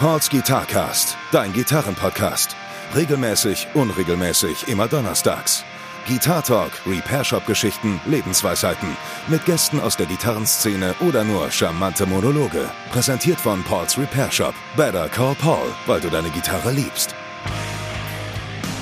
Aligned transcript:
Pauls 0.00 0.30
Guitarcast, 0.30 1.16
dein 1.32 1.52
Gitarrenpodcast. 1.52 2.54
Regelmäßig, 2.94 3.66
unregelmäßig, 3.74 4.68
immer 4.68 4.86
donnerstags. 4.86 5.64
Guitar 6.06 6.44
Talk, 6.44 6.70
Repair 6.86 7.24
Shop 7.24 7.44
Geschichten, 7.46 8.00
Lebensweisheiten. 8.06 8.96
Mit 9.26 9.44
Gästen 9.44 9.80
aus 9.80 9.96
der 9.96 10.06
Gitarrenszene 10.06 10.94
oder 11.00 11.24
nur 11.24 11.50
charmante 11.50 12.06
Monologe. 12.06 12.70
Präsentiert 12.92 13.40
von 13.40 13.64
Pauls 13.64 13.98
Repair 13.98 14.30
Shop. 14.30 14.54
Better 14.76 15.08
call 15.08 15.34
Paul, 15.34 15.66
weil 15.86 16.00
du 16.00 16.08
deine 16.08 16.30
Gitarre 16.30 16.70
liebst. 16.70 17.12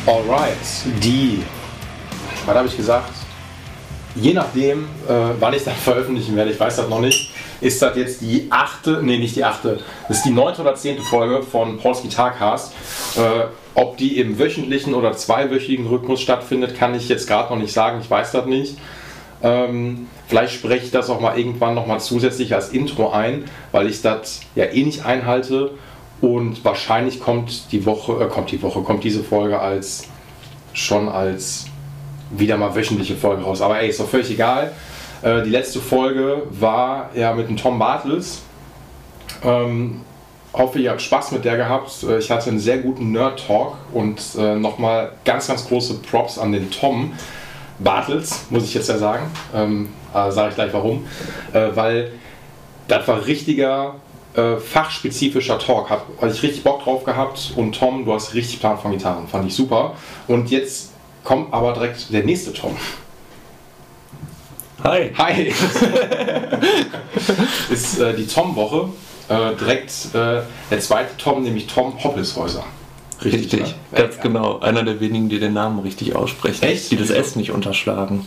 Alright, 0.04 0.58
die, 1.02 1.42
was 2.44 2.54
habe 2.54 2.68
ich 2.68 2.76
gesagt? 2.76 3.12
Je 4.14 4.34
nachdem, 4.34 4.84
äh, 5.08 5.30
wann 5.40 5.54
ich 5.54 5.64
das 5.64 5.78
veröffentlichen 5.78 6.36
werde, 6.36 6.50
ich 6.50 6.60
weiß 6.60 6.76
das 6.76 6.90
noch 6.90 7.00
nicht, 7.00 7.32
ist 7.61 7.80
das 7.82 7.96
jetzt 7.96 8.20
die 8.20 8.46
achte, 8.50 9.00
nee, 9.02 9.18
nicht 9.18 9.36
die 9.36 9.45
achte, 9.45 9.80
ist 10.09 10.25
die 10.25 10.30
neunte 10.30 10.62
oder 10.62 10.75
zehnte 10.75 11.02
Folge 11.02 11.43
von 11.43 11.79
Pauls 11.79 12.02
Guitarcast. 12.02 12.73
Äh, 13.16 13.47
ob 13.74 13.97
die 13.98 14.19
im 14.19 14.38
wöchentlichen 14.38 14.95
oder 14.95 15.12
zweiwöchigen 15.12 15.87
Rhythmus 15.87 16.20
stattfindet, 16.20 16.78
kann 16.78 16.95
ich 16.95 17.09
jetzt 17.09 17.27
gerade 17.27 17.52
noch 17.52 17.61
nicht 17.61 17.73
sagen, 17.73 18.00
ich 18.00 18.11
weiß 18.11 18.33
das 18.33 18.47
nicht. 18.47 18.78
Ähm, 19.42 20.06
vielleicht 20.28 20.55
spreche 20.55 20.87
ich 20.87 20.91
das 20.91 21.11
auch 21.11 21.20
mal 21.20 21.38
irgendwann 21.38 21.74
noch 21.74 21.87
mal 21.87 22.00
zusätzlich 22.00 22.55
als 22.55 22.70
Intro 22.70 23.11
ein, 23.11 23.45
weil 23.73 23.88
ich 23.88 24.00
das 24.00 24.41
ja 24.55 24.64
eh 24.64 24.83
nicht 24.83 25.05
einhalte 25.05 25.73
und 26.20 26.64
wahrscheinlich 26.64 27.20
kommt 27.20 27.70
die 27.73 27.84
Woche, 27.84 28.25
äh, 28.25 28.28
kommt 28.28 28.50
die 28.50 28.62
Woche, 28.62 28.80
kommt 28.80 29.05
diese 29.05 29.23
Folge 29.23 29.59
als 29.59 30.05
schon 30.73 31.09
als 31.09 31.66
wieder 32.30 32.56
mal 32.56 32.75
wöchentliche 32.75 33.16
Folge 33.16 33.42
raus. 33.42 33.61
Aber 33.61 33.78
ey, 33.78 33.88
ist 33.88 34.00
doch 34.00 34.09
völlig 34.09 34.30
egal. 34.30 34.73
Äh, 35.26 35.42
die 35.42 35.50
letzte 35.50 35.80
Folge 35.80 36.42
war 36.50 37.10
ja 37.14 37.34
mit 37.34 37.48
dem 37.48 37.56
Tom 37.56 37.80
Bartels. 37.80 38.42
Ähm, 39.42 40.02
hoffe, 40.52 40.78
ihr 40.78 40.90
habt 40.90 41.02
Spaß 41.02 41.32
mit 41.32 41.44
der 41.44 41.56
gehabt. 41.56 42.04
Äh, 42.04 42.18
ich 42.18 42.30
hatte 42.30 42.50
einen 42.50 42.60
sehr 42.60 42.78
guten 42.78 43.10
Nerd-Talk 43.10 43.76
und 43.92 44.20
äh, 44.38 44.55
nochmal 44.55 45.12
ganz, 45.24 45.48
ganz 45.48 45.66
große 45.66 45.94
Props 45.94 46.38
an 46.38 46.52
den 46.52 46.70
Tom 46.70 47.12
Bartels, 47.80 48.46
muss 48.50 48.64
ich 48.64 48.74
jetzt 48.74 48.88
ja 48.88 48.98
sagen. 48.98 49.28
Ähm, 49.52 49.88
äh, 50.14 50.30
Sage 50.30 50.50
ich 50.50 50.55
gleich 50.55 50.72
warum. 50.72 51.06
Äh, 51.52 51.70
weil 51.74 52.12
das 52.86 53.08
war 53.08 53.27
richtiger 53.27 53.96
äh, 54.34 54.58
fachspezifischer 54.58 55.58
Talk. 55.58 55.90
Habe 55.90 56.02
hab 56.20 56.30
ich 56.30 56.40
richtig 56.44 56.62
Bock 56.62 56.84
drauf 56.84 57.02
gehabt 57.02 57.52
und 57.56 57.74
Tom, 57.74 58.05
du 58.05 58.14
hast 58.14 58.33
richtig 58.33 58.61
Plan 58.61 58.78
von 58.78 58.92
Gitarren. 58.92 59.27
Fand 59.27 59.48
ich 59.48 59.56
super. 59.56 59.94
Und 60.28 60.52
jetzt 60.52 60.92
kommt 61.24 61.52
aber 61.52 61.72
direkt 61.72 62.12
der 62.12 62.22
nächste 62.22 62.52
Tom. 62.52 62.77
Hi. 64.87 65.11
Hi! 65.19 65.53
ist 67.70 67.98
äh, 67.98 68.15
die 68.15 68.27
Tom-Woche. 68.27 68.89
Äh, 69.29 69.56
direkt 69.56 69.91
äh, 70.15 70.42
der 70.70 70.81
zweite 70.81 71.17
Tom, 71.17 71.42
nämlich 71.42 71.67
Tom 71.67 71.92
Hoppelshäuser. 72.05 72.62
Richtig, 73.25 73.61
ne? 73.61 73.75
ganz 73.92 74.17
Ja. 74.17 74.23
genau. 74.23 74.61
Einer 74.61 74.84
der 74.84 75.01
wenigen, 75.01 75.29
die 75.29 75.41
den 75.41 75.55
Namen 75.55 75.81
richtig 75.81 76.14
aussprechen. 76.14 76.62
Echt? 76.64 76.92
Die 76.92 76.97
das? 76.97 77.11
S 77.11 77.34
nicht 77.34 77.51
unterschlagen. 77.51 78.25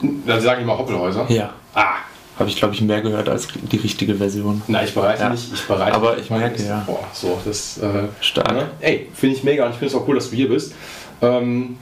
Dann 0.00 0.40
sage 0.40 0.62
ich 0.62 0.66
mal 0.66 0.78
Hoppelhäuser. 0.78 1.26
Ja. 1.28 1.50
Ah, 1.74 1.96
Habe 2.38 2.48
ich, 2.48 2.56
glaube 2.56 2.72
ich, 2.74 2.80
mehr 2.80 3.02
gehört 3.02 3.28
als 3.28 3.48
die 3.70 3.76
richtige 3.76 4.14
Version. 4.14 4.62
na, 4.66 4.82
ich 4.84 4.94
bereite 4.94 5.24
Ja. 5.24 5.28
nicht. 5.28 5.52
Ich 5.52 5.66
bereite 5.66 5.94
Aber 5.94 6.16
ich 6.16 6.30
merke, 6.30 6.62
ja. 6.62 6.82
Boah, 6.86 7.04
so, 7.12 7.38
das. 7.44 7.76
Äh, 7.78 8.04
Stark. 8.22 8.52
ne? 8.52 8.70
Ey, 8.80 9.08
finde 9.12 9.36
ich 9.36 9.44
mega 9.44 9.66
und 9.66 9.72
ich 9.72 9.76
finde 9.76 9.94
es 9.94 10.00
auch 10.00 10.08
cool, 10.08 10.14
dass 10.14 10.30
du 10.30 10.36
hier 10.36 10.48
bist. 10.48 10.72
Ähm, 11.20 11.76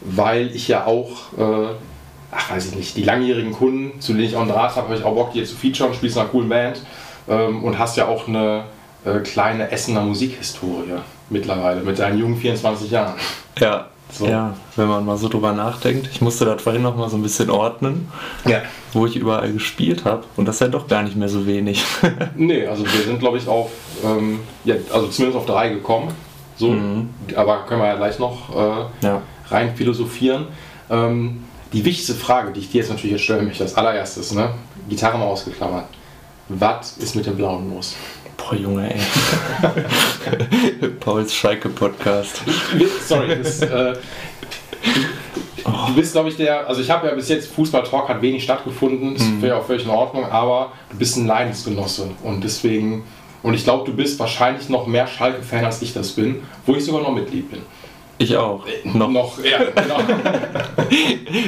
weil 0.00 0.56
ich 0.56 0.68
ja 0.68 0.86
auch, 0.86 1.10
äh, 1.36 1.74
ach 2.32 2.50
weiß 2.50 2.70
ich 2.70 2.74
nicht, 2.74 2.96
die 2.96 3.04
langjährigen 3.04 3.52
Kunden, 3.52 4.00
zu 4.00 4.12
denen 4.14 4.24
ich 4.24 4.34
auch 4.34 4.40
einen 4.40 4.50
Draht 4.50 4.74
habe, 4.74 4.88
habe 4.88 4.96
ich 4.96 5.04
auch 5.04 5.14
Bock, 5.14 5.32
die 5.32 5.38
hier 5.38 5.46
zu 5.46 5.54
featuren, 5.54 5.94
spielst 5.94 6.16
in 6.16 6.22
einer 6.22 6.30
coolen 6.30 6.48
Band 6.48 6.80
ähm, 7.28 7.62
und 7.62 7.78
hast 7.78 7.96
ja 7.96 8.08
auch 8.08 8.26
eine 8.26 8.64
äh, 9.04 9.18
kleine 9.20 9.70
Essener 9.70 10.00
Musikhistorie 10.00 10.94
mittlerweile 11.30 11.82
mit 11.82 11.98
deinen 11.98 12.18
jungen 12.18 12.36
24 12.36 12.90
Jahren. 12.90 13.14
Ja. 13.58 13.86
So. 14.10 14.26
Ja, 14.26 14.54
wenn 14.76 14.88
man 14.88 15.06
mal 15.06 15.16
so 15.16 15.26
drüber 15.26 15.52
nachdenkt. 15.54 16.06
Ich 16.12 16.20
musste 16.20 16.44
das 16.44 16.60
vorhin 16.60 16.82
noch 16.82 16.96
mal 16.96 17.08
so 17.08 17.16
ein 17.16 17.22
bisschen 17.22 17.48
ordnen, 17.48 18.12
Ja. 18.44 18.60
wo 18.92 19.06
ich 19.06 19.16
überall 19.16 19.50
gespielt 19.50 20.04
habe. 20.04 20.24
Und 20.36 20.46
das 20.46 20.56
ist 20.56 20.60
ja 20.60 20.68
doch 20.68 20.86
gar 20.86 21.02
nicht 21.02 21.16
mehr 21.16 21.30
so 21.30 21.46
wenig. 21.46 21.82
Nee, 22.36 22.66
also 22.66 22.84
wir 22.84 23.04
sind 23.04 23.20
glaube 23.20 23.38
ich 23.38 23.48
auf, 23.48 23.70
ähm, 24.04 24.40
ja, 24.64 24.74
also 24.92 25.06
zumindest 25.06 25.38
auf 25.38 25.46
drei 25.46 25.70
gekommen. 25.70 26.08
So, 26.58 26.76
aber 27.34 27.64
können 27.66 27.80
wir 27.80 27.88
ja 27.88 27.96
gleich 27.96 28.18
noch 28.18 28.54
äh, 28.54 29.06
ja. 29.06 29.22
rein 29.48 29.74
philosophieren. 29.74 30.46
Ähm, 30.90 31.42
die 31.72 31.84
wichtigste 31.84 32.14
Frage, 32.14 32.52
die 32.52 32.60
ich 32.60 32.70
dir 32.70 32.78
jetzt 32.80 32.90
natürlich 32.90 33.12
jetzt 33.12 33.24
stellen 33.24 33.46
möchte, 33.46 33.62
als 33.64 33.74
allererstes, 33.74 34.32
ne? 34.32 34.54
Gitarre 34.88 35.18
mal 35.18 35.26
ausgeklammert. 35.26 35.86
Was 36.48 36.98
ist 36.98 37.16
mit 37.16 37.26
dem 37.26 37.36
Blauen 37.36 37.72
los? 37.72 37.94
Boah, 38.36 38.54
Junge, 38.54 38.92
ey. 38.92 39.00
Pauls 41.00 41.34
Schalke-Podcast. 41.34 42.42
Sorry, 43.06 43.38
das, 43.42 43.62
äh, 43.62 43.94
du 45.64 45.94
bist, 45.94 46.12
glaube 46.12 46.28
ich, 46.28 46.36
der, 46.36 46.66
also 46.66 46.80
ich 46.80 46.90
habe 46.90 47.06
ja 47.06 47.14
bis 47.14 47.28
jetzt, 47.28 47.52
Fußball-Talk 47.52 48.08
hat 48.08 48.22
wenig 48.22 48.42
stattgefunden, 48.42 49.14
das 49.14 49.24
wäre 49.40 49.56
auch 49.56 49.66
völlig 49.66 49.84
in 49.84 49.90
Ordnung, 49.90 50.24
aber 50.24 50.72
du 50.90 50.96
bist 50.96 51.16
ein 51.16 51.26
Leidensgenosse 51.26 52.10
und 52.22 52.42
deswegen, 52.42 53.04
und 53.42 53.54
ich 53.54 53.64
glaube, 53.64 53.88
du 53.88 53.96
bist 53.96 54.18
wahrscheinlich 54.18 54.68
noch 54.68 54.86
mehr 54.86 55.06
Schalke-Fan, 55.06 55.64
als 55.64 55.80
ich 55.82 55.92
das 55.92 56.12
bin, 56.12 56.42
wo 56.66 56.74
ich 56.74 56.84
sogar 56.84 57.02
noch 57.02 57.12
Mitglied 57.12 57.50
bin. 57.50 57.60
Ich 58.22 58.36
auch. 58.36 58.64
Noch. 58.84 59.10
Noch, 59.10 59.44
ja, 59.44 59.58
genau. 59.74 59.98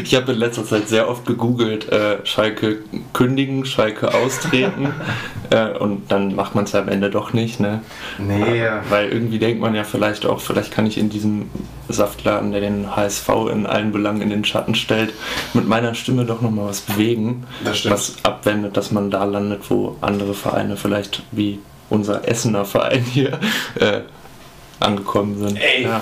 Ich 0.03 0.15
habe 0.15 0.33
in 0.33 0.39
letzter 0.39 0.65
Zeit 0.65 0.89
sehr 0.89 1.09
oft 1.09 1.27
gegoogelt, 1.27 1.91
äh, 1.91 2.25
Schalke 2.25 2.79
kündigen, 3.13 3.67
Schalke 3.67 4.15
austreten 4.15 4.95
äh, 5.51 5.73
und 5.73 6.11
dann 6.11 6.35
macht 6.35 6.55
man 6.55 6.65
es 6.65 6.75
am 6.75 6.89
Ende 6.89 7.11
doch 7.11 7.35
nicht, 7.35 7.61
ne? 7.61 7.83
nee, 8.19 8.63
Weil 8.89 9.11
irgendwie 9.11 9.39
denkt 9.39 9.61
man 9.61 9.75
ja 9.75 9.85
vielleicht 9.85 10.25
auch, 10.25 10.41
vielleicht 10.41 10.73
kann 10.73 10.87
ich 10.87 10.97
in 10.97 11.11
diesem 11.11 11.51
Saftladen, 11.89 12.53
der 12.53 12.63
den 12.63 12.97
HSV 12.97 13.29
in 13.53 13.67
allen 13.67 13.93
Belangen 13.93 14.23
in 14.23 14.31
den 14.31 14.45
Schatten 14.45 14.75
stellt, 14.75 15.13
mit 15.53 15.69
meiner 15.69 15.95
Stimme 15.95 16.25
doch 16.25 16.41
nochmal 16.41 16.69
was 16.69 16.81
bewegen, 16.81 17.45
Das 17.63 17.79
stimmt. 17.79 17.95
was 17.95 18.17
abwendet, 18.23 18.77
dass 18.77 18.91
man 18.91 19.11
da 19.11 19.25
landet, 19.25 19.69
wo 19.69 19.97
andere 20.01 20.33
Vereine 20.33 20.77
vielleicht 20.77 21.23
wie 21.31 21.61
unser 21.91 22.27
Essener 22.27 22.65
Verein 22.65 23.03
hier 23.03 23.39
äh, 23.79 24.01
angekommen 24.81 25.39
sind. 25.39 25.59
Ey, 25.59 25.85
Ja. 25.85 26.01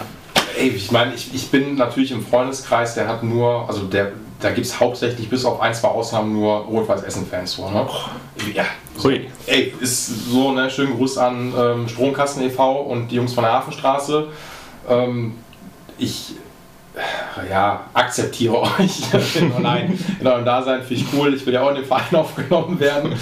Ey 0.58 0.68
ich 0.68 0.90
meine, 0.90 1.14
ich, 1.14 1.34
ich 1.34 1.50
bin 1.50 1.76
natürlich 1.76 2.12
im 2.12 2.24
Freundeskreis, 2.24 2.94
der 2.94 3.08
hat 3.08 3.22
nur, 3.22 3.68
also 3.68 3.82
der, 3.82 4.12
da 4.40 4.50
gibt 4.50 4.66
es 4.66 4.80
hauptsächlich 4.80 5.28
bis 5.28 5.44
auf 5.44 5.60
ein, 5.60 5.74
zwei 5.74 5.88
Ausnahmen 5.88 6.32
nur 6.32 6.56
Rot-Weiß-Essen-Fans 6.64 7.52
so, 7.52 7.70
ne? 7.70 7.86
Ja, 8.54 8.64
so. 8.96 9.10
Ey, 9.10 9.74
ist 9.80 10.30
so, 10.30 10.52
ne? 10.52 10.70
Schönen 10.70 10.96
Gruß 10.96 11.18
an 11.18 11.52
ähm, 11.56 11.88
Stromkasten 11.88 12.42
e.V. 12.42 12.80
und 12.82 13.08
die 13.08 13.16
Jungs 13.16 13.32
von 13.32 13.44
der 13.44 13.52
Hafenstraße. 13.52 14.28
Ähm, 14.88 15.34
ich 15.98 16.34
äh, 16.94 17.50
ja, 17.50 17.86
akzeptiere 17.94 18.60
euch 18.78 19.14
in 19.36 19.52
eurem, 19.52 19.98
in 20.20 20.26
eurem 20.26 20.44
Dasein, 20.44 20.82
finde 20.82 21.02
ich 21.02 21.06
cool. 21.14 21.34
Ich 21.34 21.46
will 21.46 21.54
ja 21.54 21.62
auch 21.62 21.70
in 21.70 21.76
den 21.76 21.84
Verein 21.84 22.04
aufgenommen 22.14 22.78
werden. 22.80 23.14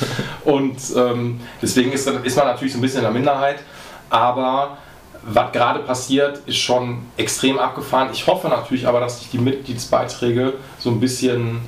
Und 0.44 0.78
ähm, 0.96 1.40
deswegen 1.62 1.92
ist, 1.92 2.08
ist 2.08 2.36
man 2.36 2.46
natürlich 2.46 2.72
so 2.72 2.78
ein 2.78 2.82
bisschen 2.82 2.98
in 2.98 3.04
der 3.04 3.12
Minderheit. 3.12 3.60
Aber 4.08 4.78
was 5.22 5.52
gerade 5.52 5.80
passiert, 5.80 6.38
ist 6.46 6.56
schon 6.58 6.98
extrem 7.16 7.58
abgefahren. 7.58 8.08
Ich 8.12 8.26
hoffe 8.26 8.48
natürlich 8.48 8.86
aber, 8.86 9.00
dass 9.00 9.20
sich 9.20 9.30
die 9.30 9.38
Mitgliedsbeiträge 9.38 10.54
so 10.78 10.90
ein 10.90 11.00
bisschen 11.00 11.60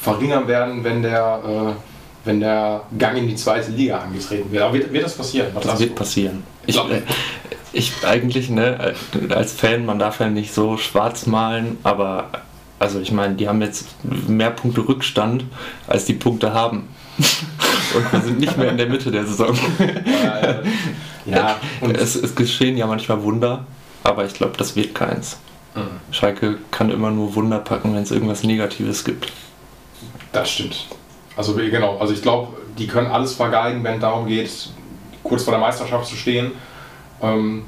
verringern 0.00 0.46
werden, 0.46 0.84
wenn 0.84 1.02
der, 1.02 1.40
äh, 1.44 1.72
wenn 2.24 2.40
der 2.40 2.82
Gang 2.98 3.16
in 3.16 3.26
die 3.28 3.34
zweite 3.36 3.70
Liga 3.70 3.98
angetreten 3.98 4.50
wird. 4.52 4.62
Aber 4.62 4.74
wird, 4.74 4.92
wird 4.92 5.04
das 5.04 5.14
passieren? 5.16 5.48
Was 5.54 5.64
Das 5.64 5.80
wird 5.80 5.90
du? 5.90 5.94
passieren. 5.94 6.42
Ich, 6.66 6.74
Glaub- 6.74 6.90
äh, 6.90 7.02
ich 7.72 7.92
eigentlich, 8.06 8.50
ne, 8.50 8.94
als 9.30 9.52
Fan, 9.52 9.86
man 9.86 9.98
darf 9.98 10.20
ja 10.20 10.28
nicht 10.28 10.52
so 10.52 10.76
schwarz 10.76 11.26
malen, 11.26 11.78
aber 11.82 12.28
also 12.78 13.00
ich 13.00 13.10
meine, 13.10 13.34
die 13.34 13.48
haben 13.48 13.60
jetzt 13.62 13.86
mehr 14.04 14.50
Punkte 14.50 14.86
Rückstand, 14.86 15.44
als 15.86 16.04
die 16.04 16.12
Punkte 16.12 16.52
haben. 16.52 16.88
Und 17.94 18.12
wir 18.12 18.20
sind 18.20 18.38
nicht 18.38 18.56
mehr 18.56 18.70
in 18.70 18.76
der 18.76 18.88
Mitte 18.88 19.10
der 19.10 19.26
Saison. 19.26 19.56
Ja, 21.28 21.56
und 21.82 21.94
es, 21.94 22.16
es 22.16 22.34
geschehen 22.34 22.78
ja 22.78 22.86
manchmal 22.86 23.22
Wunder, 23.22 23.66
aber 24.02 24.24
ich 24.24 24.32
glaube, 24.32 24.56
das 24.56 24.76
wird 24.76 24.94
keins. 24.94 25.36
Mhm. 25.74 25.80
Schalke 26.10 26.58
kann 26.70 26.90
immer 26.90 27.10
nur 27.10 27.34
Wunder 27.34 27.58
packen, 27.58 27.94
wenn 27.94 28.02
es 28.02 28.10
irgendwas 28.10 28.42
Negatives 28.44 29.04
gibt. 29.04 29.30
Das 30.32 30.50
stimmt. 30.50 30.86
Also 31.36 31.54
genau, 31.54 31.98
also 31.98 32.12
ich 32.12 32.22
glaube, 32.22 32.56
die 32.78 32.86
können 32.86 33.08
alles 33.08 33.34
vergeigen, 33.34 33.84
wenn 33.84 33.96
es 33.96 34.00
darum 34.00 34.26
geht, 34.26 34.70
kurz 35.22 35.44
vor 35.44 35.52
der 35.52 35.60
Meisterschaft 35.60 36.06
zu 36.06 36.16
stehen. 36.16 36.52
Ähm, 37.22 37.64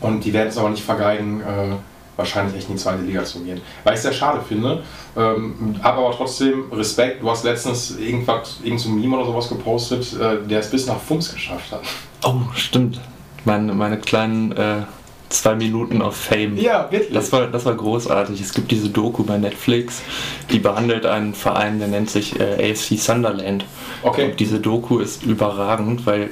und 0.00 0.24
die 0.24 0.32
werden 0.32 0.48
es 0.48 0.58
aber 0.58 0.70
nicht 0.70 0.82
vergeigen, 0.82 1.40
äh, 1.40 1.76
wahrscheinlich 2.20 2.56
echt 2.56 2.68
in 2.68 2.76
die 2.76 2.80
zweite 2.80 3.02
Liga 3.02 3.24
zu 3.24 3.40
gehen. 3.40 3.60
Weil 3.82 3.94
ich 3.94 3.98
es 3.98 4.02
sehr 4.04 4.12
schade 4.12 4.40
finde. 4.46 4.82
Ähm, 5.16 5.76
habe 5.82 5.98
aber 5.98 6.14
trotzdem 6.14 6.70
Respekt. 6.72 7.22
Du 7.22 7.30
hast 7.30 7.44
letztens 7.44 7.98
irgendwas, 7.98 8.58
irgend 8.62 8.80
so 8.80 8.88
ein 8.90 9.00
Meme 9.00 9.16
oder 9.16 9.26
sowas 9.26 9.48
gepostet, 9.48 10.12
äh, 10.20 10.46
der 10.46 10.60
es 10.60 10.70
bis 10.70 10.86
nach 10.86 11.00
Funks 11.00 11.32
geschafft 11.32 11.72
hat. 11.72 11.82
Oh, 12.24 12.40
stimmt. 12.54 13.00
Meine, 13.44 13.74
meine 13.74 13.98
kleinen 13.98 14.52
äh, 14.52 14.82
zwei 15.30 15.54
Minuten 15.54 16.02
auf 16.02 16.16
Fame. 16.16 16.56
Ja, 16.56 16.90
wirklich. 16.90 17.12
Das 17.12 17.32
war, 17.32 17.46
das 17.46 17.64
war 17.64 17.74
großartig. 17.74 18.40
Es 18.40 18.52
gibt 18.52 18.70
diese 18.70 18.90
Doku 18.90 19.24
bei 19.24 19.38
Netflix, 19.38 20.02
die 20.50 20.58
behandelt 20.58 21.06
einen 21.06 21.34
Verein, 21.34 21.78
der 21.78 21.88
nennt 21.88 22.10
sich 22.10 22.38
äh, 22.38 22.70
AFC 22.70 22.98
Sunderland. 22.98 23.64
Okay. 24.02 24.30
Und 24.30 24.40
diese 24.40 24.60
Doku 24.60 24.98
ist 24.98 25.22
überragend, 25.22 26.06
weil 26.06 26.30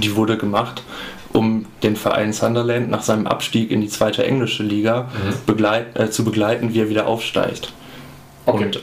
die 0.00 0.14
wurde 0.14 0.38
gemacht, 0.38 0.82
um 1.32 1.66
den 1.82 1.96
Verein 1.96 2.32
Sunderland 2.32 2.90
nach 2.90 3.02
seinem 3.02 3.26
Abstieg 3.26 3.70
in 3.70 3.80
die 3.80 3.88
zweite 3.88 4.24
englische 4.26 4.62
Liga 4.62 5.02
Mhm. 5.12 5.34
begleit, 5.46 5.98
äh, 5.98 6.10
zu 6.10 6.24
begleiten, 6.24 6.74
wie 6.74 6.80
er 6.80 6.88
wieder 6.88 7.06
aufsteigt. 7.06 7.72
Okay. 8.46 8.64
Und 8.64 8.80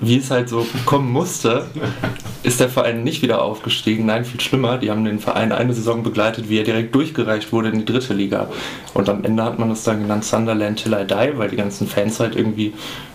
wie 0.00 0.16
es 0.18 0.30
halt 0.32 0.48
so 0.48 0.66
kommen 0.84 1.12
musste, 1.12 1.66
ist 2.42 2.58
der 2.58 2.68
Verein 2.68 3.04
nicht 3.04 3.22
wieder 3.22 3.40
aufgestiegen. 3.42 4.06
Nein, 4.06 4.24
viel 4.24 4.40
schlimmer. 4.40 4.78
Die 4.78 4.90
haben 4.90 5.04
den 5.04 5.20
Verein 5.20 5.52
eine 5.52 5.72
Saison 5.74 6.02
begleitet, 6.02 6.48
wie 6.48 6.58
er 6.58 6.64
direkt 6.64 6.92
durchgereicht 6.94 7.52
wurde 7.52 7.68
in 7.68 7.78
die 7.78 7.84
dritte 7.84 8.12
Liga. 8.12 8.48
Und 8.94 9.08
am 9.08 9.22
Ende 9.22 9.44
hat 9.44 9.60
man 9.60 9.68
das 9.68 9.84
dann 9.84 10.00
genannt 10.02 10.24
Sunderland 10.24 10.82
Till 10.82 10.92
I 10.94 11.04
Die, 11.06 11.38
weil 11.38 11.50
die 11.50 11.56
ganzen 11.56 11.86
Fans 11.86 12.18
halt 12.18 12.34
irgendwie 12.34 12.72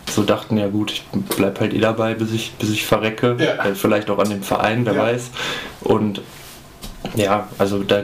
so 0.09 0.23
dachten, 0.23 0.57
ja 0.57 0.67
gut, 0.69 0.91
ich 0.93 1.03
bleib 1.35 1.59
halt 1.59 1.73
eh 1.73 1.79
dabei, 1.79 2.13
bis 2.13 2.31
ich, 2.31 2.53
bis 2.53 2.69
ich 2.69 2.85
verrecke. 2.85 3.35
Ja. 3.37 3.65
Äh, 3.65 3.75
Vielleicht 3.75 4.09
auch 4.09 4.19
an 4.19 4.29
dem 4.29 4.43
Verein, 4.43 4.85
wer 4.85 4.93
Ja. 4.93 5.01
weiß. 5.01 5.31
Und 5.81 6.21
ja, 7.15 7.47
also 7.57 7.83
da, 7.83 8.03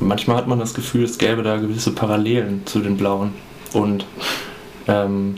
manchmal 0.00 0.36
hat 0.36 0.46
man 0.46 0.58
das 0.58 0.74
Gefühl, 0.74 1.04
es 1.04 1.18
gäbe 1.18 1.42
da 1.42 1.56
gewisse 1.56 1.92
Parallelen 1.92 2.62
zu 2.66 2.80
den 2.80 2.96
Blauen. 2.96 3.32
Und 3.72 4.04
ähm, 4.88 5.36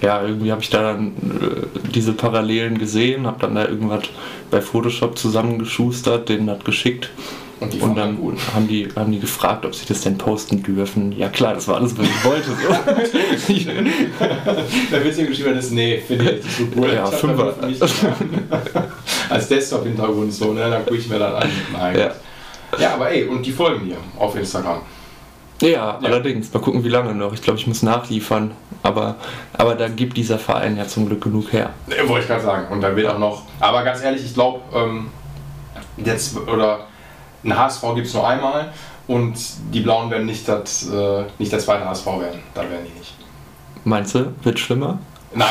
ja, 0.00 0.22
irgendwie 0.22 0.50
habe 0.52 0.62
ich 0.62 0.70
da 0.70 0.82
dann 0.82 1.08
äh, 1.08 1.88
diese 1.94 2.12
Parallelen 2.12 2.78
gesehen, 2.78 3.26
habe 3.26 3.38
dann 3.40 3.54
da 3.54 3.66
irgendwas 3.66 4.02
bei 4.50 4.60
Photoshop 4.60 5.16
zusammengeschustert, 5.18 6.28
denen 6.28 6.46
das 6.46 6.62
geschickt. 6.64 7.10
Und 7.60 7.80
Und 7.80 7.94
dann 7.94 8.18
haben 8.54 8.66
die, 8.66 8.88
haben 8.96 9.12
die 9.12 9.20
gefragt, 9.20 9.64
ob 9.64 9.72
sie 9.72 9.86
das 9.86 10.00
denn 10.00 10.18
posten 10.18 10.64
dürfen. 10.64 11.12
Ja 11.16 11.28
klar, 11.28 11.54
das 11.54 11.68
war 11.68 11.76
alles, 11.76 11.96
was 11.96 12.06
ich 12.08 12.24
wollte. 12.24 12.48
So. 12.50 13.52
Ich- 13.52 13.66
Der 14.90 15.04
witzige 15.04 15.28
geschrieben 15.28 15.56
ist, 15.56 15.70
nee, 15.70 15.98
finde 16.04 16.32
ich 16.32 16.44
so 16.56 16.64
cool. 16.76 16.92
Ja, 16.92 17.06
Fünfer. 17.06 17.54
Als 19.30 19.48
Desktop-Hintergrund 19.48 20.32
so, 20.32 20.52
ne? 20.52 20.68
Dann 20.70 20.84
gucke 20.84 20.96
ich 20.96 21.08
mir 21.08 21.20
dann 21.20 21.34
an. 21.34 21.48
Nein. 21.72 21.98
Ja. 21.98 22.12
Ja. 22.78 22.94
aber 22.94 23.10
ey, 23.10 23.24
und 23.24 23.44
die 23.44 23.52
folgen 23.52 23.86
mir 23.86 23.96
auf 24.18 24.34
Instagram. 24.34 24.80
Ja, 25.60 25.98
allerdings. 26.02 26.52
Mal 26.52 26.60
gucken, 26.60 26.82
wie 26.82 26.88
lange 26.88 27.14
noch. 27.14 27.32
Ich 27.32 27.40
glaube, 27.42 27.58
ich 27.58 27.66
muss 27.66 27.82
nachliefern. 27.82 28.50
Aber, 28.82 29.14
aber 29.52 29.76
da 29.76 29.88
gibt 29.88 30.16
dieser 30.16 30.38
Verein 30.38 30.76
ja 30.76 30.88
zum 30.88 31.06
Glück 31.06 31.22
genug 31.22 31.52
her. 31.52 31.70
Ne, 31.86 31.96
wollte 32.08 32.22
ich 32.22 32.28
gerade 32.28 32.42
sagen. 32.42 32.66
Und 32.72 32.80
da 32.80 32.96
wird 32.96 33.06
auch 33.06 33.18
noch. 33.18 33.42
Aber 33.60 33.84
ganz 33.84 34.02
ehrlich, 34.02 34.24
ich 34.24 34.34
glaube, 34.34 34.60
ähm, 34.74 35.08
jetzt 35.98 36.36
oder 36.36 36.86
ein 37.44 37.56
HSV 37.56 37.82
gibt 37.94 38.08
es 38.08 38.14
nur 38.14 38.26
einmal 38.26 38.72
und 39.06 39.36
die 39.72 39.80
Blauen 39.80 40.10
werden 40.10 40.26
nicht, 40.26 40.48
das, 40.48 40.88
äh, 40.90 41.24
nicht 41.38 41.52
der 41.52 41.60
zweite 41.60 41.84
HSV 41.84 42.06
werden. 42.06 42.40
Da 42.54 42.62
werden 42.62 42.86
die 42.92 42.98
nicht. 42.98 43.14
Meinst 43.84 44.14
du, 44.14 44.32
wird 44.42 44.58
schlimmer? 44.58 44.98
Nein. 45.34 45.48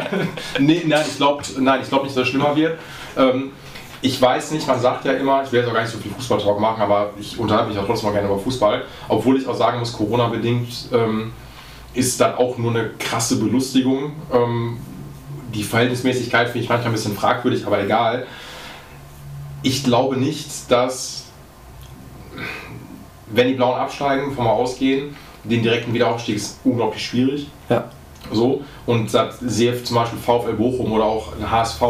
nee, 0.58 0.82
nein, 0.86 1.04
ich 1.06 1.16
glaube 1.16 1.42
nein, 1.60 1.80
ich 1.82 1.88
glaub 1.88 2.04
nicht, 2.04 2.16
dass 2.16 2.22
es 2.22 2.28
schlimmer 2.28 2.56
wird. 2.56 2.78
Ähm, 3.16 3.52
ich 4.04 4.20
weiß 4.20 4.50
nicht, 4.50 4.66
man 4.66 4.80
sagt 4.80 5.04
ja 5.04 5.12
immer, 5.12 5.44
ich 5.44 5.52
will 5.52 5.60
jetzt 5.60 5.68
auch 5.68 5.74
gar 5.74 5.82
nicht 5.82 5.92
so 5.92 5.98
viel 5.98 6.10
Fußballtalk 6.10 6.58
machen, 6.58 6.82
aber 6.82 7.10
ich 7.18 7.38
unterhalte 7.38 7.70
mich 7.70 7.78
auch 7.78 7.86
trotzdem 7.86 8.08
mal 8.08 8.12
gerne 8.12 8.28
über 8.28 8.38
Fußball. 8.38 8.82
Obwohl 9.08 9.38
ich 9.38 9.46
auch 9.46 9.54
sagen 9.54 9.78
muss, 9.78 9.92
Corona-bedingt 9.92 10.88
ähm, 10.92 11.32
ist 11.94 12.20
das 12.20 12.36
auch 12.36 12.58
nur 12.58 12.72
eine 12.72 12.90
krasse 12.98 13.36
Belustigung. 13.36 14.12
Ähm, 14.32 14.78
die 15.54 15.62
Verhältnismäßigkeit 15.62 16.48
finde 16.48 16.64
ich 16.64 16.68
manchmal 16.68 16.90
ein 16.90 16.94
bisschen 16.94 17.14
fragwürdig, 17.14 17.64
aber 17.64 17.80
egal. 17.80 18.26
Ich 19.62 19.84
glaube 19.84 20.16
nicht, 20.16 20.68
dass, 20.68 21.26
wenn 23.30 23.46
die 23.46 23.54
Blauen 23.54 23.78
absteigen, 23.78 24.34
von 24.34 24.44
mal 24.44 24.50
ausgehen, 24.50 25.14
den 25.44 25.62
direkten 25.62 25.94
Wiederaufstieg 25.94 26.36
ist 26.36 26.58
unglaublich 26.64 27.06
schwierig. 27.06 27.48
Ja. 27.68 27.84
So, 28.32 28.64
und 28.84 29.14
das 29.14 29.38
sehe 29.40 29.80
zum 29.84 29.94
Beispiel 29.94 30.18
VfL 30.18 30.54
Bochum 30.54 30.92
oder 30.92 31.04
auch 31.04 31.32
HSV, 31.40 31.82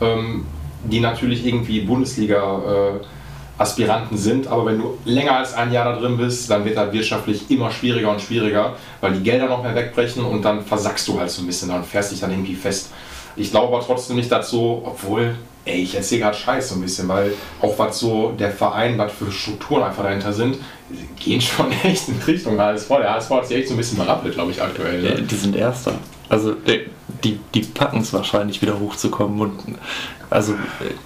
ähm, 0.00 0.46
die 0.84 1.00
natürlich 1.00 1.44
irgendwie 1.46 1.80
Bundesliga-Aspiranten 1.80 4.16
sind, 4.16 4.46
aber 4.46 4.66
wenn 4.66 4.78
du 4.78 4.96
länger 5.04 5.38
als 5.38 5.54
ein 5.54 5.72
Jahr 5.72 5.84
da 5.84 5.98
drin 5.98 6.16
bist, 6.16 6.48
dann 6.50 6.64
wird 6.64 6.76
das 6.76 6.92
wirtschaftlich 6.92 7.50
immer 7.50 7.70
schwieriger 7.70 8.10
und 8.10 8.20
schwieriger, 8.20 8.74
weil 9.00 9.14
die 9.14 9.22
Gelder 9.22 9.48
noch 9.48 9.62
mehr 9.62 9.74
wegbrechen 9.74 10.24
und 10.24 10.42
dann 10.42 10.64
versackst 10.64 11.08
du 11.08 11.18
halt 11.18 11.30
so 11.30 11.42
ein 11.42 11.46
bisschen 11.46 11.70
und 11.70 11.86
fährst 11.86 12.12
dich 12.12 12.20
dann 12.20 12.30
irgendwie 12.30 12.54
fest. 12.54 12.90
Ich 13.36 13.50
glaube 13.50 13.74
aber 13.74 13.84
trotzdem 13.84 14.16
nicht, 14.16 14.32
so, 14.44 14.82
obwohl, 14.84 15.34
ey, 15.64 15.82
ich 15.82 15.94
erzähle 15.94 16.22
gerade 16.22 16.36
Scheiß 16.36 16.68
so 16.68 16.76
ein 16.76 16.82
bisschen, 16.82 17.08
weil 17.08 17.32
auch 17.60 17.78
was 17.78 17.98
so 17.98 18.32
der 18.38 18.50
Verein, 18.50 18.96
was 18.98 19.12
für 19.12 19.30
Strukturen 19.32 19.82
einfach 19.82 20.04
dahinter 20.04 20.32
sind, 20.32 20.58
gehen 21.18 21.40
schon 21.40 21.72
echt 21.82 22.08
in 22.08 22.20
Richtung 22.26 22.60
HSV. 22.60 22.88
Der 22.88 23.14
HSV 23.14 23.30
hat 23.30 23.48
sich 23.48 23.58
echt 23.58 23.68
so 23.68 23.74
ein 23.74 23.78
bisschen 23.78 23.98
berappelt, 23.98 24.34
glaube 24.34 24.52
ich, 24.52 24.62
aktuell. 24.62 25.02
Ne? 25.02 25.22
Die 25.22 25.34
sind 25.34 25.56
Erster. 25.56 25.94
Also 26.28 26.52
äh, 26.66 26.80
die, 27.22 27.38
die 27.54 27.60
packen 27.62 28.00
es 28.00 28.12
wahrscheinlich 28.12 28.62
wieder 28.62 28.78
hochzukommen. 28.78 29.40
Und 29.40 29.52
also 30.30 30.54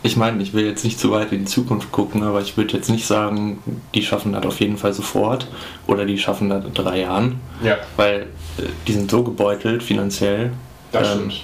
ich 0.02 0.16
meine, 0.16 0.42
ich 0.42 0.54
will 0.54 0.64
jetzt 0.64 0.84
nicht 0.84 0.98
zu 0.98 1.10
weit 1.10 1.32
in 1.32 1.40
die 1.40 1.44
Zukunft 1.44 1.90
gucken, 1.92 2.22
aber 2.22 2.40
ich 2.40 2.56
würde 2.56 2.76
jetzt 2.76 2.88
nicht 2.90 3.06
sagen, 3.06 3.58
die 3.94 4.02
schaffen 4.02 4.32
das 4.32 4.44
auf 4.46 4.60
jeden 4.60 4.76
Fall 4.78 4.92
sofort 4.92 5.48
oder 5.86 6.04
die 6.04 6.18
schaffen 6.18 6.48
das 6.50 6.64
in 6.64 6.74
drei 6.74 7.00
Jahren, 7.00 7.40
Ja, 7.62 7.76
weil 7.96 8.22
äh, 8.58 8.62
die 8.86 8.92
sind 8.92 9.10
so 9.10 9.22
gebeutelt 9.24 9.82
finanziell. 9.82 10.52
das 10.92 11.08
Ähm, 11.08 11.14
stimmt. 11.30 11.40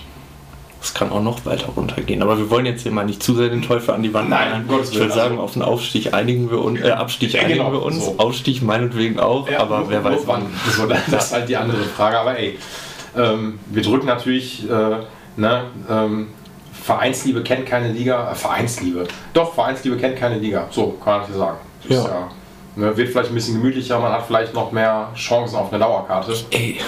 Es 0.82 0.92
kann 0.92 1.10
auch 1.12 1.22
noch 1.22 1.46
weiter 1.46 1.68
runtergehen. 1.74 2.20
Aber 2.20 2.36
wir 2.36 2.50
wollen 2.50 2.66
jetzt 2.66 2.82
hier 2.82 2.92
mal 2.92 3.06
nicht 3.06 3.22
zu 3.22 3.34
sehr 3.34 3.48
den 3.48 3.62
Teufel 3.62 3.94
an 3.94 4.02
die 4.02 4.12
Wand 4.12 4.28
Nein, 4.28 4.66
Gottes 4.68 4.90
Ich 4.90 4.98
würde 4.98 5.14
sagen, 5.14 5.30
also- 5.36 5.42
auf 5.42 5.52
den 5.54 5.62
Aufstieg 5.62 6.12
einigen 6.12 6.50
wir 6.50 6.60
uns, 6.62 6.78
äh, 6.78 6.90
Abstieg 6.90 7.32
Ja, 7.32 7.40
einigen 7.40 7.60
genau, 7.60 7.72
wir 7.72 7.82
uns, 7.82 8.04
so. 8.04 8.14
Aufstieg 8.18 8.60
meinetwegen 8.62 9.18
auch, 9.18 9.48
aber 9.50 9.78
nur- 9.80 9.90
wer 9.90 10.00
nur 10.02 10.10
weiß 10.12 10.20
wann. 10.26 10.42
So, 10.76 10.86
das 10.86 11.08
ist 11.08 11.32
halt 11.32 11.48
die 11.48 11.56
andere 11.56 11.82
Frage. 11.84 12.18
Aber 12.18 12.38
ey, 12.38 12.58
ähm, 13.16 13.58
wir 13.66 13.82
drücken 13.82 14.06
natürlich, 14.06 14.68
äh, 14.68 14.96
ne, 15.36 15.64
ähm, 15.90 16.28
Vereinsliebe 16.72 17.42
kennt 17.42 17.66
keine 17.66 17.90
Liga. 17.92 18.30
Äh, 18.30 18.34
Vereinsliebe. 18.34 19.06
Doch, 19.32 19.54
Vereinsliebe 19.54 19.96
kennt 19.96 20.16
keine 20.16 20.38
Liga. 20.38 20.66
So 20.70 20.98
kann 21.02 21.20
man 21.20 21.28
das 21.28 21.36
sagen. 21.36 21.58
Das 21.88 21.96
Ja. 21.96 22.04
ja, 22.04 22.28
ne, 22.76 22.96
wird 22.96 23.08
vielleicht 23.08 23.30
ein 23.30 23.34
bisschen 23.34 23.54
gemütlicher, 23.54 23.98
man 23.98 24.12
hat 24.12 24.26
vielleicht 24.26 24.52
noch 24.54 24.72
mehr 24.72 25.08
Chancen 25.16 25.56
auf 25.56 25.72
eine 25.72 25.82
Dauerkarte. 25.82 26.34
Ey, 26.50 26.80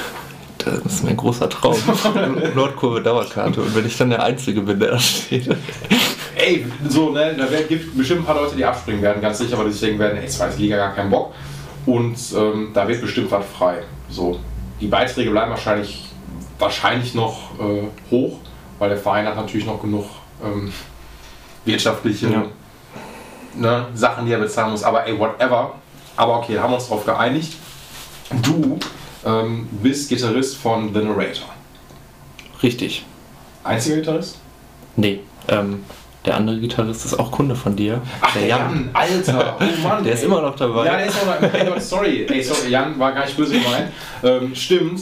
das 0.59 0.79
ist 0.85 1.05
mein 1.05 1.17
großer 1.17 1.49
Traum. 1.49 1.77
Nordkurve 2.55 3.01
Dauerkarte. 3.01 3.61
Und 3.63 3.75
wenn 3.75 3.87
ich 3.87 3.97
dann 3.97 4.11
der 4.11 4.23
Einzige 4.23 4.61
bin, 4.61 4.79
der 4.81 4.93
da 4.93 4.99
steht. 4.99 5.49
Ey, 6.35 6.67
so, 6.89 7.11
ne, 7.11 7.35
da 7.39 7.47
gibt 7.67 7.97
bestimmt 7.97 8.21
ein 8.21 8.27
paar 8.27 8.35
Leute, 8.35 8.57
die 8.57 8.65
abspringen 8.65 9.01
werden, 9.01 9.23
ganz 9.23 9.39
sicher, 9.39 9.55
aber 9.55 9.65
deswegen 9.65 9.99
werden, 9.99 10.19
ey, 10.19 10.27
zweite 10.27 10.59
Liga 10.59 10.77
gar 10.77 10.95
keinen 10.95 11.11
Bock. 11.11 11.33
Und 11.87 12.17
ähm, 12.37 12.71
da 12.75 12.87
wird 12.87 13.01
bestimmt 13.01 13.31
was 13.31 13.47
frei. 13.47 13.79
So, 14.11 14.39
die 14.81 14.89
Beiträge 14.89 15.31
bleiben 15.31 15.51
wahrscheinlich, 15.51 16.06
wahrscheinlich 16.59 17.15
noch 17.15 17.51
äh, 17.61 17.83
hoch, 18.11 18.39
weil 18.79 18.89
der 18.91 18.99
Verein 18.99 19.27
hat 19.27 19.37
natürlich 19.37 19.67
noch 19.67 19.81
genug 19.81 20.07
ähm, 20.45 20.73
wirtschaftliche 21.65 22.29
Ja. 22.31 22.45
ne, 23.55 23.87
Sachen, 23.95 24.27
die 24.27 24.33
er 24.33 24.39
bezahlen 24.39 24.71
muss. 24.71 24.83
Aber 24.83 25.07
ey, 25.07 25.19
whatever. 25.19 25.75
Aber 26.17 26.39
okay, 26.39 26.59
haben 26.59 26.71
wir 26.71 26.77
uns 26.77 26.89
darauf 26.89 27.05
geeinigt. 27.05 27.55
Du 28.43 28.79
ähm, 29.25 29.69
bist 29.83 30.09
Gitarrist 30.09 30.57
von 30.57 30.93
The 30.95 31.01
Narrator. 31.01 31.49
Richtig. 32.63 33.05
Einziger 33.65 33.97
Gitarrist? 33.97 34.39
Nee, 34.97 35.21
ähm, 35.49 35.85
der 36.25 36.37
andere 36.37 36.59
Gitarrist 36.59 37.05
ist 37.05 37.19
auch 37.19 37.31
Kunde 37.31 37.55
von 37.55 37.77
dir. 37.77 38.01
Ach, 38.21 38.33
der 38.35 38.47
Jan, 38.47 38.91
Alter, 38.93 39.57
oh 39.61 39.87
Mann. 39.87 40.03
Der 40.03 40.15
ist 40.15 40.21
ey. 40.21 40.27
immer 40.27 40.41
noch 40.41 40.57
dabei. 40.57 40.87
Ja, 40.87 40.97
der 40.97 41.07
ist 41.07 41.17
auch 41.21 41.41
noch. 41.41 41.53
Gott, 41.75 41.83
sorry. 41.83 42.27
Ey, 42.29 42.43
sorry, 42.43 42.71
Jan 42.71 42.99
war 42.99 43.13
gar 43.13 43.25
nicht 43.25 43.37
böse 43.37 43.59
gemeint. 43.61 43.93
Ähm, 44.23 44.55
stimmt. 44.55 45.01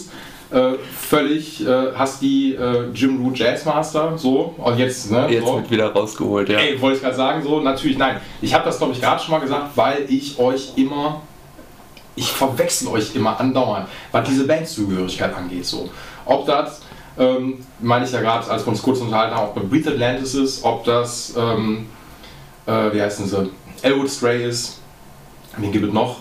Äh, 0.51 0.75
völlig. 0.97 1.67
Äh, 1.67 1.93
hast 1.95 2.21
die 2.23 2.55
äh, 2.55 2.91
Jim 2.93 3.23
Root 3.25 3.39
Jazzmaster, 3.39 4.17
so. 4.17 4.55
Und 4.59 4.79
jetzt, 4.79 5.11
ne? 5.11 5.27
Jetzt 5.31 5.47
so. 5.47 5.57
wird 5.57 5.71
wieder 5.71 5.93
rausgeholt, 5.93 6.49
ja. 6.49 6.59
Ey, 6.59 6.81
wollte 6.81 6.97
ich 6.97 7.03
gerade 7.03 7.17
sagen, 7.17 7.43
so. 7.43 7.61
Natürlich, 7.61 7.99
nein. 7.99 8.21
Ich 8.41 8.55
habe 8.55 8.65
das, 8.65 8.79
glaube 8.79 8.93
ich, 8.93 9.01
gerade 9.01 9.23
schon 9.23 9.33
mal 9.33 9.41
gesagt, 9.41 9.77
weil 9.77 10.05
ich 10.09 10.39
euch 10.39 10.73
immer. 10.77 11.23
Ich 12.17 12.31
verwechsel 12.31 12.89
euch 12.89 13.17
immer 13.17 13.41
andauernd, 13.41 13.89
was 14.13 14.29
diese 14.29 14.47
Bandzugehörigkeit 14.47 15.35
angeht, 15.35 15.67
so. 15.67 15.89
Ob 16.25 16.47
das. 16.47 16.83
Ähm, 17.17 17.65
meine 17.79 18.05
ich 18.05 18.11
ja 18.11 18.21
gerade, 18.21 18.51
als 18.51 18.67
wir 18.67 18.71
uns 18.71 18.83
kurz 18.83 18.99
unterhalten 19.01 19.37
haben, 19.37 19.49
ob 19.49 19.55
bei 19.55 19.61
Breathe 19.61 19.91
Atlantis 19.91 20.35
ist, 20.35 20.65
ob 20.65 20.83
das, 20.85 21.33
ähm, 21.37 21.87
äh, 22.67 22.93
wie 22.93 23.01
heißen 23.01 23.29
sie, 23.29 23.51
Elwood 23.83 24.11
Stray 24.11 24.49
ist, 24.49 24.81
wen 25.57 25.71
gibt 25.71 25.87
es 25.87 25.93
noch? 25.93 26.17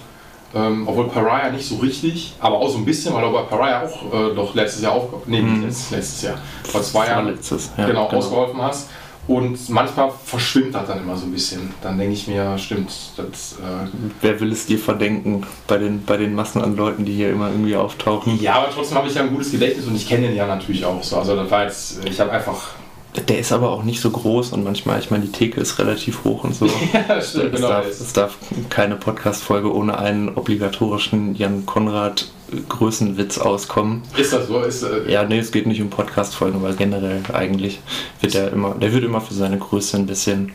Ähm, 0.56 0.88
obwohl 0.88 1.08
Pariah 1.10 1.52
nicht 1.52 1.66
so 1.68 1.78
richtig, 1.78 2.34
aber 2.40 2.58
auch 2.58 2.70
so 2.70 2.78
ein 2.78 2.86
bisschen, 2.86 3.14
weil 3.14 3.24
du 3.24 3.32
bei 3.32 3.42
Pariah 3.42 3.84
auch 3.88 4.14
äh, 4.14 4.36
doch 4.36 4.54
letztes 4.54 4.84
Jahr 4.84 4.92
aufgeholfen 4.94 5.32
nee, 5.32 5.42
nicht 5.42 5.58
Mhm. 5.58 5.64
letztes, 5.64 5.90
letztes 5.92 6.22
Jahr, 6.22 6.38
vor 6.64 6.82
zwei 6.84 7.08
Jahren 7.08 7.24
Vorletztes, 7.26 7.72
ja, 7.78 7.88
genau, 7.88 8.08
genau. 8.08 8.18
ausgeholfen 8.20 8.62
hast. 8.62 8.90
Und 9.26 9.70
manchmal 9.70 10.12
verschwimmt 10.26 10.76
das 10.76 10.86
dann 10.86 11.00
immer 11.00 11.16
so 11.16 11.26
ein 11.26 11.32
bisschen. 11.32 11.74
Dann 11.82 11.98
denke 11.98 12.14
ich 12.14 12.28
mir, 12.28 12.58
stimmt, 12.58 12.92
das, 13.16 13.54
äh, 13.54 13.88
Wer 14.22 14.40
will 14.42 14.52
es 14.52 14.66
dir 14.66 14.78
verdenken 14.78 15.46
bei 15.66 15.78
den, 15.78 16.04
bei 16.04 16.18
den 16.18 16.36
Massen 16.36 16.62
an 16.62 16.76
Leuten, 16.76 17.06
die 17.06 17.14
hier 17.14 17.32
immer 17.32 17.48
irgendwie 17.48 17.76
auftauchen? 17.78 18.38
ja, 18.42 18.56
aber 18.56 18.68
trotzdem 18.70 18.98
habe 18.98 19.08
ich 19.08 19.16
ja 19.16 19.22
ein 19.22 19.30
gutes 19.32 19.50
Gedächtnis 19.52 19.88
und 19.88 19.96
ich 19.96 20.08
kenne 20.08 20.28
den 20.28 20.36
ja 20.36 20.46
natürlich 20.46 20.84
auch 20.86 21.02
so. 21.02 21.18
Also 21.18 21.38
das 21.38 21.50
war 21.50 21.64
jetzt, 21.64 22.06
ich 22.06 22.20
habe 22.20 22.32
einfach, 22.32 22.72
Der 23.16 23.38
ist 23.38 23.52
aber 23.52 23.70
auch 23.70 23.84
nicht 23.84 24.02
so 24.02 24.10
groß 24.10 24.54
und 24.54 24.64
manchmal, 24.64 25.00
ich 25.00 25.12
meine, 25.12 25.26
die 25.26 25.32
Theke 25.32 25.62
ist 25.62 25.78
relativ 25.78 26.24
hoch 26.24 26.44
und 26.44 26.56
so. 26.56 26.66
ja, 26.94 27.22
stimmt, 27.22 27.54
es, 27.54 27.56
genau. 27.56 27.68
darf, 27.68 27.88
es 27.88 28.14
darf 28.14 28.38
keine 28.70 28.96
Podcast-Folge 28.96 29.74
ohne 29.74 30.00
einen 30.00 30.30
obligatorischen 30.30 31.36
Jan 31.36 31.66
Konrad 31.66 32.26
Größenwitz 32.70 33.38
auskommen. 33.38 34.02
Ist 34.18 34.34
das 34.34 34.48
so? 34.48 34.62
Ist, 34.62 34.84
äh, 34.84 35.12
Ja, 35.12 35.24
nee, 35.24 35.40
es 35.40 35.52
geht 35.52 35.68
nicht 35.68 35.82
um 35.82 35.90
Podcast-Folgen, 35.90 36.62
weil 36.64 36.74
generell 36.76 37.22
eigentlich 37.32 37.82
wird 38.22 38.36
er 38.36 38.52
immer, 38.52 38.76
der 38.76 38.94
wird 38.94 39.04
immer 39.04 39.22
für 39.22 39.34
seine 39.34 39.58
Größe 39.58 39.98
ein 39.98 40.06
bisschen 40.08 40.52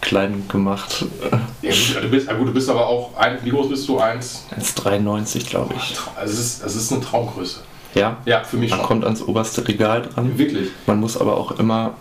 klein 0.00 0.44
gemacht. 0.48 1.06
Ja, 1.62 1.70
gut, 1.70 2.02
du 2.02 2.08
bist, 2.08 2.28
gut, 2.28 2.48
du 2.48 2.52
bist 2.52 2.68
aber 2.68 2.86
auch, 2.86 3.16
ein, 3.16 3.38
wie 3.44 3.50
groß 3.50 3.68
bist 3.68 3.88
du? 3.88 3.98
Eins? 3.98 4.44
1,93 4.58 5.48
glaube 5.48 5.74
ich. 5.76 5.94
Also 6.16 6.32
es 6.34 6.40
ist, 6.40 6.64
es 6.64 6.76
ist 6.76 6.92
eine 6.92 7.00
Traumgröße. 7.00 7.60
Ja, 7.94 8.16
Ja, 8.24 8.42
für 8.42 8.56
mich 8.56 8.70
man 8.70 8.78
schon. 8.80 8.88
kommt 8.88 9.04
ans 9.04 9.22
oberste 9.22 9.66
Regal 9.66 10.02
dran. 10.02 10.38
Wirklich. 10.38 10.68
Man 10.86 10.98
muss 11.00 11.16
aber 11.16 11.36
auch 11.36 11.58
immer 11.58 11.94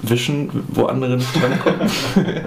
wischen, 0.00 0.64
wo 0.68 0.86
andere 0.86 1.16
nicht 1.16 1.28
drankommen. 1.34 1.90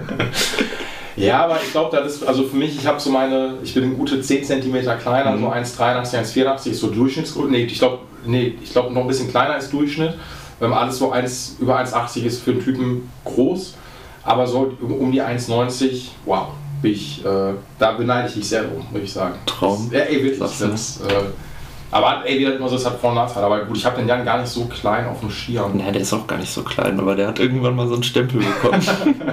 Ja, 1.16 1.44
aber 1.44 1.58
ich 1.62 1.70
glaube, 1.72 1.94
das 1.94 2.14
ist, 2.16 2.22
also 2.26 2.44
für 2.44 2.56
mich, 2.56 2.76
ich 2.78 2.86
habe 2.86 2.98
so 3.00 3.10
meine, 3.10 3.54
ich 3.62 3.74
bin 3.74 3.98
gute 3.98 4.22
10 4.22 4.44
cm 4.44 4.72
kleiner, 5.02 5.32
Mhm. 5.32 5.40
so 5.42 5.48
1,83, 5.48 6.14
1,84 6.18 6.70
ist 6.70 6.80
so 6.80 6.86
Durchschnittsgröße. 6.88 7.50
Nee, 7.50 7.64
ich 7.64 7.78
glaube, 7.78 7.98
nee, 8.24 8.54
ich 8.62 8.70
glaube 8.72 8.94
noch 8.94 9.02
ein 9.02 9.08
bisschen 9.08 9.28
kleiner 9.28 9.54
als 9.54 9.68
Durchschnitt. 9.70 10.14
Ähm, 10.62 10.72
alles 10.72 10.98
so 10.98 11.10
1, 11.10 11.56
über 11.60 11.78
1,80 11.78 12.22
ist 12.24 12.42
für 12.42 12.52
einen 12.52 12.64
Typen 12.64 13.10
groß. 13.24 13.74
Aber 14.22 14.46
so 14.46 14.72
um 14.80 15.10
die 15.12 15.20
1,90, 15.20 16.08
wow, 16.24 16.48
bin 16.80 16.92
ich, 16.92 17.22
äh, 17.24 17.54
da 17.78 17.92
beneide 17.92 18.28
ich 18.28 18.34
dich 18.34 18.48
sehr 18.48 18.62
drum, 18.62 18.86
würde 18.90 19.04
ich 19.04 19.12
sagen. 19.12 19.34
Traum. 19.46 19.90
Das, 19.90 19.98
ja, 20.00 20.06
ey, 20.06 20.22
wirklich. 20.22 20.38
Das, 20.38 21.00
äh, 21.00 21.10
aber 21.90 22.22
ey, 22.24 22.38
wie 22.38 22.44
das 22.44 22.54
immer 22.54 22.68
so, 22.68 22.76
es 22.76 22.86
hat 22.86 23.00
Vor- 23.00 23.10
und 23.10 23.16
Nachteile. 23.16 23.46
Aber 23.46 23.64
gut, 23.64 23.76
ich 23.76 23.84
habe 23.84 23.96
den 23.96 24.06
Jan 24.08 24.24
gar 24.24 24.38
nicht 24.38 24.50
so 24.50 24.64
klein 24.66 25.06
auf 25.08 25.20
dem 25.20 25.30
Schirm. 25.30 25.76
Naja, 25.76 25.90
der 25.92 26.02
ist 26.02 26.12
auch 26.12 26.26
gar 26.26 26.38
nicht 26.38 26.52
so 26.52 26.62
klein, 26.62 26.98
aber 27.00 27.16
der 27.16 27.28
hat 27.28 27.38
irgendwann 27.38 27.74
mal 27.74 27.88
so 27.88 27.94
einen 27.94 28.02
Stempel 28.02 28.40
bekommen. 28.40 28.80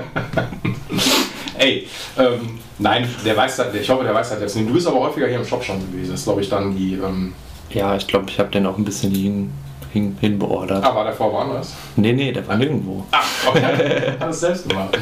Ey, 1.58 1.88
ähm, 2.18 2.60
nein, 2.78 3.08
der 3.26 3.36
weiß 3.36 3.58
das, 3.58 3.74
ich 3.74 3.90
hoffe, 3.90 4.04
der 4.04 4.14
weiß 4.14 4.30
das 4.30 4.42
jetzt 4.42 4.56
nicht. 4.56 4.70
Du 4.70 4.74
bist 4.74 4.88
aber 4.88 5.00
häufiger 5.00 5.28
hier 5.28 5.38
im 5.40 5.46
Shop 5.46 5.64
schon 5.64 5.80
gewesen. 5.80 6.12
Das 6.12 6.20
ist, 6.20 6.26
glaube 6.26 6.42
ich, 6.42 6.50
dann 6.50 6.76
die. 6.76 6.94
Ähm, 6.94 7.34
ja, 7.70 7.96
ich 7.96 8.08
glaube, 8.08 8.26
ich 8.30 8.40
habe 8.40 8.50
den 8.50 8.66
auch 8.66 8.78
ein 8.78 8.86
bisschen 8.86 9.12
hin, 9.14 9.52
hin, 9.92 10.18
hinbeordert. 10.20 10.84
ah, 10.84 10.96
war 10.96 11.04
der 11.04 11.14
vorher 11.14 11.36
woanders? 11.36 11.74
Nee, 11.96 12.14
nee, 12.14 12.32
der 12.32 12.48
war 12.48 12.58
nirgendwo. 12.58 13.06
Ah, 13.12 13.22
okay. 13.48 14.14
Hat 14.20 14.30
es 14.30 14.40
selbst 14.40 14.70
gemacht. 14.70 14.98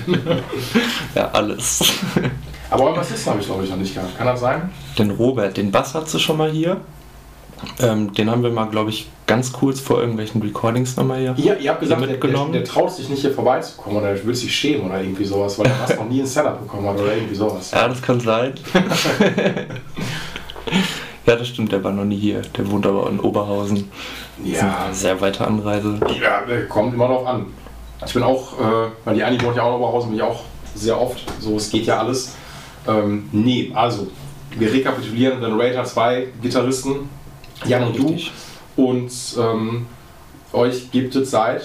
Ja, 1.13 1.29
alles. 1.31 1.83
aber 2.69 2.83
euren 2.83 2.95
Bassisten 2.95 3.31
habe 3.31 3.41
ich, 3.41 3.47
glaube 3.47 3.63
ich, 3.63 3.69
noch 3.69 3.77
nicht 3.77 3.93
gehabt. 3.93 4.17
Kann 4.17 4.27
das 4.27 4.39
sein? 4.39 4.69
Den 4.97 5.11
Robert, 5.11 5.57
den 5.57 5.71
Bass 5.71 5.93
hat 5.93 6.09
sie 6.09 6.19
schon 6.19 6.37
mal 6.37 6.51
hier. 6.51 6.77
Ähm, 7.79 8.13
den 8.13 8.29
haben 8.29 8.43
wir 8.43 8.51
mal, 8.51 8.65
glaube 8.65 8.89
ich, 8.89 9.07
ganz 9.27 9.51
kurz 9.51 9.79
vor 9.79 9.99
irgendwelchen 9.99 10.41
Recordings 10.41 10.95
nochmal 10.95 11.19
hier. 11.19 11.35
Ihr, 11.37 11.59
ihr 11.59 11.71
habt 11.71 11.79
gesagt, 11.81 12.01
der, 12.01 12.07
der, 12.07 12.17
mitgenommen. 12.17 12.53
der 12.53 12.63
traut 12.63 12.91
sich 12.91 13.09
nicht 13.09 13.21
hier 13.21 13.31
vorbeizukommen 13.31 13.97
oder 13.99 14.13
der 14.13 14.25
will 14.25 14.35
sich 14.35 14.55
schämen 14.55 14.85
oder 14.85 15.01
irgendwie 15.01 15.25
sowas, 15.25 15.57
weil 15.57 15.67
er 15.67 15.73
was 15.81 15.95
noch 15.95 16.07
nie 16.07 16.21
ein 16.21 16.27
Setup 16.27 16.59
bekommen 16.61 16.87
hat 16.87 16.99
oder 16.99 17.15
irgendwie 17.15 17.35
sowas. 17.35 17.71
Ja, 17.71 17.87
das 17.87 18.01
kann 18.01 18.19
sein. 18.19 18.53
ja, 21.25 21.35
das 21.35 21.47
stimmt, 21.47 21.71
der 21.71 21.83
war 21.83 21.91
noch 21.91 22.05
nie 22.05 22.17
hier. 22.17 22.41
Der 22.57 22.69
wohnt 22.69 22.85
aber 22.85 23.09
in 23.09 23.19
Oberhausen. 23.19 23.89
Ja, 24.43 24.89
sehr 24.91 25.19
weite 25.21 25.45
Anreise. 25.47 25.99
ja 26.21 26.45
der 26.45 26.67
kommt 26.67 26.93
immer 26.93 27.07
drauf 27.07 27.25
an. 27.25 27.47
Ich 28.05 28.13
bin 28.13 28.23
auch, 28.23 28.59
äh, 28.59 28.89
weil 29.05 29.15
die 29.15 29.23
Anni 29.23 29.41
wohnt 29.41 29.55
ja 29.55 29.63
auch 29.63 29.75
in 29.75 29.81
Oberhausen, 29.81 30.09
bin 30.09 30.19
ich 30.19 30.23
auch 30.23 30.43
sehr 30.75 30.99
oft. 30.99 31.23
So, 31.39 31.55
es 31.55 31.69
geht 31.69 31.85
ja 31.85 31.99
alles. 31.99 32.35
Ähm, 32.87 33.29
nee, 33.31 33.71
also, 33.73 34.07
wir 34.57 34.71
rekapitulieren 34.71 35.41
den 35.41 35.59
Rater 35.59 35.83
zwei 35.85 36.27
Gitarristen, 36.41 37.09
Jan 37.65 37.83
und 37.83 37.95
Richtig. 37.99 38.31
du. 38.75 38.85
Und 38.87 39.11
ähm, 39.39 39.85
euch 40.53 40.91
gibt 40.91 41.15
es 41.15 41.31
seit 41.31 41.63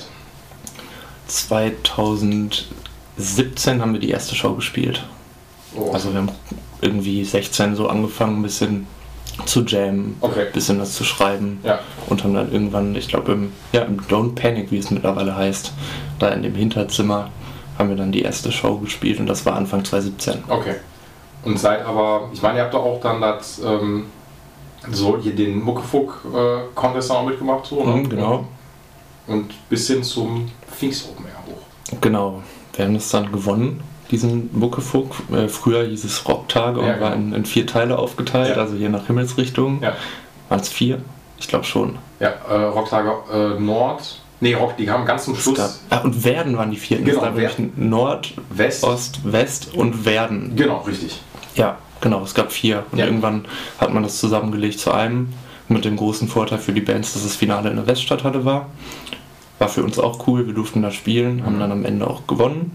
2017 1.27 3.81
haben 3.81 3.93
wir 3.93 4.01
die 4.01 4.11
erste 4.11 4.35
Show 4.35 4.55
gespielt. 4.55 5.05
oh, 5.77 5.93
Also 5.93 6.13
wir 6.13 6.19
haben 6.21 6.31
irgendwie 6.81 7.25
16 7.25 7.77
so 7.77 7.89
angefangen, 7.89 8.41
ein 8.41 8.43
bisschen 8.43 8.87
zu 9.47 9.65
jammen, 9.65 10.17
Okay. 10.21 10.47
ein 10.47 10.53
bisschen 10.53 10.81
was 10.81 10.95
zu 10.95 11.05
schreiben 11.05 11.61
Ja. 11.63 11.79
und 12.09 12.25
haben 12.25 12.35
dann 12.35 12.53
irgendwann, 12.53 12.95
ich 12.95 13.09
glaube 13.09 13.33
im, 13.33 13.53
ja, 13.73 13.83
im 13.83 14.01
Don't 14.03 14.35
Panic, 14.35 14.71
wie 14.71 14.79
es 14.79 14.91
mittlerweile 14.91 15.35
heißt, 15.37 15.73
da 16.19 16.29
in 16.29 16.43
dem 16.43 16.55
Hinterzimmer 16.55 17.31
haben 17.79 17.89
wir 17.89 17.97
dann 17.97 18.13
die 18.13 18.21
erste 18.23 18.53
Show 18.53 18.77
gespielt 18.79 19.19
und 19.21 19.27
das 19.27 19.47
war 19.47 19.55
Anfang 19.57 19.85
2017. 19.85 20.45
Okay. 20.49 20.75
Und 21.45 21.59
seid 21.59 21.85
aber, 21.87 22.29
ich 22.35 22.43
meine, 22.43 22.59
ihr 22.59 22.65
habt 22.65 22.75
doch 22.75 22.85
auch 22.85 23.01
dann 23.01 23.21
das, 23.23 23.61
ähm, 23.65 24.07
so 24.91 25.19
hier 25.21 25.35
den 25.35 25.63
Muckefuck-Contest 25.63 27.11
auch 27.11 27.25
mitgemacht, 27.27 27.67
so, 27.67 27.85
ne? 27.85 27.93
Mhm, 27.97 28.09
genau. 28.09 28.45
Und 29.27 29.53
bis 29.69 29.87
hin 29.87 30.03
zum 30.03 30.51
Pfingst 30.71 31.09
Open 31.11 31.27
Air 31.27 31.35
hoch. 31.47 31.99
Genau, 32.01 32.43
wir 32.75 32.85
haben 32.87 32.95
das 32.95 33.11
dann 33.11 33.31
gewonnen, 33.31 33.83
diesen 34.11 34.51
Muckefuck. 34.59 35.15
Äh, 35.33 35.49
früher 35.49 35.85
hieß 35.87 36.05
es 36.05 36.27
Rocktage 36.27 36.81
und 36.81 36.87
Ja, 36.87 37.01
war 37.01 37.11
genau. 37.13 37.29
in, 37.29 37.35
in 37.35 37.45
vier 37.45 37.67
Teile 37.67 37.99
aufgeteilt, 37.99 38.57
Ja. 38.57 38.63
also 38.63 38.75
je 38.77 38.89
nach 38.89 39.07
Himmelsrichtung. 39.07 39.83
Ja. 39.83 39.95
Waren 40.49 40.61
es 40.61 40.69
vier? 40.69 41.01
Ich 41.39 41.49
glaube 41.49 41.65
schon. 41.65 41.97
Ja, 42.19 42.31
äh, 42.49 42.55
Rocktage 42.65 43.13
äh, 43.33 43.61
Nord, 43.61 44.19
nee, 44.41 44.55
Rock, 44.55 44.77
die 44.77 44.91
haben 44.91 45.05
ganz 45.07 45.25
zum 45.25 45.37
Schluss 45.37 45.57
gab, 45.59 45.71
ah, 45.91 45.99
und 46.05 46.25
Werden 46.25 46.57
waren 46.57 46.71
die 46.71 46.77
vierten. 46.77 47.05
Genau, 47.05 47.35
Werden. 47.37 47.73
Nord, 47.77 48.33
West. 48.51 48.83
Ost, 48.85 49.21
West 49.25 49.75
und 49.75 50.05
Werden. 50.05 50.55
Genau, 50.57 50.79
richtig. 50.79 51.21
Ja, 51.55 51.79
genau, 52.01 52.23
es 52.23 52.35
gab 52.35 52.53
vier. 52.53 52.85
Und 52.93 52.99
Ja. 52.99 53.07
irgendwann 53.07 53.45
hat 53.79 53.93
man 53.93 54.03
das 54.03 54.19
zusammengelegt 54.19 54.79
zu 54.81 54.93
einem. 54.93 55.29
Mit 55.69 55.85
dem 55.85 55.97
großen 55.97 56.27
Vorteil 56.27 56.59
für 56.59 56.73
die 56.73 56.81
Bands, 56.81 57.13
dass 57.13 57.23
das 57.23 57.37
Finale 57.37 57.71
in 57.71 57.77
der 57.77 57.87
Weststadthalle 57.87 58.45
war. 58.45 58.67
War 59.61 59.69
für 59.69 59.85
uns 59.85 59.99
auch 60.01 60.27
cool, 60.27 60.47
wir 60.47 60.55
durften 60.55 60.83
da 60.83 60.91
spielen, 60.91 61.45
haben 61.47 61.61
dann 61.61 61.71
am 61.71 61.85
Ende 61.85 62.09
auch 62.09 62.27
gewonnen. 62.27 62.73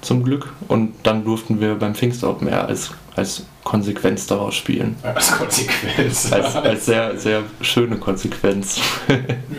Zum 0.00 0.22
Glück. 0.24 0.52
Und 0.68 0.94
dann 1.02 1.24
durften 1.24 1.60
wir 1.60 1.74
beim 1.74 1.94
Pfingst 1.94 2.24
Open 2.24 2.48
Air 2.48 2.66
als, 2.66 2.92
als 3.16 3.44
Konsequenz 3.64 4.26
daraus 4.26 4.54
spielen. 4.54 4.96
Als 5.02 5.36
Konsequenz. 5.36 6.32
Als, 6.32 6.54
als 6.56 6.86
sehr, 6.86 7.18
sehr 7.18 7.42
schöne 7.60 7.96
Konsequenz. 7.96 8.80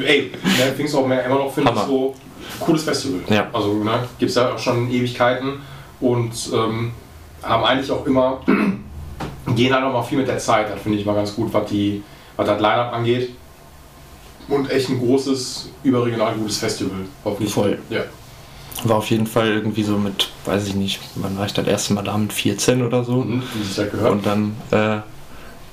Ey, 0.04 0.32
ne, 0.44 0.74
Pfingst 0.76 0.96
Open 0.96 1.12
Air 1.12 1.26
immer 1.26 1.36
noch, 1.36 1.54
finde 1.54 1.72
ich, 1.76 1.80
so 1.82 2.16
cooles 2.62 2.84
Festival. 2.84 3.20
Ja. 3.30 3.48
Also, 3.54 3.84
ne, 3.84 4.08
gibt 4.18 4.30
es 4.30 4.36
ja 4.36 4.54
auch 4.54 4.58
schon 4.60 4.90
Ewigkeiten 4.90 5.60
und 6.00 6.32
ähm, 6.54 6.92
haben 7.44 7.64
eigentlich 7.64 7.92
auch 7.92 8.06
immer, 8.06 8.42
gehen 9.56 9.74
halt 9.74 9.84
auch 9.84 9.94
mal 9.94 10.04
viel 10.04 10.18
mit 10.18 10.28
der 10.28 10.38
Zeit. 10.38 10.70
Das 10.70 10.82
finde 10.82 10.98
ich 10.98 11.06
mal 11.06 11.16
ganz 11.16 11.36
gut, 11.36 11.54
was, 11.54 11.70
die, 11.70 12.04
was 12.36 12.48
das 12.48 12.60
Line-Up 12.60 12.94
angeht. 12.94 13.32
Und 14.48 14.70
echt 14.72 14.90
ein 14.90 15.00
großes, 15.00 15.70
überregional 15.84 16.34
gutes 16.36 16.58
Festival. 16.58 16.98
Hoffentlich. 17.24 17.54
Voll. 17.54 17.78
Ja. 17.90 18.02
War 18.84 18.98
auf 18.98 19.10
jeden 19.10 19.28
Fall 19.28 19.48
irgendwie 19.48 19.84
so 19.84 19.98
mit, 19.98 20.32
weiß 20.46 20.68
ich 20.68 20.76
nicht, 20.76 21.00
wann 21.16 21.38
war 21.38 21.46
ich 21.46 21.54
das 21.54 21.68
erste 21.68 21.94
Mal 21.94 22.04
da 22.04 22.18
mit 22.18 22.34
14 22.34 22.82
oder 22.82 23.04
so. 23.04 23.18
Mhm, 23.18 23.44
wie 23.54 23.64
sich 23.64 23.76
das 23.76 23.92
gehört. 23.92 24.12
Und 24.12 24.26
dann 24.26 24.56
äh, 24.72 25.02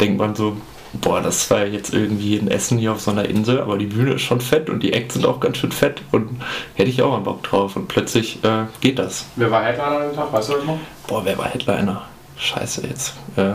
denkt 0.01 0.19
man 0.19 0.35
so, 0.35 0.57
boah, 0.95 1.21
das 1.21 1.51
war 1.51 1.67
jetzt 1.67 1.93
irgendwie 1.93 2.37
ein 2.39 2.49
Essen 2.49 2.79
hier 2.79 2.93
auf 2.93 3.01
so 3.01 3.11
einer 3.11 3.25
Insel, 3.27 3.61
aber 3.61 3.79
die 3.79 3.87
Bühne 3.87 4.15
ist 4.15 4.23
schon 4.23 4.41
fett 4.41 4.71
und 4.71 4.83
die 4.83 4.93
Acts 4.93 5.15
sind 5.15 5.27
auch 5.27 5.41
ganz 5.41 5.59
schön 5.59 5.73
fett 5.73 6.03
und 6.13 6.41
hätte 6.75 6.91
ich 6.91 7.03
auch 7.03 7.11
mal 7.13 7.21
Bock 7.21 7.43
drauf. 7.43 7.77
Und 7.77 7.89
plötzlich 7.89 8.43
äh, 8.45 8.65
geht 8.81 8.99
das. 8.99 9.27
Wer 9.37 9.51
war 9.51 9.63
Headliner 9.65 9.99
an 9.99 10.09
dem 10.09 10.15
Tag? 10.17 10.33
Weißt 10.33 10.49
du 10.49 10.53
das 10.55 10.65
noch? 10.65 10.79
Boah, 11.07 11.25
wer 11.25 11.37
war 11.39 11.47
Headliner? 11.47 12.03
Scheiße, 12.39 12.87
jetzt 12.87 13.15
äh, 13.37 13.53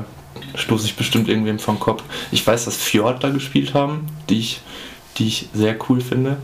stoße 0.56 0.86
ich 0.86 0.96
bestimmt 0.96 1.30
irgendwem 1.30 1.60
vom 1.60 1.80
Kopf. 1.80 2.04
Ich 2.32 2.46
weiß, 2.46 2.66
dass 2.66 2.78
Fjord 2.78 3.24
da 3.24 3.30
gespielt 3.30 3.74
haben, 3.74 4.08
die 4.30 4.40
ich, 4.40 4.62
die 5.18 5.28
ich 5.28 5.50
sehr 5.54 5.76
cool 5.90 6.02
finde. 6.02 6.38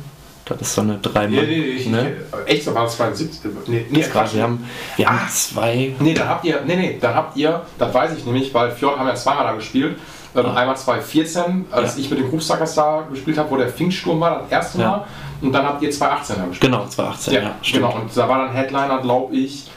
Das 0.46 0.62
ist 0.62 0.76
so 0.76 0.82
eine 0.82 0.98
drei 1.00 1.28
Nee, 1.28 1.42
nee, 1.42 1.46
nee, 1.46 1.56
ich, 1.72 1.88
ne? 1.88 2.16
ich, 2.46 2.54
echt, 2.54 2.68
das 2.68 2.74
war 2.74 2.88
72. 2.88 3.52
Nee, 3.68 3.86
nee, 3.90 4.02
Quatsch. 4.02 4.34
wir 4.34 4.44
haben, 4.44 4.64
wir 4.96 5.06
haben 5.10 5.20
Ah. 5.26 5.28
zwei. 5.30 5.94
Nee, 6.00 6.14
dann 6.14 6.30
habt 6.30 6.46
ihr, 6.46 6.62
nee, 6.66 6.76
nee, 6.78 6.98
dann 7.02 7.16
habt 7.16 7.36
ihr, 7.36 7.64
das 7.78 7.94
weiß 7.94 8.18
ich 8.18 8.24
nämlich, 8.26 8.54
weil 8.54 8.72
Fjord 8.72 8.98
haben 8.98 9.08
ja 9.08 9.16
zweimal 9.16 9.44
da 9.44 9.54
gespielt. 9.56 9.98
Ähm, 10.38 10.46
Ah. 10.46 10.54
Einmal 10.54 10.78
2014, 10.78 11.66
als 11.72 11.96
Ja. 11.96 12.02
ich 12.02 12.10
mit 12.10 12.20
den 12.20 12.30
Groupsuckers 12.30 12.76
da 12.76 13.08
gespielt 13.12 13.38
habe, 13.38 13.50
wo 13.50 13.58
der 13.58 13.70
Pfingststurm 13.70 14.20
war, 14.22 14.42
das 14.44 14.52
erste 14.52 14.80
Ja. 14.82 14.88
Mal. 14.90 15.06
Und 15.42 15.52
dann 15.52 15.66
habt 15.66 15.82
ihr 15.82 15.92
2018 15.92 16.36
da 16.38 16.46
gespielt. 16.46 16.72
Genau, 16.72 16.86
2018, 16.88 17.34
ja, 17.34 17.56
stimmt. 17.62 17.84
genau. 17.86 17.96
Und 18.02 18.16
da 18.16 18.30
war 18.30 18.40
dann 18.46 18.52
Headliner, 18.54 19.00
glaube 19.02 19.36
ich, 19.36 19.70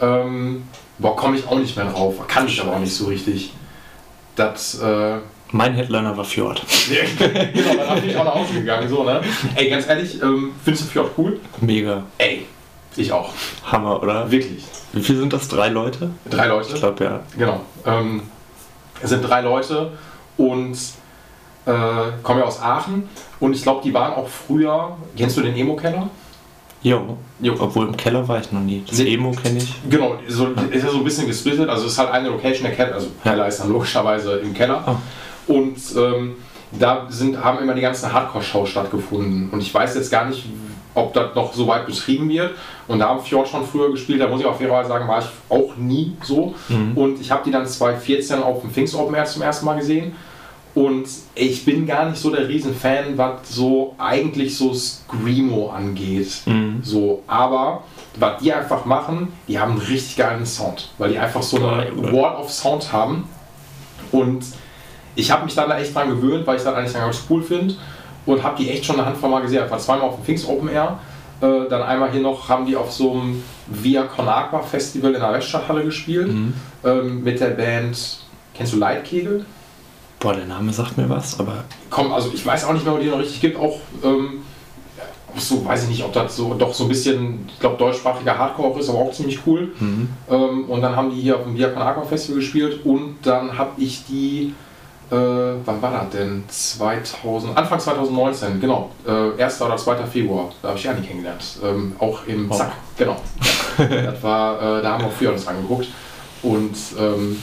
ähm, 0.00 0.64
boah, 0.98 1.16
komme 1.16 1.36
ich 1.36 1.46
auch 1.46 1.58
nicht 1.58 1.76
mehr 1.76 1.86
drauf. 1.86 2.14
Kann 2.28 2.46
ich 2.46 2.60
aber 2.60 2.72
auch 2.74 2.78
nicht 2.78 2.94
so 2.94 3.06
richtig. 3.06 3.52
Das, 4.36 4.80
äh, 4.80 5.16
Mein 5.52 5.74
Headliner 5.74 6.16
war 6.16 6.24
Fjord. 6.24 6.60
genau, 7.18 7.84
dann 7.86 8.00
bin 8.00 8.10
ich 8.10 8.16
auch 8.16 8.24
nach 8.24 8.34
Hause 8.34 8.54
gegangen, 8.54 8.88
so, 8.88 9.04
ne? 9.04 9.20
Ey, 9.54 9.70
ganz 9.70 9.86
ehrlich, 9.88 10.20
ähm, 10.22 10.52
findest 10.64 10.86
du 10.86 10.90
Fjord 10.90 11.10
cool? 11.16 11.40
Mega. 11.60 12.02
Ey, 12.18 12.46
ich 12.96 13.12
auch. 13.12 13.30
Hammer, 13.64 14.02
oder? 14.02 14.30
Wirklich. 14.30 14.64
Wie 14.92 15.02
viel 15.02 15.16
sind 15.18 15.32
das? 15.32 15.46
Drei 15.48 15.68
Leute? 15.68 16.10
Drei 16.28 16.46
Leute. 16.48 16.74
Ich 16.74 16.80
glaube, 16.80 17.04
ja. 17.04 17.20
Genau. 17.38 17.60
Ähm, 17.86 18.22
es 19.02 19.10
sind 19.10 19.22
drei 19.22 19.40
Leute 19.42 19.92
und 20.36 20.76
äh, 21.66 21.72
kommen 22.22 22.40
ja 22.40 22.44
aus 22.46 22.60
Aachen. 22.60 23.08
Und 23.40 23.54
ich 23.54 23.62
glaube, 23.62 23.82
die 23.84 23.92
waren 23.92 24.14
auch 24.14 24.28
früher. 24.28 24.96
Kennst 25.16 25.36
du 25.36 25.42
den 25.42 25.56
Emo-Keller? 25.56 26.08
Jo. 26.82 27.16
Jo. 27.40 27.54
Obwohl 27.58 27.88
im 27.88 27.96
Keller 27.96 28.26
war 28.28 28.38
ich 28.40 28.52
noch 28.52 28.60
nie. 28.60 28.84
Das 28.88 28.98
Nee. 28.98 29.14
Emo 29.14 29.32
kenne 29.32 29.58
ich. 29.58 29.74
Genau, 29.90 30.14
so, 30.28 30.48
ist 30.70 30.84
ja 30.84 30.90
so 30.90 30.98
ein 30.98 31.04
bisschen 31.04 31.26
gesplittet. 31.26 31.68
Also 31.68 31.86
es 31.86 31.92
ist 31.92 31.98
halt 31.98 32.10
eine 32.12 32.28
Location, 32.28 32.62
der 32.64 32.74
Keller, 32.76 32.94
also 32.94 33.08
Ja. 33.24 33.32
Keller 33.32 33.48
ist 33.48 33.58
dann 33.60 33.72
logischerweise 33.72 34.36
im 34.36 34.54
Keller. 34.54 34.82
Ah. 34.86 34.96
Und 35.48 35.76
ähm, 35.96 36.36
da 36.72 37.06
sind, 37.08 37.42
haben 37.42 37.58
immer 37.58 37.74
die 37.74 37.80
ganzen 37.80 38.12
Hardcore-Shows 38.12 38.68
stattgefunden. 38.68 39.50
Und 39.50 39.60
ich 39.60 39.72
weiß 39.74 39.96
jetzt 39.96 40.10
gar 40.10 40.26
nicht, 40.26 40.44
ob 40.96 41.12
das 41.12 41.34
noch 41.34 41.52
so 41.52 41.66
weit 41.68 41.86
betrieben 41.86 42.28
wird. 42.28 42.54
Und 42.88 42.98
da 42.98 43.08
haben 43.08 43.20
Fjord 43.20 43.46
schon 43.48 43.64
früher 43.64 43.90
gespielt, 43.90 44.20
da 44.20 44.28
muss 44.28 44.40
ich 44.40 44.46
auf 44.46 44.58
jeden 44.58 44.72
Fall 44.72 44.86
sagen, 44.86 45.06
war 45.06 45.20
ich 45.20 45.26
auch 45.48 45.76
nie 45.76 46.16
so. 46.22 46.54
Und 46.94 47.20
ich 47.20 47.30
habe 47.30 47.42
die 47.44 47.50
dann 47.50 47.66
2014 47.66 48.42
auf 48.42 48.62
dem 48.62 48.70
Pfingst 48.70 48.94
Open 48.94 49.14
Air 49.14 49.26
zum 49.26 49.42
ersten 49.42 49.66
Mal 49.66 49.76
gesehen. 49.76 50.16
Und 50.74 51.06
ich 51.34 51.64
bin 51.64 51.86
gar 51.86 52.08
nicht 52.08 52.20
so 52.20 52.30
der 52.30 52.48
Riesenfan, 52.48 53.16
was 53.16 53.48
so 53.48 53.94
eigentlich 53.98 54.56
so 54.56 54.74
Screamo 54.74 55.70
angeht. 55.70 56.42
Mhm. 56.46 56.80
So, 56.82 57.22
aber 57.26 57.84
was 58.18 58.42
die 58.42 58.52
einfach 58.52 58.84
machen, 58.84 59.32
die 59.48 59.58
haben 59.58 59.72
einen 59.72 59.80
richtig 59.80 60.16
geilen 60.16 60.44
Sound, 60.44 60.90
weil 60.98 61.10
die 61.10 61.18
einfach 61.18 61.42
so 61.42 61.56
eine 61.56 61.90
Wall 62.12 62.36
of 62.36 62.50
Sound 62.50 62.92
haben. 62.92 63.24
Und 64.12 64.44
ich 65.14 65.30
habe 65.30 65.44
mich 65.44 65.54
dann 65.54 65.68
da 65.68 65.78
echt 65.78 65.94
dran 65.94 66.08
gewöhnt, 66.08 66.46
weil 66.46 66.56
ich 66.56 66.62
das 66.62 66.74
eigentlich 66.74 66.92
ganz 66.92 67.24
cool 67.28 67.42
finde 67.42 67.74
und 68.26 68.42
habe 68.42 68.56
die 68.58 68.70
echt 68.70 68.84
schon 68.84 68.96
eine 68.96 69.06
Handvoll 69.06 69.30
mal 69.30 69.40
gesehen. 69.40 69.64
Ich 69.64 69.70
war 69.70 69.78
zweimal 69.78 70.08
auf 70.08 70.16
dem 70.16 70.24
Pfingst 70.24 70.48
Open 70.48 70.68
Air. 70.68 70.98
Äh, 71.40 71.68
dann 71.68 71.82
einmal 71.82 72.10
hier 72.10 72.20
noch 72.22 72.48
haben 72.48 72.66
die 72.66 72.76
auf 72.76 72.90
so 72.92 73.12
einem 73.12 73.42
Via 73.66 74.02
Con 74.04 74.26
Agua 74.28 74.60
Festival 74.62 75.14
in 75.14 75.20
der 75.20 75.32
Weststadthalle 75.32 75.84
gespielt 75.84 76.28
Mhm. 76.28 76.54
ähm, 76.84 77.22
mit 77.24 77.40
der 77.40 77.50
Band. 77.50 78.18
Kennst 78.54 78.72
du 78.72 78.78
Leitkegel? 78.78 79.44
Boah, 80.18 80.32
der 80.32 80.46
Name 80.46 80.72
sagt 80.72 80.96
mir 80.96 81.08
was, 81.10 81.38
aber 81.38 81.64
Komm, 81.90 82.10
also 82.12 82.30
ich 82.32 82.44
weiß 82.44 82.64
auch 82.64 82.72
nicht 82.72 82.84
mehr, 82.86 82.94
ob 82.94 83.00
die 83.00 83.06
noch 83.08 83.18
richtig 83.18 83.40
gibt. 83.42 83.58
Auch, 83.58 83.78
ähm, 84.02 84.40
auch 85.34 85.38
so, 85.38 85.62
weiß 85.62 85.82
ich 85.84 85.88
nicht, 85.90 86.04
ob 86.04 86.14
das 86.14 86.34
so 86.36 86.54
doch 86.54 86.72
so 86.72 86.84
ein 86.84 86.88
bisschen, 86.88 87.46
ich 87.52 87.60
glaube, 87.60 87.76
deutschsprachiger 87.76 88.38
Hardcore 88.38 88.80
ist, 88.80 88.88
aber 88.88 89.00
auch 89.00 89.12
ziemlich 89.12 89.40
cool. 89.46 89.72
mhm. 89.78 90.08
Ähm, 90.30 90.64
und 90.70 90.80
dann 90.80 90.96
haben 90.96 91.10
die 91.10 91.20
hier 91.20 91.36
auf 91.36 91.42
dem 91.42 91.54
Via 91.54 91.68
Con 91.68 91.82
Agua 91.82 92.04
Festival 92.04 92.40
gespielt 92.40 92.80
und 92.86 93.16
dann 93.22 93.58
habe 93.58 93.72
ich 93.76 94.06
die, 94.06 94.54
äh, 95.10 95.14
wann 95.64 95.80
war 95.82 95.92
das 95.92 96.10
denn? 96.10 96.44
2000, 96.48 97.56
Anfang 97.56 97.78
2019, 97.78 98.60
genau, 98.60 98.90
äh, 99.06 99.42
1. 99.42 99.60
oder 99.62 99.76
2. 99.76 100.04
Februar, 100.06 100.50
da 100.62 100.68
habe 100.68 100.78
ich 100.78 100.84
Jani 100.84 101.00
kennengelernt. 101.06 101.44
Ähm, 101.62 101.94
auch 101.98 102.26
im 102.26 102.50
Oh. 102.50 102.54
Zack, 102.54 102.72
genau. 102.98 103.16
das 103.78 104.22
war, 104.22 104.78
äh, 104.78 104.82
da 104.82 104.92
haben 104.92 105.04
wir 105.04 105.10
früher 105.10 105.32
das 105.32 105.46
angeguckt. 105.46 105.88
Und 106.42 106.74
ähm, 106.98 107.40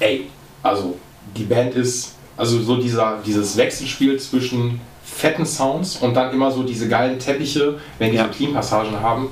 ey, 0.00 0.28
also 0.62 0.96
die 1.36 1.44
Band 1.44 1.74
ist, 1.74 2.14
also 2.36 2.60
so 2.60 2.76
dieser, 2.76 3.18
dieses 3.24 3.56
Wechselspiel 3.56 4.18
zwischen 4.18 4.80
fetten 5.04 5.46
Sounds 5.46 5.96
und 5.96 6.14
dann 6.14 6.32
immer 6.32 6.50
so 6.50 6.62
diese 6.62 6.88
geilen 6.88 7.18
Teppiche, 7.18 7.78
wenn 7.98 8.10
die 8.10 8.16
Ja. 8.16 8.24
so 8.26 8.30
Clean-Passagen 8.30 9.00
haben, 9.00 9.28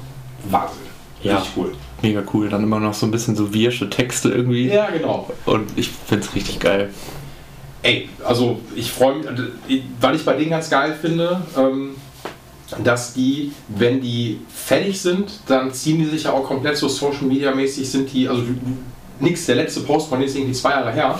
Wahnsinn. 0.49 0.79
Ja. 1.23 1.37
Richtig 1.39 1.53
cool. 1.57 1.73
mega 2.03 2.23
cool. 2.35 2.49
Dann 2.49 2.63
immer 2.63 2.79
noch 2.81 2.93
so 2.95 3.07
ein 3.07 3.11
bisschen 3.11 3.35
so 3.35 3.53
wirsche 3.55 3.89
Texte 3.91 4.29
irgendwie. 4.29 4.69
Ja, 4.69 4.91
genau. 4.91 5.31
Und 5.47 5.71
ich 5.77 5.91
finde 5.91 6.25
es 6.25 6.35
richtig 6.35 6.61
geil. 6.61 6.91
Ey, 7.85 8.09
also 8.25 8.61
ich 8.75 8.91
freue 8.91 9.17
mich, 9.17 9.27
weil 10.01 10.15
ich 10.15 10.25
bei 10.25 10.33
denen 10.33 10.49
ganz 10.49 10.71
geil 10.71 10.97
finde, 10.99 11.43
ähm, 11.55 11.91
dass 12.83 13.13
die, 13.13 13.53
wenn 13.69 14.01
die 14.01 14.41
fertig 14.49 14.99
sind, 14.99 15.31
dann 15.47 15.71
ziehen 15.71 15.99
die 15.99 16.07
sich 16.07 16.25
ja 16.25 16.33
auch 16.33 16.45
komplett 16.45 16.79
so 16.79 16.89
Social 16.89 17.25
Media 17.25 17.55
mäßig 17.55 17.91
sind 17.91 18.11
die, 18.11 18.27
also 18.27 18.43
nix, 19.21 19.45
der 19.45 19.57
letzte 19.57 19.81
Post 19.81 20.09
von 20.09 20.19
denen 20.19 20.31
ist 20.31 20.35
irgendwie 20.35 20.55
zwei 20.55 20.71
Jahre 20.71 20.93
her 20.93 21.19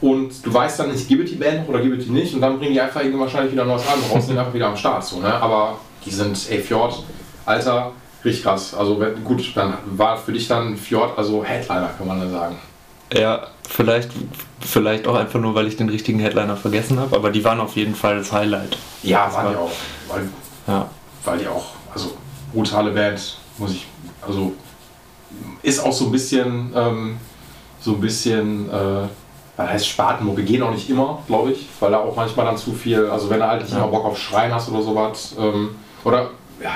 und 0.00 0.46
du 0.46 0.54
weißt 0.54 0.78
dann 0.78 0.92
nicht, 0.92 1.08
gibt 1.08 1.28
die 1.28 1.34
Band 1.34 1.68
oder 1.68 1.80
gibt 1.80 2.00
die 2.04 2.10
nicht 2.10 2.32
und 2.32 2.40
dann 2.40 2.60
bringen 2.60 2.74
die 2.74 2.80
einfach 2.80 3.00
irgendwie 3.00 3.18
wahrscheinlich 3.18 3.50
wieder 3.50 3.62
ein 3.62 3.68
neues 3.68 3.84
Album 3.88 4.04
raus 4.04 4.14
und 4.14 4.22
sind 4.22 4.38
einfach 4.38 4.54
wieder 4.54 4.68
am 4.68 4.76
Start, 4.76 5.04
so, 5.04 5.18
ne? 5.18 5.34
aber 5.34 5.80
die 6.06 6.10
sind, 6.10 6.38
ey, 6.48 6.60
Fjord, 6.60 7.02
Alter, 7.44 7.90
richtig 8.24 8.44
krass, 8.44 8.72
also 8.72 9.02
gut, 9.24 9.50
dann 9.56 9.78
war 9.86 10.16
für 10.16 10.32
dich 10.32 10.46
dann 10.46 10.76
Fjord, 10.76 11.18
also 11.18 11.42
Headliner 11.42 11.90
kann 11.98 12.06
man 12.06 12.20
dann 12.20 12.30
sagen. 12.30 12.56
Ja, 13.12 13.48
vielleicht, 13.68 14.10
vielleicht 14.64 15.06
auch 15.06 15.14
einfach 15.14 15.38
nur, 15.40 15.54
weil 15.54 15.66
ich 15.66 15.76
den 15.76 15.88
richtigen 15.88 16.18
Headliner 16.18 16.56
vergessen 16.56 16.98
habe, 16.98 17.14
aber 17.16 17.30
die 17.30 17.44
waren 17.44 17.60
auf 17.60 17.76
jeden 17.76 17.94
Fall 17.94 18.18
das 18.18 18.32
Highlight. 18.32 18.76
Ja, 19.02 19.26
Das 19.26 19.34
waren 19.34 19.48
die 19.50 19.54
war- 19.56 19.62
auch, 19.62 19.70
weil 20.08 20.28
Ja, 20.66 20.88
weil 21.24 21.38
die 21.38 21.46
auch, 21.48 21.66
also 21.92 22.12
brutale 22.52 22.90
Band, 22.90 23.36
muss 23.58 23.72
ich, 23.72 23.86
also 24.26 24.52
ist 25.62 25.80
auch 25.84 25.92
so 25.92 26.06
ein 26.06 26.12
bisschen, 26.12 26.72
ähm, 26.74 27.16
so 27.80 27.92
ein 27.92 28.00
bisschen, 28.00 28.70
äh, 28.70 29.06
was 29.56 29.68
heißt 29.70 29.86
Spatenmucke, 29.88 30.42
gehen 30.42 30.62
auch 30.62 30.70
nicht 30.70 30.88
immer, 30.88 31.22
glaube 31.26 31.52
ich, 31.52 31.66
weil 31.80 31.90
da 31.92 31.98
auch 31.98 32.16
manchmal 32.16 32.46
dann 32.46 32.56
zu 32.56 32.72
viel, 32.72 33.06
also 33.08 33.28
wenn 33.30 33.40
du 33.40 33.46
halt 33.46 33.60
nicht 33.62 33.72
Ja. 33.72 33.78
immer 33.78 33.88
Bock 33.88 34.04
auf 34.06 34.18
Schreien 34.18 34.52
hast 34.54 34.70
oder 34.70 34.82
sowas, 34.82 35.34
ähm, 35.38 35.74
oder, 36.02 36.30
ja, 36.62 36.70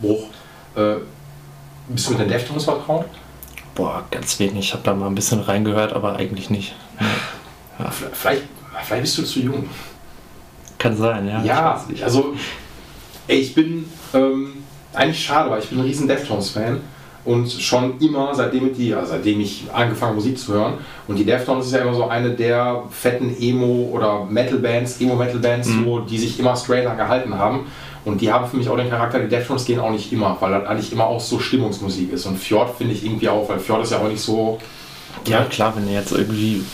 Bruch, 0.00 0.24
äh, 0.76 0.94
bist 1.88 2.06
du 2.06 2.12
mit 2.12 2.20
den 2.20 2.28
Deftones 2.28 2.64
vertraut? 2.64 3.06
boah, 3.74 4.04
ganz 4.10 4.38
wenig. 4.38 4.66
Ich 4.66 4.72
habe 4.74 4.82
da 4.84 4.92
mal 4.94 5.06
ein 5.06 5.14
bisschen 5.14 5.40
reingehört, 5.40 5.94
aber 5.94 6.16
eigentlich 6.16 6.50
nicht. 6.50 6.74
Vielleicht, 8.12 8.42
vielleicht 8.84 9.02
bist 9.02 9.18
du 9.18 9.22
zu 9.24 9.40
jung. 9.40 9.64
Kann 10.78 10.96
sein, 10.96 11.26
ja. 11.28 11.42
Ja, 11.44 11.84
ich 11.92 12.02
also 12.04 12.34
ey, 13.28 13.38
ich 13.38 13.54
bin 13.54 13.84
ähm, 14.14 14.54
eigentlich 14.92 15.24
schade, 15.24 15.50
weil 15.50 15.60
ich 15.60 15.68
bin 15.68 15.78
ein 15.78 15.84
riesen 15.84 16.08
Deftones-Fan 16.08 16.80
und 17.24 17.50
schon 17.52 18.00
immer, 18.00 18.34
seitdem 18.34 18.70
ich, 18.70 18.76
die, 18.76 18.94
also 18.94 19.12
seitdem 19.12 19.40
ich 19.40 19.64
angefangen 19.72 20.08
habe, 20.10 20.16
Musik 20.16 20.36
zu 20.38 20.52
hören 20.54 20.74
und 21.06 21.16
die 21.16 21.24
Deftones 21.24 21.66
ist 21.66 21.72
ja 21.72 21.78
immer 21.82 21.94
so 21.94 22.08
eine 22.08 22.30
der 22.30 22.82
fetten 22.90 23.36
Emo- 23.40 23.90
oder 23.92 24.24
Metal-Bands, 24.24 25.00
Emo-Metal-Bands, 25.00 25.68
Mhm. 25.68 25.84
so, 25.84 26.00
die 26.00 26.18
sich 26.18 26.38
immer 26.40 26.56
straighter 26.56 26.96
gehalten 26.96 27.38
haben 27.38 27.66
und 28.04 28.20
die 28.20 28.32
haben 28.32 28.48
für 28.48 28.56
mich 28.56 28.68
auch 28.68 28.76
den 28.76 28.90
Charakter, 28.90 29.20
die 29.20 29.28
Deftones 29.28 29.64
gehen 29.64 29.78
auch 29.78 29.90
nicht 29.92 30.12
immer, 30.12 30.36
weil 30.40 30.50
das 30.50 30.66
eigentlich 30.66 30.90
immer 30.92 31.04
auch 31.06 31.20
so 31.20 31.38
Stimmungsmusik 31.38 32.12
ist 32.12 32.26
und 32.26 32.36
Fjord 32.38 32.76
finde 32.76 32.94
ich 32.94 33.04
irgendwie 33.04 33.28
auch, 33.28 33.48
weil 33.48 33.60
Fjord 33.60 33.84
ist 33.84 33.92
ja 33.92 33.98
auch 33.98 34.08
nicht 34.08 34.20
so, 34.20 34.58
Ja, 35.26 35.44
klar, 35.44 35.74
wenn 35.76 35.86
du 35.86 35.92
jetzt 35.92 36.12
irgendwie 36.12 36.64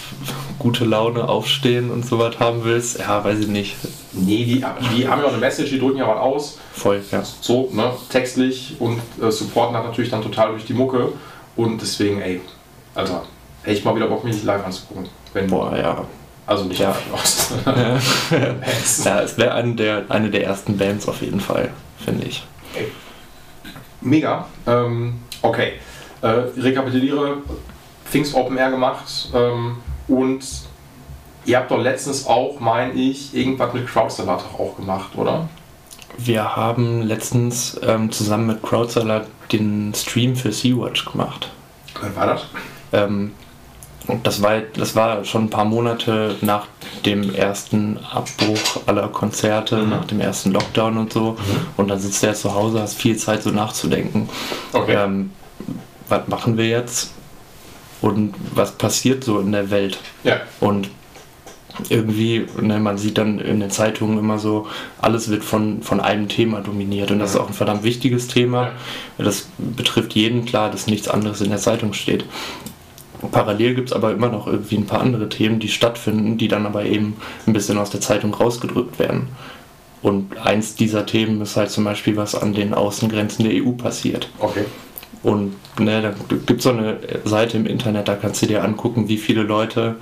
gute 0.59 0.85
Laune 0.85 1.29
aufstehen 1.29 1.90
und 1.90 2.07
sowas 2.07 2.38
haben 2.40 2.64
willst, 2.64 2.98
ja, 2.98 3.22
weiß 3.22 3.40
ich 3.40 3.48
nicht. 3.48 3.77
nee, 4.12 4.44
die, 4.44 4.64
die 4.96 5.09
haben 5.09 5.20
ja 5.20 5.27
auch 5.27 5.33
eine 5.33 5.38
Message, 5.38 5.70
die 5.70 5.79
drücken 5.79 5.98
ja 5.98 6.09
was 6.09 6.18
aus 6.18 6.59
Voll, 6.72 7.03
ja. 7.11 7.22
so, 7.40 7.68
ne, 7.72 7.92
textlich 8.09 8.77
und 8.79 9.01
äh, 9.22 9.31
supporten 9.31 9.77
hat 9.77 9.85
natürlich 9.85 10.11
dann 10.11 10.22
total 10.22 10.51
durch 10.51 10.64
die 10.64 10.72
Mucke 10.74 11.12
und 11.57 11.81
deswegen, 11.81 12.20
ey, 12.20 12.40
Alter, 12.94 13.22
hätte 13.62 13.79
ich 13.79 13.85
mal 13.85 13.94
wieder 13.94 14.09
Bock, 14.09 14.24
mir 14.24 14.31
nicht 14.31 14.44
live 14.44 14.64
anzugucken. 14.64 15.09
Wenn, 15.33 15.46
Boah, 15.48 15.77
ja. 15.77 16.05
Also 16.46 16.64
nicht 16.64 16.81
Ja. 16.81 16.96
Ost. 17.12 17.53
Ja, 19.05 19.20
es 19.20 19.37
wäre 19.37 19.53
eine 19.53 19.74
der, 19.74 20.05
eine 20.09 20.31
der 20.31 20.44
ersten 20.44 20.79
Bands 20.79 21.07
auf 21.07 21.20
jeden 21.20 21.40
Fall, 21.40 21.70
finde 22.03 22.27
ich. 22.27 22.42
Mega. 24.01 24.46
Ähm, 24.66 25.18
okay. 25.42 25.72
Äh, 26.22 26.27
rekapituliere, 26.57 27.38
Pfingst 28.11 28.35
Open 28.35 28.57
Air 28.57 28.71
gemacht 28.71 29.29
ähm, 29.35 29.77
und 30.09 30.44
ihr 31.44 31.59
habt 31.59 31.71
doch 31.71 31.79
letztens 31.79 32.27
auch, 32.27 32.59
meine 32.61 32.92
ich, 32.92 33.35
irgendwas 33.35 33.73
mit 33.75 33.87
Crowdsalat 33.87 34.44
auch 34.59 34.77
gemacht, 34.77 35.11
oder? 35.16 35.49
Wir 36.16 36.57
haben 36.57 37.03
letztens 37.03 37.79
ähm, 37.83 38.11
zusammen 38.11 38.47
mit 38.49 38.62
Crowdsalat 38.62 39.27
den 39.53 39.92
Stream 39.94 40.35
für 40.37 40.53
Sea-Watch 40.53 41.05
gemacht. 41.12 41.51
Wann 42.01 42.16
war 42.16 42.27
das? 42.27 42.47
Ähm, 42.92 43.33
und 44.07 44.27
das 44.27 44.40
war, 44.42 44.61
das 44.61 44.97
war 44.97 45.23
schon 45.25 45.44
ein 45.44 45.51
paar 45.51 45.66
Monate 45.66 46.37
nach 46.40 46.66
dem 47.05 47.35
ersten 47.35 47.99
Abbruch 48.11 48.81
aller 48.87 49.09
Konzerte, 49.09 49.77
Mhm. 49.77 49.90
nach 49.90 50.05
dem 50.07 50.21
ersten 50.21 50.53
Lockdown 50.53 50.97
und 50.97 51.12
so. 51.12 51.37
Und 51.77 51.88
dann 51.88 51.99
sitzt 52.01 52.25
er 52.25 52.33
zu 52.35 52.55
Hause, 52.55 52.81
hast 52.81 52.94
viel 52.94 53.16
Zeit 53.18 53.42
so 53.42 53.51
nachzudenken. 53.51 54.29
Okay. 54.73 54.94
Ähm, 54.97 55.31
was 56.09 56.27
machen 56.27 56.57
wir 56.57 56.66
jetzt? 56.68 57.12
Und 58.01 58.35
was 58.55 58.73
passiert 58.73 59.25
so 59.25 59.41
in 59.41 59.53
der 59.53 59.71
Welt? 59.71 59.99
Ja. 60.25 60.41
Und 60.61 60.89
irgendwie, 61.89 62.47
ne, 62.61 62.79
man 62.79 62.99
sieht 62.99 63.19
dann 63.19 63.39
in 63.39 63.61
den 63.61 63.71
Zeitungen 63.71 64.19
immer 64.19 64.39
so, 64.39 64.67
alles 65.01 65.31
wird 65.31 65.45
von, 65.45 65.83
von 65.83 66.01
einem 66.01 66.29
Thema 66.29 66.61
dominiert. 66.61 67.11
Und 67.11 67.19
das 67.19 67.31
ist 67.31 67.41
auch 67.41 67.49
ein 67.49 67.55
verdammt 67.55 67.85
wichtiges 67.85 68.29
Thema. 68.29 68.73
Das 69.17 69.49
betrifft 69.59 70.15
jeden 70.15 70.45
klar, 70.45 70.71
dass 70.71 70.87
nichts 70.87 71.09
anderes 71.09 71.41
in 71.41 71.51
der 71.51 71.59
Zeitung 71.59 71.93
steht. 71.93 72.25
Parallel 73.33 73.75
gibt 73.75 73.89
es 73.89 73.93
aber 73.93 74.13
immer 74.13 74.29
noch 74.29 74.47
irgendwie 74.47 74.77
ein 74.77 74.87
paar 74.87 75.01
andere 75.01 75.29
Themen, 75.29 75.59
die 75.59 75.69
stattfinden, 75.69 76.39
die 76.39 76.49
dann 76.49 76.67
aber 76.67 76.85
eben 76.85 77.17
ein 77.47 77.53
bisschen 77.53 77.79
aus 77.79 77.91
der 77.91 78.01
Zeitung 78.01 78.33
rausgedrückt 78.33 78.99
werden. 78.99 79.29
Und 80.03 80.39
eins 80.39 80.77
dieser 80.77 81.07
Themen 81.07 81.41
ist 81.41 81.57
halt 81.57 81.71
zum 81.71 81.83
Beispiel, 81.85 82.17
was 82.17 82.37
an 82.37 82.55
den 82.55 82.75
Außengrenzen 82.75 83.45
der 83.45 83.65
EU 83.65 83.73
passiert. 83.73 84.29
Okay. 84.39 84.65
Und 85.23 85.57
ne, 85.79 86.03
da 86.03 86.15
gibt 86.47 86.59
es 86.59 86.65
so 86.65 86.71
eine 86.71 86.99
Seite 87.25 87.57
im 87.57 87.67
Internet, 87.67 88.09
da 88.09 88.15
kannst 88.15 88.43
du 88.43 88.47
dir 88.47 88.63
angucken, 88.63 89.09
wie 89.09 89.17
viele 89.17 89.43
Leute 89.43 89.97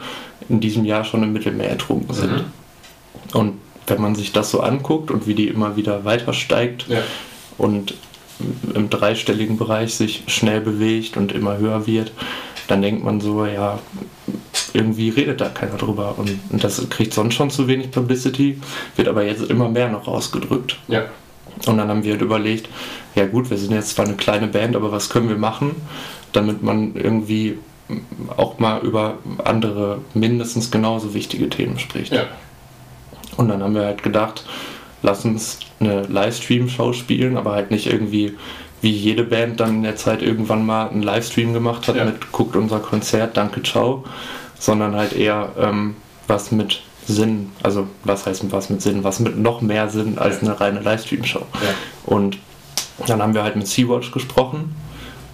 in 0.48 0.60
diesem 0.60 0.84
Jahr 0.84 1.04
schon 1.04 1.22
im 1.22 1.32
Mittelmeer 1.32 1.70
ertrunken 1.70 2.14
sind. 2.14 2.32
Mhm. 2.32 2.44
Und 3.32 3.52
wenn 3.86 4.00
man 4.00 4.14
sich 4.14 4.32
das 4.32 4.50
so 4.50 4.60
anguckt 4.60 5.10
und 5.10 5.26
wie 5.26 5.34
die 5.34 5.48
immer 5.48 5.76
wieder 5.76 6.04
weiter 6.04 6.32
steigt 6.32 6.86
Ja. 6.88 6.98
und 7.56 7.94
im 8.74 8.90
dreistelligen 8.90 9.56
Bereich 9.56 9.94
sich 9.94 10.24
schnell 10.26 10.60
bewegt 10.60 11.16
und 11.16 11.32
immer 11.32 11.56
höher 11.56 11.86
wird, 11.86 12.12
dann 12.68 12.82
denkt 12.82 13.04
man 13.04 13.20
so, 13.20 13.46
ja, 13.46 13.78
irgendwie 14.74 15.08
redet 15.08 15.40
da 15.40 15.48
keiner 15.48 15.76
drüber. 15.76 16.16
Und, 16.18 16.38
und 16.50 16.62
das 16.62 16.86
kriegt 16.90 17.14
sonst 17.14 17.34
schon 17.34 17.50
zu 17.50 17.66
wenig 17.68 17.90
Publicity, 17.90 18.60
wird 18.96 19.08
aber 19.08 19.24
jetzt 19.24 19.48
immer 19.48 19.68
mehr 19.68 19.88
noch 19.88 20.06
ausgedrückt. 20.06 20.76
Ja. 20.88 21.04
Und 21.66 21.78
dann 21.78 21.88
haben 21.88 22.04
wir 22.04 22.12
halt 22.12 22.22
überlegt, 22.22 22.68
ja 23.16 23.26
gut, 23.26 23.50
wir 23.50 23.56
sind 23.56 23.72
jetzt 23.72 23.90
zwar 23.90 24.04
eine 24.04 24.14
kleine 24.14 24.46
Band, 24.46 24.76
aber 24.76 24.92
was 24.92 25.08
können 25.08 25.28
wir 25.28 25.38
machen, 25.38 25.74
damit 26.32 26.62
man 26.62 26.94
irgendwie 26.94 27.58
auch 28.36 28.58
mal 28.58 28.80
über 28.82 29.18
andere 29.44 30.00
mindestens 30.14 30.70
genauso 30.70 31.14
wichtige 31.14 31.48
Themen 31.48 31.78
spricht. 31.78 32.12
Ja. 32.12 32.24
Und 33.36 33.48
dann 33.48 33.62
haben 33.62 33.74
wir 33.74 33.84
halt 33.84 34.02
gedacht, 34.02 34.44
lass 35.02 35.24
uns 35.24 35.60
eine 35.80 36.02
Livestream-Show 36.02 36.92
spielen, 36.92 37.36
aber 37.36 37.52
halt 37.52 37.70
nicht 37.70 37.86
irgendwie 37.86 38.34
wie 38.82 38.90
jede 38.90 39.24
Band 39.24 39.60
dann 39.60 39.76
in 39.76 39.82
der 39.82 39.96
Zeit 39.96 40.22
irgendwann 40.22 40.66
mal 40.66 40.88
einen 40.88 41.02
Livestream 41.02 41.54
gemacht 41.54 41.88
hat 41.88 41.96
Ja. 41.96 42.04
mit 42.04 42.32
guckt 42.32 42.54
unser 42.56 42.80
Konzert, 42.80 43.36
danke, 43.36 43.62
ciao, 43.62 44.04
sondern 44.58 44.94
halt 44.94 45.14
eher 45.14 45.50
ähm, 45.58 45.96
was 46.26 46.52
mit 46.52 46.82
Sinn, 47.06 47.52
also 47.62 47.86
was 48.04 48.26
heißt 48.26 48.50
was 48.52 48.68
mit 48.68 48.82
Sinn, 48.82 49.04
was 49.04 49.20
mit 49.20 49.38
noch 49.38 49.60
mehr 49.60 49.88
Sinn 49.88 50.18
als 50.18 50.42
eine 50.42 50.60
reine 50.60 50.80
Livestream-Show. 50.80 51.40
Ja. 51.54 51.74
Und 52.04 52.38
dann 53.06 53.20
haben 53.22 53.34
wir 53.34 53.42
halt 53.42 53.56
mit 53.56 53.66
Sea-Watch 53.66 54.10
gesprochen 54.12 54.74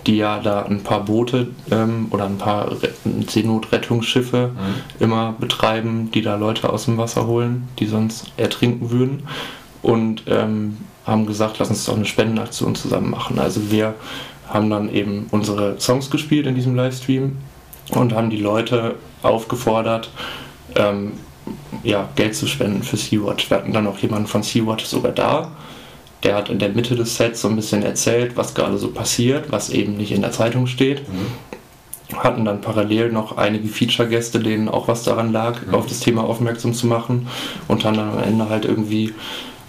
die 0.07 0.17
ja 0.17 0.41
da 0.41 0.63
ein 0.63 0.83
paar 0.83 1.05
Boote 1.05 1.49
ähm, 1.71 2.09
oder 2.11 2.25
ein 2.25 2.39
paar 2.39 2.73
Re 2.73 2.89
Seenotrettungsschiffe 3.29 4.51
Mhm. 4.53 5.03
immer 5.05 5.35
betreiben, 5.39 6.11
die 6.13 6.23
da 6.23 6.35
Leute 6.37 6.71
aus 6.71 6.87
dem 6.87 6.99
Wasser 6.99 7.27
holen, 7.27 7.69
die 7.79 7.87
sonst 7.87 8.27
ertrinken 8.37 8.91
würden. 8.91 9.23
Und 9.81 10.25
ähm, 10.27 10.79
haben 11.07 11.27
gesagt, 11.27 11.59
lass 11.59 11.69
uns 11.71 11.85
doch 11.85 11.97
eine 11.97 12.05
Spendenaktion 12.05 12.75
zusammen 12.75 13.11
machen. 13.11 13.39
Also 13.39 13.71
wir 13.71 13.95
haben 14.49 14.71
dann 14.71 14.93
eben 14.93 15.27
unsere 15.31 15.81
Songs 15.81 16.11
gespielt 16.11 16.47
in 16.47 16.55
diesem 16.55 16.75
Livestream 16.75 17.37
und 17.91 18.13
haben 18.13 18.31
die 18.31 18.39
Leute 18.39 18.97
aufgefordert, 19.23 20.11
ähm, 20.75 21.13
ja, 21.83 22.09
Geld 22.17 22.37
zu 22.37 22.47
spenden 22.47 22.83
für 22.83 22.97
Sea-Watch. 22.97 23.51
Wir 23.51 23.57
hatten 23.57 23.73
dann 23.73 23.87
auch 23.87 23.99
jemanden 23.99 24.27
von 24.27 24.43
Sea-Watch 24.43 24.85
sogar 24.85 25.13
da. 25.13 25.53
Der 26.23 26.37
hat 26.37 26.49
in 26.49 26.59
der 26.59 26.69
Mitte 26.69 26.95
des 26.95 27.17
Sets 27.17 27.41
so 27.41 27.49
ein 27.49 27.57
bisschen 27.57 27.83
erzählt, 27.83 28.37
was 28.37 28.55
gerade 28.55 28.79
so 28.79 28.89
passiert, 28.89 29.51
was 29.51 29.71
eben 29.71 29.97
nicht 29.97 30.13
in 30.13 30.23
der 30.23 30.33
Zeitung 30.33 30.67
steht. 30.67 31.03
Hatten 32.17 32.45
dann 32.45 32.61
parallel 32.61 33.11
noch 33.11 33.39
einige 33.39 33.69
Feature-Gäste, 33.69 34.39
denen 34.39 34.69
auch 34.69 34.87
was 34.87 35.03
daran 35.03 35.33
lag, 35.33 35.61
auf 35.73 35.87
das 35.87 36.01
Thema 36.01 36.25
aufmerksam 36.25 36.75
zu 36.75 36.87
machen. 36.87 37.27
Und 37.69 37.85
haben 37.85 37.97
dann 37.97 38.11
am 38.11 38.23
Ende 38.23 38.49
halt 38.49 38.65
irgendwie 38.65 39.15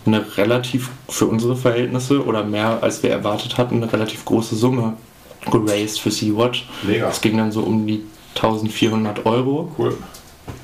eine 0.05 0.37
relativ, 0.37 0.89
für 1.07 1.25
unsere 1.25 1.55
Verhältnisse 1.55 2.23
oder 2.25 2.43
mehr 2.43 2.79
als 2.81 3.01
wir 3.03 3.09
erwartet 3.09 3.57
hatten, 3.57 3.81
eine 3.81 3.91
relativ 3.91 4.25
große 4.25 4.55
Summe 4.55 4.93
geraced 5.49 5.99
für 5.99 6.11
Sea-Watch. 6.11 6.67
Mega. 6.83 7.09
Es 7.09 7.21
ging 7.21 7.37
dann 7.37 7.51
so 7.51 7.61
um 7.61 7.87
die 7.87 8.03
1400 8.35 9.25
Euro. 9.25 9.71
Cool. 9.77 9.97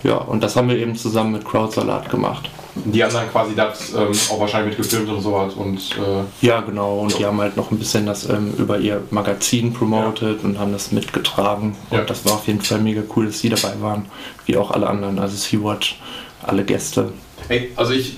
Ja, 0.03 0.17
und 0.17 0.43
das 0.43 0.55
haben 0.55 0.69
wir 0.69 0.77
eben 0.77 0.95
zusammen 0.95 1.33
mit 1.33 1.45
Crowdsalat 1.45 2.09
gemacht. 2.09 2.49
Die 2.85 3.03
haben 3.03 3.13
dann 3.13 3.29
quasi 3.31 3.55
das 3.55 3.93
ähm, 3.93 4.11
auch 4.31 4.39
wahrscheinlich 4.39 4.77
mit 4.77 4.85
gefilmt 4.89 5.09
und 5.09 5.21
sowas 5.21 5.53
und 5.53 5.77
äh, 5.97 6.45
Ja, 6.45 6.61
genau. 6.61 6.99
Und 6.99 7.17
die 7.17 7.25
haben 7.25 7.39
halt 7.41 7.57
noch 7.57 7.71
ein 7.71 7.77
bisschen 7.79 8.05
das 8.05 8.27
ähm, 8.29 8.53
über 8.57 8.77
ihr 8.79 9.01
Magazin 9.11 9.73
promotet 9.73 10.43
und 10.43 10.57
haben 10.59 10.71
das 10.71 10.91
mitgetragen. 10.91 11.75
Und 11.89 11.97
Ja. 11.97 12.03
das 12.03 12.25
war 12.25 12.33
auf 12.33 12.47
jeden 12.47 12.61
Fall 12.61 12.79
mega 12.79 13.01
cool, 13.15 13.27
dass 13.27 13.39
sie 13.39 13.49
dabei 13.49 13.73
waren, 13.81 14.05
wie 14.45 14.57
auch 14.57 14.71
alle 14.71 14.87
anderen. 14.87 15.19
Also 15.19 15.35
Sea-Watch, 15.35 15.99
alle 16.43 16.63
Gäste. 16.63 17.11
Ey, 17.49 17.71
also 17.75 17.93
ich, 17.93 18.17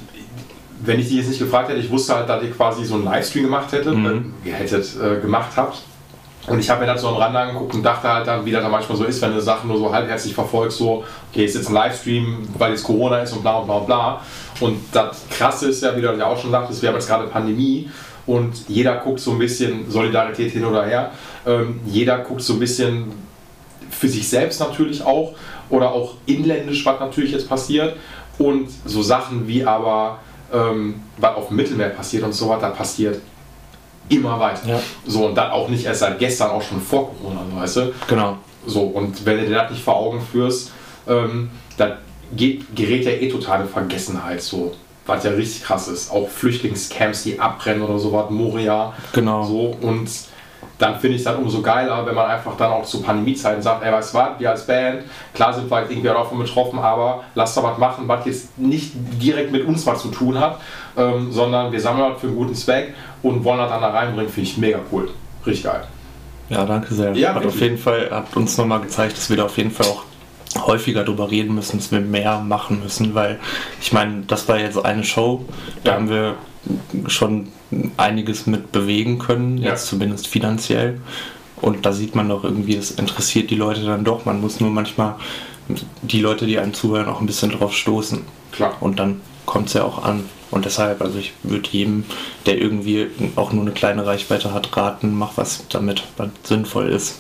wenn 0.84 1.00
ich 1.00 1.08
dich 1.08 1.18
jetzt 1.18 1.30
nicht 1.30 1.40
gefragt 1.40 1.70
hätte, 1.70 1.80
ich 1.80 1.90
wusste 1.90 2.16
halt, 2.16 2.28
dass 2.30 2.44
ihr 2.44 2.52
quasi 2.52 2.84
so 2.86 2.96
einen 2.96 3.06
Livestream 3.06 3.44
gemacht 3.46 3.72
hättet, 3.72 3.96
Mhm. 3.96 4.34
äh, 4.46 4.50
hättet, 4.50 4.86
äh, 5.02 5.20
gemacht 5.22 5.52
habt. 5.56 5.78
Und 6.48 6.60
ich 6.60 6.70
habe 6.70 6.86
mir 6.86 6.98
so 6.98 7.10
am 7.10 7.18
Rand 7.18 7.36
angeguckt 7.36 7.76
und 7.76 7.84
dachte 7.84 8.12
halt 8.12 8.26
dann, 8.26 8.44
wie 8.46 8.52
das 8.52 8.64
dann 8.64 8.72
manchmal 8.72 8.98
so 8.98 9.04
ist, 9.04 9.22
wenn 9.22 9.34
du 9.34 9.42
Sachen 9.42 9.68
nur 9.68 9.78
so 9.78 9.94
halbherzig 9.94 10.34
verfolgst, 10.34 10.80
so, 10.80 11.04
okay, 11.32 11.46
ist 11.46 11.56
jetzt 11.56 11.70
ein 11.70 11.74
Livestream, 11.74 12.48
weil 12.58 12.72
jetzt 12.72 12.84
Corona 12.84 13.20
ist 13.20 13.34
und 13.34 13.44
bla 13.44 13.58
und 13.58 13.66
bla 13.68 13.76
und 13.76 13.86
bla. 13.86 14.22
Und 14.60 14.80
das 14.92 15.24
Krasse 15.30 15.70
ist 15.70 15.84
ja, 15.84 15.96
wie 15.96 16.02
du 16.02 16.12
ja 16.12 16.26
auch 16.26 16.40
schon 16.40 16.52
sagtest, 16.52 16.82
wir 16.82 16.90
haben 16.90 16.96
jetzt 16.96 17.08
gerade 17.08 17.28
Pandemie 17.28 17.90
und 18.26 18.68
jeder 18.68 18.96
guckt 18.98 19.20
so 19.20 19.32
ein 19.32 19.40
bisschen 19.40 19.90
Solidarität 19.90 20.52
hin 20.52 20.66
oder 20.66 20.86
her. 20.86 21.12
Ähm, 21.46 21.80
jeder 21.86 22.20
guckt 22.20 22.42
so 22.42 22.54
ein 22.54 22.60
bisschen 22.60 23.12
für 23.92 24.08
sich 24.08 24.28
selbst 24.28 24.60
natürlich 24.60 25.04
auch 25.04 25.34
oder 25.70 25.92
auch 25.92 26.16
inländisch, 26.26 26.84
was 26.86 27.00
natürlich 27.00 27.32
jetzt 27.32 27.48
passiert. 27.48 27.96
Und 28.40 28.70
so 28.86 29.04
Sachen 29.04 29.48
wie 29.48 29.64
aber, 29.64 30.20
ähm, 30.52 31.02
was 31.18 31.36
auf 31.36 31.50
dem 31.50 31.58
Mittelmeer 31.58 31.90
passiert 31.90 32.24
und 32.24 32.34
so 32.34 32.50
was, 32.50 32.62
da 32.62 32.70
passiert 32.70 33.22
immer 34.12 34.40
weiter. 34.40 34.68
Ja. 34.68 34.80
So, 35.06 35.26
und 35.26 35.36
dann 35.36 35.52
auch 35.52 35.70
nicht 35.70 35.86
erst 35.86 36.02
seit 36.02 36.20
gestern, 36.20 36.52
auch 36.52 36.62
schon 36.62 36.82
vor 36.82 37.10
Corona, 37.10 37.42
weißt 37.56 37.78
du? 37.78 37.94
Genau. 38.08 38.38
So, 38.66 38.82
und 38.82 39.26
wenn 39.26 39.38
du 39.38 39.46
dir 39.48 39.56
das 39.56 39.72
nicht 39.72 39.84
vor 39.84 39.96
Augen 39.96 40.22
führst, 40.22 40.72
ähm, 41.08 41.50
dann 41.78 41.94
geht, 42.36 42.76
gerät 42.76 43.06
ja 43.06 43.12
eh 43.12 43.30
total 43.30 43.62
in 43.62 43.68
Vergessenheit, 43.68 44.42
so. 44.42 44.76
Was 45.08 45.24
ja 45.24 45.32
richtig 45.32 45.64
krass 45.64 45.88
ist. 45.88 46.12
Auch 46.12 46.30
Flüchtlingscamps, 46.30 47.24
die 47.24 47.40
abbrennen 47.40 47.82
oder 47.82 47.98
sowas, 47.98 48.30
Moria. 48.30 48.94
Genau. 49.14 49.44
So, 49.44 49.76
und 49.82 50.08
dann 50.82 51.00
finde 51.00 51.16
ich 51.16 51.22
es 51.22 51.26
dann 51.26 51.38
umso 51.38 51.62
geiler, 51.62 52.06
wenn 52.06 52.16
man 52.16 52.30
einfach 52.30 52.58
dann 52.58 52.72
auch 52.72 52.84
zu 52.84 53.02
Pandemiezeiten 53.02 53.62
sagt, 53.62 53.84
ey, 53.84 53.92
weißt 53.92 54.14
du 54.14 54.18
was, 54.18 54.40
wir 54.40 54.50
als 54.50 54.66
Band, 54.66 55.04
klar 55.34 55.54
sind 55.54 55.70
wir 55.70 55.78
halt 55.78 55.92
irgendwie 55.92 56.08
davon 56.08 56.40
betroffen, 56.40 56.80
aber 56.80 57.24
lasst 57.36 57.56
doch 57.56 57.64
was 57.64 57.78
machen, 57.78 58.08
was 58.08 58.26
jetzt 58.26 58.58
nicht 58.58 58.94
direkt 58.96 59.52
mit 59.52 59.66
uns 59.66 59.86
was 59.86 60.02
zu 60.02 60.10
tun 60.10 60.40
hat, 60.40 60.60
ähm, 60.98 61.32
sondern 61.32 61.72
wir 61.72 61.80
sammeln 61.80 62.12
das 62.12 62.22
für 62.22 62.28
einen 62.28 62.36
guten 62.36 62.56
Zweck 62.56 62.96
und 63.24 63.44
wollen 63.44 63.60
das 63.60 63.70
dann 63.70 63.82
da 63.82 63.90
reinbringen, 63.90 64.32
finde 64.32 64.50
ich 64.50 64.58
mega 64.58 64.80
cool. 64.92 65.10
Richtig 65.46 65.66
geil. 65.66 65.84
Ja, 66.50 66.66
danke 66.66 66.94
sehr. 66.94 67.14
Ja, 67.14 67.34
hat 67.34 67.46
auf 67.46 67.60
jeden 67.62 67.78
Fall, 67.78 68.10
hat 68.12 68.36
uns 68.36 68.58
nochmal 68.58 68.82
gezeigt, 68.82 69.18
dass 69.18 69.30
wir 69.30 69.38
da 69.38 69.46
auf 69.46 69.58
jeden 69.58 69.72
Fall 69.72 69.86
auch 69.88 70.04
häufiger 70.68 71.04
drüber 71.06 71.32
reden 71.32 71.56
müssen, 71.56 71.78
dass 71.78 71.92
wir 71.92 72.02
mehr 72.02 72.40
machen 72.40 72.82
müssen, 72.84 73.16
weil 73.16 73.40
ich 73.82 73.94
meine, 73.94 74.24
das 74.28 74.48
war 74.50 74.60
jetzt 74.60 74.84
eine 74.84 75.04
Show, 75.04 75.46
da 75.84 75.92
Ja. 75.92 75.96
haben 75.98 76.10
wir 76.10 76.36
schon 77.08 77.48
einiges 77.98 78.48
mit 78.48 78.72
bewegen 78.72 79.18
können, 79.18 79.58
Ja. 79.58 79.70
jetzt 79.70 79.88
zumindest 79.88 80.28
finanziell. 80.28 81.00
Und 81.62 81.86
da 81.86 81.94
sieht 81.94 82.16
man 82.16 82.28
doch 82.28 82.44
irgendwie, 82.44 82.76
das 82.76 82.92
interessiert 82.92 83.50
die 83.50 83.56
Leute 83.56 83.86
dann 83.86 84.04
doch. 84.04 84.26
Man 84.26 84.42
muss 84.42 84.60
nur 84.60 84.72
manchmal 84.72 85.16
die 86.02 86.20
Leute, 86.20 86.46
die 86.46 86.60
einem 86.60 86.74
zuhören, 86.74 87.08
auch 87.08 87.22
ein 87.22 87.28
bisschen 87.28 87.52
drauf 87.52 87.74
stoßen. 87.74 88.22
Klar. 88.52 88.74
Und 88.82 89.00
dann 89.00 89.22
kommt 89.46 89.68
es 89.68 89.74
ja 89.74 89.84
auch 89.84 90.04
an. 90.04 90.30
Und 90.50 90.66
deshalb, 90.66 91.02
also 91.02 91.18
ich 91.18 91.34
würde 91.44 91.70
jedem, 91.70 92.04
der 92.46 92.58
irgendwie 92.58 93.08
auch 93.38 93.54
nur 93.54 93.64
eine 93.64 93.72
kleine 93.72 94.06
Reichweite 94.06 94.54
hat, 94.54 94.76
raten, 94.76 95.18
mach 95.18 95.38
was 95.38 95.66
damit, 95.70 96.04
was 96.18 96.30
sinnvoll 96.44 96.90
ist. 96.90 97.16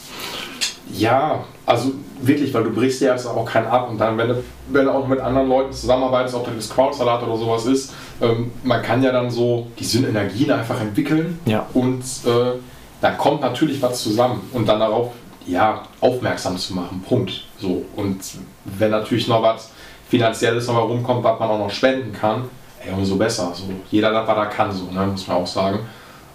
Ja, 0.93 1.45
also 1.65 1.93
wirklich, 2.21 2.53
weil 2.53 2.65
du 2.65 2.71
brichst 2.71 3.01
ja 3.01 3.13
jetzt 3.13 3.25
auch 3.25 3.45
keinen 3.45 3.67
ab 3.67 3.89
und 3.89 3.97
dann, 3.97 4.17
wenn 4.17 4.27
du, 4.27 4.43
wenn 4.69 4.86
du 4.86 4.91
auch 4.91 5.07
mit 5.07 5.21
anderen 5.21 5.47
Leuten 5.47 5.71
zusammenarbeitest, 5.71 6.36
ob 6.36 6.53
das 6.53 6.69
Crowdsalat 6.69 7.23
oder 7.23 7.38
sowas 7.38 7.65
ist, 7.65 7.93
ähm, 8.21 8.51
man 8.63 8.81
kann 8.81 9.01
ja 9.01 9.13
dann 9.13 9.31
so 9.31 9.67
die 9.79 9.86
Synergien 9.86 10.51
einfach 10.51 10.81
entwickeln 10.81 11.39
Ja. 11.45 11.65
und 11.73 12.01
äh, 12.25 12.60
dann 12.99 13.17
kommt 13.17 13.41
natürlich 13.41 13.81
was 13.81 14.03
zusammen 14.03 14.41
und 14.51 14.67
dann 14.67 14.79
darauf 14.79 15.12
ja, 15.47 15.84
aufmerksam 16.01 16.57
zu 16.57 16.75
machen, 16.75 17.03
Punkt. 17.07 17.45
So. 17.60 17.86
Und 17.95 18.19
wenn 18.65 18.91
natürlich 18.91 19.27
noch 19.27 19.41
was 19.41 19.71
Finanzielles 20.12 20.67
noch 20.67 20.74
mal 20.74 20.82
rumkommt, 20.82 21.24
was 21.24 21.39
man 21.39 21.50
auch 21.50 21.58
noch 21.58 21.71
spenden 21.71 22.12
kann, 22.12 22.43
ey, 22.86 22.91
umso 22.91 23.15
besser. 23.15 23.54
So. 23.56 23.63
Jeder 23.89 24.12
das, 24.12 24.28
was 24.28 24.38
er 24.38 24.45
kann, 24.47 24.69
so, 24.69 24.91
ne, 24.91 25.08
muss 25.08 25.26
man 25.26 25.38
auch 25.38 25.47
sagen. 25.47 25.80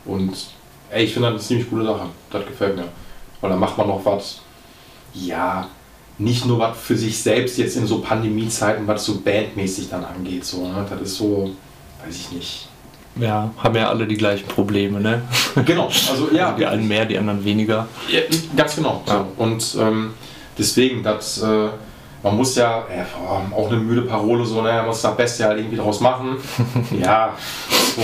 Und 0.06 0.34
ey, 0.90 1.04
ich 1.04 1.12
finde 1.12 1.28
das 1.28 1.34
eine 1.34 1.46
ziemlich 1.46 1.68
coole 1.68 1.84
Sache. 1.84 2.06
Das 2.30 2.46
gefällt 2.46 2.74
mir. 2.74 2.88
Weil 3.42 3.50
dann 3.50 3.60
macht 3.60 3.76
man 3.76 3.88
noch 3.88 4.02
was, 4.02 4.40
ja, 5.12 5.68
nicht 6.16 6.46
nur 6.46 6.58
was 6.58 6.78
für 6.78 6.96
sich 6.96 7.22
selbst 7.22 7.58
jetzt 7.58 7.76
in 7.76 7.86
so 7.86 7.98
Pandemiezeiten, 7.98 8.86
was 8.86 9.04
so 9.04 9.20
bandmäßig 9.20 9.90
dann 9.90 10.06
angeht. 10.06 10.46
So, 10.46 10.66
ne? 10.66 10.86
Das 10.88 11.02
ist 11.02 11.16
so, 11.18 11.50
weiß 12.02 12.16
ich 12.16 12.32
nicht. 12.32 12.68
Ja, 13.16 13.50
haben 13.58 13.76
ja 13.76 13.90
alle 13.90 14.06
die 14.06 14.16
gleichen 14.16 14.48
Probleme, 14.48 15.02
ne? 15.02 15.20
Genau, 15.66 15.88
also 15.88 16.30
ja, 16.32 16.52
Die 16.58 16.64
einen 16.64 16.88
mehr, 16.88 17.04
die 17.04 17.18
anderen 17.18 17.44
weniger. 17.44 17.88
Ja, 18.10 18.20
ganz 18.56 18.76
genau. 18.76 19.02
Ja. 19.06 19.26
So. 19.36 19.42
Und 19.42 19.76
ähm, 19.78 20.14
deswegen, 20.56 21.02
das, 21.02 21.42
äh, 21.42 21.68
man 22.26 22.36
muss 22.38 22.56
ja, 22.56 22.84
äh, 22.90 23.54
auch 23.54 23.70
eine 23.70 23.78
müde 23.78 24.02
Parole, 24.02 24.44
so, 24.44 24.60
ne, 24.60 24.72
man 24.72 24.86
muss 24.86 25.00
das 25.00 25.16
Beste 25.16 25.44
halt 25.44 25.58
irgendwie 25.58 25.76
draus 25.76 26.00
machen. 26.00 26.36
ja, 27.00 27.32
so. 27.94 28.02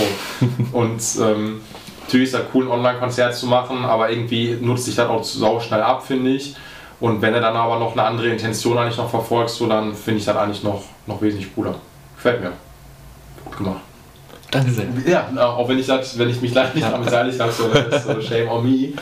Und 0.71 1.01
ähm, 1.21 1.59
natürlich 2.03 2.27
ist 2.27 2.35
das 2.35 2.43
cool, 2.53 2.63
ein 2.63 2.71
Online-Konzert 2.71 3.35
zu 3.35 3.47
machen, 3.47 3.83
aber 3.83 4.09
irgendwie 4.09 4.57
nutzt 4.61 4.85
sich 4.85 4.95
das 4.95 5.09
auch 5.09 5.21
sau 5.25 5.59
schnell 5.59 5.81
ab, 5.81 6.05
finde 6.05 6.31
ich. 6.31 6.55
Und 7.01 7.21
wenn 7.21 7.33
du 7.33 7.41
dann 7.41 7.57
aber 7.57 7.77
noch 7.79 7.91
eine 7.91 8.03
andere 8.03 8.29
Intention 8.29 8.77
eigentlich 8.77 8.97
noch 8.97 9.09
verfolgst, 9.09 9.57
so, 9.57 9.67
dann 9.67 9.93
finde 9.93 10.21
ich 10.21 10.25
das 10.25 10.37
eigentlich 10.37 10.63
noch, 10.63 10.83
noch 11.05 11.21
wesentlich 11.21 11.53
cooler. 11.53 11.75
Gefällt 12.15 12.39
mir. 12.39 12.53
Gut 13.43 13.57
gemacht. 13.57 13.81
Danke 14.51 14.71
sehr. 14.71 14.85
Ja, 15.05 15.27
äh, 15.35 15.39
auch 15.39 15.67
wenn 15.67 15.79
ich 15.79 15.87
das, 15.87 16.17
wenn 16.17 16.29
ich 16.29 16.39
mich 16.39 16.53
leider 16.53 16.73
nicht 16.73 16.87
damit 16.87 17.03
beteiligt 17.03 17.41
habe, 17.41 17.51
so, 17.51 17.67
das 17.67 18.05
ist 18.05 18.07
so 18.07 18.21
shame 18.25 18.47
on 18.47 18.63
me. 18.63 18.93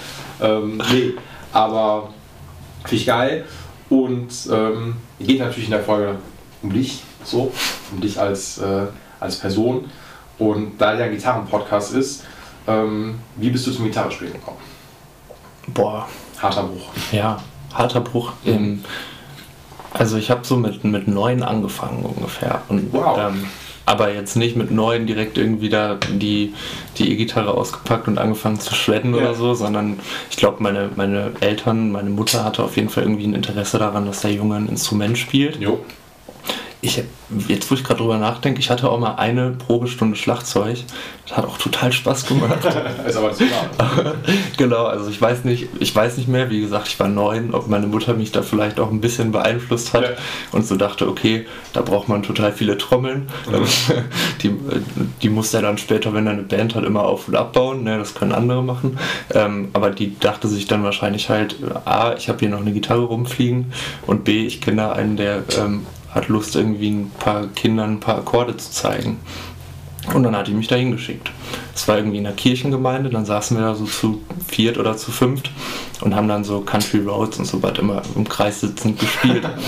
Ähm, 0.42 0.82
nee, 0.92 1.14
aber 1.54 2.10
finde 2.86 2.96
ich 2.96 3.06
geil. 3.06 3.46
Und 3.92 4.30
ähm, 4.50 4.96
geht 5.20 5.40
natürlich 5.40 5.66
in 5.66 5.72
der 5.72 5.84
Folge 5.84 6.16
um 6.64 6.72
dich, 6.72 7.04
so, 7.26 7.52
um 7.92 8.00
dich 8.00 8.18
als, 8.18 8.58
äh, 8.60 8.88
als 9.20 9.38
Person. 9.38 9.92
Und 10.40 10.80
da 10.80 10.98
ja 10.98 11.06
ein 11.06 11.12
Gitarren-Podcast 11.12 11.94
ist, 11.94 12.24
ähm, 12.68 13.20
wie 13.36 13.50
bist 13.50 13.68
du 13.68 13.72
zum 13.72 13.84
Gitarrespielen 13.86 14.34
gekommen? 14.34 14.60
Boah, 15.68 16.08
Harter 16.42 16.64
Bruch. 16.64 16.88
ja, 17.12 17.44
harter 17.74 18.00
Bruch. 18.00 18.32
Ähm, 18.46 18.84
also 19.94 20.16
ich 20.18 20.32
habe 20.32 20.46
so 20.46 20.56
mit, 20.56 20.84
mit 20.86 21.10
neun 21.10 21.44
angefangen 21.44 22.04
ungefähr. 22.06 22.62
Und, 22.70 22.94
Wow. 22.94 23.18
ähm, 23.20 23.46
aber 23.86 24.14
jetzt 24.14 24.36
nicht 24.36 24.56
mit 24.56 24.72
neun 24.72 25.08
direkt 25.08 25.38
irgendwie 25.38 25.70
da 25.70 25.98
die 26.12 26.54
die 26.98 27.12
E-Gitarre 27.12 27.54
ausgepackt 27.54 28.08
und 28.08 28.18
angefangen 28.18 28.60
zu 28.60 28.76
shredden 28.76 29.14
Ja. 29.14 29.22
oder 29.22 29.36
so, 29.36 29.54
sondern 29.54 30.00
ich 30.30 30.38
glaube, 30.38 30.58
meine, 30.62 30.90
meine 30.96 31.32
Eltern, 31.40 31.92
meine 31.92 32.10
Mutter 32.10 32.44
hatte 32.44 32.64
auf 32.64 32.76
jeden 32.76 32.90
Fall 32.90 33.04
irgendwie 33.04 33.26
ein 33.28 33.34
Interesse 33.34 33.80
daran, 33.80 34.06
dass 34.06 34.22
der 34.22 34.32
Junge 34.34 34.56
ein 34.56 34.68
Instrument 34.68 35.18
spielt. 35.18 35.58
Jo. 35.60 35.80
Ich, 36.82 37.04
jetzt 37.48 37.70
wo 37.70 37.76
ich 37.76 37.84
gerade 37.84 38.00
drüber 38.00 38.18
nachdenke, 38.18 38.60
ich 38.60 38.72
hatte 38.72 38.90
auch 38.90 39.00
mal 39.00 39.16
eine 39.16 39.52
Probestunde 39.52 40.16
Schlagzeug. 40.16 40.80
Das 41.28 41.38
hat 41.38 41.46
auch 41.46 41.58
total 41.60 41.94
Spaß 41.94 42.26
gemacht. 42.26 42.58
ist 43.08 43.16
aber 43.16 43.32
zu 43.34 43.44
Genau, 44.58 44.86
also 44.86 45.10
ich 45.10 45.22
weiß 45.22 45.46
nicht, 45.46 45.70
ich 45.80 45.96
weiß 45.96 46.18
nicht 46.18 46.28
mehr, 46.28 46.50
wie 46.50 46.60
gesagt, 46.60 46.88
ich 46.88 47.00
war 47.00 47.08
neun, 47.08 47.54
ob 47.54 47.68
meine 47.68 47.86
Mutter 47.86 48.16
mich 48.16 48.32
da 48.32 48.42
vielleicht 48.42 48.80
auch 48.80 48.90
ein 48.90 49.00
bisschen 49.00 49.32
beeinflusst 49.32 49.94
hat 49.94 50.04
ja. 50.04 50.10
und 50.52 50.66
so 50.66 50.76
dachte, 50.76 51.08
okay, 51.08 51.46
da 51.74 51.82
braucht 51.82 52.10
man 52.10 52.24
total 52.24 52.52
viele 52.52 52.78
Trommeln. 52.78 53.30
Mhm. 53.50 53.62
Die, 54.42 54.52
die 55.22 55.30
muss 55.30 55.52
ja 55.52 55.62
dann 55.62 55.78
später, 55.78 56.14
wenn 56.14 56.26
er 56.26 56.34
eine 56.34 56.42
Band 56.42 56.74
hat, 56.74 56.84
immer 56.84 57.04
auf 57.04 57.28
und 57.28 57.36
abbauen, 57.36 57.84
ne? 57.84 58.00
das 58.00 58.16
können 58.16 58.32
andere 58.32 58.64
machen. 58.64 58.98
Ähm, 59.34 59.70
aber 59.74 59.92
die 59.92 60.18
dachte 60.20 60.48
sich 60.48 60.66
dann 60.66 60.84
wahrscheinlich 60.84 61.30
halt, 61.30 61.58
A, 61.86 62.14
ich 62.16 62.28
habe 62.28 62.40
hier 62.40 62.50
noch 62.50 62.62
eine 62.62 62.72
Gitarre 62.72 63.04
rumfliegen 63.04 63.72
und 64.08 64.24
B, 64.24 64.46
ich 64.48 64.62
kenne 64.62 64.78
da 64.78 64.92
einen, 64.94 65.16
der 65.16 65.44
ähm, 65.60 65.86
hat 66.14 66.28
Lust, 66.28 66.56
irgendwie 66.56 66.90
ein 66.90 67.12
paar 67.20 67.48
Kindern 67.48 67.94
ein 67.94 68.00
paar 68.00 68.18
Akkorde 68.18 68.58
zu 68.58 68.72
zeigen. 68.72 69.20
Und 70.14 70.24
dann 70.24 70.36
hat 70.36 70.48
die 70.48 70.54
mich 70.54 70.68
da 70.68 70.76
hingeschickt. 70.76 71.32
Es 71.76 71.88
war 71.88 71.98
irgendwie 71.98 72.18
in 72.18 72.24
der 72.24 72.34
Kirchengemeinde, 72.34 73.10
dann 73.10 73.26
saßen 73.26 73.58
wir 73.58 73.66
da 73.66 73.76
so 73.76 73.86
zu 73.86 74.22
viert 74.48 74.78
oder 74.78 74.98
zu 74.98 75.12
fünft 75.12 75.52
und 76.02 76.16
haben 76.16 76.28
dann 76.28 76.44
so 76.44 76.62
Country 76.62 77.00
Roads 77.00 77.38
und 77.38 77.46
so 77.46 77.62
weiter 77.62 77.82
immer 77.82 78.02
im 78.16 78.28
Kreis 78.28 78.62
sitzend 78.62 79.00
gespielt. 79.00 79.48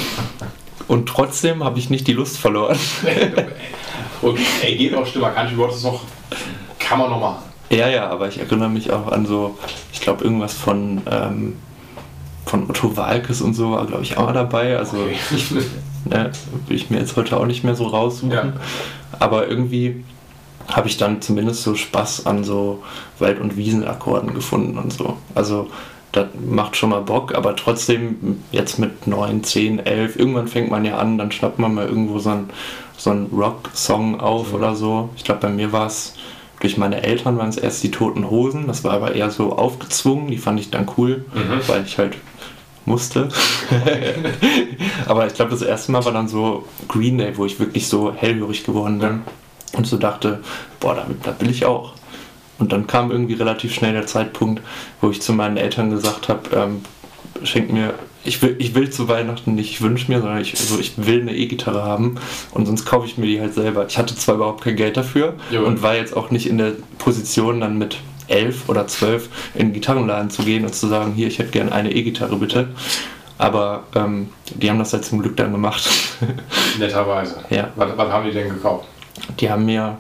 Und 0.89 1.07
trotzdem 1.07 1.63
habe 1.63 1.79
ich 1.79 1.89
nicht 1.89 2.07
die 2.07 2.13
Lust 2.13 2.37
verloren. 2.37 2.77
und 4.21 4.37
ey, 4.61 4.75
geht 4.75 4.93
auch 4.93 5.07
Stimme, 5.07 5.31
Country 5.31 5.55
Roads 5.55 5.77
ist 5.77 5.83
noch, 5.83 6.01
kann 6.77 6.99
man 6.99 7.09
noch 7.09 7.21
machen. 7.21 7.43
Ja, 7.69 7.87
ja, 7.87 8.09
aber 8.09 8.27
ich 8.27 8.37
erinnere 8.37 8.69
mich 8.69 8.91
auch 8.91 9.07
an 9.07 9.25
so, 9.25 9.57
ich 9.93 10.01
glaube 10.01 10.25
irgendwas 10.25 10.53
von, 10.53 11.01
ähm, 11.09 11.55
von 12.45 12.69
Otto 12.69 12.95
Walkes 12.97 13.41
und 13.41 13.53
so 13.53 13.71
war, 13.71 13.85
glaube 13.85 14.03
ich, 14.03 14.17
auch 14.17 14.31
dabei. 14.33 14.77
Also 14.77 14.97
okay. 14.97 15.17
ich, 15.35 15.53
Ne? 16.05 16.31
Will 16.67 16.75
ich 16.75 16.89
mir 16.89 16.99
jetzt 16.99 17.15
heute 17.15 17.37
auch 17.37 17.45
nicht 17.45 17.63
mehr 17.63 17.75
so 17.75 17.87
raussuchen. 17.87 18.31
Ja. 18.31 18.53
Aber 19.19 19.47
irgendwie 19.47 20.03
habe 20.67 20.87
ich 20.87 20.97
dann 20.97 21.21
zumindest 21.21 21.63
so 21.63 21.75
Spaß 21.75 22.25
an 22.25 22.43
so 22.43 22.83
Wald- 23.19 23.39
und 23.39 23.57
Wiesenakkorden 23.57 24.33
gefunden 24.33 24.77
und 24.77 24.93
so. 24.93 25.17
Also 25.35 25.69
das 26.11 26.27
macht 26.47 26.75
schon 26.75 26.91
mal 26.91 27.01
Bock, 27.01 27.33
aber 27.33 27.55
trotzdem 27.55 28.43
jetzt 28.51 28.79
mit 28.79 29.07
9, 29.07 29.43
10, 29.43 29.79
11, 29.79 30.17
irgendwann 30.17 30.47
fängt 30.47 30.69
man 30.69 30.85
ja 30.85 30.97
an, 30.97 31.17
dann 31.17 31.31
schnappt 31.31 31.59
man 31.59 31.73
mal 31.73 31.87
irgendwo 31.87 32.19
so 32.19 32.29
einen, 32.29 32.49
so 32.97 33.09
einen 33.09 33.27
Rock-Song 33.33 34.19
auf 34.19 34.49
mhm. 34.49 34.55
oder 34.55 34.75
so. 34.75 35.09
Ich 35.15 35.23
glaube, 35.23 35.41
bei 35.41 35.49
mir 35.49 35.71
war 35.71 35.87
es, 35.87 36.13
durch 36.59 36.77
meine 36.77 37.01
Eltern 37.01 37.37
waren 37.37 37.49
es 37.49 37.57
erst 37.57 37.83
die 37.83 37.91
Toten 37.91 38.29
Hosen, 38.29 38.67
das 38.67 38.83
war 38.83 38.93
aber 38.93 39.15
eher 39.15 39.31
so 39.31 39.57
aufgezwungen, 39.57 40.27
die 40.27 40.37
fand 40.37 40.59
ich 40.59 40.69
dann 40.69 40.87
cool, 40.97 41.25
mhm. 41.33 41.67
weil 41.67 41.83
ich 41.83 41.97
halt 41.97 42.15
musste. 42.85 43.29
Aber 45.07 45.27
ich 45.27 45.33
glaube, 45.33 45.51
das 45.51 45.61
erste 45.61 45.91
Mal 45.91 46.03
war 46.05 46.11
dann 46.11 46.27
so 46.27 46.67
Green 46.87 47.17
Day, 47.17 47.37
wo 47.37 47.45
ich 47.45 47.59
wirklich 47.59 47.87
so 47.87 48.13
hellhörig 48.13 48.63
geworden 48.63 48.99
bin 48.99 49.21
und 49.73 49.87
so 49.87 49.97
dachte, 49.97 50.41
boah, 50.79 50.95
da, 50.95 51.05
da 51.23 51.39
will 51.39 51.49
ich 51.49 51.65
auch. 51.65 51.93
Und 52.59 52.71
dann 52.71 52.87
kam 52.87 53.11
irgendwie 53.11 53.33
relativ 53.33 53.73
schnell 53.73 53.93
der 53.93 54.05
Zeitpunkt, 54.05 54.61
wo 55.01 55.09
ich 55.09 55.21
zu 55.21 55.33
meinen 55.33 55.57
Eltern 55.57 55.89
gesagt 55.89 56.29
habe, 56.29 56.49
ähm, 56.55 56.81
schenkt 57.43 57.73
mir, 57.73 57.93
ich 58.25 58.41
will, 58.41 58.55
ich 58.59 58.73
will 58.73 58.89
zu 58.89 59.07
Weihnachten 59.07 59.55
nicht, 59.55 59.71
ich 59.71 59.81
wünsche 59.81 60.09
mir, 60.11 60.21
sondern 60.21 60.39
ich, 60.39 60.57
also 60.57 60.79
ich 60.79 60.93
will 60.95 61.21
eine 61.21 61.35
E-Gitarre 61.35 61.83
haben 61.83 62.15
und 62.51 62.65
sonst 62.65 62.85
kaufe 62.85 63.05
ich 63.05 63.17
mir 63.17 63.25
die 63.25 63.41
halt 63.41 63.53
selber. 63.53 63.85
Ich 63.87 63.97
hatte 63.97 64.15
zwar 64.15 64.35
überhaupt 64.35 64.63
kein 64.63 64.75
Geld 64.75 64.95
dafür 64.95 65.35
ja. 65.51 65.61
und 65.61 65.81
war 65.81 65.95
jetzt 65.95 66.15
auch 66.15 66.31
nicht 66.31 66.47
in 66.47 66.57
der 66.57 66.73
Position 66.99 67.59
dann 67.59 67.77
mit 67.77 67.97
elf 68.27 68.69
oder 68.69 68.87
zwölf 68.87 69.29
in 69.53 69.67
den 69.67 69.73
Gitarrenladen 69.73 70.29
zu 70.29 70.43
gehen 70.43 70.65
und 70.65 70.73
zu 70.73 70.87
sagen, 70.87 71.13
hier, 71.13 71.27
ich 71.27 71.39
hätte 71.39 71.51
gerne 71.51 71.71
eine 71.71 71.91
E-Gitarre 71.91 72.35
bitte. 72.35 72.69
Aber 73.37 73.83
ähm, 73.95 74.29
die 74.53 74.69
haben 74.69 74.79
das 74.79 74.93
halt 74.93 75.05
zum 75.05 75.21
Glück 75.21 75.35
dann 75.35 75.51
gemacht. 75.51 75.89
Netterweise. 76.79 77.43
Ja. 77.49 77.69
Was, 77.75 77.97
was, 77.97 78.11
haben 78.11 78.25
die 78.25 78.31
denn 78.31 78.49
gekauft? 78.49 78.87
Die 79.39 79.49
haben 79.49 79.65
mir, 79.65 79.97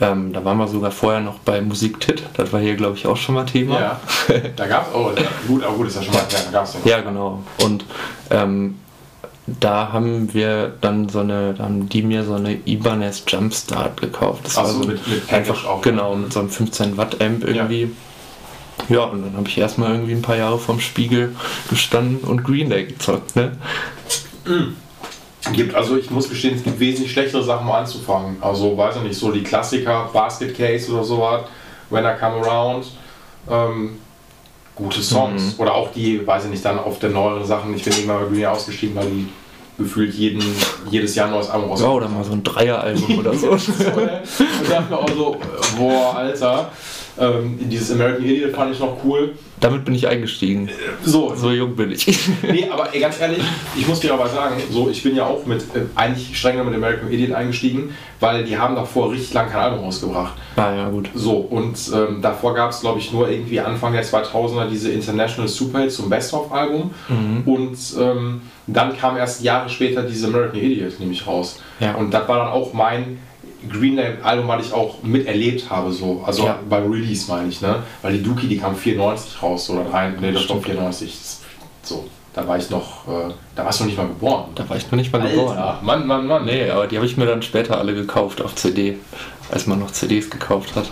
ähm, 0.00 0.32
da 0.32 0.44
waren 0.44 0.58
wir 0.58 0.68
sogar 0.68 0.90
vorher 0.90 1.20
noch 1.20 1.38
bei 1.38 1.60
Musiktit, 1.60 2.22
das 2.36 2.52
war 2.52 2.60
hier 2.60 2.74
glaube 2.74 2.96
ich 2.96 3.06
auch 3.06 3.16
schon 3.16 3.36
mal 3.36 3.44
Thema. 3.44 3.80
Ja, 3.80 4.00
da 4.56 4.66
gab 4.66 4.88
es, 4.88 4.94
oh, 4.94 5.10
gut, 5.46 5.64
aber 5.64 5.76
gut, 5.76 5.86
ist 5.86 5.96
ja 5.96 6.02
schon 6.02 6.14
mal, 6.14 6.24
ja, 6.30 6.38
da 6.46 6.50
gab 6.50 6.64
es 6.64 6.74
ja. 6.84 6.96
Ja, 6.96 7.00
genau. 7.00 7.42
Und 7.58 7.84
ähm, 8.30 8.76
da 9.46 9.92
haben 9.92 10.32
wir 10.32 10.72
dann 10.80 11.08
so 11.08 11.20
eine, 11.20 11.54
da 11.54 11.64
haben 11.64 11.88
die 11.88 12.02
mir 12.02 12.24
so 12.24 12.34
eine 12.34 12.58
Ibanez 12.64 13.24
Jumpstart 13.26 14.00
gekauft. 14.00 14.46
Das 14.46 14.56
Ach 14.56 14.64
war 14.64 14.70
so 14.70 14.78
mit, 14.80 15.06
mit 15.06 15.32
einfach 15.32 15.64
auch. 15.66 15.82
Genau, 15.82 16.14
mit 16.16 16.32
so 16.32 16.40
einem 16.40 16.48
15 16.48 16.96
Watt 16.96 17.20
Amp 17.20 17.44
irgendwie. 17.44 17.90
Ja, 18.88 18.96
ja 18.96 19.04
und 19.04 19.22
dann 19.22 19.36
habe 19.36 19.48
ich 19.48 19.58
erstmal 19.58 19.92
irgendwie 19.92 20.12
ein 20.12 20.22
paar 20.22 20.36
Jahre 20.36 20.58
vorm 20.58 20.80
Spiegel 20.80 21.36
gestanden 21.68 22.20
und 22.28 22.42
Green 22.42 22.70
Day 22.70 22.86
gezockt, 22.86 23.36
ne? 23.36 23.52
Mhm. 24.46 24.76
Gibt, 25.52 25.74
also 25.74 25.98
ich 25.98 26.10
muss 26.10 26.30
gestehen, 26.30 26.56
es 26.56 26.62
gibt 26.62 26.80
wesentlich 26.80 27.12
schlechtere 27.12 27.42
Sachen 27.42 27.66
mal 27.66 27.80
anzufangen. 27.80 28.38
Also 28.40 28.78
weiß 28.78 28.96
ich 28.96 29.02
nicht, 29.02 29.18
so 29.18 29.30
die 29.30 29.42
Klassiker, 29.42 30.08
Basket 30.10 30.56
Case 30.56 30.90
oder 30.90 31.04
sowas, 31.04 31.42
When 31.90 32.04
I 32.04 32.18
Come 32.18 32.36
Around. 32.36 32.86
Ähm, 33.50 33.98
gute 34.74 35.02
Songs. 35.02 35.54
Mhm. 35.54 35.60
Oder 35.60 35.74
auch 35.74 35.92
die, 35.92 36.26
weiß 36.26 36.44
ich 36.44 36.50
nicht, 36.50 36.64
dann 36.64 36.78
auf 36.78 36.98
der 36.98 37.10
neueren 37.10 37.44
Sachen. 37.44 37.74
Ich 37.74 37.84
bin 37.84 37.92
irgendwann 37.92 38.24
bei 38.24 38.34
Green 38.34 38.46
ausgestiegen, 38.46 38.96
weil 38.96 39.06
die 39.06 39.28
gefühlt 39.76 40.14
jeden, 40.14 40.42
jedes 40.90 41.14
Jahr 41.14 41.26
ein 41.26 41.32
neues 41.32 41.50
Album 41.50 41.70
rauskommen. 41.70 41.92
Ja, 41.92 41.96
oder 41.96 42.08
mal 42.08 42.24
so 42.24 42.32
ein 42.32 42.42
Dreier-Album 42.42 43.18
oder 43.18 43.34
so. 43.34 43.56
so? 43.56 43.72
Und 43.90 44.70
dachte 44.70 44.90
mir 44.90 44.98
auch 44.98 45.08
so, 45.08 45.36
boah, 45.76 46.16
Alter, 46.16 46.70
ähm, 47.18 47.58
dieses 47.60 47.90
American 47.92 48.24
Idiot 48.24 48.54
fand 48.54 48.72
ich 48.72 48.78
noch 48.78 48.96
cool. 49.04 49.34
Damit 49.64 49.86
bin 49.86 49.94
ich 49.94 50.06
eingestiegen. 50.06 50.68
So, 51.02 51.34
so 51.34 51.50
jung 51.50 51.74
bin 51.74 51.90
ich. 51.90 52.06
nee, 52.42 52.68
aber 52.70 52.86
ganz 53.00 53.18
ehrlich, 53.18 53.42
ich 53.74 53.88
muss 53.88 53.98
dir 53.98 54.12
aber 54.12 54.28
sagen, 54.28 54.56
so, 54.70 54.90
ich 54.90 55.02
bin 55.02 55.16
ja 55.16 55.24
auch 55.24 55.46
mit 55.46 55.62
äh, 55.74 55.86
eigentlich 55.94 56.36
strenger 56.38 56.64
mit 56.64 56.74
American 56.74 57.10
Idiot 57.10 57.32
eingestiegen, 57.32 57.94
weil 58.20 58.44
die 58.44 58.58
haben 58.58 58.74
davor 58.74 59.10
richtig 59.10 59.32
lang 59.32 59.48
kein 59.48 59.62
Album 59.62 59.86
rausgebracht. 59.86 60.34
Ah 60.56 60.74
ja, 60.74 60.90
gut. 60.90 61.08
So, 61.14 61.36
und 61.36 61.78
ähm, 61.94 62.20
davor 62.20 62.54
gab 62.54 62.72
es, 62.72 62.82
glaube 62.82 62.98
ich, 62.98 63.10
nur 63.10 63.30
irgendwie 63.30 63.58
Anfang 63.58 63.94
der 63.94 64.04
2000er 64.04 64.68
diese 64.68 64.92
International 64.92 65.48
Superhits 65.48 65.96
zum 65.96 66.10
Best-of-Album. 66.10 66.90
Mhm. 67.08 67.42
Und 67.46 67.78
ähm, 67.98 68.42
dann 68.66 68.94
kam 68.98 69.16
erst 69.16 69.42
Jahre 69.42 69.70
später 69.70 70.02
diese 70.02 70.26
American 70.26 70.60
Idiot 70.60 71.00
nämlich 71.00 71.26
raus. 71.26 71.58
Ja. 71.80 71.94
Und 71.94 72.12
das 72.12 72.28
war 72.28 72.36
dann 72.36 72.48
auch 72.48 72.74
mein 72.74 73.18
Greenland-Album, 73.68 74.48
was 74.48 74.66
ich 74.66 74.72
auch 74.72 75.02
miterlebt 75.02 75.68
habe, 75.70 75.92
so. 75.92 76.22
Also 76.26 76.44
ja. 76.44 76.58
beim 76.68 76.90
Release 76.90 77.30
meine 77.30 77.48
ich, 77.48 77.60
ne? 77.60 77.82
Weil 78.02 78.14
die 78.14 78.22
Dookie, 78.22 78.46
die 78.46 78.58
kam 78.58 78.76
94 78.76 79.42
raus 79.42 79.70
oder 79.70 79.92
rein. 79.92 80.16
Ne, 80.20 80.32
das 80.32 80.48
war 80.48 80.60
94. 80.60 81.14
So. 81.82 82.04
Da 82.34 82.48
war 82.48 82.58
ich 82.58 82.68
noch, 82.68 83.06
äh, 83.06 83.32
da 83.54 83.64
warst 83.64 83.78
du 83.78 83.84
noch 83.84 83.90
nicht 83.90 83.96
mal 83.96 84.08
geboren. 84.08 84.46
Da 84.56 84.68
war 84.68 84.76
ich 84.76 84.90
noch 84.90 84.96
nicht 84.96 85.12
mal 85.12 85.22
Alter. 85.22 85.34
geboren. 85.34 85.78
Mann, 85.82 86.06
Mann, 86.06 86.26
Mann. 86.26 86.44
Nee, 86.44 86.68
aber 86.68 86.88
die 86.88 86.96
habe 86.96 87.06
ich 87.06 87.16
mir 87.16 87.26
dann 87.26 87.42
später 87.42 87.78
alle 87.78 87.94
gekauft 87.94 88.42
auf 88.42 88.56
CD, 88.56 88.98
als 89.52 89.68
man 89.68 89.78
noch 89.78 89.92
CDs 89.92 90.30
gekauft 90.30 90.74
hat. 90.74 90.90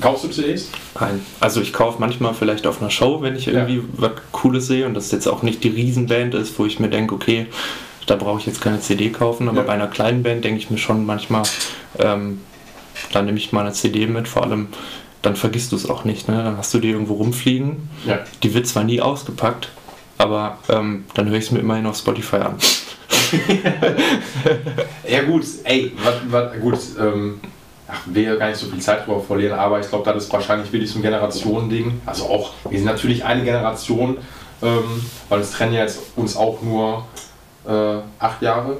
Kaufst 0.00 0.24
du 0.24 0.28
CDs? 0.28 0.68
Nein. 1.00 1.24
Also 1.40 1.60
ich 1.60 1.72
kaufe 1.72 2.00
manchmal 2.00 2.34
vielleicht 2.34 2.66
auf 2.66 2.82
einer 2.82 2.90
Show, 2.90 3.22
wenn 3.22 3.36
ich 3.36 3.46
irgendwie 3.46 3.76
ja. 3.76 3.82
was 3.92 4.12
Cooles 4.32 4.66
sehe 4.66 4.84
und 4.84 4.94
das 4.94 5.12
jetzt 5.12 5.28
auch 5.28 5.42
nicht 5.42 5.62
die 5.64 5.68
Riesenband 5.68 6.34
ist, 6.34 6.58
wo 6.58 6.66
ich 6.66 6.80
mir 6.80 6.90
denke, 6.90 7.14
okay, 7.14 7.46
da 8.06 8.16
brauche 8.16 8.40
ich 8.40 8.46
jetzt 8.46 8.60
keine 8.60 8.80
CD 8.80 9.10
kaufen, 9.10 9.48
aber 9.48 9.58
ja. 9.58 9.64
bei 9.64 9.72
einer 9.72 9.88
kleinen 9.88 10.22
Band 10.22 10.44
denke 10.44 10.58
ich 10.58 10.70
mir 10.70 10.78
schon 10.78 11.04
manchmal, 11.04 11.42
ähm, 11.98 12.40
da 13.12 13.22
nehme 13.22 13.38
ich 13.38 13.52
mal 13.52 13.62
eine 13.62 13.72
CD 13.72 14.06
mit, 14.06 14.28
vor 14.28 14.44
allem 14.44 14.68
dann 15.22 15.36
vergisst 15.36 15.72
du 15.72 15.76
es 15.76 15.90
auch 15.90 16.04
nicht. 16.04 16.28
Ne? 16.28 16.42
Dann 16.42 16.56
hast 16.56 16.72
du 16.72 16.78
die 16.78 16.90
irgendwo 16.90 17.14
rumfliegen. 17.14 17.88
Ja. 18.06 18.20
Die 18.42 18.54
wird 18.54 18.66
zwar 18.66 18.84
nie 18.84 19.00
ausgepackt, 19.00 19.68
aber 20.18 20.58
ähm, 20.68 21.04
dann 21.14 21.28
höre 21.28 21.38
ich 21.38 21.46
es 21.46 21.50
mir 21.50 21.58
immerhin 21.58 21.86
auf 21.86 21.98
Spotify 21.98 22.36
an. 22.36 22.54
ja 25.08 25.22
gut, 25.24 25.44
ey, 25.64 25.92
wat, 26.02 26.20
wat, 26.30 26.60
gut, 26.60 26.78
ähm, 27.00 27.40
ach, 27.88 28.00
will 28.06 28.22
ja 28.22 28.36
gar 28.36 28.48
nicht 28.48 28.58
so 28.58 28.66
viel 28.66 28.78
Zeit 28.78 29.04
drüber 29.04 29.20
verlieren, 29.20 29.58
aber 29.58 29.80
ich 29.80 29.88
glaube, 29.88 30.10
das 30.10 30.24
ist 30.24 30.32
wahrscheinlich 30.32 30.72
wirklich 30.72 30.90
so 30.90 31.00
ein 31.00 31.02
Generationending. 31.02 32.00
Also 32.06 32.26
auch, 32.26 32.52
wir 32.68 32.78
sind 32.78 32.86
natürlich 32.86 33.24
eine 33.24 33.42
Generation, 33.42 34.18
ähm, 34.62 35.04
weil 35.28 35.40
es 35.40 35.50
trennen 35.50 35.72
ja 35.72 35.80
jetzt 35.80 35.98
uns 36.14 36.36
auch 36.36 36.62
nur 36.62 37.04
äh, 37.66 37.98
acht 38.18 38.42
Jahre. 38.42 38.76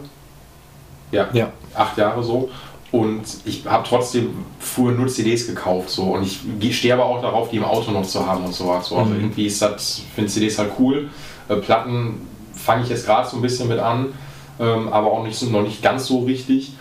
Ja, 1.12 1.28
ja, 1.32 1.52
acht 1.74 1.96
Jahre 1.98 2.22
so. 2.22 2.50
Und 2.92 3.24
ich 3.44 3.66
habe 3.66 3.86
trotzdem 3.86 4.44
früher 4.60 4.92
nur 4.92 5.08
CDs 5.08 5.46
gekauft 5.46 5.90
so 5.90 6.14
und 6.14 6.22
ich 6.22 6.78
stehe 6.78 6.94
aber 6.94 7.04
auch 7.04 7.20
darauf, 7.20 7.50
die 7.50 7.56
im 7.56 7.64
Auto 7.64 7.90
noch 7.90 8.06
zu 8.06 8.24
haben 8.24 8.44
und 8.44 8.54
so. 8.54 8.70
Also 8.70 8.96
mhm. 8.96 9.16
irgendwie 9.16 9.46
ist 9.46 9.60
das, 9.60 10.02
finde 10.14 10.30
CDs 10.30 10.58
halt 10.58 10.70
cool. 10.78 11.08
Äh, 11.48 11.56
Platten 11.56 12.26
fange 12.54 12.84
ich 12.84 12.88
jetzt 12.88 13.04
gerade 13.06 13.28
so 13.28 13.36
ein 13.36 13.42
bisschen 13.42 13.68
mit 13.68 13.78
an, 13.78 14.14
ähm, 14.60 14.88
aber 14.92 15.12
auch 15.12 15.24
nicht 15.24 15.36
so, 15.36 15.46
noch 15.46 15.62
nicht 15.62 15.82
ganz 15.82 16.06
so 16.06 16.20
richtig. 16.20 16.72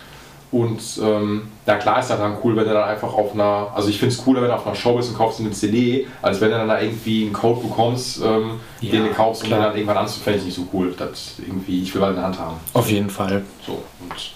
Und 0.52 0.80
ähm, 1.02 1.48
ja 1.66 1.76
klar 1.76 2.00
ist 2.00 2.10
das 2.10 2.18
dann 2.18 2.36
cool, 2.44 2.56
wenn 2.56 2.64
du 2.64 2.72
dann 2.72 2.88
einfach 2.88 3.12
auf 3.12 3.34
einer, 3.34 3.70
also 3.74 3.88
ich 3.88 3.98
finde 3.98 4.14
es 4.14 4.22
cooler, 4.22 4.40
wenn 4.40 4.48
du 4.48 4.54
auf 4.54 4.66
einer 4.66 4.76
Show 4.76 4.96
bist 4.96 5.10
und 5.10 5.16
kaufst 5.16 5.40
eine 5.40 5.50
CD, 5.50 6.06
als 6.22 6.40
wenn 6.40 6.50
du 6.50 6.58
dann 6.58 6.68
da 6.68 6.80
irgendwie 6.80 7.24
einen 7.24 7.32
Code 7.32 7.66
bekommst, 7.66 8.22
ähm, 8.22 8.60
ja, 8.80 8.92
den 8.92 9.04
du 9.04 9.10
kaufst 9.12 9.44
klar. 9.44 9.58
und 9.58 9.64
dann 9.66 9.74
irgendwann 9.74 9.96
anzufällig 9.98 10.44
nicht 10.44 10.54
so 10.54 10.66
cool. 10.72 10.94
Das 10.96 11.34
irgendwie, 11.38 11.82
ich 11.82 11.94
will 11.94 12.02
halt 12.02 12.10
in 12.10 12.16
der 12.16 12.24
Hand 12.26 12.38
haben. 12.38 12.56
Auf 12.72 12.90
jeden 12.90 13.10
Fall. 13.10 13.42
So, 13.66 13.82
und 14.00 14.32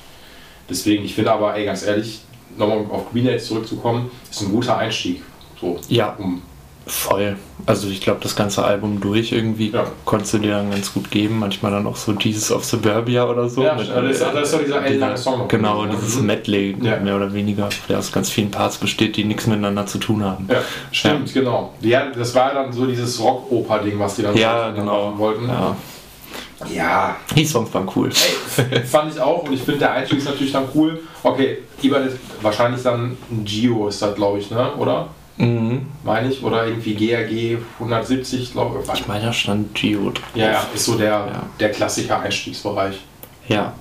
deswegen, 0.69 1.05
ich 1.05 1.15
finde 1.15 1.33
aber, 1.33 1.55
ey, 1.57 1.65
ganz 1.65 1.85
ehrlich, 1.85 2.21
nochmal 2.57 2.79
auf 2.79 3.11
Green 3.11 3.25
Greenlight 3.25 3.43
zurückzukommen, 3.43 4.11
ist 4.29 4.43
ein 4.43 4.51
guter 4.51 4.77
Einstieg. 4.77 5.23
So, 5.61 5.79
ja. 5.89 6.17
Um 6.19 6.43
Voll. 6.91 7.37
Also 7.67 7.89
ich 7.89 8.01
glaube, 8.01 8.19
das 8.23 8.35
ganze 8.35 8.65
Album 8.65 9.01
durch 9.01 9.31
irgendwie 9.31 9.71
Ja. 9.71 9.85
konntest 10.05 10.35
du 10.35 10.39
dir 10.39 10.53
dann 10.57 10.71
ganz 10.73 10.93
gut 10.93 11.09
geben. 11.11 11.39
Manchmal 11.39 11.71
dann 11.71 11.87
auch 11.87 11.95
so 11.95 12.13
Jesus 12.13 12.51
of 12.51 12.65
Suburbia 12.65 13.29
oder 13.29 13.49
so. 13.49 13.63
Ja, 13.63 13.75
mit, 13.75 13.89
das 13.89 14.11
ist- 14.11 14.21
das 14.23 14.43
ist 14.43 14.55
doch 14.55 14.65
dieser 14.65 14.85
ellenlange 14.85 15.17
Song 15.17 15.47
Genau, 15.47 15.87
dieses 15.87 16.17
Mhm. 16.19 16.27
Medley, 16.27 16.77
Ja. 16.83 16.99
mehr 16.99 17.15
oder 17.15 17.33
weniger, 17.33 17.69
der 17.89 17.99
aus 18.01 18.11
ganz 18.11 18.29
vielen 18.31 18.51
Parts 18.51 18.77
besteht, 18.79 19.17
die 19.17 19.25
nichts 19.25 19.47
miteinander 19.47 19.87
zu 19.87 19.99
tun 19.99 20.25
haben. 20.25 20.49
Ja, 20.51 20.63
stimmt, 20.91 21.33
genau. 21.33 21.75
Ja, 21.81 22.07
das 22.11 22.35
war 22.35 22.55
dann 22.55 22.73
so 22.73 22.87
dieses 22.87 23.21
Rock-Oper-Ding, 23.21 23.99
was 23.99 24.17
die 24.17 24.23
dann 24.23 24.37
Ja, 24.37 24.71
so 24.71 24.81
genau. 24.81 25.07
machen 25.11 25.19
wollten. 25.21 25.49
Ja. 25.49 25.77
ja, 26.75 27.17
Die 27.37 27.45
Songs 27.45 27.73
waren 27.73 27.89
cool. 27.95 28.11
Ey, 28.71 28.81
fand 28.83 29.15
ich 29.15 29.21
auch 29.21 29.45
und 29.45 29.53
ich 29.53 29.63
finde 29.63 29.79
der 29.81 29.93
Einstieg 29.93 30.19
ist 30.19 30.25
natürlich 30.27 30.53
dann 30.53 30.65
cool. 30.75 31.01
Okay, 31.23 31.59
Iban 31.83 32.07
ist 32.09 32.17
wahrscheinlich 32.43 32.83
dann 32.83 33.17
ein 33.31 33.45
Gio 33.45 33.89
ist 33.89 34.03
das 34.03 34.15
glaube 34.15 34.39
ich, 34.41 34.51
ne? 34.51 34.73
Oder? 34.77 35.07
Mhm. 35.41 35.87
Meine 36.05 36.29
ich? 36.31 36.43
Oder 36.43 36.67
irgendwie 36.67 36.95
GRG 36.95 37.59
170, 37.79 38.53
glaube 38.53 38.81
ich. 38.85 39.01
Ich 39.01 39.07
meine, 39.09 39.27
da 39.27 39.33
stand 39.33 39.75
drauf. 39.83 40.13
Ja, 40.35 40.53
ja, 40.53 40.67
ist 40.75 40.85
so 40.85 40.95
der, 40.97 41.09
Ja. 41.11 41.43
der 41.59 41.71
Klassiker 41.71 42.21
Einstiegsbereich. 42.21 42.97
Ja, 43.49 43.73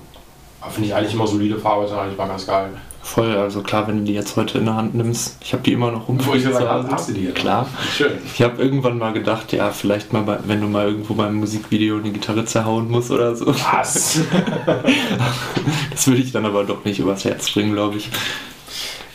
Aber 0.60 0.70
Finde 0.70 0.88
ich 0.88 0.94
eigentlich 0.94 1.14
immer 1.14 1.26
solide 1.26 1.56
Farbe, 1.58 1.84
ist 1.86 1.92
eigentlich 1.92 2.16
mal 2.18 2.26
ganz 2.28 2.46
geil. 2.46 2.70
voll. 3.02 3.34
Also 3.36 3.62
klar, 3.62 3.88
wenn 3.88 3.98
du 3.98 4.04
die 4.04 4.12
jetzt 4.14 4.36
heute 4.36 4.58
in 4.58 4.66
der 4.66 4.74
Hand 4.76 4.94
nimmst, 4.94 5.36
ich 5.42 5.52
habe 5.54 5.62
die 5.62 5.72
immer 5.72 5.90
noch 5.90 6.06
Wo 6.08 6.14
ich 6.14 6.26
rumfliegen 6.46 6.90
hast 6.90 7.08
du 7.08 7.12
die 7.14 7.24
jetzt? 7.24 7.36
Klar. 7.36 7.66
Schön. 7.96 8.12
Ich 8.26 8.42
habe 8.42 8.60
irgendwann 8.62 8.98
mal 8.98 9.12
gedacht, 9.12 9.52
ja, 9.52 9.70
vielleicht 9.70 10.12
mal, 10.12 10.22
bei, 10.22 10.38
wenn 10.44 10.60
du 10.60 10.66
mal 10.66 10.86
irgendwo 10.86 11.14
beim 11.14 11.34
Musikvideo 11.36 11.96
eine 11.98 12.10
Gitarre 12.10 12.44
zerhauen 12.44 12.90
musst 12.90 13.10
oder 13.10 13.34
so. 13.36 13.46
Was? 13.48 14.20
Das 15.90 16.06
würde 16.06 16.22
ich 16.22 16.32
dann 16.32 16.46
aber 16.46 16.64
doch 16.64 16.84
nicht 16.84 16.98
übers 16.98 17.24
Herz 17.24 17.50
bringen, 17.50 17.72
glaube 17.74 17.96
ich. 17.98 18.08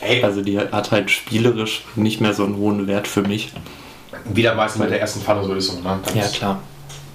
Ey, 0.05 0.23
Also 0.23 0.41
die 0.41 0.57
hat 0.59 0.91
halt 0.91 1.11
spielerisch 1.11 1.83
nicht 1.95 2.21
mehr 2.21 2.33
so 2.33 2.43
einen 2.45 2.57
hohen 2.57 2.87
Wert 2.87 3.07
für 3.07 3.21
mich. 3.21 3.51
wie 4.25 4.41
der 4.41 4.55
meistens 4.55 4.81
mit 4.81 4.91
der 4.91 5.01
ersten 5.01 5.21
Pfanne 5.21 5.43
so 5.43 5.53
ist. 5.53 5.67
So, 5.67 5.79
ne? 5.79 5.99
Das 6.03 6.13
Ja, 6.15 6.27
klar. 6.27 6.59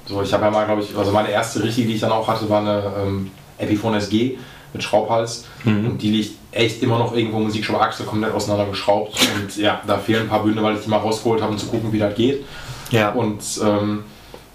So, 0.07 0.23
ich 0.23 0.33
habe 0.33 0.45
ja 0.45 0.51
mal, 0.51 0.65
glaube 0.67 0.83
ich, 0.83 0.97
also 0.97 1.13
meine 1.13 1.31
erste 1.31 1.63
richtige, 1.63 1.89
die 1.89 1.95
ich 1.95 2.01
dann 2.01 2.11
auch 2.13 2.27
hatte, 2.27 2.49
war 2.49 2.61
eine 2.61 2.83
ähm, 3.01 3.31
Epiphone 3.59 3.95
SG 3.95 4.39
mit 4.73 4.83
Schraubhals. 4.83 5.45
Mhm. 5.65 5.87
Und 5.91 6.03
die 6.03 6.11
liegt 6.11 6.37
echt 6.53 6.83
immer 6.83 6.99
noch 6.99 7.15
irgendwo 7.15 7.39
im 7.39 7.45
Musikshop 7.45 7.81
Achse 7.81 8.05
komplett 8.05 8.33
auseinandergeschraubt. 8.35 9.17
Und 9.37 9.57
ja, 9.57 9.81
da 9.87 9.99
fehlen 9.99 10.23
ein 10.23 10.29
paar 10.29 10.43
Bünde, 10.43 10.63
weil 10.63 10.75
ich 10.77 10.83
die 10.83 10.91
mal 10.91 10.97
rausgeholt 10.97 11.41
habe, 11.41 11.53
um 11.53 11.59
zu 11.59 11.67
gucken, 11.67 11.93
wie 11.93 11.99
das 11.99 12.15
geht. 12.15 12.45
Ja, 12.91 13.11
Und 13.11 13.41
ähm, 13.65 14.05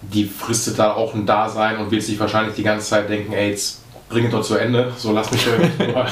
die 0.02 0.24
fristet 0.24 0.78
da 0.78 0.92
auch 0.92 1.14
ein 1.14 1.24
Dasein 1.24 1.78
und 1.78 1.90
wird 1.90 2.02
sich 2.02 2.20
wahrscheinlich 2.20 2.54
die 2.54 2.62
ganze 2.62 2.86
Zeit 2.86 3.08
denken, 3.08 3.32
ey, 3.32 3.50
jetzt 3.50 3.80
bring 4.08 4.26
es 4.26 4.30
doch 4.30 4.42
zu 4.42 4.56
Ende. 4.56 4.92
So, 4.96 5.12
lass 5.12 5.30
mich 5.30 5.44
doch, 5.44 5.52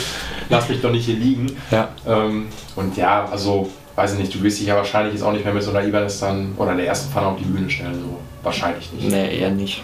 lass 0.48 0.68
mich 0.68 0.80
doch 0.80 0.90
nicht 0.90 1.04
hier 1.06 1.16
liegen. 1.16 1.56
ja. 1.70 1.88
Ähm, 2.06 2.48
und 2.76 2.96
ja, 2.96 3.26
also, 3.30 3.70
weiß 3.96 4.14
ich 4.14 4.18
nicht, 4.18 4.34
du 4.34 4.42
wirst 4.42 4.60
dich 4.60 4.66
ja 4.66 4.76
wahrscheinlich 4.76 5.14
jetzt 5.14 5.22
auch 5.22 5.32
nicht 5.32 5.44
mehr 5.44 5.54
mit 5.54 5.62
so 5.62 5.70
einer 5.70 5.84
Ibanez 5.86 6.20
dann 6.20 6.54
oder 6.56 6.74
der 6.74 6.86
ersten 6.86 7.12
Pfanne 7.12 7.26
auf 7.28 7.38
die 7.38 7.44
Bühne 7.44 7.68
stellen. 7.70 7.94
So, 7.94 8.18
wahrscheinlich 8.42 8.90
nicht. 8.92 9.08
Nee, 9.10 9.38
eher 9.38 9.50
nicht. 9.50 9.82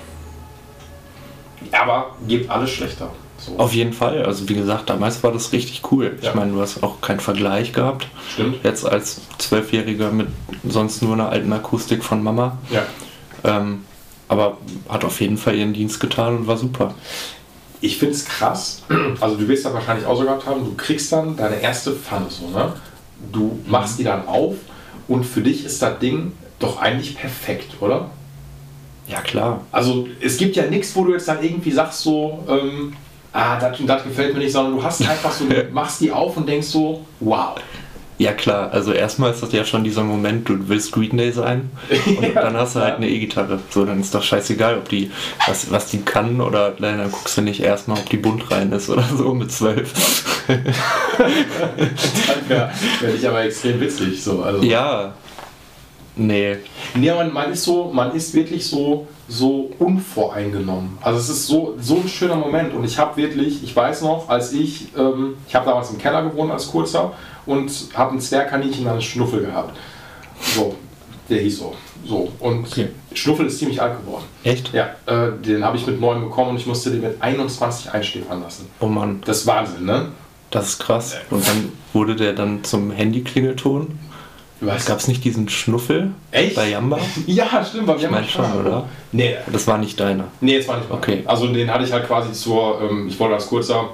Aber 1.72 2.14
gibt 2.26 2.50
alles 2.50 2.70
schlechter. 2.70 3.10
So. 3.38 3.58
Auf 3.58 3.74
jeden 3.74 3.92
Fall. 3.92 4.24
Also 4.24 4.48
wie 4.48 4.54
gesagt, 4.54 4.88
damals 4.88 5.22
war 5.22 5.32
das 5.32 5.52
richtig 5.52 5.82
cool. 5.90 6.16
Ja. 6.22 6.30
Ich 6.30 6.34
meine, 6.34 6.52
du 6.52 6.60
hast 6.60 6.82
auch 6.82 7.00
keinen 7.00 7.20
Vergleich 7.20 7.72
gehabt. 7.72 8.06
Stimmt? 8.32 8.64
Jetzt 8.64 8.86
als 8.86 9.20
Zwölfjähriger 9.38 10.10
mit 10.10 10.28
sonst 10.66 11.02
nur 11.02 11.12
einer 11.12 11.28
alten 11.28 11.52
Akustik 11.52 12.02
von 12.02 12.22
Mama. 12.22 12.56
Ja. 12.70 12.86
Ähm, 13.44 13.84
aber 14.28 14.58
hat 14.88 15.04
auf 15.04 15.20
jeden 15.20 15.36
Fall 15.36 15.54
ihren 15.56 15.72
Dienst 15.72 16.00
getan 16.00 16.36
und 16.36 16.46
war 16.46 16.56
super. 16.56 16.94
Ich 17.80 17.98
finde 17.98 18.14
es 18.14 18.24
krass. 18.24 18.82
Also, 19.20 19.36
du 19.36 19.46
wirst 19.48 19.64
ja 19.64 19.72
wahrscheinlich 19.72 20.06
auch 20.06 20.16
so 20.16 20.24
gehabt 20.24 20.46
haben, 20.46 20.64
du 20.64 20.74
kriegst 20.74 21.12
dann 21.12 21.36
deine 21.36 21.60
erste 21.60 21.92
Pfanne 21.92 22.26
so, 22.28 22.48
ne? 22.48 22.72
Du 23.32 23.58
machst 23.66 23.98
die 23.98 24.04
dann 24.04 24.26
auf 24.26 24.54
und 25.08 25.24
für 25.24 25.40
dich 25.40 25.64
ist 25.64 25.80
das 25.80 25.98
Ding 25.98 26.32
doch 26.58 26.80
eigentlich 26.80 27.16
perfekt, 27.16 27.76
oder? 27.80 28.10
Ja, 29.08 29.20
klar. 29.20 29.60
Also, 29.70 30.08
es 30.20 30.36
gibt 30.36 30.56
ja 30.56 30.66
nichts, 30.66 30.96
wo 30.96 31.04
du 31.04 31.12
jetzt 31.12 31.28
dann 31.28 31.42
irgendwie 31.42 31.70
sagst, 31.70 32.00
so, 32.00 32.44
ähm, 32.48 32.94
ah, 33.32 33.58
das 33.58 33.78
und 33.78 33.86
das 33.86 34.02
gefällt 34.02 34.34
mir 34.34 34.40
nicht, 34.40 34.52
sondern 34.52 34.76
du 34.76 34.82
hast 34.82 35.06
einfach 35.06 35.32
so, 35.32 35.44
du 35.46 35.68
machst 35.72 36.00
die 36.00 36.10
auf 36.10 36.36
und 36.36 36.48
denkst 36.48 36.66
so, 36.66 37.04
wow. 37.20 37.56
Ja, 38.18 38.32
klar. 38.32 38.70
Also 38.72 38.92
erstmal 38.92 39.32
ist 39.32 39.42
das 39.42 39.52
ja 39.52 39.64
schon 39.64 39.84
dieser 39.84 40.02
Moment, 40.02 40.48
du 40.48 40.68
willst 40.68 40.92
Green 40.92 41.16
Day 41.16 41.32
sein 41.32 41.70
und 42.06 42.22
Ja, 42.34 42.42
dann 42.42 42.56
hast 42.56 42.74
du 42.76 42.80
halt 42.80 42.90
ja. 42.90 42.96
eine 42.96 43.08
E-Gitarre. 43.08 43.60
So, 43.70 43.84
dann 43.84 44.00
ist 44.00 44.14
doch 44.14 44.22
scheißegal, 44.22 44.78
ob 44.78 44.88
die, 44.88 45.10
was, 45.46 45.70
was 45.70 45.90
die 45.90 46.00
kann 46.00 46.40
oder 46.40 46.74
nein, 46.78 46.98
dann 46.98 47.12
guckst 47.12 47.36
du 47.36 47.42
nicht 47.42 47.60
erstmal, 47.60 47.98
ob 47.98 48.08
die 48.08 48.16
bunt 48.16 48.50
rein 48.50 48.72
ist 48.72 48.88
oder 48.88 49.04
so 49.04 49.34
mit 49.34 49.52
zwölf. 49.52 49.92
Das 51.18 52.48
wäre 52.48 52.70
wär 53.00 53.14
ich 53.14 53.28
aber 53.28 53.42
extrem 53.42 53.80
witzig. 53.80 54.22
So. 54.22 54.42
Also, 54.42 54.62
Ja. 54.62 55.12
Nee. 56.16 56.56
Nee, 56.94 57.10
man, 57.12 57.32
man 57.32 57.52
ist 57.52 57.64
so, 57.64 57.90
man 57.92 58.14
ist 58.14 58.32
wirklich 58.32 58.66
so, 58.66 59.06
so 59.28 59.70
unvoreingenommen. 59.78 60.96
Also 61.02 61.18
es 61.18 61.28
ist 61.28 61.46
so, 61.46 61.76
so 61.78 61.96
ein 61.96 62.08
schöner 62.08 62.36
Moment. 62.36 62.72
Und 62.72 62.84
ich 62.84 62.98
habe 62.98 63.16
wirklich, 63.18 63.62
ich 63.62 63.74
weiß 63.76 64.02
noch, 64.02 64.28
als 64.28 64.52
ich, 64.52 64.88
ähm, 64.96 65.36
ich 65.46 65.54
habe 65.54 65.66
damals 65.66 65.90
im 65.90 65.98
Keller 65.98 66.22
gewohnt 66.22 66.50
als 66.50 66.68
Kurzer 66.68 67.12
und 67.46 67.70
habe 67.94 68.14
ein 68.14 68.20
Zwergkaninchen 68.20 68.84
namens 68.84 69.04
Schnuffel 69.04 69.40
gehabt. 69.46 69.76
So, 70.40 70.74
der 71.28 71.38
hieß 71.40 71.58
so. 71.58 71.74
So, 72.04 72.30
und 72.40 72.66
Okay. 72.66 72.88
Schnuffel 73.14 73.46
ist 73.46 73.58
ziemlich 73.58 73.80
alt 73.80 73.98
geworden. 74.00 74.24
Echt? 74.44 74.72
Ja, 74.72 74.90
äh, 75.06 75.32
den 75.44 75.64
habe 75.64 75.76
ich 75.76 75.86
mit 75.86 76.00
neun 76.00 76.20
bekommen 76.20 76.50
und 76.50 76.56
ich 76.58 76.66
musste 76.66 76.90
den 76.90 77.00
mit 77.00 77.20
21 77.20 77.90
einschläfern 77.92 78.42
lassen. 78.42 78.68
Oh 78.80 78.86
Mann, 78.86 79.22
Das 79.24 79.38
ist 79.38 79.46
Wahnsinn, 79.46 79.84
ne? 79.86 80.08
das 80.50 80.68
ist 80.70 80.78
krass. 80.78 81.16
Und 81.30 81.46
dann 81.48 81.72
wurde 81.92 82.14
der 82.14 82.32
dann 82.32 82.62
zum 82.62 82.90
Handy-Klingelton. 82.92 83.98
Was? 84.60 84.86
Gab 84.86 84.98
es 85.00 85.08
nicht 85.08 85.22
diesen 85.24 85.48
Schnuffel 85.50 86.12
Echt? 86.30 86.54
bei 86.56 86.70
Jamba? 86.70 86.98
Ja, 87.26 87.62
stimmt, 87.64 87.86
weil 87.88 87.98
wir 87.98 88.04
Ich 88.04 88.10
mein 88.10 88.24
schon, 88.26 88.52
oder? 88.54 88.88
Nee, 89.12 89.34
Das 89.52 89.66
war 89.66 89.76
nicht 89.76 89.98
deiner. 90.00 90.24
Nee, 90.40 90.54
jetzt 90.54 90.68
war 90.68 90.78
nicht 90.78 90.88
mal. 90.88 90.96
Okay. 90.96 91.22
Also 91.26 91.48
den 91.48 91.70
hatte 91.70 91.84
ich 91.84 91.92
halt 91.92 92.06
quasi 92.06 92.32
zur, 92.32 92.80
ähm, 92.80 93.06
ich 93.08 93.18
wollte 93.18 93.34
als 93.34 93.46
kurzer, 93.48 93.90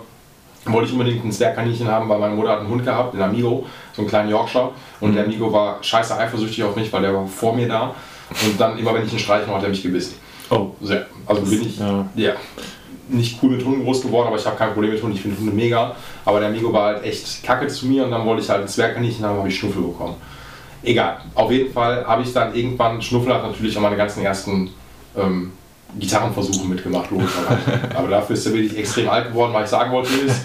wollte 0.66 0.88
ich 0.88 0.92
unbedingt 0.92 1.24
ein 1.24 1.32
Zwergkaninchen 1.32 1.88
haben, 1.88 2.08
weil 2.08 2.18
meine 2.18 2.34
Mutter 2.34 2.50
hat 2.50 2.60
einen 2.60 2.68
Hund 2.68 2.84
gehabt, 2.84 3.14
den 3.14 3.22
Amigo, 3.22 3.66
so 3.92 4.02
einen 4.02 4.08
kleinen 4.08 4.30
Yorkshire. 4.30 4.70
Und 5.00 5.14
der 5.14 5.24
Amigo 5.24 5.52
war 5.52 5.82
scheiße 5.82 6.16
eifersüchtig 6.16 6.62
auf 6.64 6.76
mich, 6.76 6.92
weil 6.92 7.02
der 7.02 7.14
war 7.14 7.26
vor 7.26 7.54
mir 7.54 7.66
da. 7.66 7.94
Und 8.44 8.60
dann 8.60 8.78
immer, 8.78 8.94
wenn 8.94 9.04
ich 9.04 9.12
ihn 9.12 9.18
streichen 9.18 9.48
wollte, 9.48 9.58
hat 9.58 9.64
er 9.64 9.70
mich 9.70 9.82
gebissen. 9.82 10.14
Oh, 10.50 10.70
Sehr. 10.80 11.06
Also 11.26 11.42
bin 11.42 11.62
ich 11.62 11.78
ja. 11.78 12.06
ja. 12.14 12.32
nicht 13.08 13.38
cool 13.42 13.50
mit 13.50 13.64
Hunden 13.64 13.84
groß 13.84 14.02
geworden, 14.02 14.28
aber 14.28 14.36
ich 14.36 14.46
habe 14.46 14.56
kein 14.56 14.72
Problem 14.72 14.92
mit 14.92 15.02
Hunden. 15.02 15.16
Ich 15.16 15.22
finde 15.22 15.38
Hunde 15.38 15.52
mega. 15.52 15.96
Aber 16.24 16.40
der 16.40 16.48
Amigo 16.48 16.72
war 16.72 16.94
halt 16.94 17.04
echt 17.04 17.42
kacke 17.42 17.66
zu 17.66 17.86
mir 17.86 18.04
und 18.04 18.10
dann 18.10 18.24
wollte 18.24 18.42
ich 18.42 18.48
halt 18.48 18.62
ein 18.62 18.68
Zwergkaninchen 18.68 19.24
haben, 19.24 19.38
habe 19.38 19.48
ich 19.48 19.58
Schnuffel 19.58 19.82
bekommen. 19.82 20.14
Egal. 20.82 21.20
Auf 21.34 21.50
jeden 21.50 21.72
Fall 21.72 22.04
habe 22.06 22.22
ich 22.22 22.32
dann 22.32 22.54
irgendwann, 22.54 23.00
Schnuffel 23.02 23.32
hat 23.34 23.42
natürlich 23.42 23.76
auch 23.76 23.82
meine 23.82 23.96
ganzen 23.96 24.24
ersten 24.24 24.70
ähm, 25.16 25.52
Gitarrenversuche 25.98 26.66
mitgemacht, 26.66 27.10
logischerweise. 27.10 27.60
aber 27.94 28.08
dafür 28.08 28.34
ist 28.34 28.46
er 28.46 28.54
wirklich 28.54 28.78
extrem 28.78 29.08
alt 29.08 29.28
geworden, 29.28 29.52
weil 29.52 29.64
ich 29.64 29.70
sagen 29.70 29.92
wollte 29.92 30.12
ist, 30.14 30.42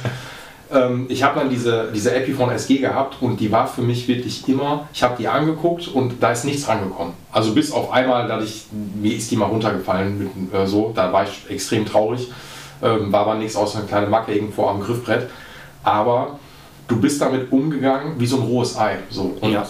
ähm, 0.71 1.05
ich 1.09 1.23
habe 1.23 1.39
dann 1.39 1.49
diese, 1.49 1.89
diese 1.93 2.13
Epiphone 2.13 2.51
SG 2.51 2.79
gehabt 2.79 3.17
und 3.21 3.39
die 3.39 3.51
war 3.51 3.67
für 3.67 3.81
mich 3.81 4.07
wirklich 4.07 4.47
immer, 4.47 4.87
ich 4.93 5.01
habe 5.03 5.15
die 5.17 5.27
angeguckt 5.27 5.87
und 5.87 6.15
da 6.21 6.31
ist 6.31 6.45
nichts 6.45 6.67
rangekommen. 6.67 7.13
Also 7.31 7.53
bis 7.53 7.71
auf 7.71 7.91
einmal, 7.91 8.27
dass 8.27 8.43
ich, 8.43 8.65
mir 8.71 9.15
ist 9.15 9.31
die 9.31 9.37
mal 9.37 9.45
runtergefallen, 9.45 10.19
mit, 10.19 10.53
äh, 10.53 10.67
so, 10.67 10.91
da 10.93 11.13
war 11.13 11.23
ich 11.23 11.49
extrem 11.49 11.85
traurig, 11.85 12.27
ähm, 12.83 13.11
war 13.11 13.21
aber 13.21 13.35
nichts 13.35 13.55
außer 13.55 13.79
eine 13.79 13.87
kleine 13.87 14.07
Macke 14.07 14.33
irgendwo 14.33 14.67
am 14.67 14.81
Griffbrett. 14.81 15.29
Aber 15.83 16.37
du 16.87 16.99
bist 16.99 17.21
damit 17.21 17.51
umgegangen 17.51 18.19
wie 18.19 18.25
so 18.25 18.37
ein 18.37 18.43
rohes 18.43 18.77
Ei. 18.77 18.97
So. 19.09 19.37
Und 19.39 19.51
Ja. 19.53 19.65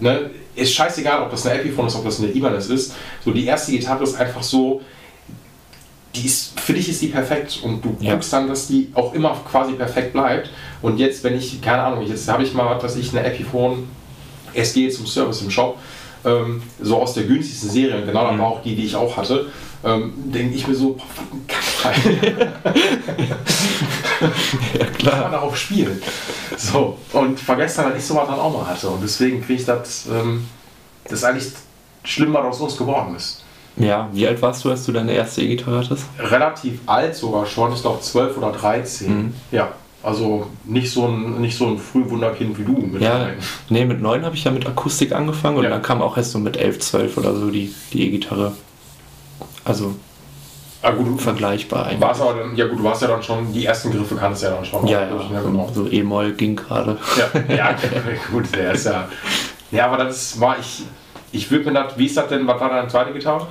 ne, 0.00 0.30
ist 0.54 0.72
scheißegal, 0.72 1.22
ob 1.22 1.30
das 1.30 1.46
eine 1.46 1.60
Epiphone 1.60 1.86
ist, 1.86 1.96
ob 1.96 2.04
das 2.04 2.20
eine 2.20 2.30
Ibanez 2.30 2.68
ist. 2.68 2.94
So 3.24 3.30
die 3.32 3.46
erste 3.46 3.72
Gitarre 3.72 4.04
ist 4.04 4.18
einfach 4.18 4.42
so, 4.42 4.80
die 6.14 6.26
ist, 6.26 6.60
für 6.60 6.74
dich 6.74 6.88
ist 6.88 7.00
die 7.00 7.08
perfekt 7.08 7.60
und 7.62 7.82
du 7.84 7.96
Ja. 8.00 8.12
guckst 8.12 8.32
dann, 8.32 8.48
dass 8.48 8.66
die 8.68 8.90
auch 8.94 9.14
immer 9.14 9.34
quasi 9.50 9.72
perfekt 9.72 10.12
bleibt. 10.12 10.50
Und 10.82 10.98
jetzt, 10.98 11.24
wenn 11.24 11.36
ich, 11.36 11.60
keine 11.62 11.82
Ahnung, 11.82 12.06
jetzt 12.06 12.28
habe 12.28 12.42
ich 12.42 12.52
mal, 12.54 12.78
was 12.82 12.96
ich 12.96 13.10
eine 13.16 13.24
Epiphone 13.26 13.88
SG 14.52 14.90
zum 14.90 15.06
Service 15.06 15.40
im 15.42 15.50
Shop, 15.50 15.78
ähm, 16.24 16.62
so 16.80 17.00
aus 17.00 17.14
der 17.14 17.24
günstigsten 17.24 17.70
Serie, 17.70 17.96
und 18.00 18.06
genau 18.06 18.28
das 18.30 18.38
war 18.38 18.46
auch 18.46 18.62
die, 18.62 18.76
die 18.76 18.84
ich 18.84 18.94
auch 18.94 19.16
hatte, 19.16 19.46
ähm, 19.84 20.12
denke 20.16 20.54
ich 20.54 20.66
mir 20.68 20.74
so, 20.74 20.92
boah, 20.92 21.04
was 21.48 21.96
ein 21.96 22.34
ja 24.78 24.84
kann 24.86 24.92
klar. 24.98 25.20
man 25.22 25.32
darauf 25.32 25.56
spielen. 25.56 26.00
So, 26.56 26.98
und 27.12 27.40
vergesst 27.40 27.78
dann, 27.78 27.90
dass 27.90 27.98
ich 27.98 28.04
sowas 28.04 28.28
dann 28.28 28.38
auch 28.38 28.52
mal 28.52 28.66
hatte. 28.66 28.88
Und 28.88 29.02
deswegen 29.02 29.38
finde 29.42 29.60
ich 29.60 29.66
das, 29.66 30.06
ähm, 30.06 30.46
das 31.04 31.14
ist 31.14 31.24
eigentlich 31.24 31.52
schlimm, 32.04 32.32
was 32.34 32.44
aus 32.44 32.60
uns 32.60 32.76
geworden 32.76 33.16
ist. 33.16 33.41
Ja, 33.76 34.08
wie 34.12 34.26
alt 34.26 34.40
warst 34.42 34.64
du, 34.64 34.70
als 34.70 34.84
du 34.84 34.92
deine 34.92 35.12
erste 35.12 35.40
E-Gitarre 35.42 35.78
hattest? 35.78 36.04
Relativ 36.18 36.80
alt 36.86 37.16
sogar 37.16 37.46
schon, 37.46 37.72
ich 37.72 37.80
glaube 37.80 38.00
12 38.00 38.36
oder 38.36 38.52
13. 38.52 39.08
Mhm. 39.08 39.34
Ja, 39.50 39.68
also 40.02 40.46
nicht 40.64 40.90
so 40.92 41.06
ein, 41.06 41.40
nicht 41.40 41.56
so 41.56 41.66
ein 41.68 41.78
Frühwunderkind 41.78 42.58
wie 42.58 42.64
du. 42.64 42.72
Mit 42.72 43.00
Ja, 43.02 43.18
neun. 43.18 43.30
nee, 43.70 43.84
mit 43.84 44.02
neun 44.02 44.24
habe 44.24 44.34
ich 44.36 44.44
ja 44.44 44.50
mit 44.50 44.66
Akustik 44.66 45.12
angefangen 45.12 45.56
und 45.56 45.64
Ja. 45.64 45.70
dann 45.70 45.82
kam 45.82 46.02
auch 46.02 46.16
erst 46.16 46.32
so 46.32 46.38
mit 46.38 46.56
elf, 46.56 46.80
zwölf 46.80 47.16
oder 47.16 47.34
so 47.34 47.50
die 47.50 47.74
die 47.92 48.06
E-Gitarre. 48.08 48.52
Also 49.64 49.94
Ah, 50.84 50.90
gut, 50.90 51.20
vergleichbar 51.22 51.86
eigentlich. 51.86 52.00
warst 52.00 52.20
aber 52.20 52.40
dann, 52.40 52.56
ja 52.56 52.66
gut, 52.66 52.80
du 52.80 52.82
warst 52.84 53.02
ja 53.02 53.08
dann 53.08 53.22
schon, 53.22 53.52
die 53.52 53.64
ersten 53.64 53.92
Griffe 53.92 54.16
kannst 54.16 54.42
du 54.42 54.46
ja 54.48 54.54
dann 54.56 54.64
schon. 54.64 54.84
Ja, 54.88 54.98
auch, 55.14 55.30
ja, 55.30 55.40
genau. 55.40 55.70
so 55.72 55.86
E-Moll 55.88 56.32
ging 56.32 56.56
gerade. 56.56 56.98
Ja, 57.16 57.54
ja, 57.56 57.76
gut, 58.32 58.46
der 58.54 58.72
ist 58.72 58.86
ja, 58.86 59.08
Ja, 59.70 59.86
aber 59.86 60.04
das 60.04 60.38
war 60.40 60.56
ich. 60.58 60.82
Ich 61.34 61.50
würde 61.50 61.66
mir 61.70 61.72
das. 61.84 61.96
Wie 61.96 62.06
ist 62.06 62.16
das 62.16 62.26
denn? 62.28 62.46
Was 62.48 62.60
war 62.60 62.68
deine 62.68 62.88
zweite 62.88 63.12
Gitarre? 63.12 63.46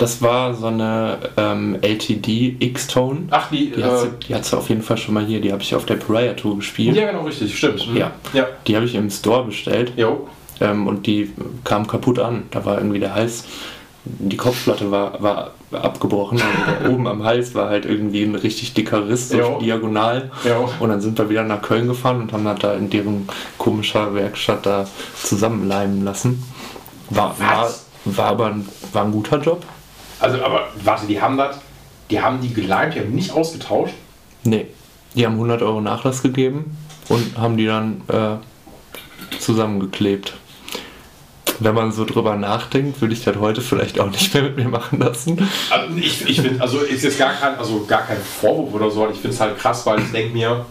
Das 0.00 0.22
war 0.22 0.54
so 0.54 0.66
eine 0.68 1.18
ähm, 1.36 1.76
LTD 1.82 2.56
X-Tone. 2.58 3.28
Ach, 3.30 3.50
die. 3.50 3.70
Die 3.70 3.80
äh, 3.80 3.84
hat, 3.84 4.00
sie, 4.00 4.08
die 4.28 4.34
hat 4.34 4.44
sie 4.46 4.56
auf 4.56 4.68
jeden 4.70 4.82
Fall 4.82 4.96
schon 4.96 5.14
mal 5.14 5.24
hier. 5.24 5.40
Die 5.40 5.52
habe 5.52 5.62
ich 5.62 5.74
auf 5.74 5.84
der 5.84 5.96
Pariah 5.96 6.32
Tour 6.34 6.56
gespielt. 6.56 6.96
ja, 6.96 7.10
genau, 7.10 7.24
richtig. 7.24 7.56
Stimmt. 7.56 7.86
Mhm. 7.90 7.96
Ja. 7.96 8.10
Ja. 8.32 8.46
Die 8.66 8.74
habe 8.76 8.86
ich 8.86 8.94
im 8.94 9.10
Store 9.10 9.44
bestellt 9.44 9.92
Jo. 9.96 10.26
ähm, 10.60 10.86
und 10.86 11.06
die 11.06 11.32
kam 11.64 11.86
kaputt 11.86 12.18
an. 12.18 12.44
Da 12.50 12.64
war 12.64 12.78
irgendwie 12.78 12.98
der 12.98 13.14
Hals, 13.14 13.44
die 14.06 14.38
Kopfplatte 14.38 14.90
war, 14.90 15.22
war 15.22 15.50
abgebrochen. 15.70 16.38
Da 16.40 16.88
oben 16.90 17.06
am 17.06 17.22
Hals 17.22 17.54
war 17.54 17.68
halt 17.68 17.84
irgendwie 17.84 18.22
ein 18.22 18.34
richtig 18.34 18.72
dicker 18.72 19.06
Riss, 19.06 19.28
so 19.28 19.36
Jo. 19.38 19.58
diagonal. 19.60 20.30
Jo. 20.48 20.70
Und 20.80 20.88
dann 20.88 21.02
sind 21.02 21.18
wir 21.18 21.28
wieder 21.28 21.44
nach 21.44 21.60
Köln 21.60 21.86
gefahren 21.88 22.22
und 22.22 22.32
haben 22.32 22.44
das 22.46 22.58
da 22.60 22.72
in 22.72 22.88
deren 22.88 23.28
komischer 23.58 24.14
Werkstatt 24.14 24.64
da 24.64 24.86
zusammenleimen 25.22 26.02
lassen. 26.04 26.42
War, 27.10 27.38
war, 27.38 27.64
Was? 27.64 27.86
war 28.06 28.26
aber 28.28 28.46
ein, 28.46 28.66
war 28.94 29.04
ein 29.04 29.12
guter 29.12 29.38
Job. 29.38 29.62
Also, 30.20 30.42
aber 30.44 30.68
warte, 30.84 31.06
die 31.06 31.20
haben 31.20 31.36
das. 31.36 31.58
Die 32.10 32.20
haben 32.20 32.40
die 32.40 32.52
geleimt, 32.52 32.94
die 32.94 33.00
haben 33.00 33.14
nicht 33.14 33.32
ausgetauscht. 33.32 33.94
Nee, 34.42 34.66
die 35.14 35.24
haben 35.24 35.34
100 35.34 35.62
Euro 35.62 35.80
Nachlass 35.80 36.22
gegeben 36.22 36.76
und 37.08 37.36
haben 37.38 37.56
die 37.56 37.66
dann 37.66 38.02
äh, 38.08 39.38
zusammengeklebt. 39.38 40.34
Wenn 41.60 41.74
man 41.74 41.92
so 41.92 42.04
drüber 42.04 42.36
nachdenkt, 42.36 43.00
würde 43.00 43.12
ich 43.12 43.22
das 43.22 43.36
heute 43.36 43.60
vielleicht 43.60 44.00
auch 44.00 44.10
nicht 44.10 44.32
mehr 44.32 44.44
mit 44.44 44.56
mir 44.56 44.68
machen 44.68 44.98
lassen. 44.98 45.46
Also 45.70 45.94
ich, 45.96 46.28
ich 46.28 46.40
finde, 46.40 46.60
also 46.60 46.78
ist 46.80 47.04
jetzt 47.04 47.18
gar 47.18 47.34
kein, 47.34 47.58
also 47.58 47.84
gar 47.86 48.02
kein 48.06 48.16
Vorwurf 48.16 48.72
oder 48.74 48.90
so, 48.90 49.04
aber 49.04 49.12
ich 49.12 49.18
finde 49.18 49.34
es 49.34 49.40
halt 49.40 49.58
krass, 49.58 49.84
weil 49.84 50.00
ich 50.00 50.10
denke 50.10 50.32
mir, 50.32 50.64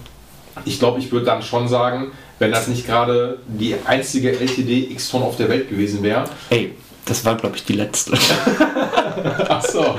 ich 0.65 0.79
glaube, 0.79 0.99
ich 0.99 1.11
würde 1.11 1.27
dann 1.27 1.43
schon 1.43 1.67
sagen, 1.67 2.11
wenn 2.39 2.51
das 2.51 2.67
nicht 2.67 2.87
gerade 2.87 3.37
die 3.47 3.75
einzige 3.85 4.31
LTD 4.31 4.91
X-Ton 4.91 5.21
auf 5.21 5.37
der 5.37 5.49
Welt 5.49 5.69
gewesen 5.69 6.01
wäre. 6.01 6.23
Ey, 6.49 6.73
das 7.05 7.25
war, 7.25 7.35
glaube 7.35 7.55
ich, 7.55 7.65
die 7.65 7.73
letzte. 7.73 8.13
Ach 9.49 9.63
so. 9.63 9.97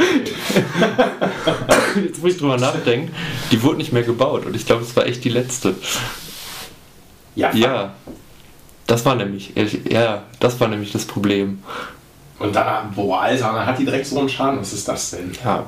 Jetzt, 2.03 2.23
wo 2.23 2.27
ich 2.27 2.39
drüber 2.39 2.57
nachdenke, 2.57 3.13
die 3.51 3.63
wurde 3.63 3.79
nicht 3.79 3.93
mehr 3.93 4.03
gebaut 4.03 4.47
und 4.47 4.55
ich 4.55 4.67
glaube, 4.67 4.83
es 4.83 4.95
war 4.97 5.07
echt 5.07 5.25
die 5.25 5.31
letzte. 5.31 5.75
Ja, 7.35 7.53
Ja, 7.53 7.95
das 8.87 9.05
war 9.05 9.15
nämlich, 9.15 9.53
ja, 9.89 10.23
das 10.41 10.59
war 10.61 10.69
nämlich 10.69 10.93
das 10.93 11.05
Problem. 11.05 11.63
Und 12.39 12.57
dann, 12.57 12.93
boah, 12.93 13.21
Alter, 13.21 13.53
dann 13.53 13.67
hat 13.67 13.79
die 13.79 13.85
direkt 13.85 14.07
so 14.07 14.19
einen 14.19 14.29
Schaden. 14.29 14.61
Was 14.61 14.73
ist 14.73 14.89
das 14.89 15.11
denn? 15.11 15.33
Ja, 15.45 15.65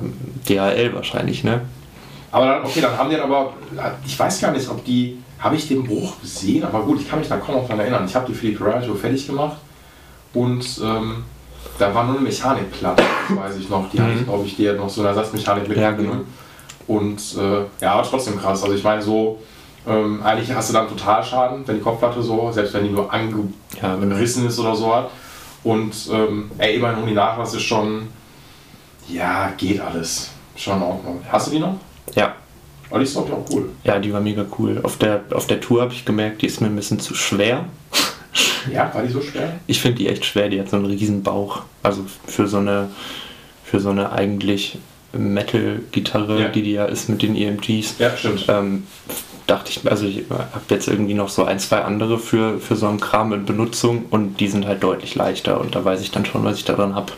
DHL 0.47 0.93
wahrscheinlich, 0.93 1.43
ne? 1.43 1.61
Aber 2.31 2.45
dann, 2.47 2.63
okay, 2.65 2.81
dann 2.81 2.97
haben 2.97 3.09
die 3.09 3.17
aber, 3.17 3.53
ich 4.05 4.17
weiß 4.17 4.41
gar 4.41 4.51
nicht, 4.51 4.67
ob 4.67 4.83
die, 4.83 5.19
habe 5.39 5.55
ich 5.55 5.67
den 5.67 5.83
Bruch 5.83 6.19
gesehen? 6.19 6.63
Aber 6.63 6.81
gut, 6.81 6.99
ich 6.99 7.09
kann 7.09 7.19
mich 7.19 7.27
da 7.27 7.37
kaum 7.37 7.55
noch 7.55 7.67
dran 7.67 7.79
erinnern. 7.79 8.05
Ich 8.05 8.15
habe 8.15 8.25
die 8.27 8.33
für 8.33 8.47
die 8.47 8.53
Pirate 8.53 8.93
fertig 8.95 9.27
gemacht 9.27 9.57
und 10.33 10.65
ähm, 10.83 11.23
da 11.79 11.93
war 11.93 12.03
nur 12.05 12.15
eine 12.15 12.23
Mechanikplatte, 12.23 13.03
das 13.29 13.37
weiß 13.37 13.57
ich 13.57 13.69
noch. 13.69 13.89
Die 13.89 13.99
hatte 13.99 14.13
ich, 14.13 14.23
glaube 14.25 14.45
ich, 14.45 14.55
die 14.55 14.69
hat 14.69 14.77
noch 14.77 14.89
so 14.89 15.01
eine 15.01 15.09
Ersatzmechanik 15.09 15.67
mit. 15.67 15.77
Ja, 15.77 15.91
genau. 15.91 16.17
Und 16.87 17.19
äh, 17.37 17.61
ja, 17.83 17.93
aber 17.93 18.03
trotzdem 18.03 18.37
krass. 18.39 18.61
Also 18.63 18.75
ich 18.75 18.83
meine 18.83 19.01
so, 19.01 19.39
ähm, 19.87 20.21
eigentlich 20.23 20.53
hast 20.53 20.69
du 20.69 20.73
dann 20.73 20.87
Totalschaden, 20.87 21.67
wenn 21.67 21.75
die 21.77 21.81
Kopfplatte 21.81 22.21
so, 22.21 22.51
selbst 22.51 22.73
wenn 22.73 22.83
die 22.83 22.89
nur 22.91 23.09
Ja, 23.81 23.93
angerissen 23.93 24.45
ist 24.47 24.59
oder 24.59 24.75
so 24.75 24.93
hat. 24.93 25.09
Und 25.63 25.93
ähm, 26.11 26.51
ey, 26.57 26.75
immerhin 26.75 27.05
die 27.07 27.13
Nachlass 27.13 27.53
ist 27.53 27.63
schon, 27.63 28.07
ja, 29.07 29.51
geht 29.57 29.79
alles. 29.79 30.29
Schon 30.55 30.77
in 30.77 30.83
Ordnung. 30.83 31.21
Hast 31.31 31.47
du 31.47 31.51
die 31.51 31.59
noch? 31.59 31.75
Ja, 32.15 32.35
Aber 32.89 32.99
die 32.99 33.05
ist 33.05 33.15
doch 33.15 33.23
auch 33.31 33.45
cool. 33.51 33.69
ja, 33.83 33.97
die 33.97 34.13
war 34.13 34.19
mega 34.21 34.45
cool. 34.59 34.79
Auf 34.83 34.97
der, 34.97 35.21
auf 35.31 35.47
der 35.47 35.59
Tour 35.61 35.81
habe 35.81 35.93
ich 35.93 36.05
gemerkt, 36.05 36.41
die 36.41 36.47
ist 36.47 36.61
mir 36.61 36.67
ein 36.67 36.75
bisschen 36.75 36.99
zu 36.99 37.15
schwer. 37.15 37.65
Ja, 38.73 38.91
war 38.93 39.03
die 39.03 39.11
so 39.11 39.21
schwer? 39.21 39.59
Ich 39.67 39.81
finde 39.81 39.97
die 39.99 40.07
echt 40.07 40.25
schwer, 40.25 40.49
die 40.49 40.59
hat 40.59 40.69
so 40.69 40.77
einen 40.77 40.85
riesen 40.85 41.21
Bauch. 41.23 41.63
Also 41.83 42.05
für 42.25 42.47
so 42.47 42.57
eine, 42.57 42.89
für 43.63 43.79
so 43.79 43.89
eine 43.89 44.11
eigentlich 44.11 44.77
Metal-Gitarre, 45.11 46.41
Ja. 46.41 46.47
die 46.49 46.63
die 46.63 46.73
ja 46.73 46.85
ist 46.85 47.09
mit 47.09 47.21
den 47.21 47.35
EMGs. 47.35 47.95
Ja, 47.99 48.15
stimmt. 48.17 48.45
Ähm, 48.47 48.83
dachte 49.45 49.71
ich, 49.71 49.89
also 49.91 50.05
ich 50.05 50.23
habe 50.29 50.47
jetzt 50.69 50.87
irgendwie 50.87 51.13
noch 51.13 51.27
so 51.29 51.43
ein, 51.43 51.59
zwei 51.59 51.81
andere 51.81 52.17
für, 52.17 52.59
für 52.59 52.75
so 52.77 52.87
einen 52.87 52.99
Kram 53.01 53.33
in 53.33 53.45
Benutzung 53.45 54.05
und 54.09 54.39
die 54.39 54.47
sind 54.47 54.65
halt 54.65 54.81
deutlich 54.83 55.15
leichter 55.15 55.59
und 55.59 55.75
da 55.75 55.83
weiß 55.83 56.01
ich 56.01 56.11
dann 56.11 56.25
schon, 56.25 56.43
was 56.45 56.57
ich 56.57 56.63
daran 56.65 56.95
habe. 56.95 57.11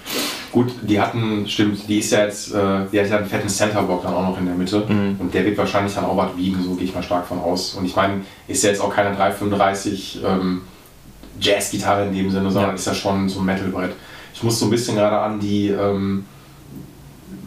Gut, 0.51 0.73
die 0.81 0.99
hatten, 0.99 1.47
stimmt, 1.47 1.87
die 1.87 1.99
ist 1.99 2.11
ja 2.11 2.25
jetzt, 2.25 2.51
äh, 2.53 2.85
die 2.91 2.99
hat 2.99 3.09
ja 3.09 3.17
einen 3.17 3.27
fetten 3.27 3.47
Centerblock 3.47 4.01
dann 4.03 4.13
auch 4.15 4.27
noch 4.27 4.39
in 4.39 4.47
der 4.47 4.55
Mitte 4.55 4.83
Mhm. 4.89 5.17
und 5.19 5.33
der 5.33 5.45
wird 5.45 5.57
wahrscheinlich 5.57 5.93
dann 5.93 6.05
auch 6.05 6.17
was 6.17 6.35
wiegen, 6.35 6.63
so 6.63 6.73
gehe 6.73 6.85
ich 6.85 6.95
mal 6.95 7.03
stark 7.03 7.27
von 7.27 7.39
aus. 7.39 7.75
Und 7.75 7.85
ich 7.85 7.95
meine, 7.95 8.21
ist 8.47 8.63
ja 8.63 8.71
jetzt 8.71 8.81
auch 8.81 8.93
keine 8.93 9.15
335 9.15 10.19
ähm, 10.25 10.61
Jazz-Gitarre 11.39 12.07
in 12.07 12.13
dem 12.13 12.29
Sinne, 12.29 12.49
sondern 12.51 12.71
Ja. 12.71 12.75
ist 12.75 12.87
ja 12.87 12.93
schon 12.93 13.27
so 13.29 13.39
ein 13.39 13.45
Metalbrett. 13.45 13.91
Ich 14.33 14.43
muss 14.43 14.59
so 14.59 14.65
ein 14.65 14.71
bisschen 14.71 14.95
gerade 14.95 15.17
an 15.17 15.39
die, 15.39 15.69
ähm, 15.69 16.25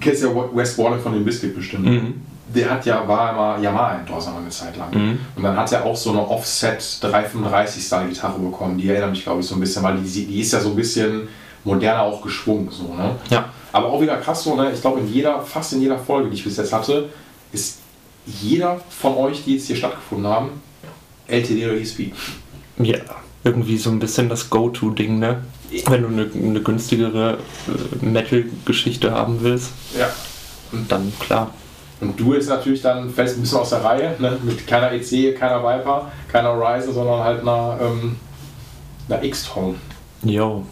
kennst 0.00 0.22
ja 0.22 0.28
Wes 0.52 0.78
Warren 0.78 1.00
von 1.00 1.12
dem 1.12 1.24
Biscuit 1.24 1.54
bestimmt. 1.54 1.84
Mhm. 1.86 2.22
Der 2.54 2.70
hat 2.70 2.86
ja, 2.86 3.06
war 3.06 3.32
immer 3.32 3.62
Yamaha-Endorser 3.62 4.34
eine 4.36 4.48
Zeit 4.48 4.76
lang. 4.78 4.90
Mhm. 4.94 5.18
Und 5.36 5.42
dann 5.42 5.54
hat 5.56 5.70
er 5.72 5.84
auch 5.84 5.96
so 5.96 6.10
eine 6.10 6.26
Offset 6.26 6.78
335-Style-Gitarre 7.02 8.38
bekommen. 8.38 8.78
Die 8.78 8.88
erinnert 8.88 9.10
mich, 9.10 9.22
glaube 9.22 9.40
ich, 9.40 9.46
so 9.46 9.54
ein 9.54 9.60
bisschen, 9.60 9.82
weil 9.82 9.98
die, 9.98 10.24
die 10.26 10.40
ist 10.40 10.52
ja 10.52 10.60
so 10.60 10.70
ein 10.70 10.76
bisschen 10.76 11.28
moderner 11.64 12.02
auch 12.02 12.22
geschwungen. 12.22 12.70
So, 12.70 12.94
ne? 12.94 13.16
Ja. 13.28 13.50
Aber 13.72 13.88
auch 13.88 14.00
wieder 14.00 14.16
krass 14.16 14.42
so, 14.44 14.56
ne? 14.56 14.70
ich 14.72 14.80
glaube, 14.80 15.00
in 15.00 15.12
jeder, 15.12 15.42
fast 15.42 15.74
in 15.74 15.82
jeder 15.82 15.98
Folge, 15.98 16.30
die 16.30 16.36
ich 16.36 16.44
bis 16.44 16.56
jetzt 16.56 16.72
hatte, 16.72 17.10
ist 17.52 17.80
jeder 18.24 18.80
von 18.88 19.14
euch, 19.16 19.44
die 19.44 19.56
jetzt 19.56 19.66
hier 19.66 19.76
stattgefunden 19.76 20.26
haben, 20.26 20.62
LTD 21.26 21.66
oder 21.66 21.74
ESP. 21.78 22.12
Ja, 22.78 22.96
irgendwie 23.48 23.78
so 23.78 23.90
ein 23.90 23.98
bisschen 23.98 24.28
das 24.28 24.50
Go-To-Ding, 24.50 25.18
ne? 25.18 25.42
Wenn 25.86 26.02
du 26.02 26.08
eine, 26.08 26.30
eine 26.34 26.60
günstigere 26.60 27.38
äh, 27.66 28.04
Metal-Geschichte 28.04 29.12
haben 29.12 29.38
willst, 29.42 29.70
Ja. 29.98 30.08
dann 30.88 31.12
klar. 31.18 31.50
Und 32.00 32.18
du 32.18 32.34
jetzt 32.34 32.48
natürlich 32.48 32.80
dann 32.80 33.10
fällst 33.10 33.36
ein 33.36 33.40
bisschen 33.42 33.58
aus 33.58 33.70
der 33.70 33.82
Reihe, 33.82 34.14
ne? 34.18 34.38
mit 34.42 34.66
keiner 34.66 34.92
EC, 34.92 35.36
keiner 35.36 35.62
Viper, 35.62 36.10
keiner 36.30 36.52
Ryzen, 36.54 36.94
sondern 36.94 37.24
halt 37.24 37.40
einer, 37.40 37.78
ähm, 37.82 38.16
einer 39.08 39.22
X-Tone. 39.24 39.74
Jo. 40.22 40.64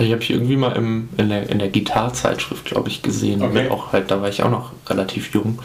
Die 0.00 0.10
habe 0.12 0.22
ich 0.22 0.30
irgendwie 0.30 0.56
mal 0.56 0.72
im, 0.76 1.10
in 1.18 1.28
der, 1.28 1.48
in 1.48 1.58
der 1.58 1.68
Gitarzeitschrift, 1.68 2.64
glaube 2.64 2.88
ich, 2.88 3.02
gesehen. 3.02 3.42
Okay. 3.42 3.68
Auch 3.68 3.92
halt, 3.92 4.10
da 4.10 4.20
war 4.20 4.28
ich 4.30 4.42
auch 4.42 4.50
noch 4.50 4.72
relativ 4.88 5.32
jung. 5.34 5.58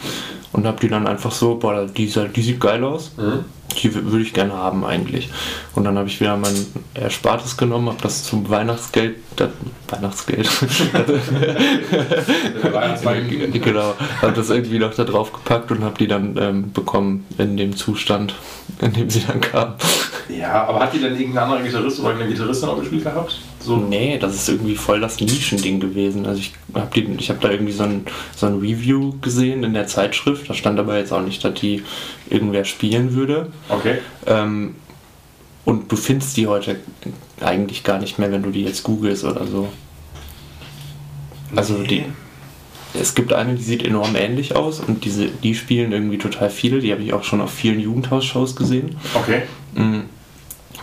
Und 0.52 0.66
habe 0.66 0.78
die 0.80 0.88
dann 0.88 1.06
einfach 1.06 1.32
so, 1.32 1.56
boah, 1.56 1.86
die, 1.86 2.06
die 2.06 2.42
sieht 2.42 2.60
geil 2.60 2.84
aus. 2.84 3.12
Die 3.76 3.94
würde 3.94 4.22
ich 4.22 4.32
gerne 4.32 4.54
haben 4.54 4.84
eigentlich. 4.84 5.30
Und 5.74 5.84
dann 5.84 5.96
habe 5.98 6.08
ich 6.08 6.20
wieder 6.20 6.36
mein 6.36 6.54
Erspartes 6.94 7.56
genommen, 7.56 7.88
habe 7.88 8.02
das 8.02 8.24
zum 8.24 8.48
Weihnachtsgeld, 8.48 9.16
das, 9.36 9.50
Weihnachtsgeld, 9.88 10.48
genau, 13.62 13.94
habe 14.22 14.32
das 14.32 14.50
irgendwie 14.50 14.78
noch 14.78 14.94
da 14.94 15.04
drauf 15.04 15.32
gepackt 15.32 15.70
und 15.70 15.82
habe 15.82 15.96
die 15.98 16.06
dann 16.06 16.36
ähm, 16.38 16.72
bekommen 16.72 17.26
in 17.38 17.56
dem 17.56 17.76
Zustand, 17.76 18.34
in 18.80 18.92
dem 18.92 19.08
sie 19.08 19.24
dann 19.26 19.40
kam. 19.40 19.74
Ja, 20.28 20.64
aber 20.64 20.80
hat 20.80 20.92
die 20.94 21.00
denn 21.00 21.18
irgendein 21.18 21.44
anderer 21.44 21.62
Gitarrist 21.62 22.00
oder 22.00 22.10
eine 22.10 22.26
Gitarristin 22.26 22.68
auch 22.68 22.78
gespielt 22.78 23.04
gehabt? 23.04 23.40
So, 23.60 23.76
Nee, 23.76 24.18
das 24.18 24.34
ist 24.34 24.48
irgendwie 24.48 24.76
voll 24.76 25.00
das 25.00 25.20
Nischending 25.20 25.80
gewesen. 25.80 26.26
Also 26.26 26.40
ich 26.40 26.52
habe 26.74 26.90
hab 26.96 27.40
da 27.40 27.50
irgendwie 27.50 27.72
so 27.72 27.82
ein, 27.82 28.06
so 28.34 28.46
ein 28.46 28.58
Review 28.58 29.14
gesehen 29.20 29.64
in 29.64 29.74
der 29.74 29.86
Zeitschrift. 29.86 30.48
Da 30.48 30.54
stand 30.54 30.78
aber 30.78 30.98
jetzt 30.98 31.12
auch 31.12 31.22
nicht, 31.22 31.44
dass 31.44 31.54
die 31.54 31.82
irgendwer 32.28 32.64
spielen 32.64 33.14
würde. 33.14 33.48
okay. 33.68 33.98
Ähm, 34.26 34.76
und 35.64 35.92
du 35.92 35.96
findest 35.96 36.36
die 36.36 36.46
heute 36.46 36.80
eigentlich 37.42 37.84
gar 37.84 37.98
nicht 37.98 38.18
mehr, 38.18 38.30
wenn 38.32 38.42
du 38.42 38.50
die 38.50 38.62
jetzt 38.62 38.82
googelst 38.82 39.24
oder 39.24 39.46
so. 39.46 39.68
Also 41.54 41.82
die, 41.82 42.04
es 42.94 43.14
gibt 43.14 43.32
eine, 43.32 43.54
die 43.54 43.62
sieht 43.62 43.84
enorm 43.84 44.16
ähnlich 44.16 44.56
aus 44.56 44.80
und 44.80 45.04
diese, 45.04 45.26
die 45.26 45.54
spielen 45.54 45.92
irgendwie 45.92 46.18
total 46.18 46.50
viele. 46.50 46.80
Die 46.80 46.92
habe 46.92 47.02
ich 47.02 47.12
auch 47.12 47.24
schon 47.24 47.40
auf 47.40 47.52
vielen 47.52 47.80
Jugendhausshows 47.80 48.56
gesehen. 48.56 48.96
Okay. 49.14 49.42
Mm. 49.74 50.00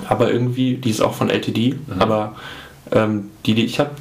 Aber 0.08 0.32
irgendwie, 0.32 0.76
die 0.76 0.90
ist 0.90 1.02
auch 1.02 1.14
von 1.14 1.30
LTD, 1.30 1.76
aber 1.98 2.36
ähm, 2.92 3.32
die, 3.46 3.56
die 3.56 3.66
ich 3.66 3.80
habe, 3.80 3.92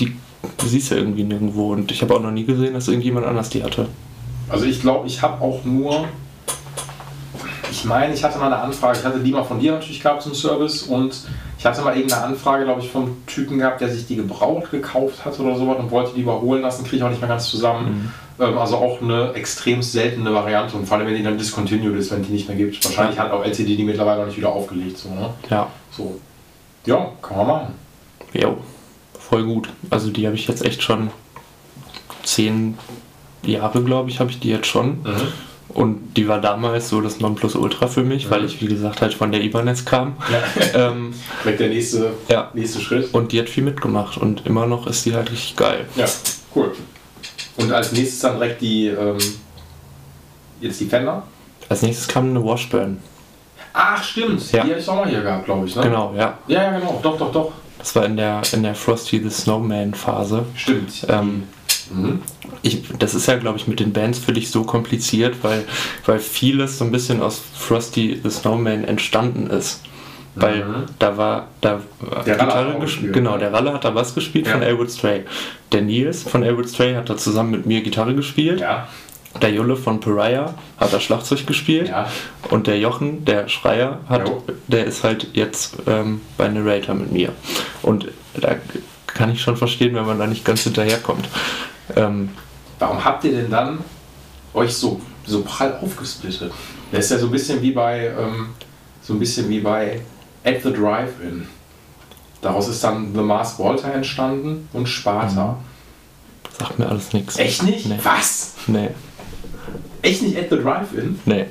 die 0.00 0.16
siehst 0.64 0.90
du 0.90 0.96
irgendwie 0.96 1.22
nirgendwo 1.22 1.72
und 1.72 1.92
ich 1.92 2.02
habe 2.02 2.14
auch 2.14 2.20
noch 2.20 2.32
nie 2.32 2.44
gesehen, 2.44 2.74
dass 2.74 2.88
irgendjemand 2.88 3.24
anders 3.24 3.50
die 3.50 3.62
hatte. 3.62 3.88
Also 4.48 4.66
ich 4.66 4.80
glaube, 4.80 5.06
ich 5.06 5.22
habe 5.22 5.40
auch 5.42 5.64
nur. 5.64 6.08
Ich 7.70 7.84
meine, 7.84 8.14
ich 8.14 8.22
hatte 8.22 8.38
mal 8.38 8.46
eine 8.46 8.58
Anfrage. 8.58 8.98
Ich 8.98 9.04
hatte 9.04 9.20
die 9.20 9.30
mal 9.30 9.44
von 9.44 9.58
dir 9.58 9.72
natürlich 9.72 10.00
gehabt 10.00 10.22
zum 10.22 10.34
Service 10.34 10.82
und 10.82 11.24
ich 11.64 11.70
hatte 11.70 11.80
mal 11.80 11.96
irgendeine 11.96 12.24
Anfrage, 12.24 12.64
glaube 12.64 12.82
ich, 12.82 12.90
vom 12.90 13.26
Typen 13.26 13.56
gehabt, 13.56 13.80
der 13.80 13.88
sich 13.88 14.06
die 14.06 14.16
gebraucht 14.16 14.70
gekauft 14.70 15.24
hat 15.24 15.40
oder 15.40 15.56
sowas 15.56 15.78
und 15.78 15.90
wollte 15.90 16.12
die 16.14 16.20
überholen 16.20 16.60
lassen. 16.60 16.84
Kriege 16.84 16.96
ich 16.96 17.02
auch 17.02 17.08
nicht 17.08 17.22
mehr 17.22 17.28
ganz 17.30 17.48
zusammen. 17.48 18.12
Ähm, 18.38 18.58
also 18.58 18.76
auch 18.76 19.00
eine 19.00 19.32
extrem 19.32 19.80
seltene 19.80 20.34
Variante 20.34 20.76
und 20.76 20.86
vor 20.86 20.98
allem, 20.98 21.06
wenn 21.06 21.16
die 21.16 21.22
dann 21.22 21.38
discontinued 21.38 21.96
ist, 21.96 22.10
wenn 22.10 22.22
die 22.22 22.32
nicht 22.32 22.48
mehr 22.48 22.58
gibt. 22.58 22.84
Wahrscheinlich 22.84 23.18
hat 23.18 23.30
auch 23.30 23.42
LCD 23.42 23.76
die 23.76 23.84
mittlerweile 23.84 24.18
noch 24.20 24.26
nicht 24.26 24.36
wieder 24.36 24.50
aufgelegt. 24.50 24.98
So, 24.98 25.08
ne? 25.08 25.30
Ja, 25.48 25.70
so. 25.90 26.20
Ja, 26.84 27.12
kann 27.22 27.38
man 27.38 27.46
machen. 27.46 27.74
jo, 28.34 28.58
voll 29.18 29.44
gut. 29.44 29.70
Also 29.88 30.10
die 30.10 30.26
habe 30.26 30.36
ich 30.36 30.46
jetzt 30.46 30.62
echt 30.62 30.82
schon 30.82 31.08
zehn 32.24 32.76
Jahre, 33.42 33.82
glaube 33.82 34.10
ich, 34.10 34.20
habe 34.20 34.30
ich 34.30 34.38
die 34.38 34.50
jetzt 34.50 34.66
schon. 34.66 34.98
Und 35.74 36.14
die 36.14 36.28
war 36.28 36.40
damals 36.40 36.88
so 36.88 37.00
das 37.00 37.18
Nonplusultra 37.18 37.88
für 37.88 38.04
mich, 38.04 38.30
weil 38.30 38.44
ich, 38.44 38.60
wie 38.62 38.66
gesagt, 38.66 39.02
halt 39.02 39.12
von 39.12 39.32
der 39.32 39.42
Ibanez 39.42 39.84
kam. 39.84 40.16
Ja. 40.30 40.90
ähm, 40.90 41.12
Direkt 41.42 41.60
der 41.60 41.68
nächste, 41.68 42.12
ja. 42.28 42.50
nächste 42.54 42.80
Schritt. 42.80 43.12
Und 43.12 43.32
die 43.32 43.40
hat 43.40 43.48
viel 43.48 43.64
mitgemacht 43.64 44.16
und 44.16 44.46
immer 44.46 44.66
noch 44.66 44.86
ist 44.86 45.04
die 45.04 45.14
halt 45.14 45.32
richtig 45.32 45.56
geil. 45.56 45.84
Ja, 45.96 46.06
cool. 46.54 46.72
Und 47.56 47.72
als 47.72 47.90
nächstes 47.90 48.20
dann 48.20 48.38
direkt 48.38 48.60
die, 48.60 48.86
ähm, 48.86 49.18
jetzt 50.60 50.80
die 50.80 50.86
Fender? 50.86 51.24
Als 51.68 51.82
nächstes 51.82 52.06
kam 52.06 52.30
eine 52.30 52.42
Washburn. 52.44 52.98
Ach, 53.72 54.02
stimmt. 54.02 54.52
Ja. 54.52 54.62
Die 54.62 54.70
hatte 54.70 54.80
ich 54.80 54.88
auch 54.88 54.96
mal 54.96 55.08
hier 55.08 55.22
gehabt, 55.22 55.44
glaube 55.46 55.66
ich. 55.66 55.74
Ne? 55.74 55.82
Genau, 55.82 56.14
ja. 56.16 56.38
Ja, 56.46 56.62
ja, 56.62 56.78
genau. 56.78 57.00
Doch, 57.02 57.18
doch, 57.18 57.32
doch. 57.32 57.52
Das 57.78 57.94
war 57.96 58.06
in 58.06 58.16
der, 58.16 58.42
in 58.52 58.62
der 58.62 58.76
Frosty 58.76 59.20
the 59.20 59.30
Snowman 59.30 59.92
Phase. 59.92 60.44
Stimmt. 60.54 61.04
Ähm, 61.08 61.26
mhm. 61.26 61.42
Ich, 62.62 62.82
das 62.98 63.14
ist 63.14 63.26
ja, 63.26 63.36
glaube 63.36 63.58
ich, 63.58 63.66
mit 63.66 63.80
den 63.80 63.92
Bands 63.92 64.18
für 64.18 64.32
dich 64.32 64.50
so 64.50 64.64
kompliziert, 64.64 65.36
weil, 65.42 65.64
weil 66.06 66.18
vieles 66.18 66.78
so 66.78 66.84
ein 66.84 66.92
bisschen 66.92 67.22
aus 67.22 67.40
Frosty 67.54 68.20
the 68.22 68.30
Snowman 68.30 68.84
entstanden 68.84 69.48
ist. 69.48 69.82
Weil 70.36 70.64
mhm. 70.64 70.86
da 70.98 71.16
war 71.16 71.48
da 71.60 71.80
der 72.26 72.36
Gitarre 72.36 72.78
gespielt. 72.80 73.12
Genau, 73.12 73.38
der 73.38 73.52
Ralle 73.52 73.72
hat 73.72 73.84
da 73.84 73.94
was 73.94 74.14
gespielt 74.14 74.46
ja. 74.46 74.52
von 74.52 74.62
Elwood 74.62 74.90
Stray. 74.90 75.22
Der 75.70 75.82
Nils 75.82 76.24
von 76.24 76.42
Elwood 76.42 76.68
Stray 76.68 76.94
hat 76.94 77.08
da 77.08 77.16
zusammen 77.16 77.52
mit 77.52 77.66
mir 77.66 77.82
Gitarre 77.82 78.14
gespielt. 78.14 78.60
Ja. 78.60 78.88
Der 79.40 79.52
Julle 79.52 79.76
von 79.76 80.00
Pariah 80.00 80.54
hat 80.76 80.92
da 80.92 81.00
Schlagzeug 81.00 81.46
gespielt. 81.46 81.88
Ja. 81.88 82.08
Und 82.50 82.66
der 82.66 82.78
Jochen, 82.78 83.24
der 83.24 83.48
Schreier, 83.48 84.00
hat, 84.08 84.30
der 84.68 84.86
ist 84.86 85.04
halt 85.04 85.28
jetzt 85.34 85.76
ähm, 85.86 86.20
bei 86.36 86.48
Narrator 86.48 86.94
mit 86.94 87.12
mir. 87.12 87.30
Und 87.82 88.08
da 88.34 88.56
kann 89.14 89.30
ich 89.30 89.40
schon 89.40 89.56
verstehen, 89.56 89.94
wenn 89.94 90.06
man 90.06 90.18
da 90.18 90.26
nicht 90.26 90.44
ganz 90.44 90.62
hinterherkommt. 90.62 91.28
Ähm, 91.96 92.30
Warum 92.78 93.04
habt 93.04 93.24
ihr 93.24 93.32
denn 93.32 93.50
dann 93.50 93.78
euch 94.52 94.74
so, 94.74 95.00
so 95.24 95.42
prall 95.42 95.78
aufgesplittet? 95.80 96.52
Das 96.92 97.06
ist 97.06 97.10
ja 97.12 97.18
so 97.18 97.26
ein 97.26 97.32
bisschen 97.32 97.62
wie 97.62 97.70
bei 97.70 98.06
ähm, 98.06 98.48
so 99.02 99.14
ein 99.14 99.18
bisschen 99.18 99.48
wie 99.48 99.60
bei 99.60 100.00
At 100.44 100.62
the 100.62 100.72
Drive-In. 100.72 101.46
Daraus 102.40 102.68
ist 102.68 102.82
dann 102.84 103.14
The 103.14 103.20
Mars 103.20 103.58
Volta 103.58 103.88
entstanden 103.88 104.68
und 104.72 104.86
Sparta. 104.86 105.52
Mhm. 105.52 106.58
Sagt 106.58 106.78
mir 106.78 106.88
alles 106.88 107.12
nichts. 107.12 107.36
Echt 107.36 107.62
nicht? 107.62 107.86
Nee. 107.86 107.98
Was? 108.02 108.54
Nee. 108.66 108.90
Echt 110.02 110.22
nicht 110.22 110.36
At 110.38 110.50
the 110.50 110.56
Drive-In? 110.56 111.20
Nee. 111.24 111.46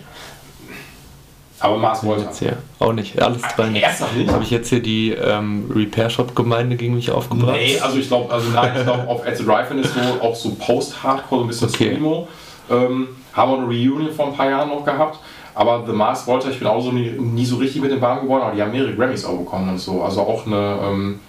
Aber 1.63 1.77
Mars 1.77 2.03
Volta? 2.03 2.23
Jetzt 2.23 2.39
hier. 2.39 2.57
Auch 2.79 2.91
nicht. 2.91 3.21
Alles 3.21 3.41
drei 3.55 3.69
nicht. 3.69 3.85
Habe 3.87 4.43
ich 4.43 4.51
jetzt 4.51 4.67
hier 4.67 4.81
die 4.81 5.11
ähm, 5.11 5.71
Repair-Shop-Gemeinde 5.73 6.75
gegen 6.75 6.93
mich 6.93 7.09
aufgebracht? 7.09 7.55
Nee, 7.55 7.79
also 7.79 7.97
ich 7.97 8.09
glaube, 8.09 8.33
also 8.33 8.49
nein, 8.49 8.73
ich 8.75 8.83
glaube, 8.83 9.07
auf 9.07 9.25
At 9.25 9.37
the 9.37 9.45
Drive-In 9.45 9.79
ist 9.79 9.93
so 9.93 10.21
auch 10.21 10.35
so 10.35 10.55
Post-Hardcore, 10.55 11.39
so 11.39 11.45
ein 11.45 11.47
bisschen 11.47 11.69
okay. 11.69 11.91
Screamo. 11.95 12.27
Ähm, 12.69 13.07
haben 13.31 13.51
wir 13.51 13.57
eine 13.59 13.67
Reunion 13.67 14.11
vor 14.11 14.27
ein 14.27 14.33
paar 14.35 14.49
Jahren 14.49 14.67
noch 14.67 14.83
gehabt. 14.83 15.19
Aber 15.55 15.85
The 15.87 15.93
Mars 15.93 16.27
Volta, 16.27 16.49
ich 16.49 16.59
bin 16.59 16.67
auch 16.67 16.81
so 16.81 16.91
nie, 16.91 17.11
nie, 17.11 17.45
so 17.45 17.55
richtig 17.55 17.81
mit 17.81 17.91
dem 17.91 18.01
warm 18.01 18.23
geworden, 18.23 18.43
aber 18.43 18.55
die 18.55 18.61
haben 18.61 18.71
mehrere 18.71 18.93
Grammys 18.93 19.23
auch 19.23 19.37
bekommen 19.37 19.69
und 19.69 19.79
so. 19.79 20.01
Also 20.01 20.19
auch 20.19 20.45
eine, 20.45 20.79
ähm, 20.83 21.19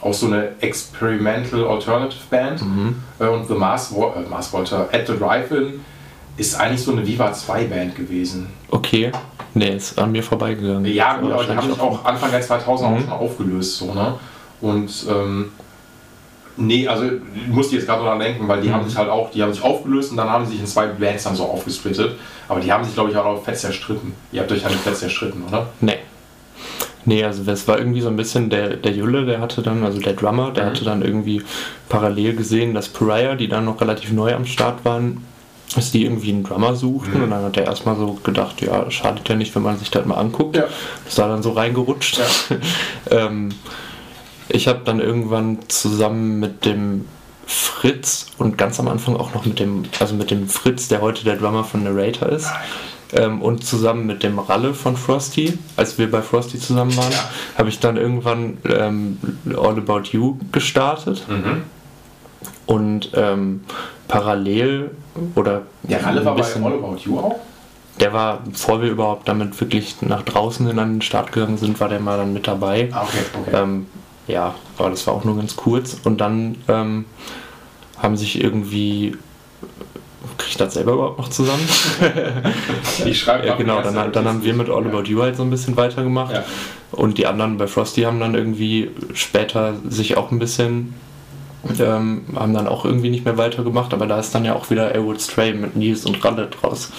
auch 0.00 0.14
so 0.14 0.26
eine 0.26 0.60
Experimental 0.60 1.68
Alternative 1.68 2.20
Band. 2.30 2.62
Mhm. 2.62 2.96
Äh, 3.20 3.28
und 3.28 3.46
The 3.46 3.54
Mars, 3.54 3.92
äh, 3.92 4.28
Mars 4.28 4.52
Volta 4.52 4.88
At 4.90 5.06
the 5.06 5.16
Drive-In 5.16 5.84
ist 6.36 6.58
eigentlich 6.58 6.82
so 6.82 6.92
eine 6.92 7.06
Viva 7.06 7.32
2 7.32 7.64
Band 7.64 7.94
gewesen. 7.94 8.48
Okay. 8.70 9.12
Nee, 9.54 9.76
ist 9.76 9.98
an 9.98 10.10
mir 10.10 10.22
vorbeigegangen. 10.22 10.84
Ja, 10.92 11.16
gut, 11.18 11.30
aber 11.30 11.44
die 11.44 11.54
haben 11.54 11.70
sich 11.70 11.80
auch 11.80 12.04
Anfang 12.04 12.30
der 12.30 12.42
2000er 12.42 12.60
mhm. 12.60 12.68
auch 12.68 13.00
schon 13.00 13.10
aufgelöst. 13.10 13.76
So, 13.76 13.94
ne? 13.94 14.14
Und 14.60 15.06
ähm, 15.08 15.52
Nee, 16.56 16.86
also 16.86 17.04
ich 17.04 17.48
musste 17.48 17.74
jetzt 17.74 17.86
gerade 17.86 18.04
daran 18.04 18.20
denken, 18.20 18.46
weil 18.46 18.60
die 18.60 18.68
mhm. 18.68 18.74
haben 18.74 18.88
sich 18.88 18.96
halt 18.96 19.08
auch, 19.08 19.30
die 19.30 19.42
haben 19.42 19.52
sich 19.52 19.62
aufgelöst 19.62 20.12
und 20.12 20.16
dann 20.16 20.30
haben 20.30 20.44
sie 20.44 20.52
sich 20.52 20.60
in 20.60 20.66
zwei 20.66 20.86
Bands 20.86 21.24
dann 21.24 21.34
so 21.34 21.44
aufgesplittet. 21.44 22.16
Aber 22.48 22.60
die 22.60 22.70
haben 22.70 22.84
sich, 22.84 22.94
glaube 22.94 23.10
ich, 23.10 23.16
auch 23.16 23.42
fett 23.42 23.58
zerstritten. 23.58 24.12
Ihr 24.30 24.40
habt 24.40 24.52
euch 24.52 24.62
ja 24.62 24.68
nicht 24.68 24.80
fett 24.80 24.96
zerstritten, 24.96 25.42
oder? 25.48 25.68
Nee. 25.80 25.98
Nee, 27.06 27.24
also 27.24 27.42
das 27.42 27.66
war 27.68 27.78
irgendwie 27.78 28.00
so 28.00 28.08
ein 28.08 28.16
bisschen 28.16 28.48
der, 28.50 28.76
der 28.76 28.92
Julle, 28.92 29.26
der 29.26 29.40
hatte 29.40 29.62
dann, 29.62 29.84
also 29.84 30.00
der 30.00 30.14
Drummer, 30.14 30.52
der 30.52 30.64
mhm. 30.64 30.68
hatte 30.70 30.84
dann 30.84 31.02
irgendwie 31.02 31.42
parallel 31.88 32.36
gesehen, 32.36 32.72
dass 32.72 32.88
Pariah, 32.88 33.34
die 33.34 33.48
dann 33.48 33.64
noch 33.64 33.80
relativ 33.80 34.12
neu 34.12 34.32
am 34.32 34.46
Start 34.46 34.84
waren, 34.84 35.22
dass 35.74 35.90
die 35.90 36.04
irgendwie 36.04 36.30
einen 36.30 36.44
Drummer 36.44 36.74
suchten 36.76 37.18
mhm. 37.18 37.24
und 37.24 37.30
dann 37.30 37.44
hat 37.44 37.56
er 37.56 37.64
erstmal 37.64 37.96
so 37.96 38.18
gedacht, 38.22 38.60
ja, 38.60 38.90
schadet 38.90 39.28
ja 39.28 39.34
nicht, 39.34 39.54
wenn 39.54 39.62
man 39.62 39.78
sich 39.78 39.90
das 39.90 40.06
mal 40.06 40.16
anguckt. 40.16 40.56
Ja. 40.56 40.64
Ist 41.06 41.18
da 41.18 41.28
dann 41.28 41.42
so 41.42 41.52
reingerutscht. 41.52 42.18
Ja. 42.18 42.56
ähm, 43.10 43.50
ich 44.48 44.68
habe 44.68 44.80
dann 44.84 45.00
irgendwann 45.00 45.58
zusammen 45.68 46.38
mit 46.38 46.64
dem 46.64 47.06
Fritz 47.46 48.26
und 48.38 48.56
ganz 48.56 48.78
am 48.80 48.88
Anfang 48.88 49.16
auch 49.16 49.34
noch 49.34 49.44
mit 49.44 49.58
dem, 49.58 49.84
also 50.00 50.14
mit 50.14 50.30
dem 50.30 50.48
Fritz, 50.48 50.88
der 50.88 51.00
heute 51.00 51.24
der 51.24 51.36
Drummer 51.36 51.64
von 51.64 51.82
Narrator 51.82 52.28
ist, 52.28 52.48
ähm, 53.12 53.42
und 53.42 53.64
zusammen 53.64 54.06
mit 54.06 54.22
dem 54.22 54.38
Ralle 54.38 54.74
von 54.74 54.96
Frosty, 54.96 55.58
als 55.76 55.98
wir 55.98 56.10
bei 56.10 56.22
Frosty 56.22 56.58
zusammen 56.58 56.96
waren, 56.96 57.12
ja. 57.12 57.30
habe 57.58 57.68
ich 57.68 57.78
dann 57.80 57.96
irgendwann 57.96 58.58
ähm, 58.64 59.18
All 59.50 59.76
About 59.78 60.02
You 60.12 60.38
gestartet. 60.52 61.24
Mhm. 61.28 61.62
Und 62.66 63.10
ähm, 63.14 63.60
parallel 64.18 64.90
oder. 65.34 65.62
Der 65.82 66.04
Ralle 66.04 66.24
war 66.24 66.34
bei 66.34 66.42
All 66.42 66.72
About 66.72 66.96
You 67.04 67.18
auch? 67.18 67.36
Der 68.00 68.12
war, 68.12 68.40
bevor 68.44 68.82
wir 68.82 68.90
überhaupt 68.90 69.28
damit 69.28 69.60
wirklich 69.60 70.02
nach 70.02 70.22
draußen 70.22 70.66
hin 70.66 70.78
an 70.78 70.94
den 70.94 71.02
Start 71.02 71.30
gegangen 71.30 71.58
sind, 71.58 71.78
war 71.78 71.88
der 71.88 72.00
mal 72.00 72.16
dann 72.16 72.32
mit 72.32 72.46
dabei. 72.48 72.88
Ah, 72.92 73.02
okay, 73.02 73.18
okay. 73.40 73.56
Ähm, 73.56 73.86
ja, 74.26 74.54
aber 74.78 74.90
das 74.90 75.06
war 75.06 75.14
auch 75.14 75.24
nur 75.24 75.36
ganz 75.36 75.54
kurz. 75.54 75.98
Und 76.02 76.20
dann 76.20 76.56
ähm, 76.68 77.04
haben 77.98 78.16
sich 78.16 78.42
irgendwie. 78.42 79.16
Kriege 80.38 80.50
ich 80.50 80.56
das 80.56 80.74
selber 80.74 80.94
überhaupt 80.94 81.18
noch 81.18 81.28
zusammen? 81.28 81.68
ich 83.04 83.20
schreibe 83.20 83.46
ja, 83.46 83.54
Genau, 83.54 83.82
dann, 83.82 84.10
dann 84.10 84.24
haben 84.26 84.42
wir 84.42 84.54
mit 84.54 84.68
All 84.68 84.84
About 84.86 85.04
You 85.04 85.22
halt 85.22 85.36
so 85.36 85.42
ein 85.42 85.50
bisschen 85.50 85.76
weitergemacht. 85.76 86.32
Ja. 86.32 86.44
Und 86.90 87.18
die 87.18 87.26
anderen 87.26 87.58
bei 87.58 87.66
Frosty 87.66 88.02
haben 88.02 88.18
dann 88.18 88.34
irgendwie 88.34 88.90
später 89.12 89.74
sich 89.88 90.16
auch 90.16 90.32
ein 90.32 90.38
bisschen. 90.38 90.94
Ähm, 91.80 92.22
haben 92.34 92.54
dann 92.54 92.68
auch 92.68 92.84
irgendwie 92.84 93.10
nicht 93.10 93.24
mehr 93.24 93.38
weitergemacht, 93.38 93.94
aber 93.94 94.06
da 94.06 94.18
ist 94.20 94.34
dann 94.34 94.44
ja 94.44 94.54
auch 94.54 94.70
wieder 94.70 94.94
Elwood 94.94 95.20
Stray 95.20 95.54
mit 95.54 95.76
Nils 95.76 96.04
und 96.06 96.22
Ralle 96.24 96.48
draus 96.48 96.90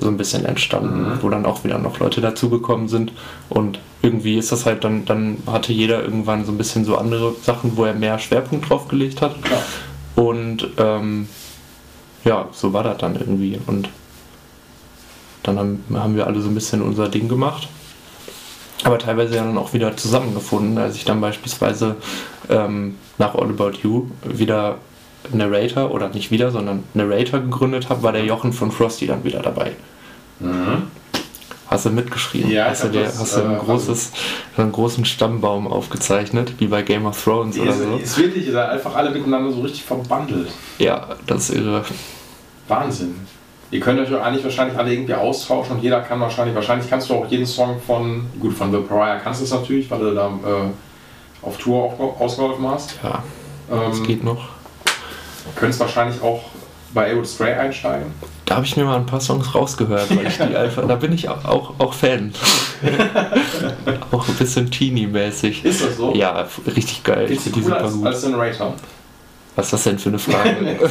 so 0.00 0.08
ein 0.08 0.16
bisschen 0.16 0.44
entstanden, 0.44 1.14
Mhm. 1.14 1.18
wo 1.22 1.28
dann 1.28 1.44
auch 1.44 1.64
wieder 1.64 1.78
noch 1.78 1.98
Leute 1.98 2.20
dazugekommen 2.20 2.88
sind. 2.88 3.12
Und 3.48 3.80
irgendwie 4.00 4.38
ist 4.38 4.52
das 4.52 4.64
halt 4.64 4.84
dann, 4.84 5.04
dann 5.04 5.38
hatte 5.46 5.72
jeder 5.72 6.02
irgendwann 6.04 6.44
so 6.44 6.52
ein 6.52 6.58
bisschen 6.58 6.84
so 6.84 6.96
andere 6.96 7.34
Sachen, 7.42 7.76
wo 7.76 7.84
er 7.84 7.94
mehr 7.94 8.18
Schwerpunkt 8.20 8.70
drauf 8.70 8.86
gelegt 8.86 9.20
hat. 9.20 9.42
Klar. 9.42 9.62
Und 10.14 10.68
ähm, 10.78 11.28
ja, 12.24 12.46
so 12.52 12.72
war 12.72 12.84
das 12.84 12.98
dann 12.98 13.16
irgendwie. 13.16 13.58
Und 13.66 13.88
dann 15.42 15.58
haben, 15.58 15.84
haben 15.94 16.14
wir 16.14 16.26
alle 16.28 16.40
so 16.40 16.48
ein 16.48 16.54
bisschen 16.54 16.82
unser 16.82 17.08
Ding 17.08 17.28
gemacht. 17.28 17.68
Aber 18.84 18.98
teilweise 18.98 19.34
ja 19.34 19.42
dann 19.42 19.58
auch 19.58 19.72
wieder 19.72 19.96
zusammengefunden, 19.96 20.78
als 20.78 20.94
ich 20.94 21.04
dann 21.04 21.20
beispielsweise 21.20 21.96
ähm, 22.48 22.94
nach 23.18 23.34
All 23.34 23.48
About 23.48 23.72
You 23.82 24.06
wieder 24.24 24.78
Narrator, 25.32 25.90
oder 25.90 26.08
nicht 26.08 26.30
wieder, 26.30 26.50
sondern 26.50 26.84
Narrator 26.94 27.40
gegründet 27.40 27.88
habe, 27.88 28.02
war 28.02 28.12
der 28.12 28.24
Jochen 28.24 28.52
von 28.52 28.70
Frosty 28.70 29.06
dann 29.06 29.24
wieder 29.24 29.40
dabei. 29.40 29.72
Mhm. 30.40 30.84
Hast 31.66 31.84
du 31.84 31.90
mitgeschrieben? 31.90 32.50
Ja, 32.50 32.66
hast 32.66 32.84
du, 32.84 32.88
dir, 32.88 33.02
das, 33.02 33.20
hast 33.20 33.36
du 33.36 33.42
ein 33.42 33.56
äh, 33.56 33.58
großes, 33.58 34.12
einen 34.56 34.72
großen 34.72 35.04
Stammbaum 35.04 35.66
aufgezeichnet, 35.66 36.54
wie 36.58 36.66
bei 36.66 36.80
Game 36.80 37.04
of 37.04 37.22
Thrones 37.22 37.56
Die 37.56 37.60
oder 37.60 37.72
ist, 37.72 37.82
so? 37.82 37.96
ist 37.96 38.18
wirklich, 38.18 38.46
ihr 38.46 38.52
seid 38.52 38.70
einfach 38.70 38.94
alle 38.94 39.10
miteinander 39.10 39.52
so 39.52 39.60
richtig 39.60 39.82
verbandelt. 39.84 40.48
Ja, 40.78 41.16
das 41.26 41.50
ist 41.50 41.56
irre. 41.56 41.84
Wahnsinn. 42.68 43.16
Ihr 43.70 43.80
könnt 43.80 44.00
euch 44.00 44.10
eigentlich 44.18 44.44
wahrscheinlich 44.44 44.78
alle 44.78 44.94
irgendwie 44.94 45.12
austauschen 45.12 45.76
und 45.76 45.82
jeder 45.82 46.00
kann 46.00 46.18
wahrscheinlich, 46.20 46.54
wahrscheinlich 46.54 46.88
kannst 46.88 47.10
du 47.10 47.14
auch 47.14 47.26
jeden 47.26 47.44
Song 47.44 47.78
von, 47.86 48.24
gut, 48.40 48.54
von 48.54 48.72
The 48.72 48.78
Pariah 48.78 49.18
kannst 49.18 49.40
du 49.40 49.44
es 49.44 49.50
natürlich, 49.50 49.90
weil 49.90 49.98
du 49.98 50.14
da 50.14 50.28
äh, 50.28 50.70
auf 51.42 51.56
Tour 51.58 51.84
auch 51.84 52.20
ausgeholfen 52.20 52.66
hast. 52.68 52.94
Ja, 53.02 53.22
das 53.68 53.98
Ähm, 53.98 54.06
geht 54.06 54.24
noch. 54.24 54.48
Könntest 55.56 55.80
wahrscheinlich 55.80 56.20
auch 56.22 56.42
bei 56.94 57.06
Elwood 57.08 57.26
Stray 57.26 57.52
einsteigen. 57.54 58.12
Da 58.44 58.56
habe 58.56 58.66
ich 58.66 58.76
mir 58.76 58.84
mal 58.84 58.96
ein 58.96 59.06
paar 59.06 59.20
Songs 59.20 59.54
rausgehört, 59.54 60.08
weil 60.16 60.26
ich 60.26 60.36
die 60.36 60.56
einfach, 60.56 60.86
da 60.88 60.96
bin 60.96 61.12
ich 61.12 61.28
auch, 61.28 61.44
auch, 61.44 61.74
auch 61.78 61.92
Fan. 61.92 62.32
auch 64.10 64.26
ein 64.26 64.34
bisschen 64.34 64.70
Teenie-mäßig. 64.70 65.64
Ist 65.64 65.84
das 65.84 65.96
so? 65.96 66.14
Ja, 66.14 66.46
richtig 66.66 67.04
geil. 67.04 67.30
Ich 67.30 67.38
Ist 67.38 67.46
die 67.46 67.50
finde 67.50 67.68
die 67.70 67.74
als, 67.76 67.92
gut. 67.92 68.06
als 68.06 68.20
den 68.22 68.30
Narrator? 68.32 68.74
Was 69.56 69.66
ist 69.66 69.72
das 69.72 69.84
denn 69.84 69.98
für 69.98 70.08
eine 70.10 70.18
Frage? 70.18 70.78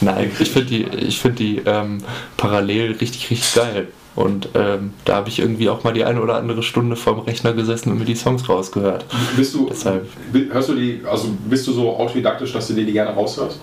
Nein, 0.00 0.30
ich 0.38 0.50
finde 0.50 0.68
die, 0.68 0.84
ich 0.84 1.18
find 1.20 1.38
die 1.38 1.58
ähm, 1.64 2.02
parallel 2.36 2.92
richtig, 2.92 3.30
richtig 3.30 3.54
geil. 3.54 3.88
Und 4.16 4.50
ähm, 4.54 4.92
da 5.04 5.16
habe 5.16 5.28
ich 5.28 5.40
irgendwie 5.40 5.68
auch 5.68 5.82
mal 5.82 5.92
die 5.92 6.04
eine 6.04 6.20
oder 6.20 6.36
andere 6.36 6.62
Stunde 6.62 6.94
vorm 6.94 7.20
Rechner 7.20 7.52
gesessen 7.52 7.90
und 7.90 7.98
mir 7.98 8.04
die 8.04 8.14
Songs 8.14 8.48
rausgehört. 8.48 9.04
Bist 9.36 9.54
du, 9.54 9.66
Deshalb. 9.68 10.06
hörst 10.32 10.68
du 10.68 10.74
die, 10.74 11.00
also 11.04 11.28
bist 11.48 11.66
du 11.66 11.72
so 11.72 11.96
autodidaktisch, 11.96 12.52
dass 12.52 12.68
du 12.68 12.74
dir 12.74 12.86
die 12.86 12.92
gerne 12.92 13.10
raushörst? 13.10 13.58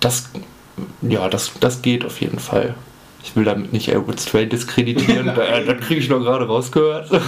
Das, 0.00 0.28
ja, 1.00 1.28
das, 1.28 1.52
das 1.58 1.80
geht 1.80 2.04
auf 2.04 2.20
jeden 2.20 2.38
Fall. 2.38 2.74
Ich 3.22 3.34
will 3.34 3.44
damit 3.44 3.72
nicht 3.72 3.88
Elwood 3.88 4.20
Stray 4.20 4.46
diskreditieren, 4.46 5.26
da, 5.34 5.42
äh, 5.42 5.64
das 5.64 5.80
kriege 5.80 6.00
ich 6.00 6.10
noch 6.10 6.20
gerade 6.20 6.46
rausgehört. 6.46 7.10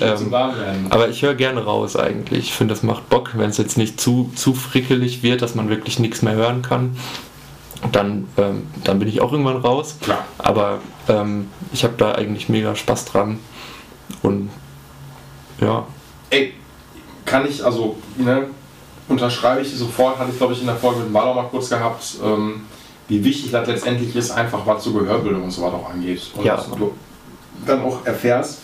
Ähm, 0.00 0.16
zum. 0.16 0.32
Aber 0.90 1.08
ich 1.08 1.22
höre 1.22 1.34
gerne 1.34 1.64
raus 1.64 1.96
eigentlich. 1.96 2.38
Ich 2.38 2.52
finde, 2.52 2.72
das 2.72 2.84
macht 2.84 3.08
Bock, 3.08 3.32
wenn 3.36 3.50
es 3.50 3.58
jetzt 3.58 3.76
nicht 3.76 4.00
zu, 4.00 4.30
zu 4.36 4.54
frickelig 4.54 5.24
wird, 5.24 5.42
dass 5.42 5.56
man 5.56 5.68
wirklich 5.68 5.98
nichts 5.98 6.22
mehr 6.22 6.34
hören 6.34 6.62
kann. 6.62 6.96
Dann, 7.90 8.28
ähm, 8.36 8.66
dann 8.84 8.98
bin 8.98 9.08
ich 9.08 9.20
auch 9.20 9.32
irgendwann 9.32 9.56
raus. 9.56 9.96
Klar. 10.00 10.24
Aber 10.38 10.78
ähm, 11.08 11.50
ich 11.72 11.84
habe 11.84 11.94
da 11.96 12.12
eigentlich 12.12 12.48
mega 12.48 12.76
Spaß 12.76 13.06
dran. 13.06 13.38
Und 14.22 14.50
ja, 15.60 15.84
Ey, 16.30 16.54
kann 17.26 17.46
ich, 17.46 17.64
also, 17.64 17.96
ne, 18.16 18.46
unterschreibe 19.08 19.60
ich 19.60 19.74
sofort, 19.74 20.18
hatte 20.18 20.30
ich 20.30 20.38
glaube 20.38 20.54
ich 20.54 20.60
in 20.60 20.66
der 20.66 20.76
Folge 20.76 21.00
mit 21.00 21.12
Maler 21.12 21.34
mal 21.34 21.48
kurz 21.50 21.68
gehabt, 21.68 22.16
ähm, 22.24 22.62
wie 23.08 23.22
wichtig 23.22 23.50
das 23.50 23.66
letztendlich 23.68 24.14
ist, 24.16 24.30
einfach 24.30 24.66
was 24.66 24.84
so 24.84 24.92
Gehörbildung 24.92 25.42
und 25.42 25.50
so 25.50 25.62
weiter 25.62 25.74
auch 25.76 25.90
angeht. 25.90 26.22
Und 26.34 26.44
Ja. 26.44 26.56
du 26.56 26.92
dann 27.66 27.82
auch 27.82 28.04
erfährst, 28.06 28.60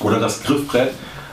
oder 0.00 0.20
das 0.20 0.42
Griffbrett 0.42 0.92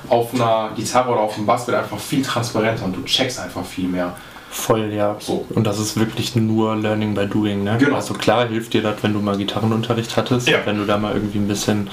auf 0.10 0.34
einer 0.34 0.70
Gitarre 0.76 1.12
oder 1.12 1.22
auf 1.22 1.36
dem 1.36 1.46
Bass 1.46 1.68
wird 1.68 1.78
einfach 1.78 2.00
viel 2.00 2.22
transparenter 2.24 2.86
und 2.86 2.96
du 2.96 3.04
checkst 3.04 3.40
einfach 3.40 3.66
viel 3.66 3.88
mehr. 3.88 4.16
Voll, 4.56 4.92
ja. 4.94 5.18
So. 5.20 5.46
Und 5.54 5.66
das 5.68 5.80
ist 5.80 6.00
wirklich 6.00 6.36
nur 6.36 6.76
Learning 6.76 7.14
by 7.14 7.28
Doing. 7.28 7.64
Ne? 7.64 7.78
Genau. 7.80 7.96
Also 7.96 8.14
klar 8.14 8.48
hilft 8.48 8.74
dir 8.74 8.82
das, 8.82 8.96
wenn 9.04 9.14
du 9.14 9.20
mal 9.20 9.38
Gitarrenunterricht 9.38 10.16
hattest, 10.18 10.48
Ja. 10.48 10.60
wenn 10.66 10.78
du 10.78 10.86
da 10.86 10.98
mal 10.98 11.14
irgendwie 11.14 11.40
ein 11.40 11.48
bisschen 11.48 11.90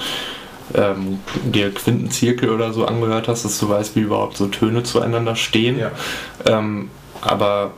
ähm, 0.73 1.19
dir 1.43 1.73
Quintenzirkel 1.73 2.49
oder 2.49 2.71
so 2.73 2.85
angehört 2.85 3.27
hast, 3.27 3.43
dass 3.45 3.59
du 3.59 3.69
weißt, 3.69 3.95
wie 3.95 4.01
überhaupt 4.01 4.37
so 4.37 4.47
Töne 4.47 4.83
zueinander 4.83 5.35
stehen. 5.35 5.77
Ja. 5.77 5.91
Ähm, 6.45 6.89
aber 7.21 7.71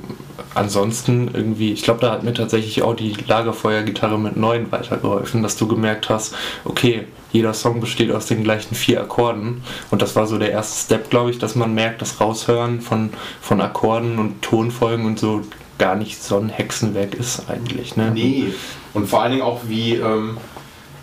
ansonsten 0.53 1.29
irgendwie, 1.33 1.73
ich 1.73 1.83
glaube, 1.83 2.01
da 2.01 2.11
hat 2.11 2.23
mir 2.23 2.33
tatsächlich 2.33 2.81
auch 2.83 2.95
die 2.95 3.13
Lagerfeuergitarre 3.27 4.17
mit 4.17 4.37
9 4.37 4.71
weitergeholfen, 4.71 5.43
dass 5.43 5.57
du 5.57 5.67
gemerkt 5.67 6.09
hast, 6.09 6.35
okay, 6.63 7.05
jeder 7.35 7.53
Song 7.53 7.81
besteht 7.81 8.11
aus 8.11 8.27
den 8.27 8.43
gleichen 8.43 8.75
vier 8.75 9.01
Akkorden. 9.01 9.61
Und 9.91 10.01
das 10.01 10.15
war 10.15 10.25
so 10.25 10.37
der 10.37 10.51
erste 10.51 10.85
Step, 10.85 11.09
glaube 11.09 11.31
ich, 11.31 11.37
dass 11.37 11.55
man 11.55 11.73
merkt, 11.73 12.01
das 12.01 12.21
Raushören 12.21 12.79
von, 12.79 13.09
von 13.41 13.59
Akkorden 13.59 14.19
und 14.19 14.41
Tonfolgen 14.41 15.05
und 15.05 15.19
so 15.19 15.41
gar 15.77 15.95
nicht 15.95 16.23
so 16.23 16.37
ein 16.37 16.47
Hexenwerk 16.47 17.13
ist 17.13 17.49
eigentlich. 17.49 17.97
Ne? 17.97 18.11
Nee. 18.13 18.53
Und 18.93 19.09
vor 19.09 19.21
allen 19.21 19.33
Dingen 19.33 19.43
auch, 19.43 19.59
wie, 19.67 19.95
ähm, 19.95 20.37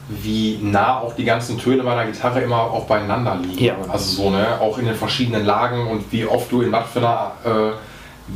wie 0.09 0.59
nah 0.63 1.01
auch 1.01 1.15
die 1.15 1.25
ganzen 1.25 1.59
Töne 1.59 1.83
bei 1.83 1.95
der 1.95 2.07
Gitarre 2.07 2.41
immer 2.41 2.63
auch 2.63 2.87
beieinander 2.87 3.37
liegen. 3.37 3.63
Ja. 3.63 3.77
Also 3.89 4.23
so, 4.23 4.31
ne? 4.31 4.59
Auch 4.59 4.79
in 4.79 4.87
den 4.87 4.95
verschiedenen 4.95 5.45
Lagen 5.45 5.87
und 5.87 6.11
wie 6.11 6.25
oft 6.25 6.51
du 6.51 6.63
in 6.63 6.73
was 6.73 6.91
für 6.91 7.01
einer, 7.01 7.33
äh, 7.45 7.73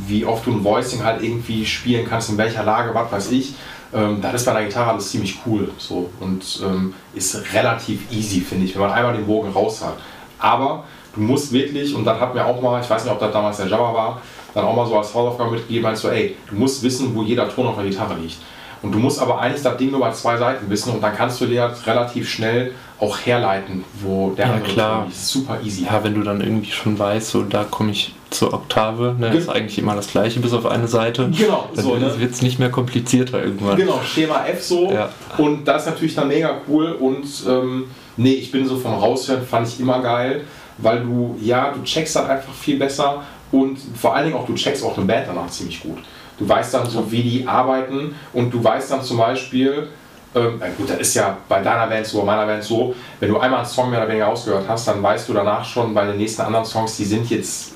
wie 0.07 0.23
oft 0.23 0.45
du 0.45 0.51
ein 0.51 0.63
Voicing 0.63 1.03
halt 1.03 1.23
irgendwie 1.23 1.65
spielen 1.65 2.07
kannst, 2.07 2.29
in 2.29 2.37
welcher 2.37 2.63
Lage, 2.63 2.93
was 2.93 3.11
weiß 3.11 3.31
ich. 3.31 3.55
Ähm, 3.93 4.21
das 4.21 4.33
ist 4.35 4.45
bei 4.45 4.53
der 4.53 4.65
Gitarre 4.65 4.91
alles 4.91 5.09
ziemlich 5.09 5.37
cool. 5.45 5.69
So. 5.77 6.09
Und 6.19 6.61
ähm, 6.63 6.93
ist 7.13 7.53
relativ 7.53 8.11
easy, 8.11 8.41
finde 8.41 8.65
ich, 8.65 8.75
wenn 8.75 8.81
man 8.81 8.91
einmal 8.91 9.13
den 9.13 9.25
Bogen 9.25 9.51
raus 9.51 9.83
hat. 9.83 9.95
Aber 10.39 10.83
du 11.13 11.21
musst 11.21 11.51
wirklich, 11.51 11.93
und 11.95 12.05
das 12.05 12.19
hat 12.19 12.33
mir 12.35 12.45
auch 12.45 12.61
mal, 12.61 12.81
ich 12.81 12.89
weiß 12.89 13.03
nicht, 13.03 13.13
ob 13.13 13.19
das 13.19 13.31
damals 13.31 13.57
der 13.57 13.67
Jabba 13.67 13.93
war, 13.93 14.21
dann 14.53 14.65
auch 14.65 14.75
mal 14.75 14.85
so 14.85 14.97
als 14.97 15.13
Hausaufgabe 15.13 15.51
mitgegeben, 15.51 15.93
du, 16.01 16.07
ey, 16.09 16.35
du 16.49 16.55
musst 16.55 16.83
wissen, 16.83 17.13
wo 17.15 17.23
jeder 17.23 17.49
Ton 17.49 17.67
auf 17.67 17.75
der 17.75 17.85
Gitarre 17.85 18.15
liegt. 18.15 18.37
Und 18.81 18.91
du 18.91 18.99
musst 18.99 19.19
aber 19.19 19.39
eigentlich 19.39 19.63
das 19.63 19.77
Ding 19.77 19.89
nur 19.91 19.99
bei 19.99 20.11
zwei 20.11 20.37
Seiten 20.37 20.69
wissen 20.69 20.93
und 20.93 21.01
dann 21.01 21.15
kannst 21.15 21.41
du 21.41 21.47
dir 21.47 21.67
das 21.67 21.85
relativ 21.87 22.29
schnell 22.29 22.73
auch 22.99 23.17
herleiten, 23.17 23.83
wo 24.01 24.31
der 24.31 24.47
Ja, 24.47 24.53
andere 24.53 24.71
klar. 24.71 24.97
Ton 24.99 25.05
liegt. 25.07 25.17
Super 25.17 25.57
easy. 25.63 25.85
Ja, 25.85 26.03
wenn 26.03 26.13
du 26.13 26.21
dann 26.21 26.41
irgendwie 26.41 26.71
schon 26.71 26.97
weißt, 26.97 27.29
so 27.29 27.41
da 27.43 27.63
komme 27.63 27.91
ich 27.91 28.13
zur 28.29 28.53
Oktave, 28.53 29.15
ne? 29.17 29.29
Ge- 29.31 29.39
ist 29.39 29.49
eigentlich 29.49 29.77
immer 29.79 29.95
das 29.95 30.07
gleiche, 30.07 30.39
bis 30.39 30.53
auf 30.53 30.65
eine 30.65 30.87
Seite. 30.87 31.29
Genau, 31.37 31.69
dann 31.73 31.83
so, 31.83 31.95
ne? 31.95 32.19
wird 32.19 32.31
es 32.31 32.41
nicht 32.41 32.59
mehr 32.59 32.69
komplizierter 32.69 33.43
irgendwann. 33.43 33.77
Genau, 33.77 33.99
Schema 34.03 34.45
F 34.45 34.63
so. 34.63 34.91
Ja. 34.91 35.09
Und 35.37 35.65
das 35.65 35.83
ist 35.83 35.89
natürlich 35.89 36.15
dann 36.15 36.27
mega 36.27 36.57
cool. 36.67 36.91
Und 36.91 37.25
ähm, 37.47 37.85
nee, 38.17 38.33
ich 38.33 38.51
bin 38.51 38.65
so 38.67 38.77
vom 38.77 38.93
Raushören, 38.95 39.45
fand 39.45 39.67
ich 39.67 39.79
immer 39.79 40.01
geil, 40.01 40.41
weil 40.77 40.99
du, 41.01 41.37
ja, 41.41 41.71
du 41.71 41.81
checkst 41.83 42.15
dann 42.15 42.27
einfach 42.27 42.53
viel 42.53 42.77
besser 42.77 43.23
und 43.51 43.77
vor 43.99 44.13
allen 44.15 44.25
Dingen 44.25 44.37
auch, 44.37 44.45
du 44.45 44.53
checkst 44.55 44.83
auch 44.83 44.97
eine 44.97 45.05
Band 45.05 45.25
danach 45.27 45.47
ziemlich 45.49 45.79
gut. 45.81 45.97
Du 46.37 46.47
weißt 46.47 46.73
dann 46.73 46.87
so, 46.89 47.09
wie 47.11 47.23
die 47.23 47.47
arbeiten 47.47 48.13
und 48.33 48.53
du 48.53 48.63
weißt 48.63 48.91
dann 48.91 49.01
zum 49.01 49.17
Beispiel, 49.17 49.87
ähm, 50.35 50.57
na 50.59 50.67
gut, 50.77 50.89
das 50.89 50.99
ist 50.99 51.13
ja 51.15 51.37
bei 51.47 51.61
deiner 51.61 51.87
Band 51.87 52.05
so, 52.05 52.19
bei 52.19 52.25
meiner 52.25 52.45
Band 52.45 52.63
so, 52.63 52.93
wenn 53.19 53.29
du 53.29 53.39
einmal 53.39 53.61
einen 53.61 53.67
Song 53.67 53.89
mehr 53.89 53.99
oder 54.01 54.09
weniger 54.09 54.27
ausgehört 54.27 54.65
hast, 54.67 54.87
dann 54.87 55.01
weißt 55.01 55.29
du 55.29 55.33
danach 55.33 55.63
schon 55.65 55.93
bei 55.93 56.05
den 56.05 56.17
nächsten 56.17 56.41
anderen 56.41 56.65
Songs, 56.65 56.97
die 56.97 57.05
sind 57.05 57.27
jetzt 57.29 57.71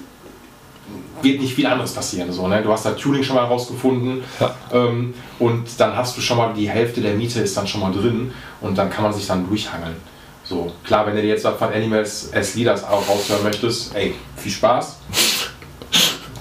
wird 1.23 1.41
nicht 1.41 1.53
viel 1.53 1.65
anderes 1.65 1.93
passieren. 1.93 2.31
So, 2.31 2.47
ne? 2.47 2.61
Du 2.61 2.71
hast 2.71 2.85
das 2.85 2.95
Tuning 2.97 3.23
schon 3.23 3.35
mal 3.35 3.45
rausgefunden 3.45 4.23
Ja. 4.39 4.55
ähm, 4.73 5.13
und 5.39 5.63
dann 5.77 5.95
hast 5.95 6.17
du 6.17 6.21
schon 6.21 6.37
mal 6.37 6.53
die 6.53 6.69
Hälfte 6.69 7.01
der 7.01 7.13
Miete 7.13 7.39
ist 7.41 7.55
dann 7.57 7.67
schon 7.67 7.81
mal 7.81 7.91
drin 7.91 8.33
und 8.61 8.77
dann 8.77 8.89
kann 8.89 9.03
man 9.03 9.13
sich 9.13 9.27
dann 9.27 9.47
durchhangeln. 9.47 9.95
So, 10.43 10.71
klar, 10.83 11.05
wenn 11.07 11.15
du 11.15 11.21
dir 11.21 11.29
jetzt 11.29 11.45
von 11.47 11.73
Animals 11.73 12.29
as 12.33 12.55
Leaders 12.55 12.83
auch 12.83 13.07
raushören 13.07 13.43
möchtest, 13.43 13.95
ey, 13.95 14.15
viel 14.35 14.51
Spaß. 14.51 14.97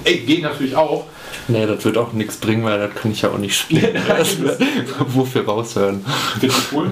ey, 0.05 0.19
geht 0.21 0.43
natürlich 0.43 0.75
auch. 0.75 1.05
Nee, 1.49 1.67
das 1.67 1.85
wird 1.85 1.97
auch 1.99 2.13
nichts 2.13 2.37
bringen, 2.37 2.65
weil 2.65 2.79
das 2.79 2.95
kann 2.95 3.11
ich 3.13 3.23
ja 3.23 3.31
auch 3.31 3.39
nicht 3.39 3.57
spielen. 3.57 3.95
Wofür 4.99 5.45
raushören? 5.45 6.05
Findest 6.39 6.73
du 6.73 6.77
cool? 6.77 6.91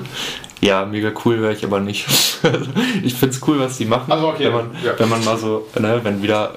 Ja, 0.61 0.85
mega 0.85 1.13
cool 1.25 1.41
wäre 1.41 1.53
ich 1.53 1.65
aber 1.65 1.81
nicht. 1.81 2.07
ich 3.03 3.15
finde 3.15 3.35
es 3.35 3.47
cool, 3.47 3.61
was 3.61 3.79
die 3.79 3.85
machen. 3.85 4.11
Also 4.11 4.29
okay, 4.29 4.47
wenn, 4.47 4.53
man, 4.53 4.71
ja. 4.85 4.99
wenn 4.99 5.09
man 5.09 5.25
mal 5.25 5.39
so, 5.39 5.67
ne, 5.79 6.01
wenn 6.03 6.23
wieder 6.23 6.55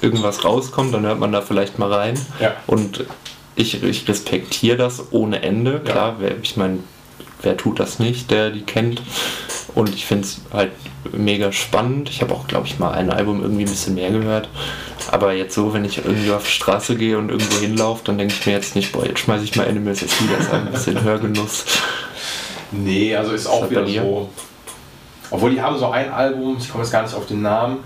irgendwas 0.00 0.44
rauskommt, 0.44 0.92
dann 0.92 1.04
hört 1.06 1.20
man 1.20 1.32
da 1.32 1.42
vielleicht 1.42 1.78
mal 1.78 1.92
rein. 1.92 2.18
Ja. 2.40 2.56
Und 2.66 3.04
ich, 3.54 3.82
ich 3.82 4.08
respektiere 4.08 4.76
das 4.76 5.12
ohne 5.12 5.42
Ende. 5.42 5.80
Ja. 5.84 5.92
Klar, 5.92 6.16
wer, 6.18 6.36
ich 6.42 6.56
meine, 6.56 6.78
wer 7.42 7.56
tut 7.56 7.78
das 7.78 7.98
nicht, 7.98 8.30
der 8.30 8.50
die 8.50 8.62
kennt. 8.62 9.02
Und 9.74 9.94
ich 9.94 10.06
finde 10.06 10.24
es 10.24 10.40
halt 10.52 10.72
mega 11.12 11.52
spannend. 11.52 12.08
Ich 12.08 12.22
habe 12.22 12.34
auch, 12.34 12.46
glaube 12.46 12.66
ich, 12.66 12.78
mal 12.78 12.92
ein 12.92 13.10
Album 13.10 13.42
irgendwie 13.42 13.64
ein 13.64 13.70
bisschen 13.70 13.94
mehr 13.94 14.10
gehört. 14.10 14.48
Aber 15.10 15.32
jetzt 15.34 15.54
so, 15.54 15.72
wenn 15.72 15.84
ich 15.84 15.98
irgendwie 15.98 16.32
auf 16.32 16.44
die 16.44 16.50
Straße 16.50 16.96
gehe 16.96 17.16
und 17.16 17.30
irgendwo 17.30 17.58
hinlaufe, 17.58 18.02
dann 18.04 18.18
denke 18.18 18.34
ich 18.38 18.46
mir 18.46 18.52
jetzt 18.52 18.74
nicht, 18.74 18.92
boah, 18.92 19.06
jetzt 19.06 19.20
schmeiße 19.20 19.44
ich 19.44 19.54
mal 19.54 19.68
Animals 19.68 20.02
as 20.02 20.20
Leaders 20.20 20.50
an, 20.50 20.66
ein 20.66 20.72
bisschen 20.72 21.02
Hörgenuss. 21.02 21.64
Nee, 22.72 23.14
also 23.16 23.32
ist 23.32 23.46
auch 23.46 23.68
wieder 23.70 23.86
so. 23.86 24.28
Obwohl 25.30 25.50
die 25.50 25.60
haben 25.60 25.78
so 25.78 25.88
ein 25.90 26.10
Album, 26.12 26.56
ich 26.58 26.70
komme 26.70 26.84
jetzt 26.84 26.92
gar 26.92 27.02
nicht 27.02 27.14
auf 27.14 27.26
den 27.26 27.42
Namen. 27.42 27.78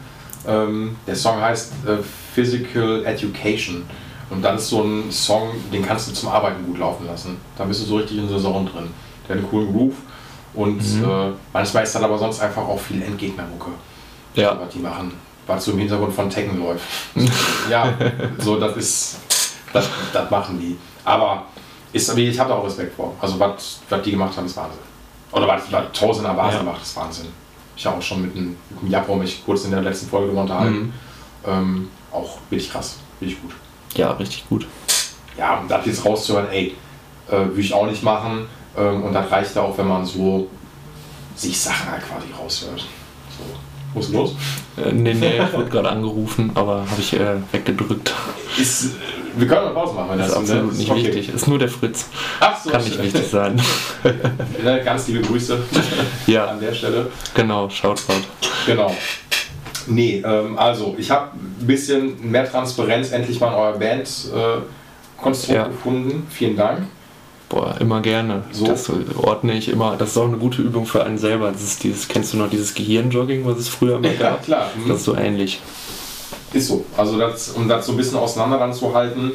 Ähm, 0.46 0.96
der 1.06 1.16
Song 1.16 1.40
heißt 1.40 1.72
äh, 1.86 1.96
Physical 2.34 3.04
Education. 3.04 3.84
Und 4.30 4.42
das 4.42 4.62
ist 4.62 4.68
so 4.68 4.82
ein 4.82 5.10
Song, 5.10 5.48
den 5.72 5.84
kannst 5.84 6.08
du 6.08 6.12
zum 6.12 6.28
Arbeiten 6.28 6.64
gut 6.64 6.78
laufen 6.78 7.06
lassen. 7.06 7.38
Da 7.56 7.64
bist 7.64 7.82
du 7.82 7.86
so 7.86 7.96
richtig 7.96 8.18
in 8.18 8.28
der 8.28 8.36
Saison 8.38 8.64
drin. 8.66 8.88
Der 9.28 9.36
hat 9.36 9.42
einen 9.42 9.50
coolen 9.50 9.72
Groove. 9.72 9.94
Und 10.54 10.76
Mhm. 10.82 11.04
äh, 11.04 11.30
manchmal 11.52 11.82
ist 11.84 11.94
dann 11.94 12.04
aber 12.04 12.18
sonst 12.18 12.40
einfach 12.40 12.62
auch 12.62 12.78
viel 12.80 13.02
Endgegnermucke, 13.02 13.70
Ja, 14.34 14.58
was 14.60 14.68
die 14.70 14.78
machen. 14.80 15.12
Was 15.46 15.64
so 15.64 15.72
im 15.72 15.78
Hintergrund 15.78 16.12
von 16.14 16.28
Tekken 16.30 16.58
läuft. 16.60 16.84
ja, 17.70 17.92
so 18.38 18.56
das 18.58 18.76
ist. 18.76 19.16
Das, 19.72 19.88
das 20.12 20.30
machen 20.30 20.58
die. 20.60 20.76
Aber 21.04 21.44
ist, 21.92 22.16
ich 22.16 22.38
habe 22.38 22.50
da 22.50 22.56
auch 22.56 22.64
Respekt 22.64 22.94
vor. 22.94 23.14
Also 23.20 23.38
was, 23.38 23.80
die 24.04 24.10
gemacht 24.12 24.36
haben, 24.36 24.46
ist 24.46 24.56
Wahnsinn. 24.56 24.80
Oder 25.32 25.48
was, 25.48 25.62
Tausender 25.92 26.34
Basen 26.34 26.58
Ja. 26.66 26.72
macht, 26.72 26.82
ist 26.82 26.96
Wahnsinn. 26.96 27.26
Ich 27.76 27.86
habe 27.86 27.98
auch 27.98 28.02
schon 28.02 28.22
mit 28.22 28.34
dem 28.34 28.56
Japo 28.88 29.14
mich 29.16 29.42
kurz 29.44 29.64
in 29.64 29.70
der 29.70 29.82
letzten 29.82 30.08
Folge 30.08 30.28
drüber 30.28 30.42
unterhalten. 30.42 30.78
Mhm. 30.78 30.92
Ähm, 31.46 31.90
auch 32.12 32.38
wirklich 32.50 32.70
krass, 32.70 32.96
wirklich 33.18 33.40
gut. 33.40 33.52
ja, 33.94 34.10
richtig 34.12 34.48
gut. 34.48 34.66
Ja, 35.38 35.58
und 35.60 35.70
das 35.70 35.86
jetzt 35.86 36.04
rauszuhören, 36.04 36.48
ey, 36.50 36.74
äh, 37.28 37.32
würde 37.32 37.60
ich 37.60 37.72
auch 37.72 37.86
nicht 37.86 38.02
machen. 38.02 38.46
Ähm, 38.76 39.04
und 39.04 39.12
das 39.12 39.30
reicht 39.30 39.56
auch, 39.56 39.76
wenn 39.78 39.88
man 39.88 40.04
so 40.04 40.48
sich 41.36 41.58
Sachen 41.58 41.90
halt 41.90 42.02
quasi 42.06 42.26
raushört. 42.38 42.80
So. 43.38 43.44
Muss 43.94 44.10
los? 44.10 44.36
Äh, 44.76 44.92
nee, 44.92 45.14
nee, 45.14 45.40
ich 45.44 45.52
wurde 45.52 45.68
gerade 45.68 45.88
angerufen, 45.90 46.50
aber 46.54 46.88
habe 46.88 47.00
ich 47.00 47.12
äh, 47.14 47.36
weggedrückt. 47.50 48.12
Ist, 48.56 48.90
wir 49.36 49.46
können 49.48 49.66
eine 49.66 49.74
Pause 49.74 49.94
machen, 49.94 50.10
wenn 50.10 50.18
Das 50.18 50.28
ist 50.28 50.34
das 50.36 50.48
ne? 50.48 50.54
absolut 50.54 50.76
nicht 50.78 50.90
okay. 50.90 51.04
wichtig. 51.06 51.34
Ist 51.34 51.48
nur 51.48 51.58
der 51.58 51.68
Fritz. 51.68 52.06
Ach 52.38 52.56
so, 52.62 52.70
Kann 52.70 52.84
nicht 52.84 53.02
wichtig 53.02 53.26
sein. 53.28 53.60
Ganz 54.84 55.08
liebe 55.08 55.22
Grüße 55.22 55.58
Ja, 56.26 56.46
an 56.46 56.60
der 56.60 56.72
Stelle. 56.72 57.08
genau, 57.34 57.68
Shoutout. 57.68 58.22
Genau. 58.66 58.94
Nee, 59.86 60.22
ähm, 60.24 60.56
also 60.58 60.94
ich 60.98 61.10
habe 61.10 61.30
ein 61.34 61.66
bisschen 61.66 62.30
mehr 62.30 62.48
Transparenz 62.48 63.10
endlich 63.12 63.40
mal 63.40 63.48
in 63.48 63.54
euer 63.54 63.72
Bandkonstrukt 63.72 64.36
äh, 64.36 65.22
Konstrukt 65.22 65.56
Ja. 65.58 65.66
gefunden. 65.66 66.26
Vielen 66.30 66.56
Dank. 66.56 66.82
Boah, 67.50 67.74
immer 67.80 68.00
gerne. 68.00 68.44
So. 68.52 68.64
Das 68.66 68.88
ordne 69.16 69.54
ich 69.54 69.68
immer. 69.68 69.96
Das 69.96 70.10
ist 70.10 70.16
auch 70.16 70.28
eine 70.28 70.36
gute 70.38 70.62
Übung 70.62 70.86
für 70.86 71.04
einen 71.04 71.18
selber. 71.18 71.50
Das 71.50 71.62
ist 71.62 71.82
dieses, 71.82 72.06
kennst 72.06 72.32
du 72.32 72.36
noch 72.38 72.48
dieses 72.48 72.72
Gehirnjogging, 72.74 73.44
was 73.44 73.58
es 73.58 73.68
früher 73.68 74.00
Ja, 74.02 74.12
gab? 74.12 74.44
klar. 74.44 74.70
Mhm. 74.76 74.88
Das 74.88 74.98
ist 74.98 75.04
so 75.04 75.16
ähnlich. 75.16 75.60
Ist 76.52 76.68
so. 76.68 76.84
Also 76.96 77.18
das, 77.18 77.50
um 77.50 77.68
das 77.68 77.84
so 77.86 77.92
ein 77.92 77.96
bisschen 77.98 78.18
auseinander 78.18 78.58
dann 78.58 78.72
zu 78.72 78.94
halten. 78.94 79.32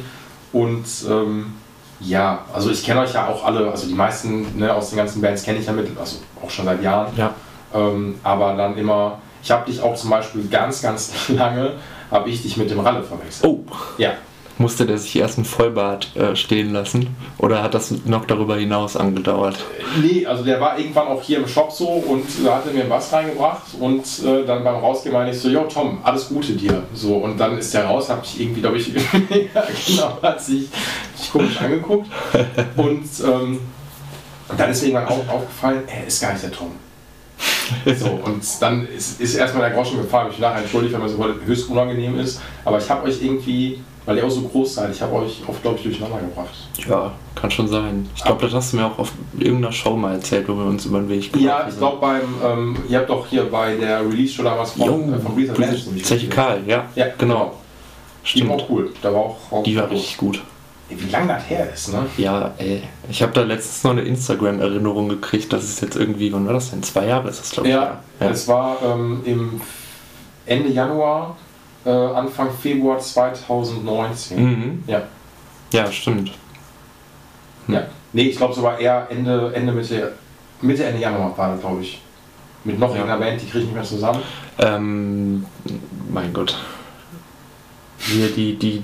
Und 0.52 0.84
ähm, 1.10 1.52
ja, 2.00 2.44
also 2.54 2.70
ich 2.70 2.82
kenne 2.84 3.00
euch 3.00 3.12
ja 3.12 3.28
auch 3.28 3.44
alle, 3.44 3.70
also 3.70 3.86
die 3.86 3.94
meisten 3.94 4.58
ne, 4.58 4.72
aus 4.74 4.88
den 4.90 4.96
ganzen 4.96 5.20
Bands 5.20 5.42
kenne 5.42 5.58
ich 5.58 5.66
ja 5.66 5.72
mit, 5.72 5.88
also 5.98 6.16
auch 6.42 6.48
schon 6.50 6.64
seit 6.64 6.82
Jahren. 6.82 7.12
Ja. 7.16 7.34
Ähm, 7.74 8.14
aber 8.22 8.54
dann 8.54 8.78
immer, 8.78 9.18
ich 9.42 9.50
habe 9.50 9.70
dich 9.70 9.80
auch 9.82 9.94
zum 9.94 10.08
Beispiel 10.08 10.48
ganz, 10.48 10.80
ganz 10.80 11.12
lange, 11.28 11.72
habe 12.10 12.30
ich 12.30 12.40
dich 12.42 12.56
mit 12.56 12.70
dem 12.70 12.80
Ralle 12.80 13.02
verwechselt. 13.02 13.44
Oh, 13.50 13.60
Ja. 13.98 14.12
Musste 14.58 14.86
der 14.86 14.96
sich 14.96 15.16
erst 15.16 15.38
ein 15.38 15.44
Vollbart 15.44 16.16
äh, 16.16 16.34
stehen 16.34 16.72
lassen? 16.72 17.14
Oder 17.38 17.62
hat 17.62 17.74
das 17.74 17.92
noch 18.06 18.24
darüber 18.24 18.56
hinaus 18.56 18.96
angedauert? 18.96 19.56
Nee, 20.00 20.24
also 20.24 20.44
der 20.44 20.60
war 20.60 20.78
irgendwann 20.78 21.08
auch 21.08 21.22
hier 21.22 21.38
im 21.38 21.46
Shop 21.46 21.70
so 21.70 21.86
und 21.86 22.24
da 22.44 22.56
hat 22.56 22.66
er 22.66 22.72
mir 22.72 22.88
was 22.88 23.12
reingebracht 23.12 23.62
und 23.78 24.04
äh, 24.24 24.46
dann 24.46 24.64
beim 24.64 24.76
Rausgehen 24.76 25.12
meine 25.12 25.30
ich 25.30 25.38
so, 25.38 25.48
jo 25.48 25.64
Tom, 25.64 25.98
alles 26.02 26.28
Gute 26.28 26.52
dir. 26.52 26.82
So 26.94 27.16
und 27.16 27.38
dann 27.38 27.58
ist 27.58 27.74
der 27.74 27.84
raus, 27.84 28.08
habe 28.08 28.22
ich 28.24 28.40
irgendwie, 28.40 28.60
glaube 28.60 28.78
ich, 28.78 28.92
genau, 29.86 30.18
hat 30.22 30.42
sich, 30.42 30.68
sich 31.16 31.30
komisch 31.30 31.60
angeguckt 31.60 32.08
und 32.76 33.04
ähm, 33.24 33.60
dann 34.56 34.70
ist 34.70 34.82
mir 34.82 34.88
irgendwann 34.88 35.08
auch 35.08 35.28
aufgefallen, 35.28 35.82
er 35.86 36.06
ist 36.06 36.20
gar 36.20 36.32
nicht 36.32 36.44
der 36.44 36.52
Tom. 36.52 36.70
So, 37.98 38.10
und 38.24 38.42
dann 38.60 38.86
ist, 38.86 39.20
ist 39.20 39.34
erstmal 39.34 39.68
der 39.68 39.76
Groschen 39.76 40.00
gefallen. 40.00 40.28
Ich 40.30 40.38
nachher 40.38 40.62
entschuldigt, 40.62 40.94
wenn 40.94 41.02
mir 41.02 41.08
so 41.08 41.24
höchst 41.44 41.68
unangenehm 41.68 42.18
ist. 42.18 42.40
Aber 42.64 42.78
ich 42.78 42.88
habe 42.88 43.08
euch 43.08 43.22
irgendwie, 43.22 43.82
weil 44.06 44.16
ihr 44.16 44.24
auch 44.24 44.30
so 44.30 44.42
groß 44.42 44.74
seid, 44.74 44.94
ich 44.94 45.02
habe 45.02 45.14
euch 45.16 45.42
oft, 45.46 45.60
glaube 45.62 45.76
ich, 45.76 45.82
durcheinander 45.82 46.20
gebracht. 46.20 46.54
Ja, 46.88 47.12
kann 47.34 47.50
schon 47.50 47.68
sein. 47.68 48.08
Ich 48.14 48.22
glaube, 48.24 48.40
das 48.42 48.54
hast 48.54 48.72
du 48.72 48.76
mir 48.76 48.86
auch 48.86 48.98
auf 48.98 49.12
irgendeiner 49.38 49.72
Show 49.72 49.96
mal 49.96 50.14
erzählt, 50.14 50.48
wo 50.48 50.54
wir 50.56 50.64
uns 50.64 50.86
über 50.86 51.00
den 51.00 51.08
Weg 51.08 51.32
gelaufen 51.32 51.46
Ja, 51.46 51.68
ich 51.68 51.76
glaube 51.76 51.98
beim, 52.00 52.22
ähm, 52.44 52.76
ihr 52.88 52.98
habt 52.98 53.10
doch 53.10 53.26
hier 53.26 53.44
bei 53.50 53.74
der 53.74 54.00
Release-Show 54.00 54.44
damals 54.44 54.72
von, 54.72 54.86
Jo, 54.86 55.14
äh, 55.14 55.18
von 55.18 55.34
Breathe 55.34 55.50
and 55.50 55.58
Dance 55.58 55.86
nämlich 55.86 56.04
Zeche. 56.04 56.28
Karl, 56.28 56.60
ja. 56.66 56.84
Ja, 56.94 57.06
genau. 57.18 57.54
Die 58.34 58.48
war 58.48 58.58
Stimmt. 58.58 58.62
auch 58.62 58.70
cool. 58.70 58.92
Da 59.02 59.12
war 59.12 59.20
auch, 59.20 59.36
auch 59.50 59.62
Die 59.64 59.76
war 59.76 59.90
richtig 59.90 60.16
gut. 60.16 60.42
Wie 60.88 61.10
lange 61.10 61.28
das 61.28 61.50
her 61.50 61.68
ist, 61.72 61.92
ne? 61.92 62.06
Ja, 62.16 62.52
ey. 62.58 62.82
Ich 63.10 63.20
habe 63.20 63.32
da 63.32 63.42
letztens 63.42 63.82
noch 63.82 63.90
eine 63.90 64.02
Instagram-Erinnerung 64.02 65.08
gekriegt, 65.08 65.52
dass 65.52 65.64
es 65.64 65.80
jetzt 65.80 65.96
irgendwie, 65.96 66.32
wann 66.32 66.46
war 66.46 66.52
das 66.54 66.70
denn? 66.70 66.82
Zwei 66.84 67.06
Jahre 67.06 67.28
ist 67.28 67.40
das, 67.40 67.50
glaube 67.50 67.68
ich. 67.68 67.74
Ja, 67.74 67.98
ja. 68.20 68.30
es 68.30 68.46
war 68.46 68.78
ähm, 68.84 69.20
im 69.24 69.60
Ende 70.46 70.68
Januar, 70.68 71.36
äh, 71.86 71.90
Anfang 71.90 72.50
Februar 72.50 72.98
2019. 72.98 74.42
Mhm. 74.42 74.84
Ja. 74.86 75.02
ja, 75.72 75.90
stimmt. 75.90 76.32
ja. 77.68 77.86
Nee, 78.12 78.22
ich 78.28 78.36
glaube 78.36 78.54
sogar 78.54 78.78
eher 78.78 79.06
Ende, 79.10 79.52
Ende 79.54 79.72
Mitte, 79.72 80.12
Mitte, 80.62 80.84
Ende 80.84 81.00
Januar 81.00 81.36
war 81.36 81.52
das, 81.52 81.60
glaube 81.60 81.82
ich. 81.82 82.00
Mit 82.64 82.78
noch 82.78 82.90
Ja. 82.90 82.96
irgendeiner 82.96 83.20
Band, 83.24 83.40
die 83.40 83.46
kriege 83.46 83.58
ich 83.60 83.64
nicht 83.66 83.74
mehr 83.74 83.84
zusammen. 83.84 84.20
Ähm, 84.58 85.44
mein 86.10 86.32
Gott. 86.32 86.56
Hier 87.98 88.28
die, 88.30 88.56
die. 88.58 88.82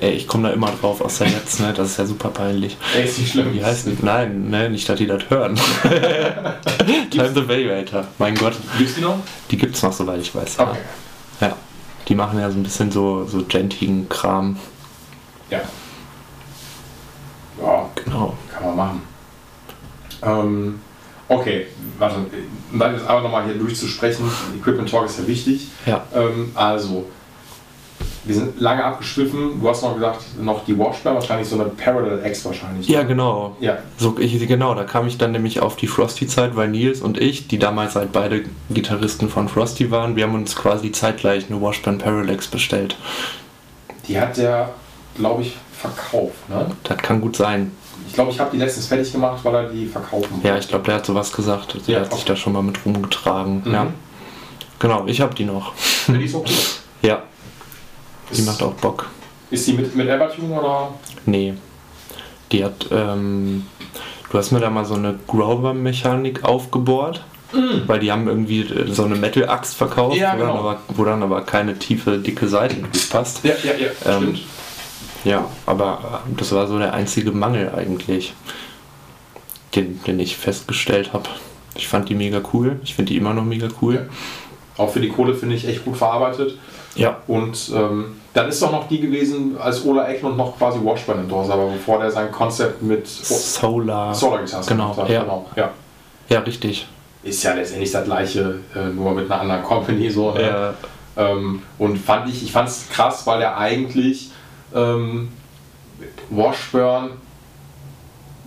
Ey, 0.00 0.12
ich 0.12 0.28
komme 0.28 0.48
da 0.48 0.54
immer 0.54 0.70
drauf 0.80 1.00
aus 1.00 1.18
der 1.18 1.28
Netz, 1.30 1.58
ne? 1.58 1.72
Das 1.76 1.88
ist 1.90 1.96
ja 1.98 2.06
super 2.06 2.28
peinlich. 2.28 2.76
Ey, 2.96 3.04
ist 3.04 3.18
nicht 3.18 3.32
schlimm. 3.32 3.52
Wie 3.52 3.64
heißt 3.64 3.86
denn? 3.86 3.98
Nein, 4.02 4.48
ne, 4.50 4.70
nicht, 4.70 4.88
dass 4.88 4.98
die 4.98 5.06
das 5.06 5.28
hören. 5.28 5.56
Time 7.10 7.30
the 7.34 7.48
Valuator. 7.48 8.06
Mein 8.18 8.34
Gott. 8.36 8.54
Gibt's 8.78 8.94
die 8.94 9.00
noch? 9.00 9.18
Die 9.50 9.56
gibt's 9.56 9.82
noch, 9.82 9.92
soweit 9.92 10.20
ich 10.20 10.32
weiß. 10.34 10.58
Okay. 10.60 10.70
Ja. 10.74 10.78
Die 12.08 12.14
machen 12.14 12.38
ja 12.40 12.50
so 12.50 12.56
ein 12.58 12.62
bisschen 12.62 12.90
so, 12.90 13.24
so 13.26 13.44
gentigen 13.44 14.08
Kram. 14.08 14.56
Ja. 15.48 15.60
Ja, 17.60 17.88
Genau. 17.94 18.34
kann 18.52 18.64
man 18.66 18.76
machen. 18.76 19.02
Ähm, 20.22 20.80
okay, 21.28 21.66
warte, 21.98 22.16
um 22.72 22.80
jetzt 22.80 23.06
aber 23.06 23.20
nochmal 23.22 23.44
hier 23.44 23.54
durchzusprechen. 23.54 24.30
Equipment 24.58 24.90
Talk 24.90 25.06
ist 25.06 25.18
ja 25.18 25.26
wichtig. 25.26 25.68
Ja. 25.86 26.04
Ähm, 26.14 26.52
also, 26.54 27.06
wir 28.24 28.34
sind 28.34 28.60
lange 28.60 28.84
abgeschwiffen. 28.84 29.60
Du 29.60 29.68
hast 29.68 29.82
noch 29.82 29.94
gesagt, 29.94 30.20
noch 30.40 30.64
die 30.64 30.76
Washburn, 30.78 31.14
wahrscheinlich 31.14 31.48
so 31.48 31.54
eine 31.54 31.64
Parallel 31.70 32.24
X 32.26 32.44
wahrscheinlich. 32.44 32.86
Ja, 32.88 33.02
genau. 33.02 33.56
Ja, 33.60 33.78
So, 33.96 34.16
ich, 34.18 34.46
genau, 34.46 34.74
da 34.74 34.84
kam 34.84 35.06
ich 35.06 35.16
dann 35.18 35.32
nämlich 35.32 35.60
auf 35.60 35.76
die 35.76 35.86
Frosty-Zeit, 35.86 36.54
weil 36.56 36.68
Nils 36.68 37.00
und 37.00 37.18
ich, 37.18 37.48
die 37.48 37.58
damals 37.58 37.96
halt 37.96 38.12
beide 38.12 38.44
Gitarristen 38.70 39.28
von 39.30 39.48
Frosty 39.48 39.90
waren, 39.90 40.16
wir 40.16 40.24
haben 40.24 40.34
uns 40.34 40.54
quasi 40.54 40.92
zeitgleich 40.92 41.46
eine 41.50 41.60
Washburn 41.60 41.98
Parallax 41.98 42.46
bestellt. 42.48 42.96
die 44.08 44.20
hat 44.20 44.36
der, 44.36 44.70
glaube 45.16 45.42
ich, 45.42 45.56
verkauft. 45.78 46.48
Ne? 46.48 46.66
Das 46.84 46.98
kann 46.98 47.20
gut 47.20 47.36
sein. 47.36 47.72
Ich 48.06 48.14
glaube, 48.14 48.32
ich 48.32 48.40
habe 48.40 48.50
die 48.52 48.58
letztens 48.58 48.86
fertig 48.86 49.12
gemacht, 49.12 49.38
weil 49.44 49.54
er 49.54 49.68
die 49.70 49.86
verkaufen 49.86 50.40
Ja, 50.42 50.56
ich 50.58 50.66
glaube, 50.68 50.84
der 50.84 50.96
hat 50.96 51.06
sowas 51.06 51.32
gesagt. 51.32 51.76
Der 51.86 51.94
Ja, 51.94 52.00
hat 52.00 52.12
sich 52.12 52.22
auch. 52.22 52.26
da 52.26 52.36
schon 52.36 52.52
mal 52.52 52.62
mit 52.62 52.84
rumgetragen. 52.84 53.62
Mhm. 53.64 53.72
Ja. 53.72 53.86
Genau, 54.80 55.04
ich 55.06 55.20
habe 55.20 55.34
die 55.34 55.44
noch. 55.44 55.72
Ja, 56.08 56.14
die 56.14 56.24
ist 56.24 56.34
okay. 56.34 56.52
Ja, 57.02 57.22
die 58.32 58.40
Ist, 58.40 58.46
macht 58.46 58.62
auch 58.62 58.72
Bock. 58.74 59.06
ist 59.50 59.66
die 59.66 59.72
mit, 59.74 59.94
mit 59.94 60.08
Evertune 60.08 60.52
oder? 60.58 60.94
Nee. 61.26 61.54
Die 62.52 62.64
hat, 62.64 62.86
ähm, 62.90 63.66
du 64.30 64.38
hast 64.38 64.50
mir 64.50 64.60
da 64.60 64.70
mal 64.70 64.84
so 64.84 64.94
eine 64.94 65.18
Grover-Mechanik 65.26 66.44
aufgebohrt. 66.44 67.24
Weil 67.88 67.98
die 67.98 68.12
haben 68.12 68.28
irgendwie 68.28 68.60
äh, 68.60 68.92
so 68.92 69.04
eine 69.04 69.16
Metal-Axt 69.16 69.74
verkauft, 69.74 70.16
Ja, 70.16 70.34
wo, 70.34 70.38
dann 70.38 70.46
genau. 70.48 70.60
aber, 70.60 70.80
wo 70.94 71.04
dann 71.04 71.20
aber 71.20 71.42
keine 71.42 71.76
tiefe, 71.76 72.18
dicke 72.18 72.46
Seite 72.46 72.76
passt. 73.10 73.42
Ja, 73.44 73.54
ja, 73.64 73.72
ja, 73.74 73.88
Ähm, 74.06 74.22
stimmt. 74.22 74.40
Ja, 75.24 75.44
aber 75.66 76.22
äh, 76.28 76.34
das 76.38 76.52
war 76.52 76.68
so 76.68 76.78
der 76.78 76.94
einzige 76.94 77.32
Mangel 77.32 77.72
eigentlich, 77.76 78.34
den, 79.74 80.00
den 80.04 80.20
ich 80.20 80.36
festgestellt 80.36 81.12
habe. 81.12 81.28
Ich 81.74 81.88
fand 81.88 82.08
die 82.08 82.14
mega 82.14 82.40
cool. 82.52 82.78
Ich 82.84 82.94
finde 82.94 83.10
die 83.12 83.18
immer 83.18 83.34
noch 83.34 83.44
mega 83.44 83.66
cool. 83.82 84.08
Auch 84.76 84.92
für 84.92 85.00
die 85.00 85.08
Kohle 85.08 85.34
finde 85.34 85.56
ich 85.56 85.66
echt 85.66 85.84
gut 85.84 85.96
verarbeitet. 85.96 86.56
Ja. 86.96 87.18
Und 87.26 87.70
ähm, 87.74 88.16
dann 88.34 88.48
ist 88.48 88.60
doch 88.62 88.72
noch 88.72 88.88
die 88.88 89.00
gewesen, 89.00 89.56
als 89.60 89.84
Ola 89.84 90.08
Eklund 90.08 90.36
noch 90.36 90.56
quasi 90.58 90.78
Washburn 90.82 91.20
Endorser 91.20 91.56
war, 91.58 91.66
bevor 91.68 91.98
der 92.00 92.10
sein 92.10 92.30
Konzept 92.32 92.82
mit 92.82 93.06
Solar. 93.06 94.14
Solar 94.14 94.38
Guitars 94.40 94.66
Genau, 94.66 94.90
gemacht 94.92 95.02
hat. 95.02 95.10
ja. 95.10 95.20
Genau, 95.22 95.46
ja. 95.56 95.70
Ja, 96.28 96.40
richtig. 96.40 96.86
Ist 97.22 97.42
ja 97.42 97.54
letztendlich 97.54 97.90
das 97.90 98.04
gleiche, 98.04 98.60
äh, 98.74 98.88
nur 98.88 99.12
mit 99.12 99.30
einer 99.30 99.40
anderen 99.40 99.62
Company 99.62 100.10
so. 100.10 100.32
Ne? 100.32 100.42
Ja. 100.42 100.74
Ähm, 101.16 101.62
und 101.78 101.98
fand 101.98 102.28
ich, 102.28 102.42
ich 102.42 102.52
fand 102.52 102.68
es 102.68 102.88
krass, 102.88 103.26
weil 103.26 103.40
der 103.40 103.58
eigentlich 103.58 104.30
ähm, 104.74 105.28
Washburn, 106.30 107.10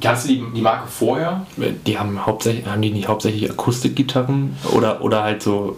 kannst 0.02 0.26
du 0.26 0.30
die, 0.30 0.44
die 0.56 0.62
Marke 0.62 0.88
vorher? 0.88 1.46
Die 1.58 2.00
haben 2.00 2.26
hauptsächlich, 2.26 2.66
haben 2.66 2.82
die 2.82 2.92
nicht 2.92 3.08
hauptsächlich 3.08 3.50
Akustikgitarren 3.52 4.56
oder, 4.72 5.02
oder 5.02 5.24
halt 5.24 5.44
so. 5.44 5.78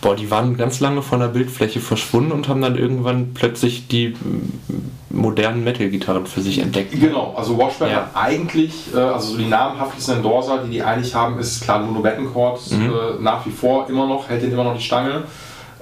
Boah, 0.00 0.16
die 0.16 0.30
waren 0.30 0.56
ganz 0.56 0.80
lange 0.80 1.02
von 1.02 1.20
der 1.20 1.28
Bildfläche 1.28 1.80
verschwunden 1.80 2.32
und 2.32 2.48
haben 2.48 2.62
dann 2.62 2.76
irgendwann 2.76 3.34
plötzlich 3.34 3.88
die 3.88 4.08
mm, 4.10 5.16
modernen 5.20 5.64
Metal-Gitarren 5.64 6.26
für 6.26 6.40
sich 6.40 6.58
entdeckt. 6.58 6.92
Genau, 6.98 7.34
also 7.36 7.56
Washburn 7.58 7.90
Ja. 7.90 7.96
hat 7.96 8.10
eigentlich, 8.14 8.72
äh, 8.94 8.98
also 8.98 9.32
so 9.32 9.38
die 9.38 9.46
namhaftesten 9.46 10.16
Endorser, 10.16 10.58
die 10.64 10.70
die 10.70 10.82
eigentlich 10.82 11.14
haben, 11.14 11.38
ist 11.38 11.62
klar 11.62 11.80
Nuno 11.84 12.00
Bettencourt, 12.00 12.60
Mhm. 12.70 12.90
äh, 12.90 13.22
nach 13.22 13.44
wie 13.46 13.50
vor 13.50 13.88
immer 13.88 14.06
noch, 14.06 14.28
hält 14.28 14.42
den 14.42 14.52
immer 14.52 14.64
noch 14.64 14.76
die 14.76 14.82
Stange. 14.82 15.22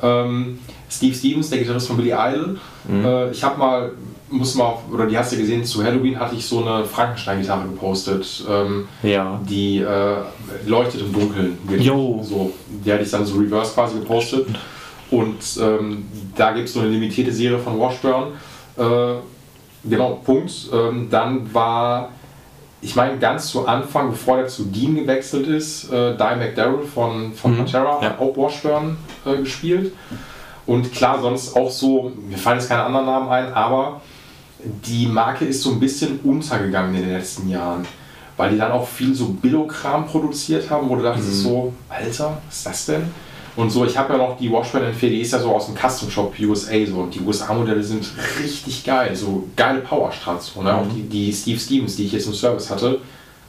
Ähm, 0.03 0.59
Steve 0.90 1.14
Stevens, 1.14 1.51
der 1.51 1.59
Gitarrist 1.59 1.86
von 1.88 1.96
Billy 1.96 2.12
Idol. 2.12 2.59
Mhm. 2.88 3.05
Äh, 3.05 3.30
ich 3.30 3.44
habe 3.44 3.59
mal, 3.59 3.92
muss 4.31 4.55
mal, 4.55 4.74
oder 4.93 5.07
die 5.07 5.16
hast 5.16 5.33
du 5.33 5.37
gesehen, 5.37 5.64
zu 5.64 5.83
Halloween 5.83 6.18
hatte 6.18 6.35
ich 6.35 6.47
so 6.47 6.64
eine 6.64 6.85
Frankenstein-Gitarre 6.85 7.64
gepostet. 7.68 8.45
Ähm, 8.49 8.87
Ja. 9.03 9.41
die 9.49 9.79
äh, 9.79 10.16
leuchtet 10.66 11.01
im 11.03 11.12
Dunkeln. 11.12 11.59
Jo. 11.79 12.20
So, 12.22 12.53
die 12.85 12.93
hatte 12.93 13.03
ich 13.05 13.11
dann 13.11 13.24
so 13.24 13.39
reverse 13.39 13.72
quasi 13.74 13.99
gepostet. 13.99 14.47
Und 15.11 15.39
ähm, 15.61 16.07
da 16.37 16.53
gibt 16.53 16.68
es 16.68 16.74
so 16.74 16.81
eine 16.81 16.91
limitierte 16.91 17.33
Serie 17.33 17.59
von 17.59 17.79
Washburn. 17.79 18.33
Äh, 18.76 19.14
genau, 19.89 20.20
Punkt. 20.24 20.53
Ähm, 20.72 21.09
dann 21.11 21.53
war, 21.55 22.11
ich 22.83 22.95
meine, 22.95 23.16
ganz 23.18 23.49
zu 23.49 23.66
Anfang, 23.66 24.11
bevor 24.11 24.39
er 24.39 24.47
zu 24.49 24.64
Dean 24.66 24.95
gewechselt 24.95 25.47
ist, 25.47 25.91
äh, 25.91 26.14
Di 26.16 26.37
McDarrell 26.37 26.83
von, 26.83 27.33
von 27.33 27.53
Mhm, 27.53 27.57
Pantera 27.57 27.99
ja. 28.03 28.11
hat 28.11 28.20
auch 28.20 28.37
Washburn 28.37 28.99
äh, 29.24 29.37
gespielt. 29.39 29.93
Und 30.66 30.93
klar, 30.93 31.18
sonst 31.22 31.57
auch 31.57 31.70
so, 31.70 32.12
mir 32.29 32.37
fallen 32.37 32.59
jetzt 32.59 32.68
keine 32.68 32.83
anderen 32.83 33.07
Namen 33.07 33.31
ein, 33.31 33.55
aber 33.55 34.03
die 34.65 35.07
Marke 35.07 35.45
ist 35.45 35.63
so 35.63 35.71
ein 35.71 35.81
bisschen 35.81 36.21
untergegangen 36.21 36.95
in 36.95 37.03
den 37.03 37.13
letzten 37.13 37.49
Jahren. 37.49 37.87
Weil 38.37 38.51
die 38.51 38.59
dann 38.59 38.71
auch 38.71 38.87
viel 38.87 39.15
so 39.15 39.27
Billo-Kram 39.27 40.07
produziert 40.07 40.71
haben, 40.71 40.89
wo 40.89 40.95
du 40.95 41.03
dachtest 41.03 41.43
so, 41.43 41.73
Alter, 41.89 42.41
was 42.47 42.59
ist 42.59 42.67
das 42.67 42.87
denn? 42.87 43.03
Und 43.57 43.71
so, 43.71 43.85
ich 43.85 43.99
habe 43.99 44.13
ja 44.13 44.19
noch 44.19 44.39
die 44.39 44.49
Washburn 44.53 44.85
N4, 44.85 45.01
die 45.09 45.21
ist 45.21 45.33
ja 45.33 45.41
so 45.41 45.53
aus 45.53 45.67
dem 45.67 45.75
Custom 45.75 46.09
Shop 46.09 46.33
USA 46.39 46.75
so 46.87 46.99
und 46.99 47.13
die 47.13 47.21
USA-Modelle 47.21 47.83
sind 47.83 48.09
richtig 48.41 48.85
geil, 48.85 49.17
so 49.17 49.49
geile 49.57 49.81
Powerstrats. 49.81 50.51
Und 50.51 50.69
auch 50.69 50.87
die, 50.95 51.03
die 51.03 51.33
Steve 51.33 51.59
Stevens, 51.59 51.97
die 51.97 52.05
ich 52.05 52.13
jetzt 52.13 52.29
im 52.29 52.35
Service 52.35 52.71
hatte, 52.71 53.01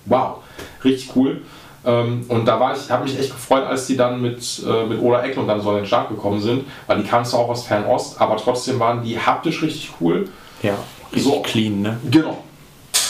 wow, 0.05 0.38
richtig 0.84 1.16
cool. 1.16 1.41
Ähm, 1.86 2.26
und 2.28 2.45
da 2.45 2.60
war 2.60 2.76
ich, 2.76 2.89
habe 2.89 3.03
mich 3.03 3.20
echt 3.20 3.30
gefreut, 3.30 3.66
als 3.66 3.86
die 3.86 3.95
dann 3.95 4.20
mit, 4.20 4.64
äh, 4.68 4.88
mit 4.88 4.99
Ola 4.99 5.24
Eklund 5.24 5.47
dann 5.47 5.62
so 5.62 5.70
an 5.70 5.76
den 5.76 5.86
Start 5.86 6.10
gekommen 6.10 6.41
sind, 6.41 6.66
weil 6.88 6.97
die 6.97 7.07
kamen 7.07 7.24
zwar 7.24 7.41
auch 7.41 7.49
aus 7.49 7.68
Fernost, 7.68 8.20
aber 8.20 8.38
trotzdem 8.38 8.80
waren 8.80 9.03
die 9.03 9.20
haptisch 9.20 9.62
richtig 9.62 9.91
cool. 10.01 10.28
Ja. 10.64 10.74
Richtig 11.14 11.32
So. 11.34 11.41
clean, 11.41 11.82
ne? 11.82 11.99
Genau. 12.10 12.38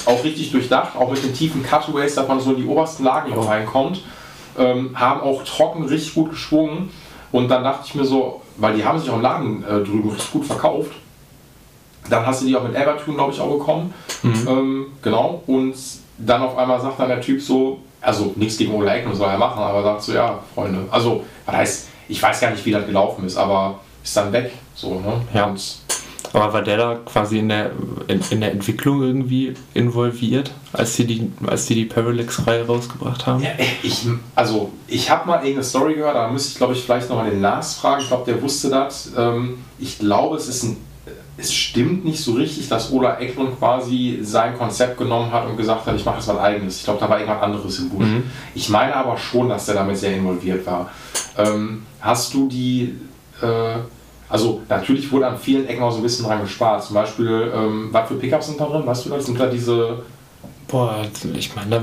Auch 0.05 0.23
richtig 0.23 0.51
durchdacht, 0.51 0.95
auch 0.95 1.11
mit 1.11 1.23
den 1.23 1.33
tiefen 1.33 1.63
Cutaways, 1.63 2.15
dass 2.15 2.27
man 2.27 2.39
so 2.39 2.51
in 2.51 2.57
die 2.57 2.65
obersten 2.65 3.03
Lagen 3.03 3.33
noch 3.35 3.47
reinkommt. 3.47 4.01
Ähm, 4.57 4.91
haben 4.99 5.21
auch 5.21 5.43
trocken 5.43 5.85
richtig 5.85 6.15
gut 6.15 6.31
geschwungen. 6.31 6.89
Und 7.31 7.47
dann 7.49 7.63
dachte 7.63 7.83
ich 7.85 7.95
mir 7.95 8.05
so, 8.05 8.41
weil 8.57 8.75
die 8.75 8.83
haben 8.83 8.97
sich 8.99 9.09
auch 9.09 9.15
im 9.15 9.21
Laden 9.21 9.63
äh, 9.63 9.83
drüben 9.83 10.09
richtig 10.09 10.31
gut 10.31 10.45
verkauft. 10.45 10.91
Dann 12.09 12.25
hast 12.25 12.41
du 12.41 12.47
die 12.47 12.55
auch 12.55 12.63
mit 12.63 12.75
Evertune, 12.75 13.15
glaube 13.15 13.33
ich, 13.33 13.39
auch 13.39 13.51
bekommen. 13.51 13.93
Ähm, 14.23 14.87
genau. 15.01 15.43
Und 15.45 15.75
dann 16.17 16.41
auf 16.41 16.57
einmal 16.57 16.81
sagt 16.81 16.99
dann 16.99 17.09
der 17.09 17.21
Typ 17.21 17.41
so, 17.41 17.79
also 18.01 18.33
nichts 18.35 18.57
gegen 18.57 18.73
Ola 18.73 18.95
Eckner 18.95 19.15
soll 19.15 19.29
er 19.29 19.37
machen, 19.37 19.61
aber 19.61 19.83
sagt 19.83 20.01
so, 20.01 20.13
ja, 20.13 20.39
Freunde. 20.55 20.87
Also, 20.89 21.23
was 21.45 21.55
heißt, 21.55 21.87
ich 22.07 22.21
weiß 22.21 22.39
gar 22.41 22.51
nicht, 22.51 22.65
wie 22.65 22.71
das 22.71 22.85
gelaufen 22.85 23.25
ist, 23.25 23.37
aber 23.37 23.79
ist 24.03 24.17
dann 24.17 24.31
weg. 24.33 24.51
So, 24.73 24.95
ne? 24.95 25.21
Ja. 25.33 25.45
Und 25.45 25.61
Aber 26.33 26.53
war 26.53 26.61
der 26.61 26.77
da 26.77 26.95
quasi 26.95 27.39
in 27.39 27.49
der, 27.49 27.71
in, 28.07 28.21
in 28.29 28.41
der 28.41 28.51
Entwicklung 28.51 29.01
irgendwie 29.01 29.53
involviert, 29.73 30.51
als 30.73 30.95
die 30.95 31.05
die, 31.05 31.31
als 31.47 31.65
die, 31.65 31.75
die 31.75 31.85
Parallax-Reihe 31.85 32.67
rausgebracht 32.67 33.25
haben? 33.25 33.43
Ja, 33.43 33.51
ich, 33.81 34.05
also, 34.35 34.71
ich 34.87 35.09
habe 35.09 35.27
mal 35.27 35.37
irgendeine 35.37 35.63
Story 35.63 35.95
gehört, 35.95 36.15
da 36.15 36.27
müsste 36.27 36.51
ich, 36.51 36.57
glaube 36.57 36.73
ich, 36.73 36.83
vielleicht 36.83 37.09
nochmal 37.09 37.29
den 37.29 37.41
Lars 37.41 37.75
fragen. 37.75 38.01
Ich 38.01 38.07
glaube, 38.07 38.31
der 38.31 38.41
wusste 38.41 38.69
das. 38.69 39.11
Ähm, 39.17 39.59
ich 39.79 39.97
glaube, 39.97 40.37
es 40.37 40.47
ist 40.47 40.63
ein 40.63 40.77
es 41.39 41.53
stimmt 41.53 42.03
nicht 42.03 42.21
so 42.21 42.33
richtig, 42.33 42.67
dass 42.67 42.91
Ola 42.91 43.19
Eklund 43.19 43.57
quasi 43.57 44.19
sein 44.21 44.57
Konzept 44.57 44.97
genommen 44.97 45.31
hat 45.31 45.47
und 45.47 45.55
gesagt 45.55 45.85
hat, 45.85 45.95
ich 45.95 46.03
mache 46.03 46.17
jetzt 46.17 46.27
mein 46.27 46.37
eigenes. 46.37 46.77
Ich 46.77 46.83
glaube, 46.83 46.99
da 46.99 47.09
war 47.09 47.17
irgendwas 47.17 47.41
anderes 47.41 47.79
im 47.79 47.89
Busch. 47.89 48.05
Mhm. 48.05 48.23
Ich 48.53 48.69
meine 48.69 48.93
aber 48.93 49.17
schon, 49.17 49.47
dass 49.47 49.67
er 49.69 49.75
damit 49.75 49.97
sehr 49.97 50.15
involviert 50.15 50.65
war. 50.65 50.91
Ähm, 51.37 51.83
hast 52.01 52.33
du 52.33 52.47
die, 52.49 52.95
äh, 53.41 53.77
also 54.29 54.61
natürlich 54.69 55.11
wurde 55.11 55.27
an 55.27 55.37
vielen 55.37 55.67
Ecken 55.67 55.81
auch 55.81 55.91
so 55.91 55.97
ein 55.97 56.03
bisschen 56.03 56.25
dran 56.25 56.41
gespart. 56.41 56.83
Zum 56.83 56.93
Beispiel, 56.93 57.51
ähm, 57.53 57.89
was 57.91 58.07
für 58.07 58.15
Pickups 58.15 58.47
sind 58.47 58.59
da 58.59 58.65
drin? 58.65 58.85
Weißt 58.85 59.05
du 59.05 59.09
das? 59.09 59.25
Sind 59.25 59.39
da 59.39 59.47
diese. 59.47 60.03
Boah, 60.67 61.03
ich 61.33 61.55
meine, 61.55 61.69
da, 61.71 61.81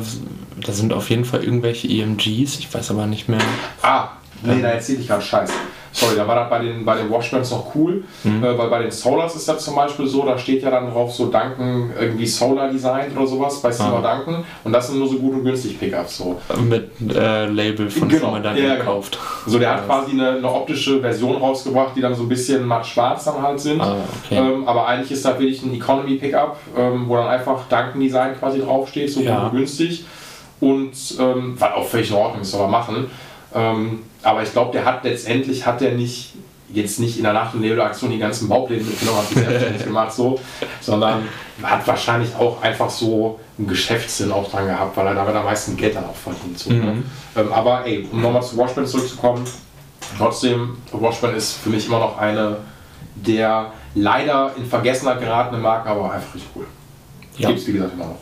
da, 0.64 0.72
sind 0.72 0.92
auf 0.92 1.10
jeden 1.10 1.24
Fall 1.24 1.42
irgendwelche 1.42 1.88
EMGs, 1.88 2.60
ich 2.60 2.72
weiß 2.72 2.92
aber 2.92 3.06
nicht 3.06 3.28
mehr. 3.28 3.40
Ah, 3.82 4.10
nee, 4.44 4.62
da 4.62 4.68
erzähle 4.68 5.00
ich 5.00 5.08
gerade 5.08 5.22
Scheiß. 5.22 5.50
Sorry, 5.96 6.14
da 6.14 6.28
war 6.28 6.34
das 6.34 6.50
bei 6.50 6.58
den, 6.58 6.84
bei 6.84 6.94
den 6.94 7.08
Washburns 7.08 7.50
noch 7.50 7.74
cool, 7.74 8.04
mhm. 8.22 8.44
äh, 8.44 8.58
weil 8.58 8.68
bei 8.68 8.82
den 8.82 8.90
Solars 8.90 9.34
ist 9.34 9.48
das 9.48 9.64
zum 9.64 9.76
Beispiel 9.76 10.06
so, 10.06 10.26
da 10.26 10.36
steht 10.36 10.62
ja 10.62 10.70
dann 10.70 10.90
drauf 10.90 11.10
so 11.10 11.24
Duncan 11.30 11.90
irgendwie 11.98 12.26
Solar 12.26 12.68
Design 12.68 13.16
oder 13.16 13.26
sowas 13.26 13.62
bei 13.62 13.72
Steamer 13.72 14.04
ah. 14.04 14.16
Duncan 14.16 14.44
und 14.62 14.72
das 14.72 14.88
sind 14.88 14.98
nur 14.98 15.08
so 15.08 15.16
gut 15.16 15.32
und 15.32 15.44
günstig 15.44 15.80
Pickups. 15.80 16.18
So. 16.18 16.38
Mit 16.68 16.90
äh, 17.14 17.46
Label 17.46 17.88
von 17.88 18.10
genau. 18.10 18.20
Firma 18.20 18.40
dann 18.40 18.58
ja, 18.58 18.76
gekauft. 18.76 19.18
Genau. 19.44 19.52
So, 19.54 19.58
der 19.58 19.70
hat 19.70 19.86
quasi 19.86 20.12
eine, 20.12 20.32
eine, 20.32 20.52
optische 20.52 21.00
Version 21.00 21.36
rausgebracht, 21.36 21.96
die 21.96 22.02
dann 22.02 22.14
so 22.14 22.24
ein 22.24 22.28
bisschen 22.28 22.66
matt 22.66 22.86
schwarz 22.86 23.24
dann 23.24 23.40
halt 23.40 23.58
sind. 23.58 23.80
Ah, 23.80 23.96
okay. 24.22 24.36
ähm, 24.36 24.68
aber 24.68 24.86
eigentlich 24.86 25.12
ist 25.12 25.24
das 25.24 25.38
wirklich 25.38 25.62
ein 25.62 25.72
Economy 25.72 26.16
Pickup, 26.16 26.58
ähm, 26.76 27.04
wo 27.08 27.16
dann 27.16 27.28
einfach 27.28 27.66
Duncan 27.70 28.00
Design 28.00 28.38
quasi 28.38 28.60
draufsteht, 28.60 29.10
so 29.10 29.22
ja. 29.22 29.36
gut 29.36 29.44
und 29.44 29.58
günstig. 29.58 30.04
Und 30.60 30.92
ähm, 31.18 31.56
was 31.58 31.72
auch 31.72 31.86
völlig 31.86 32.10
in 32.10 32.16
Ordnung 32.16 32.42
ist, 32.42 32.50
soll 32.50 32.60
er 32.60 32.68
machen. 32.68 33.10
Ähm, 33.54 34.00
aber 34.26 34.42
ich 34.42 34.52
glaube, 34.52 34.72
der 34.72 34.84
hat 34.84 35.04
letztendlich 35.04 35.64
hat 35.64 35.80
der 35.80 35.92
nicht 35.92 36.34
jetzt 36.72 36.98
nicht 36.98 37.16
in 37.16 37.22
der 37.22 37.32
Nacht- 37.32 37.54
und 37.54 37.60
Nebelaktion 37.60 38.10
die 38.10 38.18
ganzen 38.18 38.48
Baupläne 38.48 38.82
mitgenommen, 38.82 39.18
hat 39.18 39.28
selbstständig 39.28 39.84
gemacht, 39.84 40.12
so, 40.12 40.40
sondern 40.80 41.28
hat 41.62 41.86
wahrscheinlich 41.86 42.34
auch 42.34 42.60
einfach 42.60 42.90
so 42.90 43.38
einen 43.56 43.68
Geschäftssinn 43.68 44.32
auch 44.32 44.50
dran 44.50 44.66
gehabt, 44.66 44.96
weil 44.96 45.06
er 45.06 45.14
damit 45.14 45.34
am 45.34 45.44
meisten 45.44 45.76
Geld 45.76 45.94
dann 45.94 46.04
auch 46.04 46.16
verdient. 46.16 46.58
So, 46.58 46.70
ne? 46.70 46.76
mhm. 46.76 46.84
ne? 46.86 47.02
ähm, 47.36 47.52
aber 47.52 47.86
ey, 47.86 48.08
um 48.10 48.20
nochmal 48.20 48.42
zu 48.42 48.56
Washburn 48.56 48.84
zurückzukommen, 48.84 49.44
trotzdem, 50.18 50.76
Washburn 50.90 51.36
ist 51.36 51.52
für 51.52 51.70
mich 51.70 51.86
immer 51.86 52.00
noch 52.00 52.18
eine 52.18 52.56
der 53.14 53.72
leider 53.94 54.52
in 54.56 54.66
Vergessenheit 54.66 55.20
geratene 55.20 55.60
Marken, 55.60 55.88
aber 55.88 56.12
einfach 56.12 56.34
richtig 56.34 56.50
cool. 56.54 56.66
Ja. 57.38 57.48
Gibt 57.48 57.60
es 57.60 57.66
wie 57.66 57.72
gesagt 57.72 57.94
immer 57.94 58.06
noch. 58.06 58.18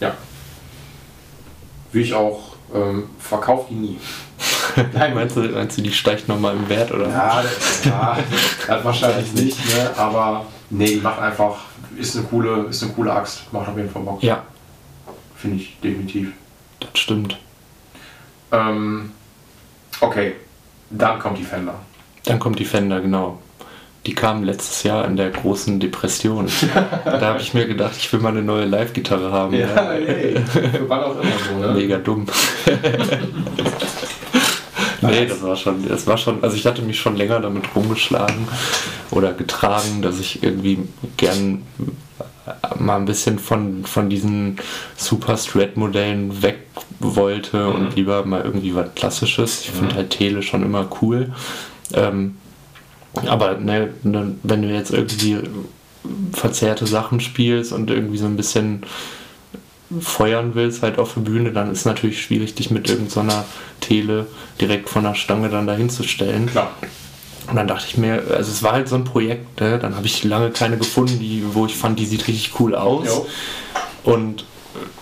Ja. 0.00 0.12
Wie 1.92 2.00
ich 2.02 2.12
auch, 2.12 2.56
ähm, 2.74 3.04
verkauft 3.18 3.70
die 3.70 3.74
nie. 3.74 3.98
Nein, 4.94 5.14
meinst 5.14 5.36
du, 5.36 5.40
meinst 5.40 5.78
du, 5.78 5.82
die 5.82 5.92
steigt 5.92 6.28
nochmal 6.28 6.54
im 6.54 6.68
Wert, 6.68 6.92
oder? 6.92 7.08
Ja, 7.08 7.42
das, 7.42 7.84
ja, 7.84 8.18
das 8.66 8.84
wahrscheinlich 8.84 9.32
nicht, 9.32 9.58
ne? 9.74 9.90
aber 9.96 10.46
nee, 10.70 10.86
die 10.86 11.00
macht 11.00 11.20
einfach, 11.20 11.56
ist 11.96 12.16
eine 12.16 12.26
coole, 12.26 12.66
ist 12.70 12.82
eine 12.82 12.92
coole 12.92 13.12
Axt, 13.12 13.52
macht 13.52 13.68
auf 13.68 13.76
jeden 13.76 13.90
Fall 13.90 14.02
Bock. 14.02 14.22
Ja. 14.22 14.42
Finde 15.36 15.56
ich 15.56 15.78
definitiv. 15.80 16.32
Das 16.80 16.98
stimmt. 16.98 17.38
Ähm, 18.52 19.12
okay, 20.00 20.34
dann 20.90 21.18
kommt 21.18 21.38
die 21.38 21.44
Fender. 21.44 21.74
Dann 22.24 22.38
kommt 22.38 22.58
die 22.58 22.64
Fender, 22.64 23.00
genau. 23.00 23.38
Die 24.06 24.14
kam 24.14 24.44
letztes 24.44 24.84
Jahr 24.84 25.04
in 25.04 25.16
der 25.16 25.30
großen 25.30 25.80
Depression. 25.80 26.48
da 27.04 27.20
habe 27.20 27.40
ich 27.40 27.54
mir 27.54 27.66
gedacht, 27.66 27.96
ich 27.98 28.12
will 28.12 28.20
mal 28.20 28.28
eine 28.28 28.42
neue 28.42 28.64
Live-Gitarre 28.64 29.32
haben. 29.32 29.52
Ja, 29.54 29.66
ja. 29.66 29.92
Ey, 29.94 30.36
war 30.88 31.06
auch 31.06 31.20
immer 31.20 31.32
so, 31.48 31.58
ne? 31.58 31.72
Mega 31.74 31.96
dumm. 31.98 32.24
nee, 35.06 35.26
das 35.26 35.42
war 35.42 35.56
schon, 35.56 35.88
das 35.88 36.06
war 36.06 36.18
schon, 36.18 36.42
also 36.42 36.56
ich 36.56 36.66
hatte 36.66 36.82
mich 36.82 36.98
schon 36.98 37.16
länger 37.16 37.40
damit 37.40 37.64
rumgeschlagen 37.74 38.48
oder 39.10 39.32
getragen, 39.32 40.02
dass 40.02 40.18
ich 40.20 40.42
irgendwie 40.42 40.80
gern 41.16 41.62
mal 42.78 42.96
ein 42.96 43.04
bisschen 43.04 43.38
von, 43.38 43.84
von 43.84 44.08
diesen 44.08 44.56
Super 44.96 45.36
Strat 45.36 45.76
Modellen 45.76 46.42
weg 46.42 46.58
wollte 47.00 47.58
mhm. 47.58 47.74
und 47.74 47.96
lieber 47.96 48.24
mal 48.24 48.42
irgendwie 48.42 48.74
was 48.74 48.94
Klassisches. 48.94 49.62
Ich 49.62 49.70
finde 49.70 49.94
mhm. 49.94 49.96
halt 49.96 50.10
Tele 50.10 50.42
schon 50.42 50.62
immer 50.62 50.88
cool. 51.00 51.32
Ähm, 51.92 52.36
aber 53.26 53.54
ne, 53.54 53.94
ne, 54.02 54.34
wenn 54.42 54.62
du 54.62 54.68
jetzt 54.68 54.92
irgendwie 54.92 55.38
verzerrte 56.32 56.86
Sachen 56.86 57.20
spielst 57.20 57.72
und 57.72 57.90
irgendwie 57.90 58.18
so 58.18 58.26
ein 58.26 58.36
bisschen 58.36 58.82
feuern 60.00 60.52
willst, 60.54 60.82
halt 60.82 60.98
auf 60.98 61.14
der 61.14 61.20
Bühne, 61.20 61.52
dann 61.52 61.70
ist 61.70 61.86
natürlich 61.86 62.22
schwierig, 62.22 62.54
dich 62.54 62.70
mit 62.70 62.88
irgendeiner 62.88 63.44
Tele 63.80 64.26
direkt 64.60 64.88
von 64.88 65.04
der 65.04 65.14
Stange 65.14 65.48
dann 65.48 65.66
dahin 65.66 65.90
zu 65.90 66.02
stellen. 66.02 66.46
Klar. 66.46 66.72
Und 67.48 67.54
dann 67.54 67.68
dachte 67.68 67.86
ich 67.88 67.96
mir, 67.96 68.24
also 68.30 68.50
es 68.50 68.62
war 68.62 68.72
halt 68.72 68.88
so 68.88 68.96
ein 68.96 69.04
Projekt, 69.04 69.60
ne? 69.60 69.78
dann 69.78 69.94
habe 69.94 70.06
ich 70.06 70.24
lange 70.24 70.50
keine 70.50 70.78
gefunden, 70.78 71.20
die, 71.20 71.44
wo 71.52 71.66
ich 71.66 71.76
fand, 71.76 71.98
die 71.98 72.06
sieht 72.06 72.26
richtig 72.26 72.58
cool 72.58 72.74
aus. 72.74 73.06
Jo. 73.06 73.26
Und 74.02 74.44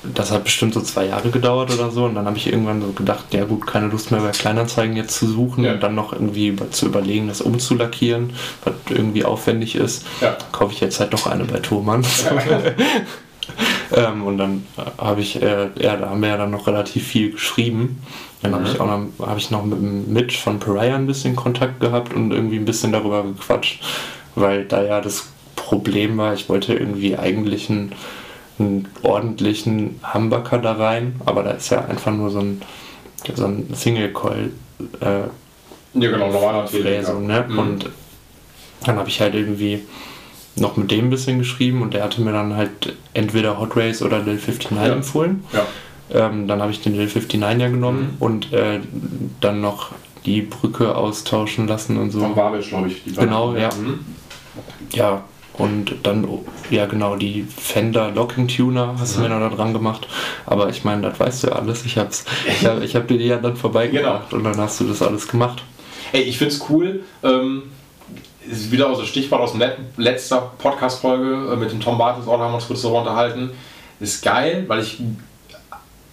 das 0.02 0.30
hat 0.30 0.44
bestimmt 0.44 0.74
so 0.74 0.80
zwei 0.82 1.06
Jahre 1.06 1.30
gedauert 1.30 1.72
oder 1.72 1.90
so. 1.90 2.04
Und 2.04 2.14
dann 2.14 2.26
habe 2.26 2.36
ich 2.36 2.46
irgendwann 2.46 2.82
so 2.82 2.88
gedacht, 2.88 3.32
ja 3.32 3.44
gut, 3.44 3.66
keine 3.66 3.88
Lust 3.88 4.10
mehr 4.10 4.20
bei 4.20 4.30
Kleinanzeigen 4.30 4.96
jetzt 4.96 5.16
zu 5.16 5.26
suchen 5.26 5.64
ja. 5.64 5.72
und 5.72 5.82
dann 5.82 5.94
noch 5.94 6.12
irgendwie 6.12 6.54
zu 6.70 6.86
überlegen, 6.86 7.28
das 7.28 7.40
umzulackieren, 7.40 8.34
was 8.64 8.74
irgendwie 8.90 9.24
aufwendig 9.24 9.74
ist. 9.74 10.06
Ja. 10.20 10.36
Kaufe 10.52 10.74
ich 10.74 10.80
jetzt 10.80 11.00
halt 11.00 11.12
doch 11.12 11.26
eine 11.26 11.44
bei 11.44 11.60
Thomann. 11.60 12.02
Ja. 12.02 12.60
ähm, 13.96 14.24
und 14.24 14.38
dann 14.38 14.66
habe 14.98 15.20
ich, 15.20 15.40
äh, 15.40 15.68
ja, 15.78 15.96
da 15.96 16.10
haben 16.10 16.20
wir 16.20 16.28
ja 16.28 16.36
dann 16.36 16.50
noch 16.50 16.66
relativ 16.66 17.06
viel 17.06 17.32
geschrieben. 17.32 18.02
Dann 18.42 18.52
mhm. 18.52 18.54
habe 18.56 18.68
ich 18.68 18.80
auch 18.80 18.86
noch, 18.86 19.26
hab 19.26 19.38
ich 19.38 19.50
noch 19.50 19.64
mit 19.64 19.80
Mitch 20.08 20.38
von 20.38 20.58
Pariah 20.58 20.96
ein 20.96 21.06
bisschen 21.06 21.36
Kontakt 21.36 21.80
gehabt 21.80 22.14
und 22.14 22.32
irgendwie 22.32 22.56
ein 22.56 22.64
bisschen 22.64 22.92
darüber 22.92 23.22
gequatscht, 23.22 23.82
weil 24.34 24.64
da 24.64 24.82
ja 24.82 25.00
das 25.00 25.26
Problem 25.56 26.18
war, 26.18 26.34
ich 26.34 26.48
wollte 26.48 26.74
irgendwie 26.74 27.16
eigentlich 27.16 27.70
einen, 27.70 27.92
einen 28.58 28.88
ordentlichen 29.02 30.00
Humbucker 30.12 30.58
da 30.58 30.72
rein, 30.72 31.16
aber 31.24 31.42
da 31.42 31.52
ist 31.52 31.70
ja 31.70 31.84
einfach 31.84 32.12
nur 32.12 32.30
so 32.30 32.40
ein, 32.40 32.62
so 33.34 33.46
ein 33.46 33.72
Single-Coil. 33.72 34.50
Äh, 35.00 35.06
ja, 35.94 36.10
genau, 36.10 36.30
normaler 36.30 36.66
Fräsung, 36.66 37.26
ne? 37.26 37.44
Mhm. 37.48 37.58
Und 37.58 37.90
dann 38.84 38.96
habe 38.96 39.08
ich 39.08 39.20
halt 39.20 39.34
irgendwie 39.34 39.82
noch 40.56 40.76
mit 40.76 40.90
dem 40.90 41.06
ein 41.06 41.10
bisschen 41.10 41.38
geschrieben 41.38 41.82
und 41.82 41.94
der 41.94 42.04
hatte 42.04 42.20
mir 42.20 42.32
dann 42.32 42.56
halt 42.56 42.94
entweder 43.12 43.58
Hot 43.58 43.76
Race 43.76 44.02
oder 44.02 44.18
Lil 44.18 44.34
59 44.34 44.70
ja. 44.70 44.86
empfohlen. 44.92 45.44
Ja. 45.52 45.66
Ähm, 46.10 46.46
dann 46.46 46.60
habe 46.60 46.70
ich 46.70 46.80
den 46.80 46.92
Lil 46.92 47.06
59 47.06 47.40
ja 47.40 47.68
genommen 47.68 48.12
mhm. 48.12 48.16
und 48.22 48.52
äh, 48.52 48.80
dann 49.40 49.60
noch 49.60 49.92
die 50.26 50.42
Brücke 50.42 50.94
austauschen 50.96 51.66
lassen 51.66 51.98
und 51.98 52.10
so. 52.10 52.20
Von 52.20 52.34
Babisch, 52.34 52.68
glaube 52.68 52.88
ich. 52.88 53.04
genau, 53.16 53.56
ja. 53.56 53.70
Mhm. 53.74 54.00
Ja, 54.92 55.24
und 55.54 55.94
dann, 56.02 56.26
ja 56.70 56.86
genau, 56.86 57.16
die 57.16 57.44
Fender 57.44 58.10
Locking 58.10 58.48
Tuner 58.48 58.96
hast 58.98 59.16
mhm. 59.16 59.22
du 59.22 59.28
mir 59.28 59.40
noch 59.40 59.50
da 59.50 59.56
dran 59.56 59.72
gemacht. 59.72 60.08
Aber 60.46 60.68
ich 60.68 60.84
meine, 60.84 61.02
das 61.02 61.20
weißt 61.20 61.44
du 61.44 61.46
ja 61.48 61.52
alles. 61.54 61.84
Ich, 61.84 61.98
hab's, 61.98 62.24
ich, 62.46 62.66
hab, 62.66 62.82
ich 62.82 62.96
hab 62.96 63.06
dir 63.08 63.18
die 63.18 63.26
ja 63.26 63.36
dann 63.36 63.56
vorbeigebracht 63.56 64.30
genau. 64.30 64.38
und 64.38 64.44
dann 64.44 64.60
hast 64.60 64.80
du 64.80 64.84
das 64.84 65.02
alles 65.02 65.28
gemacht. 65.28 65.62
Ey, 66.12 66.22
ich 66.22 66.38
find's 66.38 66.64
cool. 66.68 67.02
Ähm 67.22 67.64
ist 68.50 68.70
wieder 68.70 68.94
so 68.94 69.04
Stichwort 69.04 69.40
aus 69.40 69.54
letzter 69.96 70.52
Podcast-Folge 70.58 71.52
äh, 71.52 71.56
mit 71.56 71.72
dem 71.72 71.80
Tom 71.80 71.98
Bartels, 71.98 72.26
auch 72.26 72.38
da 72.38 72.44
haben 72.44 72.52
wir 72.52 72.56
uns 72.56 72.66
kurz 72.66 72.82
darüber 72.82 73.00
unterhalten. 73.00 73.50
Ist 74.00 74.22
geil, 74.22 74.64
weil 74.66 74.80
ich. 74.80 75.00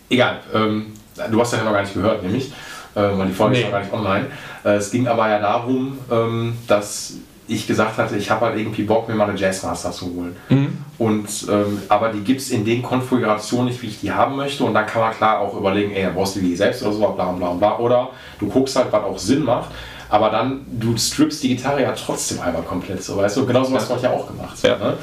Egal, 0.09 0.39
ähm, 0.53 0.93
du 1.29 1.39
hast 1.39 1.53
ja 1.53 1.63
noch 1.63 1.71
gar 1.71 1.81
nicht 1.81 1.93
gehört, 1.93 2.21
nämlich, 2.21 2.51
äh, 2.95 3.01
weil 3.13 3.27
die 3.27 3.33
Folge 3.33 3.55
nee. 3.55 3.61
ist 3.61 3.65
noch 3.65 3.71
gar 3.71 3.79
nicht 3.81 3.93
online. 3.93 4.25
Äh, 4.63 4.75
es 4.75 4.91
ging 4.91 5.07
aber 5.07 5.29
ja 5.29 5.39
darum, 5.39 5.97
ähm, 6.11 6.57
dass 6.67 7.15
ich 7.47 7.67
gesagt 7.67 7.97
hatte, 7.97 8.15
ich 8.15 8.29
habe 8.29 8.45
halt 8.45 8.57
irgendwie 8.57 8.83
Bock, 8.83 9.07
mir 9.07 9.15
mal 9.15 9.29
eine 9.29 9.37
Jazzmaster 9.37 9.91
zu 9.91 10.05
holen. 10.05 10.35
Mhm. 10.49 10.77
Und, 10.97 11.27
ähm, 11.49 11.81
aber 11.89 12.09
die 12.09 12.21
gibt 12.21 12.41
es 12.41 12.49
in 12.51 12.63
den 12.63 12.81
Konfigurationen 12.81 13.67
nicht, 13.67 13.81
wie 13.81 13.87
ich 13.87 13.99
die 13.99 14.11
haben 14.11 14.35
möchte. 14.35 14.63
Und 14.63 14.73
dann 14.73 14.85
kann 14.85 15.01
man 15.01 15.13
klar 15.13 15.39
auch 15.39 15.57
überlegen, 15.57 15.91
ey, 15.91 16.09
brauchst 16.13 16.35
du 16.35 16.39
die 16.39 16.55
selbst 16.55 16.81
oder 16.83 16.93
so, 16.93 16.99
bla 16.99 17.31
bla 17.31 17.51
bla. 17.51 17.77
Oder 17.79 18.09
du 18.39 18.47
guckst 18.47 18.75
halt, 18.75 18.91
was 18.91 19.03
auch 19.03 19.17
Sinn 19.17 19.43
macht. 19.43 19.69
Aber 20.11 20.29
dann, 20.29 20.65
du 20.69 20.97
strippst 20.97 21.41
die 21.41 21.55
Gitarre 21.55 21.83
ja 21.83 21.93
trotzdem 21.93 22.41
einmal 22.41 22.63
komplett, 22.63 23.01
so 23.01 23.15
weißt 23.15 23.37
du, 23.37 23.45
genau 23.45 23.63
so 23.63 23.73
was 23.73 23.87
ja. 23.89 23.97
ja 23.97 24.11
auch 24.11 24.27
gemacht. 24.27 24.57
So, 24.57 24.67
ja. 24.67 24.77
ne? 24.77 24.97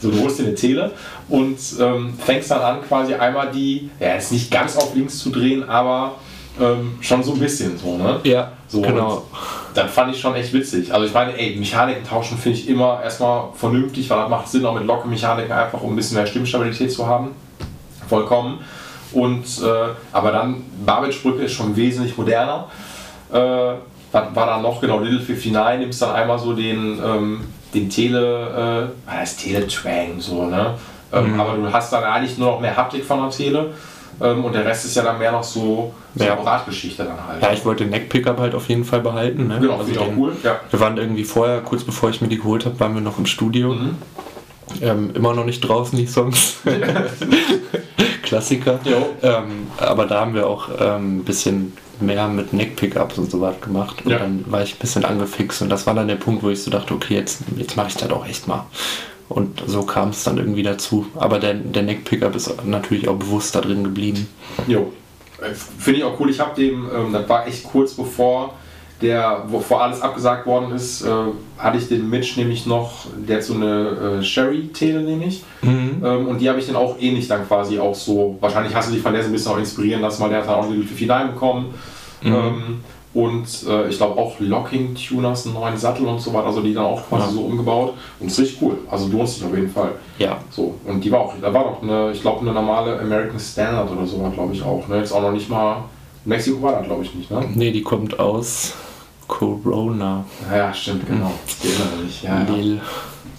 so, 0.00 0.10
du 0.10 0.22
holst 0.22 0.38
dir 0.38 0.44
eine 0.44 0.54
Tele 0.54 0.90
und 1.28 1.58
ähm, 1.78 2.14
fängst 2.18 2.50
dann 2.50 2.62
an, 2.62 2.78
quasi 2.88 3.12
einmal 3.12 3.50
die, 3.50 3.90
ja, 4.00 4.14
jetzt 4.14 4.32
nicht 4.32 4.50
ganz 4.50 4.78
auf 4.78 4.94
links 4.94 5.18
zu 5.18 5.28
drehen, 5.28 5.68
aber 5.68 6.14
ähm, 6.58 6.96
schon 7.02 7.22
so 7.22 7.34
ein 7.34 7.40
bisschen 7.40 7.76
so, 7.76 7.98
ne? 7.98 8.20
Ja, 8.24 8.52
so, 8.66 8.80
genau. 8.80 9.24
Dann 9.74 9.88
fand 9.90 10.14
ich 10.14 10.20
schon 10.20 10.34
echt 10.34 10.54
witzig. 10.54 10.94
Also 10.94 11.06
ich 11.06 11.12
meine, 11.12 11.38
ey, 11.38 11.56
Mechaniken 11.56 12.02
tauschen 12.02 12.38
finde 12.38 12.58
ich 12.58 12.66
immer 12.66 13.02
erstmal 13.02 13.48
vernünftig, 13.54 14.08
weil 14.08 14.16
das 14.16 14.30
macht 14.30 14.48
Sinn, 14.48 14.64
auch 14.64 14.74
mit 14.74 14.86
Locke-Mechaniken 14.86 15.52
einfach, 15.52 15.82
um 15.82 15.92
ein 15.92 15.96
bisschen 15.96 16.16
mehr 16.16 16.26
Stimmstabilität 16.26 16.90
zu 16.90 17.06
haben. 17.06 17.32
Vollkommen. 18.08 18.60
Und, 19.12 19.44
äh, 19.62 19.92
aber 20.12 20.32
dann, 20.32 20.62
Babelsbrücke 20.86 21.42
ist 21.42 21.52
schon 21.52 21.76
wesentlich 21.76 22.16
moderner. 22.16 22.68
Äh, 23.30 23.74
was 24.14 24.34
war 24.34 24.46
da 24.46 24.58
noch? 24.58 24.80
Genau, 24.80 24.98
Little 25.00 25.18
59, 25.18 25.52
nimmst 25.80 26.00
dann 26.00 26.14
einmal 26.14 26.38
so 26.38 26.52
den, 26.54 26.98
ähm, 27.04 27.40
den 27.74 27.90
Tele, 27.90 28.90
äh, 28.90 29.08
was 29.08 29.14
heißt 29.16 29.40
Tele-Twang, 29.42 30.20
so, 30.20 30.46
ne? 30.46 30.74
Ähm, 31.12 31.38
Aber 31.38 31.56
du 31.56 31.72
hast 31.72 31.92
dann 31.92 32.04
eigentlich 32.04 32.38
nur 32.38 32.52
noch 32.52 32.60
mehr 32.60 32.76
Haptik 32.76 33.04
von 33.04 33.20
der 33.20 33.30
Tele 33.30 33.72
ähm, 34.20 34.44
und 34.44 34.54
der 34.54 34.64
Rest 34.64 34.84
ist 34.84 34.96
ja 34.96 35.02
dann 35.02 35.18
mehr 35.18 35.32
noch 35.32 35.42
so, 35.44 35.92
so 36.14 36.24
Ja. 36.24 36.32
Apparatgeschichte 36.32 37.04
dann 37.04 37.18
halt. 37.28 37.42
Ja, 37.42 37.52
ich 37.52 37.64
wollte 37.64 37.84
den 37.84 37.90
Neck-Pickup 37.90 38.38
halt 38.38 38.54
auf 38.54 38.68
jeden 38.68 38.84
Fall 38.84 39.00
behalten. 39.00 39.48
Ne? 39.48 39.58
genau, 39.60 39.76
finde 39.78 39.92
ich 39.92 39.98
auch 39.98 40.06
den- 40.06 40.18
cool. 40.18 40.32
Ja. 40.42 40.60
Wir 40.70 40.80
waren 40.80 40.96
irgendwie 40.96 41.24
vorher, 41.24 41.60
kurz 41.60 41.84
bevor 41.84 42.10
ich 42.10 42.20
mir 42.20 42.28
die 42.28 42.38
geholt 42.38 42.64
habe, 42.64 42.78
waren 42.80 42.94
wir 42.94 43.00
noch 43.00 43.18
im 43.18 43.26
Studio. 43.26 43.74
Mhm. 43.74 43.96
Ähm, 44.80 45.10
immer 45.14 45.34
noch 45.34 45.44
nicht 45.44 45.60
draußen 45.60 45.96
die 45.98 46.06
Songs. 46.06 46.56
Klassiker. 48.24 48.78
Ähm, 49.22 49.68
aber 49.78 50.06
da 50.06 50.20
haben 50.20 50.34
wir 50.34 50.46
auch 50.46 50.68
ähm, 50.80 51.18
ein 51.18 51.24
bisschen 51.24 51.72
mehr 52.00 52.26
mit 52.28 52.52
Neck-Pickups 52.52 53.18
und 53.18 53.30
so 53.30 53.40
was 53.40 53.60
gemacht. 53.60 54.04
Und 54.04 54.10
Ja. 54.12 54.18
dann 54.18 54.44
war 54.48 54.62
ich 54.62 54.74
ein 54.74 54.78
bisschen 54.78 55.04
angefixt. 55.04 55.62
Und 55.62 55.68
das 55.68 55.86
war 55.86 55.94
dann 55.94 56.08
der 56.08 56.16
Punkt, 56.16 56.42
wo 56.42 56.50
ich 56.50 56.62
so 56.62 56.70
dachte, 56.70 56.94
okay, 56.94 57.14
jetzt, 57.14 57.42
jetzt 57.56 57.76
mache 57.76 57.88
ich 57.88 57.94
das 57.96 58.10
auch 58.10 58.26
echt 58.26 58.48
mal. 58.48 58.66
Und 59.28 59.62
so 59.66 59.82
kam 59.84 60.10
es 60.10 60.22
dann 60.24 60.36
irgendwie 60.38 60.62
dazu. 60.62 61.06
Aber 61.16 61.38
der, 61.38 61.54
der 61.54 61.82
Neck-Pickup 61.82 62.34
ist 62.36 62.52
natürlich 62.66 63.08
auch 63.08 63.16
bewusst 63.16 63.54
da 63.54 63.60
drin 63.60 63.84
geblieben. 63.84 64.28
Jo. 64.66 64.92
Äh, 65.40 65.54
Finde 65.54 66.00
ich 66.00 66.04
auch 66.04 66.18
cool. 66.20 66.30
Ich 66.30 66.40
habe 66.40 66.54
dem, 66.54 66.88
ähm, 66.94 67.12
das 67.12 67.28
war 67.28 67.46
echt 67.46 67.64
kurz 67.64 67.94
bevor 67.94 68.54
der, 69.04 69.44
bevor 69.50 69.82
alles 69.82 70.00
abgesagt 70.02 70.46
worden 70.46 70.74
ist, 70.74 71.02
äh, 71.02 71.08
hatte 71.58 71.78
ich 71.78 71.88
den 71.88 72.10
Mitch 72.10 72.38
nämlich 72.40 72.66
noch, 72.66 73.06
der 73.28 73.36
hat 73.36 73.44
so 73.44 73.54
eine 73.54 74.18
äh, 74.20 74.22
Sherry-Tele 74.22 75.02
nämlich. 75.02 75.44
Ähm, 75.62 76.26
und 76.26 76.40
die 76.40 76.48
habe 76.48 76.58
ich 76.58 76.66
dann 76.66 76.76
auch 76.76 76.96
ähnlich 76.98 77.28
dann 77.28 77.46
quasi 77.46 77.78
auch 77.78 77.94
so, 77.94 78.36
wahrscheinlich 78.40 78.74
hast 78.74 78.88
du 78.88 78.94
dich 78.94 79.02
von 79.02 79.12
der 79.12 79.22
so 79.22 79.28
ein 79.28 79.32
bisschen 79.32 79.52
auch 79.52 79.58
inspirieren 79.58 80.02
lassen, 80.02 80.22
weil 80.22 80.30
der 80.30 80.40
hat 80.40 80.48
dann 80.48 80.54
auch 80.56 80.68
die 80.68 80.82
viel 80.82 81.06
bekommen. 81.06 81.72
Ähm, 82.24 82.80
und 83.14 83.46
äh, 83.68 83.88
ich 83.88 83.96
glaube 83.96 84.20
auch 84.20 84.34
Locking 84.40 84.96
Tuners, 84.96 85.46
einen 85.46 85.54
neuen 85.54 85.76
Sattel 85.76 86.04
und 86.06 86.20
so 86.20 86.34
weiter, 86.34 86.46
also 86.46 86.60
die 86.60 86.74
dann 86.74 86.84
auch 86.84 87.08
quasi 87.08 87.26
Ja. 87.26 87.30
so 87.30 87.40
umgebaut. 87.42 87.94
Und 88.18 88.26
ist 88.26 88.40
richtig 88.40 88.60
cool. 88.60 88.78
Also 88.90 89.06
lohnt 89.06 89.28
sich 89.28 89.44
auf 89.44 89.54
jeden 89.54 89.68
Fall. 89.70 89.92
Ja. 90.18 90.38
So, 90.50 90.74
und 90.84 91.04
die 91.04 91.12
war 91.12 91.20
auch, 91.20 91.34
da 91.40 91.54
war 91.54 91.62
doch 91.64 91.82
eine, 91.82 92.10
ich 92.10 92.20
glaube, 92.22 92.40
eine 92.40 92.52
normale 92.52 92.98
American 92.98 93.38
Standard 93.38 93.88
oder 93.92 94.04
so 94.04 94.20
war, 94.20 94.30
glaube 94.30 94.52
ich, 94.52 94.62
auch. 94.64 94.88
Ne? 94.88 94.98
Jetzt 94.98 95.12
auch 95.12 95.22
noch 95.22 95.30
nicht 95.30 95.48
mal, 95.48 95.84
Mexiko 96.24 96.60
war 96.62 96.72
da, 96.72 96.80
glaube 96.80 97.04
ich, 97.04 97.14
nicht, 97.14 97.30
ne? 97.30 97.44
Nee, 97.54 97.70
die 97.70 97.82
kommt 97.82 98.18
aus 98.18 98.74
Corona. 99.26 100.24
Ja, 100.52 100.72
stimmt, 100.72 101.06
genau. 101.06 101.32
Ich 101.62 101.70
erinnere 101.70 101.96
mich. 102.04 102.22
Ja, 102.22 102.40
ja. 102.42 102.54
Lil. 102.54 102.80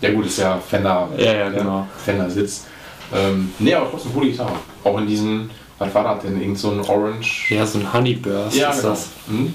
ja 0.02 0.14
gut, 0.14 0.26
ist 0.26 0.40
ja 0.40 0.58
Fender, 0.58 1.10
Ja, 1.18 1.34
ja, 1.34 1.50
genau. 1.50 1.88
Fender-Sitz. 2.04 2.66
Ähm, 3.14 3.52
nee, 3.60 3.74
aber 3.74 3.90
trotzdem 3.92 4.14
coole 4.14 4.32
Gitarre. 4.32 4.54
Auch 4.84 4.98
in 4.98 5.08
diesen, 5.08 5.50
was 5.78 5.94
war 5.94 6.04
das 6.16 6.24
denn? 6.24 6.40
Irgend 6.42 6.58
so 6.58 6.72
ein 6.72 6.80
Orange. 6.82 7.52
Ja, 7.54 7.66
so 7.66 7.80
ein 7.80 7.94
Honeyburst 7.94 8.56
Ja, 8.56 8.72
ist 8.72 8.78
genau. 8.82 8.90
das. 8.90 9.10
Hm? 9.28 9.54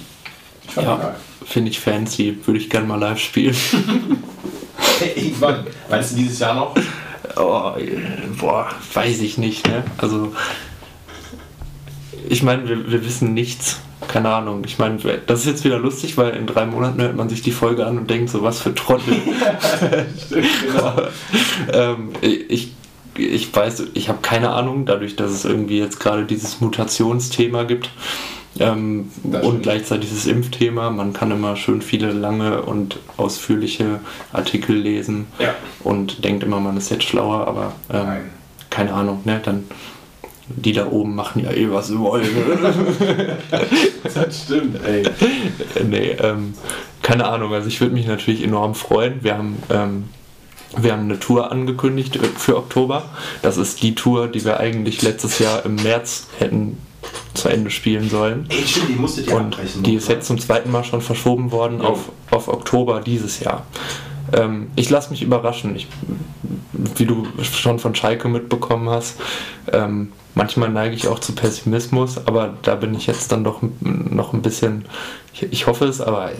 Ich 0.67 0.71
fand 0.75 0.87
Ja, 0.87 0.97
geil. 0.97 1.15
finde 1.47 1.71
ich 1.71 1.81
fancy. 1.81 2.39
Würde 2.45 2.61
ich 2.61 2.71
gerne 2.71 2.87
mal 2.87 2.99
live 3.01 3.19
spielen. 3.19 3.57
Irgendwann. 5.17 5.67
Meinst 5.89 6.13
du 6.13 6.17
dieses 6.17 6.39
Jahr 6.39 6.55
noch? 6.55 6.75
oh, 7.37 7.73
boah, 8.39 8.69
weiß 8.95 9.21
ich 9.21 9.37
nicht, 9.39 9.67
ne? 9.67 9.83
Also, 9.99 10.33
ich 12.29 12.43
meine, 12.43 12.69
wir, 12.69 12.91
wir 12.91 13.05
wissen 13.05 13.35
nichts. 13.35 13.81
Keine 14.09 14.31
Ahnung. 14.31 14.63
Ich 14.67 14.79
meine, 14.79 14.99
das 15.27 15.41
ist 15.41 15.47
jetzt 15.47 15.65
wieder 15.65 15.79
lustig, 15.79 16.17
weil 16.17 16.31
in 16.31 16.47
drei 16.47 16.67
Monaten 16.67 17.01
hört 17.01 17.17
man 17.17 17.29
sich 17.29 17.43
die 17.43 17.53
Folge 17.53 17.87
an 17.87 17.99
und 17.99 18.11
denkt 18.11 18.31
so, 18.31 18.43
was 18.43 18.61
für 18.61 18.75
Trottel. 18.75 19.15
genau. 20.31 21.03
ähm, 21.73 22.11
ich, 22.21 22.73
ich 23.17 23.55
weiß, 23.55 23.85
ich 23.95 24.09
habe 24.09 24.19
keine 24.23 24.51
Ahnung, 24.51 24.87
dadurch, 24.87 25.17
dass 25.17 25.31
es 25.31 25.45
irgendwie 25.45 25.79
jetzt 25.79 26.01
gerade 26.01 26.25
dieses 26.25 26.61
Mutationsthema 26.61 27.65
gibt 27.65 27.91
ähm, 28.59 29.11
und 29.25 29.39
stimmt. 29.39 29.63
gleichzeitig 29.63 30.09
dieses 30.09 30.27
Impfthema. 30.27 30.91
Man 30.91 31.13
kann 31.13 31.31
immer 31.31 31.57
schön 31.57 31.83
viele 31.83 32.13
lange 32.13 32.63
und 32.63 32.99
ausführliche 33.17 34.01
Artikel 34.33 34.77
lesen 34.77 35.27
Ja. 35.39 35.55
und 35.85 36.25
denkt 36.25 36.43
immer, 36.43 36.61
man 36.61 36.77
ist 36.77 36.91
jetzt 36.91 37.05
schlauer, 37.05 37.47
aber 37.47 37.73
ähm, 37.93 38.31
keine 38.71 38.93
Ahnung, 38.95 39.21
ne? 39.25 39.41
Dann 39.45 39.65
die 40.57 40.73
da 40.73 40.87
oben 40.87 41.15
machen 41.15 41.45
ja 41.45 41.51
eh 41.53 41.71
was 41.71 41.89
sie 41.89 41.99
wollen. 41.99 42.29
Das 44.15 44.45
stimmt, 44.45 44.79
ey. 44.85 45.03
Äh, 45.03 45.85
nee, 45.85 46.11
ähm, 46.21 46.55
keine 47.03 47.27
Ahnung. 47.27 47.53
Also 47.53 47.69
ich 47.69 47.81
würde 47.81 47.95
mich 47.95 48.07
natürlich 48.07 48.43
enorm 48.43 48.75
freuen. 48.75 49.23
Wir 49.23 49.37
haben, 49.37 49.57
ähm, 49.71 50.05
wir 50.77 50.93
haben 50.93 51.03
eine 51.03 51.21
Tour 51.21 51.53
angekündigt 51.53 52.17
äh, 52.17 52.21
für 52.37 52.57
Oktober. 52.57 53.05
Das 53.43 53.57
ist 53.59 53.83
die 53.83 53.95
Tour, 53.95 54.29
die 54.29 54.45
wir 54.45 54.59
eigentlich 54.59 55.03
letztes 55.03 55.39
Jahr 55.39 55.65
im 55.65 55.77
März 55.77 56.29
hätten 56.39 56.79
zu 57.35 57.49
Ende 57.49 57.71
spielen 57.71 58.09
sollen. 58.11 58.47
Ey, 58.49 58.67
stimmt, 58.67 58.89
die 58.89 58.95
musstet 58.95 59.29
ihr 59.29 59.37
Und 59.37 59.57
die 59.87 59.95
ist 59.95 60.09
jetzt 60.09 60.27
zum 60.27 60.39
zweiten 60.39 60.71
Mal 60.71 60.85
schon 60.85 61.01
verschoben 61.03 61.53
worden 61.53 61.81
Ja. 61.83 61.89
auf, 61.89 62.11
auf 62.31 62.49
Oktober 62.49 63.01
dieses 63.01 63.41
Jahr. 63.41 63.67
Ähm, 64.33 64.69
ich 64.77 64.91
lasse 64.91 65.11
mich 65.11 65.23
überraschen. 65.23 65.77
Ich, 65.77 65.87
wie 66.97 67.05
du 67.07 67.27
schon 67.43 67.79
von 67.79 67.95
Schalke 67.95 68.29
mitbekommen 68.29 68.89
hast, 68.91 69.21
ähm, 69.73 70.13
manchmal 70.35 70.71
neige 70.71 70.95
ich 70.95 71.09
auch 71.09 71.19
zu 71.19 71.33
Pessimismus, 71.33 72.19
aber 72.27 72.55
da 72.63 72.75
bin 72.75 72.95
ich 72.95 73.07
jetzt 73.07 73.33
dann 73.33 73.45
doch 73.45 73.61
noch 73.81 74.33
ein 74.33 74.43
bisschen. 74.43 74.85
Ich, 75.33 75.43
ich 75.45 75.67
hoffe 75.67 75.87
es, 75.87 76.01
aber 76.01 76.31
ey, 76.31 76.37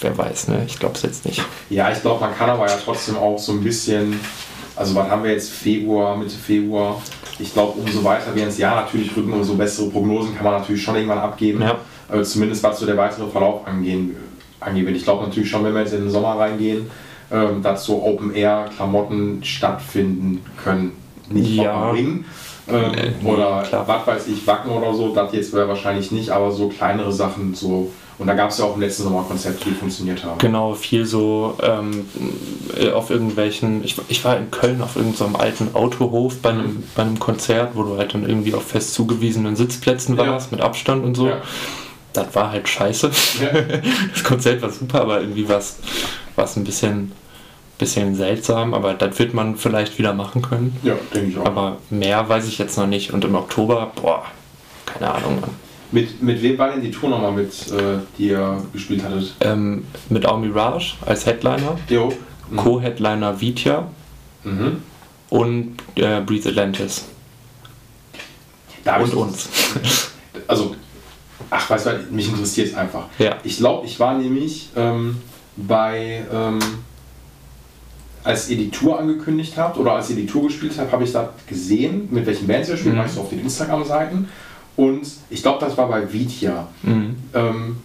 wer 0.00 0.16
weiß, 0.16 0.48
ne? 0.48 0.64
Ich 0.66 0.78
glaube 0.78 0.94
es 0.94 1.02
jetzt 1.02 1.26
nicht. 1.26 1.42
Ja, 1.68 1.90
ich 1.90 2.00
glaube, 2.00 2.20
man 2.20 2.34
kann 2.34 2.50
aber 2.50 2.66
ja 2.66 2.76
trotzdem 2.82 3.16
auch 3.16 3.38
so 3.38 3.52
ein 3.52 3.62
bisschen, 3.62 4.18
also 4.76 4.94
wann 4.94 5.10
haben 5.10 5.24
wir 5.24 5.32
jetzt 5.32 5.50
Februar, 5.50 6.16
Mitte 6.16 6.36
Februar? 6.36 7.00
Ich 7.38 7.52
glaube, 7.52 7.78
umso 7.80 8.04
weiter 8.04 8.34
wir 8.34 8.44
ins 8.44 8.58
Jahr 8.58 8.82
natürlich 8.82 9.16
rücken, 9.16 9.32
umso 9.32 9.54
bessere 9.54 9.88
Prognosen 9.88 10.34
kann 10.34 10.44
man 10.44 10.60
natürlich 10.60 10.82
schon 10.82 10.94
irgendwann 10.94 11.18
abgeben. 11.18 11.62
Ja. 11.62 11.78
Äh, 12.12 12.22
zumindest 12.22 12.62
was 12.62 12.78
so 12.78 12.86
der 12.86 12.96
weitere 12.96 13.28
Verlauf 13.28 13.66
angehen, 13.66 14.16
wird. 14.60 14.96
Ich 14.96 15.04
glaube 15.04 15.24
natürlich 15.24 15.48
schon, 15.48 15.64
wenn 15.64 15.72
wir 15.72 15.80
jetzt 15.80 15.94
in 15.94 16.02
den 16.02 16.10
Sommer 16.10 16.38
reingehen, 16.38 16.90
ähm, 17.30 17.62
dass 17.62 17.84
so 17.84 18.02
Open-Air-Klamotten 18.02 19.42
stattfinden 19.42 20.44
können. 20.62 20.92
Nicht 21.30 21.54
Ja. 21.54 21.90
Ring. 21.90 22.24
Ähm, 22.72 22.92
nee, 23.22 23.28
oder 23.28 23.62
klar. 23.62 23.86
was 23.88 24.06
weiß 24.06 24.26
ich, 24.28 24.46
Wacken 24.46 24.70
oder 24.70 24.92
so, 24.94 25.14
das 25.14 25.32
jetzt 25.32 25.52
wäre 25.52 25.68
wahrscheinlich 25.68 26.10
nicht, 26.12 26.30
aber 26.30 26.50
so 26.50 26.68
kleinere 26.68 27.12
Sachen 27.12 27.54
so. 27.54 27.90
Und 28.18 28.26
da 28.26 28.34
gab 28.34 28.50
es 28.50 28.58
ja 28.58 28.66
auch 28.66 28.74
im 28.74 28.82
letzten 28.82 29.04
Sommer 29.04 29.22
Konzepte, 29.26 29.64
die 29.70 29.74
funktioniert 29.74 30.22
haben. 30.22 30.36
Genau, 30.38 30.74
viel 30.74 31.06
so 31.06 31.56
ähm, 31.62 32.04
äh, 32.78 32.90
auf 32.90 33.08
irgendwelchen. 33.08 33.82
Ich, 33.82 33.96
ich 34.08 34.22
war 34.26 34.36
in 34.36 34.50
Köln 34.50 34.82
auf 34.82 34.96
irgendeinem 34.96 35.36
alten 35.36 35.74
Autohof 35.74 36.36
bei 36.42 36.50
einem, 36.50 36.82
bei 36.94 37.00
einem 37.00 37.18
Konzert, 37.18 37.70
wo 37.74 37.82
du 37.82 37.96
halt 37.96 38.12
dann 38.12 38.28
irgendwie 38.28 38.52
auf 38.52 38.64
fest 38.64 38.92
zugewiesenen 38.92 39.56
Sitzplätzen 39.56 40.18
Ja. 40.18 40.26
warst, 40.26 40.52
mit 40.52 40.60
Abstand 40.60 41.02
und 41.02 41.14
so. 41.14 41.28
Ja. 41.28 41.38
Das 42.12 42.34
war 42.34 42.50
halt 42.50 42.68
scheiße. 42.68 43.10
Ja. 43.40 43.48
Das 44.12 44.22
Konzert 44.22 44.60
war 44.60 44.68
super, 44.70 45.00
aber 45.00 45.20
irgendwie 45.22 45.48
war 45.48 45.56
es 45.58 45.78
ein 46.56 46.64
bisschen, 46.64 47.12
bisschen 47.80 48.14
seltsam. 48.14 48.72
Aber 48.74 48.94
das 48.94 49.18
wird 49.18 49.34
man 49.34 49.56
vielleicht 49.56 49.98
wieder 49.98 50.12
machen 50.12 50.42
können. 50.42 50.76
Ja, 50.84 50.94
denke 51.14 51.30
ich 51.30 51.38
auch. 51.38 51.46
Aber 51.46 51.78
mehr 51.90 52.28
weiß 52.28 52.46
ich 52.46 52.58
jetzt 52.58 52.76
noch 52.78 52.86
nicht. 52.86 53.12
Und 53.12 53.24
im 53.24 53.34
Oktober, 53.34 53.90
boah, 54.00 54.24
keine 54.86 55.12
Ahnung. 55.12 55.40
Mann. 55.40 55.50
mit, 55.90 56.22
mit 56.22 56.40
wem 56.42 56.56
war 56.58 56.70
denn 56.70 56.80
die 56.82 56.90
Tour 56.92 57.08
nochmal 57.10 57.32
mit, 57.32 57.50
äh, 57.72 57.98
die 58.16 58.28
ihr 58.28 58.62
gespielt 58.72 59.02
hattet? 59.02 59.34
Ähm, 59.40 59.84
mit 60.08 60.24
Au 60.26 60.36
Mirage 60.36 60.94
als 61.04 61.26
Headliner, 61.26 61.76
Jo. 61.88 62.12
Mhm. 62.50 62.56
Co-Headliner 62.56 63.40
Vitya 63.40 63.88
Mhm. 64.44 64.82
und 65.28 65.76
äh, 65.96 66.20
Breathe 66.22 66.48
Atlantis. 66.48 67.06
Und 68.84 69.14
uns. 69.14 69.48
Also, 70.46 70.74
ach, 71.50 71.70
weißt 71.70 71.86
du, 71.86 71.90
mich 72.10 72.28
interessiert 72.28 72.68
es 72.68 72.74
einfach. 72.74 73.04
Ja. 73.18 73.36
Ich 73.44 73.58
glaube, 73.58 73.86
ich 73.86 74.00
war 74.00 74.14
nämlich 74.18 74.68
ähm, 74.76 75.18
bei, 75.56 76.24
ähm, 76.32 76.58
als 78.24 78.48
ihr 78.50 78.56
die 78.56 78.70
Tour 78.70 78.98
angekündigt 78.98 79.54
habt 79.56 79.78
oder 79.78 79.92
als 79.92 80.10
ihr 80.10 80.16
die 80.16 80.26
Tour 80.26 80.44
gespielt 80.44 80.72
habt, 80.78 80.92
habe 80.92 81.04
ich 81.04 81.12
da 81.12 81.30
gesehen, 81.46 82.08
mit 82.10 82.26
welchen 82.26 82.46
Bands 82.46 82.68
ihr 82.68 82.76
spielt, 82.76 82.94
Mhm. 82.96 83.08
so 83.08 83.20
auf 83.22 83.30
den 83.30 83.40
Instagram-Seiten. 83.40 84.28
Und 84.76 85.02
ich 85.30 85.42
glaube, 85.42 85.58
das 85.64 85.76
war 85.76 85.88
bei 85.88 86.10
Vitya. 86.12 86.68
Mhm. 86.82 87.16
Ähm, 87.34 87.76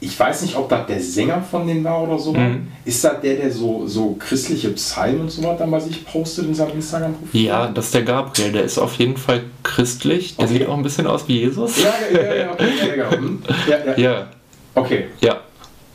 ich 0.00 0.18
weiß 0.18 0.42
nicht, 0.42 0.56
ob 0.56 0.68
das 0.68 0.86
der 0.86 1.00
Sänger 1.00 1.40
von 1.48 1.64
denen 1.66 1.84
war 1.84 2.02
oder 2.02 2.18
so. 2.18 2.32
Mhm. 2.32 2.66
Ist 2.84 3.04
das 3.04 3.20
der, 3.20 3.36
der 3.36 3.52
so, 3.52 3.86
so 3.86 4.16
christliche 4.18 4.70
Psalmen 4.70 5.20
und 5.22 5.30
so 5.30 5.44
was 5.44 5.58
dann 5.58 5.70
bei 5.70 5.78
sich 5.78 6.04
postet 6.04 6.46
in 6.46 6.54
seinem 6.54 6.72
Instagram-Profil? 6.72 7.40
Ja, 7.44 7.68
das 7.68 7.86
ist 7.86 7.94
der 7.94 8.02
Gabriel. 8.02 8.50
Der 8.52 8.64
ist 8.64 8.78
auf 8.78 8.94
jeden 8.96 9.16
Fall 9.16 9.42
christlich. 9.62 10.36
Der 10.36 10.46
Okay. 10.46 10.58
sieht 10.58 10.66
auch 10.66 10.76
ein 10.76 10.82
bisschen 10.82 11.06
aus 11.06 11.28
wie 11.28 11.38
Jesus. 11.40 11.80
Ja, 11.82 11.94
ja, 12.12 12.20
ja, 12.22 12.34
ja, 12.34 12.50
okay, 12.52 12.68
ja, 12.80 12.86
ja, 12.86 12.94
genau. 13.10 13.10
Hm. 13.16 13.42
ja, 13.68 13.76
ja. 13.86 13.98
Ja, 13.98 14.26
Okay, 14.74 15.04
ja, 15.20 15.40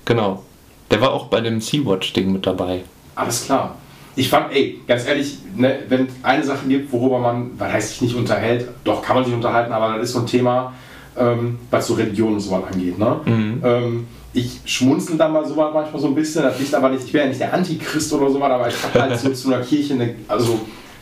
genau. 0.05 0.43
Der 0.91 1.01
war 1.01 1.11
auch 1.11 1.25
bei 1.27 1.41
dem 1.41 1.59
Sea-Watch-Ding 1.59 2.31
mit 2.31 2.45
dabei. 2.45 2.83
Alles 3.17 3.45
klar. 3.45 3.75
Ich 4.15 4.29
fand, 4.29 4.51
ey, 4.51 4.79
ganz 4.87 5.05
ehrlich, 5.05 5.37
ne, 5.55 5.79
wenn 5.89 6.07
eine 6.23 6.43
Sache 6.43 6.67
gibt, 6.67 6.91
worüber 6.91 7.19
man, 7.19 7.51
was 7.57 7.71
heißt 7.71 7.89
sich 7.89 8.01
nicht 8.01 8.15
unterhält, 8.15 8.67
doch 8.83 9.01
kann 9.03 9.15
man 9.15 9.25
sich 9.25 9.33
unterhalten, 9.33 9.71
aber 9.71 9.97
das 9.97 10.07
ist 10.09 10.13
so 10.13 10.19
ein 10.19 10.25
Thema, 10.25 10.73
ähm, 11.15 11.59
was 11.69 11.85
so 11.87 11.93
Religion 11.93 12.33
und 12.33 12.39
so 12.39 12.51
was 12.51 12.63
angeht. 12.73 12.97
Ne? 12.97 13.19
Mhm. 13.25 13.61
Ähm, 13.63 14.07
ich 14.33 14.59
schmunzel 14.65 15.17
da 15.17 15.27
mal 15.29 15.45
so 15.45 15.55
was 15.57 15.73
manchmal 15.73 16.01
so 16.01 16.07
ein 16.07 16.15
bisschen, 16.15 16.43
das 16.43 16.59
liegt 16.59 16.73
aber 16.73 16.89
nicht, 16.89 17.03
ich 17.05 17.11
bin 17.11 17.21
ja 17.21 17.27
nicht 17.27 17.39
der 17.39 17.53
Antichrist 17.53 18.11
oder 18.13 18.29
so 18.31 18.39
was, 18.39 18.51
aber 18.51 18.67
ich 18.67 18.75
habe 18.83 19.01
halt 19.01 19.19
so 19.19 19.29
zu 19.29 19.53
einer 19.53 19.63
Kirche 19.63 19.93
eine, 19.93 20.15
also 20.27 20.59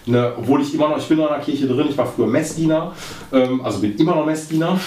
eine, 0.07 0.34
obwohl 0.38 0.61
ich 0.61 0.74
immer 0.74 0.89
noch, 0.89 0.97
ich 0.97 1.07
bin 1.07 1.18
noch 1.18 1.28
in 1.30 1.34
einer 1.36 1.43
Kirche 1.43 1.68
drin, 1.68 1.88
ich 1.89 1.97
war 1.97 2.05
früher 2.05 2.28
Messdiener, 2.28 2.93
ähm, 3.32 3.61
also 3.63 3.80
bin 3.80 3.95
immer 3.97 4.16
noch 4.16 4.26
Messdiener, 4.26 4.78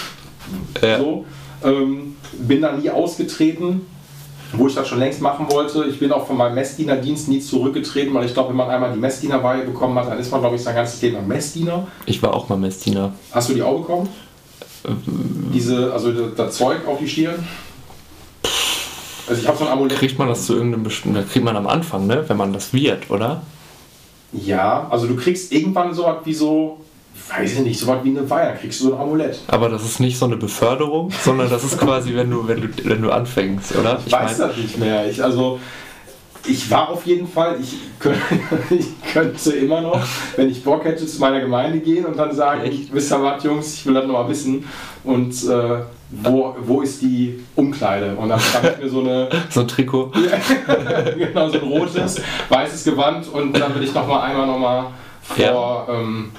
Ja. 0.81 0.97
so, 0.99 1.25
ähm, 1.63 2.15
bin 2.33 2.61
da 2.61 2.71
nie 2.73 2.89
ausgetreten, 2.89 3.81
wo 4.53 4.67
ich 4.67 4.75
das 4.75 4.87
schon 4.87 4.99
längst 4.99 5.21
machen 5.21 5.47
wollte. 5.51 5.85
Ich 5.85 5.99
bin 5.99 6.11
auch 6.11 6.25
von 6.25 6.37
meinem 6.37 6.55
Messdienerdienst 6.55 7.29
nie 7.29 7.39
zurückgetreten, 7.39 8.13
weil 8.13 8.25
ich 8.25 8.33
glaube, 8.33 8.49
wenn 8.49 8.55
man 8.55 8.69
einmal 8.69 8.91
die 8.91 8.99
Messdienerweihe 8.99 9.63
bekommen 9.63 9.97
hat, 9.97 10.07
dann 10.07 10.19
ist 10.19 10.31
man, 10.31 10.41
glaube 10.41 10.55
ich, 10.55 10.63
sein 10.63 10.75
ganzes 10.75 11.01
Leben 11.01 11.27
Messdiener. 11.27 11.87
Ich 12.05 12.21
war 12.21 12.33
auch 12.33 12.49
mal 12.49 12.57
Messdiener. 12.57 13.13
Hast 13.31 13.49
du 13.49 13.53
die 13.53 13.61
auch 13.61 13.79
bekommen? 13.79 14.09
Diese, 15.53 15.91
also 15.93 16.11
das, 16.11 16.55
Zeug 16.55 16.87
auf 16.87 16.99
die 16.99 17.07
Stirn? 17.07 17.47
Also 19.27 19.41
ich 19.41 19.47
habe 19.47 19.57
so 19.57 19.65
ein 19.65 19.71
Amulett. 19.71 19.97
Kriegt 19.97 20.17
man 20.17 20.27
das 20.27 20.45
zu 20.45 20.55
irgendeinem 20.55 20.83
bestimmten, 20.83 21.27
kriegt 21.29 21.45
man 21.45 21.55
am 21.55 21.67
Anfang, 21.67 22.07
ne? 22.07 22.23
Wenn 22.27 22.37
man 22.37 22.53
das 22.53 22.73
wird, 22.73 23.11
oder? 23.11 23.43
Ja, 24.31 24.87
also 24.89 25.07
du 25.07 25.15
kriegst 25.15 25.51
irgendwann 25.51 25.93
so 25.93 26.03
was 26.03 26.17
wie 26.25 26.33
so, 26.33 26.78
weiß 27.29 27.53
ich 27.53 27.59
nicht, 27.59 27.79
so 27.79 27.87
was 27.87 28.03
wie 28.03 28.09
eine 28.09 28.29
Weihe, 28.29 28.49
dann 28.49 28.59
kriegst 28.59 28.81
du 28.81 28.85
so 28.85 28.95
ein 28.95 29.01
Amulett. 29.01 29.39
Aber 29.47 29.69
das 29.69 29.83
ist 29.83 29.99
nicht 29.99 30.17
so 30.17 30.25
eine 30.25 30.37
Beförderung, 30.37 31.11
sondern 31.23 31.49
das 31.49 31.63
ist 31.63 31.77
quasi, 31.79 32.15
wenn 32.15 32.29
du, 32.29 32.47
wenn 32.47 32.61
du, 32.61 32.67
wenn 32.83 33.01
du 33.01 33.11
anfängst, 33.11 33.75
oder? 33.75 33.99
Ich 34.05 34.11
weiß 34.11 34.37
das 34.37 34.57
nicht 34.57 34.77
mehr. 34.79 35.07
Ich, 35.07 35.23
also, 35.23 35.59
ich 36.47 36.69
war 36.71 36.89
auf 36.89 37.05
jeden 37.05 37.27
Fall, 37.27 37.57
ich 37.61 37.75
könnte, 37.99 38.19
ich 38.69 39.13
könnte 39.13 39.51
immer 39.51 39.81
noch, 39.81 40.01
wenn 40.35 40.49
ich 40.49 40.63
Bock 40.63 40.83
hätte, 40.85 41.05
zu 41.05 41.19
meiner 41.19 41.39
Gemeinde 41.39 41.79
gehen 41.79 42.05
und 42.05 42.17
dann 42.17 42.33
sagen, 42.33 42.61
Echt? 42.61 42.93
wisst 42.93 43.11
ihr 43.11 43.21
was, 43.21 43.43
Jungs, 43.43 43.73
ich 43.75 43.85
will 43.85 43.93
das 43.93 44.05
nochmal 44.05 44.27
wissen. 44.29 44.67
Und 45.03 45.31
äh, 45.43 45.81
wo, 46.09 46.55
wo 46.61 46.81
ist 46.81 47.01
die 47.01 47.43
Umkleide? 47.55 48.15
Und 48.15 48.29
dann 48.29 48.39
habe 48.39 48.75
ich 48.75 48.83
mir 48.83 48.89
so 48.89 49.01
eine, 49.01 49.29
So 49.49 49.61
ein 49.61 49.67
Trikot. 49.67 50.11
genau, 51.17 51.49
so 51.49 51.59
ein 51.59 51.67
rotes, 51.67 52.21
weißes 52.49 52.83
Gewand 52.85 53.31
und 53.31 53.53
dann 53.59 53.75
will 53.75 53.83
ich 53.83 53.93
nochmal 53.93 54.29
einmal 54.29 54.47
nochmal 54.47 54.85
vor, 55.21 55.87
ähm, 55.91 56.31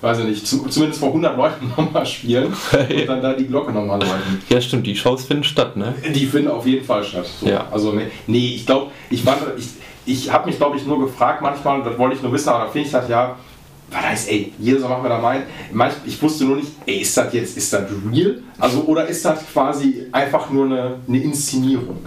weiß 0.00 0.20
ich 0.20 0.24
nicht, 0.24 0.46
zu, 0.46 0.66
zumindest 0.68 1.00
vor 1.00 1.08
100 1.08 1.36
Leuten 1.36 1.68
nochmal 1.76 2.06
spielen 2.06 2.46
und 2.72 3.06
dann 3.06 3.22
da 3.22 3.32
die 3.34 3.46
Glocke 3.46 3.72
nochmal 3.72 4.00
läuten. 4.00 4.42
Ja, 4.48 4.60
stimmt, 4.60 4.86
die 4.86 4.96
Shows 4.96 5.24
finden 5.24 5.44
statt, 5.44 5.76
ne? 5.76 5.94
Die 6.14 6.26
finden 6.26 6.50
auf 6.50 6.66
jeden 6.66 6.84
Fall 6.84 7.04
statt. 7.04 7.26
So. 7.40 7.46
Ja. 7.46 7.66
Also 7.70 7.92
nee, 7.92 8.06
nee 8.26 8.54
ich 8.56 8.66
glaube, 8.66 8.90
ich 9.10 9.24
war, 9.26 9.36
ich, 9.56 9.68
ich 10.06 10.32
habe 10.32 10.46
mich 10.46 10.56
glaube 10.56 10.76
ich 10.76 10.86
nur 10.86 11.00
gefragt 11.00 11.42
manchmal, 11.42 11.82
das 11.82 11.98
wollte 11.98 12.16
ich 12.16 12.22
nur 12.22 12.32
wissen, 12.32 12.48
aber 12.48 12.64
da 12.64 12.70
finde 12.70 12.86
ich 12.86 12.92
das 12.92 13.08
ja, 13.08 13.36
was 13.90 14.02
heißt, 14.02 14.30
ey, 14.30 14.52
jeder 14.58 14.80
soll 14.80 14.88
machen, 14.88 15.02
wer 15.02 15.10
da. 15.10 15.42
Manch, 15.72 15.94
ich 16.06 16.20
wusste 16.22 16.44
nur 16.44 16.56
nicht, 16.56 16.68
ey, 16.86 16.98
ist 16.98 17.16
das 17.16 17.32
jetzt, 17.32 17.56
ist 17.56 17.72
das 17.72 17.82
real? 18.12 18.38
Also 18.58 18.82
oder 18.82 19.06
ist 19.06 19.24
das 19.24 19.44
quasi 19.52 20.06
einfach 20.12 20.48
nur 20.50 20.66
eine, 20.66 20.96
eine 21.08 21.18
Inszenierung? 21.18 21.98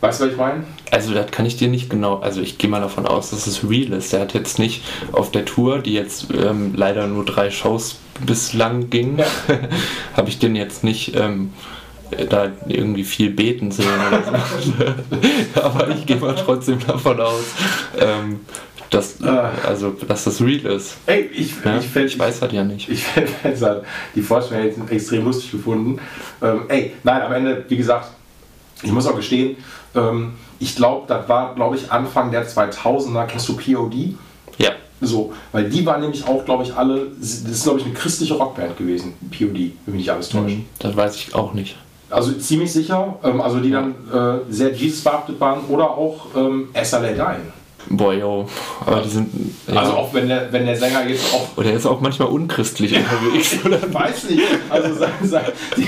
Weißt 0.00 0.20
du, 0.20 0.24
was 0.26 0.32
ich 0.32 0.36
meine? 0.38 0.64
Also 0.90 1.14
das 1.14 1.30
kann 1.30 1.46
ich 1.46 1.56
dir 1.56 1.68
nicht 1.68 1.88
genau, 1.88 2.18
also 2.18 2.40
ich 2.42 2.58
gehe 2.58 2.68
mal 2.68 2.80
davon 2.80 3.06
aus, 3.06 3.30
dass 3.30 3.46
es 3.46 3.68
real 3.68 3.92
ist. 3.94 4.12
Er 4.12 4.20
hat 4.20 4.34
jetzt 4.34 4.58
nicht 4.58 4.82
auf 5.12 5.30
der 5.30 5.44
Tour, 5.46 5.78
die 5.78 5.94
jetzt 5.94 6.26
ähm, 6.34 6.72
leider 6.76 7.06
nur 7.06 7.24
drei 7.24 7.50
Shows 7.50 7.96
bislang 8.26 8.90
ging, 8.90 9.18
Ja. 9.18 9.26
habe 10.16 10.28
ich 10.28 10.38
den 10.38 10.56
jetzt 10.56 10.84
nicht 10.84 11.16
ähm, 11.16 11.52
da 12.28 12.52
irgendwie 12.68 13.02
viel 13.04 13.30
beten 13.30 13.70
sehen 13.72 13.86
oder 14.08 14.22
so. 14.60 15.60
Aber 15.60 15.88
ich 15.88 16.04
gehe 16.06 16.16
mal 16.16 16.34
trotzdem 16.36 16.78
davon 16.86 17.18
aus, 17.20 17.44
ähm, 17.98 18.40
dass, 18.90 19.20
Ah. 19.24 19.50
also, 19.66 19.90
dass 20.06 20.24
das 20.24 20.40
real 20.42 20.66
ist. 20.76 20.96
Ey, 21.06 21.30
ich, 21.34 21.54
Ja? 21.64 21.78
ich, 21.78 21.86
fänd, 21.86 22.06
ich 22.10 22.18
weiß 22.18 22.40
das 22.40 22.52
ja 22.52 22.62
nicht. 22.62 22.88
Ich 22.90 23.04
hätte 23.42 23.82
die 24.14 24.22
Vorstellung 24.22 24.70
extrem 24.90 25.24
lustig 25.24 25.50
gefunden. 25.52 25.98
Ähm, 26.42 26.60
ey, 26.68 26.92
nein, 27.02 27.22
am 27.22 27.32
Ende, 27.32 27.64
wie 27.68 27.76
gesagt, 27.76 28.10
ich 28.82 28.92
muss 28.92 29.06
auch 29.06 29.16
gestehen, 29.16 29.56
ähm, 29.94 30.32
ich 30.58 30.76
glaube, 30.76 31.04
das 31.08 31.28
war, 31.28 31.54
glaube 31.54 31.76
ich, 31.76 31.90
Anfang 31.90 32.30
der 32.30 32.46
2000er, 32.48 33.26
kennst 33.26 33.48
du 33.48 33.56
POD? 33.56 34.14
Ja, 34.58 34.70
So, 35.00 35.32
weil 35.52 35.68
die 35.68 35.84
waren 35.84 36.00
nämlich 36.00 36.26
auch, 36.26 36.44
glaube 36.44 36.62
ich, 36.62 36.74
alle, 36.74 37.08
das 37.18 37.40
ist, 37.40 37.64
glaube 37.64 37.80
ich, 37.80 37.84
eine 37.84 37.94
christliche 37.94 38.34
Rockband 38.34 38.76
gewesen, 38.76 39.14
POD, 39.30 39.38
wenn 39.84 39.94
mich 39.94 39.94
nicht 39.96 40.10
alles 40.10 40.28
täuscht. 40.28 40.56
das 40.78 40.96
weiß 40.96 41.16
ich 41.16 41.34
auch 41.34 41.52
nicht. 41.52 41.76
Also 42.10 42.32
ziemlich 42.32 42.72
sicher, 42.72 43.18
ähm, 43.24 43.40
also 43.40 43.58
die 43.58 43.70
dann 43.70 43.94
äh, 44.12 44.52
sehr 44.52 44.72
Jesus-behaftet 44.72 45.40
waren 45.40 45.64
oder 45.68 45.90
auch 45.90 46.26
ähm, 46.36 46.68
SLA 46.80 47.12
Dying. 47.12 47.52
Boah, 47.90 48.12
yo. 48.14 48.48
Aber 48.84 49.00
die 49.02 49.08
sind. 49.08 49.28
Ja. 49.66 49.80
Also 49.80 49.92
auch 49.92 50.12
wenn 50.14 50.28
der, 50.28 50.52
wenn 50.52 50.66
der 50.66 50.76
Sänger 50.76 51.06
jetzt 51.08 51.32
auch 51.34 51.48
Oder 51.56 51.70
er 51.70 51.76
ist 51.76 51.86
auch 51.86 52.00
manchmal 52.00 52.28
unchristlich 52.28 52.94
unterwegs, 52.96 53.56
oder? 53.64 53.78
Ich 53.86 53.94
weiß 53.94 54.30
nicht. 54.30 54.42
Also 54.70 54.94
sein, 54.94 55.12
sein, 55.22 55.44
die, 55.76 55.86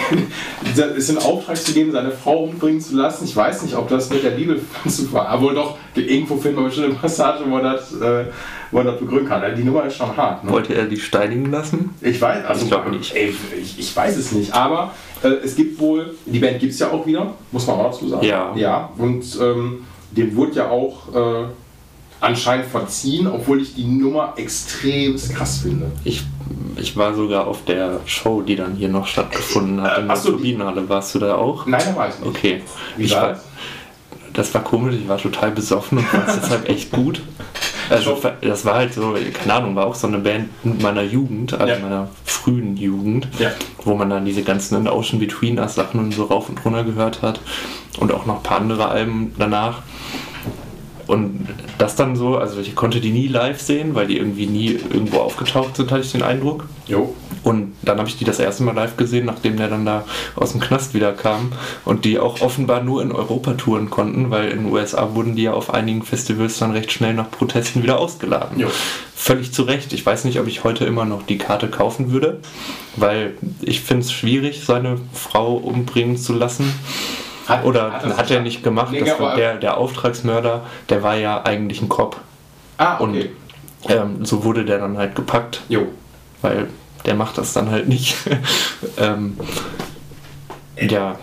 dieser- 0.69 0.95
ist 0.95 1.09
in 1.11 1.19
Auftrag 1.19 1.57
zu 1.57 1.73
geben, 1.73 1.93
seine 1.93 2.11
Frau 2.11 2.45
umbringen 2.45 2.81
zu 2.81 2.97
lassen. 2.97 3.25
Ich 3.25 3.35
weiß 3.37 3.63
nicht, 3.63 3.75
ob 3.77 3.89
das 3.89 4.11
mit 4.11 4.23
der 4.25 4.31
Bibel 4.31 4.61
zu 4.89 5.13
war. 5.13 5.29
Aber 5.29 5.43
wohl 5.43 5.55
doch, 5.55 5.77
irgendwo 5.95 6.37
finden 6.37 6.59
wir 6.59 6.65
bestimmt 6.65 6.87
eine 6.87 6.95
Passage, 6.97 7.45
wo 7.49 7.57
er 7.59 7.63
das, 7.75 7.93
äh, 7.95 8.25
wo 8.71 8.79
er 8.79 8.85
das 8.85 8.99
begründen 8.99 9.27
kann. 9.29 9.43
Die 9.57 9.65
Nummer 9.65 9.85
ist 9.87 9.97
schon 9.97 10.17
hart. 10.17 10.45
Ne? 10.45 10.51
Wollte 10.51 10.75
er 10.75 10.85
die 10.87 10.99
steinigen 10.99 11.51
lassen? 11.51 11.95
Ich 12.01 12.21
weiß, 12.21 12.45
also 12.45 12.63
Ich 12.65 12.71
glaube 12.71 12.91
nicht. 12.91 13.15
Ey, 13.15 13.35
ich, 13.63 13.79
ich 13.79 13.97
weiß 13.97 14.17
es 14.17 14.33
nicht. 14.33 14.53
Aber 14.55 14.93
äh, 15.23 15.29
es 15.45 15.55
gibt 15.57 15.79
wohl, 15.81 16.15
die 16.27 16.39
Band 16.39 16.59
gibt 16.61 16.73
es 16.73 16.79
ja 16.79 16.91
auch 16.91 17.07
wieder, 17.07 17.33
muss 17.53 17.67
man 17.67 17.77
auch 17.77 17.91
dazu 17.93 18.09
sagen. 18.09 18.27
Ja. 18.27 18.53
Ja. 18.57 18.91
Und 18.99 19.25
ähm, 19.41 19.85
dem 20.11 20.35
wurde 20.37 20.53
ja 20.57 20.69
auch 20.71 21.15
äh, 21.15 21.45
anscheinend 22.21 22.67
verziehen, 22.67 23.27
obwohl 23.27 23.61
ich 23.63 23.75
die 23.75 23.85
Nummer 23.85 24.35
extrem 24.37 25.17
krass 25.35 25.59
finde. 25.59 25.91
Ich, 26.05 26.23
ich 26.77 26.97
war 26.97 27.15
sogar 27.15 27.47
auf 27.47 27.65
der 27.65 28.01
Show, 28.07 28.43
die 28.43 28.57
dann 28.57 28.75
hier 28.77 28.89
noch 28.89 29.07
stattgefunden 29.07 29.83
hat. 29.83 29.99
Äh, 29.99 30.01
in 30.03 30.09
der 30.09 30.17
so, 30.17 30.31
Turbinenhalle. 30.33 30.89
Warst 30.89 31.15
du 31.15 31.19
da 31.19 31.35
auch? 31.37 31.67
Nein, 31.67 31.83
da 31.85 31.97
weiß 31.97 32.15
ich 32.15 32.21
nicht. 32.21 32.29
Okay. 32.37 32.63
Wie 32.97 33.05
ich 33.05 33.13
war 33.13 33.23
war, 33.23 33.29
das? 33.31 33.45
das 34.33 34.55
war 34.55 34.63
komisch, 34.63 34.95
ich 35.01 35.09
war 35.09 35.19
total 35.19 35.51
besoffen 35.51 35.99
und 35.99 36.05
fand 36.07 36.29
es 36.29 36.41
deshalb 36.41 36.69
echt 36.69 36.91
gut. 36.93 37.23
Also 37.89 38.21
das 38.41 38.65
war 38.65 38.75
halt 38.75 38.95
so, 38.95 39.15
keine 39.33 39.55
Ahnung, 39.55 39.77
war 39.77 39.87
auch 39.87 39.95
so 39.95 40.09
eine 40.09 40.19
Band 40.19 40.49
meiner 40.83 41.03
Jugend, 41.05 41.55
also 41.55 41.73
Ja. 41.73 41.79
meiner 41.79 42.09
frühen 42.25 42.77
Jugend, 42.77 43.29
Ja. 43.39 43.53
wo 43.85 43.95
man 43.95 44.11
dann 44.11 44.25
diese 44.25 44.43
ganzen 44.43 44.89
Ocean 44.89 45.21
Between 45.21 45.59
Us 45.61 45.77
Sachen 45.77 46.01
und 46.01 46.13
so 46.13 46.25
rauf 46.25 46.49
und 46.49 46.65
runter 46.65 46.83
gehört 46.83 47.23
hat 47.23 47.41
und 48.01 48.13
auch 48.13 48.27
noch 48.27 48.39
ein 48.39 48.43
paar 48.43 48.59
andere 48.61 48.89
Alben 48.89 49.33
danach. 49.39 49.83
Und 51.07 51.49
das 51.79 51.95
dann 51.95 52.17
so, 52.17 52.37
also 52.37 52.61
ich 52.61 52.75
konnte 52.75 53.01
die 53.01 53.11
nie 53.11 53.29
live 53.29 53.61
sehen, 53.61 53.95
weil 53.95 54.09
die 54.09 54.17
irgendwie 54.17 54.47
nie 54.47 54.71
irgendwo 54.73 55.19
aufgetaucht 55.19 55.77
sind, 55.77 55.91
hatte 55.91 56.03
ich 56.03 56.13
den 56.13 56.23
Eindruck. 56.23 56.69
Jo. 56.87 57.15
Und 57.45 57.75
dann 57.83 57.99
habe 57.99 58.09
ich 58.09 58.19
die 58.19 58.25
das 58.25 58.41
erste 58.41 58.65
Mal 58.65 58.75
live 58.75 58.97
gesehen, 58.97 59.25
nachdem 59.25 59.57
der 59.57 59.69
dann 59.69 59.87
da 59.87 60.05
aus 60.35 60.51
dem 60.51 60.61
Knast 60.61 60.95
wieder 60.95 61.13
kam 61.13 61.53
und 61.85 62.05
die 62.05 62.19
auch 62.19 62.41
offenbar 62.41 62.83
nur 62.83 63.03
in 63.03 63.13
Europa 63.13 63.53
touren 63.55 63.89
konnten, 63.89 64.31
weil 64.31 64.49
in 64.49 64.65
den 64.65 64.73
USA 64.73 65.15
wurden 65.15 65.37
die 65.37 65.43
ja 65.43 65.53
auf 65.53 65.73
einigen 65.73 66.03
Festivals 66.03 66.59
dann 66.59 66.73
recht 66.73 66.91
schnell 66.91 67.15
nach 67.15 67.31
Protesten 67.31 67.85
wieder 67.85 68.01
ausgeladen. 68.01 68.59
Jo. 68.59 68.69
Völlig 69.15 69.53
zu 69.53 69.63
Recht. 69.63 69.93
Ich 69.93 70.05
weiß 70.05 70.25
nicht, 70.25 70.41
ob 70.41 70.49
ich 70.49 70.65
heute 70.65 70.85
immer 70.85 71.05
noch 71.05 71.23
die 71.23 71.39
Karte 71.39 71.69
kaufen 71.69 72.11
würde, 72.11 72.41
weil 72.97 73.35
ich 73.63 73.81
finde 73.81 74.03
es 74.03 74.13
schwierig, 74.13 74.65
seine 74.65 74.99
Frau 75.13 75.55
umbringen 75.55 76.17
zu 76.17 76.33
lassen. 76.33 76.73
Hat, 77.47 77.65
Oder 77.65 78.01
das 78.03 78.17
hat, 78.17 78.31
er 78.31 78.41
nicht 78.41 78.65
gemacht. 78.65 78.91
Nee, 78.91 79.01
das 79.01 79.21
war 79.21 79.37
der, 79.37 79.57
der 79.57 79.77
Auftragsmörder, 79.77 80.63
der 80.89 81.03
war 81.03 81.17
ja 81.17 81.45
eigentlich 81.45 81.81
ein 81.81 81.89
Cop. 81.89 82.21
Ah, 82.77 82.97
Und 82.97 83.11
okay. 83.11 83.31
ähm, 83.89 84.25
so 84.25 84.43
wurde 84.43 84.65
der 84.65 84.79
dann 84.79 84.99
halt 84.99 85.15
gepackt 85.15 85.63
Jo. 85.69 85.87
weil 86.43 86.69
der 87.05 87.15
macht 87.15 87.39
das 87.39 87.53
dann 87.53 87.71
halt 87.71 87.89
nicht. 87.89 88.17
ähm, 88.99 89.39
ja. 90.77 91.17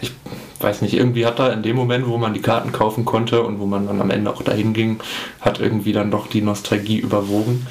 Ich 0.00 0.12
weiß 0.60 0.82
nicht, 0.82 0.94
irgendwie 0.94 1.26
hat 1.26 1.38
da 1.38 1.48
in 1.48 1.62
dem 1.62 1.76
Moment, 1.76 2.06
wo 2.06 2.16
man 2.16 2.32
die 2.32 2.40
Karten 2.40 2.72
kaufen 2.72 3.04
konnte 3.04 3.42
und 3.42 3.58
wo 3.58 3.66
man 3.66 3.86
dann 3.86 4.00
am 4.00 4.10
Ende 4.10 4.32
auch 4.32 4.42
dahin 4.42 4.72
ging, 4.72 5.00
hat 5.40 5.60
irgendwie 5.60 5.92
dann 5.92 6.10
doch 6.10 6.28
die 6.28 6.42
Nostalgie 6.42 6.98
überwogen. 6.98 7.66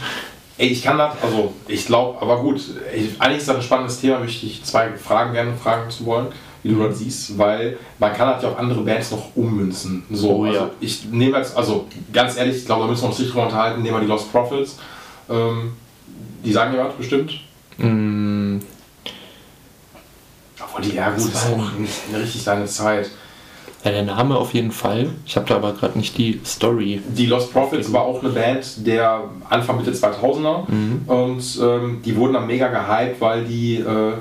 Ey, 0.58 0.68
ich 0.68 0.84
kann 0.84 0.98
das, 0.98 1.14
also 1.22 1.54
ich 1.68 1.86
glaube, 1.86 2.22
aber 2.22 2.40
gut, 2.40 2.62
ich, 2.96 3.20
eigentlich 3.20 3.40
ist 3.40 3.50
das 3.50 3.58
ein 3.58 3.62
spannendes 3.62 4.00
Thema, 4.00 4.20
möchte 4.20 4.46
ich 4.46 4.64
zwei 4.64 4.92
Fragen 4.92 5.34
gerne 5.34 5.54
fragen 5.56 5.90
zu 5.90 6.06
wollen, 6.06 6.28
wie 6.66 6.74
du 6.74 6.84
das 6.88 6.98
siehst, 7.00 7.38
weil 7.38 7.78
man 8.00 8.12
kann 8.14 8.28
halt 8.28 8.42
ja 8.44 8.50
auf 8.50 8.58
andere 8.58 8.82
Bands 8.82 9.12
noch 9.12 9.36
ummünzen. 9.36 10.04
So, 10.12 10.30
Oh, 10.38 10.44
also 10.46 10.60
ja. 10.60 10.70
ich 10.80 11.06
nehme 11.12 11.38
jetzt, 11.38 11.56
also 11.56 11.86
ganz 12.12 12.38
ehrlich, 12.38 12.58
ich 12.58 12.66
glaube, 12.66 12.84
da 12.84 12.88
müssen 12.90 13.04
wir 13.04 13.10
uns 13.10 13.20
nicht 13.20 13.30
drüber 13.32 13.44
unterhalten, 13.44 13.82
nehmen 13.84 13.96
wir 13.98 14.02
die 14.02 14.08
Lost 14.08 14.32
Profits. 14.32 14.78
Ähm, 15.30 15.74
die 16.44 16.52
sagen 16.52 16.74
ja 16.76 16.86
was 16.88 16.96
bestimmt. 16.96 17.34
Mm, 17.78 18.58
Obwohl 20.64 20.82
die, 20.82 20.96
ja 20.96 21.10
gut, 21.10 21.18
Das 21.34 21.44
ist 21.46 21.52
auch 21.54 21.72
nicht 21.80 21.94
richtig 22.18 22.42
seine 22.44 22.66
Zeit. 22.66 23.10
ja, 23.84 23.92
der 23.92 24.04
Name 24.04 24.36
auf 24.38 24.54
jeden 24.54 24.72
Fall. 24.72 25.10
Ich 25.26 25.36
habe 25.36 25.48
da 25.48 25.56
aber 25.58 25.74
gerade 25.74 25.98
nicht 25.98 26.18
die 26.18 26.40
Story. 26.46 27.02
Die 27.10 27.26
Lost 27.28 27.52
Profits 27.52 27.92
war 27.94 28.02
auch 28.04 28.22
eine 28.24 28.32
Band 28.32 28.86
der 28.88 29.24
Anfang 29.50 29.78
Mitte 29.78 29.92
2000er 29.92 30.64
und 31.08 31.60
ähm, 31.62 32.02
die 32.04 32.16
wurden 32.16 32.34
dann 32.34 32.48
mega 32.48 32.68
gehypt, 32.70 33.20
weil 33.22 33.44
die 33.46 33.76
äh, 33.76 34.14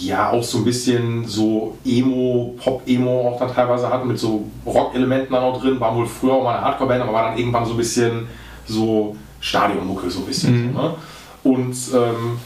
ja 0.00 0.30
auch 0.30 0.42
so 0.42 0.58
ein 0.58 0.64
bisschen 0.64 1.26
so 1.26 1.76
Emo, 1.84 2.54
Pop-Emo 2.62 3.28
auch 3.28 3.38
dann 3.38 3.52
teilweise 3.52 3.88
hatten 3.88 4.08
mit 4.08 4.18
so 4.18 4.44
Rock-Elementen 4.66 5.32
dann 5.32 5.42
auch 5.42 5.60
drin, 5.60 5.78
waren 5.80 5.96
wohl 5.96 6.06
früher 6.06 6.34
auch 6.34 6.44
mal 6.44 6.56
eine 6.56 6.64
Hardcore-Band, 6.64 7.02
aber 7.02 7.12
war 7.12 7.28
dann 7.30 7.38
irgendwann 7.38 7.64
so 7.64 7.72
ein 7.72 7.76
bisschen 7.76 8.26
so 8.66 9.16
Stadionmucke 9.40 10.10
so 10.10 10.20
ein 10.20 10.26
bisschen. 10.26 10.72
So, 10.74 10.80
ne? 10.80 10.94
Und 11.42 11.76
ähm, 11.94 12.38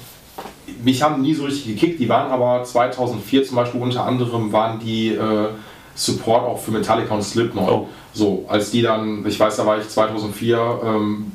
mich 0.82 1.02
haben 1.02 1.22
nie 1.22 1.34
so 1.34 1.44
richtig 1.44 1.66
gekickt, 1.66 2.00
die 2.00 2.08
waren 2.08 2.30
aber 2.30 2.64
2004 2.64 3.44
zum 3.44 3.56
Beispiel 3.56 3.80
unter 3.80 4.04
anderem 4.04 4.52
waren 4.52 4.78
die 4.78 5.08
äh, 5.08 5.48
Support 5.94 6.44
auch 6.44 6.58
für 6.58 6.70
Metallica 6.70 7.14
und 7.14 7.22
Slipknot. 7.22 7.68
Oh. 7.68 7.88
So, 8.12 8.44
als 8.48 8.70
die 8.70 8.82
dann, 8.82 9.24
ich 9.26 9.38
weiß, 9.38 9.56
da 9.56 9.66
war 9.66 9.78
ich 9.78 9.88
2004 9.88 10.80
ähm, 10.84 11.32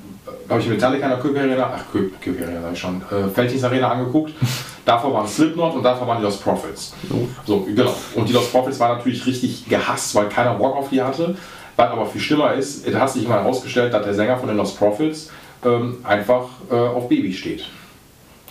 habe 0.50 0.60
ich 0.60 0.68
Metallica 0.68 1.06
in 1.06 1.10
der 1.12 1.20
Köpi 1.20 1.40
Arena, 1.40 1.74
ach 1.76 1.92
Köpi, 1.92 2.16
Köpi 2.20 2.44
Arena 2.44 2.62
sag 2.62 2.74
ich 2.74 2.80
schon, 2.80 3.02
äh, 3.02 3.30
Felddienst 3.34 3.66
Arena 3.66 3.92
angeguckt. 3.92 4.34
davor 4.86 5.14
waren 5.14 5.28
Slipknot 5.28 5.76
und 5.76 5.84
davor 5.84 6.08
waren 6.08 6.18
die 6.18 6.24
Lost 6.24 6.44
Profits. 6.44 6.94
Oh. 7.10 7.28
So, 7.46 7.62
genau. 7.62 7.94
Und 8.16 8.28
die 8.28 8.34
Lost 8.34 8.52
Profits 8.52 8.80
waren 8.80 8.98
natürlich 8.98 9.26
richtig 9.26 9.68
gehasst, 9.68 10.14
weil 10.16 10.30
keiner 10.30 10.54
Bock 10.56 10.76
auf 10.76 10.90
die 10.90 11.02
hatte. 11.02 11.36
Was 11.76 11.90
aber 11.90 12.06
viel 12.06 12.22
schlimmer 12.22 12.54
ist, 12.54 12.88
da 12.88 13.00
hat 13.00 13.10
sich 13.10 13.26
immer 13.26 13.36
herausgestellt, 13.36 13.94
dass 13.94 14.04
der 14.04 14.14
Sänger 14.14 14.38
von 14.38 14.48
den 14.48 14.58
Lost 14.58 14.78
Profits 14.78 15.32
ähm, 15.66 15.98
einfach 16.04 16.46
äh, 16.70 16.76
auf 16.76 17.10
Baby 17.10 17.34
steht. 17.34 17.66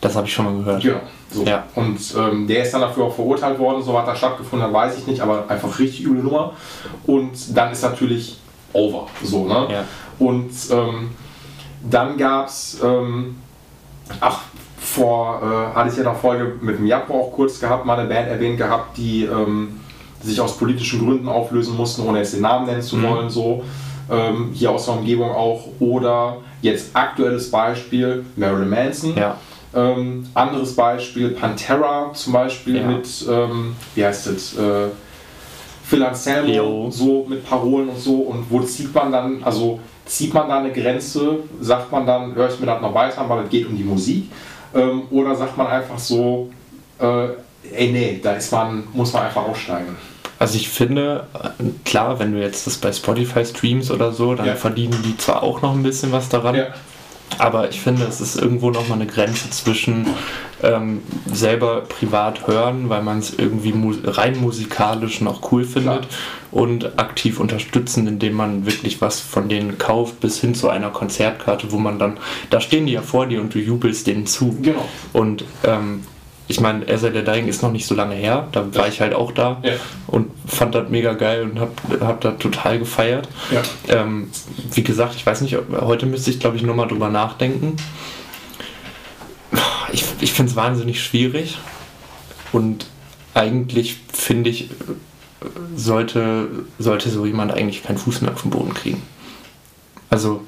Das 0.00 0.16
habe 0.16 0.26
ich 0.26 0.32
schon 0.32 0.46
mal 0.46 0.56
gehört. 0.56 0.82
Genau. 0.82 1.00
So. 1.30 1.44
Ja. 1.44 1.64
Und 1.76 2.00
ähm, 2.18 2.46
der 2.48 2.64
ist 2.64 2.74
dann 2.74 2.80
dafür 2.80 3.04
auch 3.04 3.14
verurteilt 3.14 3.58
worden, 3.58 3.82
so 3.82 3.94
was 3.94 4.04
da 4.04 4.16
stattgefunden 4.16 4.66
hat, 4.66 4.74
weiß 4.74 4.98
ich 4.98 5.06
nicht, 5.06 5.20
aber 5.20 5.48
einfach 5.48 5.78
richtig 5.78 6.04
üble 6.04 6.22
Nummer. 6.22 6.54
Und 7.06 7.56
dann 7.56 7.70
ist 7.70 7.82
natürlich 7.82 8.38
over. 8.72 9.06
So, 9.22 9.46
ne? 9.46 9.68
Ja. 9.70 9.84
Und 10.18 10.50
ähm, 10.72 11.10
dann 11.90 12.16
gab 12.16 12.46
es, 12.48 12.78
ähm, 12.82 13.36
ach, 14.20 14.40
vor, 14.78 15.40
äh, 15.42 15.76
hatte 15.76 15.88
ich 15.88 15.94
ja 15.94 16.00
in 16.00 16.04
der 16.08 16.14
Folge 16.14 16.52
mit 16.60 16.78
dem 16.78 16.86
Japo 16.86 17.14
auch 17.14 17.32
kurz 17.32 17.60
gehabt, 17.60 17.86
mal 17.86 17.98
eine 17.98 18.08
Band 18.08 18.28
erwähnt 18.28 18.58
gehabt, 18.58 18.96
die 18.96 19.24
ähm, 19.24 19.80
sich 20.20 20.40
aus 20.40 20.56
politischen 20.56 21.04
Gründen 21.04 21.28
auflösen 21.28 21.76
mussten, 21.76 22.06
ohne 22.06 22.18
jetzt 22.18 22.34
den 22.34 22.42
Namen 22.42 22.66
nennen 22.66 22.82
zu 22.82 22.96
Mhm. 22.96 23.02
wollen, 23.08 23.30
so. 23.30 23.62
Ähm, 24.10 24.50
hier 24.52 24.70
aus 24.72 24.86
der 24.86 24.94
Umgebung 24.94 25.30
auch. 25.30 25.64
Oder 25.80 26.38
jetzt 26.60 26.94
aktuelles 26.94 27.50
Beispiel, 27.50 28.24
Marilyn 28.36 28.68
Manson. 28.68 29.16
Ja. 29.16 29.36
Ähm, 29.74 30.26
anderes 30.34 30.74
Beispiel, 30.76 31.30
Pantera 31.30 32.10
zum 32.12 32.32
Beispiel 32.34 32.76
Ja. 32.76 32.86
mit, 32.86 33.08
ähm, 33.30 33.74
wie 33.94 34.04
heißt 34.04 34.26
es, 34.26 34.58
äh, 34.58 34.88
Phil 35.84 36.02
Anselmo, 36.02 36.90
so 36.90 37.24
mit 37.28 37.48
Parolen 37.48 37.88
und 37.88 37.98
so. 37.98 38.14
Und 38.16 38.50
wo 38.50 38.60
zieht 38.60 38.94
man 38.94 39.12
dann, 39.12 39.42
also 39.44 39.78
zieht 40.06 40.34
man 40.34 40.48
da 40.48 40.58
eine 40.58 40.72
Grenze, 40.72 41.38
sagt 41.60 41.90
man 41.92 42.06
dann, 42.06 42.34
höre 42.34 42.48
ich 42.48 42.58
mir 42.60 42.66
das 42.66 42.80
noch 42.80 42.94
weiter 42.94 43.24
weil 43.28 43.44
es 43.44 43.50
geht 43.50 43.66
um 43.66 43.76
die 43.76 43.84
Musik? 43.84 44.30
Ähm, 44.74 45.02
oder 45.10 45.34
sagt 45.34 45.56
man 45.56 45.66
einfach 45.66 45.98
so, 45.98 46.50
äh, 46.98 47.26
ey 47.72 47.92
nee, 47.92 48.20
da 48.22 48.32
ist 48.32 48.50
man, 48.52 48.84
muss 48.92 49.12
man 49.12 49.24
einfach 49.24 49.42
aussteigen. 49.46 49.96
Also 50.38 50.56
ich 50.56 50.68
finde, 50.68 51.26
äh, 51.34 51.48
klar, 51.84 52.18
wenn 52.18 52.32
du 52.32 52.40
jetzt 52.40 52.66
das 52.66 52.76
bei 52.78 52.92
Spotify 52.92 53.44
streamst 53.44 53.90
oder 53.90 54.12
so, 54.12 54.34
dann 54.34 54.46
Ja. 54.46 54.54
verdienen 54.56 55.00
die 55.04 55.16
zwar 55.16 55.42
auch 55.42 55.62
noch 55.62 55.72
ein 55.72 55.82
bisschen 55.82 56.10
was 56.10 56.28
daran, 56.28 56.56
aber 57.38 57.70
ich 57.70 57.80
finde, 57.80 58.04
es 58.04 58.20
ist 58.20 58.36
irgendwo 58.36 58.70
nochmal 58.70 59.00
eine 59.00 59.06
Grenze 59.06 59.50
zwischen 59.50 60.06
ähm, 60.62 61.02
selber 61.26 61.82
privat 61.82 62.46
hören, 62.46 62.88
weil 62.88 63.02
man 63.02 63.18
es 63.18 63.34
irgendwie 63.34 63.72
mu 63.72 63.94
rein 64.04 64.38
musikalisch 64.38 65.20
noch 65.20 65.52
cool 65.52 65.64
findet 65.64 66.06
und 66.50 66.98
aktiv 66.98 67.40
unterstützen, 67.40 68.06
indem 68.06 68.34
man 68.34 68.66
wirklich 68.66 69.00
was 69.00 69.20
von 69.20 69.48
denen 69.48 69.78
kauft, 69.78 70.20
bis 70.20 70.40
hin 70.40 70.54
zu 70.54 70.68
einer 70.68 70.90
Konzertkarte, 70.90 71.72
wo 71.72 71.78
man 71.78 71.98
dann, 71.98 72.18
da 72.50 72.60
stehen 72.60 72.86
die 72.86 72.92
ja 72.92 73.02
vor 73.02 73.26
dir 73.26 73.40
und 73.40 73.54
du 73.54 73.58
jubelst 73.58 74.06
denen 74.06 74.26
zu. 74.26 74.56
Genau. 74.62 74.88
Und 75.12 75.44
ähm, 75.64 76.04
ich 76.48 76.60
meine, 76.60 76.84
I 76.84 76.96
Lay 76.96 77.24
Dying 77.24 77.48
ist 77.48 77.62
noch 77.62 77.72
nicht 77.72 77.86
so 77.86 77.94
lange 77.94 78.14
her, 78.14 78.48
da 78.52 78.74
war 78.74 78.88
ich 78.88 79.00
halt 79.00 79.14
auch 79.14 79.32
da 79.32 79.60
Ja. 79.62 79.72
und 80.06 80.30
fand 80.46 80.74
das 80.74 80.88
mega 80.90 81.14
geil 81.14 81.42
und 81.44 81.60
hab, 81.60 81.70
hab 82.00 82.20
das 82.20 82.38
total 82.38 82.78
gefeiert. 82.78 83.28
Ja. 83.50 83.62
Ähm, 83.88 84.28
wie 84.72 84.82
gesagt, 84.82 85.14
ich 85.14 85.24
weiß 85.24 85.40
nicht, 85.42 85.56
heute 85.80 86.06
müsste 86.06 86.30
ich 86.30 86.40
glaube 86.40 86.56
ich 86.56 86.62
nochmal 86.62 86.88
drüber 86.88 87.08
nachdenken. 87.08 87.76
Ich, 89.92 90.04
ich 90.20 90.32
finde 90.32 90.50
es 90.50 90.56
wahnsinnig 90.56 91.02
schwierig 91.02 91.58
und 92.52 92.86
eigentlich 93.34 93.96
finde 94.12 94.50
ich, 94.50 94.70
sollte, 95.76 96.48
sollte 96.78 97.10
so 97.10 97.26
jemand 97.26 97.52
eigentlich 97.52 97.82
keinen 97.82 97.98
Fuß 97.98 98.22
mehr 98.22 98.32
auf 98.32 98.42
den 98.42 98.50
Boden 98.50 98.74
kriegen. 98.74 99.02
Also 100.10 100.42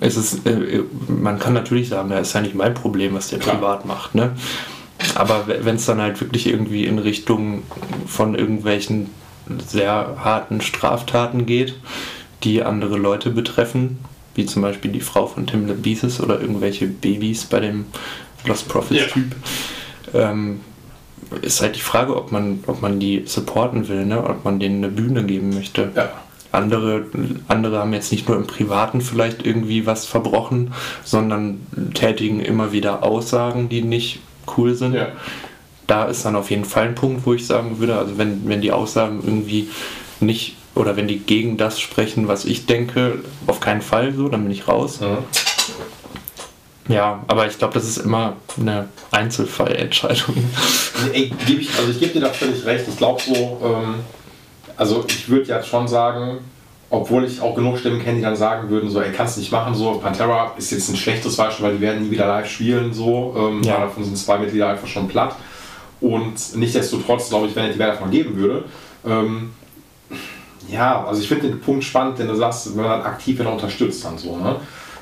es 0.00 0.16
ist, 0.16 0.46
äh, 0.46 0.82
man 1.08 1.38
kann 1.38 1.52
natürlich 1.54 1.88
sagen, 1.88 2.10
ja, 2.10 2.18
ist 2.18 2.32
ja 2.34 2.40
nicht 2.40 2.54
mein 2.54 2.74
Problem, 2.74 3.14
was 3.14 3.28
der 3.28 3.38
Klar. 3.38 3.56
privat 3.56 3.84
macht, 3.86 4.14
ne? 4.14 4.32
Aber 5.14 5.44
wenn 5.46 5.76
es 5.76 5.86
dann 5.86 6.00
halt 6.00 6.20
wirklich 6.20 6.46
irgendwie 6.46 6.84
in 6.84 6.98
Richtung 6.98 7.62
von 8.06 8.34
irgendwelchen 8.34 9.10
sehr 9.66 10.16
harten 10.18 10.60
Straftaten 10.60 11.46
geht, 11.46 11.74
die 12.44 12.62
andere 12.62 12.96
Leute 12.96 13.30
betreffen, 13.30 13.98
wie 14.34 14.46
zum 14.46 14.62
Beispiel 14.62 14.92
die 14.92 15.00
Frau 15.00 15.26
von 15.26 15.46
Tim 15.46 15.66
LeBeathis 15.66 16.20
oder 16.20 16.40
irgendwelche 16.40 16.86
Babys 16.86 17.44
bei 17.44 17.60
dem 17.60 17.86
Lost 18.46 18.68
Profits 18.68 19.12
Typ, 19.12 19.34
ähm, 20.14 20.60
ist 21.40 21.62
halt 21.62 21.76
die 21.76 21.80
Frage, 21.80 22.16
ob 22.16 22.32
man, 22.32 22.62
ob 22.66 22.82
man 22.82 23.00
die 23.00 23.22
supporten 23.26 23.88
will, 23.88 24.04
ne? 24.04 24.22
ob 24.22 24.44
man 24.44 24.58
denen 24.58 24.84
eine 24.84 24.92
Bühne 24.92 25.24
geben 25.24 25.54
möchte. 25.54 25.90
Ja. 25.94 26.10
Andere, 26.50 27.06
andere 27.48 27.78
haben 27.78 27.94
jetzt 27.94 28.12
nicht 28.12 28.28
nur 28.28 28.36
im 28.36 28.46
Privaten 28.46 29.00
vielleicht 29.00 29.46
irgendwie 29.46 29.86
was 29.86 30.04
verbrochen, 30.04 30.74
sondern 31.02 31.66
tätigen 31.94 32.40
immer 32.40 32.72
wieder 32.72 33.02
Aussagen, 33.02 33.70
die 33.70 33.80
nicht 33.80 34.20
cool 34.56 34.74
sind. 34.74 34.94
Ja. 34.94 35.08
Da 35.86 36.04
ist 36.04 36.24
dann 36.24 36.36
auf 36.36 36.50
jeden 36.50 36.64
Fall 36.64 36.84
ein 36.84 36.94
Punkt, 36.94 37.26
wo 37.26 37.34
ich 37.34 37.46
sagen 37.46 37.78
würde, 37.78 37.96
also 37.96 38.18
wenn, 38.18 38.48
wenn 38.48 38.60
die 38.60 38.72
Aussagen 38.72 39.20
irgendwie 39.24 39.68
nicht 40.20 40.56
oder 40.74 40.96
wenn 40.96 41.08
die 41.08 41.18
gegen 41.18 41.56
das 41.56 41.80
sprechen, 41.80 42.28
was 42.28 42.44
ich 42.44 42.66
denke, 42.66 43.18
auf 43.46 43.60
keinen 43.60 43.82
Fall 43.82 44.14
so, 44.14 44.28
dann 44.28 44.42
bin 44.44 44.52
ich 44.52 44.68
raus. 44.68 45.00
Mhm. 45.00 45.18
Ja, 46.88 47.22
aber 47.28 47.46
ich 47.46 47.58
glaube, 47.58 47.74
das 47.74 47.84
ist 47.84 47.98
immer 47.98 48.36
eine 48.58 48.88
Einzelfallentscheidung. 49.10 50.34
Ey, 51.12 51.32
geb 51.46 51.60
ich, 51.60 51.70
also 51.78 51.90
ich 51.90 52.00
gebe 52.00 52.12
dir 52.14 52.20
da 52.20 52.30
völlig 52.30 52.64
recht. 52.64 52.86
Ich 52.88 52.96
glaube 52.96 53.22
so, 53.22 53.60
ähm, 53.64 53.94
also 54.76 55.04
ich 55.08 55.28
würde 55.28 55.46
jetzt 55.46 55.68
schon 55.68 55.86
sagen, 55.86 56.38
obwohl 56.92 57.24
ich 57.24 57.40
auch 57.40 57.54
genug 57.54 57.78
Stimmen 57.78 58.02
kenne, 58.02 58.16
die 58.18 58.22
dann 58.22 58.36
sagen 58.36 58.68
würden, 58.68 58.90
so, 58.90 59.00
ey, 59.00 59.10
kannst 59.12 59.38
nicht 59.38 59.50
machen, 59.50 59.74
so, 59.74 59.92
Pantera 59.92 60.52
ist 60.58 60.70
jetzt 60.72 60.90
ein 60.90 60.96
schlechtes 60.96 61.36
Beispiel, 61.36 61.64
weil 61.64 61.74
die 61.76 61.80
werden 61.80 62.02
nie 62.02 62.10
wieder 62.10 62.26
live 62.26 62.46
spielen, 62.46 62.92
so, 62.92 63.34
ähm, 63.34 63.62
Ja. 63.62 63.80
davon 63.80 64.04
sind 64.04 64.18
zwei 64.18 64.36
Mitglieder 64.36 64.68
einfach 64.68 64.86
schon 64.86 65.08
platt. 65.08 65.34
Und 66.02 66.34
nichtsdestotrotz, 66.54 67.30
glaube 67.30 67.46
ich, 67.46 67.56
wenn 67.56 67.64
es 67.64 67.72
die 67.72 67.78
Band 67.78 67.94
davon 67.94 68.10
geben 68.10 68.36
würde, 68.36 68.64
ähm, 69.06 69.52
ja, 70.68 71.02
also 71.06 71.22
ich 71.22 71.28
finde 71.28 71.48
den 71.48 71.60
Punkt 71.60 71.82
spannend, 71.82 72.18
denn 72.18 72.28
du 72.28 72.34
sagst, 72.34 72.76
wenn 72.76 72.84
man 72.84 73.00
aktiv 73.00 73.38
wieder 73.38 73.50
unterstützt 73.50 74.04
dann 74.04 74.18
so, 74.18 74.36
ne? 74.36 74.56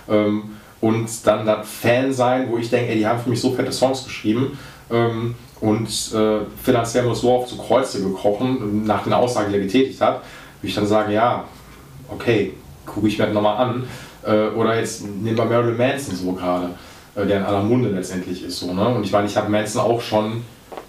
Ähm, 0.09 0.43
und 0.81 1.09
dann 1.27 1.45
das 1.45 1.69
Fan 1.69 2.13
sein, 2.13 2.47
wo 2.49 2.57
ich 2.57 2.71
denke, 2.71 2.93
ey, 2.93 2.99
die 2.99 3.07
haben 3.07 3.21
für 3.21 3.31
mich 3.31 3.41
so 3.41 3.51
fette 3.51 3.73
Songs 3.73 4.05
geschrieben 4.05 4.57
ähm, 4.93 5.35
und 5.61 5.89
äh, 6.15 6.39
finanziell 6.63 7.05
muss 7.05 7.21
so 7.21 7.33
auf 7.33 7.47
zu 7.49 7.59
Kreuze 7.59 8.01
gekrochen, 8.01 8.85
nach 8.87 9.03
den 9.03 9.13
Aussagen, 9.13 9.51
die 9.51 9.59
er 9.59 9.65
getätigt 9.65 10.01
hat, 10.01 10.23
würde 10.61 10.69
ich 10.69 10.75
dann 10.75 10.87
sagen, 10.87 11.13
ja, 11.13 11.45
okay, 12.11 12.55
gucke 12.87 13.09
ich 13.09 13.19
mir 13.19 13.27
das 13.27 13.35
nochmal 13.35 13.57
an. 13.57 13.85
Äh, 14.25 14.49
oder 14.55 14.79
jetzt 14.79 15.05
nehmen 15.05 15.37
wir 15.37 15.45
Marilyn 15.45 15.77
Manson 15.77 16.15
so 16.15 16.33
gerade, 16.33 16.71
äh, 17.15 17.27
der 17.27 17.39
in 17.39 17.45
aller 17.45 17.63
Munde 17.63 17.89
letztendlich 17.89 18.45
ist. 18.45 18.59
So, 18.61 18.73
ne? 18.73 18.89
Und 18.89 19.05
ich 19.05 19.13
meine, 19.13 19.27
ich 19.27 19.37
habe 19.37 19.51
Manson 19.51 19.83
auch 19.83 20.01
schon 20.01 20.45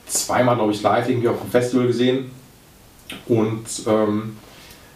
zweimal, 0.05 0.55
glaube 0.55 0.71
ich, 0.71 0.81
live 0.81 1.09
irgendwie 1.09 1.29
auf 1.29 1.39
dem 1.39 1.49
Festival 1.49 1.87
gesehen. 1.87 2.31
Und 3.27 3.65
ähm, 3.87 4.37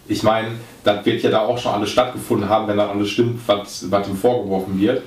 ich 0.07 0.23
meine, 0.23 0.49
das 0.84 1.06
wird 1.06 1.23
ja 1.23 1.31
da 1.31 1.39
auch 1.39 1.57
schon 1.57 1.72
alles 1.72 1.89
stattgefunden 1.89 2.47
haben, 2.47 2.68
wenn 2.68 2.77
dann 2.77 2.89
alles 2.89 3.10
stimmt, 3.10 3.41
was, 3.47 3.89
was 3.89 4.07
ihm 4.07 4.15
vorgeworfen 4.15 4.80
wird. 4.80 5.02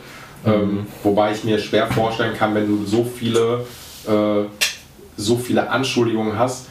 Ähm, 0.47 0.86
wobei 1.03 1.32
ich 1.32 1.45
mir 1.45 1.59
schwer 1.59 1.86
vorstellen 1.89 2.36
kann, 2.36 2.55
wenn 2.55 2.66
du 2.66 2.85
so 2.85 3.05
viele, 3.05 3.65
äh, 4.07 4.45
so 5.16 5.36
viele 5.36 5.69
Anschuldigungen 5.69 6.39
hast. 6.39 6.68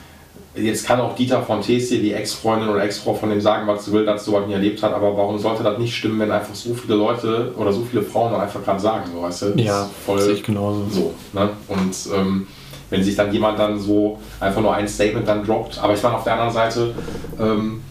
Jetzt 0.60 0.86
kann 0.86 1.00
auch 1.00 1.16
Dieter 1.16 1.42
von 1.44 1.62
Tessie, 1.62 2.00
die 2.00 2.14
Ex-Freundin 2.14 2.70
oder 2.70 2.84
Ex-Frau 2.84 3.14
von 3.14 3.30
dem 3.30 3.40
sagen, 3.42 3.68
was 3.68 3.86
sie 3.86 3.92
will, 3.92 4.06
dass 4.06 4.26
sie 4.26 4.32
sowas 4.32 4.48
nie 4.48 4.54
erlebt 4.54 4.82
hat, 4.82 4.94
aber 4.94 5.16
warum 5.16 5.38
sollte 5.38 5.64
das 5.64 5.78
nicht 5.78 5.96
stimmen, 5.96 6.20
wenn 6.20 6.32
einfach 6.32 6.56
so 6.56 6.74
viele 6.74 6.96
Leute 6.96 7.54
oder 7.58 7.72
so 7.72 7.84
viele 7.84 8.02
Frauen 8.02 8.32
dann 8.32 8.42
einfach 8.42 8.64
gerade 8.64 8.80
sagen, 8.80 9.10
so 9.14 9.22
weißt 9.22 9.42
du? 9.44 9.50
Das 9.52 9.66
Ja, 9.66 9.90
voll 10.06 10.20
sehe 10.20 10.34
ich 10.34 10.44
genauso. 10.44 10.86
so. 10.90 11.14
Ne? 11.34 11.50
Und 11.68 11.96
ähm, 12.16 12.48
wenn 12.90 13.04
sich 13.04 13.16
dann 13.16 13.32
jemand 13.32 13.60
dann 13.60 13.80
so 13.80 14.20
einfach 14.40 14.62
nur 14.62 14.74
ein 14.74 14.88
Statement 14.88 15.28
dann 15.28 15.46
droppt, 15.46 15.78
aber 15.80 15.94
ich 15.94 16.02
meine 16.02 16.16
auf 16.16 16.24
der 16.24 16.34
anderen 16.34 16.54
Seite, 16.54 16.94
ähm, 17.40 17.82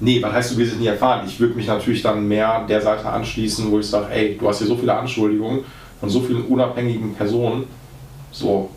nee, 0.00 0.22
was 0.22 0.32
heißt 0.32 0.52
du 0.52 0.56
wirst 0.58 0.72
es 0.72 0.78
nie 0.78 0.86
erfahren? 0.86 1.26
Ich 1.26 1.38
würde 1.38 1.54
mich 1.54 1.66
natürlich 1.66 2.02
dann 2.02 2.26
mehr 2.26 2.64
der 2.68 2.80
Seite 2.80 3.06
anschließen, 3.08 3.70
wo 3.70 3.78
ich 3.78 3.86
sage, 3.86 4.06
ey, 4.10 4.36
du 4.38 4.48
hast 4.48 4.58
hier 4.58 4.66
so 4.66 4.76
viele 4.76 4.94
Anschuldigungen 4.94 5.60
von 6.00 6.08
so 6.08 6.20
vielen 6.20 6.44
unabhängigen 6.46 7.14
Personen, 7.14 7.64
so, 8.32 8.70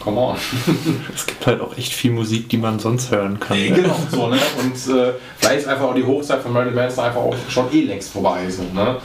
come 0.00 0.18
on. 0.20 0.36
Es 1.14 1.26
gibt 1.26 1.46
halt 1.46 1.60
auch 1.60 1.76
echt 1.76 1.92
viel 1.92 2.10
Musik, 2.12 2.48
die 2.48 2.56
man 2.58 2.78
sonst 2.78 3.10
hören 3.10 3.38
kann. 3.38 3.56
ne? 3.58 3.70
genau, 3.70 3.96
so, 4.10 4.26
ne? 4.28 4.38
Und 4.60 4.94
äh, 4.96 5.12
vielleicht 5.38 5.60
ist 5.60 5.68
einfach 5.68 5.84
auch 5.84 5.94
die 5.94 6.04
Hochzeit 6.04 6.40
von 6.40 6.52
Marilyn 6.52 6.74
Manson 6.74 7.04
einfach 7.04 7.20
auch 7.20 7.36
schon 7.48 7.72
eh 7.72 7.82
längst 7.82 8.12
vorbei. 8.12 8.48
So, 8.48 8.62
ne? 8.74 8.96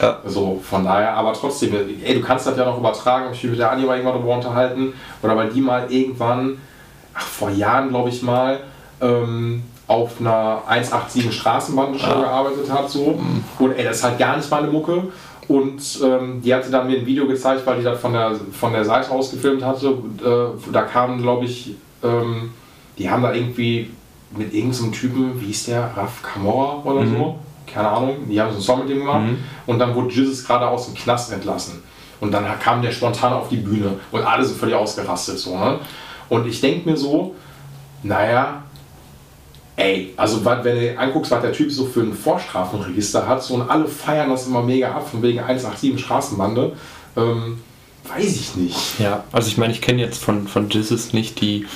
Ja. 0.00 0.18
So, 0.26 0.60
von 0.68 0.84
daher, 0.84 1.14
aber 1.14 1.32
trotzdem, 1.32 1.74
ey, 2.04 2.14
du 2.14 2.20
kannst 2.20 2.46
das 2.46 2.56
ja 2.56 2.64
noch 2.64 2.78
übertragen, 2.78 3.26
ich 3.32 3.42
mich 3.42 3.52
mit 3.52 3.60
der 3.60 3.72
Anja 3.72 3.86
mal 3.86 3.94
irgendwann 3.96 4.14
darüber 4.18 4.34
unterhalten, 4.36 4.92
oder 5.22 5.36
weil 5.36 5.48
die 5.48 5.60
mal 5.60 5.86
irgendwann, 5.90 6.58
ach, 7.14 7.22
vor 7.26 7.50
Jahren, 7.50 7.88
glaube 7.88 8.08
ich 8.10 8.22
mal, 8.22 8.60
ähm, 9.00 9.62
auf 9.86 10.20
einer 10.20 10.62
187 10.68 11.34
Straßenbahn 11.34 11.98
schon 11.98 12.10
Ah. 12.10 12.20
gearbeitet 12.20 12.70
hat, 12.70 12.90
so. 12.90 13.18
Und 13.58 13.72
ey, 13.72 13.84
das 13.84 13.96
ist 13.96 14.04
halt 14.04 14.18
gar 14.18 14.36
nicht 14.36 14.50
meine 14.50 14.68
Mucke. 14.68 15.04
Und 15.48 15.80
ähm, 16.04 16.42
die 16.42 16.54
hatte 16.54 16.70
dann 16.70 16.86
mir 16.86 16.98
ein 16.98 17.06
Video 17.06 17.26
gezeigt, 17.26 17.66
weil 17.66 17.78
die 17.78 17.84
das 17.84 17.98
von 18.00 18.12
der, 18.12 18.32
von 18.52 18.72
der 18.72 18.84
Seite 18.84 19.10
aus 19.10 19.30
gefilmt 19.30 19.64
hatte. 19.64 19.88
Äh, 19.88 20.70
da 20.72 20.82
kamen, 20.82 21.22
glaube 21.22 21.46
ich, 21.46 21.74
ähm, 22.04 22.50
die 22.98 23.08
haben 23.10 23.22
da 23.22 23.32
irgendwie 23.32 23.90
mit 24.36 24.52
irgendeinem 24.52 24.92
Typen, 24.92 25.40
wie 25.40 25.46
hieß 25.46 25.66
der, 25.66 25.90
Raf 25.96 26.22
Kamora 26.22 26.82
oder 26.84 27.00
Mhm. 27.00 27.16
so, 27.16 27.38
keine 27.66 27.88
Ahnung, 27.88 28.16
die 28.28 28.38
haben 28.38 28.50
so 28.50 28.56
einen 28.56 28.62
Song 28.62 28.80
mit 28.80 28.90
dem 28.90 28.98
gemacht 28.98 29.22
Mhm. 29.22 29.38
und 29.66 29.78
dann 29.78 29.94
wurde 29.94 30.12
Jesus 30.12 30.44
gerade 30.46 30.68
aus 30.68 30.84
dem 30.86 30.94
Knast 30.94 31.32
entlassen. 31.32 31.82
Und 32.20 32.32
dann 32.32 32.44
kam 32.60 32.82
der 32.82 32.90
spontan 32.90 33.32
auf 33.32 33.48
die 33.48 33.56
Bühne 33.56 33.92
und 34.10 34.22
alle 34.22 34.44
sind 34.44 34.58
völlig 34.58 34.74
ausgerastet. 34.74 35.38
So, 35.38 35.56
ne? 35.56 35.78
Und 36.28 36.46
ich 36.46 36.60
denke 36.60 36.90
mir 36.90 36.96
so, 36.96 37.34
naja, 38.02 38.62
ey, 39.78 40.12
also 40.16 40.44
wenn 40.44 40.62
du 40.62 40.80
dir 40.80 40.98
anguckst, 40.98 41.30
was 41.30 41.40
der 41.40 41.52
Typ 41.52 41.70
so 41.70 41.86
für 41.86 42.00
ein 42.00 42.12
Vorstrafenregister 42.12 43.26
hat, 43.26 43.42
so 43.42 43.54
und 43.54 43.70
alle 43.70 43.86
feiern 43.86 44.28
das 44.28 44.46
immer 44.46 44.62
mega 44.62 44.90
ab, 44.90 45.08
von 45.08 45.22
wegen 45.22 45.38
187 45.38 46.04
Straßenbande, 46.04 46.72
ähm, 47.16 47.60
weiß 48.08 48.36
ich 48.36 48.56
nicht. 48.56 48.98
Ja, 48.98 49.24
also 49.30 49.48
ich 49.48 49.56
meine, 49.56 49.72
ich 49.72 49.80
kenne 49.80 50.02
jetzt 50.02 50.22
von, 50.22 50.48
von 50.48 50.68
Jesus 50.68 51.12
nicht 51.12 51.40
die, 51.40 51.66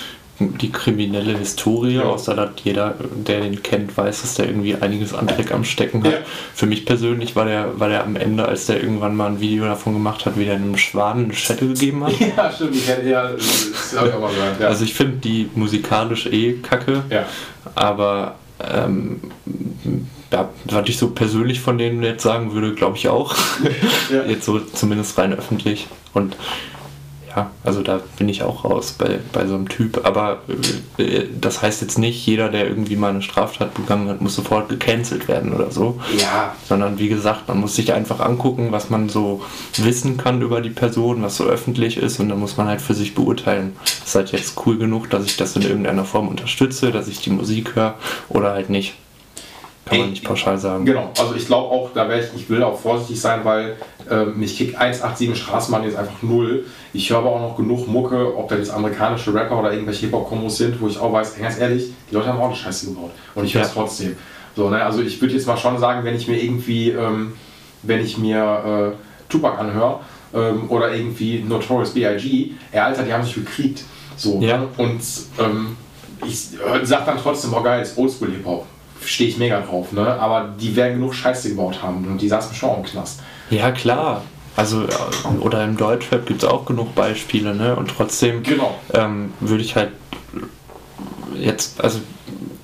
die 0.50 0.70
kriminelle 0.72 1.38
Historie, 1.38 1.94
Ja. 1.96 2.02
außer 2.04 2.34
dass 2.34 2.50
jeder, 2.64 2.94
der 3.14 3.40
den 3.40 3.62
kennt, 3.62 3.96
weiß, 3.96 4.22
dass 4.22 4.34
der 4.34 4.46
irgendwie 4.46 4.74
einiges 4.74 5.14
an 5.14 5.26
Dreck 5.26 5.52
am 5.52 5.64
Stecken 5.64 6.02
hat. 6.04 6.12
Ja. 6.12 6.18
Für 6.54 6.66
mich 6.66 6.84
persönlich 6.86 7.36
war 7.36 7.44
der, 7.44 7.78
war 7.78 7.88
der 7.88 8.04
am 8.04 8.16
Ende, 8.16 8.46
als 8.46 8.66
der 8.66 8.82
irgendwann 8.82 9.16
mal 9.16 9.26
ein 9.28 9.40
Video 9.40 9.64
davon 9.64 9.92
gemacht 9.94 10.26
hat, 10.26 10.38
wie 10.38 10.44
der 10.44 10.56
einem 10.56 10.76
Schwan 10.76 11.24
eine 11.24 11.34
Schette 11.34 11.66
gegeben 11.68 12.04
hat. 12.04 12.12
Ja, 12.36 12.50
stimmt, 12.50 12.76
ich 12.76 12.88
hätte 12.88 13.08
ja, 13.08 13.28
das 13.28 13.94
habe 13.96 14.08
ich 14.08 14.14
auch 14.14 14.20
mal 14.20 14.32
gehört. 14.32 14.60
Ja. 14.60 14.68
Also 14.68 14.84
ich 14.84 14.94
finde 14.94 15.16
die 15.18 15.48
musikalisch 15.54 16.26
eh 16.26 16.54
kacke, 16.62 17.02
ja. 17.10 17.26
aber 17.74 18.36
ähm, 18.72 19.20
ja, 20.32 20.48
was 20.64 20.88
ich 20.88 20.96
so 20.96 21.10
persönlich 21.10 21.60
von 21.60 21.78
denen 21.78 22.02
jetzt 22.02 22.22
sagen 22.22 22.52
würde, 22.52 22.74
glaube 22.74 22.96
ich 22.96 23.08
auch. 23.08 23.34
Jetzt 24.28 24.46
so 24.46 24.60
zumindest 24.60 25.18
rein 25.18 25.34
öffentlich. 25.34 25.88
Und 26.14 26.36
ja, 27.34 27.50
also 27.64 27.82
da 27.82 28.00
bin 28.18 28.28
ich 28.28 28.42
auch 28.42 28.64
raus 28.64 28.94
bei, 28.98 29.20
bei 29.32 29.46
so 29.46 29.54
einem 29.54 29.68
Typ. 29.68 30.04
Aber 30.04 30.40
äh, 30.98 31.24
das 31.40 31.62
heißt 31.62 31.80
jetzt 31.80 31.98
nicht, 31.98 32.26
jeder, 32.26 32.48
der 32.48 32.66
irgendwie 32.66 32.96
mal 32.96 33.10
eine 33.10 33.22
Straftat 33.22 33.74
begangen 33.74 34.08
hat, 34.08 34.20
muss 34.20 34.34
sofort 34.34 34.68
gecancelt 34.68 35.28
werden 35.28 35.52
oder 35.52 35.70
so. 35.70 36.00
ja, 36.18 36.54
Sondern 36.68 36.98
wie 36.98 37.08
gesagt, 37.08 37.48
man 37.48 37.60
muss 37.60 37.74
sich 37.74 37.92
einfach 37.92 38.20
angucken, 38.20 38.68
was 38.70 38.90
man 38.90 39.08
so 39.08 39.42
wissen 39.76 40.16
kann 40.16 40.42
über 40.42 40.60
die 40.60 40.70
Person, 40.70 41.22
was 41.22 41.36
so 41.36 41.44
öffentlich 41.44 41.96
ist 41.96 42.20
und 42.20 42.28
dann 42.28 42.38
muss 42.38 42.56
man 42.56 42.66
halt 42.66 42.82
für 42.82 42.94
sich 42.94 43.14
beurteilen. 43.14 43.76
Ist 44.04 44.14
halt 44.14 44.32
jetzt 44.32 44.54
cool 44.66 44.76
genug, 44.76 45.08
dass 45.10 45.24
ich 45.24 45.36
das 45.36 45.56
in 45.56 45.62
irgendeiner 45.62 46.04
Form 46.04 46.28
unterstütze, 46.28 46.90
dass 46.90 47.08
ich 47.08 47.20
die 47.20 47.30
Musik 47.30 47.74
höre 47.74 47.94
oder 48.28 48.52
halt 48.52 48.68
nicht. 48.68 48.94
Kann 49.84 49.98
man 49.98 50.10
nicht 50.10 50.24
pauschal 50.24 50.56
sagen. 50.58 50.84
Genau, 50.84 51.10
also 51.18 51.34
ich 51.34 51.46
glaube 51.46 51.68
auch, 51.74 51.90
da 51.92 52.08
wäre 52.08 52.20
ich, 52.20 52.26
ich 52.36 52.48
will 52.48 52.62
auch 52.62 52.78
vorsichtig 52.78 53.20
sein, 53.20 53.40
weil 53.44 53.76
ähm, 54.08 54.38
mich 54.38 54.56
kickt 54.56 54.76
187 54.76 55.36
Straßenbahn 55.36 55.82
jetzt 55.84 55.96
einfach 55.96 56.22
null. 56.22 56.66
Ich 56.92 57.10
höre 57.10 57.18
aber 57.18 57.30
auch 57.30 57.40
noch 57.40 57.56
genug 57.56 57.88
Mucke, 57.88 58.36
ob 58.36 58.48
das 58.48 58.58
jetzt 58.58 58.70
amerikanische 58.70 59.34
Rapper 59.34 59.58
oder 59.58 59.72
irgendwelche 59.72 60.06
Hip-Hop-Kombos 60.06 60.56
sind, 60.58 60.80
wo 60.80 60.86
ich 60.86 60.98
auch 60.98 61.12
weiß, 61.12 61.36
ganz 61.36 61.58
ehrlich, 61.58 61.92
die 62.10 62.14
Leute 62.14 62.28
haben 62.28 62.40
auch 62.40 62.46
eine 62.46 62.54
Scheiße 62.56 62.86
gebaut. 62.86 63.10
Und 63.34 63.44
ich 63.44 63.54
höre 63.54 63.62
es 63.62 63.72
trotzdem. 63.72 64.16
So, 64.54 64.68
ne, 64.70 64.84
also 64.84 65.02
ich 65.02 65.20
würde 65.20 65.34
jetzt 65.34 65.46
mal 65.46 65.56
schon 65.56 65.78
sagen, 65.78 66.04
wenn 66.04 66.14
ich 66.14 66.28
mir 66.28 66.40
irgendwie, 66.40 66.90
ähm, 66.90 67.32
wenn 67.82 68.00
ich 68.04 68.18
mir 68.18 68.94
äh, 68.94 69.30
Tupac 69.32 69.58
anhöre 69.58 70.00
ähm, 70.34 70.70
oder 70.70 70.94
irgendwie 70.94 71.40
Notorious 71.40 71.90
B.I.G., 71.90 72.52
ey, 72.70 72.78
Alter, 72.78 73.02
die 73.02 73.12
haben 73.12 73.24
sich 73.24 73.34
gekriegt. 73.34 73.82
So, 74.16 74.38
Ja. 74.40 74.58
ne? 74.58 74.68
Und 74.76 75.00
ähm, 75.40 75.76
ich 76.24 76.50
sag 76.84 77.04
dann 77.06 77.18
trotzdem, 77.20 77.52
oh 77.54 77.62
geil, 77.62 77.82
ist 77.82 77.98
Oldschool-Hip-Hop. 77.98 78.66
Stehe 79.04 79.28
ich 79.30 79.38
mega 79.38 79.60
drauf, 79.60 79.92
ne? 79.92 80.18
Aber 80.20 80.54
die 80.60 80.74
werden 80.76 80.94
genug 80.94 81.14
Scheiße 81.14 81.50
gebaut 81.50 81.82
haben 81.82 82.06
und 82.06 82.20
die 82.20 82.28
saßen 82.28 82.54
schon 82.54 82.70
auch 82.70 82.78
im 82.78 82.84
Knast. 82.84 83.20
Ja, 83.50 83.70
klar. 83.70 84.22
Also, 84.54 84.84
äh, 84.84 85.38
oder 85.40 85.64
im 85.64 85.76
Deutschrap 85.76 86.26
gibt 86.26 86.42
es 86.42 86.48
auch 86.48 86.66
genug 86.66 86.94
Beispiele, 86.94 87.54
ne? 87.54 87.74
Und 87.76 87.90
trotzdem 87.96 88.42
Genau. 88.42 88.78
ähm, 88.92 89.32
würde 89.40 89.62
ich 89.62 89.76
halt 89.76 89.92
jetzt, 91.34 91.82
also 91.82 92.00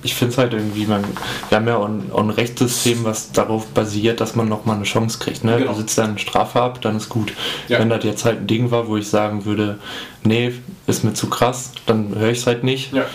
ich 0.01 0.15
finde 0.15 0.31
es 0.31 0.37
halt 0.37 0.53
irgendwie, 0.53 0.85
man, 0.85 1.03
wir 1.49 1.57
haben 1.57 1.67
ja 1.67 1.77
auch 1.77 2.19
ein, 2.19 2.29
Rechtssystem, 2.29 3.03
was 3.03 3.31
darauf 3.31 3.67
basiert, 3.67 4.21
dass 4.21 4.35
man 4.35 4.47
nochmal 4.47 4.77
eine 4.77 4.85
Chance 4.85 5.19
kriegt. 5.19 5.43
Ne? 5.43 5.57
Genau. 5.57 5.73
Du 5.73 5.77
sitzt 5.77 5.97
dann 5.97 6.17
Strafe 6.17 6.61
ab, 6.61 6.79
dann 6.81 6.95
ist 6.95 7.09
gut. 7.09 7.33
Ja. 7.67 7.79
Wenn 7.79 7.89
das 7.89 8.03
jetzt 8.03 8.23
halt 8.23 8.39
ein 8.41 8.47
Ding 8.47 8.71
war, 8.71 8.87
wo 8.87 8.95
ich 8.95 9.09
sagen 9.09 9.45
würde, 9.45 9.77
nee, 10.23 10.53
ist 10.87 11.03
mir 11.03 11.13
zu 11.13 11.27
krass, 11.27 11.71
dann 11.85 12.15
höre 12.15 12.29
ich 12.29 12.39
es 12.39 12.47
halt 12.47 12.63
nicht. 12.63 12.93
Ja. 12.93 13.05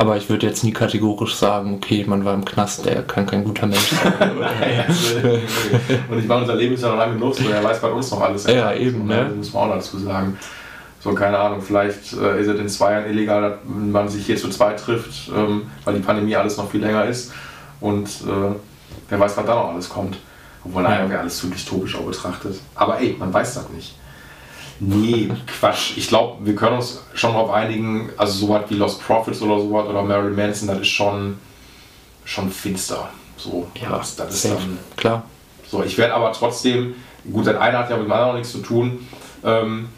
Aber 0.00 0.16
ich 0.16 0.30
würde 0.30 0.46
jetzt 0.46 0.64
nie 0.64 0.72
kategorisch 0.72 1.34
sagen, 1.34 1.74
okay, 1.74 2.06
man 2.08 2.24
war 2.24 2.32
im 2.32 2.42
Knast, 2.42 2.86
der 2.86 3.02
kann 3.02 3.26
kein 3.26 3.44
guter 3.44 3.66
Mensch 3.66 3.90
sein. 3.90 4.30
und 6.08 6.18
ich 6.18 6.26
meine, 6.26 6.40
unser 6.40 6.54
Leben 6.54 6.72
ist 6.74 6.82
ja 6.82 6.88
noch 6.88 6.96
lange 6.96 7.12
genug, 7.16 7.34
so 7.34 7.46
er 7.46 7.62
weiß 7.62 7.82
bei 7.82 7.90
uns 7.90 8.10
noch 8.10 8.22
alles. 8.22 8.46
Ja, 8.46 8.72
eben, 8.72 9.06
ne? 9.06 9.26
Das 9.26 9.36
muss 9.36 9.52
man 9.52 9.64
auch 9.70 9.74
dazu 9.74 9.98
sagen. 9.98 10.38
So, 11.00 11.12
keine 11.12 11.38
Ahnung, 11.38 11.60
vielleicht 11.60 12.14
äh, 12.14 12.40
ist 12.40 12.46
es 12.46 12.58
in 12.58 12.68
zwei 12.70 12.92
Jahren 12.92 13.10
illegal, 13.10 13.42
dass 13.42 13.58
man 13.66 14.08
sich 14.08 14.24
hier 14.24 14.38
zu 14.38 14.48
zweit 14.48 14.80
trifft, 14.80 15.30
ähm, 15.36 15.64
weil 15.84 15.96
die 15.96 16.00
Pandemie 16.00 16.34
alles 16.34 16.56
noch 16.56 16.70
viel 16.70 16.80
länger 16.80 17.04
ist. 17.04 17.32
Und 17.82 18.06
äh, 18.08 18.54
wer 19.10 19.20
weiß, 19.20 19.36
was 19.36 19.44
da 19.44 19.54
noch 19.54 19.68
alles 19.74 19.90
kommt. 19.90 20.16
Obwohl, 20.64 20.82
naja, 20.82 21.04
Ja. 21.04 21.10
wäre 21.10 21.20
alles 21.20 21.36
zu 21.36 21.48
dystopisch 21.48 21.94
auch 21.96 22.06
betrachtet. 22.06 22.58
Aber 22.74 22.98
ey, 22.98 23.16
man 23.18 23.34
weiß 23.34 23.52
das 23.52 23.68
nicht. 23.68 23.96
Nee, 24.80 25.30
Quatsch. 25.46 25.96
Ich 25.96 26.08
glaube, 26.08 26.44
wir 26.44 26.56
können 26.56 26.76
uns 26.76 27.02
schon 27.14 27.34
darauf 27.34 27.50
einigen, 27.50 28.10
also 28.16 28.46
sowas 28.46 28.64
wie 28.68 28.74
Lost 28.74 29.04
Profits 29.06 29.42
oder 29.42 29.58
sowas 29.58 29.86
oder 29.86 30.02
Marilyn 30.02 30.34
Manson, 30.34 30.68
das 30.68 30.80
ist 30.80 30.88
schon, 30.88 31.38
schon 32.24 32.50
finster. 32.50 33.10
So, 33.36 33.66
das, 33.88 34.16
das 34.16 34.34
ist 34.34 34.44
dann. 34.46 34.78
Klar. 34.96 35.22
So, 35.70 35.82
ich 35.84 35.96
werde 35.98 36.14
aber 36.14 36.32
trotzdem, 36.32 36.94
gut, 37.30 37.46
das 37.46 37.56
eine 37.56 37.78
hat 37.78 37.90
ja 37.90 37.96
mit 37.96 38.06
dem 38.06 38.12
anderen 38.12 38.30
auch 38.30 38.36
nichts 38.36 38.52
zu 38.52 38.58
tun. 38.58 39.06
Ähm, 39.44 39.88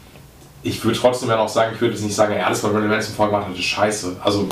ich 0.63 0.83
würde 0.83 0.97
trotzdem 0.99 1.29
dann 1.29 1.39
auch 1.39 1.49
sagen, 1.49 1.71
ich 1.73 1.81
würde 1.81 1.93
jetzt 1.93 2.03
nicht 2.03 2.15
sagen, 2.15 2.35
ja, 2.35 2.45
alles, 2.45 2.61
was 2.63 2.71
Marilyn 2.71 2.91
Manson 2.91 3.15
vorher 3.15 3.33
gemacht 3.33 3.49
hat, 3.49 3.57
ist 3.57 3.65
scheiße. 3.65 4.17
Also, 4.21 4.49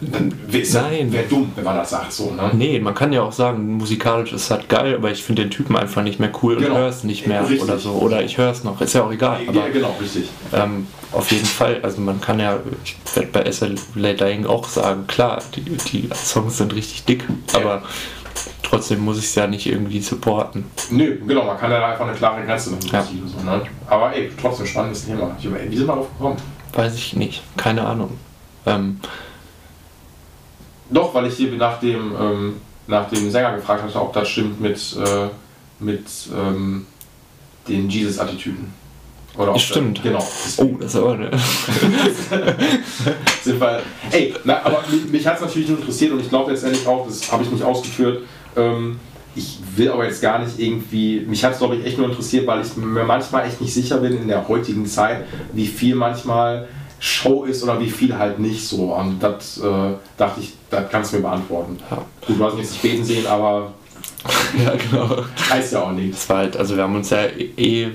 Nein. 0.00 1.12
wäre 1.12 1.24
dumm, 1.28 1.50
wenn 1.56 1.64
man 1.64 1.76
das 1.76 1.90
sagt, 1.90 2.12
so, 2.12 2.30
ne? 2.30 2.50
Nee, 2.52 2.78
man 2.78 2.94
kann 2.94 3.12
ja 3.12 3.22
auch 3.22 3.32
sagen, 3.32 3.76
musikalisch 3.76 4.32
ist 4.32 4.50
halt 4.50 4.68
geil, 4.68 4.94
aber 4.96 5.10
ich 5.10 5.22
finde 5.24 5.42
den 5.42 5.50
Typen 5.50 5.76
einfach 5.76 6.02
nicht 6.02 6.20
mehr 6.20 6.30
cool 6.42 6.56
und 6.56 6.62
Genau. 6.64 6.76
höre 6.76 6.88
es 6.88 7.02
nicht 7.04 7.26
mehr 7.26 7.42
Richtig. 7.42 7.62
oder 7.62 7.78
so. 7.78 7.92
Oder 7.92 8.22
ich 8.22 8.38
höre 8.38 8.50
es 8.52 8.62
noch, 8.64 8.80
ist 8.80 8.92
ja 8.94 9.02
auch 9.04 9.12
egal. 9.12 9.40
Aber 9.48 9.60
ja, 9.66 9.68
genau, 9.72 9.96
richtig. 10.00 10.28
ähm, 10.52 10.86
auf 11.12 11.30
jeden 11.32 11.46
Fall, 11.46 11.80
also 11.82 12.00
man 12.00 12.20
kann 12.20 12.38
ja, 12.38 12.58
ich 12.84 12.96
werde 13.14 13.28
bei 13.32 13.50
SLA 13.50 14.12
Dying 14.12 14.46
auch 14.46 14.68
sagen, 14.68 15.06
klar, 15.06 15.42
die, 15.56 15.62
die 15.62 16.08
Songs 16.14 16.58
sind 16.58 16.74
richtig 16.74 17.04
dick, 17.04 17.24
aber 17.52 17.82
trotzdem 18.62 19.00
muss 19.00 19.18
ich 19.18 19.24
es 19.24 19.34
ja 19.34 19.46
nicht 19.46 19.66
irgendwie 19.66 20.00
supporten. 20.00 20.64
Nö, 20.90 21.18
genau, 21.26 21.44
man 21.44 21.58
kann 21.58 21.70
ja 21.70 21.84
einfach 21.86 22.06
eine 22.06 22.16
klare 22.16 22.44
Grenze 22.44 22.70
mit 22.70 22.84
dem 22.84 22.90
Ja. 22.92 23.02
So, 23.02 23.44
ne? 23.44 23.62
Aber 23.88 24.14
ey, 24.14 24.30
trotzdem 24.40 24.66
spannendes 24.66 25.06
Thema. 25.06 25.36
Ich, 25.38 25.46
ey, 25.46 25.52
wie 25.70 25.76
sind 25.76 25.86
wir 25.86 25.94
darauf 25.94 26.08
gekommen? 26.16 26.36
Weiß 26.72 26.94
ich 26.96 27.14
nicht, 27.16 27.42
keine 27.56 27.86
Ahnung. 27.86 28.10
Ähm, 28.66 28.98
Doch, 30.90 31.14
weil 31.14 31.26
ich 31.26 31.34
hier 31.34 31.50
nach 31.52 31.78
dem, 31.80 32.12
ähm, 32.20 32.56
nach 32.86 33.08
dem 33.08 33.30
Sänger 33.30 33.56
gefragt 33.56 33.82
hatte, 33.82 34.00
ob 34.00 34.12
das 34.12 34.28
stimmt 34.28 34.60
mit, 34.60 34.96
äh, 34.96 35.28
mit 35.80 36.04
ähm, 36.36 36.86
den 37.68 37.88
Jesus-Attitüden. 37.88 38.72
Oder 39.36 39.58
Stimmt. 39.58 39.98
Das, 39.98 40.04
genau. 40.04 40.24
oh, 40.58 40.76
das 40.78 40.94
ist 40.94 41.00
aber 41.00 41.18
wir, 43.44 43.82
ey, 44.12 44.32
na, 44.44 44.64
aber 44.64 44.84
mich, 44.88 45.10
mich 45.10 45.26
hat 45.26 45.34
es 45.36 45.40
natürlich 45.40 45.68
nur 45.68 45.78
interessiert 45.78 46.12
und 46.12 46.20
ich 46.20 46.28
glaube 46.28 46.52
letztendlich 46.52 46.86
auch, 46.86 47.04
das 47.06 47.32
habe 47.32 47.42
ich 47.42 47.50
nicht 47.50 47.64
ausgeführt. 47.64 48.22
Ähm, 48.56 49.00
ich 49.34 49.58
will 49.74 49.90
aber 49.90 50.04
jetzt 50.04 50.22
gar 50.22 50.38
nicht 50.38 50.60
irgendwie, 50.60 51.24
mich 51.26 51.44
hat 51.44 51.54
es 51.54 51.58
glaube 51.58 51.74
ich 51.74 51.84
echt 51.84 51.98
nur 51.98 52.08
interessiert, 52.08 52.46
weil 52.46 52.64
ich 52.64 52.76
mir 52.76 53.02
manchmal 53.02 53.48
echt 53.48 53.60
nicht 53.60 53.74
sicher 53.74 53.98
bin 53.98 54.16
in 54.16 54.28
der 54.28 54.46
heutigen 54.46 54.86
Zeit, 54.86 55.24
wie 55.52 55.66
viel 55.66 55.96
manchmal 55.96 56.68
Show 57.04 57.44
ist 57.44 57.62
oder 57.62 57.78
wie 57.78 57.90
viel 57.90 58.16
halt 58.16 58.38
nicht 58.38 58.66
so. 58.66 58.94
Und 58.94 59.22
das 59.22 59.58
äh, 59.58 59.92
dachte 60.16 60.40
ich, 60.40 60.54
das 60.70 60.84
kannst 60.90 61.12
du 61.12 61.16
mir 61.16 61.22
beantworten. 61.22 61.78
Ja. 61.90 61.98
Gut, 62.26 62.40
du 62.40 62.44
hast 62.44 62.56
mich 62.56 62.70
nicht 62.70 62.80
beten 62.80 63.04
sehen, 63.04 63.26
aber 63.26 63.74
ja, 64.64 64.72
genau. 64.74 65.22
heißt 65.50 65.74
ja 65.74 65.82
auch 65.82 65.92
nichts. 65.92 66.20
Das 66.20 66.28
war 66.30 66.36
halt, 66.38 66.56
also 66.56 66.76
wir 66.76 66.82
haben 66.82 66.96
uns 66.96 67.10
ja 67.10 67.24
eh, 67.26 67.82
äh, 67.82 67.90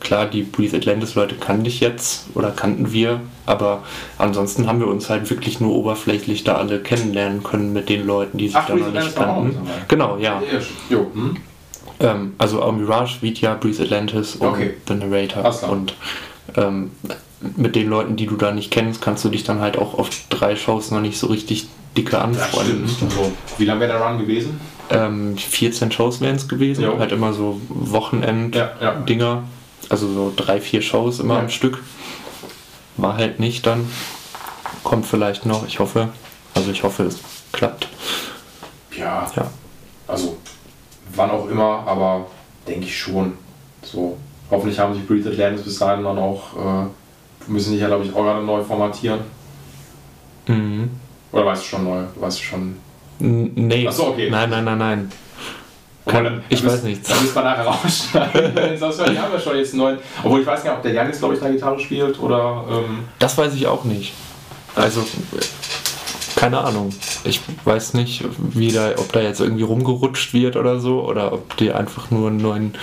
klar, 0.00 0.24
die 0.24 0.44
Breathe 0.44 0.78
Atlantis 0.78 1.14
Leute 1.14 1.34
kannte 1.34 1.68
ich 1.68 1.80
jetzt 1.80 2.24
oder 2.32 2.52
kannten 2.52 2.90
wir, 2.90 3.20
aber 3.44 3.82
ansonsten 4.16 4.66
haben 4.66 4.80
wir 4.80 4.86
uns 4.86 5.10
halt 5.10 5.28
wirklich 5.28 5.60
nur 5.60 5.74
oberflächlich 5.74 6.42
da 6.42 6.54
alle 6.54 6.80
kennenlernen 6.80 7.42
können 7.42 7.74
mit 7.74 7.90
den 7.90 8.06
Leuten, 8.06 8.38
die 8.38 8.48
sich 8.48 8.56
Ach, 8.56 8.66
da 8.66 8.76
noch 8.76 8.86
Breathe 8.86 9.04
nicht 9.04 9.14
kannten. 9.14 9.56
Genau, 9.88 10.16
ja. 10.16 10.40
Ja, 10.40 10.58
jo, 10.88 11.10
hm? 11.12 11.36
Ähm, 12.00 12.32
also 12.38 12.62
auch 12.62 12.72
Mirage, 12.72 13.20
Vidya, 13.20 13.52
Breathe 13.60 13.82
Atlantis 13.82 14.36
und 14.36 14.48
Okay. 14.48 14.74
The 14.88 14.94
Narrator. 14.94 15.42
Klar. 15.42 15.70
Und 15.70 15.94
ähm, 16.56 16.92
mit 17.56 17.74
den 17.76 17.88
Leuten, 17.88 18.16
die 18.16 18.26
du 18.26 18.36
da 18.36 18.52
nicht 18.52 18.70
kennst, 18.70 19.00
kannst 19.02 19.24
du 19.24 19.28
dich 19.28 19.44
dann 19.44 19.60
halt 19.60 19.76
auch 19.78 19.94
auf 19.98 20.10
drei 20.30 20.56
Shows 20.56 20.90
noch 20.90 21.00
nicht 21.00 21.18
so 21.18 21.26
richtig 21.28 21.66
dicke 21.96 22.18
anfreunden. 22.20 22.86
So. 22.88 23.32
Wie 23.58 23.64
lange 23.64 23.80
wäre 23.80 23.98
der 23.98 24.00
Run 24.06 24.18
gewesen? 24.18 24.60
Ähm, 24.90 25.36
14 25.36 25.90
Shows 25.92 26.20
wären 26.20 26.36
es 26.36 26.48
gewesen, 26.48 26.84
Jo. 26.84 26.98
halt 26.98 27.12
immer 27.12 27.32
so 27.32 27.60
Wochenend-Dinger, 27.68 29.24
Ja, 29.24 29.34
ja. 29.36 29.42
also 29.88 30.12
so 30.12 30.32
drei, 30.34 30.60
vier 30.60 30.82
Shows 30.82 31.20
immer 31.20 31.34
Ja. 31.34 31.40
am 31.40 31.48
Stück. 31.48 31.78
War 32.96 33.16
halt 33.16 33.40
nicht 33.40 33.66
dann. 33.66 33.88
Kommt 34.84 35.06
vielleicht 35.06 35.46
noch, 35.46 35.66
ich 35.66 35.78
hoffe. 35.80 36.08
Also 36.54 36.70
ich 36.70 36.82
hoffe, 36.82 37.04
es 37.04 37.18
klappt. 37.52 37.88
Ja, 38.96 39.30
Ja. 39.36 39.50
also 40.06 40.36
wann 41.14 41.30
auch 41.30 41.48
immer, 41.48 41.84
aber 41.86 42.26
denke 42.68 42.86
ich 42.86 42.98
schon. 42.98 43.34
So, 43.82 44.16
hoffentlich 44.50 44.78
haben 44.78 44.94
sich 44.94 45.06
Breathe 45.06 45.30
Atlantis 45.30 45.64
bis 45.64 45.78
dahin 45.78 46.04
dann 46.04 46.18
auch, 46.18 46.52
äh, 46.56 46.86
müssen 47.48 47.70
sich 47.72 47.80
ja 47.80 47.86
glaube 47.88 48.04
ich 48.04 48.14
auch 48.14 48.22
gerade 48.22 48.44
neu 48.44 48.62
formatieren. 48.62 49.20
Mhm. 50.46 50.90
Oder 51.32 51.46
weißt 51.46 51.62
du 51.62 51.66
schon 51.66 51.84
neu? 51.84 52.02
Weißt 52.16 52.38
du 52.38 52.42
schon? 52.42 52.76
N- 53.20 53.52
Nee. 53.54 53.86
Ach 53.88 53.92
so, 53.92 54.08
okay. 54.08 54.28
Nein, 54.30 54.50
nein, 54.50 54.64
nein, 54.64 54.78
nein. 54.78 55.12
Kann, 56.04 56.42
ich 56.48 56.66
weiß 56.66 56.82
nichts. 56.82 57.08
Das 57.08 57.20
müssen 57.20 57.34
wir 57.36 57.42
nachher 57.44 57.64
rausschneiden. 57.64 58.82
Ausfällt, 58.82 59.16
haben 59.18 59.32
wir 59.32 59.38
schon 59.38 59.56
jetzt 59.56 59.72
einen 59.72 59.82
neuen. 59.82 59.98
Obwohl 60.24 60.40
ich 60.40 60.46
weiß 60.46 60.64
gar 60.64 60.70
nicht, 60.72 60.76
ob 60.78 60.82
der 60.82 60.92
Janis, 60.92 61.18
glaube 61.20 61.36
ich, 61.36 61.42
eine 61.42 61.54
Gitarre 61.54 61.78
spielt 61.78 62.18
oder. 62.20 62.64
Ähm, 62.68 63.04
Das 63.20 63.38
weiß 63.38 63.54
ich 63.54 63.66
auch 63.68 63.84
nicht. 63.84 64.12
Also, 64.74 65.04
keine 66.34 66.58
Ahnung. 66.58 66.92
Ich 67.22 67.40
weiß 67.64 67.94
nicht, 67.94 68.24
wie 68.52 68.72
da, 68.72 68.90
ob 68.96 69.12
da 69.12 69.20
jetzt 69.20 69.40
irgendwie 69.40 69.62
rumgerutscht 69.62 70.34
wird 70.34 70.56
oder 70.56 70.80
so, 70.80 71.02
oder 71.06 71.32
ob 71.32 71.56
die 71.58 71.70
einfach 71.72 72.10
nur 72.10 72.28
einen 72.28 72.38
neuen 72.38 72.74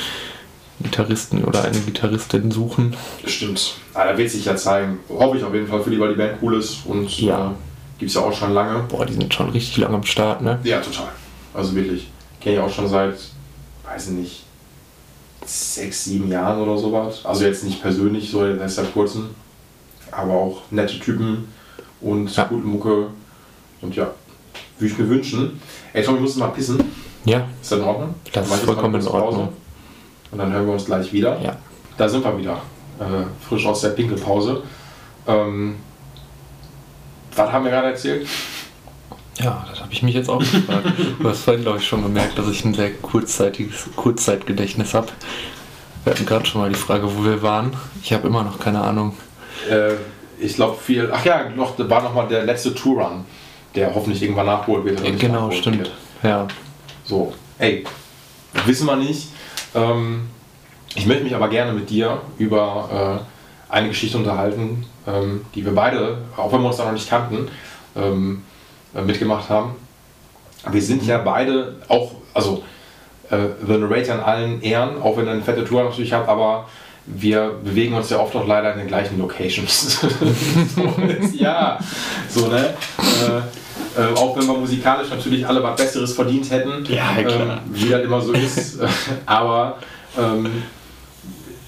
Gitarristen 0.82 1.44
oder 1.44 1.64
eine 1.64 1.80
Gitarristin 1.80 2.52
suchen. 2.52 2.96
Stimmt. 3.26 3.76
Ah, 3.94 4.06
da 4.06 4.18
wird 4.18 4.30
sich 4.30 4.46
ja 4.46 4.56
zeigen. 4.56 5.00
Hoffe 5.10 5.38
ich 5.38 5.44
auf 5.44 5.54
jeden 5.54 5.68
Fall 5.68 5.82
für 5.82 5.90
die, 5.90 6.00
weil 6.00 6.10
die 6.10 6.16
Band 6.18 6.34
cool 6.42 6.58
ist 6.58 6.86
und 6.86 7.20
Ja. 7.20 7.48
äh, 7.48 7.54
gibt 8.00 8.10
es 8.10 8.16
ja 8.16 8.22
auch 8.22 8.34
schon 8.34 8.54
lange. 8.54 8.84
Boah, 8.84 9.06
die 9.06 9.14
sind 9.14 9.34
schon 9.34 9.50
richtig 9.50 9.78
lang 9.78 9.94
am 9.94 10.04
Start, 10.04 10.42
ne? 10.42 10.60
Ja, 10.64 10.80
total. 10.80 11.10
Also 11.54 11.76
wirklich. 11.76 12.08
Kenne 12.40 12.56
ich 12.56 12.62
auch 12.62 12.72
schon 12.74 12.88
seit, 12.88 13.16
weiß 13.86 14.08
ich 14.08 14.14
nicht, 14.14 14.44
sechs, 15.46 16.06
sieben 16.06 16.30
Jahren 16.32 16.62
oder 16.62 16.78
sowas. 16.78 17.26
Also 17.26 17.44
jetzt 17.46 17.64
nicht 17.64 17.82
persönlich, 17.82 18.30
so 18.30 18.46
erst 18.46 18.76
seit 18.76 18.94
kurzem. 18.94 19.30
Aber 20.12 20.34
auch 20.34 20.62
nette 20.72 21.00
Typen 21.00 21.48
und 22.02 22.34
Ja. 22.36 22.46
gute 22.46 22.66
Mucke. 22.66 23.08
Und 23.82 23.96
ja, 23.96 24.12
würde 24.78 24.94
ich 24.94 24.98
mir 25.00 25.10
wünschen. 25.10 25.62
Ey 25.94 26.04
Tom, 26.04 26.16
wir 26.16 26.22
müssen 26.22 26.40
mal 26.40 26.48
pissen. 26.48 26.80
Ja, 27.26 27.48
Ist 27.62 27.72
das 27.72 27.80
in 27.80 27.86
Ordnung? 27.86 28.16
Das 28.32 28.48
ist 28.48 28.54
ich 28.56 28.60
vollkommen 28.62 29.00
in 29.02 29.06
Pause. 29.06 29.50
Und 30.32 30.38
dann 30.38 30.52
hören 30.54 30.66
wir 30.66 30.74
uns 30.74 30.86
gleich 30.86 31.12
wieder. 31.14 31.40
ja. 31.42 31.58
Da 31.98 32.08
sind 32.08 32.24
wir 32.24 32.38
wieder. 32.38 32.62
Äh, 33.00 33.26
frisch 33.46 33.66
aus 33.66 33.82
der 33.82 33.90
Pinkelpause. 33.90 34.64
Ähm, 35.28 35.76
was 37.36 37.52
haben 37.52 37.66
wir 37.66 37.72
gerade 37.72 37.88
erzählt? 37.90 38.26
Ja, 39.38 39.66
das 39.70 39.82
habe 39.82 39.92
ich 39.92 40.02
mich 40.02 40.16
jetzt 40.16 40.30
auch 40.30 40.40
gefragt. 40.40 40.88
Du 41.20 41.30
hast 41.30 41.42
vorhin, 41.42 41.64
glaube 41.64 41.80
ich, 41.80 41.88
schon 41.88 42.02
gemerkt, 42.04 42.38
dass 42.38 42.48
ich 42.50 42.64
ein 42.64 42.74
sehr 42.74 42.92
kurzzeitiges 42.92 43.90
Kurzzeitgedächtnis 43.98 44.94
habe. 44.94 45.08
Wir 46.04 46.14
hatten 46.14 46.26
gerade 46.26 46.46
schon 46.46 46.62
mal 46.62 46.70
die 46.70 46.76
Frage, 46.76 47.04
wo 47.18 47.26
wir 47.26 47.42
waren. 47.42 47.74
Ich 48.02 48.14
habe 48.14 48.28
immer 48.28 48.44
noch 48.44 48.60
keine 48.60 48.82
Ahnung. 48.82 49.18
Äh, 49.70 49.96
ich 50.40 50.56
glaube 50.56 50.78
viel. 50.82 51.10
Ach 51.12 51.24
ja, 51.26 51.50
noch, 51.50 51.78
war 51.78 52.02
nochmal 52.02 52.28
der 52.30 52.44
letzte 52.46 52.74
Tour-Run, 52.74 53.26
der 53.76 53.94
hoffentlich 53.94 54.22
irgendwann 54.24 54.46
nachgeholt 54.46 54.86
wird. 54.86 55.02
nicht 55.02 55.20
genau, 55.20 55.52
stimmt. 55.52 55.80
wird. 55.80 55.92
Ja. 56.24 56.48
So, 57.04 57.34
ey, 57.58 57.86
wissen 58.66 58.86
wir 58.88 58.96
nicht. 58.96 59.30
Ähm, 59.76 60.30
ich 60.96 61.06
möchte 61.06 61.24
mich 61.24 61.36
aber 61.36 61.50
gerne 61.50 61.74
mit 61.74 61.90
dir 61.90 62.22
über 62.38 63.22
äh, 63.70 63.74
eine 63.74 63.90
Geschichte 63.90 64.18
unterhalten, 64.18 64.86
ähm, 65.08 65.46
die 65.54 65.64
wir 65.64 65.74
beide, 65.74 66.20
auch 66.36 66.52
wenn 66.52 66.62
wir 66.62 66.68
uns 66.68 66.78
da 66.78 66.86
noch 66.86 66.94
nicht 66.94 67.10
kannten, 67.10 67.48
ähm, 67.96 68.44
äh, 68.96 69.02
mitgemacht 69.02 69.50
haben. 69.50 69.76
Wir 70.72 70.82
sind 70.82 71.06
ja 71.06 71.20
beide 71.20 71.76
auch, 71.88 72.12
also 72.34 72.64
äh, 73.30 73.38
The 73.66 73.78
Narrator 73.78 74.16
in 74.16 74.22
allen 74.22 74.62
Ehren, 74.62 75.02
auch 75.02 75.18
wenn 75.18 75.28
er 75.28 75.34
eine 75.34 75.44
fette 75.44 75.64
Tour 75.64 75.84
natürlich 75.84 76.12
hat, 76.12 76.28
aber 76.28 76.68
wir 77.06 77.56
bewegen 77.64 77.94
uns 77.94 78.10
ja 78.10 78.20
oft 78.20 78.36
auch 78.36 78.46
leider 78.46 78.74
in 78.74 78.80
den 78.80 78.88
gleichen 78.88 79.18
Locations. 79.20 80.02
so, 80.76 80.94
ja, 81.34 81.80
so, 82.30 82.48
ne? 82.48 82.74
Äh, 83.00 83.42
äh, 83.98 84.14
auch 84.16 84.38
wenn 84.38 84.48
wir 84.48 84.54
musikalisch 84.54 85.10
natürlich 85.10 85.46
alle 85.48 85.62
was 85.64 85.76
Besseres 85.76 86.14
verdient 86.14 86.50
hätten, 86.50 86.86
Ja. 86.92 87.18
Ähm, 87.18 87.60
wie 87.72 87.90
das 87.90 88.04
immer 88.04 88.22
so 88.22 88.34
ist. 88.34 88.80
aber 89.26 89.78
ähm, 90.18 90.64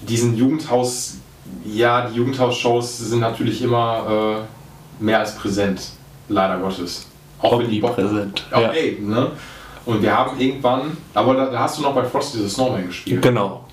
diesen 0.08 0.36
Jugendhaus, 0.36 1.18
ja, 1.64 2.08
die 2.08 2.16
Jugendhaus-Shows 2.16 2.98
sind 2.98 3.20
natürlich 3.20 3.62
immer 3.62 4.44
äh, 5.00 5.02
mehr 5.04 5.20
als 5.20 5.36
präsent, 5.36 5.82
leider 6.28 6.58
Gottes. 6.58 7.06
Auch 7.40 7.58
wenn 7.58 7.70
die 7.70 7.80
Bock 7.80 7.98
Omnipräsent, 7.98 8.44
Ja, 8.52 8.60
ja. 8.60 8.68
ey, 8.68 8.98
ne? 9.00 9.32
Und 9.84 10.00
wir 10.00 10.16
haben 10.16 10.38
irgendwann, 10.38 10.96
aber 11.12 11.34
da, 11.34 11.46
da 11.46 11.58
hast 11.60 11.78
du 11.78 11.82
noch 11.82 11.92
bei 11.92 12.04
Frosty 12.04 12.38
the 12.38 12.48
Snowman 12.48 12.86
gespielt. 12.86 13.20
Genau. 13.20 13.64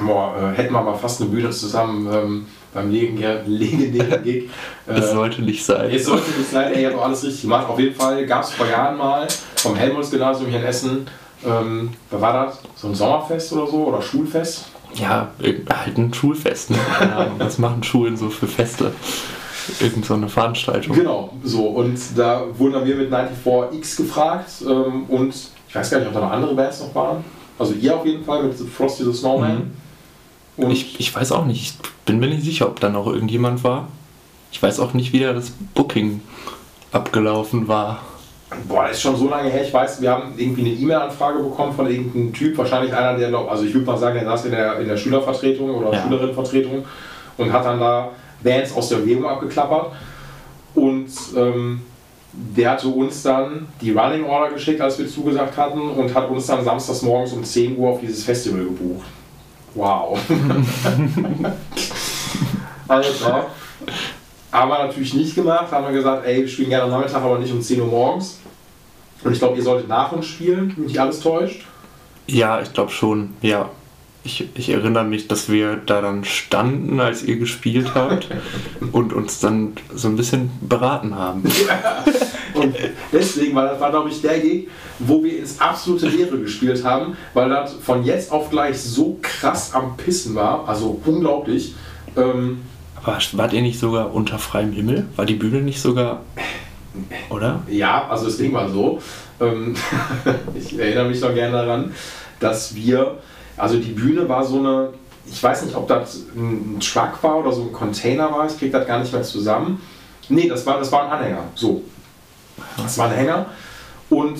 Wir, 0.00 0.52
äh, 0.52 0.56
hätten 0.56 0.72
wir 0.72 0.82
mal 0.82 0.94
fast 0.94 1.20
eine 1.20 1.30
Bühne 1.30 1.50
zusammen 1.50 2.12
ähm, 2.12 2.46
beim 2.74 2.90
legendär- 2.90 3.42
legendären 3.46 4.22
Gig. 4.22 4.50
Es 4.86 5.04
Äh, 5.06 5.12
sollte 5.14 5.42
nicht 5.42 5.64
sein. 5.64 5.90
Jetzt 5.90 6.06
sollte 6.06 6.30
nicht 6.30 6.50
sein, 6.50 6.72
ey, 6.72 6.82
ihr 6.82 6.88
habt 6.88 6.98
auch 6.98 7.04
alles 7.04 7.22
richtig 7.24 7.42
gemacht. 7.42 7.68
Auf 7.68 7.78
jeden 7.78 7.94
Fall 7.94 8.26
gab 8.26 8.42
es 8.42 8.50
vor 8.50 8.66
Jahren 8.66 8.96
mal 8.96 9.26
vom 9.56 9.74
Helmholtz-Gymnasium 9.76 10.48
hier 10.50 10.58
in 10.60 10.64
Essen, 10.64 11.06
ähm, 11.46 11.90
wer 12.10 12.20
war 12.20 12.46
das? 12.46 12.58
So 12.76 12.88
ein 12.88 12.94
Sommerfest 12.94 13.52
oder 13.54 13.66
so 13.66 13.84
oder 13.86 14.02
Schulfest? 14.02 14.66
Ja, 14.94 15.28
halt 15.40 15.96
ein 15.98 16.12
Schulfest. 16.12 16.70
Ne? 16.70 16.78
Was 17.38 17.58
machen 17.58 17.82
Schulen 17.82 18.16
so 18.16 18.28
für 18.28 18.46
Feste? 18.48 18.92
Irgend 19.78 20.04
so 20.04 20.14
eine 20.14 20.28
Veranstaltung. 20.28 20.96
Genau, 20.96 21.32
so. 21.44 21.64
Und 21.66 21.96
da 22.16 22.42
wurden 22.58 22.72
dann 22.72 22.84
wir 22.86 22.96
mit 22.96 23.10
94X 23.12 23.96
gefragt 23.98 24.50
ähm, 24.68 25.04
und 25.08 25.32
ich 25.68 25.74
weiß 25.74 25.90
gar 25.90 25.98
nicht, 26.00 26.08
ob 26.08 26.14
da 26.14 26.20
noch 26.20 26.32
andere 26.32 26.54
Bands 26.54 26.80
noch 26.80 26.94
waren. 26.94 27.22
Also 27.58 27.74
ihr 27.74 27.94
auf 27.94 28.04
jeden 28.04 28.24
Fall 28.24 28.42
mit 28.42 28.54
Frosty 28.58 29.04
the 29.04 29.12
Snowman. 29.12 29.70
Und 30.56 30.70
Ich, 30.72 30.98
ich 30.98 31.14
weiß 31.14 31.30
auch 31.32 31.44
nicht, 31.46 31.62
ich 31.62 31.74
bin 32.10 32.18
mir 32.18 32.26
nicht 32.26 32.42
sicher, 32.44 32.66
ob 32.66 32.80
da 32.80 32.88
noch 32.88 33.06
irgendjemand 33.06 33.62
war. 33.62 33.86
Ich 34.50 34.60
weiß 34.60 34.80
auch 34.80 34.94
nicht, 34.94 35.12
wie 35.12 35.20
da 35.20 35.32
das 35.32 35.50
Booking 35.74 36.20
abgelaufen 36.90 37.68
war. 37.68 38.00
Boah, 38.66 38.82
das 38.88 38.96
ist 38.96 39.02
schon 39.02 39.14
so 39.14 39.28
lange 39.28 39.48
her. 39.48 39.62
Ich 39.64 39.72
weiß, 39.72 40.00
wir 40.02 40.10
haben 40.10 40.32
irgendwie 40.36 40.62
eine 40.62 40.70
E-Mail-Anfrage 40.70 41.38
bekommen 41.38 41.72
von 41.72 41.88
irgendeinem 41.88 42.32
Typ, 42.32 42.58
wahrscheinlich 42.58 42.92
einer, 42.92 43.16
der, 43.16 43.28
glaub- 43.28 43.48
also 43.48 43.64
ich 43.64 43.72
würde 43.72 43.86
mal 43.86 43.96
sagen, 43.96 44.16
der 44.16 44.24
saß 44.24 44.46
in 44.46 44.50
der, 44.50 44.80
in 44.80 44.88
der 44.88 44.96
Schülervertretung 44.96 45.70
oder 45.70 45.92
Ja. 45.92 46.02
Schülerinnenvertretung 46.02 46.84
und 47.36 47.52
hat 47.52 47.64
dann 47.64 47.78
da 47.78 48.08
Bands 48.42 48.74
aus 48.74 48.88
der 48.88 48.98
Umgebung 48.98 49.26
abgeklappert. 49.26 49.92
Und 50.74 51.10
ähm, 51.36 51.82
der 52.32 52.70
hatte 52.72 52.88
uns 52.88 53.22
dann 53.22 53.68
die 53.80 53.92
Running 53.92 54.24
Order 54.24 54.52
geschickt, 54.52 54.80
als 54.80 54.98
wir 54.98 55.06
zugesagt 55.08 55.56
hatten, 55.56 55.80
und 55.80 56.12
hat 56.12 56.28
uns 56.28 56.46
dann 56.46 56.64
samstags 56.64 57.02
morgens 57.02 57.32
um 57.32 57.44
10 57.44 57.78
Uhr 57.78 57.90
auf 57.90 58.00
dieses 58.00 58.24
Festival 58.24 58.64
gebucht. 58.64 59.06
Wow. 59.76 60.18
Alter. 62.90 63.46
Haben 64.52 64.70
wir 64.70 64.78
natürlich 64.86 65.14
nicht 65.14 65.34
gemacht, 65.34 65.70
haben 65.70 65.86
wir 65.86 65.92
gesagt, 65.92 66.26
ey, 66.26 66.40
wir 66.40 66.48
spielen 66.48 66.70
gerne 66.70 66.84
am 66.84 66.90
Nachmittag, 66.90 67.22
aber 67.22 67.38
nicht 67.38 67.52
um 67.52 67.62
10 67.62 67.80
Uhr 67.80 67.86
morgens. 67.86 68.40
Und 69.22 69.32
ich 69.32 69.38
glaube, 69.38 69.56
ihr 69.56 69.62
solltet 69.62 69.88
nach 69.88 70.10
uns 70.10 70.26
spielen, 70.26 70.72
wenn 70.76 70.86
mich 70.86 71.00
alles 71.00 71.20
täuscht. 71.20 71.64
Ja, 72.26 72.60
ich 72.60 72.72
glaube 72.72 72.90
schon, 72.90 73.34
ja. 73.42 73.70
Ich, 74.22 74.48
ich 74.54 74.68
erinnere 74.68 75.04
mich, 75.04 75.28
dass 75.28 75.48
wir 75.48 75.76
da 75.76 76.02
dann 76.02 76.24
standen, 76.24 77.00
als 77.00 77.22
ihr 77.22 77.36
gespielt 77.36 77.94
habt 77.94 78.28
und 78.92 79.12
uns 79.12 79.40
dann 79.40 79.74
so 79.94 80.08
ein 80.08 80.16
bisschen 80.16 80.50
beraten 80.60 81.14
haben. 81.14 81.44
Und 82.54 82.76
deswegen, 83.12 83.54
weil 83.54 83.68
das 83.68 83.80
war, 83.80 83.90
glaube 83.90 84.10
ich, 84.10 84.20
der 84.20 84.40
Gig, 84.40 84.68
wo 84.98 85.22
wir 85.22 85.38
ins 85.38 85.60
absolute 85.60 86.08
Leere 86.08 86.38
gespielt 86.38 86.84
haben, 86.84 87.16
weil 87.32 87.48
das 87.48 87.74
von 87.74 88.04
jetzt 88.04 88.30
auf 88.30 88.50
gleich 88.50 88.78
so 88.78 89.18
krass 89.22 89.72
am 89.74 89.96
Pissen 89.96 90.34
war, 90.34 90.68
also 90.68 91.00
unglaublich. 91.06 91.74
Ähm, 92.16 92.60
Aber 93.02 93.18
wart 93.32 93.52
ihr 93.52 93.62
nicht 93.62 93.78
sogar 93.78 94.14
unter 94.14 94.38
freiem 94.38 94.72
Himmel? 94.72 95.06
War 95.16 95.24
die 95.24 95.34
Bühne 95.34 95.60
nicht 95.60 95.80
sogar. 95.80 96.22
Oder? 97.30 97.62
ja, 97.68 98.08
also 98.08 98.26
das 98.26 98.36
Ding 98.36 98.52
war 98.52 98.68
so, 98.68 99.00
ähm, 99.40 99.76
ich 100.54 100.78
erinnere 100.78 101.08
mich 101.08 101.20
noch 101.20 101.32
gerne 101.32 101.52
daran, 101.52 101.94
dass 102.40 102.74
wir, 102.74 103.18
also 103.56 103.78
die 103.78 103.92
Bühne 103.92 104.28
war 104.28 104.44
so 104.44 104.58
eine, 104.58 104.88
ich 105.24 105.40
weiß 105.40 105.64
nicht, 105.64 105.76
ob 105.76 105.86
das 105.86 106.26
ein 106.34 106.78
Truck 106.80 107.22
war 107.22 107.38
oder 107.38 107.52
so 107.52 107.62
ein 107.62 107.72
Container 107.72 108.30
war, 108.32 108.46
ich 108.46 108.58
krieg 108.58 108.72
das 108.72 108.86
gar 108.86 108.98
nicht 108.98 109.12
mehr 109.12 109.22
zusammen. 109.22 109.80
Nee, 110.28 110.48
das 110.48 110.66
war, 110.66 110.78
das 110.78 110.90
war 110.90 111.04
ein 111.04 111.10
Anhänger, 111.10 111.44
so. 111.54 111.82
Das 112.76 112.98
war 112.98 113.06
ein 113.08 113.14
Hänger 113.14 113.46
und 114.08 114.38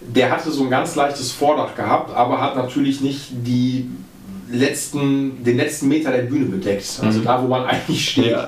der 0.00 0.30
hatte 0.30 0.50
so 0.50 0.64
ein 0.64 0.70
ganz 0.70 0.96
leichtes 0.96 1.32
Vordach 1.32 1.74
gehabt, 1.74 2.14
aber 2.14 2.40
hat 2.40 2.56
natürlich 2.56 3.00
nicht 3.00 3.28
die 3.30 3.88
letzten, 4.50 5.42
den 5.44 5.56
letzten 5.56 5.88
Meter 5.88 6.10
der 6.10 6.22
Bühne 6.22 6.46
bedeckt. 6.46 7.00
Also 7.02 7.20
da, 7.20 7.42
wo 7.42 7.46
man 7.46 7.64
eigentlich 7.66 8.10
steht. 8.10 8.36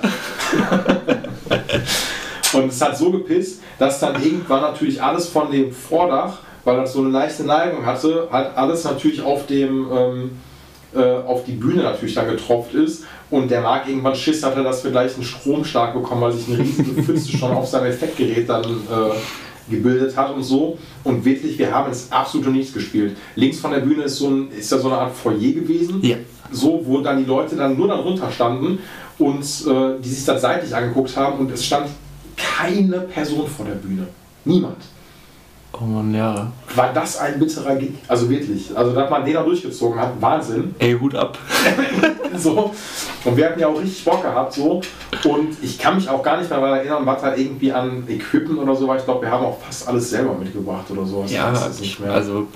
Und 2.52 2.68
es 2.68 2.81
hat 2.81 2.97
so 2.97 3.10
gepisst, 3.10 3.60
dass 3.78 4.01
dann 4.01 4.23
irgendwann 4.23 4.62
natürlich 4.62 5.02
alles 5.02 5.28
von 5.28 5.51
dem 5.51 5.73
Vordach, 5.73 6.39
weil 6.64 6.77
das 6.77 6.93
so 6.93 7.01
eine 7.01 7.10
leichte 7.10 7.44
Neigung 7.44 7.85
hatte, 7.85 8.28
halt 8.31 8.56
alles 8.56 8.85
natürlich 8.85 9.20
auf 9.20 9.47
dem 9.47 9.89
ähm, 9.93 10.31
äh, 10.94 11.18
auf 11.27 11.44
die 11.44 11.52
Bühne 11.52 11.82
natürlich 11.82 12.14
dann 12.14 12.28
getropft 12.28 12.74
ist. 12.74 13.05
Und 13.31 13.51
der 13.51 13.60
Marc 13.60 13.89
irgendwann 13.89 14.14
Schiss 14.14 14.43
hatte, 14.43 14.62
dass 14.62 14.85
wir 14.85 14.93
gleich 14.93 15.14
einen 15.14 15.24
Stromschlag 15.24 15.93
bekommen, 15.94 16.23
weil 16.23 16.32
sich 16.32 16.48
eine 16.48 16.59
riesige 16.59 17.02
Pfütze 17.02 17.36
schon 17.36 17.51
auf 17.51 17.66
seinem 17.66 17.86
Effektgerät 17.86 18.48
dann 18.48 18.64
äh, 18.64 19.10
gebildet 19.68 20.16
hat 20.16 20.34
und 20.34 20.43
so. 20.43 20.78
Und 21.05 21.24
wirklich, 21.24 21.59
wir 21.59 21.72
haben 21.72 21.88
ins 21.88 22.10
absolute 22.10 22.51
Nichts 22.51 22.72
gespielt. 22.72 23.16
Links 23.34 23.59
von 23.59 23.70
der 23.70 23.80
Bühne 23.80 24.05
ist, 24.05 24.16
so 24.16 24.28
ein, 24.28 24.51
ist 24.51 24.70
ja 24.70 24.78
so 24.78 24.88
eine 24.88 24.98
Art 24.98 25.14
Foyer 25.14 25.52
gewesen 25.52 26.01
Ja. 26.02 26.16
so, 26.51 26.80
wo 26.84 27.01
dann 27.01 27.18
die 27.18 27.24
Leute 27.24 27.56
dann 27.56 27.76
nur 27.76 27.88
dann 27.88 28.01
runter 28.01 28.30
standen 28.30 28.78
und 29.18 29.43
äh, 29.43 30.01
die 30.02 30.09
sich 30.09 30.24
das 30.24 30.40
seitlich 30.43 30.74
angeguckt 30.74 31.16
haben 31.16 31.38
und 31.38 31.51
es 31.52 31.64
stand 31.64 31.88
keine 32.36 33.01
Person 33.01 33.47
vor 33.48 33.66
der 33.66 33.74
Bühne. 33.74 34.06
Niemand. 34.44 34.76
Oh 35.81 35.85
Mann, 35.85 36.15
ja. 36.15 36.51
War 36.74 36.93
das 36.93 37.19
ein 37.19 37.39
bitterer 37.39 37.77
Gig? 37.77 37.93
Also 38.09 38.28
wirklich. 38.31 38.74
Also, 38.77 38.93
dass 38.94 39.11
man 39.11 39.24
den 39.24 39.35
da 39.35 39.43
durchgezogen 39.43 39.98
hat, 40.01 40.12
Wahnsinn. 40.20 40.74
Ey, 40.78 40.97
Hut 40.98 41.15
ab. 41.15 41.39
So. 42.36 42.74
Und 43.24 43.36
wir 43.36 43.47
hatten 43.47 43.59
ja 43.61 43.66
auch 43.69 43.81
richtig 43.81 44.05
Bock 44.05 44.20
gehabt, 44.20 44.53
so. 44.53 44.82
Und 45.24 45.57
ich 45.62 45.78
kann 45.78 45.97
mich 45.97 46.07
auch 46.07 46.23
gar 46.23 46.36
nicht 46.39 46.51
mehr 46.51 46.61
daran 46.61 46.78
erinnern, 46.78 47.07
was 47.07 47.23
da 47.23 47.35
irgendwie 47.35 47.73
an 47.73 48.05
Equipment 48.09 48.59
oder 48.59 48.74
so 48.77 48.86
war. 48.86 48.98
Ich 48.98 49.05
glaube, 49.05 49.23
wir 49.23 49.31
haben 49.31 49.44
auch 49.47 49.59
fast 49.59 49.89
alles 49.89 50.11
selber 50.11 50.35
mitgebracht 50.35 50.85
oder 50.90 51.07
sowas. 51.07 51.32
Ja, 51.32 51.51
Ich 51.51 51.55
weiß 51.61 51.69
es 51.69 51.81
nicht 51.81 51.93
ich, 51.93 52.01
mehr. 52.01 52.12
also 52.12 52.47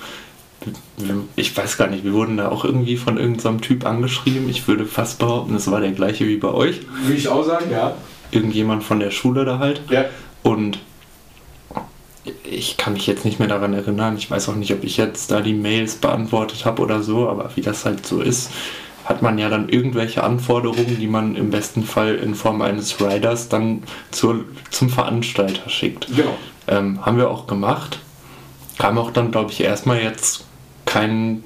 ich 1.37 1.57
weiß 1.57 1.79
gar 1.79 1.87
nicht, 1.87 2.05
wir 2.05 2.13
wurden 2.13 2.37
da 2.37 2.51
auch 2.51 2.65
irgendwie 2.67 2.99
von 2.99 3.17
irgendeinem 3.17 3.63
Typ 3.63 3.87
angeschrieben. 3.87 4.51
Ich 4.51 4.69
würde 4.69 4.85
fast 4.85 5.19
behaupten, 5.19 5.55
es 5.55 5.71
war 5.71 5.81
der 5.81 5.93
gleiche 5.93 6.27
wie 6.27 6.37
bei 6.37 6.51
euch. 6.53 6.81
Würde 7.05 7.17
ich 7.17 7.29
auch 7.29 7.45
sagen, 7.45 7.71
ja. 7.71 7.95
Irgendjemand 8.33 8.85
von 8.85 9.01
der 9.01 9.11
Schule 9.11 9.47
da 9.47 9.59
halt. 9.59 9.81
Ja. 9.89 10.05
Und 10.43 10.79
ich 12.45 12.77
kann 12.77 12.93
mich 12.95 13.07
jetzt 13.07 13.25
nicht 13.25 13.39
mehr 13.39 13.49
daran 13.49 13.75
erinnern. 13.75 14.17
Ich 14.17 14.31
weiß 14.31 14.49
auch 14.49 14.55
nicht, 14.55 14.73
ob 14.73 14.85
ich 14.85 14.97
jetzt 14.97 15.31
da 15.31 15.41
die 15.41 15.55
Mails 15.55 15.97
beantwortet 15.97 16.65
habe 16.65 16.83
oder 16.83 17.03
so, 17.03 17.29
aber 17.29 17.51
wie 17.57 17.61
das 17.63 17.85
halt 17.85 18.07
so 18.07 18.21
ist, 18.21 18.51
hat 19.05 19.23
man 19.23 19.39
ja 19.39 19.49
dann 19.49 19.69
irgendwelche 19.69 20.23
Anforderungen, 20.23 20.99
die 21.01 21.07
man 21.07 21.35
im 21.37 21.51
besten 21.51 21.83
Fall 21.83 22.15
in 22.17 22.35
Form 22.35 22.63
eines 22.63 23.01
Riders 23.01 23.49
dann 23.49 23.83
zur, 24.11 24.45
zum 24.71 24.89
Veranstalter 24.91 25.69
schickt. 25.69 26.07
Genau. 26.15 26.37
Ähm, 26.69 27.05
haben 27.05 27.17
wir 27.19 27.31
auch 27.31 27.47
gemacht. 27.47 27.99
Kam 28.79 28.99
auch 28.99 29.11
dann, 29.11 29.31
glaube 29.31 29.51
ich, 29.53 29.61
erstmal 29.63 30.01
jetzt 30.03 30.45
kein 30.87 31.43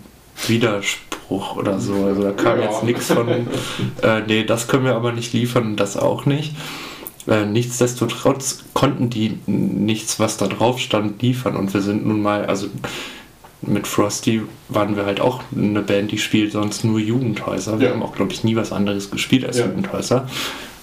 Widerspruch 0.46 1.56
oder 1.56 1.78
so. 1.80 1.94
Also 2.04 2.22
da 2.22 2.32
kam 2.32 2.58
Ja. 2.60 2.66
jetzt 2.66 2.82
nichts 2.84 3.10
von, 3.10 3.28
äh, 3.28 4.20
nee, 4.26 4.44
das 4.44 4.68
können 4.68 4.84
wir 4.84 4.94
aber 4.94 5.12
nicht 5.12 5.32
liefern, 5.32 5.76
das 5.76 5.96
auch 5.96 6.26
nicht. 6.26 6.54
Äh, 7.26 7.46
nichtsdestotrotz 7.46 8.64
konnten 8.74 9.08
die 9.10 9.38
nichts, 9.46 10.20
was 10.20 10.36
da 10.36 10.46
drauf 10.46 10.78
stand, 10.78 11.22
liefern. 11.22 11.56
Und 11.56 11.72
wir 11.72 11.80
sind 11.80 12.06
nun 12.06 12.20
mal, 12.22 12.44
also 12.46 12.66
mit 13.62 13.86
Frosty 13.86 14.42
waren 14.68 14.94
wir 14.96 15.06
halt 15.06 15.20
auch 15.20 15.42
eine 15.56 15.80
Band, 15.80 16.12
die 16.12 16.18
spielt 16.18 16.52
sonst 16.52 16.84
nur 16.84 16.98
Jugendhäuser. 16.98 17.80
Wir 17.80 17.88
Ja. 17.88 17.94
haben 17.94 18.02
auch, 18.02 18.14
glaube 18.14 18.32
ich, 18.32 18.44
nie 18.44 18.56
was 18.56 18.72
anderes 18.72 19.10
gespielt 19.10 19.46
als 19.46 19.58
Ja. 19.58 19.66
Jugendhäuser. 19.66 20.28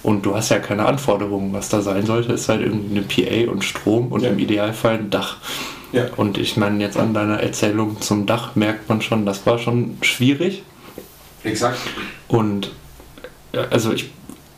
Und 0.02 0.26
du 0.26 0.34
hast 0.34 0.48
ja 0.48 0.58
keine 0.58 0.84
Anforderungen, 0.86 1.52
was 1.52 1.68
da 1.68 1.80
sein 1.80 2.06
sollte. 2.06 2.32
Ist 2.32 2.48
halt 2.48 2.60
irgendwie 2.62 2.96
eine 2.98 3.02
PA 3.46 3.52
und 3.52 3.62
Strom 3.62 4.08
und 4.10 4.22
Ja. 4.22 4.30
im 4.30 4.38
Idealfall 4.40 4.94
ein 4.98 5.10
Dach. 5.10 5.36
Ja. 5.92 6.06
Und 6.16 6.38
ich 6.38 6.56
meine, 6.56 6.82
jetzt 6.82 6.96
an 6.96 7.14
deiner 7.14 7.38
Erzählung 7.40 8.00
zum 8.00 8.26
Dach 8.26 8.56
merkt 8.56 8.88
man 8.88 9.00
schon, 9.00 9.26
das 9.26 9.46
war 9.46 9.58
schon 9.60 9.98
schwierig. 10.00 10.64
Exakt. 11.44 11.78
Und 12.26 12.72
also 13.70 13.92
ich 13.92 14.10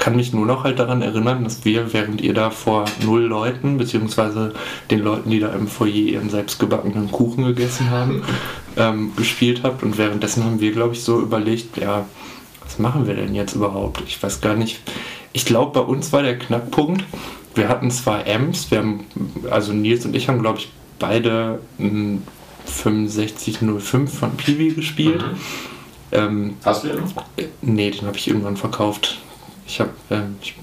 kann 0.05 0.17
mich 0.17 0.35
nur 0.35 0.45
noch 0.45 0.65
halt 0.65 0.79
daran 0.81 1.01
erinnern, 1.01 1.45
dass 1.45 1.65
wir, 1.65 1.95
während 1.95 2.21
ihr 2.21 2.35
da 2.35 2.51
vor 2.51 2.85
null 3.03 3.23
Leuten, 3.23 3.79
beziehungsweise 3.79 4.53
den 4.91 4.99
Leuten, 4.99 5.31
die 5.31 5.41
da 5.41 5.49
im 5.55 5.67
Foyer 5.67 5.95
ihren 5.95 6.29
selbstgebackenen 6.29 7.11
Kuchen 7.11 7.47
gegessen 7.47 7.89
haben, 7.89 8.23
ähm, 8.77 9.13
gespielt 9.17 9.63
habt. 9.63 9.83
Und 9.83 9.97
währenddessen 9.97 10.45
haben 10.45 10.61
wir, 10.61 10.73
glaube 10.73 10.93
ich, 10.93 11.03
so 11.03 11.23
überlegt, 11.23 11.79
ja, 11.79 12.05
was 12.63 12.79
machen 12.79 13.07
wir 13.07 13.15
denn 13.15 13.35
jetzt 13.35 13.55
überhaupt? 13.55 14.03
Ich 14.07 14.23
weiß 14.23 14.43
gar 14.43 14.55
nicht. 14.57 14.83
Ich 15.33 15.47
glaube, 15.47 15.81
bei 15.81 15.87
uns 15.87 16.13
war 16.13 16.23
der 16.23 16.39
Knackpunkt, 16.39 17.03
wir 17.55 17.71
hatten 17.71 17.91
zwar 17.91 18.27
Amps, 18.27 18.71
wir 18.71 18.81
haben, 18.81 19.07
also 19.51 19.73
Nils 19.73 20.05
und 20.05 20.15
ich 20.15 20.29
haben, 20.29 20.43
glaube 20.43 20.59
ich, 20.59 20.71
beide 20.99 21.61
ein 21.79 22.25
6505 22.67 24.19
von 24.19 24.37
Piwi 24.37 24.75
gespielt. 24.75 25.23
Mhm. 25.23 25.39
Ähm, 26.13 26.55
Hast 26.63 26.85
du 26.85 26.89
den 26.89 27.01
noch? 27.01 27.25
äh, 27.39 27.47
Nee, 27.63 27.91
den 27.91 28.07
habe 28.07 28.19
ich 28.19 28.29
irgendwann 28.29 28.59
verkauft. 28.59 29.19
Ich 29.67 29.81
habe, 29.81 29.91
ähm, 30.11 30.37
ich 30.43 30.55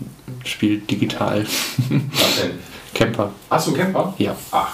spiele 0.50 0.78
digital. 0.80 1.44
Was 1.44 2.42
denn? 2.42 2.52
Camper, 2.94 3.32
Hast 3.50 3.68
du 3.68 3.72
einen 3.74 3.80
Camper? 3.82 4.14
ja. 4.18 4.36
Ach. 4.52 4.70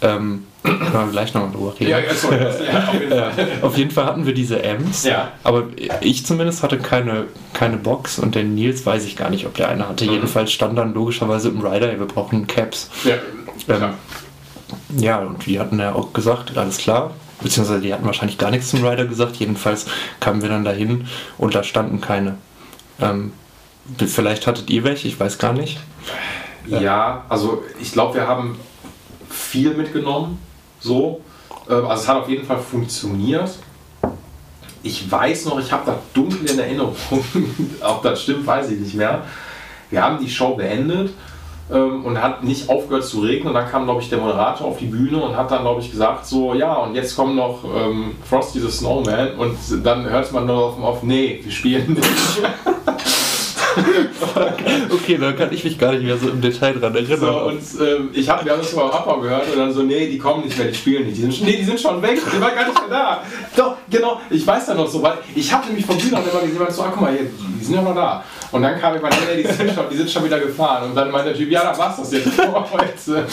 Ähm, 0.00 0.44
können 0.62 0.92
wir 0.92 1.06
gleich 1.10 1.34
nochmal 1.34 1.50
drüber 1.50 1.74
reden. 1.78 1.90
Ja, 1.90 1.98
ja, 1.98 2.14
sorry. 2.14 2.36
Ja, 2.36 2.88
auf 2.88 2.94
jeden 2.94 3.10
Fall. 3.10 3.32
Auf 3.62 3.76
jeden 3.76 3.90
Fall 3.90 4.04
hatten 4.06 4.26
wir 4.26 4.34
diese 4.34 4.62
Amps, 4.64 5.04
Ja. 5.04 5.32
aber 5.42 5.64
ich 6.00 6.24
zumindest 6.24 6.62
hatte 6.62 6.78
keine, 6.78 7.24
keine 7.52 7.76
Box 7.78 8.18
und 8.20 8.34
der 8.36 8.44
Nils 8.44 8.86
weiß 8.86 9.04
ich 9.06 9.16
gar 9.16 9.28
nicht, 9.30 9.44
ob 9.46 9.54
der 9.54 9.68
eine 9.70 9.88
hatte. 9.88 10.04
Mhm. 10.04 10.12
Jedenfalls 10.12 10.52
stand 10.52 10.78
dann 10.78 10.94
logischerweise 10.94 11.48
im 11.48 11.60
Rider, 11.60 11.98
wir 11.98 12.06
brauchen 12.06 12.46
Caps. 12.46 12.90
Ja, 13.04 13.14
Ähm. 13.68 13.94
Ja, 14.96 15.18
und 15.18 15.44
die 15.46 15.58
hatten 15.58 15.78
ja 15.80 15.94
auch 15.94 16.12
gesagt, 16.12 16.56
alles 16.56 16.78
klar. 16.78 17.12
Beziehungsweise 17.42 17.80
die 17.80 17.92
hatten 17.92 18.04
wahrscheinlich 18.06 18.38
gar 18.38 18.50
nichts 18.50 18.70
zum 18.70 18.84
Rider 18.84 19.04
gesagt. 19.06 19.36
Jedenfalls 19.36 19.86
kamen 20.20 20.42
wir 20.42 20.48
dann 20.48 20.64
dahin 20.64 21.06
und 21.38 21.54
da 21.54 21.62
standen 21.64 22.00
keine. 22.00 22.36
Ähm, 23.00 23.32
vielleicht 23.96 24.46
hattet 24.46 24.70
ihr 24.70 24.84
welche, 24.84 25.08
ich 25.08 25.18
weiß 25.18 25.38
gar 25.38 25.52
nicht. 25.52 25.78
Ja, 26.66 27.24
also 27.28 27.62
ich 27.80 27.92
glaube, 27.92 28.14
wir 28.14 28.26
haben 28.26 28.58
viel 29.30 29.74
mitgenommen. 29.74 30.38
So. 30.80 31.20
Ähm, 31.68 31.86
Also 31.86 32.02
es 32.02 32.08
hat 32.08 32.16
auf 32.22 32.28
jeden 32.28 32.44
Fall 32.44 32.58
funktioniert. 32.58 33.50
Ich 34.82 35.10
weiß 35.10 35.46
noch, 35.46 35.58
ich 35.58 35.72
habe 35.72 35.84
da 35.86 35.98
dunkel 36.14 36.48
in 36.48 36.58
Erinnerung. 36.58 36.94
Ob 37.80 38.02
das 38.02 38.22
stimmt, 38.22 38.46
weiß 38.46 38.70
ich 38.70 38.78
nicht 38.78 38.94
mehr. 38.94 39.22
Wir 39.90 40.02
haben 40.02 40.18
die 40.18 40.30
Show 40.30 40.54
beendet 40.54 41.10
ähm, 41.72 42.04
und 42.04 42.22
hat 42.22 42.44
nicht 42.44 42.68
aufgehört 42.68 43.04
zu 43.04 43.20
regnen. 43.20 43.48
Und 43.48 43.54
dann 43.54 43.68
kam, 43.68 43.84
glaube 43.84 44.02
ich, 44.02 44.08
der 44.08 44.18
Moderator 44.18 44.66
auf 44.66 44.78
die 44.78 44.86
Bühne 44.86 45.22
und 45.22 45.36
hat 45.36 45.50
dann, 45.50 45.62
glaube 45.62 45.80
ich, 45.80 45.90
gesagt, 45.90 46.26
so, 46.26 46.54
ja, 46.54 46.74
und 46.74 46.94
jetzt 46.94 47.16
kommt 47.16 47.34
noch 47.34 47.64
ähm, 47.64 48.16
Frosty 48.28 48.60
the 48.60 48.70
Snowman. 48.70 49.34
Und 49.36 49.56
dann 49.84 50.08
hört 50.08 50.32
man 50.32 50.46
nur 50.46 50.56
auf, 50.56 50.82
auf 50.82 51.02
nee, 51.02 51.40
wir 51.42 51.52
spielen 51.52 51.94
nicht. 51.94 52.06
Okay, 54.90 55.18
da 55.18 55.32
kann 55.32 55.52
ich 55.52 55.64
mich 55.64 55.78
gar 55.78 55.92
nicht 55.92 56.04
mehr 56.04 56.16
so 56.16 56.28
im 56.28 56.40
Detail 56.40 56.74
dran 56.74 56.94
erinnern. 56.94 57.20
So, 57.20 57.42
und 57.42 57.60
ähm, 57.80 58.10
ich 58.12 58.28
hab, 58.28 58.44
wir 58.44 58.52
haben 58.52 58.60
das 58.60 58.74
mal 58.74 58.90
Abbau 58.90 59.20
gehört 59.20 59.50
und 59.52 59.58
dann 59.58 59.72
so, 59.72 59.82
nee, 59.82 60.08
die 60.08 60.18
kommen 60.18 60.44
nicht 60.44 60.56
mehr, 60.56 60.68
die 60.68 60.74
spielen 60.74 61.06
nicht. 61.06 61.16
Die 61.18 61.22
sind, 61.22 61.42
nee, 61.42 61.56
die 61.56 61.64
sind 61.64 61.80
schon 61.80 62.00
weg, 62.02 62.20
die 62.20 62.40
waren 62.40 62.54
gar 62.54 62.66
nicht 62.66 62.80
mehr 62.80 62.90
da. 62.90 63.22
Doch, 63.56 63.76
genau, 63.90 64.20
ich 64.30 64.46
weiß 64.46 64.66
da 64.66 64.74
noch 64.74 64.86
so, 64.86 65.02
weil 65.02 65.18
ich 65.34 65.52
habe 65.52 65.66
nämlich 65.66 65.86
vom 65.86 65.96
Bühner 65.96 66.18
immer 66.18 66.40
gesehen, 66.40 66.66
so, 66.70 66.82
ah, 66.82 66.90
guck 66.92 67.00
mal, 67.00 67.12
hier, 67.12 67.30
die 67.60 67.64
sind 67.64 67.74
ja 67.74 67.82
noch 67.82 67.94
da. 67.94 68.24
Und 68.50 68.62
dann 68.62 68.80
kam 68.80 68.94
jemand, 68.94 69.14
nee, 69.26 69.42
die 69.42 69.48
sind, 69.52 69.72
schon, 69.74 69.84
die 69.90 69.96
sind 69.96 70.10
schon 70.10 70.24
wieder 70.24 70.38
gefahren. 70.38 70.88
Und 70.90 70.94
dann 70.94 71.10
meinte 71.10 71.30
der 71.30 71.38
Typ, 71.38 71.50
ja, 71.50 71.62
da 71.62 71.76
war's 71.76 71.96
das 71.96 72.12
jetzt 72.12 72.28
für 72.34 72.52
heute. 72.52 73.26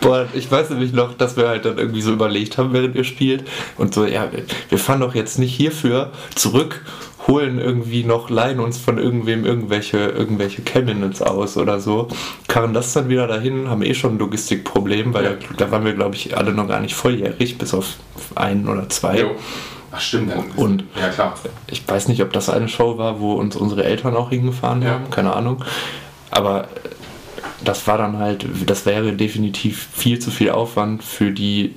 Boah, 0.00 0.26
ich 0.34 0.50
weiß 0.50 0.70
nämlich 0.70 0.92
noch, 0.92 1.14
dass 1.14 1.36
wir 1.36 1.48
halt 1.48 1.64
dann 1.64 1.78
irgendwie 1.78 2.00
so 2.00 2.12
überlegt 2.12 2.58
haben, 2.58 2.72
während 2.72 2.94
ihr 2.94 3.04
spielt. 3.04 3.44
Und 3.76 3.94
so, 3.94 4.04
ja, 4.04 4.28
wir 4.68 4.78
fahren 4.78 5.00
doch 5.00 5.14
jetzt 5.14 5.38
nicht 5.38 5.54
hierfür 5.54 6.12
zurück, 6.34 6.84
holen 7.26 7.58
irgendwie 7.58 8.04
noch, 8.04 8.30
leihen 8.30 8.60
uns 8.60 8.78
von 8.78 8.98
irgendwem 8.98 9.44
irgendwelche, 9.44 9.98
irgendwelche 9.98 10.62
Cabinets 10.62 11.22
aus 11.22 11.56
oder 11.56 11.80
so, 11.80 12.08
karren 12.48 12.72
das 12.72 12.92
dann 12.92 13.08
wieder 13.08 13.26
dahin, 13.26 13.68
haben 13.68 13.82
eh 13.82 13.94
schon 13.94 14.14
ein 14.14 14.18
Logistikproblem, 14.18 15.12
weil 15.14 15.24
Ja. 15.24 15.30
da, 15.30 15.36
da 15.66 15.70
waren 15.72 15.84
wir, 15.84 15.94
glaube 15.94 16.14
ich, 16.14 16.36
alle 16.36 16.52
noch 16.52 16.68
gar 16.68 16.80
nicht 16.80 16.94
volljährig, 16.94 17.58
bis 17.58 17.74
auf 17.74 17.94
einen 18.34 18.68
oder 18.68 18.88
zwei. 18.88 19.20
Jo. 19.20 19.30
Ach 19.92 20.00
stimmt, 20.00 20.32
dann. 20.32 20.44
Und- 20.56 20.84
Ja, 21.00 21.08
klar. 21.08 21.34
Ich 21.68 21.86
weiß 21.88 22.08
nicht, 22.08 22.22
ob 22.22 22.32
das 22.32 22.48
eine 22.50 22.68
Show 22.68 22.98
war, 22.98 23.18
wo 23.20 23.32
uns 23.34 23.56
unsere 23.56 23.84
Eltern 23.84 24.14
auch 24.16 24.30
hingefahren 24.30 24.82
Ja. 24.82 24.90
haben, 24.90 25.10
keine 25.10 25.34
Ahnung. 25.34 25.64
Aber 26.30 26.64
äh, 26.64 26.66
das 27.64 27.86
war 27.86 27.96
dann 27.98 28.18
halt, 28.18 28.44
das 28.66 28.84
wäre 28.84 29.12
definitiv 29.14 29.88
viel 29.94 30.18
zu 30.18 30.30
viel 30.30 30.50
Aufwand 30.50 31.02
für 31.02 31.30
die 31.30 31.74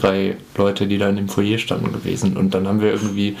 drei 0.00 0.36
Leute, 0.56 0.86
die 0.86 0.98
da 0.98 1.08
in 1.08 1.16
dem 1.16 1.28
Foyer 1.28 1.58
standen 1.58 1.92
gewesen. 1.92 2.36
Und 2.36 2.54
dann 2.54 2.66
haben 2.66 2.80
wir 2.80 2.90
irgendwie, 2.90 3.36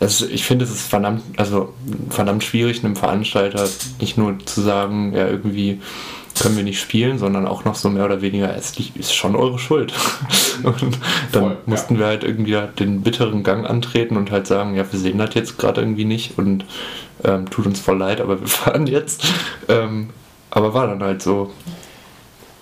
das, 0.00 0.20
ich 0.20 0.44
finde, 0.44 0.64
es 0.64 0.70
ist 0.70 0.88
verdammt, 0.88 1.22
also 1.36 1.72
verdammt 2.10 2.44
schwierig, 2.44 2.84
einem 2.84 2.96
Veranstalter 2.96 3.68
nicht 4.00 4.18
nur 4.18 4.38
zu 4.44 4.60
sagen, 4.60 5.12
ja, 5.14 5.28
irgendwie 5.28 5.80
können 6.40 6.56
wir 6.56 6.64
nicht 6.64 6.80
spielen, 6.80 7.18
sondern 7.18 7.46
auch 7.46 7.64
noch 7.64 7.74
so 7.74 7.88
mehr 7.88 8.04
oder 8.04 8.22
weniger, 8.22 8.56
es 8.56 8.72
ist 8.94 9.14
schon 9.14 9.36
eure 9.36 9.58
Schuld. 9.58 9.92
Und 10.62 10.98
dann 11.32 11.42
Voll, 11.42 11.50
ja. 11.50 11.56
mussten 11.66 11.98
wir 11.98 12.06
halt 12.06 12.24
irgendwie 12.24 12.56
den 12.78 13.02
bitteren 13.02 13.42
Gang 13.42 13.68
antreten 13.68 14.16
und 14.16 14.30
halt 14.30 14.46
sagen, 14.46 14.74
ja, 14.74 14.84
wir 14.90 14.98
sehen 14.98 15.18
das 15.18 15.34
jetzt 15.34 15.58
gerade 15.58 15.80
irgendwie 15.80 16.04
nicht 16.04 16.38
und 16.38 16.64
ähm, 17.24 17.48
tut 17.50 17.66
uns 17.66 17.80
voll 17.80 17.98
leid, 17.98 18.20
aber 18.20 18.40
wir 18.40 18.46
fahren 18.48 18.86
jetzt. 18.86 19.24
Ähm, 19.68 20.10
aber 20.50 20.74
war 20.74 20.86
dann 20.86 21.02
halt 21.02 21.22
so. 21.22 21.50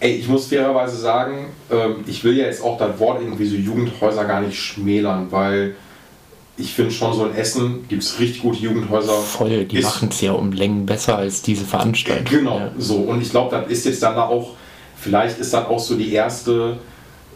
Ey, 0.00 0.12
ich 0.14 0.28
muss 0.28 0.46
fairerweise 0.46 0.96
sagen, 0.96 1.46
ähm, 1.70 1.96
ich 2.06 2.24
will 2.24 2.36
ja 2.36 2.46
jetzt 2.46 2.62
auch 2.64 2.78
das 2.78 2.98
Wort 2.98 3.20
irgendwie 3.20 3.46
so 3.46 3.54
Jugendhäuser 3.56 4.24
gar 4.24 4.40
nicht 4.40 4.58
schmälern, 4.58 5.26
weil 5.30 5.76
ich 6.56 6.72
finde 6.72 6.90
schon 6.90 7.14
so 7.14 7.26
in 7.26 7.34
Essen 7.34 7.86
gibt 7.88 8.02
es 8.02 8.18
richtig 8.18 8.42
gute 8.42 8.58
Jugendhäuser. 8.60 9.12
Voll, 9.12 9.64
die 9.64 9.80
machen 9.80 10.08
es 10.10 10.20
ja 10.20 10.32
um 10.32 10.52
Längen 10.52 10.86
besser 10.86 11.16
als 11.16 11.42
diese 11.42 11.64
Veranstaltung. 11.64 12.24
Genau, 12.38 12.58
Ja. 12.58 12.70
so. 12.78 12.96
Und 12.96 13.20
ich 13.22 13.30
glaube, 13.30 13.56
das 13.56 13.70
ist 13.70 13.84
jetzt 13.84 14.02
dann 14.02 14.14
da 14.14 14.24
auch, 14.24 14.50
vielleicht 14.96 15.38
ist 15.38 15.52
das 15.52 15.66
auch 15.66 15.78
so 15.78 15.96
die 15.96 16.12
erste 16.12 16.78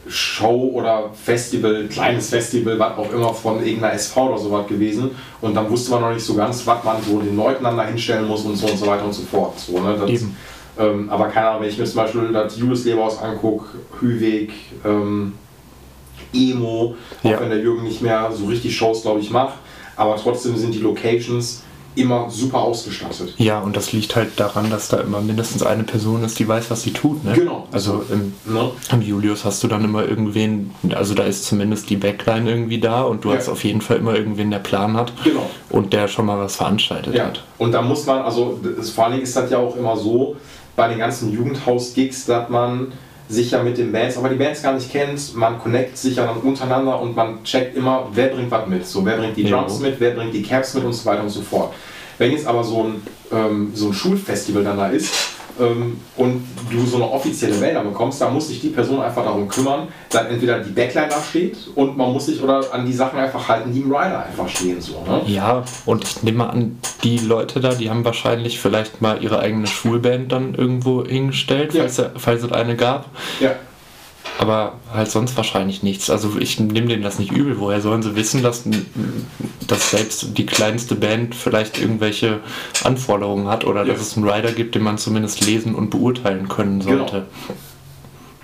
Show 0.06 0.70
oder 0.74 1.10
Festival, 1.14 1.86
kleines 1.88 2.28
Festival, 2.28 2.78
was 2.78 2.98
auch 2.98 3.10
immer 3.12 3.32
von 3.32 3.64
irgendeiner 3.64 3.94
SV 3.94 4.28
oder 4.28 4.38
sowas 4.38 4.66
gewesen. 4.66 5.10
Und 5.40 5.54
dann 5.54 5.70
wusste 5.70 5.92
man 5.92 6.02
noch 6.02 6.12
nicht 6.12 6.24
so 6.24 6.34
ganz, 6.34 6.66
was 6.66 6.84
man 6.84 7.02
so 7.02 7.20
den 7.20 7.36
Leuten 7.36 7.64
dann 7.64 7.76
da 7.76 7.86
hinstellen 7.86 8.26
muss 8.26 8.42
und 8.42 8.56
so 8.56 8.66
und 8.66 8.78
so 8.78 8.86
weiter 8.86 9.04
und 9.04 9.14
so 9.14 9.22
fort. 9.22 9.58
So, 9.58 9.78
ne? 9.80 9.96
das, 9.98 10.10
Eben. 10.10 10.36
Ähm, 10.78 11.08
aber 11.10 11.28
keine 11.28 11.48
Ahnung, 11.48 11.62
wenn 11.62 11.68
ich 11.68 11.78
mir 11.78 11.84
zum 11.84 11.96
Beispiel 11.96 12.32
das 12.32 12.56
Julius 12.58 12.84
Leberhaus 12.84 13.18
angucke, 13.22 13.66
Hüweg, 14.00 14.52
ähm, 14.84 15.32
Emo, 16.32 16.96
auch 17.22 17.28
Ja. 17.30 17.40
wenn 17.40 17.50
der 17.50 17.60
Jürgen 17.60 17.84
nicht 17.84 18.02
mehr 18.02 18.30
so 18.32 18.46
richtig 18.46 18.76
Shows, 18.76 19.02
glaube 19.02 19.20
ich, 19.20 19.30
macht. 19.30 19.54
Aber 19.96 20.16
trotzdem 20.16 20.56
sind 20.56 20.74
die 20.74 20.80
Locations 20.80 21.62
immer 21.96 22.28
super 22.28 22.58
ausgestattet. 22.58 23.34
Ja, 23.38 23.60
und 23.60 23.76
das 23.76 23.92
liegt 23.92 24.16
halt 24.16 24.30
daran, 24.40 24.68
dass 24.68 24.88
da 24.88 24.96
immer 24.98 25.20
mindestens 25.20 25.62
eine 25.62 25.84
Person 25.84 26.24
ist, 26.24 26.36
die 26.40 26.48
weiß, 26.48 26.68
was 26.72 26.82
sie 26.82 26.92
tut. 26.92 27.22
Ne? 27.24 27.34
Genau. 27.34 27.68
Also 27.70 28.02
im, 28.10 28.34
Ne? 28.52 28.70
im 28.90 29.00
Julius 29.00 29.44
hast 29.44 29.62
du 29.62 29.68
dann 29.68 29.84
immer 29.84 30.04
irgendwen, 30.04 30.72
also 30.92 31.14
da 31.14 31.22
ist 31.22 31.44
zumindest 31.44 31.88
die 31.90 31.96
Backline 31.96 32.50
irgendwie 32.50 32.80
da 32.80 33.02
und 33.02 33.22
du 33.24 33.30
Ja. 33.30 33.36
hast 33.36 33.48
auf 33.48 33.62
jeden 33.62 33.80
Fall 33.80 33.98
immer 33.98 34.16
irgendwen, 34.16 34.50
der 34.50 34.58
Plan 34.58 34.96
hat 34.96 35.12
Genau. 35.22 35.48
und 35.70 35.92
der 35.92 36.08
schon 36.08 36.26
mal 36.26 36.36
was 36.40 36.56
veranstaltet 36.56 37.14
Ja, 37.14 37.26
hat. 37.26 37.44
und 37.58 37.70
da 37.70 37.80
muss 37.80 38.04
man, 38.06 38.22
also 38.22 38.58
das, 38.76 38.90
vor 38.90 39.04
allen 39.04 39.12
Dingen 39.12 39.22
ist 39.24 39.36
das 39.36 39.48
ja 39.52 39.58
auch 39.58 39.76
immer 39.76 39.96
so, 39.96 40.34
bei 40.76 40.88
den 40.88 40.98
ganzen 40.98 41.32
Jugendhaus-Gigs, 41.32 42.26
dass 42.26 42.48
man 42.48 42.92
sich 43.28 43.52
ja 43.52 43.62
mit 43.62 43.78
den 43.78 43.90
Bands, 43.90 44.18
aber 44.18 44.28
die 44.28 44.36
Bands 44.36 44.62
gar 44.62 44.74
nicht 44.74 44.90
kennt, 44.90 45.34
man 45.34 45.58
connectet 45.58 45.96
sich 45.96 46.16
ja 46.16 46.26
dann 46.26 46.36
untereinander 46.36 47.00
und 47.00 47.16
man 47.16 47.42
checkt 47.42 47.76
immer, 47.76 48.08
wer 48.12 48.28
bringt 48.28 48.50
was 48.50 48.66
mit. 48.66 48.86
So, 48.86 49.04
wer 49.04 49.16
bringt 49.16 49.36
die. 49.36 49.44
Drums 49.44 49.80
mit, 49.80 49.98
wer 49.98 50.10
bringt 50.10 50.34
die 50.34 50.42
Caps 50.42 50.74
mit 50.74 50.84
und 50.84 50.92
so 50.92 51.06
weiter 51.06 51.22
und 51.22 51.30
so 51.30 51.40
fort. 51.40 51.72
Wenn 52.18 52.32
jetzt 52.32 52.46
aber 52.46 52.62
so 52.62 52.84
ein, 52.84 53.02
ähm, 53.32 53.72
so 53.74 53.88
ein 53.88 53.94
Schulfestival 53.94 54.62
dann 54.62 54.76
da 54.76 54.88
ist 54.88 55.14
und 55.58 56.44
du 56.70 56.84
so 56.86 56.96
eine 56.96 57.10
offizielle 57.10 57.54
Mail 57.56 57.74
dann 57.74 57.84
bekommst, 57.88 58.20
dann 58.20 58.32
muss 58.34 58.48
sich 58.48 58.60
die 58.60 58.68
Person 58.70 59.00
einfach 59.00 59.24
darum 59.24 59.46
kümmern, 59.48 59.88
dass 60.10 60.26
entweder 60.26 60.58
die 60.60 60.70
Backline 60.70 61.08
da 61.08 61.20
steht 61.22 61.56
und 61.74 61.96
man 61.96 62.12
muss 62.12 62.26
sich 62.26 62.42
oder 62.42 62.62
an 62.72 62.84
die 62.86 62.92
Sachen 62.92 63.18
einfach 63.18 63.48
halten, 63.48 63.72
die 63.72 63.80
im 63.80 63.94
Rider 63.94 64.24
einfach 64.26 64.48
stehen. 64.48 64.80
So, 64.80 65.02
ne? 65.06 65.22
Ja, 65.26 65.62
und 65.86 66.02
ich 66.04 66.22
nehme 66.22 66.48
an, 66.50 66.78
die 67.04 67.18
Leute 67.18 67.60
da, 67.60 67.74
die 67.74 67.90
haben 67.90 68.04
wahrscheinlich 68.04 68.58
vielleicht 68.58 69.00
mal 69.00 69.22
ihre 69.22 69.38
eigene 69.38 69.66
Schulband 69.66 70.32
dann 70.32 70.54
irgendwo 70.54 71.04
hingestellt, 71.06 71.72
Ja. 71.74 71.82
falls, 71.82 72.02
falls 72.16 72.42
es 72.42 72.52
eine 72.52 72.76
gab. 72.76 73.06
Ja. 73.40 73.52
Aber 74.38 74.74
halt 74.92 75.10
sonst 75.10 75.36
wahrscheinlich 75.36 75.82
nichts. 75.82 76.10
Also 76.10 76.38
ich 76.38 76.58
nehme 76.58 76.88
denen 76.88 77.02
das 77.02 77.18
nicht 77.18 77.30
übel. 77.30 77.58
Woher 77.60 77.80
sollen 77.80 78.02
sie 78.02 78.16
wissen, 78.16 78.42
dass, 78.42 78.64
dass 79.68 79.90
selbst 79.90 80.36
die 80.36 80.46
kleinste 80.46 80.94
Band 80.96 81.34
vielleicht 81.34 81.80
irgendwelche 81.80 82.40
Anforderungen 82.82 83.48
hat 83.48 83.64
oder 83.64 83.84
Ja. 83.84 83.92
dass 83.92 84.02
es 84.02 84.16
einen 84.16 84.28
Rider 84.28 84.52
gibt, 84.52 84.74
den 84.74 84.82
man 84.82 84.98
zumindest 84.98 85.44
lesen 85.46 85.74
und 85.74 85.90
beurteilen 85.90 86.48
können 86.48 86.80
sollte. 86.80 87.26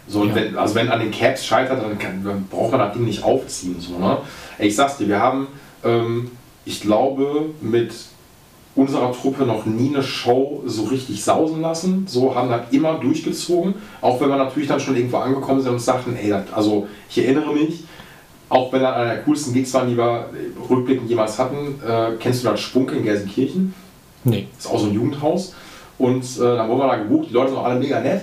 So, 0.06 0.20
und 0.20 0.28
Ja. 0.30 0.34
wenn, 0.36 0.56
also 0.56 0.74
wenn 0.74 0.88
an 0.90 1.00
den 1.00 1.10
Caps 1.10 1.44
scheitert, 1.46 1.82
dann, 1.82 1.98
kann, 1.98 2.24
dann 2.24 2.44
braucht 2.46 2.70
man 2.72 2.80
das 2.80 2.92
Ding 2.94 3.04
nicht 3.04 3.22
aufziehen. 3.22 3.76
So, 3.80 3.98
ne? 3.98 4.18
Ich 4.58 4.76
sag's 4.76 4.96
dir, 4.96 5.08
wir 5.08 5.18
haben, 5.20 5.48
ähm, 5.84 6.30
ich 6.64 6.80
glaube, 6.80 7.46
mit 7.60 7.92
unserer 8.74 9.12
Truppe 9.12 9.44
noch 9.44 9.66
nie 9.66 9.88
eine 9.88 10.02
Show 10.02 10.62
so 10.66 10.84
richtig 10.84 11.22
sausen 11.24 11.60
lassen. 11.60 12.06
So 12.06 12.34
haben 12.34 12.48
das 12.48 12.62
immer 12.70 12.94
durchgezogen. 12.94 13.74
Auch 14.00 14.20
wenn 14.20 14.28
wir 14.28 14.36
natürlich 14.36 14.68
dann 14.68 14.80
schon 14.80 14.96
irgendwo 14.96 15.18
angekommen 15.18 15.60
sind 15.60 15.72
und 15.72 15.80
sagten, 15.80 16.16
ey, 16.16 16.32
also 16.52 16.86
ich 17.08 17.18
erinnere 17.18 17.52
mich, 17.52 17.84
auch 18.48 18.72
wenn 18.72 18.82
das 18.82 18.94
einer 18.94 19.14
der 19.14 19.22
coolsten 19.22 19.52
Gigs 19.52 19.72
waren, 19.74 19.88
die 19.88 19.96
wir 19.96 20.28
rückblickend 20.68 21.08
jemals 21.08 21.38
hatten, 21.38 21.80
äh, 21.86 22.12
kennst 22.18 22.44
du 22.44 22.48
das 22.48 22.60
Spunk 22.60 22.92
in 22.92 23.04
Gelsenkirchen? 23.04 23.74
Nee. 24.24 24.48
Das 24.56 24.66
ist 24.66 24.70
auch 24.70 24.78
so 24.78 24.86
ein 24.86 24.94
Jugendhaus. 24.94 25.54
Und 25.98 26.24
äh, 26.24 26.40
dann 26.40 26.68
wurden 26.68 26.80
wir 26.80 26.88
da 26.88 26.96
gebucht, 26.96 27.28
die 27.30 27.34
Leute 27.34 27.50
sind 27.50 27.58
auch 27.58 27.64
alle 27.64 27.78
mega 27.78 28.00
nett. 28.00 28.22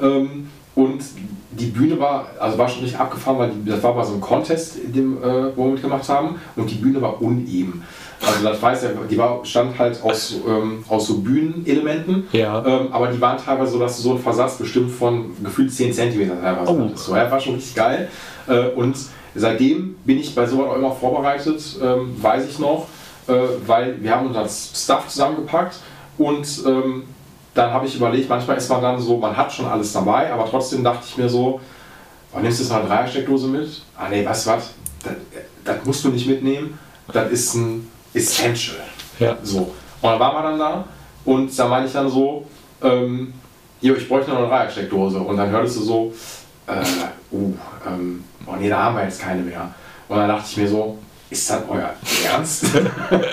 Ähm, 0.00 0.48
und 0.74 1.02
die 1.50 1.66
Bühne 1.66 1.98
war, 1.98 2.26
also 2.38 2.58
war 2.58 2.68
schon 2.68 2.82
richtig 2.82 2.98
abgefahren, 2.98 3.38
weil 3.38 3.50
die, 3.50 3.70
das 3.70 3.82
war 3.82 3.94
bei 3.94 4.04
so 4.04 4.12
einem 4.12 4.20
Contest, 4.20 4.76
in 4.76 4.92
dem, 4.92 5.22
äh, 5.22 5.56
wo 5.56 5.64
wir 5.64 5.72
mitgemacht 5.72 6.08
haben. 6.08 6.36
Und 6.54 6.70
die 6.70 6.76
Bühne 6.76 7.00
war 7.00 7.20
uneben. 7.20 7.82
Also 8.24 8.44
das 8.44 8.60
weiß 8.62 8.82
ja, 8.84 8.88
die 9.10 9.18
war, 9.18 9.44
stand 9.44 9.78
halt 9.78 10.02
aus, 10.02 10.36
ähm, 10.48 10.82
aus 10.88 11.06
so 11.06 11.18
Bühnenelementen. 11.18 12.26
Ja. 12.32 12.64
Ähm, 12.64 12.88
aber 12.90 13.08
die 13.08 13.20
waren 13.20 13.36
teilweise 13.38 13.72
so, 13.72 13.78
dass 13.78 13.96
du 13.96 14.02
so 14.02 14.10
einen 14.12 14.18
Versatz 14.20 14.56
bestimmt 14.56 14.90
von 14.90 15.32
gefühlt 15.42 15.72
10 15.72 15.92
cm 15.92 16.28
teilweise 16.40 16.70
Oh. 16.72 16.80
hattest. 16.84 17.04
So, 17.04 17.14
ja, 17.16 17.30
war 17.30 17.38
schon 17.40 17.54
richtig 17.56 17.74
geil. 17.74 18.08
Äh, 18.48 18.68
und 18.70 18.96
seitdem 19.34 19.96
bin 20.04 20.18
ich 20.18 20.34
bei 20.34 20.46
sowas 20.46 20.70
auch 20.70 20.76
immer 20.76 20.92
vorbereitet, 20.92 21.62
ähm, 21.82 22.16
weiß 22.20 22.48
ich 22.48 22.58
noch, 22.58 22.86
äh, 23.28 23.32
weil 23.66 24.02
wir 24.02 24.10
haben 24.10 24.26
unseren 24.28 24.48
Stuff 24.48 25.08
zusammengepackt 25.08 25.76
und 26.16 26.46
ähm, 26.66 27.02
dann 27.54 27.70
habe 27.72 27.86
ich 27.86 27.96
überlegt, 27.96 28.28
manchmal 28.28 28.56
ist 28.56 28.68
man 28.70 28.80
dann 28.82 28.98
so, 29.00 29.16
man 29.18 29.36
hat 29.36 29.52
schon 29.52 29.66
alles 29.66 29.92
dabei, 29.92 30.32
aber 30.32 30.46
trotzdem 30.48 30.82
dachte 30.84 31.04
ich 31.08 31.16
mir 31.18 31.28
so, 31.28 31.60
oh, 32.34 32.38
nimmst 32.40 32.58
du 32.58 32.62
jetzt 32.64 32.72
noch 32.72 32.80
eine 32.80 32.88
Dreiersteckdose 32.88 33.48
mit? 33.48 33.82
Ah 33.96 34.08
nee, 34.10 34.24
weißt 34.24 34.46
du 34.46 34.50
was, 34.50 34.70
das, 35.04 35.12
das 35.64 35.84
musst 35.84 36.04
du 36.04 36.08
nicht 36.08 36.26
mitnehmen, 36.26 36.78
das 37.12 37.30
ist 37.30 37.54
ein 37.54 37.88
Essential. 38.16 38.76
Ja. 39.18 39.36
So. 39.42 39.58
Und 39.58 39.72
dann 40.02 40.20
waren 40.20 40.34
wir 40.34 40.42
dann 40.42 40.58
da 40.58 40.84
und 41.24 41.58
da 41.58 41.68
meine 41.68 41.86
ich 41.86 41.92
dann 41.92 42.08
so, 42.08 42.46
ähm, 42.82 43.32
jo, 43.80 43.94
ich 43.94 44.08
bräuchte 44.08 44.30
noch 44.30 44.38
eine 44.38 44.48
Dreiersteckdose. 44.48 45.18
Und 45.18 45.36
dann 45.36 45.50
hörtest 45.50 45.76
du 45.78 45.82
so, 45.82 46.14
äh, 46.66 46.84
uh, 47.32 47.52
ähm, 47.86 48.24
oh 48.46 48.54
nee, 48.58 48.68
da 48.68 48.84
haben 48.84 48.96
wir 48.96 49.04
jetzt 49.04 49.20
keine 49.20 49.42
mehr. 49.42 49.74
Und 50.08 50.16
dann 50.16 50.28
dachte 50.28 50.44
ich 50.48 50.56
mir 50.56 50.68
so, 50.68 50.98
ist 51.28 51.50
das 51.50 51.62
euer 51.68 51.92
Ernst? 52.32 52.66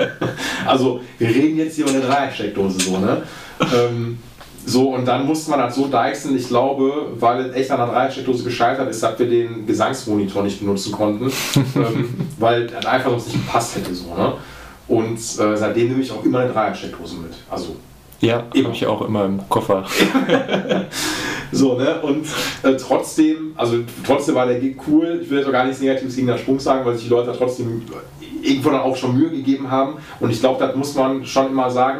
also, 0.65 1.01
wir 1.19 1.27
reden 1.27 1.57
jetzt 1.57 1.75
hier 1.75 1.85
über 1.85 1.93
eine 1.93 2.01
Dreiersteckdose, 2.01 2.79
so, 2.79 2.97
ne? 2.97 3.21
Ähm, 3.59 4.17
so, 4.65 4.95
und 4.95 5.05
dann 5.05 5.27
musste 5.27 5.51
man 5.51 5.59
das 5.59 5.75
so 5.75 5.87
deichseln, 5.87 6.35
ich 6.37 6.47
glaube, 6.47 7.11
weil 7.19 7.45
es 7.45 7.55
echt 7.55 7.71
an 7.71 7.79
der 7.79 7.87
Dreiersteckdose 7.87 8.43
gescheitert 8.43 8.89
ist, 8.89 9.03
dass 9.03 9.19
wir 9.19 9.27
den 9.27 9.67
Gesangsmonitor 9.67 10.41
nicht 10.41 10.59
benutzen 10.59 10.91
konnten, 10.91 11.25
ähm, 11.75 12.27
weil 12.39 12.67
das 12.67 12.85
einfach 12.85 13.11
sonst 13.11 13.27
nicht 13.27 13.45
gepasst 13.45 13.75
hätte, 13.75 13.93
so, 13.93 14.15
ne? 14.15 14.33
Und 14.93 15.17
äh, 15.17 15.57
seitdem 15.57 15.89
nehme 15.89 16.01
ich 16.01 16.11
auch 16.11 16.23
immer 16.23 16.39
eine 16.39 16.51
Dreiersteckdose 16.51 17.17
mit. 17.17 17.33
Also, 17.49 17.75
Ja, 18.21 18.37
habe 18.37 18.73
ich 18.73 18.85
auch 18.85 19.01
immer 19.01 19.25
im 19.25 19.39
Koffer. 19.49 19.85
So, 21.53 21.77
ne? 21.77 22.01
Und 22.01 22.25
äh, 22.63 22.75
trotzdem, 22.77 23.53
also 23.55 23.77
trotzdem 24.03 24.33
war 24.33 24.47
der 24.47 24.59
Gig 24.59 24.75
cool. 24.87 25.19
Ich 25.21 25.29
will 25.29 25.37
jetzt 25.37 25.47
auch 25.47 25.51
gar 25.51 25.65
nichts 25.65 25.81
Negatives 25.81 26.15
gegen 26.15 26.25
den 26.25 26.37
Sprung 26.39 26.59
sagen, 26.59 26.83
weil 26.83 26.95
sich 26.95 27.03
die 27.03 27.11
Leute 27.11 27.27
da 27.27 27.37
trotzdem 27.37 27.83
irgendwo 28.41 28.71
dann 28.71 28.81
auch 28.81 28.95
schon 28.95 29.15
Mühe 29.15 29.29
gegeben 29.29 29.69
haben. 29.69 29.97
Und 30.19 30.31
ich 30.31 30.39
glaube, 30.39 30.65
das 30.65 30.75
muss 30.75 30.95
man 30.95 31.23
schon 31.25 31.51
immer 31.51 31.69
sagen. 31.69 31.99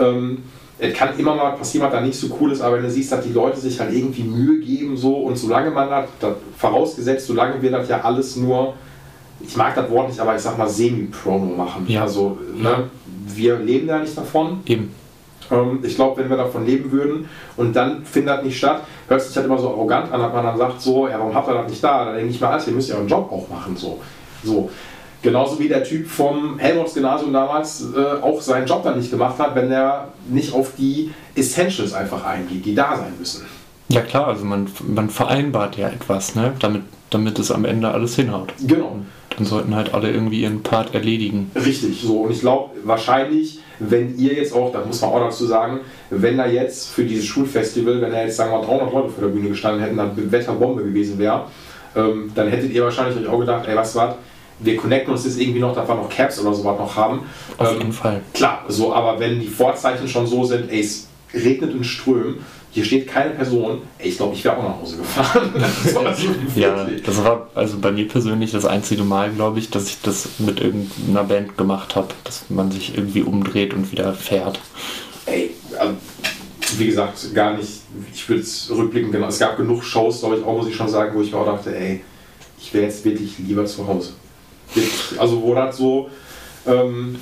Ähm, 0.00 0.42
es 0.80 0.94
kann 0.94 1.16
immer 1.16 1.34
mal 1.36 1.50
passieren, 1.50 1.86
was 1.86 1.92
da 1.92 2.00
nicht 2.00 2.18
so 2.18 2.36
cool 2.40 2.52
ist, 2.52 2.60
aber 2.60 2.76
wenn 2.76 2.84
du 2.84 2.90
siehst, 2.90 3.12
dass 3.12 3.24
die 3.24 3.32
Leute 3.32 3.58
sich 3.58 3.78
halt 3.78 3.92
irgendwie 3.92 4.22
Mühe 4.22 4.60
geben, 4.60 4.96
so 4.96 5.14
und 5.14 5.36
solange 5.36 5.70
man 5.70 5.88
das, 5.88 6.08
das 6.20 6.34
vorausgesetzt, 6.56 7.26
solange 7.26 7.60
wir 7.62 7.70
das 7.70 7.88
ja 7.88 8.00
alles 8.00 8.36
nur, 8.36 8.74
ich 9.40 9.56
mag 9.56 9.74
das 9.74 9.90
Wort 9.90 10.08
nicht, 10.08 10.20
aber 10.20 10.34
ich 10.34 10.42
sag 10.42 10.58
mal 10.58 10.68
semi-promo 10.68 11.54
machen. 11.56 11.84
Ja. 11.88 12.02
Also, 12.02 12.38
ne, 12.54 12.84
wir 13.26 13.58
leben 13.58 13.86
da 13.86 13.98
nicht 13.98 14.16
davon. 14.16 14.60
Eben. 14.66 14.92
Ähm, 15.50 15.80
ich 15.82 15.94
glaube, 15.94 16.20
wenn 16.20 16.30
wir 16.30 16.36
davon 16.36 16.66
leben 16.66 16.90
würden 16.90 17.28
und 17.56 17.74
dann 17.74 18.04
findet 18.04 18.38
das 18.38 18.44
nicht 18.44 18.58
statt, 18.58 18.82
hört 19.06 19.22
sich 19.22 19.34
halt 19.36 19.46
immer 19.46 19.58
so 19.58 19.68
arrogant 19.68 20.12
an, 20.12 20.20
dass 20.20 20.32
man 20.32 20.44
dann 20.44 20.58
sagt, 20.58 20.80
so, 20.80 21.08
ja, 21.08 21.18
warum 21.18 21.34
habt 21.34 21.48
ihr 21.48 21.54
das 21.54 21.70
nicht 21.70 21.82
da? 21.82 22.04
Dann 22.06 22.16
denke 22.16 22.30
ich 22.30 22.40
mir, 22.40 22.48
Alter, 22.48 22.68
ihr 22.68 22.74
müsst 22.74 22.88
ja 22.88 22.96
euren 22.96 23.08
Job 23.08 23.30
auch 23.32 23.48
machen. 23.48 23.76
So. 23.76 24.00
so. 24.42 24.70
Genauso 25.20 25.58
wie 25.58 25.68
der 25.68 25.82
Typ 25.82 26.06
vom 26.06 26.58
Helmholtz-Gymnasium 26.58 27.32
damals 27.32 27.84
äh, 27.96 28.22
auch 28.22 28.40
seinen 28.40 28.66
Job 28.66 28.84
dann 28.84 28.98
nicht 28.98 29.10
gemacht 29.10 29.36
hat, 29.38 29.54
wenn 29.56 29.70
er 29.72 30.08
nicht 30.28 30.54
auf 30.54 30.72
die 30.78 31.12
Essentials 31.34 31.92
einfach 31.92 32.24
eingeht, 32.24 32.64
die 32.64 32.74
da 32.74 32.96
sein 32.96 33.12
müssen. 33.18 33.44
Ja 33.88 34.02
klar, 34.02 34.28
also 34.28 34.44
man, 34.44 34.68
man 34.86 35.10
vereinbart 35.10 35.76
ja 35.76 35.88
etwas, 35.88 36.34
ne? 36.34 36.52
damit, 36.60 36.82
damit 37.10 37.38
es 37.38 37.50
am 37.50 37.64
Ende 37.64 37.90
alles 37.90 38.14
hinhaut. 38.14 38.52
Genau. 38.64 38.98
Dann 39.38 39.46
sollten 39.46 39.74
halt 39.74 39.94
alle 39.94 40.10
irgendwie 40.10 40.42
ihren 40.42 40.62
Part 40.62 40.94
erledigen. 40.94 41.50
Richtig, 41.54 42.00
so. 42.02 42.22
Und 42.22 42.32
ich 42.32 42.40
glaube, 42.40 42.70
wahrscheinlich, 42.84 43.60
wenn 43.78 44.18
ihr 44.18 44.34
jetzt 44.34 44.52
auch, 44.52 44.72
das 44.72 44.84
muss 44.84 45.00
man 45.00 45.10
auch 45.10 45.20
dazu 45.20 45.46
sagen, 45.46 45.80
wenn 46.10 46.36
da 46.36 46.46
jetzt 46.46 46.88
für 46.88 47.04
dieses 47.04 47.24
Schulfestival, 47.26 48.00
wenn 48.00 48.10
da 48.10 48.22
jetzt, 48.22 48.36
sagen 48.36 48.50
wir 48.50 48.58
mal, 48.58 48.66
300 48.66 48.92
Leute 48.92 49.08
vor 49.10 49.22
der 49.22 49.28
Bühne 49.30 49.48
gestanden 49.50 49.80
hätten, 49.80 49.96
dann 49.96 50.10
Wetterbombe 50.32 50.82
gewesen 50.82 51.18
wäre, 51.18 51.44
ähm, 51.94 52.32
dann 52.34 52.48
hättet 52.48 52.72
ihr 52.72 52.82
wahrscheinlich 52.82 53.16
euch 53.16 53.28
auch 53.28 53.38
gedacht, 53.38 53.66
ey, 53.68 53.76
was 53.76 53.94
was, 53.94 54.16
wir 54.60 54.76
connecten 54.76 55.12
uns 55.12 55.24
jetzt 55.24 55.40
irgendwie 55.40 55.60
noch, 55.60 55.74
dass 55.74 55.88
wir 55.88 55.94
noch 55.94 56.08
Caps 56.08 56.40
oder 56.40 56.52
sowas 56.52 56.78
noch 56.78 56.96
haben. 56.96 57.20
Auf 57.58 57.72
Ähm, 57.72 57.78
jeden 57.78 57.92
Fall. 57.92 58.20
Klar, 58.34 58.64
so, 58.66 58.92
aber 58.92 59.20
wenn 59.20 59.38
die 59.38 59.46
Vorzeichen 59.46 60.08
schon 60.08 60.26
so 60.26 60.44
sind, 60.44 60.68
ey, 60.70 60.80
es 60.80 61.06
regnet 61.32 61.72
in 61.72 61.84
Strömen, 61.84 62.38
hier 62.70 62.84
steht 62.84 63.08
keine 63.08 63.30
Person, 63.30 63.82
ey, 63.98 64.08
ich 64.08 64.16
glaube, 64.16 64.34
ich 64.34 64.44
wäre 64.44 64.56
auch 64.56 64.62
nach 64.62 64.80
Hause 64.80 64.98
gefahren. 64.98 65.50
so, 65.92 66.00
also 66.00 66.28
Ja, 66.54 66.86
das 67.04 67.24
war 67.24 67.48
also 67.54 67.78
bei 67.78 67.90
mir 67.92 68.06
persönlich 68.06 68.52
das 68.52 68.66
einzige 68.66 69.04
Mal, 69.04 69.30
glaube 69.32 69.58
ich, 69.58 69.70
dass 69.70 69.88
ich 69.88 70.00
das 70.02 70.28
mit 70.38 70.60
irgendeiner 70.60 71.24
Band 71.24 71.56
gemacht 71.56 71.96
habe, 71.96 72.08
dass 72.24 72.44
man 72.50 72.70
sich 72.70 72.96
irgendwie 72.96 73.22
umdreht 73.22 73.72
und 73.72 73.90
wieder 73.90 74.12
fährt. 74.12 74.60
Ey, 75.26 75.50
also, 75.78 75.94
wie 76.76 76.86
gesagt, 76.86 77.34
gar 77.34 77.56
nicht, 77.56 77.70
ich 78.12 78.28
würde 78.28 78.42
es 78.42 78.70
rückblicken, 78.70 79.10
genau, 79.10 79.28
es 79.28 79.38
gab 79.38 79.56
genug 79.56 79.82
Shows, 79.82 80.20
glaube 80.20 80.36
ich, 80.36 80.44
auch 80.44 80.58
muss 80.58 80.68
ich 80.68 80.76
schon 80.76 80.88
sagen, 80.88 81.16
wo 81.16 81.22
ich 81.22 81.32
mir 81.32 81.38
auch 81.38 81.46
dachte, 81.46 81.74
ey, 81.74 82.02
ich 82.60 82.74
wäre 82.74 82.84
jetzt 82.84 83.04
wirklich 83.04 83.38
lieber 83.38 83.64
zu 83.64 83.86
Hause. 83.86 84.12
Also 85.16 85.40
wo 85.40 85.54
das 85.54 85.76
so, 85.78 86.10
ähm, 86.66 87.16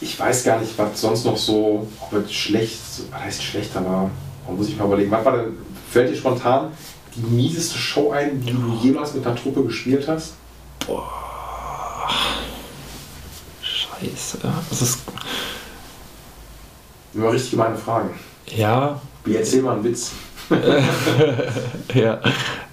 ich 0.00 0.18
weiß 0.18 0.44
gar 0.44 0.58
nicht, 0.60 0.72
was 0.78 1.00
sonst 1.00 1.24
noch 1.24 1.36
so, 1.36 1.86
ob 2.00 2.24
es 2.24 2.32
schlecht, 2.32 2.80
was 3.10 3.20
heißt 3.20 3.42
schlecht, 3.42 3.76
aber 3.76 4.10
da 4.46 4.52
muss 4.52 4.68
ich 4.68 4.76
mal 4.76 4.86
überlegen, 4.86 5.10
was 5.10 5.24
war 5.24 5.36
denn, 5.36 5.56
fällt 5.90 6.10
dir 6.10 6.16
spontan 6.16 6.72
die 7.14 7.20
mieseste 7.20 7.78
Show 7.78 8.10
ein, 8.12 8.40
die 8.40 8.52
du 8.52 8.78
jemals 8.82 9.14
mit 9.14 9.26
einer 9.26 9.36
Truppe 9.36 9.64
gespielt 9.64 10.08
hast? 10.08 10.34
Scheiße. 13.62 14.38
Das 14.70 14.82
ist. 14.82 15.00
Immer 17.14 17.32
richtig 17.32 17.52
gemeine 17.52 17.76
Fragen. 17.76 18.10
Ja, 18.46 19.00
Wie 19.24 19.36
erzähl 19.36 19.62
mal 19.62 19.74
einen 19.74 19.84
Witz. 19.84 20.12
ja. 21.94 22.20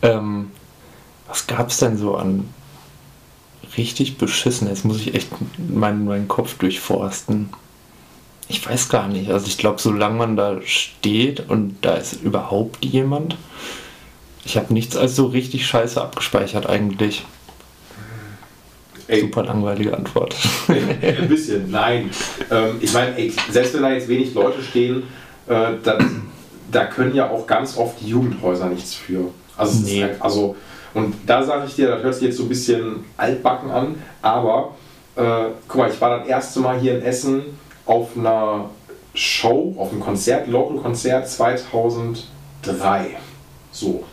Ähm, 0.02 0.52
was 1.28 1.46
gab's 1.46 1.78
denn 1.78 1.98
so 1.98 2.16
an 2.16 2.50
richtig 3.78 4.18
beschissen? 4.18 4.68
Jetzt 4.68 4.86
muss 4.86 4.98
ich 4.98 5.14
echt 5.14 5.30
meinen, 5.58 6.06
meinen 6.06 6.28
Kopf 6.28 6.58
durchforsten. 6.58 7.50
Ich 8.50 8.68
weiß 8.68 8.90
gar 8.90 9.08
nicht. 9.08 9.32
Also 9.32 9.46
ich 9.48 9.58
glaube, 9.58 9.80
solange 9.80 10.18
man 10.18 10.36
da 10.36 10.60
steht 10.64 11.50
und 11.50 11.78
da 11.82 11.94
ist 11.96 12.22
überhaupt 12.24 12.84
jemand, 12.84 13.38
ich 14.44 14.58
habe 14.58 14.74
nichts 14.74 14.98
als 14.98 15.16
so 15.16 15.28
richtig 15.28 15.68
scheiße 15.68 16.02
abgespeichert 16.02 16.68
eigentlich. 16.68 17.24
Ey, 19.08 19.22
Super 19.22 19.44
langweilige 19.44 19.96
Antwort. 19.96 20.36
Ein 20.68 21.28
bisschen, 21.28 21.70
nein. 21.72 22.10
Ähm, 22.52 22.76
ich 22.80 22.92
meine, 22.94 23.16
selbst 23.52 23.74
wenn 23.76 23.82
da 23.84 23.92
jetzt 23.92 24.08
wenig 24.08 24.34
Leute 24.34 24.62
stehen, 24.64 25.04
äh, 25.48 25.72
da, 25.84 25.98
da 26.72 26.86
können 26.86 27.16
ja 27.16 27.30
auch 27.30 27.46
ganz 27.48 27.78
oft 27.78 28.02
die 28.02 28.10
Jugendhäuser 28.10 28.68
nichts 28.68 28.94
für. 28.96 29.32
Also, 29.58 29.80
Nee. 29.86 30.04
halt, 30.04 30.22
also 30.22 30.56
und 30.94 31.14
da 31.26 31.44
sage 31.44 31.66
ich 31.68 31.76
dir, 31.76 31.88
das 31.88 32.04
hört 32.04 32.14
sich 32.16 32.24
jetzt 32.24 32.38
so 32.38 32.44
ein 32.44 32.50
bisschen 32.50 33.04
altbacken 33.18 33.70
an, 33.70 33.96
aber 34.24 34.76
äh, 35.16 35.46
guck 35.68 35.78
mal, 35.82 35.90
ich 35.92 36.00
war 36.02 36.20
das 36.20 36.28
erste 36.28 36.60
Mal 36.62 36.80
hier 36.80 36.98
in 36.98 37.04
Essen 37.04 37.42
auf 37.90 38.10
einer 38.16 38.66
Show, 39.16 39.74
auf 39.78 39.92
einem 39.92 40.00
Konzert, 40.02 40.48
Local-Konzert 40.48 41.28
2003. 41.28 43.18
So. 43.72 44.04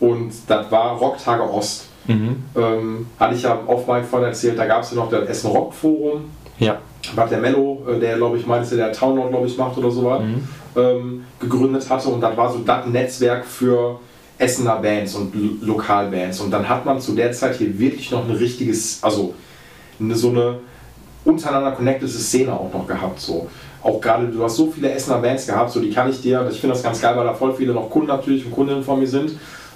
Und 0.00 0.32
das 0.46 0.70
war 0.70 0.96
Rocktage 0.96 1.42
Ost. 1.52 1.86
Mhm. 2.06 2.42
Ähm, 2.56 3.06
hatte 3.18 3.34
ich 3.34 3.42
ja 3.42 3.58
auf 3.66 3.86
meinem 3.86 4.04
vorhin 4.04 4.28
erzählt, 4.28 4.58
da 4.58 4.64
gab 4.66 4.82
es 4.82 4.90
ja 4.90 4.96
noch 4.96 5.10
das 5.10 5.28
Essen 5.28 5.50
Rock 5.50 5.74
Forum, 5.74 6.30
Ja. 6.58 6.78
was 7.14 7.28
der 7.28 7.38
Mello, 7.38 7.82
äh, 7.88 7.98
der 8.00 8.16
glaube 8.16 8.38
ich 8.38 8.46
meinte, 8.46 8.74
der 8.76 8.90
Townlord 8.92 9.28
glaube 9.30 9.46
ich 9.46 9.56
macht 9.58 9.76
oder 9.76 9.90
so 9.90 10.04
was, 10.06 10.22
ähm, 10.76 11.24
gegründet 11.38 11.88
hatte 11.90 12.08
und 12.08 12.20
das 12.22 12.34
war 12.36 12.50
so 12.50 12.60
das 12.60 12.86
Netzwerk 12.86 13.44
für 13.44 14.00
Essener 14.38 14.76
Bands 14.76 15.14
und 15.14 15.34
Lo- 15.34 15.74
Lokalbands 15.74 16.40
und 16.40 16.50
dann 16.50 16.66
hat 16.66 16.86
man 16.86 16.98
zu 17.00 17.12
der 17.14 17.32
Zeit 17.32 17.56
hier 17.56 17.78
wirklich 17.78 18.10
noch 18.10 18.24
ein 18.24 18.30
richtiges, 18.34 18.98
also 19.02 19.34
eine, 20.00 20.14
so 20.16 20.30
eine 20.30 20.54
untereinander 21.24 21.72
connectede 21.72 22.10
Szene 22.10 22.52
auch 22.52 22.72
noch 22.72 22.86
gehabt 22.86 23.20
so. 23.20 23.48
Auch 23.82 24.00
gerade, 24.00 24.26
du 24.26 24.42
hast 24.42 24.56
so 24.56 24.70
viele 24.70 24.92
Essener 24.92 25.18
Bands 25.18 25.46
gehabt, 25.46 25.70
so 25.70 25.80
die 25.80 25.90
kann 25.90 26.10
ich 26.10 26.20
dir, 26.20 26.46
ich 26.50 26.60
finde 26.60 26.74
das 26.74 26.82
ganz 26.82 27.00
geil, 27.00 27.16
weil 27.16 27.24
da 27.24 27.32
voll 27.32 27.54
viele 27.54 27.72
noch 27.72 27.88
Kunden 27.88 28.08
natürlich 28.08 28.44
und 28.44 28.52
Kundinnen 28.52 28.82
von 28.82 28.98
mir 28.98 29.06
sind. 29.06 29.32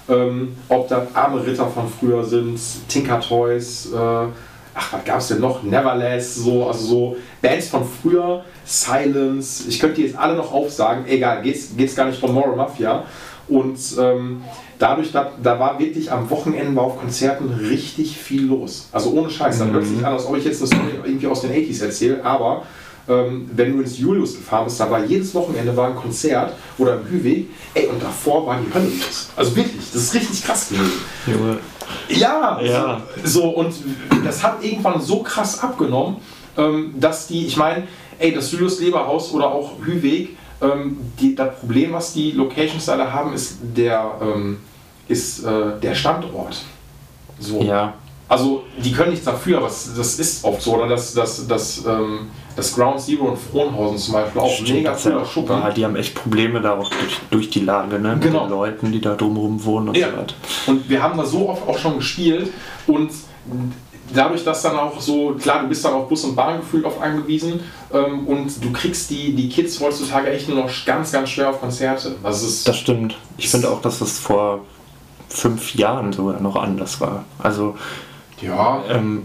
Ähm, 0.07 0.55
ob 0.69 0.87
das 0.87 1.07
Arme 1.15 1.43
Ritter 1.45 1.65
von 1.65 1.89
früher 1.89 2.23
sind, 2.23 2.59
Tinker 2.87 3.19
Toys, 3.19 3.89
äh, 3.91 3.97
ach, 3.97 4.93
was 4.93 5.03
gab 5.03 5.17
es 5.17 5.29
denn 5.29 5.39
noch? 5.39 5.63
Neverless, 5.63 6.35
so, 6.35 6.67
also 6.67 6.85
so 6.85 7.17
Bands 7.41 7.69
von 7.69 7.83
früher, 7.83 8.43
Silence, 8.63 9.67
ich 9.67 9.79
könnte 9.79 9.95
die 9.95 10.03
jetzt 10.03 10.17
alle 10.17 10.35
noch 10.35 10.53
aufsagen, 10.53 11.05
egal, 11.07 11.41
geht's, 11.41 11.75
geht's 11.75 11.95
gar 11.95 12.05
nicht 12.05 12.19
von 12.19 12.31
Moral 12.31 12.55
Mafia. 12.55 13.03
Und 13.47 13.77
ähm, 13.99 14.41
dadurch, 14.79 15.11
da, 15.11 15.31
da 15.41 15.59
war 15.59 15.79
wirklich 15.79 16.11
am 16.11 16.29
Wochenende 16.29 16.75
war 16.75 16.83
auf 16.83 16.99
Konzerten 16.99 17.49
richtig 17.49 18.17
viel 18.17 18.47
los. 18.47 18.89
Also 18.91 19.11
ohne 19.11 19.29
Scheiß, 19.29 19.59
dann 19.59 19.71
hört 19.71 19.85
sich 19.85 19.99
an, 19.99 20.13
als 20.13 20.25
ob 20.25 20.37
ich 20.37 20.45
jetzt 20.45 20.61
eine 20.61 20.67
Story 20.67 20.99
irgendwie 21.03 21.27
aus 21.27 21.41
den 21.41 21.51
80s 21.51 21.83
erzähle, 21.83 22.23
aber 22.23 22.63
ähm, 23.07 23.49
wenn 23.53 23.73
du 23.73 23.81
ins 23.81 23.99
Julius 23.99 24.35
gefahren 24.35 24.65
bist, 24.65 24.79
da 24.79 24.89
war 24.89 25.05
jedes 25.05 25.33
Wochenende 25.35 25.75
war 25.77 25.89
ein 25.89 25.95
Konzert 25.95 26.53
oder 26.77 26.95
im 26.95 27.07
Hüweg, 27.07 27.47
ey, 27.75 27.87
und 27.87 28.01
davor 28.01 28.47
war 28.47 28.59
die 28.59 28.73
Hölle 28.73 28.87
los. 28.87 29.29
Also 29.35 29.55
wirklich, 29.55 29.91
das 29.93 30.01
ist 30.01 30.13
richtig 30.15 30.43
krass 30.43 30.69
gewesen. 30.69 30.91
Junge. 31.27 31.57
Ja, 32.09 32.59
Ja. 32.61 33.01
So, 33.23 33.41
so 33.41 33.49
und 33.49 33.73
das 34.23 34.43
hat 34.43 34.63
irgendwann 34.63 34.99
so 34.99 35.21
krass 35.21 35.61
abgenommen, 35.61 36.17
ähm, 36.57 36.95
dass 36.99 37.27
die, 37.27 37.45
ich 37.45 37.57
meine, 37.57 37.87
ey, 38.17 38.33
das 38.33 38.51
Julius 38.51 38.79
Leberhaus 38.79 39.31
oder 39.31 39.51
auch 39.51 39.73
Hüweg, 39.83 40.35
ähm, 40.61 40.97
die, 41.19 41.35
das 41.35 41.59
Problem, 41.59 41.93
was 41.93 42.13
die 42.13 42.31
Locations 42.31 42.85
da 42.85 43.11
haben, 43.11 43.33
ist 43.33 43.57
der, 43.61 44.11
ähm, 44.21 44.57
ist, 45.07 45.43
äh, 45.43 45.79
der 45.81 45.95
Standort. 45.95 46.63
So. 47.39 47.61
Ja. 47.61 47.93
Also 48.27 48.63
die 48.83 48.91
können 48.91 49.11
nichts 49.11 49.25
dafür, 49.25 49.57
aber 49.57 49.67
das 49.67 49.85
ist 50.19 50.43
oft 50.43 50.61
so. 50.61 50.75
Oder 50.75 50.87
das, 50.87 51.13
das, 51.13 51.45
das, 51.47 51.85
ähm, 51.85 52.27
das 52.55 52.73
Ground 52.73 52.99
Zero 52.99 53.29
in 53.29 53.37
Frohnhausen 53.37 53.97
zum 53.99 54.13
Beispiel 54.15 54.41
auch 54.41 54.49
Stimmt, 54.51 54.69
mega 54.71 54.91
ja 54.93 54.97
cooler 54.97 55.21
auch- 55.21 55.25
Schuppen. 55.31 55.59
ja, 55.59 55.69
Die 55.69 55.85
haben 55.85 55.95
echt 55.95 56.15
Probleme 56.15 56.59
da 56.61 56.73
auch 56.73 56.89
durch, 56.89 57.19
durch 57.29 57.49
die 57.51 57.59
Lage, 57.59 57.99
ne? 57.99 58.15
Mit 58.15 58.23
Genau. 58.23 58.45
den 58.45 58.49
Leuten, 58.49 58.91
die 58.91 58.99
da 59.01 59.13
drumherum 59.15 59.63
wohnen 59.63 59.89
und 59.89 59.97
Ja. 59.97 60.09
so 60.09 60.17
weiter. 60.17 60.35
Und 60.67 60.89
wir 60.89 61.03
haben 61.03 61.17
da 61.19 61.25
so 61.25 61.49
oft 61.49 61.67
auch 61.67 61.77
schon 61.77 61.97
gespielt 61.97 62.51
und 62.87 63.11
dadurch, 64.13 64.43
dass 64.43 64.61
dann 64.61 64.75
auch 64.77 64.99
so, 64.99 65.33
klar, 65.33 65.61
du 65.61 65.67
bist 65.67 65.83
dann 65.85 65.93
auf 65.93 66.07
Bus 66.09 66.23
und 66.23 66.35
Bahn 66.35 66.59
gefühlt 66.59 66.85
auf 66.85 67.01
angewiesen 67.01 67.59
ähm, 67.93 68.27
und 68.27 68.63
du 68.63 68.71
kriegst 68.71 69.09
die, 69.09 69.33
die 69.33 69.49
Kids 69.49 69.79
heutzutage 69.79 70.29
echt 70.31 70.47
nur 70.49 70.57
noch 70.63 70.69
ganz, 70.85 71.11
ganz 71.11 71.29
schwer 71.29 71.49
auf 71.49 71.59
Konzerte. 71.59 72.15
Also 72.23 72.45
es 72.45 72.53
ist, 72.53 72.67
Das 72.67 72.77
stimmt. 72.77 73.15
Ich 73.37 73.49
finde 73.49 73.69
auch, 73.69 73.81
dass 73.81 73.99
das 73.99 74.19
vor 74.19 74.61
fünf 75.29 75.75
Jahren 75.75 76.13
sogar 76.13 76.39
noch 76.39 76.55
anders 76.55 77.01
war. 77.01 77.25
Also 77.39 77.75
ja, 78.41 78.83
ähm, 78.89 79.23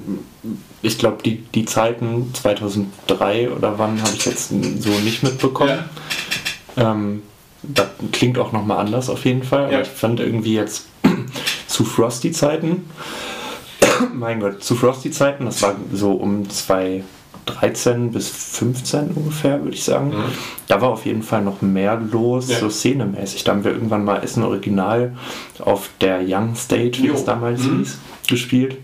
ich 0.82 0.98
glaube, 0.98 1.22
die, 1.22 1.38
die 1.54 1.64
Zeiten 1.66 2.32
2003 2.32 3.50
oder 3.50 3.78
wann 3.78 4.00
habe 4.00 4.12
ich 4.16 4.24
jetzt 4.24 4.48
so 4.48 4.90
nicht 5.04 5.22
mitbekommen. 5.22 5.78
Ähm, 6.76 7.22
das 7.62 7.88
klingt 8.12 8.38
auch 8.38 8.52
nochmal 8.52 8.78
anders 8.78 9.10
auf 9.10 9.24
jeden 9.26 9.42
Fall. 9.42 9.64
Aber 9.64 9.72
Ja. 9.72 9.80
ich 9.82 9.88
fand 9.88 10.20
irgendwie 10.20 10.54
jetzt 10.54 10.86
zu 11.66 11.84
Frosty-Zeiten, 11.84 12.88
mein 14.14 14.40
Gott, 14.40 14.62
zu 14.62 14.74
Frosty-Zeiten, 14.74 15.44
das 15.44 15.62
war 15.62 15.74
so 15.92 16.12
um 16.12 16.48
2013 16.48 18.12
bis 18.12 18.28
15 18.28 19.10
ungefähr, 19.12 19.62
würde 19.62 19.74
ich 19.74 19.84
sagen. 19.84 20.12
Da 20.68 20.80
war 20.80 20.90
auf 20.90 21.06
jeden 21.06 21.22
Fall 21.22 21.42
noch 21.42 21.62
mehr 21.62 21.96
los, 22.10 22.46
Mhm. 22.46 22.52
Ja. 22.52 22.58
so 22.60 22.70
szenemäßig. 22.70 23.44
Da 23.44 23.52
haben 23.52 23.64
wir 23.64 23.72
irgendwann 23.72 24.04
mal 24.04 24.22
Essen 24.22 24.42
Original 24.44 25.14
auf 25.60 25.90
der 26.00 26.20
Young 26.26 26.54
Stage, 26.54 26.98
wie 27.02 27.08
es 27.08 27.24
damals 27.24 27.62
Mhm. 27.62 27.78
hieß, 27.78 27.98
gespielt. 28.28 28.76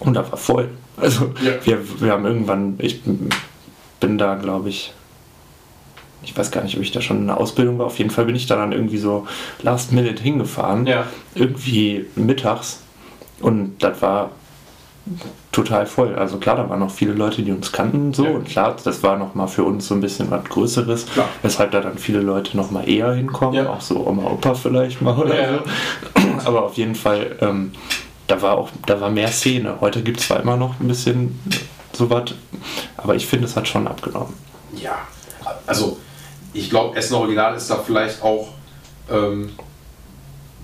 Und 0.00 0.14
da 0.14 0.28
war 0.30 0.38
voll. 0.38 0.68
Also 0.96 1.32
Ja. 1.44 1.52
wir, 1.64 1.78
wir 2.00 2.12
haben 2.12 2.26
irgendwann, 2.26 2.74
ich 2.78 3.00
bin 4.00 4.18
da, 4.18 4.34
glaube 4.34 4.68
ich, 4.70 4.92
ich 6.22 6.36
weiß 6.36 6.50
gar 6.50 6.62
nicht, 6.62 6.76
ob 6.76 6.82
ich 6.82 6.92
da 6.92 7.00
schon 7.00 7.16
in 7.18 7.26
der 7.28 7.38
Ausbildung 7.38 7.78
war. 7.78 7.86
Auf 7.86 7.98
jeden 7.98 8.10
Fall 8.10 8.26
bin 8.26 8.36
ich 8.36 8.46
da 8.46 8.56
dann 8.56 8.72
irgendwie 8.72 8.98
so 8.98 9.26
last 9.62 9.92
minute 9.92 10.22
hingefahren. 10.22 10.86
Ja. 10.86 11.06
Irgendwie 11.34 12.04
mittags. 12.14 12.80
Und 13.40 13.78
das 13.78 14.00
war 14.02 14.30
total 15.50 15.86
voll. 15.86 16.14
Also 16.14 16.36
klar, 16.38 16.56
da 16.56 16.68
waren 16.68 16.78
noch 16.80 16.90
viele 16.90 17.12
Leute, 17.12 17.42
die 17.42 17.50
uns 17.52 17.72
kannten 17.72 18.06
und 18.08 18.16
so. 18.16 18.24
Ja. 18.24 18.30
Und 18.30 18.44
klar, 18.48 18.76
das 18.84 19.02
war 19.02 19.16
nochmal 19.16 19.48
für 19.48 19.64
uns 19.64 19.86
so 19.88 19.94
ein 19.94 20.00
bisschen 20.00 20.30
was 20.30 20.44
Größeres. 20.44 21.06
Klar. 21.06 21.28
Weshalb 21.42 21.70
da 21.72 21.80
dann 21.80 21.98
viele 21.98 22.20
Leute 22.20 22.56
nochmal 22.56 22.88
eher 22.88 23.12
hinkommen. 23.14 23.54
Ja. 23.54 23.70
Auch 23.70 23.80
so 23.80 24.06
Oma, 24.06 24.24
Opa 24.30 24.54
vielleicht 24.54 25.00
mal 25.02 25.16
oder 25.18 25.40
Ja. 25.52 25.58
so. 25.58 26.28
Aber 26.44 26.64
auf 26.64 26.74
jeden 26.74 26.94
Fall, 26.94 27.36
ähm, 27.40 27.72
da 28.26 28.40
war 28.42 28.56
auch, 28.58 28.68
da 28.86 29.00
war 29.00 29.10
mehr 29.10 29.28
Szene. 29.28 29.76
Heute 29.80 30.02
gibt 30.02 30.20
es 30.20 30.26
zwar 30.26 30.40
immer 30.40 30.56
noch 30.56 30.78
ein 30.78 30.86
bisschen 30.86 31.38
sowas, 31.92 32.32
aber 32.96 33.16
ich 33.16 33.26
finde, 33.26 33.46
es 33.46 33.56
hat 33.56 33.66
schon 33.66 33.88
abgenommen. 33.88 34.32
ja, 34.76 34.96
also 35.66 35.98
ich 36.52 36.70
glaube, 36.70 36.96
Essen 36.96 37.14
Original 37.14 37.56
ist 37.56 37.68
da 37.68 37.76
vielleicht 37.84 38.22
auch, 38.22 38.48
ähm, 39.10 39.50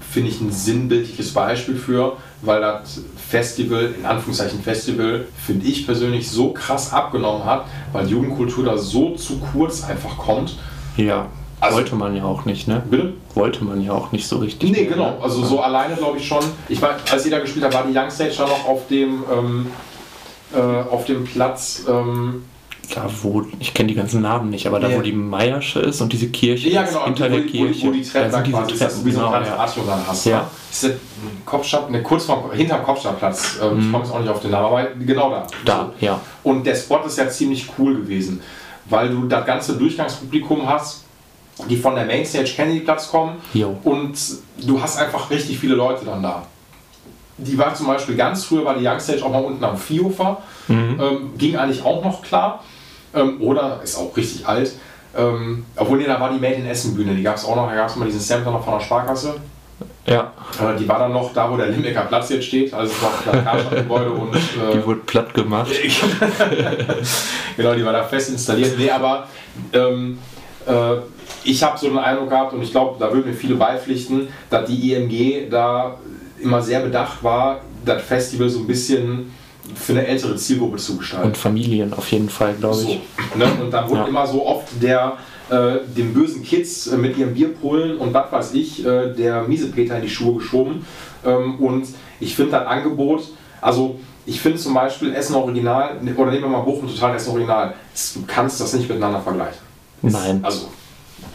finde 0.09 0.31
ich, 0.31 0.41
ein 0.41 0.53
sinnbildliches 0.53 1.33
Beispiel 1.35 1.77
für, 1.77 2.17
weil 2.47 2.61
das 2.61 3.01
Festival, 3.29 3.95
in 3.99 4.07
Anführungszeichen 4.07 4.63
Festival, 4.63 5.27
finde 5.45 5.67
ich 5.67 5.85
persönlich 5.87 6.31
so 6.31 6.53
krass 6.53 6.93
abgenommen 6.93 7.45
hat, 7.45 7.65
weil 7.93 8.09
Jugendkultur 8.09 8.65
da 8.65 8.79
so 8.79 9.15
zu 9.17 9.39
kurz 9.53 9.85
einfach 9.85 10.17
kommt. 10.17 10.57
Ja, 10.97 11.27
Also- 11.61 11.77
wollte 11.77 11.95
man 11.97 12.15
ja 12.17 12.25
auch 12.25 12.45
nicht, 12.45 12.69
ne? 12.69 12.83
Bitte? 12.89 13.15
Wollte 13.35 13.65
man 13.65 13.81
ja 13.83 13.93
auch 13.93 14.13
nicht 14.13 14.27
so 14.27 14.39
richtig. 14.39 14.71
Nee, 14.71 14.85
genau. 14.85 15.11
ne? 15.11 15.17
Also 15.23 15.45
so 15.45 15.61
alleine 15.61 15.95
glaube 15.97 16.19
ich 16.19 16.27
schon. 16.27 16.43
Ich 16.69 16.81
war, 16.81 16.97
als 17.11 17.25
jeder 17.25 17.41
gespielt 17.41 17.65
hat, 17.65 17.75
war 17.75 17.85
die 17.85 17.97
Young 17.97 18.11
Stage 18.11 18.35
dann 18.39 18.49
noch 18.49 18.67
auf 18.67 18.87
dem, 18.89 19.25
ähm, 19.33 19.67
äh, 20.55 20.59
auf 20.91 21.05
dem 21.05 21.25
Platz. 21.25 21.83
Ähm, 21.89 22.45
Da, 22.95 23.11
wo, 23.23 23.43
ich 23.59 23.75
kenne 23.75 23.89
die 23.89 23.95
ganzen 23.95 24.23
Namen 24.23 24.51
nicht, 24.51 24.67
aber 24.67 24.79
da, 24.79 24.89
Ja. 24.89 24.99
wo 24.99 25.03
die 25.03 25.13
Meiersche 25.13 25.81
ist 25.81 26.01
und 26.01 26.13
diese 26.13 26.29
Kirche 26.29 26.69
ja, 26.69 26.83
ist, 26.83 26.91
genau. 26.91 27.05
hinter 27.05 27.25
wo, 27.25 27.35
der 27.37 27.45
wo, 27.45 27.49
Kirche. 27.49 27.87
wo 27.89 27.91
die 27.91 28.03
Treppen 28.03 28.31
da 28.31 28.43
sind 28.45 28.53
quasi 28.53 28.73
ist, 28.73 28.81
dass 28.83 29.01
du 29.01 29.05
wie 29.07 29.11
so 29.13 29.21
ein 29.21 29.25
genau, 29.27 29.33
ja. 29.35 29.67
Dann 29.87 30.07
hast. 30.07 30.27
Ja. 30.27 30.39
Ne? 30.39 30.45
Ist 30.71 30.85
das 30.85 30.93
Kopfstadt, 31.45 31.91
ne, 31.91 32.03
kurz 32.03 32.25
vor, 32.25 32.51
hinterm 32.53 32.83
Kopfstadtplatz. 32.85 33.59
Ähm, 33.63 33.79
Ich 33.81 33.93
komme 33.93 34.05
jetzt 34.05 34.13
auch 34.15 34.21
nicht 34.21 34.29
auf 34.29 34.41
den 34.41 34.51
Namen, 34.53 34.67
aber 34.67 34.85
genau 35.05 35.31
da. 35.31 35.41
Mhm. 35.41 35.47
Da, 35.65 35.93
ja. 36.01 36.21
Und 36.43 36.65
der 36.65 36.75
Spot 36.77 37.01
ist 37.07 37.19
ja 37.19 37.29
ziemlich 37.29 37.67
cool 37.79 37.97
gewesen, 37.97 38.41
weil 38.87 39.09
du 39.09 39.25
das 39.27 39.45
ganze 39.47 39.75
Durchgangspublikum 39.77 40.69
hast, 40.69 41.05
die 41.69 41.77
von 41.77 41.95
der 41.95 42.05
Mainstage 42.05 42.53
Kennedyplatz 42.55 43.11
kommen 43.11 43.37
Jo. 43.55 43.77
und 43.83 44.15
du 44.59 44.81
hast 44.81 44.99
einfach 44.99 45.31
richtig 45.31 45.59
viele 45.59 45.75
Leute 45.75 46.05
dann 46.05 46.23
da. 46.23 46.43
Die 47.39 47.59
war 47.59 47.75
zum 47.75 47.87
Beispiel 47.87 48.17
ganz 48.17 48.45
früher 48.45 48.65
war 48.65 48.75
die 48.79 48.85
Youngstage 48.87 49.23
auch 49.23 49.31
mal 49.31 49.43
unten 49.45 49.63
am 49.65 49.77
Viehhofer, 49.77 50.39
ähm, 50.69 50.99
ging 51.37 51.57
eigentlich 51.57 51.85
auch 51.85 52.03
noch 52.03 52.23
klar. 52.23 52.63
Ähm, 53.17 53.41
oder 53.41 53.81
ist 53.83 53.97
auch 53.97 54.17
richtig 54.17 54.47
alt. 54.47 54.73
Ähm, 55.17 55.65
obwohl, 55.77 55.99
nee, 55.99 56.07
da 56.07 56.21
war 56.21 56.31
die 56.31 56.39
Made 56.39 56.55
in 56.57 56.67
Essen 56.67 56.95
Bühne, 56.95 57.15
die 57.15 57.23
gab 57.23 57.37
es 57.37 57.45
auch 57.45 57.57
noch, 57.57 57.69
da 57.69 57.75
gab 57.75 57.89
es 57.89 57.97
mal 57.97 58.05
diesen 58.05 58.21
Sampler 58.21 58.53
noch 58.53 58.65
von 58.65 58.75
der 58.75 58.85
Sparkasse. 58.85 59.35
Ja, 60.07 60.33
Äh, 60.63 60.79
die 60.79 60.89
war 60.89 61.01
dann 61.01 61.13
noch 61.13 61.33
da, 61.35 61.51
wo 61.51 61.57
der 61.57 61.67
Limbecker 61.67 62.03
Platz 62.03 62.29
jetzt 62.29 62.47
steht, 62.47 62.73
also 62.73 62.93
noch 63.03 63.25
das 63.25 63.45
Karstadtgebäude 63.45 64.11
und 64.11 64.35
äh, 64.37 64.39
die 64.75 64.87
wurde 64.87 65.01
platt 65.01 65.35
gemacht. 65.35 65.69
genau, 67.57 67.75
die 67.75 67.85
war 67.85 67.93
da 67.93 68.05
fest 68.05 68.31
installiert. 68.31 68.79
Nee, 68.79 68.91
aber 68.91 69.27
ähm, 69.73 70.19
äh, 70.67 70.97
ich 71.43 71.63
habe 71.63 71.77
so 71.77 71.89
den 71.89 71.99
Eindruck 71.99 72.31
gehabt 72.31 72.53
und 72.53 72.63
ich 72.63 72.71
glaube, 72.71 72.97
da 73.01 73.13
würden 73.13 73.27
mir 73.31 73.37
viele 73.37 73.57
beipflichten, 73.57 74.29
dass 74.49 74.67
die 74.67 74.93
IMG 74.93 75.49
da 75.51 75.97
immer 76.39 76.63
sehr 76.63 76.81
bedacht 76.81 77.23
war, 77.23 77.61
das 77.85 78.03
Festival 78.03 78.49
so 78.49 78.61
ein 78.61 78.67
bisschen 78.67 79.33
für 79.75 79.93
eine 79.93 80.07
ältere 80.07 80.37
Zielgruppe 80.37 80.77
zu 80.77 80.97
gestalten. 80.97 81.27
Und 81.29 81.37
Familien 81.37 81.93
auf 81.93 82.11
jeden 82.13 82.29
Fall, 82.29 82.55
glaube 82.55 82.77
So, 82.77 82.89
ich. 82.89 83.01
ne? 83.37 83.47
Und 83.61 83.71
dann 83.71 83.89
wurde 83.89 84.03
Ja. 84.03 84.07
immer 84.09 84.27
so 84.27 84.47
oft 84.47 84.69
der 84.81 85.15
äh, 85.49 85.79
den 85.97 86.13
bösen 86.13 86.43
Kids 86.43 86.89
äh, 86.89 86.97
mit 86.97 87.17
ihren 87.17 87.33
Bierpullen 87.35 87.99
und 87.99 88.13
was 88.13 88.33
weiß 88.33 88.55
ich, 88.55 88.85
äh, 88.85 89.13
der 89.15 89.43
Miesepeter 89.45 89.97
in 89.97 90.03
die 90.03 90.09
Schuhe 90.11 90.35
geschoben. 90.39 90.85
Ähm, 91.25 91.61
und 91.61 91.87
ich 92.19 92.35
finde 92.35 92.53
das 92.53 92.67
Angebot, 92.67 93.23
also 93.61 93.97
ich 94.25 94.41
finde 94.41 94.59
zum 94.59 94.75
Beispiel 94.75 95.15
Essen 95.15 95.37
Original, 95.37 96.01
oder 96.17 96.31
nehmen 96.33 96.43
wir 96.43 96.49
mal 96.49 96.63
Bochum 96.63 96.89
Total 96.89 97.15
Essen 97.15 97.31
Original, 97.31 97.75
du 98.15 98.21
kannst 98.27 98.61
das 98.61 98.73
nicht 98.73 98.89
miteinander 98.89 99.21
vergleichen. 99.21 99.61
Nein. 100.03 100.41
Also 100.43 100.69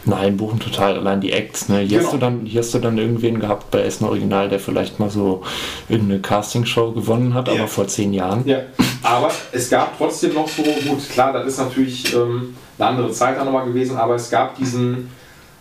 Nein, 0.06 0.38
Bochum 0.38 0.60
total. 0.60 0.98
Allein 0.98 1.22
die 1.22 1.32
Acts, 1.32 1.70
ne? 1.70 1.80
Hier, 1.80 2.00
Genau. 2.00 2.04
hast 2.04 2.14
du 2.14 2.18
dann, 2.18 2.46
hier 2.46 2.62
hast 2.62 2.74
du 2.74 2.80
dann 2.80 2.98
irgendwen 2.98 3.40
gehabt 3.40 3.70
bei 3.72 3.82
Essen 3.82 4.06
Original, 4.06 4.50
der 4.50 4.60
vielleicht 4.60 5.00
mal 5.00 5.10
so 5.10 5.44
irgendeine 5.90 6.20
Castingshow 6.22 6.92
gewonnen 6.92 7.34
hat, 7.34 7.48
Ja. 7.48 7.54
aber 7.54 7.68
vor 7.68 7.88
zehn 7.88 8.12
Jahren. 8.14 8.42
Ja, 8.48 8.60
aber 9.04 9.30
es 9.52 9.70
gab 9.70 9.98
trotzdem 9.98 10.34
noch 10.34 10.48
so, 10.48 10.64
gut, 10.64 11.08
klar, 11.12 11.34
das 11.34 11.46
ist 11.46 11.60
natürlich 11.60 12.14
ähm, 12.16 12.56
eine 12.80 12.88
andere 12.90 13.12
Zeit 13.12 13.38
dann 13.38 13.46
nochmal 13.46 13.66
gewesen, 13.68 13.96
aber 13.98 14.16
es 14.16 14.30
gab 14.32 14.58
diesen, 14.58 15.10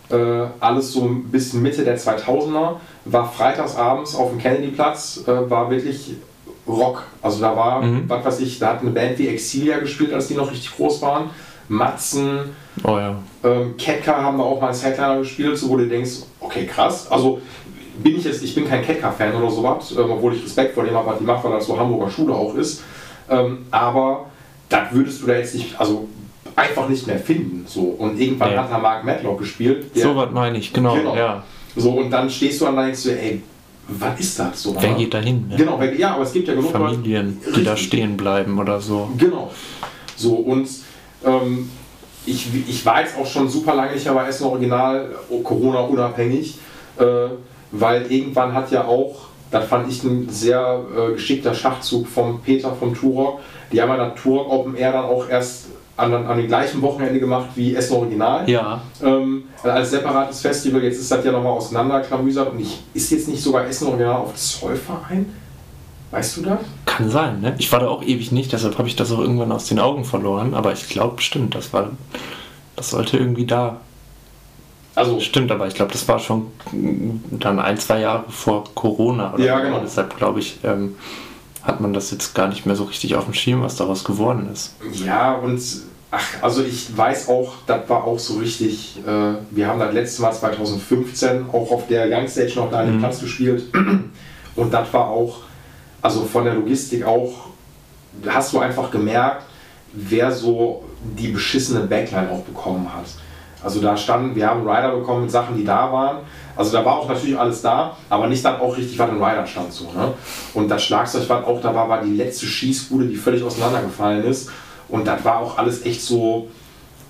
äh, 0.09 0.15
alles 0.59 0.91
so 0.91 1.07
bisschen 1.31 1.61
Mitte 1.61 1.83
der 1.83 1.97
2000er, 1.99 2.77
war 3.05 3.31
freitagsabends 3.31 4.15
auf 4.15 4.29
dem 4.31 4.39
Kennedyplatz, 4.39 5.23
äh, 5.27 5.49
war 5.49 5.69
wirklich 5.69 6.11
Rock. 6.67 7.03
Also 7.21 7.41
da 7.41 7.55
war, 7.55 7.81
Mhm. 7.81 8.03
was 8.07 8.23
weiß 8.25 8.39
ich, 8.41 8.59
da 8.59 8.67
hat 8.69 8.81
eine 8.81 8.91
Band 8.91 9.17
wie 9.19 9.27
Exilia 9.27 9.79
gespielt, 9.79 10.13
als 10.13 10.27
die 10.27 10.35
noch 10.35 10.49
richtig 10.51 10.75
groß 10.75 11.01
waren. 11.01 11.29
Matzen, 11.71 12.39
Oh 12.83 12.97
ja. 12.97 13.15
ähm, 13.43 13.75
Ketka 13.77 14.21
haben 14.21 14.37
da 14.37 14.43
auch 14.43 14.59
mal 14.59 14.67
als 14.67 14.83
Headliner 14.83 15.19
gespielt, 15.19 15.57
so 15.57 15.69
wo 15.69 15.77
du 15.77 15.87
denkst, 15.87 16.11
okay, 16.39 16.65
krass. 16.65 17.09
Also 17.09 17.41
bin 18.03 18.17
ich 18.17 18.23
jetzt, 18.25 18.43
ich 18.43 18.53
bin 18.53 18.67
kein 18.67 18.83
Ketka-Fan 18.83 19.33
oder 19.35 19.49
sowas, 19.49 19.93
ähm, 19.97 20.11
obwohl 20.11 20.33
ich 20.35 20.43
Respekt 20.43 20.73
vor 20.73 20.83
dem 20.83 20.93
habe, 20.93 21.07
was 21.11 21.19
die 21.19 21.23
macht, 21.23 21.43
weil 21.43 21.51
das 21.53 21.65
so 21.65 21.79
Hamburger 21.79 22.11
Schule 22.11 22.33
auch 22.33 22.53
ist. 22.55 22.83
Ähm, 23.29 23.59
aber 23.71 24.25
das 24.69 24.91
würdest 24.91 25.21
du 25.21 25.27
da 25.27 25.33
jetzt 25.37 25.55
nicht, 25.55 25.79
also 25.79 26.07
einfach 26.55 26.89
nicht 26.89 27.07
mehr 27.07 27.19
finden. 27.19 27.63
So. 27.67 27.81
Und 27.81 28.19
irgendwann 28.19 28.51
Nee. 28.51 28.57
hat 28.57 28.71
da 28.71 28.77
Mark 28.77 29.03
Matlock 29.05 29.39
gespielt. 29.39 29.95
der- 29.95 30.03
So 30.03 30.15
was 30.15 30.31
meine 30.31 30.57
ich, 30.57 30.73
genau, 30.73 30.95
Genau. 30.95 31.15
ja. 31.15 31.43
so, 31.75 31.91
und 31.91 32.09
dann 32.11 32.29
stehst 32.29 32.59
du 32.59 32.65
an 32.67 32.77
und 32.77 32.83
denkst 32.85 33.03
du, 33.03 33.09
ey, 33.17 33.41
was 33.87 34.19
ist 34.19 34.37
das? 34.39 34.61
So, 34.63 34.75
Wer 34.79 34.93
geht 34.93 35.13
da 35.13 35.19
hin? 35.19 35.47
Ne? 35.49 35.55
Genau, 35.55 35.77
wer, 35.79 35.93
ja, 35.95 36.15
aber 36.15 36.23
es 36.23 36.33
gibt 36.33 36.47
ja 36.49 36.53
genug 36.53 36.73
Leute- 36.73 36.85
Familien, 36.95 37.39
die 37.55 37.63
da 37.63 37.75
stehen 37.77 38.17
bleiben 38.17 38.57
oder 38.59 38.79
so. 38.81 39.09
Genau. 39.17 39.51
So, 40.17 40.35
und 40.35 40.67
ähm, 41.25 41.69
ich, 42.25 42.47
ich 42.67 42.85
war 42.85 43.01
jetzt 43.01 43.17
auch 43.17 43.25
schon 43.25 43.49
super 43.49 43.73
lange 43.75 43.93
nicht 43.93 44.05
mehr 44.05 44.13
bei 44.13 44.27
Essen 44.27 44.45
Original, 44.45 45.09
Corona 45.43 45.81
unabhängig, 45.81 46.59
äh, 46.99 47.03
weil 47.71 48.11
irgendwann 48.11 48.53
hat 48.53 48.71
ja 48.71 48.85
auch, 48.85 49.27
das 49.49 49.65
fand 49.65 49.91
ich 49.91 50.03
ein 50.03 50.29
sehr 50.29 50.81
äh, 50.95 51.13
geschickter 51.13 51.53
Schachzug 51.53 52.07
vom 52.07 52.41
Peter 52.41 52.73
vom 52.73 52.93
Turok, 52.93 53.39
die 53.71 53.81
haben 53.81 53.89
ja 53.89 53.97
das 53.97 54.21
Turok 54.21 54.51
Open 54.51 54.75
Air 54.75 54.91
dann 54.91 55.05
auch 55.05 55.27
erst 55.27 55.65
an, 55.97 56.13
an 56.13 56.37
dem 56.37 56.47
gleichen 56.47 56.81
Wochenende 56.81 57.19
gemacht 57.19 57.49
wie 57.55 57.75
Essen 57.75 57.95
Original. 57.95 58.49
Ja, 58.49 58.81
Ähm, 59.03 59.43
als 59.63 59.91
separates 59.91 60.41
Festival, 60.41 60.83
jetzt 60.83 60.99
ist 60.99 61.11
das 61.11 61.23
ja 61.23 61.31
nochmal 61.31 61.53
auseinanderklamüsert 61.53 62.51
und 62.51 62.59
ich, 62.59 62.79
ist 62.93 63.11
jetzt 63.11 63.27
nicht 63.27 63.41
sogar 63.41 63.65
Essen 63.67 63.87
Original 63.87 64.15
auf 64.15 64.35
Zollverein? 64.35 65.25
Weißt 66.11 66.37
du 66.37 66.41
das? 66.43 66.59
kann 66.85 67.09
sein, 67.09 67.39
ne? 67.39 67.55
Ich 67.57 67.71
war 67.71 67.79
da 67.79 67.87
auch 67.87 68.03
ewig 68.03 68.31
nicht, 68.33 68.51
deshalb 68.51 68.77
habe 68.77 68.87
ich 68.89 68.95
das 68.97 69.11
auch 69.13 69.19
irgendwann 69.19 69.51
aus 69.51 69.65
den 69.67 69.79
Augen 69.79 70.03
verloren, 70.03 70.53
aber 70.53 70.73
ich 70.73 70.89
glaube, 70.89 71.21
stimmt, 71.21 71.55
das 71.55 71.71
war. 71.73 71.89
Das 72.75 72.89
sollte 72.89 73.17
irgendwie 73.17 73.45
da. 73.45 73.77
Also, 74.93 75.21
Stimmt, 75.21 75.51
aber 75.51 75.67
ich 75.67 75.73
glaube, 75.73 75.93
das 75.93 76.05
war 76.09 76.19
schon 76.19 76.47
dann 77.31 77.59
ein, 77.59 77.77
zwei 77.77 78.01
Jahre 78.01 78.25
vor 78.29 78.65
Corona 78.75 79.33
oder 79.33 79.43
Ja, 79.43 79.59
genau. 79.61 79.79
Deshalb 79.79 80.17
glaube 80.17 80.39
ich, 80.41 80.59
ähm, 80.65 80.95
hat 81.63 81.79
man 81.79 81.93
das 81.93 82.11
jetzt 82.11 82.35
gar 82.35 82.47
nicht 82.49 82.65
mehr 82.65 82.75
so 82.75 82.83
richtig 82.83 83.15
auf 83.15 83.23
dem 83.23 83.33
Schirm, 83.33 83.61
was 83.61 83.77
daraus 83.77 84.03
geworden 84.03 84.49
ist. 84.51 84.75
Ja, 85.05 85.35
und 85.35 85.61
ach, 86.11 86.25
also 86.41 86.61
ich 86.61 86.95
weiß 86.95 87.29
auch, 87.29 87.53
das 87.67 87.87
war 87.87 88.03
auch 88.03 88.19
so 88.19 88.39
richtig, 88.39 88.99
äh, 89.07 89.35
wir 89.51 89.67
haben 89.67 89.79
das 89.79 89.93
letzte 89.93 90.23
Mal 90.23 90.33
2015 90.33 91.45
auch 91.53 91.71
auf 91.71 91.87
der 91.87 92.07
Young 92.09 92.27
Stage 92.27 92.53
noch 92.57 92.69
da 92.69 92.83
dem 92.83 92.95
Mhm. 92.97 92.99
Platz 92.99 93.21
gespielt 93.21 93.63
und 94.57 94.73
das 94.73 94.91
war 94.91 95.07
auch, 95.07 95.37
also 96.01 96.23
von 96.25 96.45
der 96.45 96.55
Logistik 96.55 97.05
auch, 97.05 97.31
hast 98.27 98.53
du 98.53 98.59
einfach 98.59 98.91
gemerkt, 98.91 99.43
wer 99.93 100.31
so 100.31 100.83
die 101.17 101.29
beschissene 101.29 101.81
Backline 101.81 102.29
auch 102.31 102.41
bekommen 102.41 102.87
hat. 102.93 103.05
Also 103.63 103.79
da 103.79 103.95
standen, 103.95 104.35
wir 104.35 104.47
haben 104.47 104.67
Rider 104.67 104.95
bekommen 104.95 105.23
mit 105.23 105.31
Sachen, 105.31 105.55
die 105.55 105.63
da 105.63 105.91
waren. 105.91 106.17
Also 106.55 106.71
da 106.71 106.83
war 106.83 106.97
auch 106.97 107.07
natürlich 107.07 107.37
alles 107.37 107.61
da, 107.61 107.95
aber 108.09 108.27
nicht 108.27 108.43
dann 108.43 108.59
auch 108.59 108.75
richtig, 108.75 108.97
was 108.97 109.09
in 109.09 109.23
Rider 109.23 109.45
stand 109.45 109.71
so. 109.71 109.85
Ne? 109.85 110.13
Und 110.53 110.67
das 110.69 110.83
Schlagzeug, 110.83 111.23
was 111.27 111.45
auch 111.45 111.61
da 111.61 111.73
war, 111.73 111.87
war 111.87 112.01
die 112.01 112.15
letzte 112.15 112.45
Schießbude, 112.45 113.05
die 113.05 113.15
völlig 113.15 113.43
auseinandergefallen 113.43 114.23
ist. 114.23 114.49
Und 114.89 115.07
das 115.07 115.23
war 115.23 115.39
auch 115.39 115.57
alles 115.57 115.85
echt 115.85 116.01
so, 116.01 116.47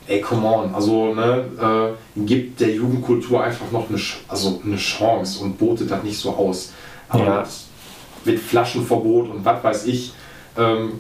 ey, 0.08 0.20
come 0.22 0.46
on. 0.46 0.76
Also 0.76 1.14
ne, 1.16 1.96
äh, 2.18 2.20
gibt 2.20 2.60
der 2.60 2.72
Jugendkultur 2.76 3.44
einfach 3.44 3.72
noch 3.72 3.90
eine, 3.90 4.00
also 4.28 4.62
eine 4.64 4.76
Chance 4.78 5.44
und 5.44 5.58
botet 5.58 5.90
das 5.90 6.04
nicht 6.04 6.20
so 6.20 6.32
aus. 6.32 6.74
Aber 7.10 7.26
Ja. 7.26 7.40
das 7.40 7.68
mit 8.26 8.40
Flaschenverbot 8.40 9.30
und 9.30 9.44
was 9.46 9.64
weiß 9.64 9.86
ich, 9.88 10.14
ähm, 10.58 10.94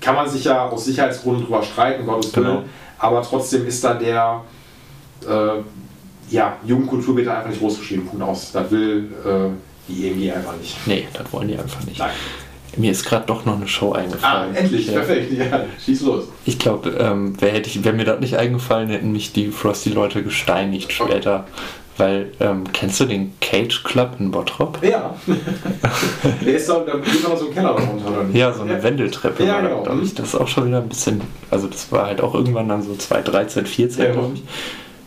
kann 0.00 0.14
man 0.14 0.28
sich 0.28 0.44
ja 0.44 0.68
aus 0.68 0.84
Sicherheitsgründen 0.84 1.44
drüber 1.44 1.62
streiten, 1.62 2.04
Gottes 2.06 2.34
Willen. 2.34 2.46
Genau. 2.46 2.62
Aber 2.98 3.22
trotzdem 3.22 3.66
ist 3.66 3.82
da 3.84 3.94
der, 3.94 4.42
äh, 5.28 5.60
ja, 6.34 6.56
Jugendkultur 6.64 7.16
wird 7.16 7.26
da 7.26 7.36
einfach 7.38 7.50
nicht 7.50 7.60
großgeschrieben. 7.60 8.06
Punkt 8.06 8.22
aus. 8.24 8.52
Das 8.52 8.70
will 8.70 9.10
äh, 9.24 9.50
die 9.88 10.08
EMG 10.08 10.32
einfach 10.32 10.56
nicht. 10.56 10.76
Nee, 10.86 11.06
das 11.12 11.32
wollen 11.32 11.48
die 11.48 11.56
einfach 11.58 11.84
nicht. 11.84 11.98
Nein. 11.98 12.10
Mir 12.76 12.90
ist 12.90 13.04
gerade 13.04 13.26
doch 13.26 13.44
noch 13.44 13.56
eine 13.56 13.68
Show 13.68 13.92
Ah, 13.92 13.98
eingefallen. 13.98 14.54
endlich, 14.54 14.86
Ja. 14.86 14.94
perfekt. 14.94 15.32
Ja, 15.32 15.64
schieß 15.84 16.00
los. 16.02 16.24
Ich 16.46 16.58
glaube, 16.58 16.88
ähm, 16.98 17.38
wäre 17.40 17.60
wär 17.84 17.92
mir 17.92 18.04
das 18.06 18.20
nicht 18.20 18.36
eingefallen, 18.38 18.88
hätten 18.88 19.12
mich 19.12 19.32
die 19.34 19.48
Frosty-Leute 19.50 20.22
gesteinigt 20.22 20.90
später. 20.90 21.46
Weil, 21.98 22.32
ähm, 22.40 22.64
kennst 22.72 22.98
du 23.00 23.04
den 23.04 23.34
Cage 23.40 23.82
Club 23.84 24.16
in 24.18 24.30
Bottrop? 24.30 24.82
Ja. 24.82 25.14
Der 26.44 26.54
ist 26.56 26.68
doch, 26.68 26.86
da 26.86 26.96
geht 26.96 27.22
noch 27.22 27.36
so 27.36 27.48
ein 27.48 27.54
Keller 27.54 27.70
runter, 27.70 28.10
oder 28.10 28.24
nicht? 28.24 28.36
Ja, 28.36 28.52
so 28.52 28.62
eine 28.62 28.82
Wendeltreppe 28.82 29.44
Ja, 29.44 29.60
genau. 29.60 29.82
da, 29.84 29.94
ich. 30.02 30.14
Das 30.14 30.28
ist 30.28 30.34
auch 30.34 30.48
schon 30.48 30.66
wieder 30.68 30.78
ein 30.78 30.88
bisschen, 30.88 31.20
also 31.50 31.66
das 31.66 31.92
war 31.92 32.06
halt 32.06 32.20
auch 32.22 32.34
irgendwann 32.34 32.68
dann 32.68 32.82
so 32.82 32.94
2013, 32.94 33.66
14, 33.66 34.04
Ja. 34.04 34.12
glaube 34.12 34.34
ich. 34.36 34.42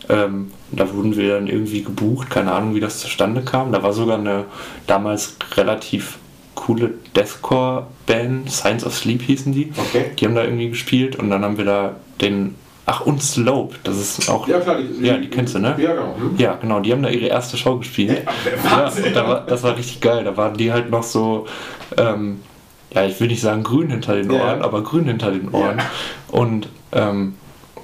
Ähm, 0.08 0.52
da 0.70 0.92
wurden 0.94 1.16
wir 1.16 1.30
dann 1.34 1.48
irgendwie 1.48 1.82
gebucht, 1.82 2.30
keine 2.30 2.52
Ahnung, 2.52 2.76
wie 2.76 2.80
das 2.80 3.00
zustande 3.00 3.42
kam. 3.42 3.72
Da 3.72 3.82
war 3.82 3.92
sogar 3.92 4.18
eine 4.18 4.44
damals 4.86 5.36
relativ 5.56 6.18
coole 6.54 6.94
Deathcore-Band, 7.16 8.50
Science 8.50 8.84
of 8.86 8.94
Sleep 8.94 9.22
hießen 9.22 9.52
die. 9.52 9.72
Okay. 9.76 10.06
Die 10.18 10.24
haben 10.24 10.34
da 10.36 10.44
irgendwie 10.44 10.68
gespielt 10.68 11.16
und 11.16 11.30
dann 11.30 11.42
haben 11.44 11.58
wir 11.58 11.64
da 11.64 11.96
den, 12.20 12.54
ach 12.86 13.00
und 13.02 13.22
Slope, 13.22 13.74
das 13.82 13.96
ist 13.96 14.28
auch, 14.30 14.46
Ja, 14.48 14.60
klar. 14.60 14.78
Die, 14.78 15.04
Ja, 15.06 15.16
die 15.18 15.28
kennst 15.28 15.54
du, 15.54 15.58
ne? 15.58 15.74
Ja, 15.78 15.92
genau. 15.92 16.14
Hm? 16.18 16.34
ja 16.38 16.54
genau, 16.54 16.80
die 16.80 16.92
haben 16.92 17.02
da 17.02 17.08
ihre 17.10 17.26
erste 17.26 17.56
Show 17.56 17.76
gespielt. 17.78 18.22
Ja, 18.64 18.88
Ja, 18.88 19.10
da 19.12 19.28
war, 19.28 19.40
das 19.46 19.62
war 19.62 19.76
richtig 19.76 20.00
geil. 20.00 20.24
Da 20.24 20.36
waren 20.36 20.56
die 20.56 20.72
halt 20.72 20.90
noch 20.90 21.02
so, 21.02 21.46
ähm, 21.96 22.40
ja, 22.94 23.04
ich 23.04 23.18
will 23.20 23.28
nicht 23.28 23.40
sagen 23.42 23.62
grün 23.64 23.90
hinter 23.90 24.14
den 24.14 24.30
Ja. 24.30 24.40
Ohren, 24.40 24.62
aber 24.62 24.82
grün 24.82 25.04
hinter 25.06 25.30
den 25.32 25.50
Ohren. 25.50 25.78
Ja. 25.78 25.84
Und 26.28 26.68
ähm, 26.92 27.34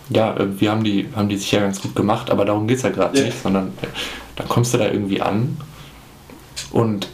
ja, 0.09 0.35
irgendwie 0.39 0.69
haben 0.70 0.85
die, 0.85 1.09
haben 1.16 1.29
die 1.29 1.37
sich 1.37 1.51
ja 1.53 1.61
ganz 1.61 1.81
gut 1.83 1.95
gemacht, 1.97 2.31
aber 2.31 2.45
darum 2.45 2.66
geht 2.69 2.77
es 2.79 2.83
ja 2.85 2.91
gerade 2.91 3.19
Ja. 3.19 3.24
nicht, 3.24 3.43
sondern 3.43 3.69
äh, 3.83 3.87
da 4.37 4.45
kommst 4.45 4.73
du 4.73 4.79
da 4.79 4.87
irgendwie 4.87 5.20
an 5.20 5.57
und 6.70 7.09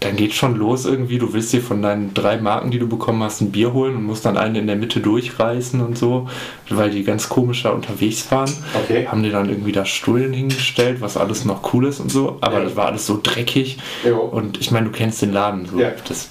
dann 0.00 0.16
geht 0.16 0.32
schon 0.32 0.56
los 0.56 0.86
irgendwie, 0.86 1.18
du 1.18 1.32
willst 1.34 1.52
dir 1.52 1.60
von 1.60 1.82
deinen 1.82 2.14
drei 2.14 2.38
Marken, 2.38 2.70
die 2.70 2.78
du 2.78 2.88
bekommen 2.88 3.22
hast, 3.22 3.42
ein 3.42 3.52
Bier 3.52 3.72
holen 3.74 3.96
und 3.96 4.04
musst 4.04 4.24
dann 4.24 4.38
einen 4.38 4.56
in 4.56 4.66
der 4.66 4.76
Mitte 4.76 5.00
durchreißen 5.00 5.80
und 5.82 5.98
so, 5.98 6.26
weil 6.70 6.90
die 6.90 7.04
ganz 7.04 7.28
komisch 7.28 7.62
da 7.64 7.70
unterwegs 7.70 8.30
waren 8.30 8.50
Okay. 8.84 9.06
haben 9.06 9.22
die 9.22 9.30
dann 9.30 9.50
irgendwie 9.50 9.72
da 9.72 9.84
Stullen 9.84 10.32
hingestellt, 10.32 11.00
was 11.02 11.16
alles 11.18 11.44
noch 11.44 11.74
cool 11.74 11.86
ist 11.86 12.00
und 12.00 12.10
so, 12.10 12.38
aber 12.40 12.58
Ja. 12.60 12.64
das 12.64 12.76
war 12.76 12.86
alles 12.86 13.06
so 13.06 13.20
dreckig 13.22 13.78
Jo. 14.04 14.18
und 14.20 14.58
ich 14.58 14.70
meine, 14.70 14.86
du 14.86 14.92
kennst 14.92 15.20
den 15.20 15.32
Laden 15.34 15.66
so. 15.66 15.78
Ja. 15.78 15.90
Das, 16.08 16.30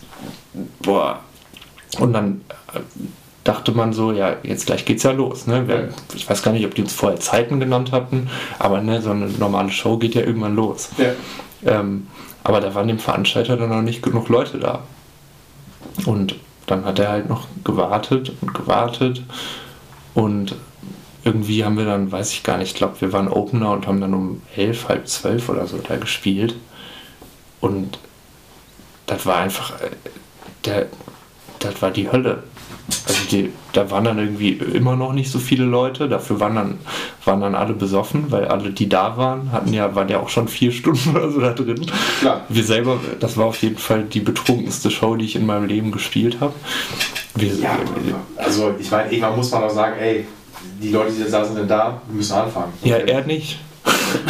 boah. 0.82 1.20
Und 2.00 2.14
dann 2.14 2.42
äh, 2.74 2.80
dachte 3.44 3.72
man 3.72 3.94
so, 3.94 4.12
ja, 4.12 4.36
jetzt 4.44 4.66
gleich 4.66 4.86
geht's 4.86 5.04
ja 5.04 5.12
los. 5.12 5.46
Ne? 5.48 5.68
Wir, 5.68 5.76
Ja. 5.76 5.88
Ich 6.16 6.28
weiß 6.30 6.42
gar 6.42 6.52
nicht, 6.54 6.66
ob 6.66 6.74
die 6.76 6.82
uns 6.82 6.94
vorher 6.94 7.20
Zeiten 7.20 7.60
genannt 7.60 7.92
hatten, 7.92 8.30
aber 8.58 8.82
ne, 8.82 9.02
so 9.02 9.12
eine 9.12 9.28
normale 9.28 9.70
Show 9.70 9.98
geht 9.98 10.16
ja 10.16 10.22
irgendwann 10.22 10.56
los. 10.56 10.90
Ja. 10.98 11.80
Ähm, 11.80 12.08
aber 12.44 12.62
da 12.62 12.74
waren 12.76 12.88
dem 12.88 13.00
Veranstalter 13.00 13.58
dann 13.58 13.70
noch 13.70 13.82
nicht 13.82 14.02
genug 14.02 14.30
Leute 14.30 14.60
da. 14.60 14.84
Und 16.06 16.36
dann 16.66 16.86
hat 16.86 17.00
er 17.00 17.10
halt 17.10 17.30
noch 17.30 17.48
gewartet 17.64 18.32
und 18.42 18.54
gewartet. 18.54 19.24
Und 20.14 20.56
irgendwie 21.24 21.66
haben 21.66 21.78
wir 21.78 21.86
dann, 21.86 22.12
weiß 22.12 22.32
ich 22.32 22.44
gar 22.44 22.58
nicht, 22.58 22.72
ich 22.72 22.76
glaube, 22.76 23.02
wir 23.02 23.14
waren 23.14 23.28
Opener 23.28 23.72
und 23.72 23.88
haben 23.88 24.02
dann 24.02 24.14
um 24.14 24.42
elf, 24.56 24.88
halb 24.88 25.08
zwölf 25.08 25.50
oder 25.50 25.68
so 25.68 25.78
da 25.78 25.98
gespielt. 25.98 26.56
Und 27.60 28.00
das 29.06 29.26
war 29.26 29.38
einfach, 29.38 29.80
äh, 29.82 29.90
der, 30.66 30.88
das 31.60 31.82
war 31.82 31.92
die 31.92 32.12
Hölle. 32.12 32.44
Also 33.08 33.22
die, 33.32 33.52
da 33.74 33.90
waren 33.92 34.04
dann 34.04 34.20
irgendwie 34.20 34.52
immer 34.52 34.96
noch 34.96 35.14
nicht 35.14 35.32
so 35.32 35.40
viele 35.40 35.66
Leute, 35.66 36.10
dafür 36.10 36.40
waren 36.40 36.56
dann, 36.56 36.80
waren 37.26 37.42
dann 37.42 37.56
alle 37.56 37.74
besoffen, 37.74 38.32
weil 38.32 38.46
alle, 38.46 38.72
die 38.72 38.90
da 38.90 39.18
waren, 39.18 39.52
hatten 39.52 39.74
ja, 39.74 39.96
waren 39.96 40.10
ja 40.10 40.20
auch 40.20 40.30
schon 40.30 40.48
vier 40.48 40.72
Stunden 40.80 41.16
oder 41.16 41.32
so 41.32 41.40
da 41.40 41.54
drin. 41.54 41.86
Klar. 42.20 42.42
Wir 42.50 42.64
selber, 42.64 43.00
das 43.20 43.38
war 43.38 43.46
auf 43.46 43.62
jeden 43.62 43.78
Fall 43.78 44.04
die 44.04 44.22
betrunkenste 44.22 44.92
Show, 44.92 45.16
die 45.16 45.26
ich 45.26 45.36
in 45.36 45.46
meinem 45.46 45.68
Leben 45.68 45.92
gespielt 45.92 46.38
habe. 46.40 46.54
Wir, 47.36 47.54
Ja, 47.56 47.78
also 48.36 48.74
ich 48.80 48.90
meine, 48.92 49.12
irgendwann 49.12 49.36
muss 49.36 49.52
man 49.52 49.64
auch 49.64 49.70
sagen, 49.70 49.96
ey, 50.00 50.26
die 50.82 50.90
Leute, 50.90 51.12
die 51.12 51.30
da 51.30 51.46
sind, 51.46 51.56
sind 51.56 51.70
da, 51.70 52.02
wir 52.08 52.16
müssen 52.16 52.34
anfangen. 52.34 52.74
Ja, 52.84 52.98
er 52.98 53.26
nicht. 53.26 53.60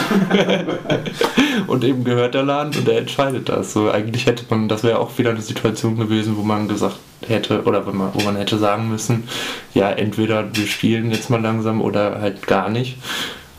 und 1.68 1.84
eben 1.84 2.04
gehört 2.04 2.34
der 2.34 2.44
Laden 2.44 2.78
und 2.78 2.88
er 2.88 3.00
entscheidet 3.00 3.50
das. 3.50 3.74
So, 3.74 3.92
eigentlich 3.92 4.26
hätte 4.26 4.44
man, 4.50 4.68
das 4.68 4.84
wäre 4.84 5.00
auch 5.00 5.18
wieder 5.18 5.32
eine 5.32 5.42
Situation 5.42 5.98
gewesen, 5.98 6.38
wo 6.38 6.44
man 6.44 6.68
gesagt 6.68 6.98
hätte, 7.28 7.64
oder 7.64 7.86
wo 7.86 7.92
man, 7.92 8.14
wo 8.14 8.22
man 8.24 8.36
hätte 8.36 8.58
sagen 8.58 8.90
müssen, 8.90 9.26
ja, 9.74 9.90
entweder 9.90 10.56
wir 10.56 10.68
spielen 10.68 11.12
jetzt 11.12 11.30
mal 11.30 11.42
langsam 11.42 11.82
oder 11.82 12.22
halt 12.22 12.48
gar 12.48 12.70
nicht. 12.70 12.98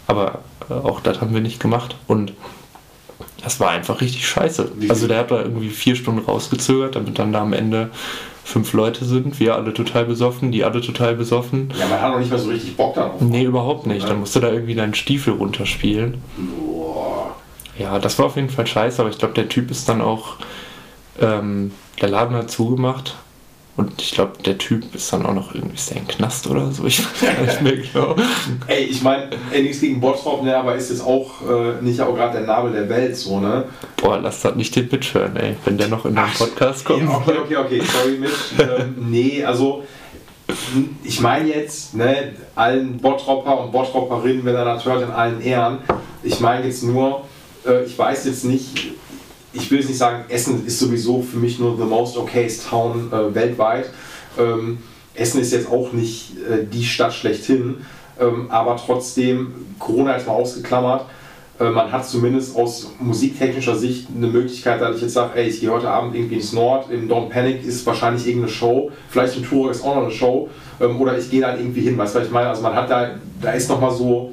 Aber 0.06 0.40
äh, 0.68 0.74
auch 0.74 1.00
das 1.00 1.20
haben 1.20 1.34
wir 1.34 1.40
nicht 1.40 1.60
gemacht. 1.60 1.96
Und 2.06 2.32
das 3.42 3.60
war 3.60 3.70
einfach 3.70 4.00
richtig 4.00 4.26
scheiße. 4.26 4.72
Also 4.88 5.06
der 5.06 5.18
hat 5.18 5.30
da 5.30 5.40
irgendwie 5.40 5.70
vier 5.70 5.96
Stunden 5.96 6.24
rausgezögert, 6.24 6.96
damit 6.96 7.18
dann 7.18 7.32
da 7.32 7.40
am 7.40 7.52
Ende 7.52 7.90
fünf 8.44 8.72
Leute 8.72 9.04
sind, 9.04 9.38
wir 9.40 9.54
alle 9.54 9.72
total 9.74 10.04
besoffen, 10.04 10.52
die 10.52 10.64
alle 10.64 10.80
total 10.80 11.14
besoffen. 11.14 11.72
Ja, 11.78 11.86
man 11.86 12.00
hat 12.00 12.14
auch 12.14 12.18
nicht 12.18 12.30
mehr 12.30 12.38
so 12.38 12.50
richtig 12.50 12.76
Bock 12.76 12.94
darauf. 12.94 13.20
Nee, 13.20 13.44
überhaupt 13.44 13.86
nicht. 13.86 14.08
Dann 14.08 14.20
musst 14.20 14.34
du 14.36 14.40
da 14.40 14.50
irgendwie 14.50 14.74
deinen 14.74 14.94
Stiefel 14.94 15.34
runterspielen. 15.34 16.22
Boah. 16.36 17.36
Ja, 17.78 17.98
das 17.98 18.18
war 18.18 18.26
auf 18.26 18.36
jeden 18.36 18.50
Fall 18.50 18.66
scheiße, 18.66 19.00
aber 19.00 19.10
ich 19.10 19.18
glaube, 19.18 19.34
der 19.34 19.48
Typ 19.48 19.70
ist 19.70 19.88
dann 19.88 20.00
auch. 20.00 20.36
Ähm, 21.20 21.72
der 22.00 22.08
Laden 22.08 22.36
hat 22.36 22.50
zugemacht. 22.50 23.16
Und 23.76 24.02
ich 24.02 24.12
glaube, 24.12 24.32
der 24.44 24.58
Typ 24.58 24.94
ist 24.94 25.12
dann 25.12 25.24
auch 25.24 25.32
noch 25.32 25.54
irgendwie 25.54 25.76
ist 25.76 25.94
der 25.94 26.02
Knast 26.02 26.46
oder 26.48 26.70
so. 26.70 26.84
Ich 26.84 27.02
weiß 27.02 27.60
nicht 27.60 27.62
mehr 27.62 27.76
genau. 27.76 28.16
Ey, 28.66 28.84
ich 28.84 29.00
meine, 29.02 29.30
nichts 29.52 29.80
gegen 29.80 30.00
Bottrop, 30.00 30.42
ne, 30.42 30.56
aber 30.56 30.74
ist 30.74 30.90
jetzt 30.90 31.02
auch 31.02 31.30
äh, 31.48 31.82
nicht 31.82 32.00
auch 32.00 32.14
gerade 32.14 32.38
der 32.38 32.46
Nabel 32.46 32.72
der 32.72 32.88
Welt, 32.88 33.16
so, 33.16 33.40
ne? 33.40 33.64
Boah, 33.96 34.18
lass 34.18 34.42
das 34.42 34.56
nicht 34.56 34.74
den 34.76 34.88
Bitch 34.88 35.14
hören, 35.14 35.36
ey. 35.36 35.56
Wenn 35.64 35.78
der 35.78 35.88
noch 35.88 36.04
in 36.04 36.14
den 36.14 36.24
Podcast 36.36 36.84
kommt. 36.84 37.04
Ja, 37.04 37.16
okay, 37.16 37.38
okay, 37.38 37.56
okay, 37.56 37.82
sorry, 37.90 38.18
Mitch. 38.18 38.32
ähm, 38.58 38.96
nee, 39.08 39.44
also, 39.44 39.84
ich 41.04 41.20
meine 41.20 41.48
jetzt, 41.48 41.94
ne, 41.94 42.32
allen 42.56 42.98
Bottropper 42.98 43.60
und 43.60 43.72
Bottropperinnen, 43.72 44.44
wenn 44.44 44.56
er 44.56 44.64
das 44.64 44.84
hört, 44.84 45.02
in 45.02 45.10
allen 45.10 45.40
Ehren. 45.40 45.78
Ich 46.22 46.40
meine 46.40 46.66
jetzt 46.66 46.82
nur, 46.82 47.22
äh, 47.66 47.84
ich 47.84 47.96
weiß 47.96 48.26
jetzt 48.26 48.44
nicht, 48.44 48.92
ich 49.52 49.70
will 49.70 49.78
jetzt 49.78 49.88
nicht 49.88 49.98
sagen, 49.98 50.24
Essen 50.28 50.66
ist 50.66 50.78
sowieso 50.78 51.22
für 51.22 51.38
mich 51.38 51.58
nur 51.58 51.76
the 51.76 51.84
most 51.84 52.16
okayest 52.16 52.68
town 52.68 53.10
äh, 53.12 53.34
weltweit. 53.34 53.90
Ähm, 54.38 54.78
Essen 55.14 55.40
ist 55.40 55.52
jetzt 55.52 55.70
auch 55.70 55.92
nicht 55.92 56.32
äh, 56.38 56.64
die 56.70 56.84
Stadt 56.84 57.12
schlechthin, 57.12 57.78
ähm, 58.20 58.50
aber 58.50 58.76
trotzdem, 58.76 59.52
Corona 59.78 60.14
ist 60.14 60.26
mal 60.26 60.34
ausgeklammert. 60.34 61.06
Äh, 61.58 61.70
man 61.70 61.90
hat 61.90 62.08
zumindest 62.08 62.56
aus 62.56 62.92
musiktechnischer 63.00 63.76
Sicht 63.76 64.08
eine 64.16 64.28
Möglichkeit, 64.28 64.80
dass 64.80 64.96
ich 64.96 65.02
jetzt 65.02 65.14
sage, 65.14 65.32
ey, 65.34 65.48
ich 65.48 65.60
gehe 65.60 65.70
heute 65.70 65.90
Abend 65.90 66.14
irgendwie 66.14 66.36
ins 66.36 66.52
Nord, 66.52 66.90
im 66.90 67.08
Don't 67.08 67.28
Panic 67.28 67.64
ist 67.64 67.84
wahrscheinlich 67.86 68.26
irgendeine 68.26 68.52
Show, 68.52 68.90
vielleicht 69.08 69.36
im 69.36 69.44
Tour 69.44 69.70
ist 69.70 69.82
auch 69.82 69.96
noch 69.96 70.04
eine 70.04 70.12
Show, 70.12 70.48
ähm, 70.80 71.00
oder 71.00 71.18
ich 71.18 71.30
gehe 71.30 71.40
dann 71.40 71.58
irgendwie 71.58 71.82
hin, 71.82 71.98
weißt 71.98 72.14
du, 72.14 72.20
was 72.20 72.26
ich 72.26 72.32
meine? 72.32 72.48
Also 72.48 72.62
man 72.62 72.74
hat 72.74 72.88
da, 72.88 73.10
da 73.42 73.52
ist 73.52 73.68
nochmal 73.68 73.90
so, 73.90 74.32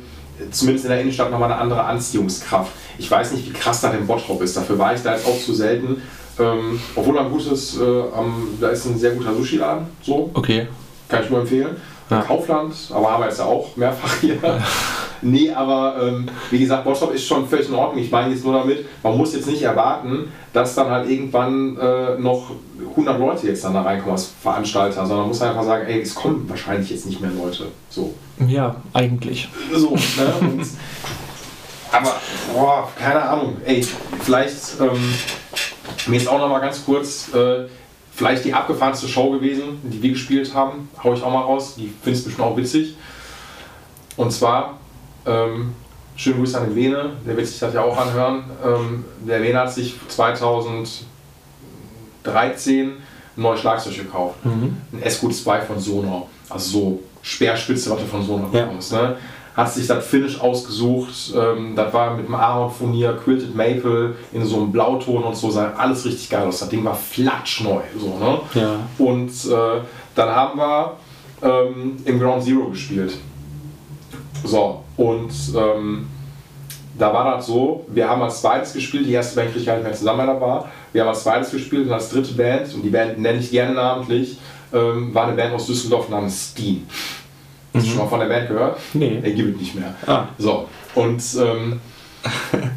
zumindest 0.51 0.85
in 0.85 0.91
der 0.91 1.01
Innenstadt 1.01 1.31
nochmal 1.31 1.51
eine 1.51 1.61
andere 1.61 1.83
Anziehungskraft. 1.83 2.71
Ich 2.97 3.09
weiß 3.09 3.31
nicht, 3.33 3.47
wie 3.49 3.53
krass 3.53 3.81
da 3.81 3.91
in 3.91 4.05
Bottrop 4.07 4.41
ist. 4.41 4.55
Dafür 4.57 4.77
war 4.79 4.93
ich 4.95 5.01
da 5.01 5.13
jetzt 5.15 5.25
auch 5.27 5.39
zu 5.39 5.53
selten. 5.53 6.01
Ähm, 6.39 6.79
obwohl 6.95 7.17
ein 7.17 7.31
gutes, 7.31 7.77
äh, 7.79 7.83
am, 8.15 8.49
da 8.61 8.69
ist 8.69 8.85
ein 8.85 8.97
sehr 8.97 9.11
guter 9.11 9.33
Sushi-Laden. 9.33 9.87
So, 10.03 10.29
Okay. 10.35 10.67
kann 11.09 11.23
ich 11.23 11.29
nur 11.31 11.39
empfehlen. 11.41 11.75
Ja. 12.09 12.21
Kaufland, 12.21 12.73
aber 12.93 13.11
haben 13.11 13.21
wir 13.21 13.27
jetzt 13.27 13.39
ja 13.39 13.45
auch 13.45 13.75
mehrfach 13.75 14.19
hier. 14.21 14.37
nee, 15.21 15.51
aber 15.51 15.95
ähm, 16.01 16.29
wie 16.49 16.59
gesagt, 16.59 16.85
Bottrop 16.85 17.13
ist 17.13 17.25
schon 17.25 17.47
völlig 17.47 17.67
in 17.67 17.75
Ordnung. 17.75 18.01
Ich 18.01 18.09
meine 18.09 18.33
jetzt 18.33 18.45
nur 18.45 18.53
damit, 18.53 18.85
man 19.03 19.17
muss 19.17 19.33
jetzt 19.33 19.47
nicht 19.47 19.61
erwarten, 19.61 20.31
dass 20.53 20.73
dann 20.75 20.89
halt 20.89 21.09
irgendwann 21.09 21.77
äh, 21.77 22.17
noch 22.17 22.51
100 22.91 23.19
Leute 23.19 23.47
jetzt 23.47 23.63
dann 23.65 23.73
da 23.73 23.81
reinkommen 23.81 24.13
als 24.13 24.31
Veranstalter, 24.41 25.01
sondern 25.01 25.19
man 25.19 25.27
muss 25.27 25.41
einfach 25.41 25.63
sagen, 25.63 25.85
ey, 25.87 26.01
es 26.01 26.15
kommen 26.15 26.45
wahrscheinlich 26.47 26.89
jetzt 26.89 27.05
nicht 27.05 27.19
mehr 27.19 27.31
Leute. 27.31 27.67
So. 27.89 28.13
Ja, 28.47 28.77
eigentlich. 28.93 29.49
So, 29.73 29.91
ne? 29.91 30.33
Und, 30.39 30.65
aber, 31.91 32.15
boah, 32.53 32.89
keine 32.97 33.21
Ahnung. 33.21 33.57
Ey, 33.65 33.85
vielleicht, 34.21 34.79
ähm, 34.79 35.13
mir 36.07 36.17
ist 36.17 36.27
auch 36.27 36.39
noch 36.39 36.49
mal 36.49 36.59
ganz 36.59 36.85
kurz, 36.85 37.33
äh, 37.33 37.65
vielleicht 38.17 38.43
die 38.45 38.53
abgefahrenste 38.53 39.07
Show 39.07 39.29
gewesen, 39.29 39.79
die 39.83 40.01
wir 40.01 40.09
gespielt 40.09 40.51
haben. 40.55 40.89
Hau 41.03 41.13
ich 41.13 41.21
auch 41.21 41.31
mal 41.31 41.41
raus. 41.43 41.75
Die 41.77 41.93
findest 42.01 42.25
du 42.25 42.29
bestimmt 42.29 42.47
auch 42.47 42.57
witzig. 42.57 42.95
Und 44.17 44.31
zwar, 44.31 44.79
ähm, 45.27 45.73
schönen 46.15 46.37
Grüße 46.39 46.57
an 46.59 46.65
den 46.65 46.75
Vene, 46.75 47.11
der 47.27 47.37
wird 47.37 47.45
sich 47.45 47.59
das 47.59 47.75
ja 47.75 47.83
auch 47.83 47.95
anhören. 47.95 48.43
Ähm, 48.65 49.05
der 49.27 49.43
Vene 49.43 49.59
hat 49.59 49.71
sich 49.71 49.95
2013 50.07 51.05
ein 52.89 52.97
neues 53.35 53.59
Schlagzeug 53.59 53.95
gekauft. 53.95 54.43
Mhm. 54.43 54.77
Ein 54.93 55.03
SQ2 55.03 55.61
von 55.61 55.79
Sonor. 55.79 56.27
Also 56.49 56.69
so 56.79 57.03
Speerspitze, 57.21 57.91
was 57.91 57.99
du 57.99 58.05
von 58.07 58.25
Sonor 58.25 58.49
Ja. 58.51 58.63
bekommst. 58.63 58.93
Ne? 58.93 59.15
Hat 59.57 59.73
sich 59.73 59.87
das 59.87 60.05
Finish 60.05 60.39
ausgesucht. 60.39 61.33
Ähm, 61.35 61.75
das 61.75 61.91
war 61.91 62.15
mit 62.15 62.27
dem 62.27 62.35
Ahorn-Furnier, 62.35 63.19
Quilted 63.23 63.55
Maple 63.55 64.15
in 64.31 64.45
so 64.45 64.57
einem 64.57 64.71
Blauton 64.71 65.23
und 65.23 65.35
so. 65.35 65.49
Sah 65.49 65.73
alles 65.75 66.05
richtig 66.05 66.29
geil 66.29 66.47
aus. 66.47 66.59
Das 66.59 66.69
Ding 66.69 66.85
war 66.85 66.95
flatschneu. 66.95 67.81
So, 67.99 68.17
ne? 68.19 68.39
Ja. 68.53 68.75
Und 68.99 69.29
äh, 69.29 69.81
dann 70.15 70.29
haben 70.29 70.59
wir 70.59 70.97
ähm, 71.41 71.97
im 72.05 72.19
Ground 72.19 72.43
Zero 72.43 72.69
gespielt. 72.69 73.17
So, 74.43 74.83
und 74.95 75.31
ähm, 75.55 76.07
da 76.97 77.13
war 77.13 77.35
das 77.35 77.47
so, 77.47 77.85
wir 77.89 78.09
haben 78.09 78.21
als 78.21 78.41
zweites 78.41 78.73
gespielt, 78.73 79.07
die 79.07 79.13
erste 79.13 79.35
Band 79.35 79.49
kriege 79.49 79.59
ich 79.59 79.65
gar 79.65 79.75
nicht 79.75 79.83
mehr 79.83 79.93
zusammen, 79.93 80.25
da 80.25 80.39
war. 80.39 80.69
Wir 80.93 81.01
haben 81.01 81.09
als 81.09 81.23
zweites 81.23 81.51
gespielt 81.51 81.87
und 81.87 81.93
als 81.93 82.09
dritte 82.09 82.33
Band, 82.33 82.73
und 82.73 82.81
die 82.81 82.89
Band 82.89 83.19
nenne 83.19 83.39
ich 83.39 83.51
gerne 83.51 83.73
namentlich, 83.73 84.37
ähm, 84.73 85.13
war 85.13 85.27
eine 85.27 85.35
Band 85.35 85.53
aus 85.53 85.67
Düsseldorf 85.67 86.09
namens 86.09 86.51
Steen. 86.51 86.87
Hast 87.73 87.85
du 87.85 87.89
schon 87.89 87.99
mal 87.99 88.07
von 88.07 88.19
der 88.19 88.27
Band 88.27 88.47
gehört? 88.47 88.79
Nee. 88.93 89.19
Er 89.21 89.31
gibt 89.31 89.55
es 89.55 89.61
nicht 89.61 89.75
mehr. 89.75 89.93
Ah. 90.05 90.25
So, 90.37 90.67
und 90.95 91.21
ähm, 91.39 91.79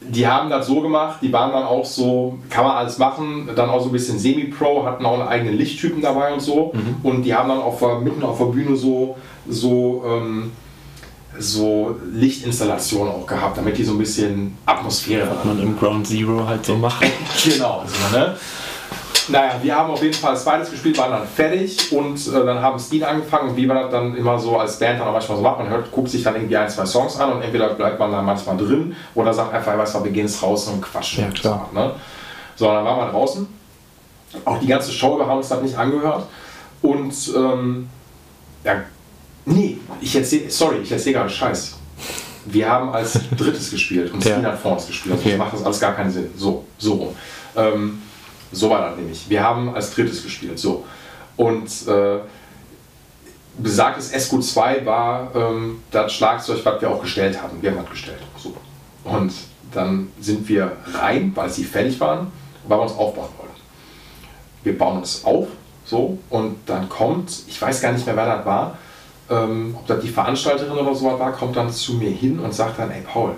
die 0.00 0.26
haben 0.26 0.48
das 0.48 0.66
so 0.66 0.80
gemacht, 0.80 1.18
die 1.22 1.32
waren 1.32 1.52
dann 1.52 1.64
auch 1.64 1.84
so, 1.84 2.38
kann 2.48 2.64
man 2.64 2.76
alles 2.76 2.98
machen, 2.98 3.48
dann 3.54 3.68
auch 3.68 3.80
so 3.80 3.86
ein 3.86 3.92
bisschen 3.92 4.18
Semi-Pro, 4.18 4.84
hatten 4.84 5.04
auch 5.04 5.18
einen 5.18 5.28
eigenen 5.28 5.56
Lichttypen 5.56 6.00
dabei 6.00 6.32
und 6.32 6.40
so. 6.40 6.72
Und 7.02 7.22
die 7.22 7.34
haben 7.34 7.48
dann 7.48 7.58
auf 7.58 7.80
mitten 8.00 8.22
auf 8.22 8.38
der 8.38 8.46
Bühne 8.46 8.76
so, 8.76 9.16
so, 9.48 10.04
ähm, 10.06 10.52
so 11.38 11.96
Lichtinstallationen 12.12 13.12
auch 13.12 13.26
gehabt, 13.26 13.58
damit 13.58 13.76
die 13.76 13.84
so 13.84 13.92
ein 13.92 13.98
bisschen 13.98 14.56
Atmosphäre 14.66 15.30
Was 15.30 15.44
man 15.44 15.62
im 15.62 15.78
Ground 15.78 16.06
Zero 16.06 16.46
halt 16.46 16.64
so 16.64 16.76
macht. 16.76 17.04
Genau, 17.44 17.84
so, 17.86 18.16
ne? 18.16 18.34
Naja, 19.28 19.54
wir 19.62 19.76
haben 19.76 19.90
auf 19.90 20.02
jeden 20.02 20.14
Fall 20.14 20.36
zweites 20.36 20.70
gespielt, 20.70 20.96
waren 20.98 21.10
dann 21.10 21.26
fertig 21.26 21.92
und 21.92 22.16
äh, 22.28 22.44
dann 22.46 22.60
haben 22.62 22.78
Steen 22.78 23.02
angefangen 23.04 23.50
und 23.50 23.56
wie 23.56 23.66
man 23.66 23.76
das 23.76 23.90
dann 23.90 24.16
immer 24.16 24.38
so 24.38 24.58
als 24.58 24.78
Band 24.78 25.00
dann 25.00 25.08
auch 25.08 25.12
manchmal 25.12 25.36
so 25.36 25.42
macht, 25.42 25.58
man 25.58 25.68
hört, 25.68 25.90
guckt 25.92 26.08
sich 26.08 26.22
dann 26.22 26.34
irgendwie 26.34 26.56
ein, 26.56 26.68
zwei 26.68 26.86
Songs 26.86 27.18
an 27.20 27.32
und 27.32 27.42
entweder 27.42 27.68
bleibt 27.70 27.98
man 27.98 28.10
dann 28.10 28.24
manchmal 28.24 28.56
drin 28.56 28.96
oder 29.14 29.34
sagt 29.34 29.52
einfach, 29.52 29.76
weißt 29.76 29.96
du, 29.96 30.04
wir 30.04 30.10
gehen 30.12 30.26
jetzt 30.26 30.42
raus 30.42 30.66
und 30.68 30.80
quatschen. 30.80 31.24
Ja, 31.24 31.30
klar. 31.30 31.68
Ne? 31.74 31.92
So, 32.56 32.66
dann 32.66 32.84
waren 32.84 32.98
wir 33.06 33.10
draußen. 33.12 33.46
Auch 34.44 34.58
die 34.60 34.66
ganze 34.66 34.92
Show, 34.92 35.18
wir 35.18 35.26
haben 35.26 35.38
uns 35.38 35.48
das 35.48 35.60
nicht 35.62 35.76
angehört. 35.76 36.26
Und, 36.82 37.14
ähm, 37.36 37.88
ja, 38.64 38.82
nee, 39.44 39.78
ich 40.00 40.14
erzähl, 40.16 40.50
sorry, 40.50 40.78
ich 40.82 40.92
erzähle 40.92 41.16
gerade 41.16 41.30
Scheiß. 41.30 41.76
Wir 42.46 42.68
haben 42.70 42.90
als 42.90 43.18
drittes 43.36 43.70
gespielt 43.72 44.12
und 44.12 44.24
Ja. 44.24 44.32
Steen 44.32 44.46
hat 44.46 44.58
vor 44.58 44.72
uns 44.72 44.86
gespielt. 44.86 45.14
Also 45.16 45.22
Okay. 45.28 45.36
das 45.36 45.38
macht 45.38 45.52
das 45.54 45.64
alles 45.64 45.80
gar 45.80 45.94
keinen 45.94 46.10
Sinn. 46.10 46.30
So, 46.36 46.64
so 46.78 46.94
rum. 46.94 47.16
Ähm, 47.56 48.02
so 48.52 48.70
war 48.70 48.88
das 48.88 48.96
nämlich. 48.96 49.28
Wir 49.28 49.42
haben 49.42 49.74
als 49.74 49.94
drittes 49.94 50.22
gespielt. 50.22 50.58
So. 50.58 50.84
Und 51.36 51.68
äh, 51.86 52.18
besagtes 53.58 54.12
SQ2 54.12 54.84
war 54.84 55.34
ähm, 55.34 55.82
das 55.90 56.12
Schlagzeug, 56.12 56.60
was 56.64 56.80
wir 56.80 56.90
auch 56.90 57.02
gestellt 57.02 57.42
hatten. 57.42 57.60
Wir 57.60 57.70
haben 57.70 57.78
das 57.78 57.90
gestellt. 57.90 58.20
So. 58.36 58.56
Und 59.04 59.32
dann 59.72 60.10
sind 60.20 60.48
wir 60.48 60.72
rein, 60.94 61.32
weil 61.34 61.50
sie 61.50 61.64
fertig 61.64 62.00
waren, 62.00 62.32
weil 62.66 62.78
wir 62.78 62.82
uns 62.82 62.92
aufbauen 62.92 63.28
wollten. 63.38 63.60
Wir 64.62 64.76
bauen 64.76 64.98
uns 64.98 65.24
auf, 65.24 65.48
so, 65.84 66.18
und 66.28 66.56
dann 66.66 66.88
kommt, 66.88 67.30
ich 67.46 67.60
weiß 67.60 67.80
gar 67.80 67.92
nicht 67.92 68.04
mehr, 68.04 68.16
wer 68.16 68.36
das 68.36 68.44
war, 68.44 68.76
ähm, 69.30 69.74
ob 69.78 69.86
das 69.86 70.00
die 70.00 70.08
Veranstalterin 70.08 70.76
oder 70.76 70.94
so 70.94 71.18
war, 71.18 71.32
kommt 71.32 71.56
dann 71.56 71.70
zu 71.70 71.94
mir 71.94 72.10
hin 72.10 72.38
und 72.38 72.52
sagt 72.52 72.78
dann, 72.78 72.90
ey 72.90 73.00
Paul, 73.00 73.36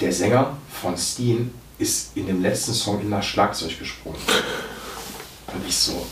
der 0.00 0.12
Sänger 0.12 0.56
von 0.70 0.96
Steen 0.96 1.52
ist 1.80 2.16
in 2.16 2.26
dem 2.26 2.42
letzten 2.42 2.72
Song 2.72 3.00
in 3.00 3.10
das 3.10 3.24
Schlagzeug 3.24 3.78
gesprungen. 3.78 4.18
Und 5.52 5.66
ich 5.66 5.76
so, 5.76 6.06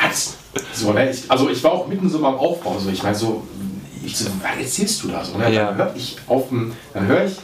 was? 0.00 0.36
So, 0.72 0.92
ne? 0.92 1.10
ich, 1.10 1.30
also 1.30 1.48
ich 1.50 1.62
war 1.62 1.72
auch 1.72 1.86
mitten 1.86 2.08
so 2.08 2.20
beim 2.20 2.34
Aufbau, 2.34 2.78
so 2.78 2.90
ich 2.90 3.02
meine 3.02 3.14
so, 3.14 3.46
ich 4.04 4.16
so, 4.16 4.30
was 4.42 4.58
erzählst 4.58 5.02
du 5.02 5.08
da 5.08 5.24
so? 5.24 5.36
Ne? 5.36 5.52
Ja. 5.52 5.66
Dann 5.66 5.76
höre 5.76 5.96
ich 5.96 6.16
auf 6.26 6.48
dem, 6.48 6.74
dann 6.94 7.06
höre 7.06 7.26
ich 7.26 7.36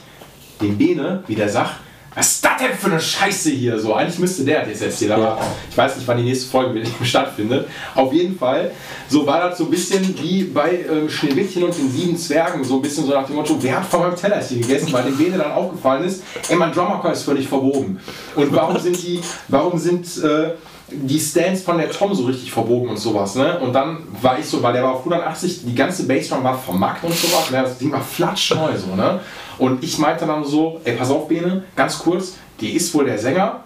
den 0.60 0.76
Bene, 0.76 1.22
wie 1.26 1.34
der 1.34 1.48
sagt, 1.48 1.76
was 2.14 2.32
ist 2.32 2.44
das 2.44 2.56
denn 2.58 2.72
für 2.76 2.90
eine 2.90 3.00
Scheiße 3.00 3.50
hier? 3.50 3.78
So, 3.78 3.94
eigentlich 3.94 4.18
müsste 4.18 4.44
der 4.44 4.60
das 4.60 4.70
jetzt 4.70 4.82
erzählen, 4.82 5.12
aber 5.12 5.40
ich 5.70 5.76
weiß 5.76 5.96
nicht, 5.96 6.08
wann 6.08 6.16
die 6.16 6.24
nächste 6.24 6.50
Folge 6.50 6.74
mit 6.74 6.86
ihm 6.86 6.92
stattfindet. 7.04 7.68
Auf 7.94 8.12
jeden 8.12 8.38
Fall, 8.38 8.72
so 9.08 9.26
war 9.26 9.48
das 9.48 9.58
so 9.58 9.64
ein 9.64 9.70
bisschen 9.70 10.18
wie 10.20 10.44
bei 10.44 10.84
ähm, 10.90 11.08
Schneewittchen 11.08 11.62
und 11.62 11.76
den 11.76 11.90
sieben 11.90 12.16
Zwergen, 12.16 12.64
so 12.64 12.76
ein 12.76 12.82
bisschen 12.82 13.06
so 13.06 13.12
nach 13.12 13.26
dem 13.26 13.36
Motto, 13.36 13.56
wer 13.60 13.76
hat 13.76 13.86
von 13.86 14.00
meinem 14.00 14.16
Teller 14.16 14.42
hier 14.42 14.60
gegessen, 14.60 14.92
weil 14.92 15.04
dem 15.04 15.16
Bene 15.16 15.38
dann 15.38 15.52
aufgefallen 15.52 16.04
ist, 16.04 16.22
ey, 16.48 16.56
mein 16.56 16.72
Drummercore 16.72 17.12
ist 17.12 17.22
völlig 17.22 17.46
verbogen. 17.46 18.00
Und 18.34 18.52
warum 18.52 18.78
sind 18.78 19.00
die, 19.02 19.20
warum 19.48 19.78
sind 19.78 20.06
äh, 20.24 20.52
die 20.90 21.20
Stands 21.20 21.62
von 21.62 21.78
der 21.78 21.90
Tom 21.90 22.14
so 22.14 22.24
richtig 22.24 22.50
verbogen 22.50 22.88
und 22.88 22.96
sowas, 22.96 23.34
ne? 23.34 23.58
Und 23.60 23.72
dann 23.72 23.98
war 24.22 24.38
ich 24.38 24.46
so, 24.46 24.62
weil 24.62 24.72
der 24.72 24.82
war 24.82 24.92
auf 24.92 25.00
180, 25.00 25.64
die 25.64 25.74
ganze 25.74 26.06
Bassdrum 26.06 26.42
war 26.42 26.56
vermackt 26.56 27.04
und 27.04 27.14
sowas, 27.14 27.50
ne? 27.50 27.62
das 27.62 27.78
Ding 27.78 27.92
war 27.92 28.00
flatschneu 28.00 28.76
so, 28.76 28.94
ne? 28.94 29.20
Und 29.58 29.82
ich 29.84 29.98
meinte 29.98 30.26
dann 30.26 30.44
so, 30.44 30.80
ey, 30.84 30.94
pass 30.94 31.10
auf, 31.10 31.28
Bene, 31.28 31.64
ganz 31.76 31.98
kurz, 31.98 32.34
die 32.60 32.70
ist 32.70 32.94
wohl 32.94 33.04
der 33.04 33.18
Sänger 33.18 33.60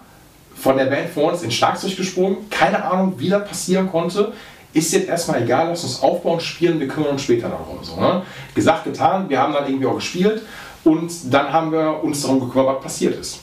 von 0.55 0.77
der 0.77 0.85
Band 0.85 1.09
vor 1.09 1.31
uns 1.31 1.43
ins 1.43 1.53
Schlagzeug 1.53 1.95
gesprungen, 1.95 2.49
keine 2.49 2.83
Ahnung, 2.83 3.13
wie 3.17 3.29
das 3.29 3.47
passieren 3.47 3.89
konnte. 3.89 4.33
ist 4.73 4.91
jetzt 4.91 5.07
erstmal 5.07 5.43
egal, 5.43 5.69
lass 5.69 5.83
uns 5.83 6.01
aufbauen, 6.01 6.39
spielen, 6.39 6.79
wir 6.79 6.87
kümmern 6.87 7.11
uns 7.11 7.21
später 7.21 7.47
darum. 7.47 7.77
So, 7.83 7.99
ne? 7.99 8.23
Gesagt, 8.55 8.83
getan, 8.83 9.29
wir 9.29 9.39
haben 9.39 9.53
dann 9.53 9.67
irgendwie 9.67 9.85
auch 9.85 9.95
gespielt 9.95 10.41
und 10.83 11.11
dann 11.31 11.53
haben 11.53 11.71
wir 11.71 12.03
uns 12.03 12.21
darum 12.21 12.39
gekümmert, 12.39 12.75
was 12.75 12.83
passiert 12.83 13.19
ist. 13.19 13.39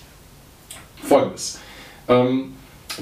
Folgendes. 1.02 1.58
Ähm, 2.08 2.52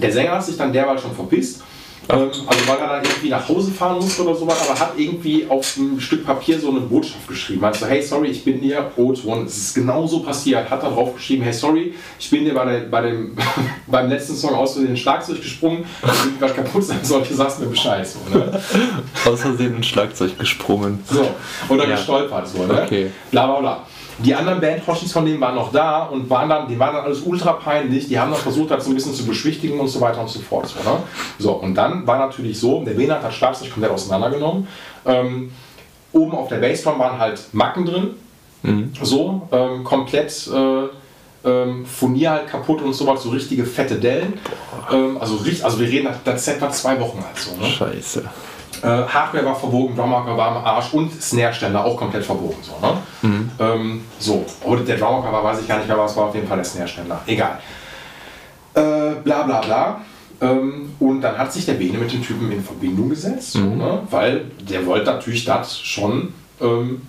der 0.03 0.13
Sänger 0.13 0.33
hat 0.33 0.45
sich 0.45 0.57
dann 0.57 0.73
derweil 0.73 0.99
schon 0.99 1.15
verpisst. 1.15 1.63
Ähm, 2.11 2.31
also 2.47 2.67
weil 2.69 2.79
er 2.79 2.87
dann 2.89 3.05
irgendwie 3.05 3.29
nach 3.29 3.47
Hause 3.47 3.71
fahren 3.71 3.97
musste 3.97 4.23
oder 4.23 4.35
sowas, 4.35 4.67
aber 4.67 4.81
hat 4.81 4.93
irgendwie 4.97 5.47
auf 5.47 5.77
ein 5.77 6.01
Stück 6.01 6.25
Papier 6.25 6.59
so 6.59 6.71
eine 6.71 6.81
Botschaft 6.81 7.29
geschrieben. 7.29 7.63
Also, 7.63 7.85
hey, 7.85 8.01
sorry, 8.01 8.29
ich 8.29 8.43
bin 8.45 8.63
dir, 8.63 8.91
O-Ton, 8.97 9.45
es 9.45 9.59
ist 9.59 9.75
genau 9.75 10.07
so 10.07 10.21
passiert. 10.21 10.71
Hat 10.71 10.83
da 10.83 10.89
drauf 10.89 11.15
geschrieben, 11.17 11.43
hey, 11.43 11.53
sorry, 11.53 11.93
ich 12.19 12.31
bin 12.31 12.47
dir 12.47 12.55
bei, 12.55 12.65
der, 12.65 12.79
bei 12.89 13.03
dem, 13.03 13.37
beim 13.87 14.09
letzten 14.09 14.35
Song 14.37 14.55
aus 14.55 14.73
Versehen 14.73 14.97
Schlagzeug 14.97 15.43
gesprungen, 15.43 15.85
wenn 16.01 16.41
was 16.41 16.55
kaputt 16.55 16.85
sein 16.85 17.01
sollte, 17.03 17.35
sagst 17.35 17.61
mir 17.61 17.67
Bescheid. 17.67 18.07
So, 18.07 18.21
ne? 18.35 18.59
Aus 19.27 19.43
Versehen 19.43 19.77
ein 19.77 19.85
Schlagzeug 19.85 20.39
gesprungen. 20.39 21.05
So, 21.11 21.29
oder 21.69 21.87
Ja. 21.87 21.97
gestolpert, 21.97 22.49
so, 22.49 22.65
ne? 22.65 22.85
Okay. 22.85 23.11
Bla 23.31 23.47
bla 23.49 23.61
bla. 23.61 23.87
Die 24.19 24.35
anderen 24.35 24.61
Bandhoshis 24.61 25.13
von 25.13 25.25
denen 25.25 25.41
waren 25.41 25.55
noch 25.55 25.71
da 25.71 26.05
und 26.05 26.29
waren 26.29 26.49
dann, 26.49 26.67
die 26.69 26.79
waren 26.79 26.95
dann 26.95 27.05
alles 27.05 27.21
ultra 27.23 27.53
peinlich. 27.53 28.09
Die 28.09 28.19
haben 28.19 28.33
dann 28.33 28.41
versucht, 28.41 28.71
das 28.71 28.85
so 28.85 28.91
ein 28.91 28.95
bisschen 28.95 29.15
zu 29.15 29.25
beschwichtigen 29.25 29.79
und 29.79 29.89
so 29.89 30.01
weiter 30.01 30.21
und 30.21 30.29
so 30.29 30.41
fort. 30.41 30.67
So, 30.67 30.79
ne? 30.89 30.97
so 31.39 31.53
und 31.53 31.75
dann 31.75 32.07
war 32.07 32.19
natürlich 32.19 32.59
so, 32.59 32.83
der 32.85 32.95
Benat 32.95 33.19
hat 33.19 33.29
das 33.29 33.35
Schlagzeug 33.35 33.71
komplett 33.71 33.93
auseinandergenommen. 33.93 34.67
Ähm, 35.07 35.53
oben 36.13 36.33
auf 36.33 36.49
der 36.49 36.57
Bassdrum 36.57 36.99
waren 36.99 37.19
halt 37.19 37.43
Macken 37.53 37.87
drin. 37.87 38.11
So, 39.03 39.49
ähm, 39.53 39.85
komplett 39.85 40.49
äh, 40.49 41.49
ähm, 41.49 41.87
Furnier 41.87 42.31
halt 42.31 42.49
kaputt 42.49 42.83
und 42.83 42.93
sowas, 42.93 43.23
so 43.23 43.31
richtige 43.31 43.65
fette 43.65 43.97
Dellen. 43.97 44.35
Ähm, 44.91 45.17
also, 45.21 45.39
also 45.63 45.79
wir 45.79 45.89
reden, 45.89 46.09
das 46.25 46.45
Set 46.45 46.61
war 46.61 46.71
zwei 46.71 46.99
Wochen 47.01 47.19
alt 47.19 47.39
so. 47.39 47.55
Ne? 47.57 47.67
Scheiße. 47.67 48.25
Äh, 48.83 48.87
Hardware 48.87 49.45
war 49.45 49.55
verbogen, 49.57 49.97
Drummarker 49.97 50.37
war 50.37 50.57
am 50.57 50.65
Arsch 50.65 50.93
und 50.93 51.13
Snare-Ständer 51.13 51.85
auch 51.85 51.97
komplett 51.97 52.25
verbogen. 52.25 52.59
So, 52.63 52.75
ne? 52.87 53.51
ähm, 53.59 54.05
so. 54.19 54.45
Oder 54.65 54.83
der 54.83 54.97
Drummarker 54.97 55.33
war, 55.33 55.45
weiß 55.45 55.61
ich 55.61 55.69
gar 55.69 55.79
nicht 55.79 55.89
mehr, 55.89 55.97
aber 55.97 56.07
es 56.07 56.17
war 56.17 56.27
auf 56.27 56.35
jeden 56.35 56.47
Fall 56.47 56.59
der 56.59 56.65
Snare-Ständer. 56.65 57.21
Egal. 57.27 57.59
Äh, 58.75 59.15
bla 59.25 59.43
bla 59.43 59.61
bla. 59.61 60.01
Ähm, 60.41 60.95
und 61.01 61.21
dann 61.21 61.37
hat 61.37 61.53
sich 61.53 61.67
der 61.67 61.75
Bene 61.75 61.99
mit 61.99 62.13
dem 62.13 62.23
Typen 62.23 62.53
in 62.53 62.63
Verbindung 62.63 63.09
gesetzt, 63.09 63.53
so, 63.53 63.61
ne? 63.61 64.03
weil 64.09 64.45
der 64.61 64.87
wollte 64.87 65.07
natürlich 65.07 65.45
das 65.45 65.81
schon 65.81 66.33
ähm, 66.61 67.03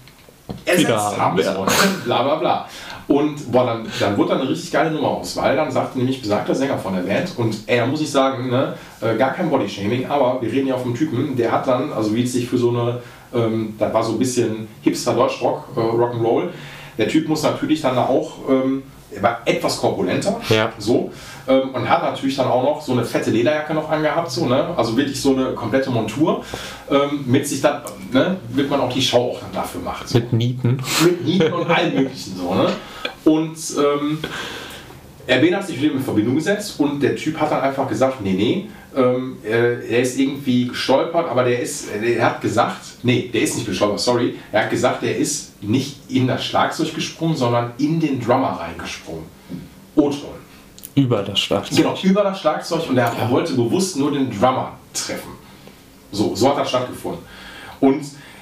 ersetzt 0.66 1.18
haben. 1.18 1.38
ja. 1.38 1.54
So, 1.54 1.66
ne? 1.66 1.72
bla 2.06 2.24
bla 2.24 2.36
bla. 2.36 2.68
Und 3.10 3.52
boah, 3.52 3.65
dann, 3.65 3.88
dann 3.99 4.15
wurde 4.18 4.30
da 4.36 4.40
eine 4.40 4.48
richtig 4.49 4.72
geile 4.72 4.91
Nummer 4.91 5.07
aus, 5.07 5.36
weil 5.36 5.56
dann 5.56 5.72
sagte 5.72 5.98
nämlich 5.98 6.22
besagter 6.22 6.53
Sänger 6.53 6.77
von 6.77 6.94
der 6.94 7.02
Band, 7.02 7.31
und 7.38 7.57
ey, 7.65 7.80
da 7.80 7.88
muss 7.88 8.02
ich 8.02 8.11
sagen, 8.11 8.49
ne, 8.52 8.76
äh, 9.02 9.15
gar 9.18 9.34
kein 9.34 9.49
Bodyshaming, 9.49 10.06
aber 10.07 10.40
wir 10.41 10.52
reden 10.52 10.68
ja 10.68 10.77
vom 10.77 10.94
Typen, 10.94 11.36
der 11.36 11.52
hat 11.52 11.65
dann, 11.68 11.91
also 11.91 12.14
wie 12.15 12.22
es 12.23 12.34
sich 12.34 12.48
für 12.48 12.60
so 12.60 12.69
eine, 12.69 12.99
ähm, 13.34 13.73
da 13.80 13.91
war 13.91 14.03
so 14.03 14.11
ein 14.14 14.19
bisschen 14.19 14.68
Hipster 14.84 15.14
Deutschrock, 15.15 15.69
äh, 15.76 15.80
Rock'n'Roll, 15.80 16.49
der 16.99 17.07
Typ 17.07 17.27
muss 17.27 17.41
natürlich 17.41 17.81
dann 17.81 17.95
da 17.95 18.06
auch, 18.06 18.34
ähm, 18.48 18.84
er 19.11 19.23
war 19.23 19.40
etwas 19.44 19.80
korpulenter, 19.81 20.40
Ja. 20.49 20.72
so, 20.77 21.11
ähm, 21.48 21.69
und 21.73 21.90
hat 21.90 22.03
natürlich 22.03 22.36
dann 22.36 22.45
auch 22.48 22.61
noch 22.61 22.80
so 22.80 22.91
eine 22.91 23.03
fette 23.03 23.31
Lederjacke 23.31 23.73
noch 23.73 23.90
angehabt, 23.90 24.30
so, 24.30 24.45
ne? 24.45 24.68
also 24.77 24.95
wirklich 24.95 25.19
so 25.19 25.36
eine 25.36 25.53
komplette 25.53 25.90
Montur, 25.90 26.44
ähm, 26.91 27.23
mit 27.26 27.48
sich 27.48 27.60
dann, 27.60 27.81
ne, 28.14 28.38
wird 28.49 28.69
man 28.69 28.80
auch 28.81 28.94
die 28.94 29.02
Show 29.02 29.31
auch 29.36 29.40
dann 29.40 29.52
dafür 29.52 29.81
machen. 29.81 30.06
So 30.06 30.19
Mit 30.19 30.31
Nieten. 30.34 30.77
mit 31.03 31.26
Nieten 31.26 31.52
und 31.53 31.68
allem 31.72 31.95
möglichen 31.95 32.38
so, 32.38 32.53
ne? 32.53 32.68
Und 33.26 33.58
ähm, 33.78 34.20
RB 35.30 35.54
hat 35.54 35.68
sich 35.68 35.80
mit 35.80 35.91
ihm 35.91 35.98
in 35.98 36.04
Verbindung 36.04 36.36
gesetzt 36.36 36.80
und 36.80 37.02
der 37.02 37.16
Typ 37.16 37.40
hat 37.40 37.52
dann 37.52 37.62
einfach 37.62 37.88
gesagt, 37.88 38.22
nee, 38.22 38.34
nee, 38.34 38.68
ähm, 38.96 39.38
äh, 39.46 39.88
er 39.88 40.02
ist 40.02 40.18
irgendwie 40.18 40.68
gestolpert, 40.68 41.30
aber 41.30 41.44
der 41.44 41.60
ist, 41.62 41.90
er 41.91 42.26
hat 42.26 42.41
gesagt, 42.41 42.82
nee, 43.04 43.30
der 43.32 43.41
ist 43.41 43.56
nicht 43.56 43.68
gestolpert, 43.68 44.00
sorry, 44.00 44.36
er 44.52 44.64
hat 44.64 44.72
gesagt, 44.72 45.04
er 45.04 45.16
ist 45.16 45.62
nicht 45.62 45.98
in 46.10 46.28
das 46.28 46.44
Schlagzeug 46.44 46.96
gesprungen, 46.96 47.36
sondern 47.36 47.74
in 47.78 48.00
den 48.00 48.20
Drummer 48.20 48.60
reingesprungen. 48.60 49.26
O-Ton. 49.96 50.40
Über 50.96 51.22
das 51.22 51.40
Schlagzeug. 51.40 51.78
Genau, 51.78 51.98
über 52.02 52.24
das 52.24 52.40
Schlagzeug 52.40 52.90
und 52.90 52.98
er, 52.98 53.14
er 53.14 53.30
wollte 53.30 53.54
bewusst 53.54 53.98
nur 53.98 54.12
den 54.12 54.30
Drummer 54.32 54.78
treffen. 54.94 55.32
So, 56.12 56.36
so 56.36 56.50
hat 56.50 56.58
das 56.58 56.70
stattgefunden. 56.70 57.24
Und 57.80 58.02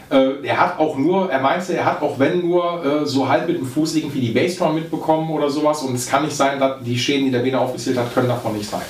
äh, 0.10 0.44
er 0.44 0.60
hat 0.60 0.80
auch 0.80 0.98
nur, 0.98 1.32
er 1.32 1.40
meinte, 1.40 1.76
er 1.76 1.86
hat 1.86 2.02
auch 2.02 2.20
wenn 2.20 2.42
nur 2.42 2.86
äh, 2.86 3.06
so 3.06 3.28
halb 3.28 3.48
mit 3.48 3.58
dem 3.58 3.66
Fuß 3.66 3.96
irgendwie 3.96 4.22
die 4.22 4.32
Bassdrum 4.32 4.76
mitbekommen 4.76 5.30
oder 5.32 5.50
sowas 5.50 5.82
und 5.84 5.96
es 5.96 6.08
kann 6.08 6.24
nicht 6.24 6.36
sein, 6.36 6.60
dass 6.60 6.82
die 6.82 6.98
Schäden, 6.98 7.26
die 7.26 7.32
der 7.32 7.40
Bene 7.40 7.60
aufgezählt 7.60 7.98
hat, 7.98 8.14
können 8.14 8.30
davon 8.30 8.58
nicht 8.58 8.70
sein. 8.70 8.84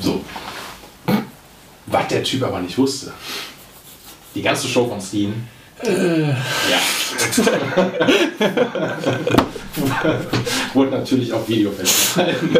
So. 0.00 0.22
Was 1.86 2.08
der 2.08 2.24
Typ 2.24 2.42
aber 2.42 2.60
nicht 2.60 2.78
wusste. 2.78 3.12
Die 4.34 4.42
ganze 4.42 4.66
Show 4.66 4.88
von 4.88 5.00
Steen. 5.00 5.48
Ja. 5.82 6.36
Wurde 10.74 10.90
natürlich 10.90 11.32
auf 11.32 11.48
Video 11.48 11.70
festgehalten. 11.70 12.54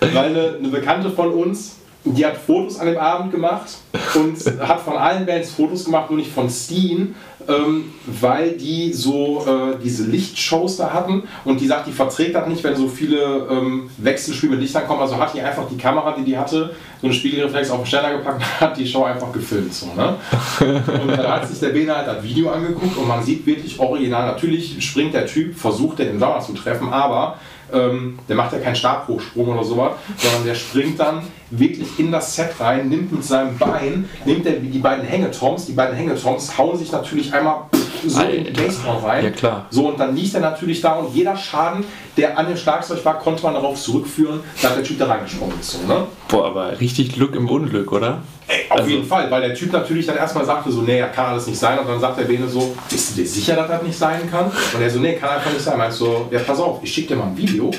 Weil 0.00 0.16
eine, 0.16 0.56
eine 0.58 0.68
Bekannte 0.68 1.10
von 1.10 1.32
uns, 1.32 1.76
die 2.14 2.24
hat 2.24 2.36
Fotos 2.36 2.78
an 2.78 2.86
dem 2.86 2.98
Abend 2.98 3.32
gemacht 3.32 3.78
und 4.14 4.36
hat 4.60 4.80
von 4.80 4.96
allen 4.96 5.26
Bands 5.26 5.50
Fotos 5.50 5.84
gemacht, 5.84 6.10
nur 6.10 6.18
nicht 6.18 6.30
von 6.30 6.48
Steen, 6.48 7.14
ähm, 7.48 7.92
weil 8.06 8.52
die 8.52 8.92
so 8.92 9.44
äh, 9.46 9.76
diese 9.82 10.04
Lichtshows 10.04 10.76
da 10.76 10.92
hatten 10.92 11.24
und 11.44 11.60
die 11.60 11.66
sagt, 11.66 11.86
die 11.86 11.92
verträgt 11.92 12.34
das 12.34 12.46
nicht, 12.48 12.62
wenn 12.64 12.76
so 12.76 12.88
viele 12.88 13.46
ähm, 13.50 13.90
Wechselspiele 13.98 14.52
mit 14.52 14.60
Lichtern 14.62 14.86
kommen. 14.86 15.00
Also 15.00 15.16
hat 15.16 15.34
die 15.34 15.40
einfach 15.40 15.64
die 15.68 15.76
Kamera, 15.76 16.14
die 16.16 16.24
die 16.24 16.36
hatte, 16.36 16.74
so 17.00 17.06
eine 17.06 17.14
Spiegelreflex 17.14 17.70
auf 17.70 17.78
den 17.78 17.86
Ständer 17.86 18.16
gepackt 18.16 18.40
und 18.40 18.60
hat 18.60 18.76
die 18.76 18.86
Show 18.86 19.04
einfach 19.04 19.32
gefilmt. 19.32 19.72
So, 19.72 19.86
ne? 19.86 20.14
Und 20.60 21.10
dann 21.10 21.28
hat 21.28 21.48
sich 21.48 21.60
der 21.60 21.68
Bene 21.68 21.94
halt 21.94 22.06
das 22.06 22.22
Video 22.22 22.50
angeguckt 22.50 22.96
und 22.96 23.06
man 23.06 23.22
sieht 23.22 23.44
wirklich 23.46 23.78
original, 23.78 24.26
natürlich 24.26 24.84
springt 24.84 25.14
der 25.14 25.26
Typ, 25.26 25.56
versucht 25.56 25.98
den 25.98 26.18
Drummer 26.18 26.40
zu 26.40 26.52
treffen, 26.52 26.92
aber 26.92 27.38
ähm, 27.72 28.18
der 28.28 28.36
macht 28.36 28.52
ja 28.52 28.58
keinen 28.58 28.76
Stabhochsprung 28.76 29.48
oder 29.48 29.64
sowas, 29.64 29.92
sondern 30.16 30.44
der 30.44 30.54
springt 30.54 31.00
dann 31.00 31.22
wirklich 31.50 31.98
in 31.98 32.12
das 32.12 32.34
Set 32.34 32.58
rein, 32.60 32.88
nimmt 32.88 33.12
mit 33.12 33.24
seinem 33.24 33.56
Bein, 33.58 34.08
nimmt 34.24 34.46
er 34.46 34.54
die 34.54 34.78
beiden 34.78 35.04
Hängetoms, 35.04 35.66
die 35.66 35.72
beiden 35.72 35.96
Hängetoms 35.96 36.56
hauen 36.56 36.78
sich 36.78 36.92
natürlich 36.92 37.32
einmal 37.32 37.66
so 38.10 38.20
Alter. 38.20 38.50
Bassdrum 38.62 39.04
rein. 39.04 39.24
Ja, 39.24 39.30
klar. 39.30 39.66
So, 39.70 39.88
und 39.88 39.98
dann 40.00 40.14
liegt 40.16 40.34
er 40.34 40.40
natürlich 40.40 40.80
da 40.80 40.94
und 40.94 41.14
jeder 41.14 41.36
Schaden, 41.36 41.84
der 42.16 42.38
an 42.38 42.46
dem 42.48 42.56
Schlagzeug 42.56 43.04
war, 43.04 43.18
konnte 43.18 43.42
man 43.42 43.54
darauf 43.54 43.80
zurückführen, 43.80 44.40
dass 44.62 44.74
der 44.74 44.82
Typ 44.84 44.98
da 44.98 45.06
reingesprungen 45.06 45.58
ist. 45.60 45.70
So, 45.72 45.86
ne? 45.86 46.06
Boah, 46.28 46.46
aber 46.46 46.80
richtig 46.80 47.12
Glück 47.12 47.34
im 47.34 47.48
Unglück, 47.48 47.92
oder? 47.92 48.22
Ey, 48.48 48.64
auf 48.70 48.78
Also- 48.78 48.90
jeden 48.90 49.04
Fall, 49.06 49.30
weil 49.30 49.40
der 49.42 49.54
Typ 49.54 49.72
natürlich 49.72 50.06
dann 50.06 50.16
erstmal 50.16 50.44
sagte 50.44 50.70
so, 50.70 50.82
nee, 50.82 51.00
das 51.00 51.12
kann 51.12 51.26
alles 51.26 51.46
nicht 51.46 51.58
sein. 51.58 51.78
Und 51.78 51.88
dann 51.88 52.00
sagt 52.00 52.18
der 52.18 52.24
Bene 52.24 52.46
so, 52.48 52.74
bist 52.88 53.10
du 53.16 53.22
dir 53.22 53.28
sicher, 53.28 53.56
dass 53.56 53.68
das 53.68 53.82
nicht 53.82 53.98
sein 53.98 54.30
kann? 54.30 54.46
Und 54.46 54.80
er 54.80 54.88
so, 54.90 55.00
nee, 55.00 55.14
kann 55.14 55.30
einfach 55.30 55.50
nicht 55.52 55.62
sein. 55.62 55.76
Meinst 55.78 55.98
so, 55.98 56.28
ja, 56.30 56.38
pass 56.40 56.58
auf, 56.60 56.78
ich 56.82 56.92
schicke 56.92 57.08
dir 57.08 57.16
mal 57.16 57.26
ein 57.26 57.36
Video. 57.36 57.70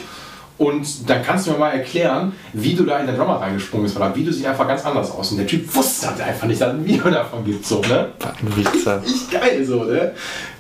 Und 0.57 1.07
dann 1.07 1.21
kannst 1.23 1.45
du 1.45 1.51
mir 1.51 1.59
mal 1.59 1.69
erklären, 1.69 2.33
wie 2.53 2.73
du 2.73 2.83
da 2.83 2.99
in 2.99 3.05
den 3.05 3.15
Drummer 3.15 3.39
reingesprungen 3.39 3.85
bist, 3.85 3.99
weil 3.99 4.09
das 4.09 4.17
Video 4.17 4.33
sieht 4.33 4.47
einfach 4.47 4.67
ganz 4.67 4.83
anders 4.85 5.11
aus. 5.11 5.31
Und 5.31 5.37
der 5.37 5.45
Typ 5.45 5.73
wusste 5.75 6.09
halt 6.09 6.21
einfach 6.21 6.47
nicht, 6.47 6.59
dass 6.59 6.73
es 6.73 6.79
ein 6.79 6.85
Video 6.85 7.09
davon 7.11 7.45
gibt. 7.45 7.63
So, 7.63 7.79
ne? 7.81 8.09
Wichser. 8.41 9.01
Richtig 9.03 9.29
geil 9.29 9.63
so, 9.63 9.83
ne? 9.83 10.13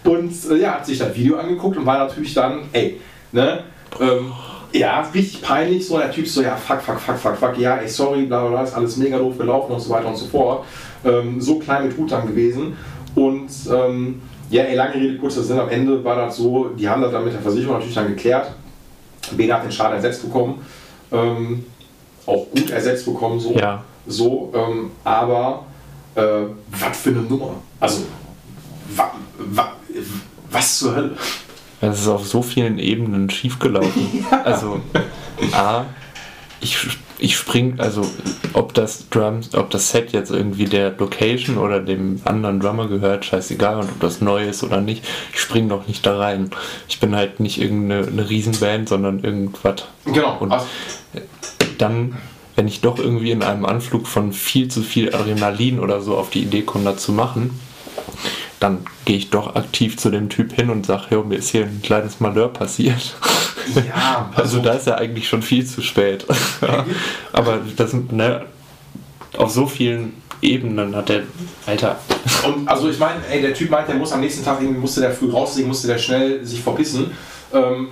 Und 0.03 0.31
äh, 0.51 0.57
ja, 0.57 0.75
hat 0.75 0.85
sich 0.85 0.99
das 0.99 1.15
Video 1.15 1.37
angeguckt 1.37 1.77
und 1.77 1.85
war 1.85 1.97
natürlich 1.97 2.33
dann, 2.35 2.61
ey, 2.73 2.99
ne? 3.31 3.63
Ähm, 3.99 4.33
ja, 4.73 5.01
richtig 5.13 5.41
peinlich, 5.41 5.87
so 5.87 5.97
der 5.97 6.11
Typ 6.11 6.27
so, 6.27 6.41
ja, 6.41 6.55
fuck, 6.55 6.81
fuck, 6.81 6.99
fuck, 6.99 7.17
fuck, 7.17 7.37
fuck, 7.37 7.57
ja, 7.57 7.77
ey, 7.77 7.87
sorry, 7.87 8.25
bla 8.25 8.41
bla 8.41 8.49
bla, 8.49 8.63
ist 8.63 8.73
alles 8.73 8.97
mega 8.97 9.17
doof 9.17 9.37
gelaufen 9.37 9.71
und 9.71 9.79
so 9.79 9.89
weiter 9.89 10.07
und 10.07 10.17
so 10.17 10.27
fort. 10.27 10.65
Ähm, 11.05 11.41
so 11.41 11.57
klein 11.57 11.87
mit 11.87 11.97
Hut 11.97 12.11
dann 12.11 12.27
gewesen. 12.27 12.77
Und 13.15 13.49
ähm, 13.73 14.21
ja, 14.49 14.63
ey, 14.63 14.75
lange 14.75 14.95
Rede, 14.95 15.17
kurzer 15.17 15.41
Sinn, 15.41 15.59
am 15.59 15.69
Ende 15.69 16.03
war 16.03 16.15
das 16.15 16.37
so, 16.37 16.69
die 16.77 16.87
haben 16.87 17.01
das 17.01 17.11
dann 17.11 17.23
mit 17.23 17.33
der 17.33 17.41
Versicherung 17.41 17.75
natürlich 17.75 17.95
dann 17.95 18.07
geklärt. 18.07 18.51
Bene 19.35 19.53
hat 19.53 19.63
den 19.63 19.71
Schaden 19.71 19.95
ersetzt 19.95 20.21
bekommen. 20.23 20.65
Ähm, 21.11 21.65
auch 22.25 22.45
gut 22.51 22.69
ersetzt 22.69 23.05
bekommen, 23.05 23.39
so. 23.39 23.53
Ja. 23.53 23.83
So, 24.05 24.51
ähm, 24.55 24.91
aber 25.03 25.65
äh, 26.15 26.21
was 26.71 26.97
für 26.97 27.09
eine 27.09 27.21
Nummer. 27.21 27.55
Also, 27.79 28.03
wa, 28.95 29.11
wa, 29.37 29.73
was 30.49 30.79
zur 30.79 30.95
Hölle? 30.95 31.17
Es 31.79 32.01
ist 32.01 32.07
auf 32.07 32.27
so 32.27 32.41
vielen 32.41 32.79
Ebenen 32.79 33.29
schiefgelaufen. 33.29 34.25
Also, 34.43 34.81
A, 35.53 35.85
ich, 36.59 36.77
ich 37.19 37.35
spring, 37.35 37.79
also 37.79 38.01
ob 38.53 38.73
das 38.73 39.09
Drums, 39.09 39.55
ob 39.55 39.69
das 39.69 39.89
Set 39.89 40.11
jetzt 40.11 40.31
irgendwie 40.31 40.65
der 40.65 40.91
Location 40.97 41.57
oder 41.57 41.79
dem 41.79 42.21
anderen 42.25 42.59
Drummer 42.59 42.87
gehört, 42.87 43.25
scheißegal, 43.25 43.77
und 43.79 43.89
ob 43.89 43.99
das 43.99 44.21
neu 44.21 44.47
ist 44.47 44.63
oder 44.63 44.81
nicht, 44.81 45.03
ich 45.33 45.39
spring 45.39 45.69
doch 45.69 45.87
nicht 45.87 46.05
da 46.05 46.17
rein. 46.17 46.51
Ich 46.87 46.99
bin 46.99 47.15
halt 47.15 47.39
nicht 47.39 47.59
irgendeine 47.59 48.07
eine 48.07 48.29
Riesenband, 48.29 48.89
sondern 48.89 49.23
irgendwas. 49.23 49.85
Genau. 50.05 50.37
Und 50.39 50.51
also, 50.51 50.65
dann, 51.77 52.17
wenn 52.55 52.67
ich 52.67 52.81
doch 52.81 52.99
irgendwie 52.99 53.31
in 53.31 53.43
einem 53.43 53.65
Anflug 53.65 54.07
von 54.07 54.31
viel 54.31 54.67
zu 54.67 54.81
viel 54.81 55.13
Adrenalin 55.13 55.79
oder 55.79 56.01
so 56.01 56.17
auf 56.17 56.29
die 56.29 56.43
Idee 56.43 56.61
komme, 56.61 56.85
das 56.85 57.03
zu 57.03 57.11
machen, 57.11 57.59
dann 58.59 58.85
gehe 59.05 59.17
ich 59.17 59.29
doch 59.29 59.55
aktiv 59.55 59.97
zu 59.97 60.09
dem 60.09 60.29
Typ 60.29 60.53
hin 60.53 60.69
und 60.69 60.85
sage, 60.85 61.03
hey, 61.09 61.23
mir 61.23 61.35
ist 61.35 61.49
hier 61.49 61.63
ein 61.63 61.81
kleines 61.83 62.19
Malheur 62.19 62.49
passiert. 62.49 63.15
ja, 63.75 64.31
Also 64.35 64.59
da 64.59 64.73
ist 64.73 64.87
ja 64.87 64.95
eigentlich 64.95 65.27
schon 65.27 65.41
viel 65.41 65.65
zu 65.65 65.81
spät. 65.81 66.25
Aber 67.33 67.59
das, 67.75 67.93
ne, 67.93 68.45
auf 69.37 69.51
so 69.51 69.67
vielen 69.67 70.13
Ebenen 70.41 70.95
hat 70.95 71.09
der, 71.09 71.23
Alter. 71.65 71.99
Und 72.45 72.67
also 72.67 72.89
ich 72.89 72.99
meine, 72.99 73.21
ey, 73.29 73.41
der 73.41 73.53
Typ 73.53 73.69
meint, 73.69 73.87
der 73.87 73.95
muss 73.95 74.11
am 74.11 74.21
nächsten 74.21 74.43
Tag 74.43 74.59
irgendwie, 74.61 74.79
musste 74.79 75.01
der 75.01 75.11
früh 75.11 75.29
rauslegen, 75.29 75.67
musste 75.67 75.87
der 75.87 75.97
schnell 75.97 76.43
sich 76.45 76.61
verpissen. 76.61 77.11
Ähm, 77.53 77.89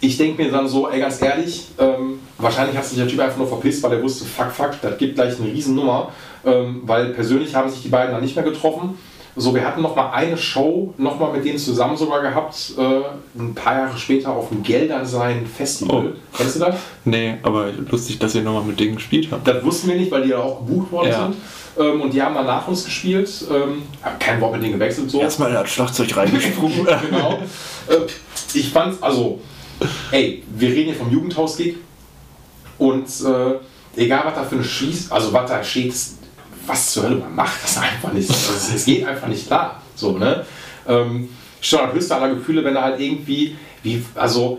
ich 0.00 0.16
denke 0.16 0.42
mir 0.42 0.50
dann 0.50 0.66
so, 0.66 0.88
ey, 0.88 0.98
ganz 0.98 1.20
ehrlich, 1.20 1.68
ähm, 1.78 2.20
wahrscheinlich 2.38 2.76
hat 2.76 2.86
sich 2.86 2.96
der 2.96 3.06
Typ 3.06 3.20
einfach 3.20 3.36
nur 3.36 3.48
verpisst, 3.48 3.82
weil 3.82 3.92
er 3.92 4.02
wusste, 4.02 4.24
fuck, 4.24 4.50
fuck, 4.50 4.80
das 4.80 4.96
gibt 4.96 5.16
gleich 5.16 5.38
eine 5.38 5.52
Riesennummer. 5.52 6.10
Ähm, 6.44 6.80
weil 6.84 7.10
persönlich 7.10 7.54
haben 7.54 7.68
sich 7.68 7.82
die 7.82 7.88
beiden 7.88 8.12
dann 8.12 8.22
nicht 8.22 8.34
mehr 8.34 8.44
getroffen. 8.44 8.98
So, 9.40 9.54
wir 9.54 9.64
hatten 9.64 9.80
noch 9.80 9.96
mal 9.96 10.10
eine 10.10 10.36
Show 10.36 10.92
noch 10.98 11.18
mal 11.18 11.32
mit 11.32 11.44
denen 11.46 11.58
zusammen 11.58 11.96
sogar 11.96 12.20
gehabt, 12.20 12.74
äh, 12.76 13.38
ein 13.40 13.54
paar 13.54 13.74
Jahre 13.74 13.96
später 13.96 14.30
auf 14.32 14.50
dem 14.50 14.62
Geldern 14.62 15.06
sein 15.06 15.46
Festival. 15.46 16.12
Oh. 16.14 16.36
Kennst 16.36 16.56
du 16.56 16.60
das? 16.60 16.74
Nee, 17.06 17.36
aber 17.42 17.70
lustig, 17.90 18.18
dass 18.18 18.34
ihr 18.34 18.42
nochmal 18.42 18.64
mit 18.64 18.78
denen 18.78 18.96
gespielt 18.96 19.28
habt. 19.30 19.48
Das 19.48 19.64
wussten 19.64 19.88
wir 19.88 19.96
nicht, 19.96 20.10
weil 20.10 20.24
die 20.24 20.28
ja 20.30 20.38
auch 20.38 20.58
gebucht 20.58 20.92
worden 20.92 21.08
Ja. 21.08 21.22
sind. 21.22 21.36
Ähm, 21.78 22.00
und 22.02 22.12
die 22.12 22.20
haben 22.20 22.34
dann 22.34 22.44
nach 22.44 22.68
uns 22.68 22.84
gespielt. 22.84 23.30
Ähm, 23.50 23.82
kein 24.18 24.40
Wort 24.42 24.52
mit 24.52 24.62
denen 24.62 24.74
gewechselt. 24.74 25.10
So. 25.10 25.20
Erstmal 25.20 25.52
das 25.52 25.70
Schlagzeug 25.70 26.14
reingesprungen. 26.14 26.86
genau. 27.10 27.38
Äh, 27.88 27.96
ich 28.52 28.68
fand's, 28.70 29.02
also, 29.02 29.40
ey, 30.10 30.42
wir 30.54 30.68
reden 30.68 30.90
hier 30.90 30.96
vom 30.96 31.10
Jugendhaus-Gig 31.10 31.76
und 32.76 33.06
äh, 33.06 34.00
egal 34.02 34.22
was 34.26 34.34
da 34.34 34.42
für 34.42 34.56
eine 34.56 34.64
Schieß, 34.64 35.10
also 35.10 35.32
was 35.32 35.48
da 35.48 35.64
steht, 35.64 35.94
was 36.66 36.92
zur 36.92 37.04
Hölle 37.04 37.16
man 37.16 37.34
macht, 37.34 37.62
das 37.62 37.78
einfach 37.78 38.12
nicht. 38.12 38.30
Also, 38.30 38.74
es, 38.74 38.84
geht 38.84 39.06
einfach 39.06 39.28
nicht 39.28 39.46
klar. 39.46 39.80
So, 39.94 40.12
ne? 40.12 40.44
Ähm, 40.88 41.28
das 41.60 41.92
höchste 41.92 42.16
aller 42.16 42.34
Gefühle, 42.34 42.64
wenn 42.64 42.76
er 42.76 42.82
halt 42.82 43.00
irgendwie, 43.00 43.56
wie, 43.82 44.02
also, 44.14 44.58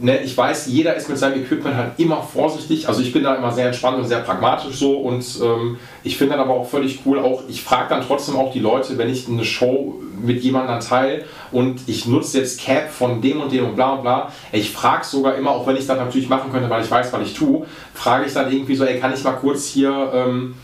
ne, 0.00 0.22
ich 0.22 0.36
weiß, 0.36 0.66
jeder 0.66 0.94
ist 0.94 1.08
mit 1.08 1.18
seinem 1.18 1.42
Equipment 1.42 1.76
halt 1.76 1.92
immer 1.98 2.22
vorsichtig. 2.22 2.88
Also 2.88 3.02
ich 3.02 3.12
bin 3.12 3.22
da 3.22 3.34
immer 3.34 3.52
sehr 3.52 3.66
entspannt 3.66 3.98
und 3.98 4.06
sehr 4.06 4.20
pragmatisch 4.20 4.76
so 4.76 4.98
und 4.98 5.24
ähm, 5.42 5.78
ich 6.02 6.16
finde 6.16 6.36
dann 6.36 6.44
aber 6.44 6.54
auch 6.54 6.68
völlig 6.68 7.00
cool, 7.04 7.18
auch 7.18 7.42
ich 7.48 7.62
frage 7.62 7.90
dann 7.90 8.02
trotzdem 8.02 8.36
auch 8.36 8.52
die 8.52 8.58
Leute, 8.58 8.98
wenn 8.98 9.08
ich 9.08 9.28
eine 9.28 9.44
Show 9.44 10.00
mit 10.22 10.42
jemandem 10.42 10.80
teile 10.80 11.24
und 11.52 11.80
ich 11.86 12.06
nutze 12.06 12.38
jetzt 12.38 12.60
Cap 12.60 12.90
von 12.90 13.20
dem 13.20 13.40
und 13.40 13.52
dem 13.52 13.64
und 13.66 13.76
bla 13.76 13.94
und 13.94 14.02
bla. 14.02 14.32
Ich 14.52 14.70
frage 14.70 15.04
sogar 15.04 15.34
immer, 15.36 15.50
auch 15.50 15.66
wenn 15.66 15.76
ich 15.76 15.86
das 15.86 15.98
natürlich 15.98 16.28
machen 16.28 16.52
könnte, 16.52 16.68
weil 16.68 16.84
ich 16.84 16.90
weiß, 16.90 17.12
was 17.12 17.22
ich 17.26 17.34
tue, 17.34 17.66
frage 17.94 18.26
ich 18.26 18.32
dann 18.32 18.52
irgendwie 18.52 18.76
so, 18.76 18.84
ey, 18.84 18.98
kann 18.98 19.14
ich 19.14 19.22
mal 19.24 19.32
kurz 19.32 19.66
hier 19.66 20.10
ähm, 20.14 20.54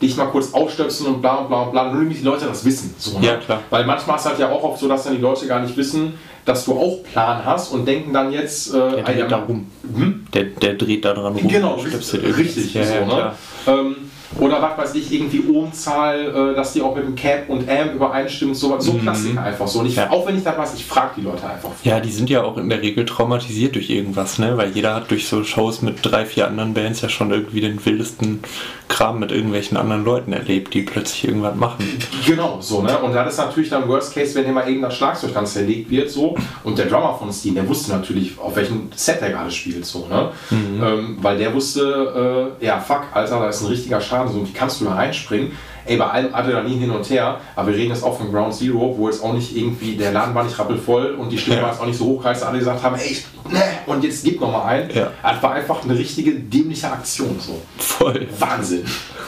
dich 0.00 0.16
mal 0.16 0.26
kurz 0.26 0.52
aufstöpseln 0.52 1.14
und 1.14 1.20
bla 1.22 1.36
und 1.36 1.48
bla 1.48 1.62
und 1.62 1.72
bla, 1.72 1.90
nur 1.90 2.02
damit 2.02 2.18
die 2.18 2.24
Leute 2.24 2.46
das 2.46 2.64
wissen. 2.64 2.94
So, 2.98 3.18
ne? 3.18 3.26
Ja, 3.26 3.36
klar. 3.36 3.62
Weil 3.70 3.84
manchmal 3.86 4.16
ist 4.16 4.22
es 4.22 4.28
halt 4.28 4.38
ja 4.38 4.50
auch 4.50 4.62
oft 4.62 4.78
so, 4.78 4.88
dass 4.88 5.04
dann 5.04 5.14
die 5.14 5.20
Leute 5.20 5.46
gar 5.46 5.60
nicht 5.60 5.76
wissen, 5.76 6.14
dass 6.44 6.64
du 6.64 6.72
auch 6.74 7.02
Plan 7.02 7.44
hast 7.44 7.72
und 7.72 7.86
denken 7.86 8.12
dann 8.12 8.32
jetzt, 8.32 8.72
äh, 8.72 8.72
Der 8.72 8.88
ah, 8.88 8.94
ja, 8.96 9.02
dreht 9.02 9.32
da 9.32 9.36
rum. 9.38 9.66
Hm? 9.94 10.26
Der, 10.32 10.44
der 10.44 10.74
dreht 10.74 11.04
da 11.04 11.12
dran 11.14 11.34
rum. 11.34 11.48
Genau, 11.48 11.74
richtig, 11.74 12.36
richtig 12.36 12.74
Ja, 12.74 12.84
so, 12.84 12.94
ja, 12.94 13.04
ne? 13.04 13.32
ähm, 13.66 13.96
oder 14.40 14.60
was 14.62 14.78
weiß 14.78 14.94
ich, 14.94 15.12
irgendwie 15.12 15.42
Ohmzahl, 15.48 16.52
äh, 16.52 16.54
dass 16.54 16.72
die 16.72 16.82
auch 16.82 16.94
mit 16.94 17.04
dem 17.04 17.14
Cap 17.14 17.48
und 17.48 17.68
Amp 17.68 17.94
übereinstimmen, 17.94 18.54
so, 18.54 18.78
so 18.78 18.94
Klassiker 18.94 19.42
einfach 19.42 19.66
so. 19.66 19.80
Und 19.80 19.86
ich, 19.86 19.96
Mhm. 19.96 20.02
Ja. 20.02 20.10
Auch 20.10 20.26
wenn 20.26 20.36
ich 20.36 20.44
das 20.44 20.58
weiß, 20.58 20.74
ich 20.74 20.84
frage 20.84 21.12
die 21.16 21.22
Leute 21.22 21.48
einfach. 21.48 21.70
Ja, 21.82 22.00
die 22.00 22.10
sind 22.10 22.28
ja 22.28 22.42
auch 22.42 22.58
in 22.58 22.68
der 22.68 22.82
Regel 22.82 23.06
traumatisiert 23.06 23.74
durch 23.74 23.88
irgendwas, 23.88 24.38
ne? 24.38 24.56
Weil 24.58 24.70
jeder 24.72 24.94
hat 24.94 25.10
durch 25.10 25.26
so 25.26 25.42
Shows 25.42 25.80
mit 25.80 25.98
drei, 26.02 26.26
vier 26.26 26.46
anderen 26.46 26.74
Bands 26.74 27.00
ja 27.00 27.08
schon 27.08 27.30
irgendwie 27.30 27.62
den 27.62 27.84
wildesten 27.84 28.40
Kram 28.88 29.18
mit 29.18 29.32
irgendwelchen 29.32 29.76
anderen 29.76 30.04
Leuten 30.04 30.32
erlebt, 30.32 30.74
die 30.74 30.82
plötzlich 30.82 31.24
irgendwas 31.28 31.56
machen. 31.56 31.98
Genau, 32.26 32.58
so, 32.60 32.82
ne? 32.82 32.98
Und 32.98 33.14
das 33.14 33.32
ist 33.32 33.38
natürlich 33.38 33.70
dann 33.70 33.88
Worst 33.88 34.14
Case, 34.14 34.34
wenn 34.34 34.52
mal 34.52 34.66
irgendein 34.68 34.90
Schlagzeug 34.90 35.32
dann 35.34 35.46
zerlegt 35.46 35.90
wird, 35.90 36.10
so. 36.10 36.36
Und 36.62 36.76
der 36.78 36.86
Drummer 36.86 37.16
von 37.18 37.32
Steen, 37.32 37.54
der 37.54 37.66
wusste 37.68 37.92
natürlich, 37.92 38.38
auf 38.38 38.54
welchem 38.54 38.90
Set 38.94 39.22
er 39.22 39.30
gerade 39.30 39.50
spielt, 39.50 39.86
so, 39.86 40.06
ne? 40.08 40.30
Ähm, 40.50 41.18
weil 41.22 41.38
der 41.38 41.54
wusste, 41.54 42.52
äh, 42.60 42.64
ja, 42.66 42.78
fuck, 42.78 43.04
Alter, 43.12 43.40
da 43.40 43.48
ist 43.48 43.62
ein 43.62 43.68
richtiger 43.68 44.00
Schaden, 44.16 44.32
so, 44.32 44.46
wie 44.46 44.52
kannst 44.52 44.80
du 44.80 44.86
da 44.86 44.94
reinspringen? 44.94 45.52
Ey, 45.84 45.96
bei 45.96 46.06
allem 46.06 46.34
Adrenalin 46.34 46.80
hin 46.80 46.90
und 46.90 47.08
her, 47.10 47.38
aber 47.54 47.68
wir 47.68 47.76
reden 47.76 47.90
jetzt 47.90 48.02
auch 48.02 48.18
von 48.18 48.32
Ground 48.32 48.52
Zero, 48.54 48.94
wo 48.98 49.08
jetzt 49.08 49.22
auch 49.22 49.32
nicht 49.34 49.56
irgendwie, 49.56 49.94
der 49.94 50.10
Laden 50.12 50.34
war 50.34 50.42
nicht 50.42 50.58
rappelvoll 50.58 51.14
und 51.14 51.30
die 51.30 51.38
Stimme 51.38 51.58
Ja. 51.58 51.62
war 51.62 51.70
jetzt 51.70 51.80
auch 51.80 51.86
nicht 51.86 51.98
so 51.98 52.06
hoch, 52.06 52.24
dass 52.24 52.42
alle 52.42 52.58
gesagt 52.58 52.82
haben, 52.82 52.96
ey, 52.96 53.16
ne, 53.52 53.62
und 53.86 54.02
jetzt 54.02 54.24
gib 54.24 54.40
noch 54.40 54.50
mal 54.50 54.64
ein. 54.64 54.90
Ja. 54.92 55.12
Das 55.22 55.40
war 55.42 55.52
einfach 55.52 55.84
eine 55.84 55.96
richtige 55.96 56.32
dämliche 56.32 56.90
Aktion, 56.90 57.36
so. 57.38 57.60
Voll. 57.78 58.26
Wahnsinn. 58.38 58.84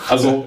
Also, 0.08 0.46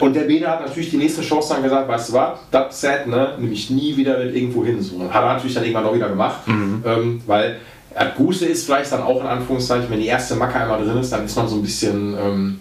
und 0.00 0.14
der 0.14 0.22
Bene 0.22 0.46
hat 0.46 0.60
natürlich 0.60 0.90
die 0.90 0.96
nächsten 0.96 1.24
Shows 1.24 1.48
dann 1.48 1.62
gesagt, 1.62 1.88
weißt 1.88 2.10
du 2.10 2.12
was, 2.12 2.38
das 2.52 2.80
Set, 2.80 3.08
ne, 3.08 3.34
nehme 3.40 3.52
ich 3.52 3.68
nie 3.70 3.96
wieder 3.96 4.18
mit 4.18 4.36
irgendwo 4.36 4.64
hin. 4.64 4.80
So. 4.80 4.94
Und 4.96 5.12
hat 5.12 5.24
er 5.24 5.32
natürlich 5.34 5.54
dann 5.54 5.64
irgendwann 5.64 5.86
auch 5.86 5.94
wieder 5.94 6.08
gemacht, 6.08 6.40
ähm, 6.46 7.20
weil 7.26 7.56
das 7.92 8.14
Gute 8.14 8.46
ist 8.46 8.64
vielleicht 8.64 8.92
dann 8.92 9.02
auch 9.02 9.20
in 9.22 9.26
Anführungszeichen, 9.26 9.90
wenn 9.90 9.98
die 9.98 10.06
erste 10.06 10.36
Macke 10.36 10.54
einmal 10.60 10.84
drin 10.84 10.98
ist, 10.98 11.10
dann 11.12 11.24
ist 11.24 11.34
man 11.34 11.48
so 11.48 11.56
ein 11.56 11.62
bisschen, 11.62 12.14
ähm, 12.16 12.60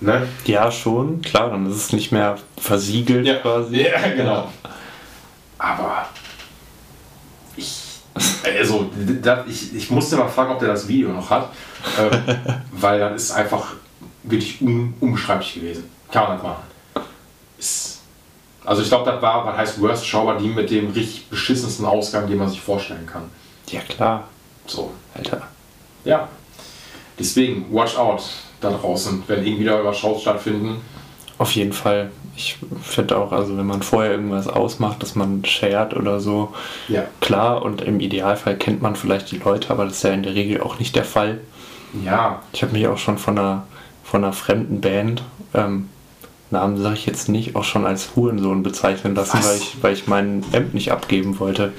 ne? 0.00 0.28
Ja, 0.44 0.70
schon, 0.70 1.20
klar, 1.22 1.50
dann 1.50 1.66
ist 1.70 1.76
es 1.76 1.92
nicht 1.92 2.12
mehr 2.12 2.36
versiegelt 2.58 3.42
quasi. 3.42 3.82
Ja, 3.82 4.00
genau. 4.14 4.48
Aber 5.58 6.06
ich, 7.56 8.00
also, 8.44 8.90
das, 9.22 9.46
ich, 9.48 9.74
ich 9.74 9.90
musste 9.90 10.16
mal 10.16 10.28
fragen, 10.28 10.52
ob 10.52 10.58
der 10.58 10.68
das 10.68 10.86
Video 10.88 11.10
noch 11.10 11.30
hat, 11.30 11.48
ähm, 11.98 12.36
weil 12.72 12.98
das 12.98 13.22
ist 13.24 13.30
einfach 13.32 13.74
wirklich 14.22 14.60
un, 14.60 14.94
unbeschreiblich 15.00 15.54
gewesen. 15.54 15.84
Kann 16.10 16.24
man 16.24 16.32
nicht 16.34 16.42
machen. 16.44 16.62
Ist, 17.58 18.00
also 18.64 18.82
ich 18.82 18.88
glaube, 18.88 19.10
das 19.10 19.20
war, 19.22 19.44
was 19.46 19.56
heißt 19.56 19.80
Worst 19.80 20.06
Show, 20.06 20.26
war 20.26 20.38
die 20.38 20.48
mit 20.48 20.70
dem 20.70 20.90
richtig 20.90 21.28
beschissensten 21.28 21.84
Ausgang, 21.86 22.26
den 22.26 22.38
man 22.38 22.48
sich 22.48 22.60
vorstellen 22.60 23.06
kann. 23.06 23.24
Ja, 23.68 23.80
klar, 23.80 24.28
So, 24.66 24.92
Alter. 25.14 25.42
ja. 26.04 26.28
Deswegen, 27.18 27.72
watch 27.72 27.96
out 27.96 28.22
da 28.60 28.70
draußen, 28.70 29.22
wenn 29.26 29.44
irgendwie 29.46 29.64
da 29.64 29.80
über 29.80 29.92
Shows 29.94 30.22
stattfinden. 30.22 30.76
Auf 31.38 31.52
jeden 31.52 31.72
Fall. 31.72 32.10
Ich 32.36 32.56
finde 32.82 33.18
auch, 33.18 33.32
also 33.32 33.56
wenn 33.56 33.66
man 33.66 33.82
vorher 33.82 34.12
irgendwas 34.12 34.48
ausmacht, 34.48 35.02
dass 35.02 35.14
man 35.14 35.44
shared 35.44 35.94
oder 35.94 36.18
so, 36.20 36.52
Ja. 36.88 37.04
klar, 37.20 37.62
und 37.62 37.80
im 37.82 38.00
Idealfall 38.00 38.56
kennt 38.56 38.82
man 38.82 38.96
vielleicht 38.96 39.30
die 39.30 39.38
Leute, 39.38 39.70
aber 39.70 39.84
das 39.84 39.94
ist 39.94 40.02
ja 40.04 40.10
in 40.10 40.22
der 40.22 40.34
Regel 40.34 40.60
auch 40.60 40.78
nicht 40.78 40.96
der 40.96 41.04
Fall. 41.04 41.40
Ja, 42.04 42.42
Ich 42.52 42.62
habe 42.62 42.72
mich 42.72 42.86
auch 42.88 42.98
schon 42.98 43.18
von 43.18 43.38
einer, 43.38 43.66
von 44.02 44.24
einer 44.24 44.32
fremden 44.32 44.80
Band, 44.80 45.22
ähm, 45.54 45.88
Namen 46.50 46.80
sage 46.80 46.94
ich 46.94 47.06
jetzt 47.06 47.28
nicht, 47.28 47.56
auch 47.56 47.64
schon 47.64 47.84
als 47.84 48.10
Hurensohn 48.16 48.62
bezeichnen 48.62 49.14
lassen, 49.14 49.38
Was? 49.38 49.48
weil 49.48 49.56
ich, 49.58 49.76
weil 49.82 49.92
ich 49.94 50.06
meinen 50.06 50.44
Amp 50.52 50.72
nicht 50.74 50.92
abgeben 50.92 51.38
wollte. 51.40 51.72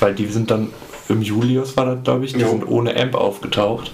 Weil 0.00 0.14
die 0.14 0.26
sind 0.26 0.50
dann 0.50 0.68
im 1.08 1.22
Julius 1.22 1.76
war 1.76 1.86
das, 1.86 2.02
glaube 2.02 2.24
ich, 2.26 2.32
die 2.34 2.40
Jo. 2.40 2.48
sind 2.50 2.66
ohne 2.68 2.94
Amp 3.00 3.14
aufgetaucht. 3.14 3.92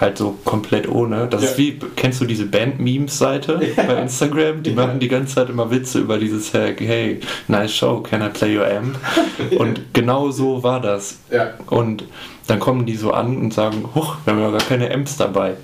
Halt 0.00 0.16
so 0.18 0.38
komplett 0.44 0.88
ohne. 0.88 1.26
Das 1.28 1.42
Ja. 1.42 1.48
ist 1.50 1.58
wie, 1.58 1.78
kennst 1.96 2.20
du 2.20 2.24
diese 2.24 2.46
Band-Memes-Seite 2.46 3.60
bei 3.76 4.00
Instagram? 4.02 4.62
Die 4.62 4.70
Ja. 4.70 4.76
machen 4.76 5.00
die 5.00 5.08
ganze 5.08 5.34
Zeit 5.34 5.48
immer 5.50 5.70
Witze 5.70 5.98
über 5.98 6.18
dieses 6.18 6.52
hey, 6.52 6.74
hey, 6.78 7.20
nice 7.48 7.74
show, 7.74 8.00
can 8.00 8.22
I 8.22 8.28
play 8.28 8.56
your 8.56 8.66
amp? 8.66 8.96
Und 9.58 9.80
genau 9.92 10.30
so 10.30 10.62
war 10.62 10.80
das. 10.80 11.18
ja. 11.32 11.50
Und 11.66 12.04
dann 12.46 12.60
kommen 12.60 12.86
die 12.86 12.96
so 12.96 13.10
an 13.10 13.36
und 13.36 13.52
sagen, 13.52 13.84
huch, 13.94 14.16
wir 14.24 14.32
haben 14.32 14.40
ja 14.40 14.50
gar 14.50 14.60
keine 14.60 14.90
Amps 14.94 15.16
dabei. 15.18 15.54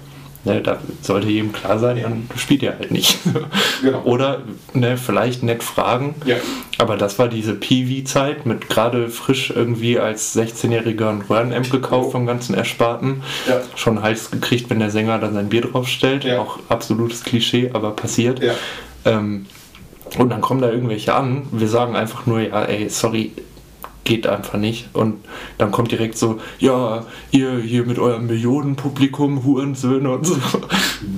Ne, 0.45 0.61
da 0.61 0.79
sollte 1.01 1.29
jedem 1.29 1.53
klar 1.53 1.79
sein, 1.79 2.03
dann 2.03 2.29
spielt 2.37 2.63
ihr 2.63 2.77
halt 2.79 2.91
nicht. 2.91 3.19
Genau. 3.83 4.03
Oder 4.05 4.43
ne, 4.73 4.97
vielleicht 4.97 5.43
nett 5.43 5.63
fragen. 5.63 6.15
Ja. 6.25 6.37
Aber 6.79 6.97
das 6.97 7.19
war 7.19 7.29
diese 7.29 7.55
PV-Zeit 7.55 8.47
mit 8.47 8.69
gerade 8.71 9.09
frisch 9.09 9.53
irgendwie 9.55 9.99
als 9.99 10.35
16-Jähriger 10.37 11.11
ein 11.11 11.23
Röhrenamp 11.29 11.71
gekauft 11.71 12.13
vom 12.13 12.27
ganzen 12.27 12.55
Ersparten. 12.55 13.23
Ja. 13.47 13.61
Schon 13.75 14.01
Hals 14.01 14.31
gekriegt, 14.31 14.71
wenn 14.71 14.79
der 14.79 14.91
Sänger 14.91 15.19
dann 15.19 15.35
sein 15.35 15.51
Bier 15.51 15.63
draufstellt. 15.63 16.25
Ja. 16.25 16.41
Auch 16.41 16.59
absolutes 16.69 17.25
Klischee, 17.25 17.71
aber 17.75 17.91
passiert. 17.91 18.43
Ja. 18.43 18.55
Ähm, 19.05 19.47
und 20.19 20.31
dann 20.31 20.41
kommen 20.41 20.61
da 20.61 20.71
irgendwelche 20.71 21.15
an. 21.15 21.43
Wir 21.51 21.69
sagen 21.69 21.97
einfach 21.97 22.27
nur, 22.27 22.41
ja, 22.41 22.65
ey, 22.65 22.89
sorry, 22.89 23.33
geht 24.05 24.27
einfach 24.27 24.59
nicht. 24.59 24.89
Und 24.93 25.17
dann 25.59 25.71
kommt 25.73 25.91
direkt 25.91 26.17
so, 26.19 26.39
ja, 26.59 27.05
ihr 27.31 27.59
hier 27.59 27.85
mit 27.85 27.99
eurem 27.99 28.27
Millionenpublikum, 28.27 29.45
Hurensöhne 29.45 30.11
und 30.11 30.27
so. 30.27 30.37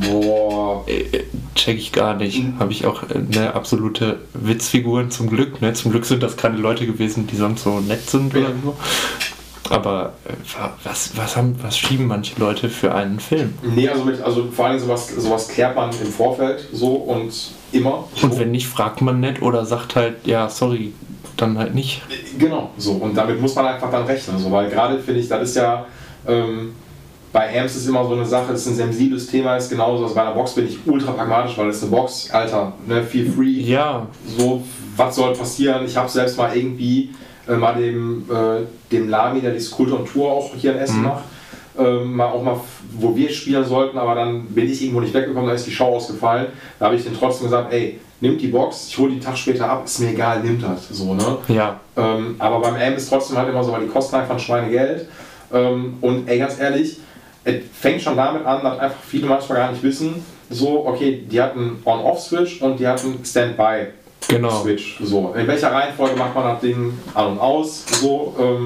Boah. 0.00 0.84
Äh, 0.86 1.00
äh, 1.16 1.24
Check 1.54 1.78
ich 1.78 1.92
gar 1.92 2.14
nicht. 2.14 2.42
Habe 2.58 2.72
ich 2.72 2.86
auch 2.86 3.02
äh, 3.10 3.18
ne, 3.18 3.54
absolute 3.54 4.20
Witzfiguren 4.34 5.10
zum 5.10 5.28
Glück. 5.28 5.60
Ne? 5.62 5.72
Zum 5.72 5.90
Glück 5.90 6.04
sind 6.04 6.22
das 6.22 6.36
keine 6.36 6.58
Leute 6.58 6.86
gewesen, 6.86 7.26
die 7.26 7.36
sonst 7.36 7.62
so 7.64 7.80
nett 7.80 8.08
sind 8.08 8.32
Ja. 8.34 8.40
oder 8.40 8.52
so. 8.62 8.76
Aber 9.68 10.12
wa- 10.56 10.74
was, 10.84 11.16
was, 11.16 11.36
haben, 11.36 11.56
was 11.60 11.76
schieben 11.76 12.06
manche 12.06 12.38
Leute 12.38 12.68
für 12.68 12.94
einen 12.94 13.18
Film? 13.18 13.54
Nee, 13.74 13.88
also, 13.88 14.04
mit, 14.04 14.20
also 14.20 14.46
vor 14.52 14.66
allem 14.66 14.78
sowas, 14.78 15.08
sowas 15.16 15.48
klärt 15.48 15.74
man 15.74 15.90
im 15.90 16.06
Vorfeld 16.12 16.68
so 16.72 16.94
und 16.94 17.32
immer. 17.72 18.04
Und 18.22 18.38
wenn 18.38 18.52
nicht, 18.52 18.68
fragt 18.68 19.00
man 19.02 19.18
nett 19.18 19.42
oder 19.42 19.66
sagt 19.66 19.96
halt, 19.96 20.24
ja, 20.24 20.48
sorry, 20.48 20.92
dann 21.36 21.58
halt 21.58 21.74
nicht. 21.74 22.02
Genau, 22.38 22.70
so. 22.78 22.92
Und 22.92 23.14
damit 23.16 23.40
muss 23.40 23.54
man 23.54 23.66
einfach 23.66 23.90
dann 23.90 24.04
rechnen. 24.04 24.38
So, 24.38 24.50
weil 24.50 24.68
gerade 24.70 24.98
finde 24.98 25.20
ich, 25.20 25.28
das 25.28 25.50
ist 25.50 25.56
ja. 25.56 25.84
Ähm, 26.26 26.72
bei 27.32 27.60
Amps 27.60 27.76
ist 27.76 27.86
immer 27.86 28.02
so 28.06 28.14
eine 28.14 28.24
Sache, 28.24 28.52
es 28.54 28.60
ist 28.62 28.68
ein 28.68 28.74
sensibles 28.76 29.26
Thema, 29.26 29.56
ist 29.56 29.68
genauso. 29.68 30.04
Also 30.04 30.14
bei 30.14 30.22
einer 30.22 30.32
Box 30.32 30.54
bin 30.54 30.66
ich 30.66 30.78
ultra 30.86 31.12
pragmatisch, 31.12 31.58
weil 31.58 31.68
es 31.68 31.82
eine 31.82 31.90
Box, 31.90 32.30
Alter, 32.30 32.72
ne, 32.86 33.02
feel 33.02 33.30
free. 33.30 33.60
Ja, 33.60 34.06
So, 34.38 34.62
was 34.96 35.14
soll 35.16 35.34
passieren? 35.34 35.84
Ich 35.84 35.94
habe 35.96 36.08
selbst 36.08 36.38
mal 36.38 36.56
irgendwie 36.56 37.10
äh, 37.46 37.54
mal 37.56 37.74
dem, 37.74 38.24
äh, 38.30 38.64
dem 38.90 39.08
Lami, 39.10 39.40
der 39.42 39.52
die 39.52 39.60
Skulptur 39.60 40.00
und 40.00 40.08
Tour 40.08 40.30
auch 40.32 40.50
hier 40.56 40.72
in 40.72 40.78
Essen 40.78 40.98
Mhm. 41.00 41.04
macht, 41.04 41.24
ähm, 41.78 42.16
mal 42.16 42.26
auch 42.26 42.42
mal, 42.42 42.58
wo 42.98 43.14
wir 43.14 43.28
spielen 43.28 43.64
sollten, 43.64 43.98
aber 43.98 44.14
dann 44.14 44.46
bin 44.46 44.70
ich 44.70 44.80
irgendwo 44.80 45.00
nicht 45.00 45.12
weggekommen, 45.12 45.46
da 45.48 45.54
ist 45.54 45.66
die 45.66 45.70
Show 45.72 45.94
ausgefallen. 45.96 46.46
Da 46.78 46.86
habe 46.86 46.96
ich 46.96 47.04
den 47.04 47.14
trotzdem 47.14 47.48
gesagt, 47.48 47.70
ey, 47.72 48.00
nimmt 48.20 48.40
die 48.40 48.48
Box, 48.48 48.88
ich 48.88 48.98
hole 48.98 49.12
die 49.12 49.20
Tag 49.20 49.36
später 49.36 49.68
ab, 49.68 49.84
ist 49.84 50.00
mir 50.00 50.10
egal, 50.10 50.40
nimmt 50.40 50.62
das. 50.62 50.88
So, 50.90 51.14
ne? 51.14 51.38
Ja. 51.48 51.80
Ähm, 51.96 52.36
aber 52.38 52.60
beim 52.60 52.76
M 52.76 52.94
ist 52.94 53.08
trotzdem 53.08 53.36
halt 53.36 53.48
immer 53.48 53.62
so, 53.62 53.72
weil 53.72 53.82
die 53.82 53.88
kosten 53.88 54.16
einfach 54.16 54.34
ein 54.34 54.40
Schweinegeld. 54.40 55.08
Ähm, 55.52 55.98
und 56.00 56.28
ey, 56.28 56.38
ganz 56.38 56.58
ehrlich, 56.58 56.98
es 57.44 57.56
fängt 57.78 58.02
schon 58.02 58.16
damit 58.16 58.44
an, 58.44 58.62
dass 58.62 58.78
einfach 58.78 59.00
viele 59.06 59.26
manchmal 59.26 59.58
gar 59.58 59.70
nicht 59.70 59.82
wissen, 59.82 60.24
so, 60.48 60.86
okay, 60.86 61.24
die 61.30 61.40
hatten 61.40 61.80
On-Off-Switch 61.84 62.62
und 62.62 62.78
die 62.78 62.86
hatten 62.86 63.24
Standby. 63.24 63.88
Genau. 64.28 64.62
Switch. 64.62 64.98
So, 65.02 65.34
in 65.36 65.46
welcher 65.46 65.72
Reihenfolge 65.72 66.16
macht 66.16 66.34
man 66.34 66.44
das 66.44 66.60
Ding 66.60 66.98
an 67.14 67.32
und 67.32 67.38
aus? 67.38 67.84
So, 68.00 68.34
ähm, 68.38 68.64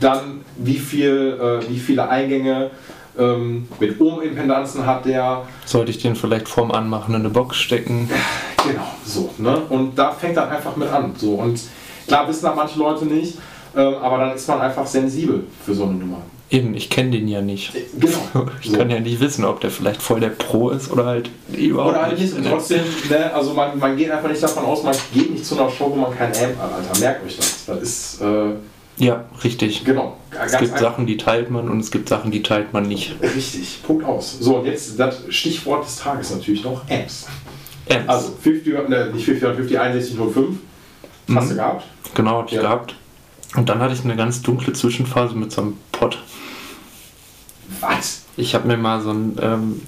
dann 0.00 0.44
wie 0.56 0.78
viel, 0.78 1.38
äh, 1.40 1.68
wie 1.68 1.78
viele 1.78 2.08
Eingänge 2.08 2.70
ähm, 3.18 3.68
mit 3.78 4.00
Ohmimpedanzen 4.00 4.86
hat 4.86 5.04
der? 5.04 5.42
Sollte 5.64 5.90
ich 5.90 5.98
den 5.98 6.16
vielleicht 6.16 6.48
vorm 6.48 6.70
Anmachen 6.70 7.14
in 7.14 7.20
eine 7.20 7.30
Box 7.30 7.56
stecken? 7.56 8.08
Genau, 8.66 8.86
so. 9.04 9.30
Ne? 9.38 9.56
Und 9.68 9.98
da 9.98 10.12
fängt 10.12 10.36
dann 10.36 10.48
einfach 10.48 10.76
mit 10.76 10.88
an. 10.90 11.12
So. 11.16 11.34
Und 11.34 11.60
klar 12.06 12.28
wissen 12.28 12.44
das 12.44 12.54
manche 12.56 12.78
Leute 12.78 13.04
nicht, 13.06 13.38
ähm, 13.76 13.94
aber 14.00 14.18
dann 14.18 14.34
ist 14.34 14.48
man 14.48 14.60
einfach 14.60 14.86
sensibel 14.86 15.44
für 15.64 15.74
so 15.74 15.84
eine 15.84 15.94
Nummer. 15.94 16.18
Eben, 16.50 16.74
ich 16.74 16.90
kenne 16.90 17.12
den 17.12 17.28
ja 17.28 17.40
nicht. 17.40 17.72
Genau. 17.98 18.18
Ich 18.62 18.70
So. 18.70 18.76
kann 18.76 18.90
ja 18.90 19.00
nicht 19.00 19.20
wissen, 19.20 19.44
ob 19.46 19.60
der 19.62 19.70
vielleicht 19.70 20.02
voll 20.02 20.20
der 20.20 20.28
Pro 20.28 20.68
ist 20.68 20.90
oder 20.92 21.06
halt 21.06 21.30
überhaupt 21.50 21.92
Oder 21.94 22.02
halt 22.02 22.18
nicht. 22.18 22.34
Und 22.36 22.46
trotzdem, 22.46 22.82
ne, 23.08 23.32
also 23.34 23.54
man, 23.54 23.78
man 23.78 23.96
geht 23.96 24.10
einfach 24.10 24.28
nicht 24.28 24.42
davon 24.42 24.66
aus, 24.66 24.82
man 24.82 24.94
geht 25.14 25.30
nicht 25.30 25.46
zu 25.46 25.58
einer 25.58 25.70
Show, 25.70 25.90
wo 25.90 25.96
man 25.96 26.14
kein 26.16 26.28
Amp 26.28 26.58
hat, 26.60 26.72
Alter. 26.74 27.00
Merkt 27.00 27.24
euch 27.26 27.36
das. 27.38 27.64
Das 27.66 27.80
ist, 27.80 28.20
äh, 28.20 28.50
Ja, 29.02 29.24
richtig. 29.42 29.84
genau. 29.84 30.16
Es 30.44 30.56
gibt 30.58 30.78
Sachen, 30.78 31.06
die 31.06 31.16
teilt 31.16 31.50
man 31.50 31.68
und 31.68 31.80
es 31.80 31.90
gibt 31.90 32.08
Sachen, 32.08 32.30
die 32.30 32.40
teilt 32.42 32.72
man 32.72 32.84
nicht. 32.86 33.16
Richtig, 33.20 33.82
Punkt 33.82 34.04
aus. 34.04 34.38
So, 34.38 34.58
und 34.58 34.66
jetzt 34.66 34.96
das 34.98 35.22
Stichwort 35.28 35.84
des 35.84 35.96
Tages 35.96 36.30
natürlich 36.30 36.62
noch 36.62 36.88
Amps. 36.88 37.26
Amps. 37.90 38.08
Also 38.08 38.32
50, 38.40 38.88
ne, 38.88 39.10
nicht 39.12 39.24
50, 39.24 39.56
50, 39.56 39.76
6105 39.76 40.56
hast 41.34 41.48
du 41.48 41.54
Mhm. 41.54 41.56
gehabt. 41.56 41.84
genau, 42.14 42.38
hab 42.38 42.46
ich 42.46 42.52
Ja. 42.52 42.60
gehabt. 42.62 42.94
Und 43.56 43.68
dann 43.68 43.80
hatte 43.80 43.92
ich 43.92 44.04
eine 44.04 44.14
ganz 44.14 44.40
dunkle 44.40 44.72
Zwischenphase 44.72 45.34
mit 45.34 45.50
so 45.50 45.62
einem 45.62 45.76
Pot. 45.90 46.18
Was? 47.80 48.22
Ich 48.36 48.54
habe 48.54 48.68
mir 48.68 48.76
mal 48.76 49.00
so 49.00 49.10
ein, 49.10 49.36
ähm, 49.42 49.82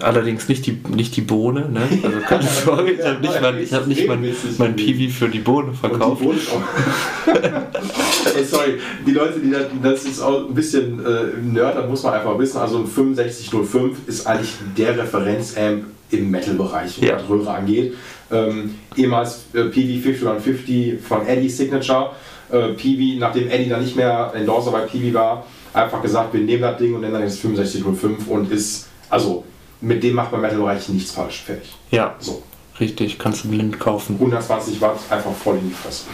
allerdings 0.00 0.48
nicht 0.48 0.66
die, 0.66 0.78
nicht 0.94 1.16
die 1.16 1.20
Bohne, 1.22 1.68
ne? 1.70 1.82
Also 2.02 2.18
keine 2.20 2.42
Sorge, 2.64 2.92
ich 2.92 3.02
habe 3.04 3.20
nicht, 3.20 3.40
mein, 3.40 3.58
ich 3.58 3.72
hab 3.72 3.86
nicht 3.86 4.08
mein, 4.08 4.34
mein 4.58 4.76
Piwi 4.76 5.08
für 5.08 5.28
die 5.28 5.38
Bohne 5.38 5.72
verkauft. 5.72 6.20
Die 6.22 6.26
Bohnen 6.26 6.40
auch. 6.52 8.36
Ey, 8.36 8.44
sorry, 8.50 8.78
die 9.06 9.12
Leute, 9.12 9.40
die 9.40 9.50
das, 9.50 9.66
das 9.82 10.04
ist 10.04 10.20
auch 10.20 10.48
ein 10.48 10.54
bisschen 10.54 11.04
äh, 11.04 11.40
Nerd, 11.42 11.76
das 11.76 11.88
muss 11.88 12.02
man 12.02 12.14
einfach 12.14 12.38
wissen. 12.38 12.58
Also 12.58 12.78
ein 12.78 12.86
6505 12.86 13.98
ist 14.06 14.26
eigentlich 14.26 14.52
der 14.76 14.98
Referenzamp 14.98 15.84
im 16.10 16.30
Metal-Bereich, 16.30 16.98
was 17.00 17.08
Ja. 17.08 17.16
das 17.16 17.28
Röhre 17.28 17.50
angeht. 17.50 17.94
Ähm, 18.30 18.74
ehemals 18.96 19.44
äh, 19.52 19.64
PV 19.64 20.02
5150 20.02 21.00
von 21.00 21.26
Eddie 21.26 21.48
Signature. 21.48 22.10
Äh, 22.50 22.68
PV, 22.74 23.18
nachdem 23.18 23.48
Eddie 23.50 23.68
dann 23.68 23.82
nicht 23.82 23.96
mehr 23.96 24.32
Endorser 24.34 24.70
bei 24.70 24.80
PV 24.80 25.14
war, 25.14 25.46
einfach 25.72 26.00
gesagt, 26.02 26.32
wir 26.34 26.40
nehmen 26.40 26.62
das 26.62 26.78
Ding 26.78 26.94
und 26.94 27.00
nennen 27.00 27.20
jetzt 27.20 27.40
6505 27.40 28.28
und 28.28 28.50
ist, 28.52 28.88
also 29.10 29.44
mit 29.84 30.02
dem 30.02 30.14
macht 30.14 30.32
man 30.32 30.40
im 30.40 30.46
Metal-Bereich 30.46 30.88
nichts 30.88 31.12
falsch. 31.12 31.42
Fertig. 31.46 31.70
Ja, 31.90 32.14
So, 32.18 32.42
richtig, 32.80 33.18
kannst 33.18 33.44
du 33.44 33.48
blind 33.48 33.78
kaufen. 33.78 34.16
120 34.18 34.80
Watt 34.80 34.98
einfach 35.10 35.32
voll 35.32 35.56
in 35.58 35.68
die 35.68 35.74
Fresse. 35.74 36.04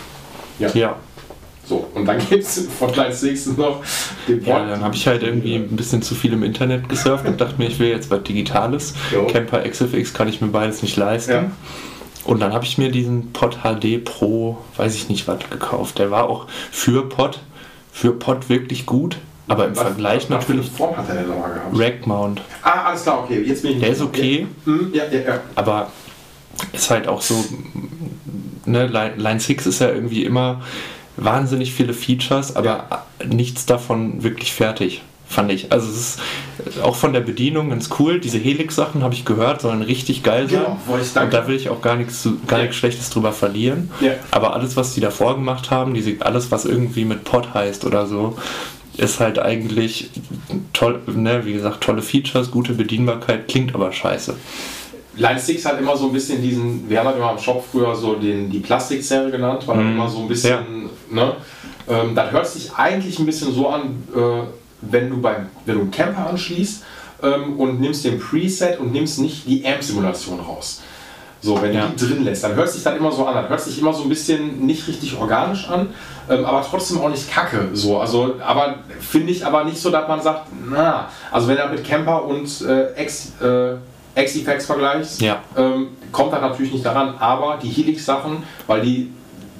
Ja, 0.58 0.96
So, 1.64 1.88
und 1.94 2.04
dann 2.04 2.18
gibt 2.18 2.42
es 2.42 2.68
von 2.78 2.90
Kleins 2.92 3.22
nächsten 3.22 3.56
noch 3.56 3.82
den 4.28 4.44
ja 4.44 4.66
dann 4.66 4.82
habe 4.82 4.94
ich 4.94 5.06
halt 5.06 5.22
irgendwie 5.22 5.54
ein 5.56 5.76
bisschen 5.76 6.02
zu 6.02 6.14
viel 6.14 6.32
im 6.32 6.42
Internet 6.42 6.88
gesurft 6.88 7.26
und 7.26 7.40
dachte 7.40 7.54
mir, 7.58 7.68
ich 7.68 7.78
will 7.78 7.88
jetzt 7.88 8.10
was 8.10 8.22
Digitales. 8.24 8.94
Jo. 9.12 9.26
Camper 9.26 9.60
XFX 9.68 10.12
kann 10.12 10.28
ich 10.28 10.40
mir 10.40 10.48
beides 10.48 10.82
nicht 10.82 10.96
leisten. 10.96 11.32
Ja. 11.32 11.50
Und 12.24 12.40
dann 12.40 12.52
habe 12.52 12.64
ich 12.64 12.76
mir 12.76 12.90
diesen 12.90 13.32
Pod 13.32 13.60
HD 13.62 14.04
Pro, 14.04 14.58
weiß 14.76 14.94
ich 14.94 15.08
nicht 15.08 15.26
was, 15.26 15.38
gekauft. 15.48 15.98
Der 15.98 16.10
war 16.10 16.28
auch 16.28 16.46
für 16.70 17.08
Pod, 17.08 17.40
für 17.92 18.12
Pod 18.12 18.48
wirklich 18.48 18.84
gut, 18.84 19.16
aber 19.50 19.66
im 19.66 19.74
Vergleich 19.74 20.22
was, 20.24 20.28
natürlich 20.30 20.66
Was 20.66 20.70
für 20.72 20.76
Form 20.76 20.96
hat 20.96 21.08
er 21.08 21.14
denn 21.16 21.28
nochmal 21.28 21.52
gehabt? 21.54 21.78
Rack 21.78 22.06
Mount. 22.06 22.40
ah, 22.62 22.84
alles 22.88 23.02
klar, 23.02 23.20
okay. 23.24 23.42
Jetzt 23.42 23.62
bin 23.62 23.72
ich 23.72 23.80
Der 23.80 23.90
ist 23.90 24.00
okay, 24.00 24.46
Ja, 24.66 24.72
Hm, 24.72 24.90
ja, 24.94 25.04
ja. 25.10 25.20
ja. 25.20 25.40
aber 25.54 25.90
ist 26.72 26.90
halt 26.90 27.08
auch 27.08 27.22
so, 27.22 27.44
ne, 28.66 28.86
Line, 28.86 29.14
Line 29.16 29.40
6 29.40 29.66
ist 29.66 29.80
ja 29.80 29.88
irgendwie 29.90 30.24
immer 30.24 30.62
wahnsinnig 31.16 31.72
viele 31.72 31.92
Features, 31.94 32.56
aber 32.56 33.04
nichts 33.26 33.66
davon 33.66 34.22
wirklich 34.22 34.52
fertig, 34.52 35.02
fand 35.28 35.52
ich. 35.52 35.70
Also 35.72 35.88
es 35.90 36.18
ist 36.66 36.82
auch 36.82 36.96
von 36.96 37.12
der 37.12 37.20
Bedienung 37.20 37.70
ganz 37.70 37.88
cool. 37.98 38.20
Diese 38.20 38.38
Helix-Sachen 38.38 39.02
habe 39.02 39.14
ich 39.14 39.24
gehört, 39.24 39.60
sollen 39.60 39.82
richtig 39.82 40.22
geil 40.22 40.48
sein. 40.48 40.60
Genau, 40.62 40.78
ich 41.00 41.06
Und 41.08 41.16
danke. 41.16 41.36
da 41.36 41.46
will 41.46 41.56
ich 41.56 41.68
auch 41.68 41.82
gar 41.82 41.96
nichts, 41.96 42.28
gar 42.46 42.58
Ja. 42.58 42.64
nichts 42.64 42.76
Schlechtes 42.78 43.10
drüber 43.10 43.32
verlieren. 43.32 43.90
Ja. 44.00 44.12
Aber 44.30 44.54
alles, 44.54 44.76
was 44.76 44.94
die 44.94 45.00
davor 45.00 45.34
gemacht 45.34 45.70
haben, 45.70 45.94
diese, 45.94 46.14
alles, 46.20 46.50
was 46.50 46.64
irgendwie 46.64 47.04
mit 47.04 47.24
Pod 47.24 47.52
heißt 47.54 47.84
oder 47.84 48.06
so, 48.06 48.36
ist 48.96 49.20
halt 49.20 49.38
eigentlich 49.38 50.10
toll, 50.72 51.00
ne, 51.06 51.44
wie 51.44 51.52
gesagt, 51.52 51.80
tolle 51.82 52.02
Features, 52.02 52.50
gute 52.50 52.72
Bedienbarkeit, 52.74 53.48
klingt 53.48 53.74
aber 53.74 53.92
scheiße. 53.92 54.34
Line 55.16 55.38
6 55.40 55.64
hat 55.66 55.78
immer 55.80 55.96
so 55.96 56.06
ein 56.06 56.12
bisschen 56.12 56.40
diesen, 56.40 56.88
wir 56.88 56.98
haben 57.00 57.06
halt 57.06 57.16
immer 57.16 57.32
im 57.32 57.38
Shop 57.38 57.64
früher 57.70 57.94
so 57.94 58.14
den, 58.14 58.50
die 58.50 58.60
Plastikserie 58.60 59.30
genannt, 59.30 59.64
weil 59.66 59.78
Mhm. 59.78 59.92
immer 59.92 60.08
so 60.08 60.20
ein 60.20 60.28
bisschen, 60.28 60.88
ne? 61.10 61.36
Ähm, 61.88 62.14
das 62.14 62.30
hört 62.30 62.46
sich 62.46 62.72
eigentlich 62.72 63.18
ein 63.18 63.26
bisschen 63.26 63.52
so 63.52 63.68
an, 63.68 64.02
äh, 64.14 64.42
wenn 64.82 65.10
du 65.10 65.20
beim, 65.20 65.48
wenn 65.66 65.74
du 65.74 65.80
einen 65.82 65.90
Camper 65.90 66.28
anschließt 66.30 66.84
ähm, 67.22 67.58
und 67.58 67.80
nimmst 67.80 68.04
den 68.04 68.18
Preset 68.18 68.78
und 68.78 68.92
nimmst 68.92 69.18
nicht 69.18 69.46
die 69.46 69.66
Amp-Simulation 69.66 70.40
raus. 70.40 70.80
So, 71.42 71.60
wenn 71.62 71.72
Ja. 71.72 71.86
du 71.86 72.06
die 72.06 72.12
drin 72.14 72.24
lässt, 72.24 72.44
dann 72.44 72.54
hört 72.54 72.68
sich 72.70 72.82
das 72.82 72.96
immer 72.96 73.10
so 73.10 73.26
an. 73.26 73.34
Das 73.34 73.48
hört 73.48 73.60
sich 73.60 73.78
immer 73.80 73.92
so 73.94 74.02
ein 74.02 74.08
bisschen 74.10 74.66
nicht 74.66 74.86
richtig 74.86 75.16
organisch 75.18 75.68
an, 75.70 75.88
ähm, 76.28 76.44
aber 76.44 76.62
trotzdem 76.68 77.00
auch 77.00 77.08
nicht 77.08 77.30
kacke. 77.32 77.68
So, 77.72 77.98
also, 77.98 78.34
aber 78.46 78.74
finde 79.00 79.32
ich 79.32 79.44
aber 79.46 79.64
nicht 79.64 79.78
so, 79.78 79.90
dass 79.90 80.06
man 80.06 80.20
sagt, 80.20 80.48
na, 80.68 81.08
also 81.30 81.48
wenn 81.48 81.56
du 81.56 81.66
mit 81.70 81.82
Camper 81.84 82.24
und 82.26 82.46
äh, 82.62 82.92
Ex, 82.94 83.32
äh, 83.42 83.76
X-Effects 84.20 84.66
vergleichst, 84.66 85.22
Ja. 85.22 85.38
ähm, 85.56 85.88
kommt 86.12 86.32
das 86.32 86.40
natürlich 86.42 86.72
nicht 86.72 86.84
daran, 86.84 87.14
aber 87.18 87.58
die 87.62 87.68
Helix-Sachen, 87.68 88.42
weil 88.66 88.82
die, 88.82 89.10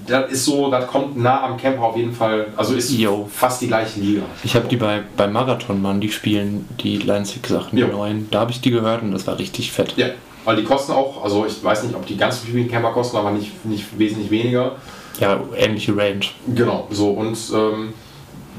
das 0.06 0.30
ist 0.32 0.44
so, 0.44 0.70
das 0.70 0.86
kommt 0.88 1.16
nah 1.16 1.42
am 1.44 1.56
Camper 1.56 1.82
auf 1.84 1.96
jeden 1.96 2.12
Fall, 2.12 2.48
also 2.56 2.74
ist 2.74 2.90
Jo. 2.90 3.28
fast 3.32 3.62
die 3.62 3.68
gleiche 3.68 4.00
Liga. 4.00 4.22
Ich 4.42 4.54
habe 4.56 4.66
die 4.68 4.76
bei, 4.76 5.00
bei 5.16 5.28
Marathon 5.28 5.80
Mann, 5.80 6.00
die 6.00 6.10
spielen 6.10 6.68
die 6.82 6.98
Line 6.98 7.24
6 7.24 7.48
Sachen, 7.48 7.76
die 7.76 7.84
neuen. 7.84 8.28
Da 8.30 8.40
habe 8.40 8.50
ich 8.50 8.60
die 8.60 8.70
gehört 8.70 9.02
und 9.02 9.12
das 9.12 9.26
war 9.26 9.38
richtig 9.38 9.70
fett. 9.72 9.94
Ja, 9.96 10.08
weil 10.44 10.56
die 10.56 10.64
kosten 10.64 10.92
auch, 10.92 11.22
also 11.22 11.46
ich 11.46 11.62
weiß 11.62 11.84
nicht, 11.84 11.94
ob 11.94 12.06
die 12.06 12.16
ganz 12.16 12.40
so 12.40 12.46
viel 12.46 12.54
wie 12.54 12.60
ein 12.62 12.70
Camper 12.70 12.92
kosten, 12.92 13.16
aber 13.16 13.30
nicht, 13.30 13.64
nicht 13.64 13.98
wesentlich 13.98 14.30
weniger. 14.30 14.72
Ja, 15.18 15.40
ähnliche 15.56 15.96
Range. 15.96 16.20
Genau, 16.54 16.86
so 16.90 17.10
und 17.10 17.36
ähm, 17.54 17.92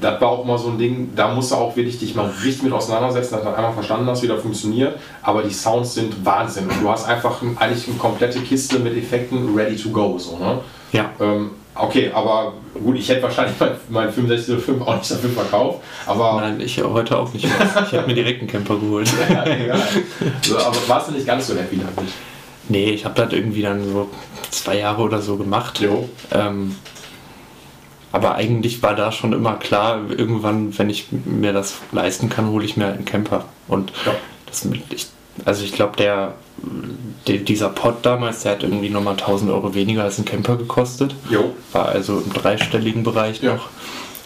das 0.02 0.20
war 0.20 0.30
auch 0.30 0.44
immer 0.44 0.58
so 0.58 0.70
ein 0.70 0.78
Ding, 0.78 1.12
da 1.16 1.34
musst 1.34 1.52
du 1.52 1.56
auch 1.56 1.76
wirklich 1.76 2.00
dich 2.00 2.16
mal 2.16 2.30
richtig 2.44 2.64
mit 2.64 2.74
auseinandersetzen, 2.74 3.36
dass 3.36 3.44
du 3.44 3.56
einmal 3.56 3.74
verstanden 3.74 4.08
hast, 4.08 4.24
wie 4.24 4.28
das 4.28 4.42
funktioniert. 4.42 4.98
Aber 5.22 5.44
die 5.44 5.54
Sounds 5.54 5.94
sind 5.94 6.26
Wahnsinn 6.26 6.68
und 6.68 6.82
du 6.82 6.90
hast 6.90 7.08
einfach 7.08 7.42
ein, 7.42 7.56
eigentlich 7.60 7.88
eine 7.88 7.98
komplette 7.98 8.40
Kiste 8.40 8.80
mit 8.80 8.98
Effekten 8.98 9.56
ready 9.56 9.76
to 9.76 9.90
go. 9.90 10.18
So, 10.18 10.38
ne? 10.38 10.60
Ja. 10.92 11.12
ähm, 11.20 11.52
okay, 11.82 12.12
aber 12.14 12.54
gut, 12.84 12.98
ich 12.98 13.10
hätte 13.10 13.24
wahrscheinlich 13.24 13.56
mein, 13.60 13.72
mein 13.90 14.12
6505 14.12 14.82
auch 14.88 14.98
nicht 14.98 15.12
dafür 15.12 15.30
verkauft, 15.30 15.80
aber 16.06 16.42
Nein, 16.42 16.62
ich 16.62 16.82
heute 16.82 17.18
auch 17.18 17.34
nicht 17.34 17.46
mehr. 17.46 17.86
Ich 17.88 17.94
habe 17.98 18.08
mir 18.08 18.14
direkt 18.16 18.40
einen 18.40 18.50
Camper 18.50 18.78
geholt. 18.78 19.12
ja, 19.30 19.46
egal. 19.46 19.82
So, 20.42 20.58
aber 20.58 20.78
warst 20.88 21.10
du 21.10 21.14
nicht 21.14 21.26
ganz 21.26 21.48
so 21.48 21.56
happy 21.56 21.78
damit? 21.78 22.12
Nee, 22.70 22.92
ich 22.92 23.06
habe 23.06 23.16
das 23.22 23.34
irgendwie 23.34 23.62
dann 23.64 23.84
so 23.92 24.10
zwei 24.50 24.78
Jahre 24.78 25.02
oder 25.02 25.22
so 25.22 25.36
gemacht. 25.38 25.80
Jo. 25.80 26.08
Ähm, 26.32 26.76
aber 28.12 28.36
eigentlich 28.36 28.84
war 28.84 28.96
da 28.96 29.12
schon 29.12 29.34
immer 29.34 29.56
klar, 29.56 30.02
irgendwann, 30.10 30.78
wenn 30.78 30.90
ich 30.90 31.08
mir 31.12 31.54
das 31.54 31.76
leisten 31.92 32.30
kann, 32.30 32.50
hole 32.50 32.66
ich 32.66 32.78
mir 32.78 32.86
halt 32.86 32.98
einen 32.98 33.06
Camper. 33.06 33.46
Und 33.68 33.92
Ja. 34.06 34.14
das 34.46 34.66
ich, 34.90 35.08
also 35.46 35.64
ich 35.64 35.74
glaube, 35.74 35.98
der, 35.98 36.34
der, 37.28 37.38
dieser 37.38 37.70
Pod 37.70 37.98
damals, 38.04 38.44
der 38.44 38.54
hat 38.54 38.64
irgendwie 38.64 38.90
nochmal 38.90 39.14
1000 39.14 39.52
Euro 39.52 39.74
weniger 39.74 40.04
als 40.04 40.18
ein 40.20 40.26
Camper 40.26 40.58
gekostet. 40.58 41.16
Jo. 41.30 41.54
War 41.72 41.88
also 41.90 42.20
im 42.20 42.32
dreistelligen 42.34 43.04
Bereich 43.04 43.42
Ja. 43.42 43.56
noch. 43.56 43.70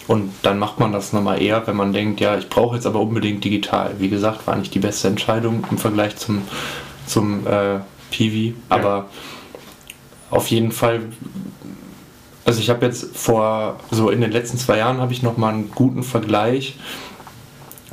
Und 0.07 0.31
dann 0.43 0.59
macht 0.59 0.79
man 0.79 0.91
das 0.91 1.13
nochmal 1.13 1.41
eher, 1.41 1.65
wenn 1.65 1.75
man 1.75 1.91
denkt, 1.91 2.19
ja, 2.19 2.37
ich 2.37 2.47
brauche 2.47 2.75
jetzt 2.75 2.85
aber 2.85 2.99
unbedingt 2.99 3.43
digital. 3.43 3.95
Wie 3.97 4.09
gesagt, 4.09 4.45
war 4.45 4.55
nicht 4.55 4.73
die 4.75 4.79
beste 4.79 5.07
Entscheidung 5.07 5.65
im 5.71 5.79
Vergleich 5.79 6.15
zum, 6.17 6.43
zum 7.07 7.47
äh, 7.47 7.79
PV, 8.11 8.55
aber 8.69 9.07
auf 10.29 10.47
jeden 10.51 10.71
Fall, 10.71 11.01
also 12.45 12.59
ich 12.59 12.69
habe 12.69 12.85
jetzt 12.85 13.17
vor, 13.17 13.79
so 13.89 14.11
in 14.11 14.21
den 14.21 14.31
letzten 14.31 14.59
zwei 14.59 14.77
Jahren 14.77 14.99
habe 14.99 15.11
ich 15.11 15.23
nochmal 15.23 15.53
einen 15.53 15.71
guten 15.71 16.03
Vergleich 16.03 16.75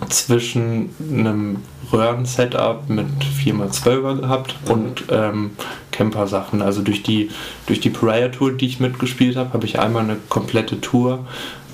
zwischen 0.09 0.91
einem 1.11 1.59
Röhren-Setup 1.93 2.89
mit 2.89 3.07
4x12er 3.45 4.21
gehabt 4.21 4.55
und 4.69 5.05
ähm, 5.11 5.51
Camper-Sachen. 5.91 6.63
Also 6.63 6.83
durch 6.83 7.03
die, 7.03 7.31
durch 7.67 7.81
die 7.81 7.91
Pariah-Tour, 7.91 8.53
die 8.53 8.67
ich 8.67 8.81
mitgespielt 8.81 9.37
habe, 9.37 9.53
habe 9.53 9.67
ich 9.67 9.79
einmal 9.79 10.03
eine 10.05 10.17
komplette 10.29 10.81
Tour 10.81 11.27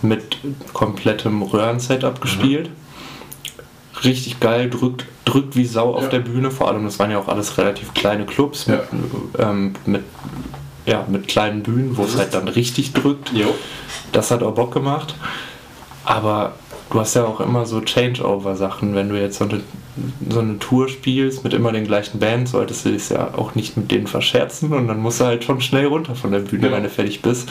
mit 0.03 0.39
komplettem 0.73 1.43
Röhren-Setup 1.43 2.21
gespielt. 2.21 2.71
Richtig 4.05 4.39
geil, 4.39 4.71
drückt, 4.71 5.07
drückt 5.25 5.57
wie 5.57 5.65
Sau 5.65 5.95
auf 5.95 6.05
Ja. 6.05 6.09
der 6.11 6.21
Bühne. 6.21 6.51
Vor 6.51 6.69
allem, 6.69 6.85
das 6.85 6.99
waren 6.99 7.11
ja 7.11 7.19
auch 7.19 7.29
alles 7.29 7.59
relativ 7.59 7.95
kleine 7.95 8.27
Clubs 8.27 8.67
Ja. 8.67 8.75
mit, 8.93 9.41
ähm, 9.41 9.75
mit, 9.87 10.03
ja, 10.87 11.05
mit 11.09 11.27
kleinen 11.27 11.63
Bühnen, 11.65 11.97
wo 11.97 12.05
es 12.05 12.15
Mhm. 12.15 12.19
halt 12.19 12.35
dann 12.35 12.49
richtig 12.49 12.93
drückt. 12.93 13.33
Jo. 13.33 13.55
Das 14.13 14.31
hat 14.31 14.43
auch 14.43 14.55
Bock 14.55 14.73
gemacht. 14.73 15.15
Aber 16.05 16.55
du 16.91 17.01
hast 17.01 17.15
ja 17.15 17.25
auch 17.25 17.41
immer 17.41 17.67
so 17.67 17.81
Changeover-Sachen. 17.81 18.95
Wenn 18.95 19.09
du 19.09 19.21
jetzt 19.21 19.39
so 19.39 19.45
eine, 19.45 19.61
so 20.29 20.41
eine 20.41 20.59
Tour 20.59 20.89
spielst 20.89 21.45
mit 21.45 21.53
immer 21.55 21.73
den 21.73 21.85
gleichen 21.85 22.19
Bands, 22.19 22.53
solltest 22.53 22.85
du 22.85 22.91
dich 22.93 23.09
ja 23.11 23.35
auch 23.35 23.55
nicht 23.55 23.77
mit 23.77 23.91
denen 23.91 24.07
verscherzen 24.07 24.73
und 24.73 24.89
dann 24.89 25.01
musst 25.01 25.21
du 25.21 25.25
halt 25.25 25.45
schon 25.45 25.61
schnell 25.61 25.87
runter 25.87 26.15
von 26.15 26.33
der 26.33 26.41
Bühne, 26.41 26.63
Genau. 26.63 26.77
wenn 26.77 26.83
du 26.85 26.91
fertig 26.91 27.23
bist. 27.23 27.49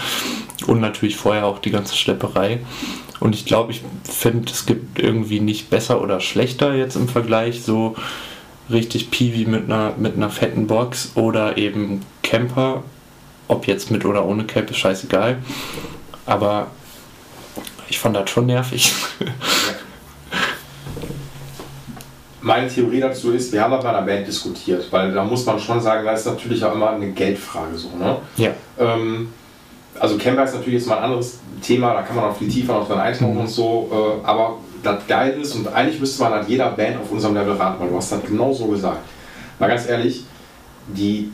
Und 0.65 0.79
natürlich 0.81 1.15
vorher 1.17 1.45
auch 1.45 1.59
die 1.59 1.71
ganze 1.71 1.95
Schlepperei. 1.95 2.59
Und 3.19 3.35
ich 3.35 3.45
glaube, 3.45 3.71
ich 3.71 3.81
finde, 4.03 4.51
es 4.51 4.65
gibt 4.65 4.99
irgendwie 4.99 5.39
nicht 5.39 5.69
besser 5.69 6.01
oder 6.01 6.19
schlechter 6.19 6.75
jetzt 6.75 6.95
im 6.95 7.07
Vergleich 7.07 7.63
so 7.63 7.95
richtig 8.69 9.11
Piwi 9.11 9.45
mit 9.45 9.65
einer, 9.65 9.93
mit 9.97 10.15
einer 10.15 10.29
fetten 10.29 10.67
Box 10.67 11.11
oder 11.15 11.57
eben 11.57 12.01
Camper. 12.23 12.83
Ob 13.47 13.65
jetzt 13.65 13.91
mit 13.91 14.03
oder 14.03 14.25
ohne 14.25 14.43
Cap 14.43 14.69
ist 14.69 14.77
scheißegal. 14.77 15.37
Aber 16.25 16.67
ich 17.89 17.99
fand 17.99 18.15
das 18.15 18.29
schon 18.29 18.45
nervig. 18.45 18.93
Meine 22.41 22.67
Theorie 22.69 22.99
dazu 23.01 23.31
ist, 23.31 23.51
wir 23.51 23.61
haben 23.61 23.71
das 23.71 23.83
bei 23.83 23.89
einer 23.89 24.03
Band 24.03 24.27
diskutiert, 24.27 24.87
weil 24.91 25.11
da 25.11 25.23
muss 25.23 25.45
man 25.45 25.59
schon 25.59 25.81
sagen, 25.81 26.05
da 26.05 26.11
ist 26.13 26.25
natürlich 26.25 26.63
auch 26.63 26.73
immer 26.73 26.91
eine 26.91 27.11
Geldfrage 27.11 27.75
so. 27.75 27.89
Ne? 27.97 28.17
ja. 28.37 28.51
Ähm, 28.79 29.29
also 29.99 30.17
Camper 30.17 30.43
ist 30.43 30.53
natürlich 30.53 30.75
jetzt 30.75 30.87
mal 30.87 30.97
ein 30.99 31.05
anderes 31.05 31.39
Thema, 31.61 31.93
da 31.93 32.03
kann 32.03 32.15
man 32.15 32.25
auch 32.25 32.37
viel 32.37 32.47
tiefer 32.47 32.73
noch 32.73 32.87
dran 32.87 32.99
eintauchen 32.99 33.33
Mhm. 33.33 33.39
und 33.41 33.47
so, 33.49 33.89
äh, 34.23 34.25
aber 34.25 34.59
das 34.83 35.07
geil 35.07 35.37
ist 35.41 35.55
und 35.55 35.67
eigentlich 35.73 35.99
müsste 35.99 36.21
man 36.23 36.33
an 36.33 36.47
jeder 36.47 36.69
Band 36.69 36.97
auf 37.01 37.11
unserem 37.11 37.33
Level 37.33 37.53
raten, 37.55 37.81
weil 37.81 37.89
du 37.89 37.97
hast 37.97 38.11
das 38.11 38.21
genau 38.23 38.53
so 38.53 38.67
gesagt. 38.67 38.99
Mal 39.59 39.67
ganz 39.67 39.87
ehrlich, 39.89 40.23
die, 40.87 41.31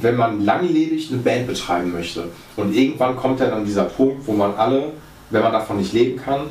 wenn 0.00 0.16
man 0.16 0.44
langlebig 0.44 1.08
eine 1.12 1.22
Band 1.22 1.46
betreiben 1.46 1.92
möchte 1.92 2.24
und 2.56 2.74
irgendwann 2.74 3.16
kommt 3.16 3.38
ja 3.40 3.46
dann 3.46 3.64
dieser 3.64 3.84
Punkt, 3.84 4.26
wo 4.26 4.32
man 4.32 4.54
alle, 4.56 4.92
wenn 5.30 5.42
man 5.42 5.52
davon 5.52 5.78
nicht 5.78 5.92
leben 5.92 6.20
kann, 6.20 6.48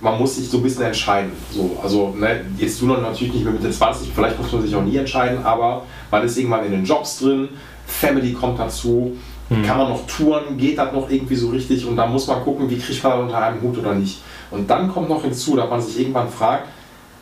man 0.00 0.18
muss 0.18 0.36
sich 0.36 0.48
so 0.48 0.58
ein 0.58 0.62
bisschen 0.62 0.82
entscheiden. 0.82 1.32
So, 1.50 1.78
also 1.82 2.14
ne, 2.16 2.44
jetzt 2.58 2.80
du 2.80 2.86
noch 2.86 3.00
natürlich 3.00 3.34
nicht 3.34 3.44
mehr 3.44 3.52
Mitte 3.52 3.70
20, 3.70 4.10
vielleicht 4.14 4.38
muss 4.40 4.52
man 4.52 4.62
sich 4.62 4.74
auch 4.74 4.82
nie 4.82 4.96
entscheiden, 4.96 5.44
aber 5.44 5.82
man 6.10 6.24
ist 6.24 6.36
irgendwann 6.36 6.64
in 6.66 6.72
den 6.72 6.84
Jobs 6.84 7.18
drin, 7.18 7.48
Family 7.86 8.32
kommt 8.32 8.58
dazu, 8.58 9.16
kann 9.48 9.78
man 9.78 9.90
noch 9.90 10.06
touren, 10.06 10.56
geht 10.58 10.76
das 10.76 10.92
noch 10.92 11.08
irgendwie 11.08 11.36
so 11.36 11.50
richtig 11.50 11.86
und 11.86 11.96
da 11.96 12.06
muss 12.06 12.26
man 12.26 12.42
gucken, 12.42 12.68
wie 12.68 12.78
kriegt 12.78 13.02
man 13.02 13.12
das 13.12 13.20
unter 13.22 13.38
einem 13.38 13.62
Hut 13.62 13.78
oder 13.78 13.94
nicht. 13.94 14.18
Und 14.50 14.68
dann 14.68 14.92
kommt 14.92 15.08
noch 15.08 15.22
hinzu, 15.22 15.56
dass 15.56 15.70
man 15.70 15.80
sich 15.80 16.00
irgendwann 16.00 16.28
fragt, 16.28 16.66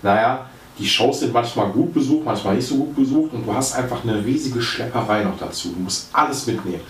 naja, 0.03 0.47
die 0.79 0.87
Shows 0.87 1.21
sind 1.21 1.33
manchmal 1.33 1.69
gut 1.69 1.93
besucht, 1.93 2.25
manchmal 2.25 2.57
nicht 2.57 2.67
so 2.67 2.77
gut 2.77 2.97
besucht 2.97 3.33
und 3.35 3.47
du 3.47 3.55
hast 3.55 3.75
einfach 3.77 4.03
eine 4.03 4.25
riesige 4.25 4.61
Schlepperei 4.61 5.23
noch 5.23 5.39
dazu. 5.39 5.69
Du 5.69 5.81
musst 5.81 6.09
alles 6.13 6.47
mitnehmen. 6.47 6.81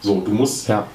So, 0.00 0.20
du 0.20 0.32
musst 0.32 0.68
Ja. 0.68 0.86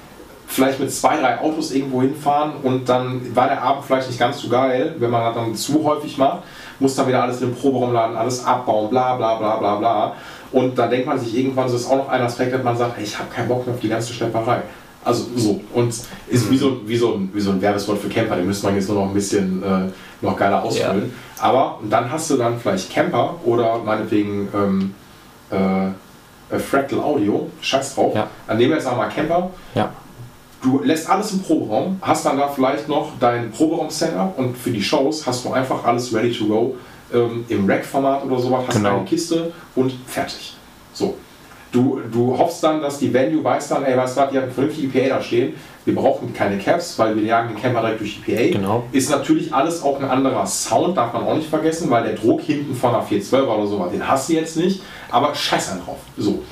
Vielleicht 0.48 0.80
mit 0.80 0.90
zwei, 0.92 1.18
drei 1.18 1.40
Autos 1.40 1.70
irgendwo 1.72 2.00
hinfahren 2.00 2.52
und 2.62 2.88
dann 2.88 3.20
war 3.36 3.48
der 3.48 3.62
Abend 3.62 3.84
vielleicht 3.84 4.08
nicht 4.08 4.18
ganz 4.18 4.40
so 4.40 4.48
geil, 4.48 4.96
wenn 4.98 5.10
man 5.10 5.22
das 5.22 5.34
dann 5.34 5.54
zu 5.54 5.84
häufig 5.84 6.16
macht, 6.16 6.42
muss 6.80 6.94
dann 6.96 7.06
wieder 7.06 7.22
alles 7.22 7.42
in 7.42 7.50
den 7.50 7.56
Proberaum 7.56 7.92
laden, 7.92 8.16
alles 8.16 8.44
abbauen, 8.44 8.88
bla 8.88 9.16
bla 9.16 9.36
bla 9.36 9.56
bla 9.56 9.76
bla. 9.76 10.14
Und 10.50 10.78
da 10.78 10.86
denkt 10.86 11.06
man 11.06 11.18
sich 11.18 11.36
irgendwann, 11.36 11.68
so 11.68 11.76
ist 11.76 11.90
auch 11.90 11.98
noch 11.98 12.08
ein 12.08 12.22
Aspekt, 12.22 12.54
dass 12.54 12.62
man 12.62 12.76
sagt, 12.76 12.96
hey, 12.96 13.04
ich 13.04 13.18
habe 13.18 13.28
keinen 13.28 13.48
Bock 13.48 13.66
mehr 13.66 13.74
auf 13.74 13.80
die 13.80 13.90
ganze 13.90 14.14
Schlepperei. 14.14 14.62
Also 15.04 15.26
so. 15.36 15.60
Und 15.74 15.88
ist 16.28 16.50
wie 16.50 16.56
so, 16.56 16.80
wie 16.86 16.96
so, 16.96 17.14
ein, 17.14 17.30
wie 17.34 17.40
so 17.40 17.50
ein 17.50 17.60
Werbespot 17.60 17.98
für 17.98 18.08
Camper, 18.08 18.36
den 18.36 18.46
müsste 18.46 18.66
man 18.66 18.74
jetzt 18.74 18.88
nur 18.88 18.98
noch 18.98 19.08
ein 19.08 19.14
bisschen 19.14 19.62
äh, 19.62 19.90
noch 20.22 20.36
geiler 20.36 20.62
ausfüllen. 20.62 21.12
Aber 21.38 21.78
dann 21.88 22.10
hast 22.10 22.30
du 22.30 22.36
dann 22.36 22.58
vielleicht 22.58 22.90
Camper 22.90 23.34
oder 23.44 23.78
meinetwegen 23.84 24.48
ähm, 24.54 24.94
äh, 25.50 26.54
äh, 26.54 26.58
Fractal 26.58 27.00
Audio, 27.00 27.48
scheiß 27.60 27.94
drauf. 27.94 28.14
Ja. 28.14 28.26
Dann 28.46 28.56
nehmen 28.56 28.70
wir 28.70 28.76
jetzt 28.78 28.86
einmal 28.86 29.08
Camper, 29.10 29.50
Ja. 29.74 29.92
Du 30.62 30.80
lässt 30.82 31.08
alles 31.08 31.32
im 31.32 31.40
Proberaum, 31.42 31.98
hast 32.02 32.26
dann 32.26 32.36
da 32.38 32.48
vielleicht 32.48 32.88
noch 32.88 33.12
dein 33.20 33.50
Proberaum-Setup 33.52 34.36
und 34.38 34.56
für 34.56 34.70
die 34.70 34.82
Shows 34.82 35.24
hast 35.26 35.44
du 35.44 35.52
einfach 35.52 35.84
alles 35.84 36.12
ready 36.12 36.32
to 36.32 36.46
go 36.46 36.74
ähm, 37.14 37.44
im 37.48 37.68
Rack-Format 37.70 38.24
oder 38.24 38.38
sowas, 38.38 38.64
hast 38.66 38.76
Genau. 38.76 38.96
eine 38.96 39.04
Kiste 39.04 39.52
und 39.76 39.92
fertig. 40.06 40.56
So. 40.92 41.14
Du, 41.70 42.00
du 42.10 42.36
hoffst 42.36 42.64
dann, 42.64 42.80
dass 42.80 42.98
die 42.98 43.12
Venue 43.12 43.44
weiß 43.44 43.68
dann, 43.68 43.84
ey, 43.84 43.94
weißt 43.96 44.16
du 44.16 44.20
hat 44.22 44.34
eine 44.34 44.50
vernünftige 44.50 44.88
PA 44.88 45.16
da 45.16 45.22
stehen, 45.22 45.52
wir 45.84 45.94
brauchen 45.94 46.32
keine 46.32 46.56
Caps, 46.58 46.98
weil 46.98 47.14
wir 47.14 47.22
jagen 47.22 47.48
den 47.50 47.60
Camper 47.60 47.80
direkt 47.82 48.00
durch 48.00 48.18
die 48.24 48.32
PA. 48.34 48.58
Genau. 48.58 48.84
Ist 48.90 49.10
natürlich 49.10 49.52
alles 49.52 49.82
auch 49.82 50.00
ein 50.00 50.08
anderer 50.08 50.46
Sound, 50.46 50.96
darf 50.96 51.12
man 51.12 51.24
auch 51.24 51.36
nicht 51.36 51.48
vergessen, 51.48 51.90
weil 51.90 52.04
der 52.04 52.14
Druck 52.14 52.40
hinten 52.40 52.74
von 52.74 52.90
einer 52.94 53.02
412 53.02 53.48
oder 53.48 53.66
sowas, 53.66 53.92
den 53.92 54.06
hast 54.08 54.28
du 54.30 54.32
jetzt 54.32 54.56
nicht, 54.56 54.80
aber 55.10 55.34
scheiß 55.34 55.72
einen 55.72 55.84
drauf. 55.84 55.98
So. 56.16 56.42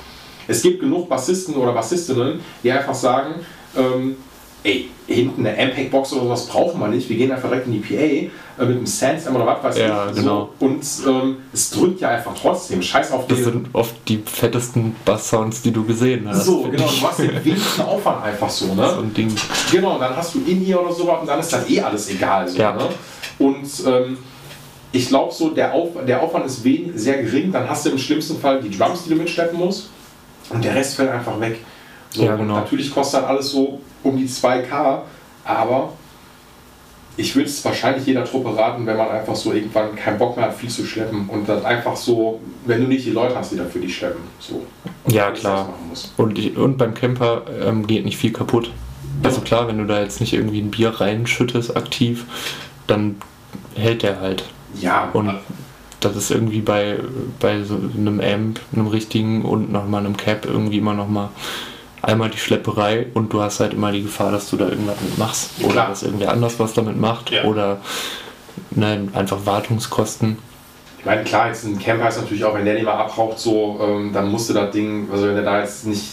Es 0.47 0.61
gibt 0.61 0.79
genug 0.79 1.09
Bassisten 1.09 1.55
oder 1.55 1.73
Bassistinnen, 1.73 2.39
die 2.63 2.71
einfach 2.71 2.93
sagen, 2.95 3.35
ähm, 3.77 4.15
ey, 4.63 4.89
hinten 5.07 5.45
eine 5.45 5.57
Ampeg-Box 5.57 6.11
oder 6.13 6.23
sowas 6.23 6.47
brauchen 6.47 6.79
wir 6.81 6.87
nicht, 6.89 7.07
wir 7.09 7.15
gehen 7.17 7.31
einfach 7.31 7.47
direkt 7.49 7.67
in 7.67 7.73
die 7.73 7.79
PA 7.79 7.93
äh, 8.63 8.65
mit 8.65 8.75
einem 8.77 8.85
Sandstorm 8.85 9.35
oder 9.37 9.45
was 9.47 9.63
weiß 9.63 9.77
Ja, 9.77 10.09
ich. 10.09 10.15
genau. 10.17 10.49
So. 10.59 10.65
Und 10.65 10.83
ähm, 11.07 11.37
es 11.53 11.69
drückt 11.69 12.01
ja 12.01 12.09
einfach 12.09 12.33
trotzdem, 12.39 12.81
scheiß 12.81 13.11
auf 13.13 13.27
Das 13.27 13.37
den... 13.37 13.43
sind 13.45 13.67
oft 13.73 13.95
die 14.07 14.21
fettesten 14.25 14.95
Bass-Sounds, 15.05 15.61
die 15.61 15.71
du 15.71 15.85
gesehen 15.85 16.27
hast. 16.27 16.45
So, 16.45 16.63
genau, 16.63 16.85
ich. 16.85 16.97
du 16.99 17.03
machst 17.05 17.19
den 17.19 17.45
wenigsten 17.45 17.81
Aufwand 17.83 18.23
einfach 18.23 18.49
so, 18.49 18.73
ne? 18.73 18.89
So 18.95 18.99
ein 19.01 19.13
Ding. 19.13 19.33
Genau, 19.71 19.93
und 19.93 20.01
dann 20.01 20.15
hast 20.15 20.35
du 20.35 20.39
in 20.45 20.65
ihr 20.65 20.81
oder 20.81 20.91
so 20.93 21.09
und 21.11 21.27
dann 21.27 21.39
ist 21.39 21.53
dann 21.53 21.63
eh 21.69 21.79
alles 21.79 22.09
egal. 22.09 22.47
So, 22.49 22.57
Ja. 22.57 22.73
ne? 22.73 22.89
Und 23.39 23.65
ähm, 23.85 24.17
ich 24.91 25.07
glaube 25.07 25.33
so, 25.33 25.51
der, 25.51 25.73
Auf, 25.73 25.89
der 26.05 26.21
Aufwand 26.21 26.45
ist 26.47 26.63
wen, 26.63 26.97
sehr 26.97 27.21
gering. 27.21 27.51
Dann 27.51 27.69
hast 27.69 27.85
du 27.85 27.91
im 27.91 27.97
schlimmsten 27.97 28.39
Fall 28.39 28.61
die 28.61 28.75
Drums, 28.75 29.03
die 29.03 29.09
du 29.11 29.15
mitschleppen 29.15 29.57
musst. 29.57 29.89
Und 30.49 30.63
der 30.63 30.73
Rest 30.75 30.95
fällt 30.95 31.11
einfach 31.11 31.39
weg. 31.39 31.59
So, 32.11 32.23
Ja, 32.23 32.33
und 32.33 32.39
genau. 32.39 32.55
natürlich 32.55 32.93
kostet 32.93 33.21
dann 33.21 33.29
alles 33.29 33.49
so 33.49 33.79
um 34.03 34.17
die 34.17 34.27
2K, 34.27 35.01
aber 35.43 35.93
ich 37.17 37.35
würde 37.35 37.49
es 37.49 37.65
wahrscheinlich 37.65 38.05
jeder 38.05 38.23
Truppe 38.25 38.55
raten, 38.55 38.85
wenn 38.85 38.95
man 38.95 39.09
einfach 39.09 39.35
so 39.35 39.51
irgendwann 39.51 39.95
keinen 39.95 40.19
Bock 40.19 40.37
mehr 40.37 40.45
hat, 40.45 40.53
viel 40.55 40.69
zu 40.69 40.85
schleppen 40.85 41.27
und 41.27 41.49
dann 41.49 41.65
einfach 41.65 41.95
so, 41.95 42.39
wenn 42.65 42.81
du 42.81 42.87
nicht 42.87 43.05
die 43.05 43.11
Leute 43.11 43.35
hast, 43.35 43.51
die 43.51 43.57
dafür 43.57 43.81
dich 43.81 43.97
schleppen. 43.97 44.21
So. 44.39 44.63
Ja, 45.07 45.31
klar. 45.31 45.69
Und, 46.17 46.37
ich, 46.37 46.55
und 46.55 46.77
beim 46.77 46.93
Camper 46.93 47.41
ähm, 47.59 47.87
geht 47.87 48.05
nicht 48.05 48.17
viel 48.17 48.31
kaputt. 48.31 48.71
Also 49.23 49.41
klar, 49.41 49.67
wenn 49.67 49.79
du 49.79 49.85
da 49.85 49.99
jetzt 50.01 50.19
nicht 50.19 50.33
irgendwie 50.33 50.61
ein 50.61 50.69
Bier 50.69 50.89
reinschüttest 50.89 51.75
aktiv, 51.75 52.25
dann 52.85 53.15
hält 53.75 54.03
der 54.03 54.19
halt. 54.21 54.43
Ja, 54.79 55.09
Und 55.13 55.33
das 56.01 56.15
ist 56.15 56.29
irgendwie 56.29 56.61
bei, 56.61 56.99
bei 57.39 57.63
so 57.63 57.75
einem 57.75 58.19
Amp, 58.19 58.59
einem 58.73 58.87
richtigen 58.87 59.43
und 59.43 59.71
nochmal 59.71 60.05
einem 60.05 60.17
Cap 60.17 60.45
irgendwie 60.45 60.77
immer 60.77 60.93
nochmal 60.93 61.29
einmal 62.01 62.29
die 62.29 62.37
Schlepperei 62.37 63.07
und 63.13 63.33
du 63.33 63.41
hast 63.41 63.59
halt 63.59 63.73
immer 63.73 63.91
die 63.91 64.03
Gefahr, 64.03 64.31
dass 64.31 64.49
du 64.49 64.57
da 64.57 64.69
irgendwas 64.69 65.01
mit 65.01 65.17
machst. 65.17 65.51
Oder 65.61 65.71
Klar. 65.73 65.89
dass 65.89 66.03
irgendwer 66.03 66.31
anders 66.31 66.59
was 66.59 66.73
damit 66.73 66.97
macht. 66.99 67.31
Ja. 67.31 67.43
Oder 67.43 67.79
ne, 68.71 69.07
einfach 69.13 69.45
Wartungskosten. 69.45 70.37
Ich 70.99 71.05
meine, 71.05 71.23
klar, 71.23 71.47
jetzt 71.47 71.63
ein 71.63 71.79
Camper 71.79 72.09
ist 72.09 72.19
natürlich 72.19 72.43
auch, 72.43 72.53
wenn 72.55 72.65
der 72.65 72.73
nicht 72.73 72.85
mal 72.85 72.93
abraucht, 72.93 73.39
so, 73.39 73.79
ähm, 73.81 74.11
dann 74.13 74.29
musste 74.31 74.53
das 74.53 74.71
Ding, 74.71 75.07
also 75.11 75.27
wenn 75.27 75.35
der 75.35 75.43
da 75.43 75.59
jetzt 75.61 75.85
nicht 75.85 76.03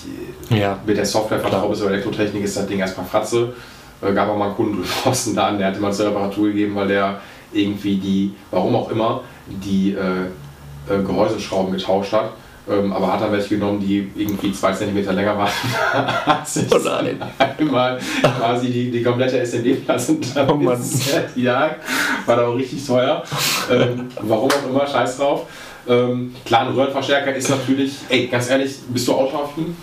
Ja. 0.50 0.78
mit 0.86 0.96
der 0.96 1.06
Software 1.06 1.40
vertraut 1.40 1.72
ist 1.72 1.82
oder 1.82 1.92
Elektrotechnik, 1.92 2.44
ist 2.44 2.56
das 2.56 2.66
Ding 2.66 2.78
erstmal 2.78 3.06
Fratze. 3.06 3.54
Äh, 4.02 4.12
gab 4.12 4.28
auch 4.28 4.36
mal 4.36 4.46
einen 4.46 4.54
Kunden 4.56 4.84
draußen 5.02 5.34
da 5.34 5.48
an, 5.48 5.58
der 5.58 5.68
hatte 5.68 5.80
mal 5.80 5.92
zur 5.92 6.06
Reparatur 6.06 6.48
gegeben, 6.48 6.74
weil 6.76 6.88
der 6.88 7.20
irgendwie 7.52 7.96
die, 7.96 8.34
warum 8.50 8.76
auch 8.76 8.90
immer, 8.90 9.22
die 9.46 9.92
äh, 9.92 10.92
äh, 10.92 11.02
Gehäuseschrauben 11.02 11.72
getauscht 11.72 12.12
hat. 12.12 12.32
Ähm, 12.70 12.92
aber 12.92 13.12
hat 13.12 13.20
dann 13.20 13.32
welche 13.32 13.50
genommen, 13.56 13.78
die 13.80 14.10
irgendwie 14.16 14.50
zwei 14.52 14.72
Zentimeter 14.72 15.12
länger 15.12 15.36
waren. 15.36 15.50
hat 16.26 16.48
sich 16.48 16.64
Oh 16.72 16.78
nein. 16.78 17.20
einmal 17.38 17.98
quasi 18.22 18.70
die, 18.70 18.90
die 18.90 19.02
komplette 19.02 19.38
SMD-Platte 19.44 20.16
Oh 20.48 20.54
Mann. 20.54 20.82
ja, 21.36 21.76
war 22.24 22.36
da 22.36 22.46
auch 22.46 22.56
richtig 22.56 22.86
teuer. 22.86 23.22
Ähm, 23.70 24.08
warum 24.20 24.50
auch 24.50 24.68
immer, 24.70 24.86
scheiß 24.86 25.18
drauf. 25.18 25.46
Ähm, 25.86 26.34
klar, 26.46 26.62
ein 26.68 26.74
Röhrenverstärker 26.74 27.34
ist 27.34 27.50
natürlich, 27.50 27.96
ey, 28.08 28.28
ganz 28.28 28.48
ehrlich, 28.48 28.76
bist 28.88 29.06
du 29.08 29.12
autoaffin? 29.12 29.76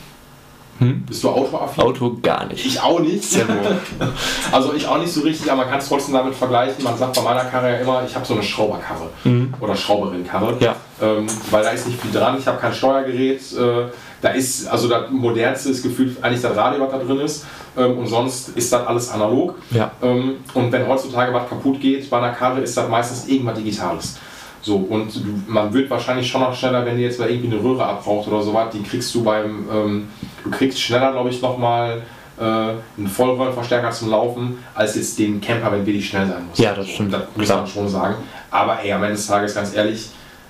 Hm? 0.82 1.04
Bist 1.06 1.24
du 1.24 1.30
autoaffin? 1.30 1.84
Auto 1.84 2.18
gar 2.24 2.46
nicht. 2.48 2.66
Ich 2.66 2.82
auch 2.82 3.00
nicht. 3.00 3.24
Sehr 3.24 3.48
wohl. 3.48 3.56
Also 4.52 4.74
ich 4.74 4.88
auch 4.88 4.98
nicht 4.98 5.14
so 5.14 5.22
richtig, 5.22 5.50
aber 5.52 5.62
man 5.62 5.70
kann 5.70 5.80
es 5.80 5.88
trotzdem 5.88 6.16
damit 6.16 6.34
vergleichen. 6.36 6.84
Man 6.84 6.98
sagt 6.98 7.16
bei 7.16 7.22
meiner 7.22 7.46
Karre 7.46 7.72
ja 7.72 7.78
immer, 7.78 8.04
ich 8.06 8.16
habe 8.16 8.26
so 8.26 8.34
eine 8.34 8.42
Schrauberkarre 8.44 9.10
Mhm. 9.24 9.54
oder 9.60 9.76
Schrauberin-Karre. 9.76 10.56
Ja. 10.60 10.76
Ähm, 11.02 11.28
weil 11.52 11.64
da 11.64 11.70
ist 11.70 11.88
nicht 11.88 12.02
viel 12.02 12.12
dran, 12.12 12.36
ich 12.40 12.48
habe 12.48 12.58
kein 12.60 12.74
Steuergerät. 12.74 13.40
Äh, 13.54 13.86
da 14.22 14.30
ist, 14.30 14.68
also 14.68 14.88
das 14.88 15.10
modernste 15.12 15.70
ist 15.70 15.84
gefühlt 15.84 16.24
eigentlich 16.24 16.42
das 16.42 16.56
Radio, 16.56 16.82
was 16.82 16.92
da 16.92 16.98
drin 16.98 17.20
ist. 17.20 17.46
Ähm, 17.78 17.98
und 18.00 18.08
sonst 18.08 18.50
ist 18.50 18.74
das 18.74 18.86
alles 18.86 19.10
analog. 19.12 19.56
Ja. 19.70 19.92
Ähm, 20.02 20.38
und 20.54 20.72
wenn 20.72 20.88
heutzutage 20.88 21.32
was 21.34 21.48
kaputt 21.48 21.80
geht 21.80 22.10
bei 22.10 22.18
einer 22.18 22.32
Karre, 22.34 22.60
ist 22.62 22.76
das 22.76 22.90
meistens 22.90 23.28
irgendwas 23.28 23.56
Digitales. 23.58 24.18
So, 24.62 24.76
und 24.78 25.16
du, 25.16 25.42
man 25.48 25.74
wird 25.74 25.90
wahrscheinlich 25.90 26.28
schon 26.28 26.42
noch 26.42 26.56
schneller, 26.56 26.86
wenn 26.86 26.98
dir 26.98 27.04
jetzt 27.04 27.20
mal 27.20 27.30
irgendwie 27.30 27.56
eine 27.56 27.64
Röhre 27.64 27.84
abbraucht 27.84 28.28
oder 28.28 28.42
sowas, 28.42 28.70
die 28.72 28.84
kriegst 28.84 29.14
du 29.16 29.24
beim, 29.24 29.68
ähm, 29.74 30.10
du 30.44 30.52
kriegst 30.52 30.80
schneller, 30.80 31.12
glaube 31.12 31.30
ich, 31.30 31.42
nochmal 31.42 32.04
äh, 32.40 32.44
einen 32.44 33.08
Vollrollenverstärker 33.08 33.92
zum 33.92 34.12
Laufen, 34.12 34.60
als 34.76 34.96
jetzt 34.96 35.18
den 35.18 35.42
Camper, 35.42 35.72
wenn 35.72 35.86
wirklich 35.86 36.08
schnell 36.08 36.28
sein 36.28 36.48
muss. 36.48 36.58
Ja, 36.60 36.74
das 36.74 36.88
stimmt. 36.88 37.14
Das 37.14 37.24
muss 37.36 37.50
man 37.50 37.68
schon 37.68 37.90
sagen. 37.90 38.16
Aber 38.52 38.84
ey, 38.84 38.92
am 38.92 39.04
Ende 39.04 39.16
des 39.16 39.28
Tages, 39.28 39.56
ganz 39.56 39.74
ehrlich, 39.76 40.10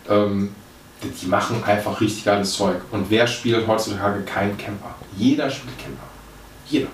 ähm, 0.09 0.55
die, 1.03 1.27
machen 1.27 1.63
einfach 1.65 1.99
richtig 2.01 2.25
geiles 2.25 2.53
Zeug. 2.53 2.77
Und 2.91 3.09
wer 3.09 3.25
spielt 3.27 3.65
heutzutage 3.67 4.21
keinen 4.21 4.57
Camper? 4.57 4.95
Jeder 5.17 5.49
spielt 5.49 5.77
Camper. 5.77 6.03
Jeder. 6.67 6.87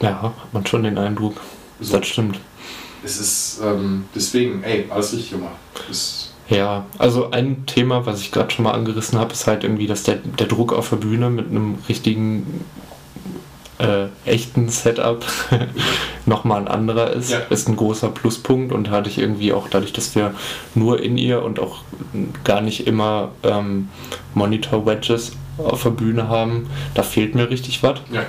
Ja, 0.00 0.22
hat 0.22 0.52
man 0.52 0.66
schon 0.66 0.82
den 0.82 0.98
Eindruck. 0.98 1.40
So. 1.80 1.98
Das 1.98 2.06
stimmt. 2.06 2.40
Es 3.04 3.18
ist 3.18 3.60
ähm, 3.62 4.04
deswegen, 4.14 4.62
ey, 4.62 4.86
alles 4.88 5.12
richtig 5.12 5.32
gemacht. 5.32 5.56
Ist, 5.90 6.21
Ja, 6.48 6.84
also 6.98 7.30
ein 7.30 7.64
Thema, 7.66 8.04
was 8.04 8.20
ich 8.20 8.30
gerade 8.32 8.50
schon 8.50 8.64
mal 8.64 8.72
angerissen 8.72 9.18
habe, 9.18 9.32
ist 9.32 9.46
halt 9.46 9.64
irgendwie, 9.64 9.86
dass 9.86 10.02
der, 10.02 10.16
der 10.16 10.46
Druck 10.46 10.72
auf 10.72 10.90
der 10.90 10.96
Bühne 10.96 11.30
mit 11.30 11.48
einem 11.48 11.78
richtigen 11.88 12.64
äh, 13.78 14.06
echten 14.26 14.68
Setup 14.68 15.24
nochmal 16.26 16.60
ein 16.60 16.68
anderer 16.68 17.10
ist, 17.10 17.30
Ja. 17.30 17.38
ist 17.48 17.68
ein 17.68 17.76
großer 17.76 18.08
Pluspunkt 18.10 18.72
und 18.72 18.90
hatte 18.90 19.08
ich 19.08 19.18
irgendwie 19.18 19.52
auch 19.52 19.68
dadurch, 19.68 19.92
dass 19.92 20.14
wir 20.14 20.34
nur 20.74 21.02
in 21.02 21.16
ihr 21.16 21.42
und 21.42 21.58
auch 21.58 21.82
gar 22.44 22.60
nicht 22.60 22.86
immer 22.86 23.30
ähm, 23.42 23.88
Monitor-Wedges 24.34 25.32
auf 25.58 25.82
der 25.84 25.90
Bühne 25.90 26.28
haben, 26.28 26.68
da 26.94 27.02
fehlt 27.02 27.34
mir 27.34 27.48
richtig 27.50 27.82
was. 27.82 28.00
ja. 28.12 28.22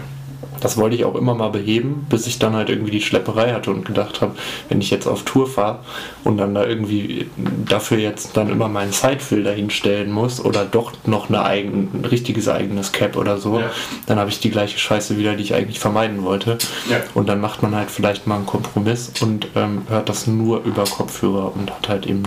Das 0.62 0.78
wollte 0.78 0.96
ich 0.96 1.06
auch 1.06 1.16
immer 1.16 1.36
mal 1.36 1.50
beheben, 1.50 2.06
bis 2.10 2.28
ich 2.28 2.40
dann 2.40 2.56
halt 2.56 2.70
irgendwie 2.70 2.92
die 2.92 3.02
Schlepperei 3.02 3.54
hatte 3.54 3.72
und 3.72 3.86
gedacht 3.86 4.22
habe, 4.22 4.36
wenn 4.70 4.80
ich 4.82 4.90
jetzt 4.90 5.08
auf 5.08 5.24
Tour 5.24 5.48
fahre 5.48 5.80
und 6.24 6.38
dann 6.38 6.54
da 6.54 6.66
irgendwie 6.66 7.28
dafür 7.66 7.98
jetzt 7.98 8.38
dann 8.38 8.50
immer 8.50 8.68
meinen 8.68 8.92
Sidefilter 8.92 9.52
hinstellen 9.52 10.12
muss 10.12 10.44
oder 10.44 10.66
doch 10.66 10.94
noch 11.06 11.30
eine 11.30 11.44
eigen, 11.44 11.90
ein 11.94 12.06
richtiges 12.06 12.48
eigenes 12.48 12.92
Cap 12.92 13.16
oder 13.18 13.38
so, 13.38 13.60
Ja. 13.60 13.70
dann 14.08 14.20
habe 14.20 14.30
ich 14.30 14.40
die 14.40 14.52
gleiche 14.52 14.78
Scheiße 14.80 15.18
wieder, 15.18 15.36
die 15.36 15.44
ich 15.44 15.54
eigentlich 15.54 15.80
vermeiden 15.80 16.24
wollte. 16.24 16.58
Ja. 16.90 16.98
Und 17.14 17.28
dann 17.30 17.42
macht 17.42 17.62
man 17.64 17.76
halt 17.76 17.92
vielleicht 17.92 18.28
mal 18.28 18.36
einen 18.36 18.46
Kompromiss 18.46 19.12
und 19.22 19.48
ähm, 19.56 19.84
hört 19.90 20.10
das 20.10 20.28
nur 20.28 20.64
über 20.64 20.84
Kopfhörer 20.86 21.54
und 21.56 21.72
hat 21.72 21.90
halt 21.90 22.06
eben 22.06 22.24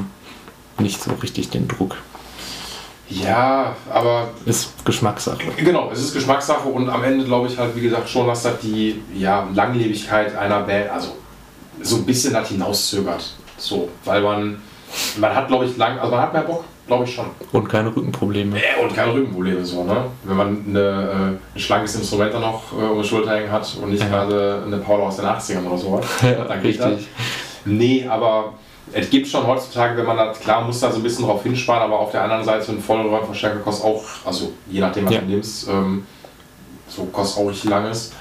nicht 0.79 1.03
so 1.03 1.11
richtig 1.23 1.49
den 1.51 1.69
Druck. 1.69 1.97
Ja, 3.09 3.75
aber 3.93 4.29
Ist 4.45 4.85
Geschmackssache. 4.85 5.39
Genau, 5.57 5.91
es 5.93 6.01
ist 6.01 6.15
Geschmackssache 6.15 6.69
und 6.69 6.89
am 6.89 7.05
Ende 7.05 7.25
glaube 7.25 7.47
ich 7.49 7.57
halt, 7.59 7.75
wie 7.77 7.81
gesagt, 7.83 8.09
schon, 8.09 8.27
dass 8.27 8.43
das 8.43 8.59
die 8.61 9.01
ja, 9.15 9.47
Langlebigkeit 9.55 10.37
einer 10.37 10.61
Band, 10.61 10.91
also 10.91 11.09
so 11.83 11.97
ein 11.97 12.07
bisschen 12.07 12.33
das 12.33 12.49
hinauszögert. 12.49 13.25
So, 13.59 13.89
weil 14.05 14.23
man, 14.23 14.61
man 15.19 15.35
hat, 15.35 15.49
glaube 15.49 15.67
ich, 15.67 15.77
lang, 15.77 15.99
also 15.99 16.11
man 16.13 16.21
hat 16.23 16.33
mehr 16.33 16.43
Bock, 16.43 16.65
glaube 16.87 17.05
ich 17.05 17.15
schon. 17.15 17.27
Und 17.53 17.69
keine 17.69 17.95
Rückenprobleme. 17.95 18.57
Äh, 18.59 18.83
Und 18.83 18.95
keine 18.95 19.13
Rückenprobleme 19.15 19.65
so, 19.65 19.85
ne? 19.85 20.05
Wenn 20.25 20.37
man 20.37 20.65
eine, 20.69 20.79
äh, 20.81 21.57
ein 21.57 21.61
schlankes 21.61 21.95
Instrument 21.97 22.35
dann 22.35 22.43
noch 22.43 22.63
äh, 22.73 22.85
um 22.85 23.01
die 23.01 23.07
Schulter 23.09 23.37
hängen 23.37 23.51
hat 23.53 23.67
und 23.83 23.91
nicht 23.91 24.03
Ja. 24.03 24.09
gerade 24.09 24.63
eine 24.67 24.79
Paula 24.79 25.05
aus 25.05 25.17
den 25.17 25.27
80ern 25.27 25.65
oder 25.67 25.79
so, 25.79 26.01
Ja, 26.23 26.45
dann 26.45 26.63
geht 26.63 26.79
das. 26.81 26.87
richtig. 26.89 27.09
Nee, 27.65 28.07
aber 28.09 28.55
es 28.93 29.11
gibt 29.11 29.27
schon 29.27 29.47
heutzutage, 29.47 29.97
wenn 29.97 30.07
man 30.07 30.17
das, 30.17 30.39
klar 30.41 30.65
muss 30.65 30.81
da 30.81 30.91
so 30.91 30.99
ein 30.99 31.03
bisschen 31.03 31.25
drauf 31.27 31.43
hinsparen, 31.43 31.83
aber 31.83 31.99
auf 31.99 32.13
der 32.13 32.23
anderen 32.23 32.45
Seite 32.45 32.73
ein 32.73 32.81
Vollröhrenverstärker 32.81 33.59
kostet 33.61 33.85
auch, 33.87 34.05
also 34.25 34.53
je 34.71 34.81
nachdem 34.81 35.07
was 35.07 35.15
Ja. 35.15 35.21
du 35.21 35.27
nimmst, 35.27 35.69
ähm, 35.69 36.07
so 36.89 37.05
kostet 37.07 37.43
auch 37.43 37.49
richtig 37.49 37.71
langes. 37.71 38.13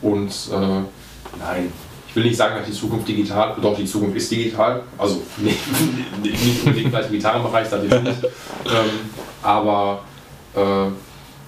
Und 0.00 0.30
äh, 0.52 1.38
nein, 1.38 1.72
ich 2.08 2.16
will 2.16 2.24
nicht 2.24 2.36
sagen, 2.36 2.56
dass 2.56 2.66
die 2.66 2.72
Zukunft 2.72 3.08
digital, 3.08 3.56
doch 3.60 3.76
die 3.76 3.84
Zukunft 3.84 4.16
ist 4.16 4.30
digital, 4.30 4.82
also 4.98 5.22
nicht, 5.38 5.58
nicht 6.22 6.66
unbedingt 6.66 6.90
vielleicht 6.90 7.08
im 7.08 7.14
Gitarrenbereich, 7.16 7.68
da 7.70 7.78
nicht. 7.78 7.92
ähm, 7.94 8.20
aber 9.42 10.00
äh, 10.54 10.60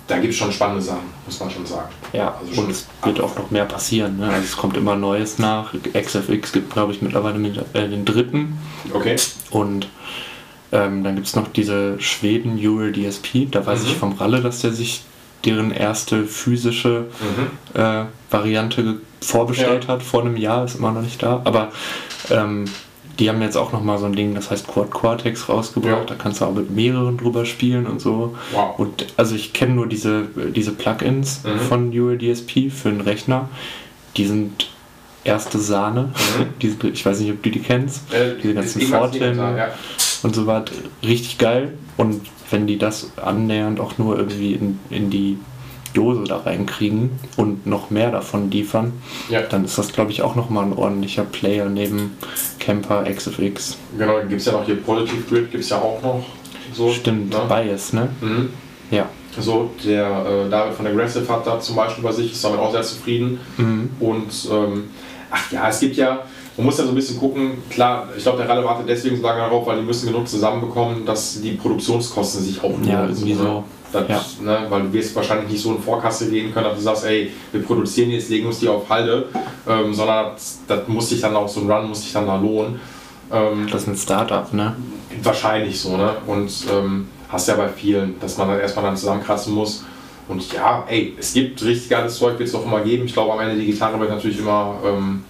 da 0.06 0.18
gibt 0.18 0.32
es 0.32 0.38
schon 0.38 0.52
spannende 0.52 0.82
Sachen, 0.82 1.04
muss 1.24 1.40
man 1.40 1.50
schon 1.50 1.64
sagen. 1.66 1.88
Ja, 2.12 2.34
Also 2.40 2.54
schon- 2.54 2.64
und 2.64 2.70
es 2.70 2.86
wird 3.02 3.20
auch 3.20 3.36
noch 3.36 3.50
mehr 3.50 3.64
passieren. 3.64 4.18
Ne? 4.18 4.26
Also 4.28 4.42
es 4.44 4.56
kommt 4.56 4.76
immer 4.76 4.96
Neues 4.96 5.38
nach. 5.38 5.72
XFX 5.94 6.52
gibt, 6.52 6.72
glaube 6.72 6.92
ich, 6.92 7.00
mittlerweile 7.02 7.38
mit, 7.38 7.56
äh, 7.74 7.88
den 7.88 8.04
dritten. 8.04 8.58
Okay. 8.92 9.16
Und 9.50 9.88
ähm, 10.72 11.04
dann 11.04 11.14
gibt 11.14 11.26
es 11.26 11.36
noch 11.36 11.48
diese 11.48 12.00
Schweden 12.00 12.58
Ural 12.58 12.92
DSP. 12.92 13.46
Da 13.50 13.64
weiß 13.64 13.82
Mhm. 13.82 13.86
ich 13.88 13.94
vom 13.96 14.12
Ralle, 14.12 14.40
dass 14.40 14.60
der 14.60 14.72
sich 14.72 15.02
deren 15.44 15.70
erste 15.70 16.24
physische 16.24 17.06
Mhm. 17.74 17.80
äh, 17.80 18.04
Variante 18.30 18.96
vorbestellt 19.20 19.88
hat. 19.88 20.02
Vor 20.02 20.22
einem 20.22 20.36
Jahr 20.36 20.64
ist 20.64 20.74
immer 20.76 20.90
noch 20.92 21.02
nicht 21.02 21.22
da. 21.22 21.40
Aber 21.44 21.70
ähm, 22.30 22.64
die 23.18 23.28
haben 23.28 23.40
jetzt 23.42 23.56
auch 23.56 23.72
noch 23.72 23.82
mal 23.82 23.98
so 23.98 24.06
ein 24.06 24.14
Ding, 24.14 24.34
das 24.34 24.50
heißt 24.50 24.66
Quad 24.66 24.90
Cortex 24.90 25.48
rausgebracht. 25.48 26.00
Ja. 26.00 26.04
Da 26.04 26.14
kannst 26.14 26.40
du 26.40 26.46
auch 26.46 26.54
mit 26.54 26.70
mehreren 26.70 27.16
drüber 27.16 27.44
spielen 27.44 27.86
und 27.86 28.00
so. 28.00 28.34
Wow. 28.52 28.78
Und 28.78 29.06
also 29.16 29.34
ich 29.34 29.52
kenne 29.52 29.74
nur 29.74 29.86
diese, 29.86 30.26
diese 30.54 30.72
Plugins 30.72 31.42
Mhm. 31.44 31.58
von 31.60 31.88
ULDSP 31.98 32.70
für 32.70 32.90
den 32.90 33.00
Rechner. 33.00 33.48
Die 34.16 34.26
sind 34.26 34.68
erste 35.22 35.58
Sahne. 35.58 36.12
Mhm. 36.14 36.46
Die 36.62 36.76
ich 36.92 37.04
weiß 37.06 37.20
nicht, 37.20 37.32
ob 37.32 37.42
du 37.42 37.50
die 37.50 37.60
kennst. 37.60 38.12
Äh, 38.12 38.34
diese 38.42 38.54
ganzen 38.54 38.80
digital, 38.80 39.56
ja. 39.56 39.68
und 40.22 40.34
so 40.34 40.46
was. 40.46 40.64
Richtig 41.02 41.38
geil. 41.38 41.74
Und 41.96 42.22
wenn 42.50 42.66
die 42.66 42.78
das 42.78 43.12
annähernd 43.16 43.80
auch 43.80 43.98
nur 43.98 44.18
irgendwie 44.18 44.54
in, 44.54 44.78
in 44.90 45.10
die 45.10 45.38
Dose 45.94 46.24
da 46.24 46.38
reinkriegen 46.38 47.10
und 47.36 47.66
noch 47.66 47.90
mehr 47.90 48.10
davon 48.10 48.50
liefern, 48.50 48.92
Ja. 49.30 49.42
dann 49.42 49.64
ist 49.64 49.78
das, 49.78 49.92
glaube 49.92 50.10
ich, 50.10 50.22
auch 50.22 50.34
nochmal 50.34 50.64
ein 50.66 50.72
ordentlicher 50.74 51.24
Player 51.24 51.68
neben 51.68 52.16
Camper, 52.58 53.04
XFX. 53.04 53.78
Genau, 53.98 54.18
gibt 54.20 54.40
es 54.40 54.46
ja 54.46 54.52
noch 54.52 54.64
hier 54.66 54.76
Positive 54.76 55.22
Grid, 55.28 55.50
gibt 55.50 55.64
es 55.64 55.70
ja 55.70 55.78
auch 55.78 56.02
noch. 56.02 56.24
So, 56.72 56.90
Stimmt, 56.90 57.30
ne? 57.32 57.40
Bias, 57.48 57.92
ne? 57.92 58.08
Mhm. 58.20 58.50
Ja. 58.90 59.06
So, 59.38 59.70
der 59.84 60.06
äh, 60.46 60.50
David 60.50 60.74
von 60.74 60.86
Aggressive 60.86 61.28
hat 61.28 61.46
da 61.46 61.58
zum 61.58 61.76
Beispiel 61.76 62.04
bei 62.04 62.12
sich, 62.12 62.32
ist 62.32 62.44
damit 62.44 62.60
auch 62.60 62.70
sehr 62.72 62.82
zufrieden. 62.82 63.40
Mhm. 63.56 63.90
Und 64.00 64.48
ähm, 64.52 64.84
ach 65.30 65.50
ja, 65.52 65.68
es 65.68 65.80
gibt 65.80 65.96
ja, 65.96 66.20
man 66.56 66.66
muss 66.66 66.78
ja 66.78 66.84
so 66.84 66.90
ein 66.90 66.94
bisschen 66.94 67.18
gucken, 67.18 67.52
klar, 67.68 68.08
ich 68.16 68.22
glaube, 68.22 68.38
der 68.38 68.48
Ralle 68.48 68.64
wartet 68.64 68.88
deswegen 68.88 69.16
so 69.16 69.22
lange 69.22 69.40
darauf, 69.40 69.66
weil 69.66 69.78
die 69.80 69.84
müssen 69.84 70.06
genug 70.06 70.28
zusammenbekommen, 70.28 71.04
dass 71.04 71.40
die 71.40 71.52
Produktionskosten 71.52 72.42
sich 72.44 72.62
auch 72.62 72.74
Ja, 72.84 73.02
irgendwie 73.06 73.34
ne? 73.34 73.38
so. 73.42 73.64
Das, 73.94 74.36
Ja. 74.38 74.44
ne, 74.60 74.66
weil 74.68 74.82
du 74.82 74.92
wirst 74.92 75.14
wahrscheinlich 75.16 75.50
nicht 75.50 75.62
so 75.62 75.72
in 75.74 75.82
Vorkasse 75.82 76.28
gehen 76.30 76.52
können, 76.52 76.66
dass 76.66 76.76
du 76.76 76.82
sagst, 76.82 77.04
ey, 77.04 77.30
wir 77.52 77.62
produzieren 77.62 78.10
jetzt, 78.10 78.28
legen 78.30 78.46
uns 78.46 78.58
die 78.60 78.68
auf 78.68 78.88
Halde, 78.88 79.26
ähm, 79.68 79.94
sondern 79.94 80.32
das, 80.34 80.58
das 80.66 80.86
muss 80.88 81.08
sich 81.08 81.20
dann 81.20 81.34
auch 81.36 81.48
so 81.48 81.60
ein 81.60 81.70
Run, 81.70 81.88
muss 81.88 82.02
sich 82.02 82.12
dann 82.12 82.26
da 82.26 82.36
lohnen. 82.36 82.80
Ähm, 83.32 83.66
Das 83.70 83.82
ist 83.82 83.88
ein 83.88 83.96
Startup, 83.96 84.52
ne? 84.52 84.76
Wahrscheinlich 85.22 85.80
so, 85.80 85.96
ne? 85.96 86.16
Und 86.26 86.50
ähm, 86.72 87.08
hast 87.28 87.48
ja 87.48 87.54
bei 87.54 87.68
vielen, 87.68 88.18
dass 88.20 88.36
man 88.36 88.48
dann 88.48 88.60
erstmal 88.60 88.84
dann 88.84 88.96
zusammenkratzen 88.96 89.52
muss. 89.54 89.84
Und 90.28 90.52
ja, 90.52 90.84
ey, 90.88 91.14
es 91.18 91.32
gibt 91.34 91.62
richtig 91.62 91.90
geiles 91.90 92.16
Zeug, 92.16 92.38
wird 92.38 92.48
es 92.48 92.54
auch 92.54 92.64
immer 92.64 92.80
geben. 92.80 93.04
Ich 93.06 93.12
glaube, 93.12 93.32
am 93.32 93.40
Ende 93.40 93.56
die 93.56 93.66
Gitarre 93.66 93.98
wird 94.00 94.10
natürlich 94.10 94.38
immer 94.38 94.76
ähm, 94.84 95.22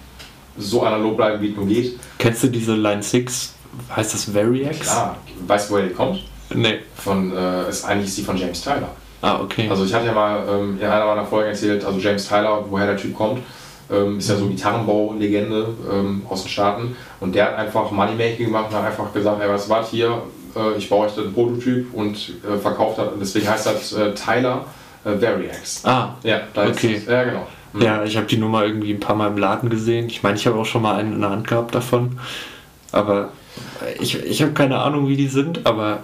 so 0.57 0.83
analog 0.83 1.17
bleiben, 1.17 1.41
wie 1.41 1.49
es 1.49 1.55
nur 1.55 1.65
geht. 1.65 1.99
Kennst 2.17 2.43
du 2.43 2.47
diese 2.47 2.75
Line 2.75 3.03
6? 3.03 3.53
Heißt 3.93 4.13
das 4.13 4.33
Variax? 4.33 4.79
Klar, 4.79 5.17
weißt 5.47 5.69
du, 5.69 5.73
woher 5.73 5.87
die 5.87 5.93
kommt? 5.93 6.23
Nee. 6.53 6.79
Von, 6.95 7.35
äh, 7.35 7.69
ist 7.69 7.85
eigentlich 7.85 8.07
ist 8.09 8.17
die 8.17 8.23
von 8.23 8.37
James 8.37 8.61
Tyler. 8.61 8.89
Ah, 9.21 9.39
okay. 9.41 9.67
Also 9.69 9.85
ich 9.85 9.93
hatte 9.93 10.05
ja 10.05 10.13
mal 10.13 10.43
ähm, 10.49 10.77
in 10.79 10.85
einer 10.85 11.05
meiner 11.05 11.25
Folgen 11.25 11.49
erzählt, 11.49 11.83
also 11.83 11.97
James 11.99 12.27
Tyler, 12.27 12.63
woher 12.69 12.85
der 12.85 12.97
Typ 12.97 13.15
kommt, 13.15 13.39
ähm, 13.91 14.19
ist 14.19 14.29
ja 14.29 14.35
so 14.35 14.45
Gitarrenbau-Legende 14.47 15.67
ähm, 15.91 16.21
aus 16.29 16.43
den 16.43 16.49
Staaten 16.49 16.95
und 17.19 17.33
der 17.35 17.45
hat 17.45 17.55
einfach 17.57 17.89
Moneymaking 17.91 18.47
gemacht 18.47 18.65
und 18.69 18.75
hat 18.77 18.85
einfach 18.85 19.11
gesagt, 19.13 19.41
ey, 19.41 19.49
was 19.49 19.67
war 19.69 19.83
hier, 19.85 20.21
äh, 20.55 20.77
ich 20.77 20.89
baue 20.89 21.07
euch 21.07 21.13
den 21.15 21.33
Prototyp 21.33 21.93
und 21.93 22.15
äh, 22.47 22.57
verkauft 22.57 22.99
hat 22.99 23.13
und 23.13 23.19
deswegen 23.19 23.49
heißt 23.49 23.65
das 23.65 23.93
äh, 23.93 24.13
Tyler 24.13 24.65
äh, 25.05 25.19
Variax. 25.21 25.83
ah, 25.85 26.15
Ja, 26.23 26.41
da 26.53 26.67
Okay. 26.67 26.93
ist 26.93 27.07
ja 27.07 27.23
genau. 27.23 27.47
Mhm. 27.73 27.81
ja, 27.81 28.03
ich 28.03 28.15
habe 28.17 28.27
die 28.27 28.37
Nummer 28.37 28.63
irgendwie 28.65 28.93
ein 28.93 28.99
paar 28.99 29.15
Mal 29.15 29.27
im 29.27 29.37
Laden 29.37 29.69
gesehen. 29.69 30.07
Ich 30.07 30.21
meine, 30.23 30.37
ich 30.37 30.45
habe 30.47 30.57
auch 30.59 30.65
schon 30.65 30.81
mal 30.81 30.95
einen 30.97 31.13
in 31.13 31.21
der 31.21 31.29
Hand 31.31 31.47
gehabt 31.47 31.73
davon. 31.75 32.19
Aber 32.91 33.29
ich, 33.99 34.23
ich 34.23 34.41
habe 34.41 34.53
keine 34.53 34.77
Ahnung, 34.79 35.07
wie 35.07 35.17
die 35.17 35.27
sind, 35.27 35.65
aber 35.65 35.99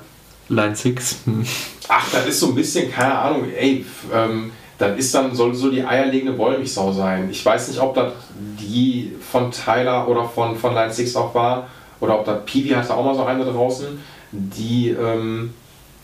Line 0.51 0.75
6, 0.75 1.15
hm. 1.25 1.45
Ach, 1.87 2.11
das 2.11 2.27
ist 2.27 2.39
so 2.39 2.47
ein 2.47 2.55
bisschen, 2.55 2.91
keine 2.91 3.17
Ahnung, 3.17 3.45
ey, 3.57 3.85
ähm, 4.13 4.51
das 4.77 4.97
ist 4.97 5.13
dann, 5.13 5.35
soll 5.35 5.53
so 5.53 5.69
die 5.69 5.83
eierlegende 5.83 6.37
Wollmilchsau 6.37 6.91
sein. 6.91 7.29
Ich 7.29 7.45
weiß 7.45 7.67
nicht, 7.67 7.79
ob 7.79 7.93
das 7.93 8.13
die 8.59 9.11
von 9.31 9.51
Tyler 9.51 10.07
oder 10.07 10.25
von, 10.25 10.55
von 10.55 10.73
Line 10.73 10.91
6 10.91 11.15
auch 11.15 11.35
war, 11.35 11.67
oder 11.99 12.19
ob 12.19 12.25
das 12.25 12.45
Peewee 12.45 12.75
hatte 12.75 12.93
auch 12.93 13.05
mal 13.05 13.15
so 13.15 13.23
eine 13.23 13.45
draußen, 13.45 13.99
die 14.31 14.89
ähm, 14.89 15.53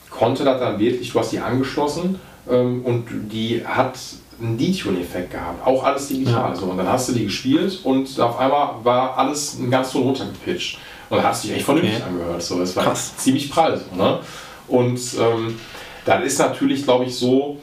konnte 0.10 0.44
das 0.44 0.60
dann 0.60 0.80
wirklich, 0.80 1.11
du 1.11 1.19
hast 1.19 1.32
die 1.32 1.40
angeschlossen 1.40 2.19
ähm, 2.49 2.84
und 2.84 3.06
die 3.32 3.65
hat 3.65 3.98
einen 4.40 4.57
Detune-Effekt 4.57 5.32
gehabt, 5.32 5.65
auch 5.65 5.84
alles 5.84 6.07
digital. 6.07 6.52
Ja. 6.52 6.56
So. 6.56 6.65
Und 6.65 6.78
dann 6.78 6.88
hast 6.88 7.10
du 7.10 7.14
die 7.14 7.26
gespielt 7.26 7.80
und 7.84 8.19
auf 8.19 8.38
einmal 8.40 8.76
war 8.84 9.18
alles 9.18 9.57
ein 9.57 9.72
ganz 9.72 9.91
Ton 9.91 10.03
runtergepitcht. 10.03 10.78
Und 11.09 11.23
du 11.43 11.47
dich 11.47 11.57
echt 11.57 11.65
vernünftig 11.65 11.95
Okay. 11.95 12.03
angehört. 12.09 12.41
So. 12.43 12.59
Das 12.59 12.75
war 12.75 12.84
Krass. 12.84 13.15
ziemlich 13.17 13.49
prall. 13.49 13.77
So, 13.77 13.95
ne? 13.95 14.19
Und 14.67 14.99
ähm, 15.19 15.55
dann 16.05 16.23
ist 16.23 16.39
natürlich, 16.39 16.84
glaube 16.84 17.05
ich, 17.05 17.15
so, 17.15 17.61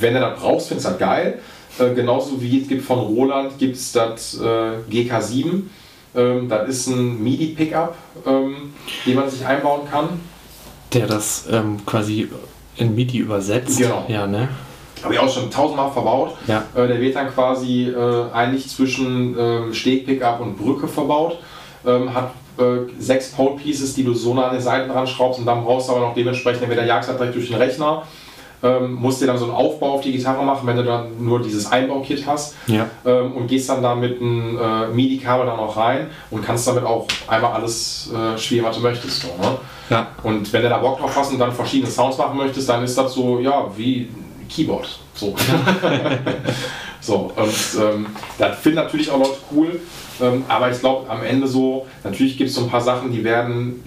wenn 0.00 0.14
du 0.14 0.20
das 0.20 0.38
brauchst, 0.38 0.68
findest 0.68 0.86
du 0.86 0.90
das 0.92 0.98
geil. 0.98 1.38
Äh, 1.78 1.94
genauso 1.94 2.40
wie 2.42 2.60
es 2.60 2.68
gibt 2.68 2.84
von 2.84 2.98
Roland, 2.98 3.58
gibt 3.58 3.76
es 3.76 3.92
das 3.92 4.34
äh, 4.40 4.78
GK7. 4.90 5.62
Ähm, 6.16 6.48
das 6.48 6.68
ist 6.68 6.86
ein 6.88 7.22
MIDI-Pickup, 7.22 7.96
ähm, 8.26 8.72
den 9.06 9.14
man 9.14 9.30
sich 9.30 9.44
einbauen 9.46 9.82
kann. 9.88 10.08
der 10.92 11.06
das 11.06 11.44
ähm, 11.50 11.84
quasi 11.86 12.28
in 12.76 12.94
MIDI 12.94 13.18
übersetzt. 13.18 13.78
Genau. 13.78 14.04
Ja, 14.08 14.26
ne? 14.26 14.48
Habe 15.04 15.14
ich 15.14 15.20
auch 15.20 15.32
schon 15.32 15.50
tausendmal 15.50 15.90
verbaut. 15.90 16.34
Ja. 16.46 16.64
Äh, 16.74 16.88
der 16.88 17.00
wird 17.00 17.16
dann 17.16 17.28
quasi 17.32 17.88
äh, 17.88 18.32
eigentlich 18.32 18.68
zwischen 18.68 19.36
ähm, 19.38 19.74
Steg-Pickup 19.74 20.40
und 20.40 20.56
Brücke 20.56 20.88
verbaut. 20.88 21.38
Ähm, 21.86 22.12
hat 22.12 22.32
äh, 22.58 22.90
sechs 22.98 23.30
Pole 23.30 23.56
Pieces, 23.56 23.94
die 23.94 24.04
du 24.04 24.14
so 24.14 24.34
nah 24.34 24.48
an 24.48 24.54
den 24.54 24.62
Seiten 24.62 24.90
ran 24.90 25.06
schraubst 25.06 25.38
und 25.38 25.46
dann 25.46 25.64
brauchst 25.64 25.88
du 25.88 25.92
aber 25.92 26.06
noch 26.06 26.14
dementsprechend 26.14 26.62
entweder 26.62 26.84
jagst 26.84 27.08
halt 27.08 27.18
direkt 27.20 27.36
durch 27.36 27.46
den 27.48 27.56
Rechner, 27.56 28.02
ähm, 28.62 28.94
musst 28.94 29.22
dir 29.22 29.26
dann 29.26 29.38
so 29.38 29.44
einen 29.44 29.54
Aufbau 29.54 29.92
auf 29.92 30.00
die 30.00 30.10
Gitarre 30.10 30.44
machen, 30.44 30.66
wenn 30.66 30.76
du 30.76 30.82
dann 30.82 31.24
nur 31.24 31.40
dieses 31.40 31.70
Einbaukit 31.70 32.26
hast 32.26 32.56
Ja. 32.66 32.86
ähm, 33.06 33.32
und 33.32 33.46
gehst 33.46 33.68
dann 33.68 33.80
da 33.80 33.94
mit 33.94 34.20
einem 34.20 34.58
äh, 34.58 34.88
MIDI-Kabel 34.88 35.46
dann 35.46 35.60
auch 35.60 35.76
rein 35.76 36.08
und 36.32 36.44
kannst 36.44 36.66
damit 36.66 36.82
auch 36.84 37.06
einmal 37.28 37.52
alles 37.52 38.10
äh, 38.12 38.36
spielen, 38.36 38.64
was 38.64 38.76
du 38.76 38.82
möchtest. 38.82 39.22
So, 39.22 39.28
ne? 39.40 39.58
Ja. 39.90 40.08
Und 40.24 40.52
wenn 40.52 40.62
du 40.62 40.68
da 40.68 40.78
Bock 40.78 40.98
drauf 40.98 41.16
hast 41.16 41.32
und 41.32 41.38
dann 41.38 41.52
verschiedene 41.52 41.88
Sounds 41.90 42.18
machen 42.18 42.36
möchtest, 42.36 42.68
dann 42.68 42.82
ist 42.82 42.98
das 42.98 43.14
so, 43.14 43.38
ja, 43.38 43.66
wie 43.76 44.08
Keyboard. 44.48 44.98
So. 45.14 45.34
so, 47.00 47.32
und 47.36 47.82
ähm, 47.82 48.06
das 48.38 48.58
finden 48.58 48.76
natürlich 48.76 49.10
auch 49.10 49.18
Leute 49.18 49.38
cool, 49.52 49.80
ähm, 50.20 50.44
aber 50.48 50.70
ich 50.70 50.80
glaube 50.80 51.08
am 51.10 51.22
Ende 51.22 51.46
so, 51.46 51.86
natürlich 52.04 52.36
gibt 52.36 52.50
es 52.50 52.56
so 52.56 52.62
ein 52.62 52.70
paar 52.70 52.80
Sachen, 52.80 53.12
die 53.12 53.22
werden 53.24 53.82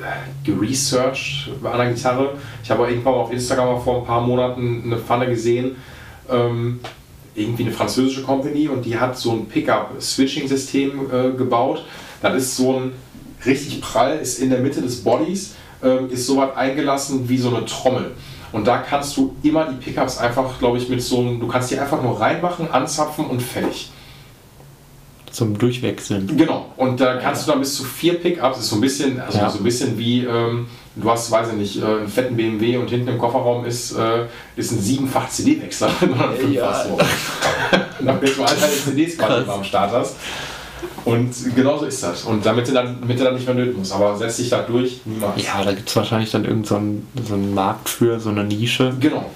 äh, 0.00 0.44
geresearched 0.44 1.50
an 1.62 1.78
der 1.78 1.92
Gitarre. 1.92 2.34
Ich 2.62 2.70
habe 2.70 2.88
irgendwann 2.88 3.14
auf 3.14 3.32
Instagram 3.32 3.80
vor 3.82 3.98
ein 3.98 4.04
paar 4.04 4.20
Monaten 4.20 4.82
eine 4.84 4.98
Pfanne 4.98 5.28
gesehen, 5.28 5.76
ähm, 6.30 6.80
irgendwie 7.34 7.64
eine 7.64 7.72
französische 7.72 8.22
Company 8.22 8.68
und 8.68 8.84
die 8.84 8.98
hat 8.98 9.16
so 9.16 9.32
ein 9.32 9.46
Pickup-Switching-System 9.46 10.90
äh, 11.10 11.30
gebaut. 11.36 11.84
Das 12.20 12.34
ist 12.36 12.56
so 12.56 12.78
ein 12.78 12.92
richtig 13.46 13.80
prall, 13.80 14.18
ist 14.18 14.38
in 14.38 14.50
der 14.50 14.60
Mitte 14.60 14.82
des 14.82 15.02
Bodies, 15.02 15.54
ähm, 15.82 16.10
ist 16.10 16.26
so 16.26 16.36
weit 16.36 16.56
eingelassen 16.56 17.28
wie 17.28 17.38
so 17.38 17.54
eine 17.54 17.64
Trommel. 17.64 18.12
Und 18.52 18.66
da 18.66 18.78
kannst 18.78 19.16
du 19.16 19.34
immer 19.42 19.64
die 19.66 19.76
Pickups 19.76 20.18
einfach, 20.18 20.58
glaube 20.58 20.78
ich, 20.78 20.88
mit 20.88 21.02
so 21.02 21.20
einem, 21.20 21.40
du 21.40 21.48
kannst 21.48 21.70
die 21.70 21.78
einfach 21.78 22.02
nur 22.02 22.20
reinmachen, 22.20 22.70
anzapfen 22.70 23.26
und 23.26 23.40
fertig. 23.40 23.90
Zum 25.30 25.56
Durchwechseln. 25.56 26.36
Genau. 26.36 26.66
Und 26.76 27.00
da 27.00 27.16
kannst 27.16 27.46
du 27.46 27.52
dann 27.52 27.60
bis 27.60 27.74
zu 27.76 27.84
vier 27.84 28.14
Pickups, 28.20 28.58
ist 28.58 28.68
so 28.68 28.76
ein 28.76 28.82
bisschen, 28.82 29.18
also 29.18 29.38
Ja. 29.38 29.48
so 29.48 29.58
ein 29.58 29.64
bisschen 29.64 29.96
wie, 29.98 30.24
ähm, 30.24 30.66
du 30.94 31.10
hast, 31.10 31.30
weiß 31.30 31.48
ich 31.48 31.54
nicht, 31.54 31.82
äh, 31.82 31.86
einen 31.86 32.08
fetten 32.08 32.36
BMW 32.36 32.76
und 32.76 32.90
hinten 32.90 33.08
im 33.08 33.18
Kofferraum 33.18 33.64
ist, 33.64 33.92
äh, 33.92 34.26
ist 34.56 34.72
ein 34.72 34.80
siebenfach 34.80 35.30
CD-Wechsler. 35.30 35.88
Ja. 36.52 36.70
Fünffach 36.72 36.84
so. 36.84 36.98
damit 38.04 38.36
du 38.36 38.42
all 38.42 38.54
deine 38.54 38.72
CDs 38.72 39.16
quasi 39.16 39.48
am 39.48 39.64
Start 39.64 39.92
hast. 39.92 40.16
Und 41.04 41.34
genauso 41.56 41.86
ist 41.86 42.02
das. 42.02 42.24
Und 42.24 42.46
damit 42.46 42.68
du 42.68 42.72
dann, 42.72 43.00
damit 43.00 43.18
du 43.18 43.24
dann 43.24 43.34
nicht 43.34 43.46
mehr 43.46 43.54
löten 43.56 43.78
musst. 43.78 43.92
Aber 43.92 44.16
setz 44.16 44.36
dich 44.36 44.50
da 44.50 44.60
durch, 44.62 45.00
niemals. 45.04 45.42
Ja, 45.44 45.62
da 45.64 45.72
gibt 45.72 45.88
es 45.88 45.96
wahrscheinlich 45.96 46.30
dann 46.30 46.44
irgendeinen 46.44 46.64
so 46.64 46.76
einen- 46.76 47.26
so 47.26 47.34
einen 47.34 47.54
Markt 47.54 47.88
für, 47.88 48.20
so 48.20 48.30
eine 48.30 48.44
Nische. 48.44 48.94
Genau. 49.00 49.28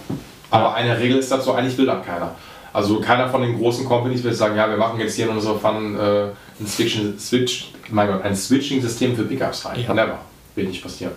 Aber 0.50 0.74
eine 0.74 0.98
Regel 0.98 1.18
ist 1.18 1.28
so, 1.30 1.52
eigentlich 1.54 1.76
will 1.76 1.86
das 1.86 2.04
keiner. 2.06 2.34
Also 2.72 3.00
keiner 3.00 3.28
von 3.28 3.42
den 3.42 3.56
großen 3.58 3.84
Companies 3.86 4.22
will 4.22 4.32
sagen, 4.34 4.56
ja, 4.56 4.68
wir 4.68 4.76
machen 4.76 5.00
jetzt 5.00 5.16
hier 5.16 5.24
in 5.26 5.32
unsere 5.32 5.58
Fun 5.58 5.96
äh, 5.98 6.24
ein 6.60 6.66
Switching, 6.66 7.18
Switch, 7.18 7.72
mein 7.90 8.06
Gott, 8.08 8.22
ein 8.22 8.36
Switching-System 8.36 9.16
für 9.16 9.24
Pickups 9.24 9.64
rein. 9.64 9.82
Ja. 9.86 9.94
Never. 9.94 10.18
Wird 10.54 10.68
nicht 10.68 10.82
passieren. 10.82 11.12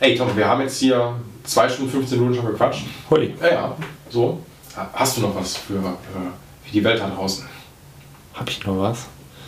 Ey 0.00 0.16
Tom, 0.16 0.36
wir 0.36 0.46
haben 0.46 0.60
jetzt 0.62 0.78
hier 0.80 1.14
2 1.44 1.68
Stunden 1.68 1.90
15 1.90 2.18
Minuten 2.18 2.36
schon 2.36 2.46
gequatscht. 2.46 2.82
Hui. 3.08 3.34
Ja, 3.40 3.48
ja, 3.48 3.76
so. 4.10 4.40
Hast 4.92 5.16
du 5.16 5.20
noch 5.22 5.34
was 5.36 5.56
für, 5.56 5.74
für, 5.74 5.80
für 6.64 6.72
die 6.72 6.82
Welt 6.82 7.00
da 7.00 7.08
draußen? 7.08 7.44
Hab 8.34 8.48
ich 8.50 8.64
noch 8.66 8.78
was? 8.78 9.06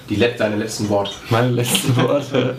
Die, 0.08 0.16
let- 0.16 0.38
deine 0.38 0.56
letzten 0.56 0.88
Worte. 0.88 1.12
Meine 1.30 1.50
letzten 1.50 1.96
Worte. 1.96 2.56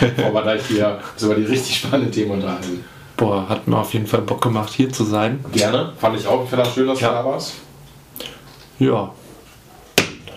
Bevor 0.00 0.34
wir 0.34 0.42
gleich 0.42 0.66
hier 0.66 0.98
uns 1.14 1.22
über 1.22 1.34
die 1.36 1.44
richtig 1.44 1.76
spannenden 1.78 2.10
Themen 2.12 2.32
unterhalten. 2.32 2.84
Boah, 3.16 3.48
hat 3.48 3.68
mir 3.68 3.78
auf 3.78 3.92
jeden 3.94 4.06
Fall 4.06 4.22
Bock 4.22 4.40
gemacht, 4.42 4.72
hier 4.72 4.90
zu 4.92 5.04
sein. 5.04 5.44
Gerne. 5.52 5.92
Fand 5.98 6.18
ich 6.18 6.26
auch. 6.26 6.42
Ich 6.44 6.50
finde 6.50 6.64
das 6.64 6.74
schön, 6.74 6.86
dass 6.88 7.00
Ja. 7.00 7.08
du 7.08 7.14
da 7.14 7.24
warst. 7.24 7.54
Ja. 8.78 9.12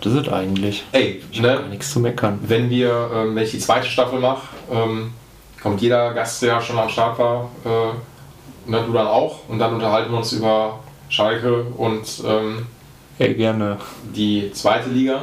Das 0.01 0.13
ist 0.13 0.27
es 0.27 0.31
eigentlich. 0.33 0.83
Ey, 0.91 1.23
ne? 1.33 1.41
Gar 1.47 1.61
nichts 1.63 1.91
zu 1.91 1.99
meckern. 1.99 2.37
wenn 2.43 2.69
wir, 2.69 3.09
ähm, 3.11 3.35
wenn 3.35 3.43
ich 3.43 3.51
die 3.51 3.59
zweite 3.59 3.87
Staffel 3.87 4.19
mache, 4.19 4.41
ähm, 4.71 5.11
kommt 5.63 5.81
jeder 5.81 6.13
Gast, 6.13 6.43
der 6.43 6.61
schon 6.61 6.77
am 6.77 6.89
Start 6.89 7.17
war, 7.17 7.49
äh, 7.65 8.69
ne, 8.69 8.83
du 8.85 8.93
dann 8.93 9.07
auch, 9.07 9.39
und 9.49 9.57
dann 9.57 9.73
unterhalten 9.73 10.11
wir 10.11 10.17
uns 10.19 10.31
über 10.33 10.79
Schalke 11.09 11.63
und 11.75 12.03
ähm, 12.23 12.67
Ey, 13.17 13.33
gerne. 13.33 13.77
die 14.13 14.51
zweite 14.53 14.89
Liga. 14.89 15.21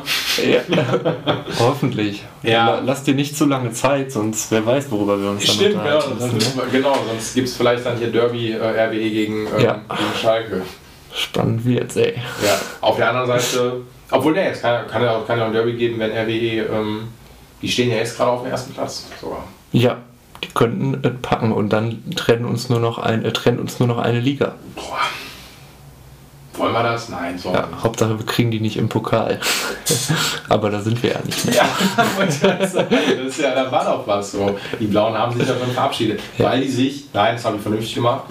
Ja. 0.50 0.60
Hoffentlich. 1.58 2.22
Ja. 2.42 2.66
La- 2.76 2.80
Lass 2.80 3.02
dir 3.04 3.14
nicht 3.14 3.36
zu 3.36 3.44
lange 3.44 3.70
Zeit, 3.72 4.10
sonst 4.12 4.50
wer 4.50 4.64
weiß, 4.64 4.90
worüber 4.90 5.20
wir 5.20 5.28
uns 5.30 5.44
dann 5.44 5.54
Stimmt, 5.56 5.70
genau, 5.82 5.96
unterhalten 5.96 6.18
sonst, 6.30 6.56
ne? 6.56 6.62
genau, 6.72 6.94
sonst 7.06 7.34
gibt 7.34 7.48
es 7.48 7.56
vielleicht 7.56 7.84
dann 7.84 7.98
hier 7.98 8.10
Derby 8.10 8.52
äh, 8.52 8.56
RWE 8.56 9.10
gegen, 9.10 9.46
ähm, 9.46 9.62
Ja. 9.62 9.74
gegen 9.74 10.18
Schalke. 10.20 10.62
Spannend 11.14 11.64
wird's, 11.66 11.96
ey. 11.96 12.14
Ja, 12.42 12.58
auf 12.80 12.96
der 12.96 13.10
anderen 13.10 13.38
Seite, 13.38 13.82
obwohl 14.10 14.32
ne, 14.32 14.44
jetzt 14.46 14.62
kann, 14.62 14.86
kann 14.86 15.02
ja 15.02 15.14
auch 15.16 15.26
kann 15.26 15.38
ja 15.38 15.44
ein 15.46 15.52
Derby 15.52 15.74
geben, 15.74 15.98
wenn 15.98 16.10
RWE, 16.12 16.62
ähm, 16.74 17.08
die 17.60 17.68
stehen 17.68 17.90
ja 17.90 17.96
jetzt 17.98 18.16
gerade 18.16 18.30
auf 18.30 18.42
dem 18.42 18.50
ersten 18.50 18.72
Platz 18.72 19.06
sogar. 19.20 19.44
Ja, 19.72 19.98
die 20.42 20.48
könnten 20.54 20.98
es 21.06 21.12
packen 21.20 21.52
und 21.52 21.68
dann 21.70 22.02
trennen 22.16 22.46
uns 22.46 22.70
nur 22.70 22.80
noch 22.80 22.96
ein, 22.98 23.22
äh, 23.24 23.32
trennt 23.32 23.60
uns 23.60 23.78
nur 23.78 23.88
noch 23.88 23.98
eine 23.98 24.20
Liga. 24.20 24.54
Boah. 24.74 24.98
Wollen 26.54 26.72
wir 26.72 26.82
das? 26.82 27.08
Nein, 27.08 27.38
so. 27.38 27.52
Ja, 27.52 27.68
Hauptsache 27.82 28.18
wir 28.18 28.26
kriegen 28.26 28.50
die 28.50 28.60
nicht 28.60 28.76
im 28.76 28.88
Pokal. 28.88 29.40
Aber 30.48 30.70
da 30.70 30.80
sind 30.80 31.02
wir 31.02 31.12
ja 31.12 31.18
nicht 31.24 31.44
mehr. 31.46 31.54
Ja, 31.54 31.68
das 32.58 32.74
ist 32.74 33.40
ja, 33.40 33.54
da 33.54 33.70
war 33.72 33.84
doch 33.84 34.06
was 34.06 34.32
so. 34.32 34.58
Die 34.78 34.86
Blauen 34.86 35.16
haben 35.16 35.36
sich 35.36 35.46
davon 35.46 35.70
verabschiedet, 35.70 36.20
Ja. 36.36 36.46
weil 36.50 36.60
die 36.60 36.68
sich, 36.68 37.04
nein, 37.12 37.36
das 37.36 37.44
habe 37.44 37.56
ich 37.56 37.62
vernünftig 37.62 37.94
gemacht, 37.94 38.24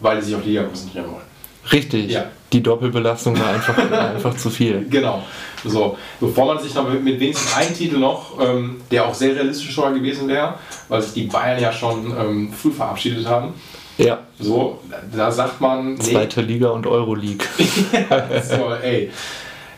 weil 0.00 0.18
die 0.18 0.24
sich 0.26 0.34
auf 0.34 0.42
die 0.42 0.50
Liga 0.50 0.64
konzentrieren 0.64 1.06
wollen. 1.06 1.32
Richtig. 1.70 2.10
Ja. 2.10 2.24
Die 2.52 2.62
Doppelbelastung 2.62 3.38
war 3.38 3.48
einfach, 3.50 3.78
einfach 4.14 4.36
zu 4.36 4.50
viel. 4.50 4.84
Genau. 4.90 5.22
So, 5.64 5.96
bevor 6.20 6.46
man 6.46 6.62
sich 6.62 6.74
noch 6.74 6.88
mit, 6.88 7.02
mit 7.04 7.20
wenigstens 7.20 7.54
einem 7.56 7.74
Titel 7.74 7.98
noch, 7.98 8.38
ähm, 8.40 8.80
der 8.90 9.06
auch 9.06 9.14
sehr 9.14 9.34
realistisch 9.34 9.74
gewesen 9.76 10.28
wäre, 10.28 10.54
weil 10.88 11.00
sich 11.00 11.12
die 11.12 11.22
Bayern 11.24 11.60
ja 11.60 11.72
schon 11.72 12.12
ähm, 12.18 12.52
früh 12.52 12.72
verabschiedet 12.72 13.26
haben. 13.26 13.54
Ja, 13.98 14.20
So, 14.38 14.80
da 15.14 15.30
sagt 15.30 15.60
man, 15.60 15.94
nee, 15.94 16.00
zweite 16.00 16.40
Liga 16.40 16.68
und 16.70 16.86
Euroleague. 16.86 17.46
so, 18.42 18.72
ey. 18.82 19.10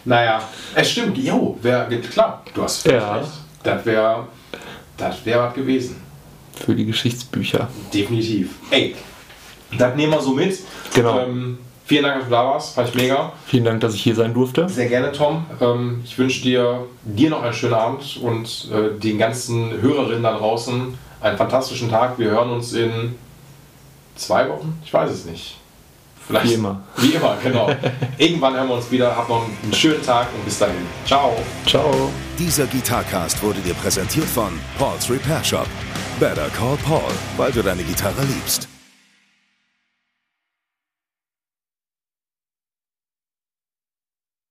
Naja, 0.05 0.43
es 0.75 0.91
stimmt, 0.91 1.17
jo, 1.19 1.59
wär, 1.63 1.87
klar, 2.13 2.43
du 2.55 2.63
hast 2.63 2.87
Ja. 2.87 3.17
recht. 3.17 3.31
Das 3.63 3.85
wäre 3.87 4.27
das 4.97 5.25
wär 5.25 5.41
was 5.41 5.55
gewesen. 5.55 5.97
Für 6.65 6.75
die 6.75 6.85
Geschichtsbücher. 6.87 7.69
Definitiv. 7.93 8.51
Ey, 8.71 8.95
das 9.77 9.97
nehmen 9.97 10.13
wir 10.13 10.21
so 10.21 10.33
mit. 10.33 10.57
Genau. 10.95 11.19
Ähm, 11.21 11.59
vielen 11.85 12.05
Dank, 12.05 12.19
dass 12.21 12.25
du 12.29 12.31
da 12.31 12.45
warst. 12.47 12.75
Fand 12.77 12.89
ich 12.91 12.95
mega. 12.95 13.33
Vielen 13.47 13.65
Dank, 13.65 13.81
dass 13.81 13.95
ich 13.95 14.03
hier 14.03 14.15
sein 14.15 14.33
durfte. 14.35 14.69
Sehr 14.69 14.89
gerne, 14.89 15.11
Tom. 15.11 15.45
Ähm, 15.61 16.03
ich 16.05 16.17
wünsche 16.19 16.43
dir, 16.43 16.87
dir 17.03 17.31
noch 17.31 17.43
einen 17.43 17.55
schönen 17.55 17.75
Abend 17.75 18.19
und 18.23 18.69
äh, 18.73 19.01
den 19.01 19.19
ganzen 19.19 19.73
Hörerinnen 19.83 20.23
da 20.23 20.37
draußen 20.37 20.97
einen 21.21 21.37
fantastischen 21.39 21.91
Tag. 21.91 22.19
Wir 22.19 22.31
hören 22.31 22.51
uns 22.51 22.73
in 22.75 23.17
zwei 24.15 24.49
Wochen. 24.49 24.81
Ich 24.85 24.93
weiß 24.93 25.11
es 25.11 25.25
nicht. 25.25 25.59
Vielleicht, 26.27 26.49
Wie 26.49 26.55
immer. 26.55 26.83
Wie 26.97 27.11
immer, 27.11 27.37
genau. 27.43 27.71
Irgendwann 28.19 28.55
hören 28.55 28.69
wir 28.69 28.77
uns 28.77 28.91
wieder. 28.91 29.15
Habt 29.15 29.29
noch 29.29 29.45
einen 29.63 29.75
schönen 29.75 30.03
Tag 30.03 30.29
und 30.35 30.45
bis 30.45 30.59
dahin. 30.59 30.87
Ciao. 31.07 31.37
Ciao. 31.67 32.11
Dieser 32.39 32.67
Gitarcast 32.67 33.43
wurde 33.43 33.61
dir 33.61 33.75
präsentiert 33.75 34.27
von 34.27 34.59
Paul's 34.79 35.11
Repair 35.11 35.45
Shop. 35.45 35.67
Better 36.19 36.49
call 36.57 36.79
Paul, 36.85 37.13
weil 37.37 37.53
du 37.53 37.63
deine 37.63 37.83
Gitarre 37.83 38.23
liebst. 38.23 38.69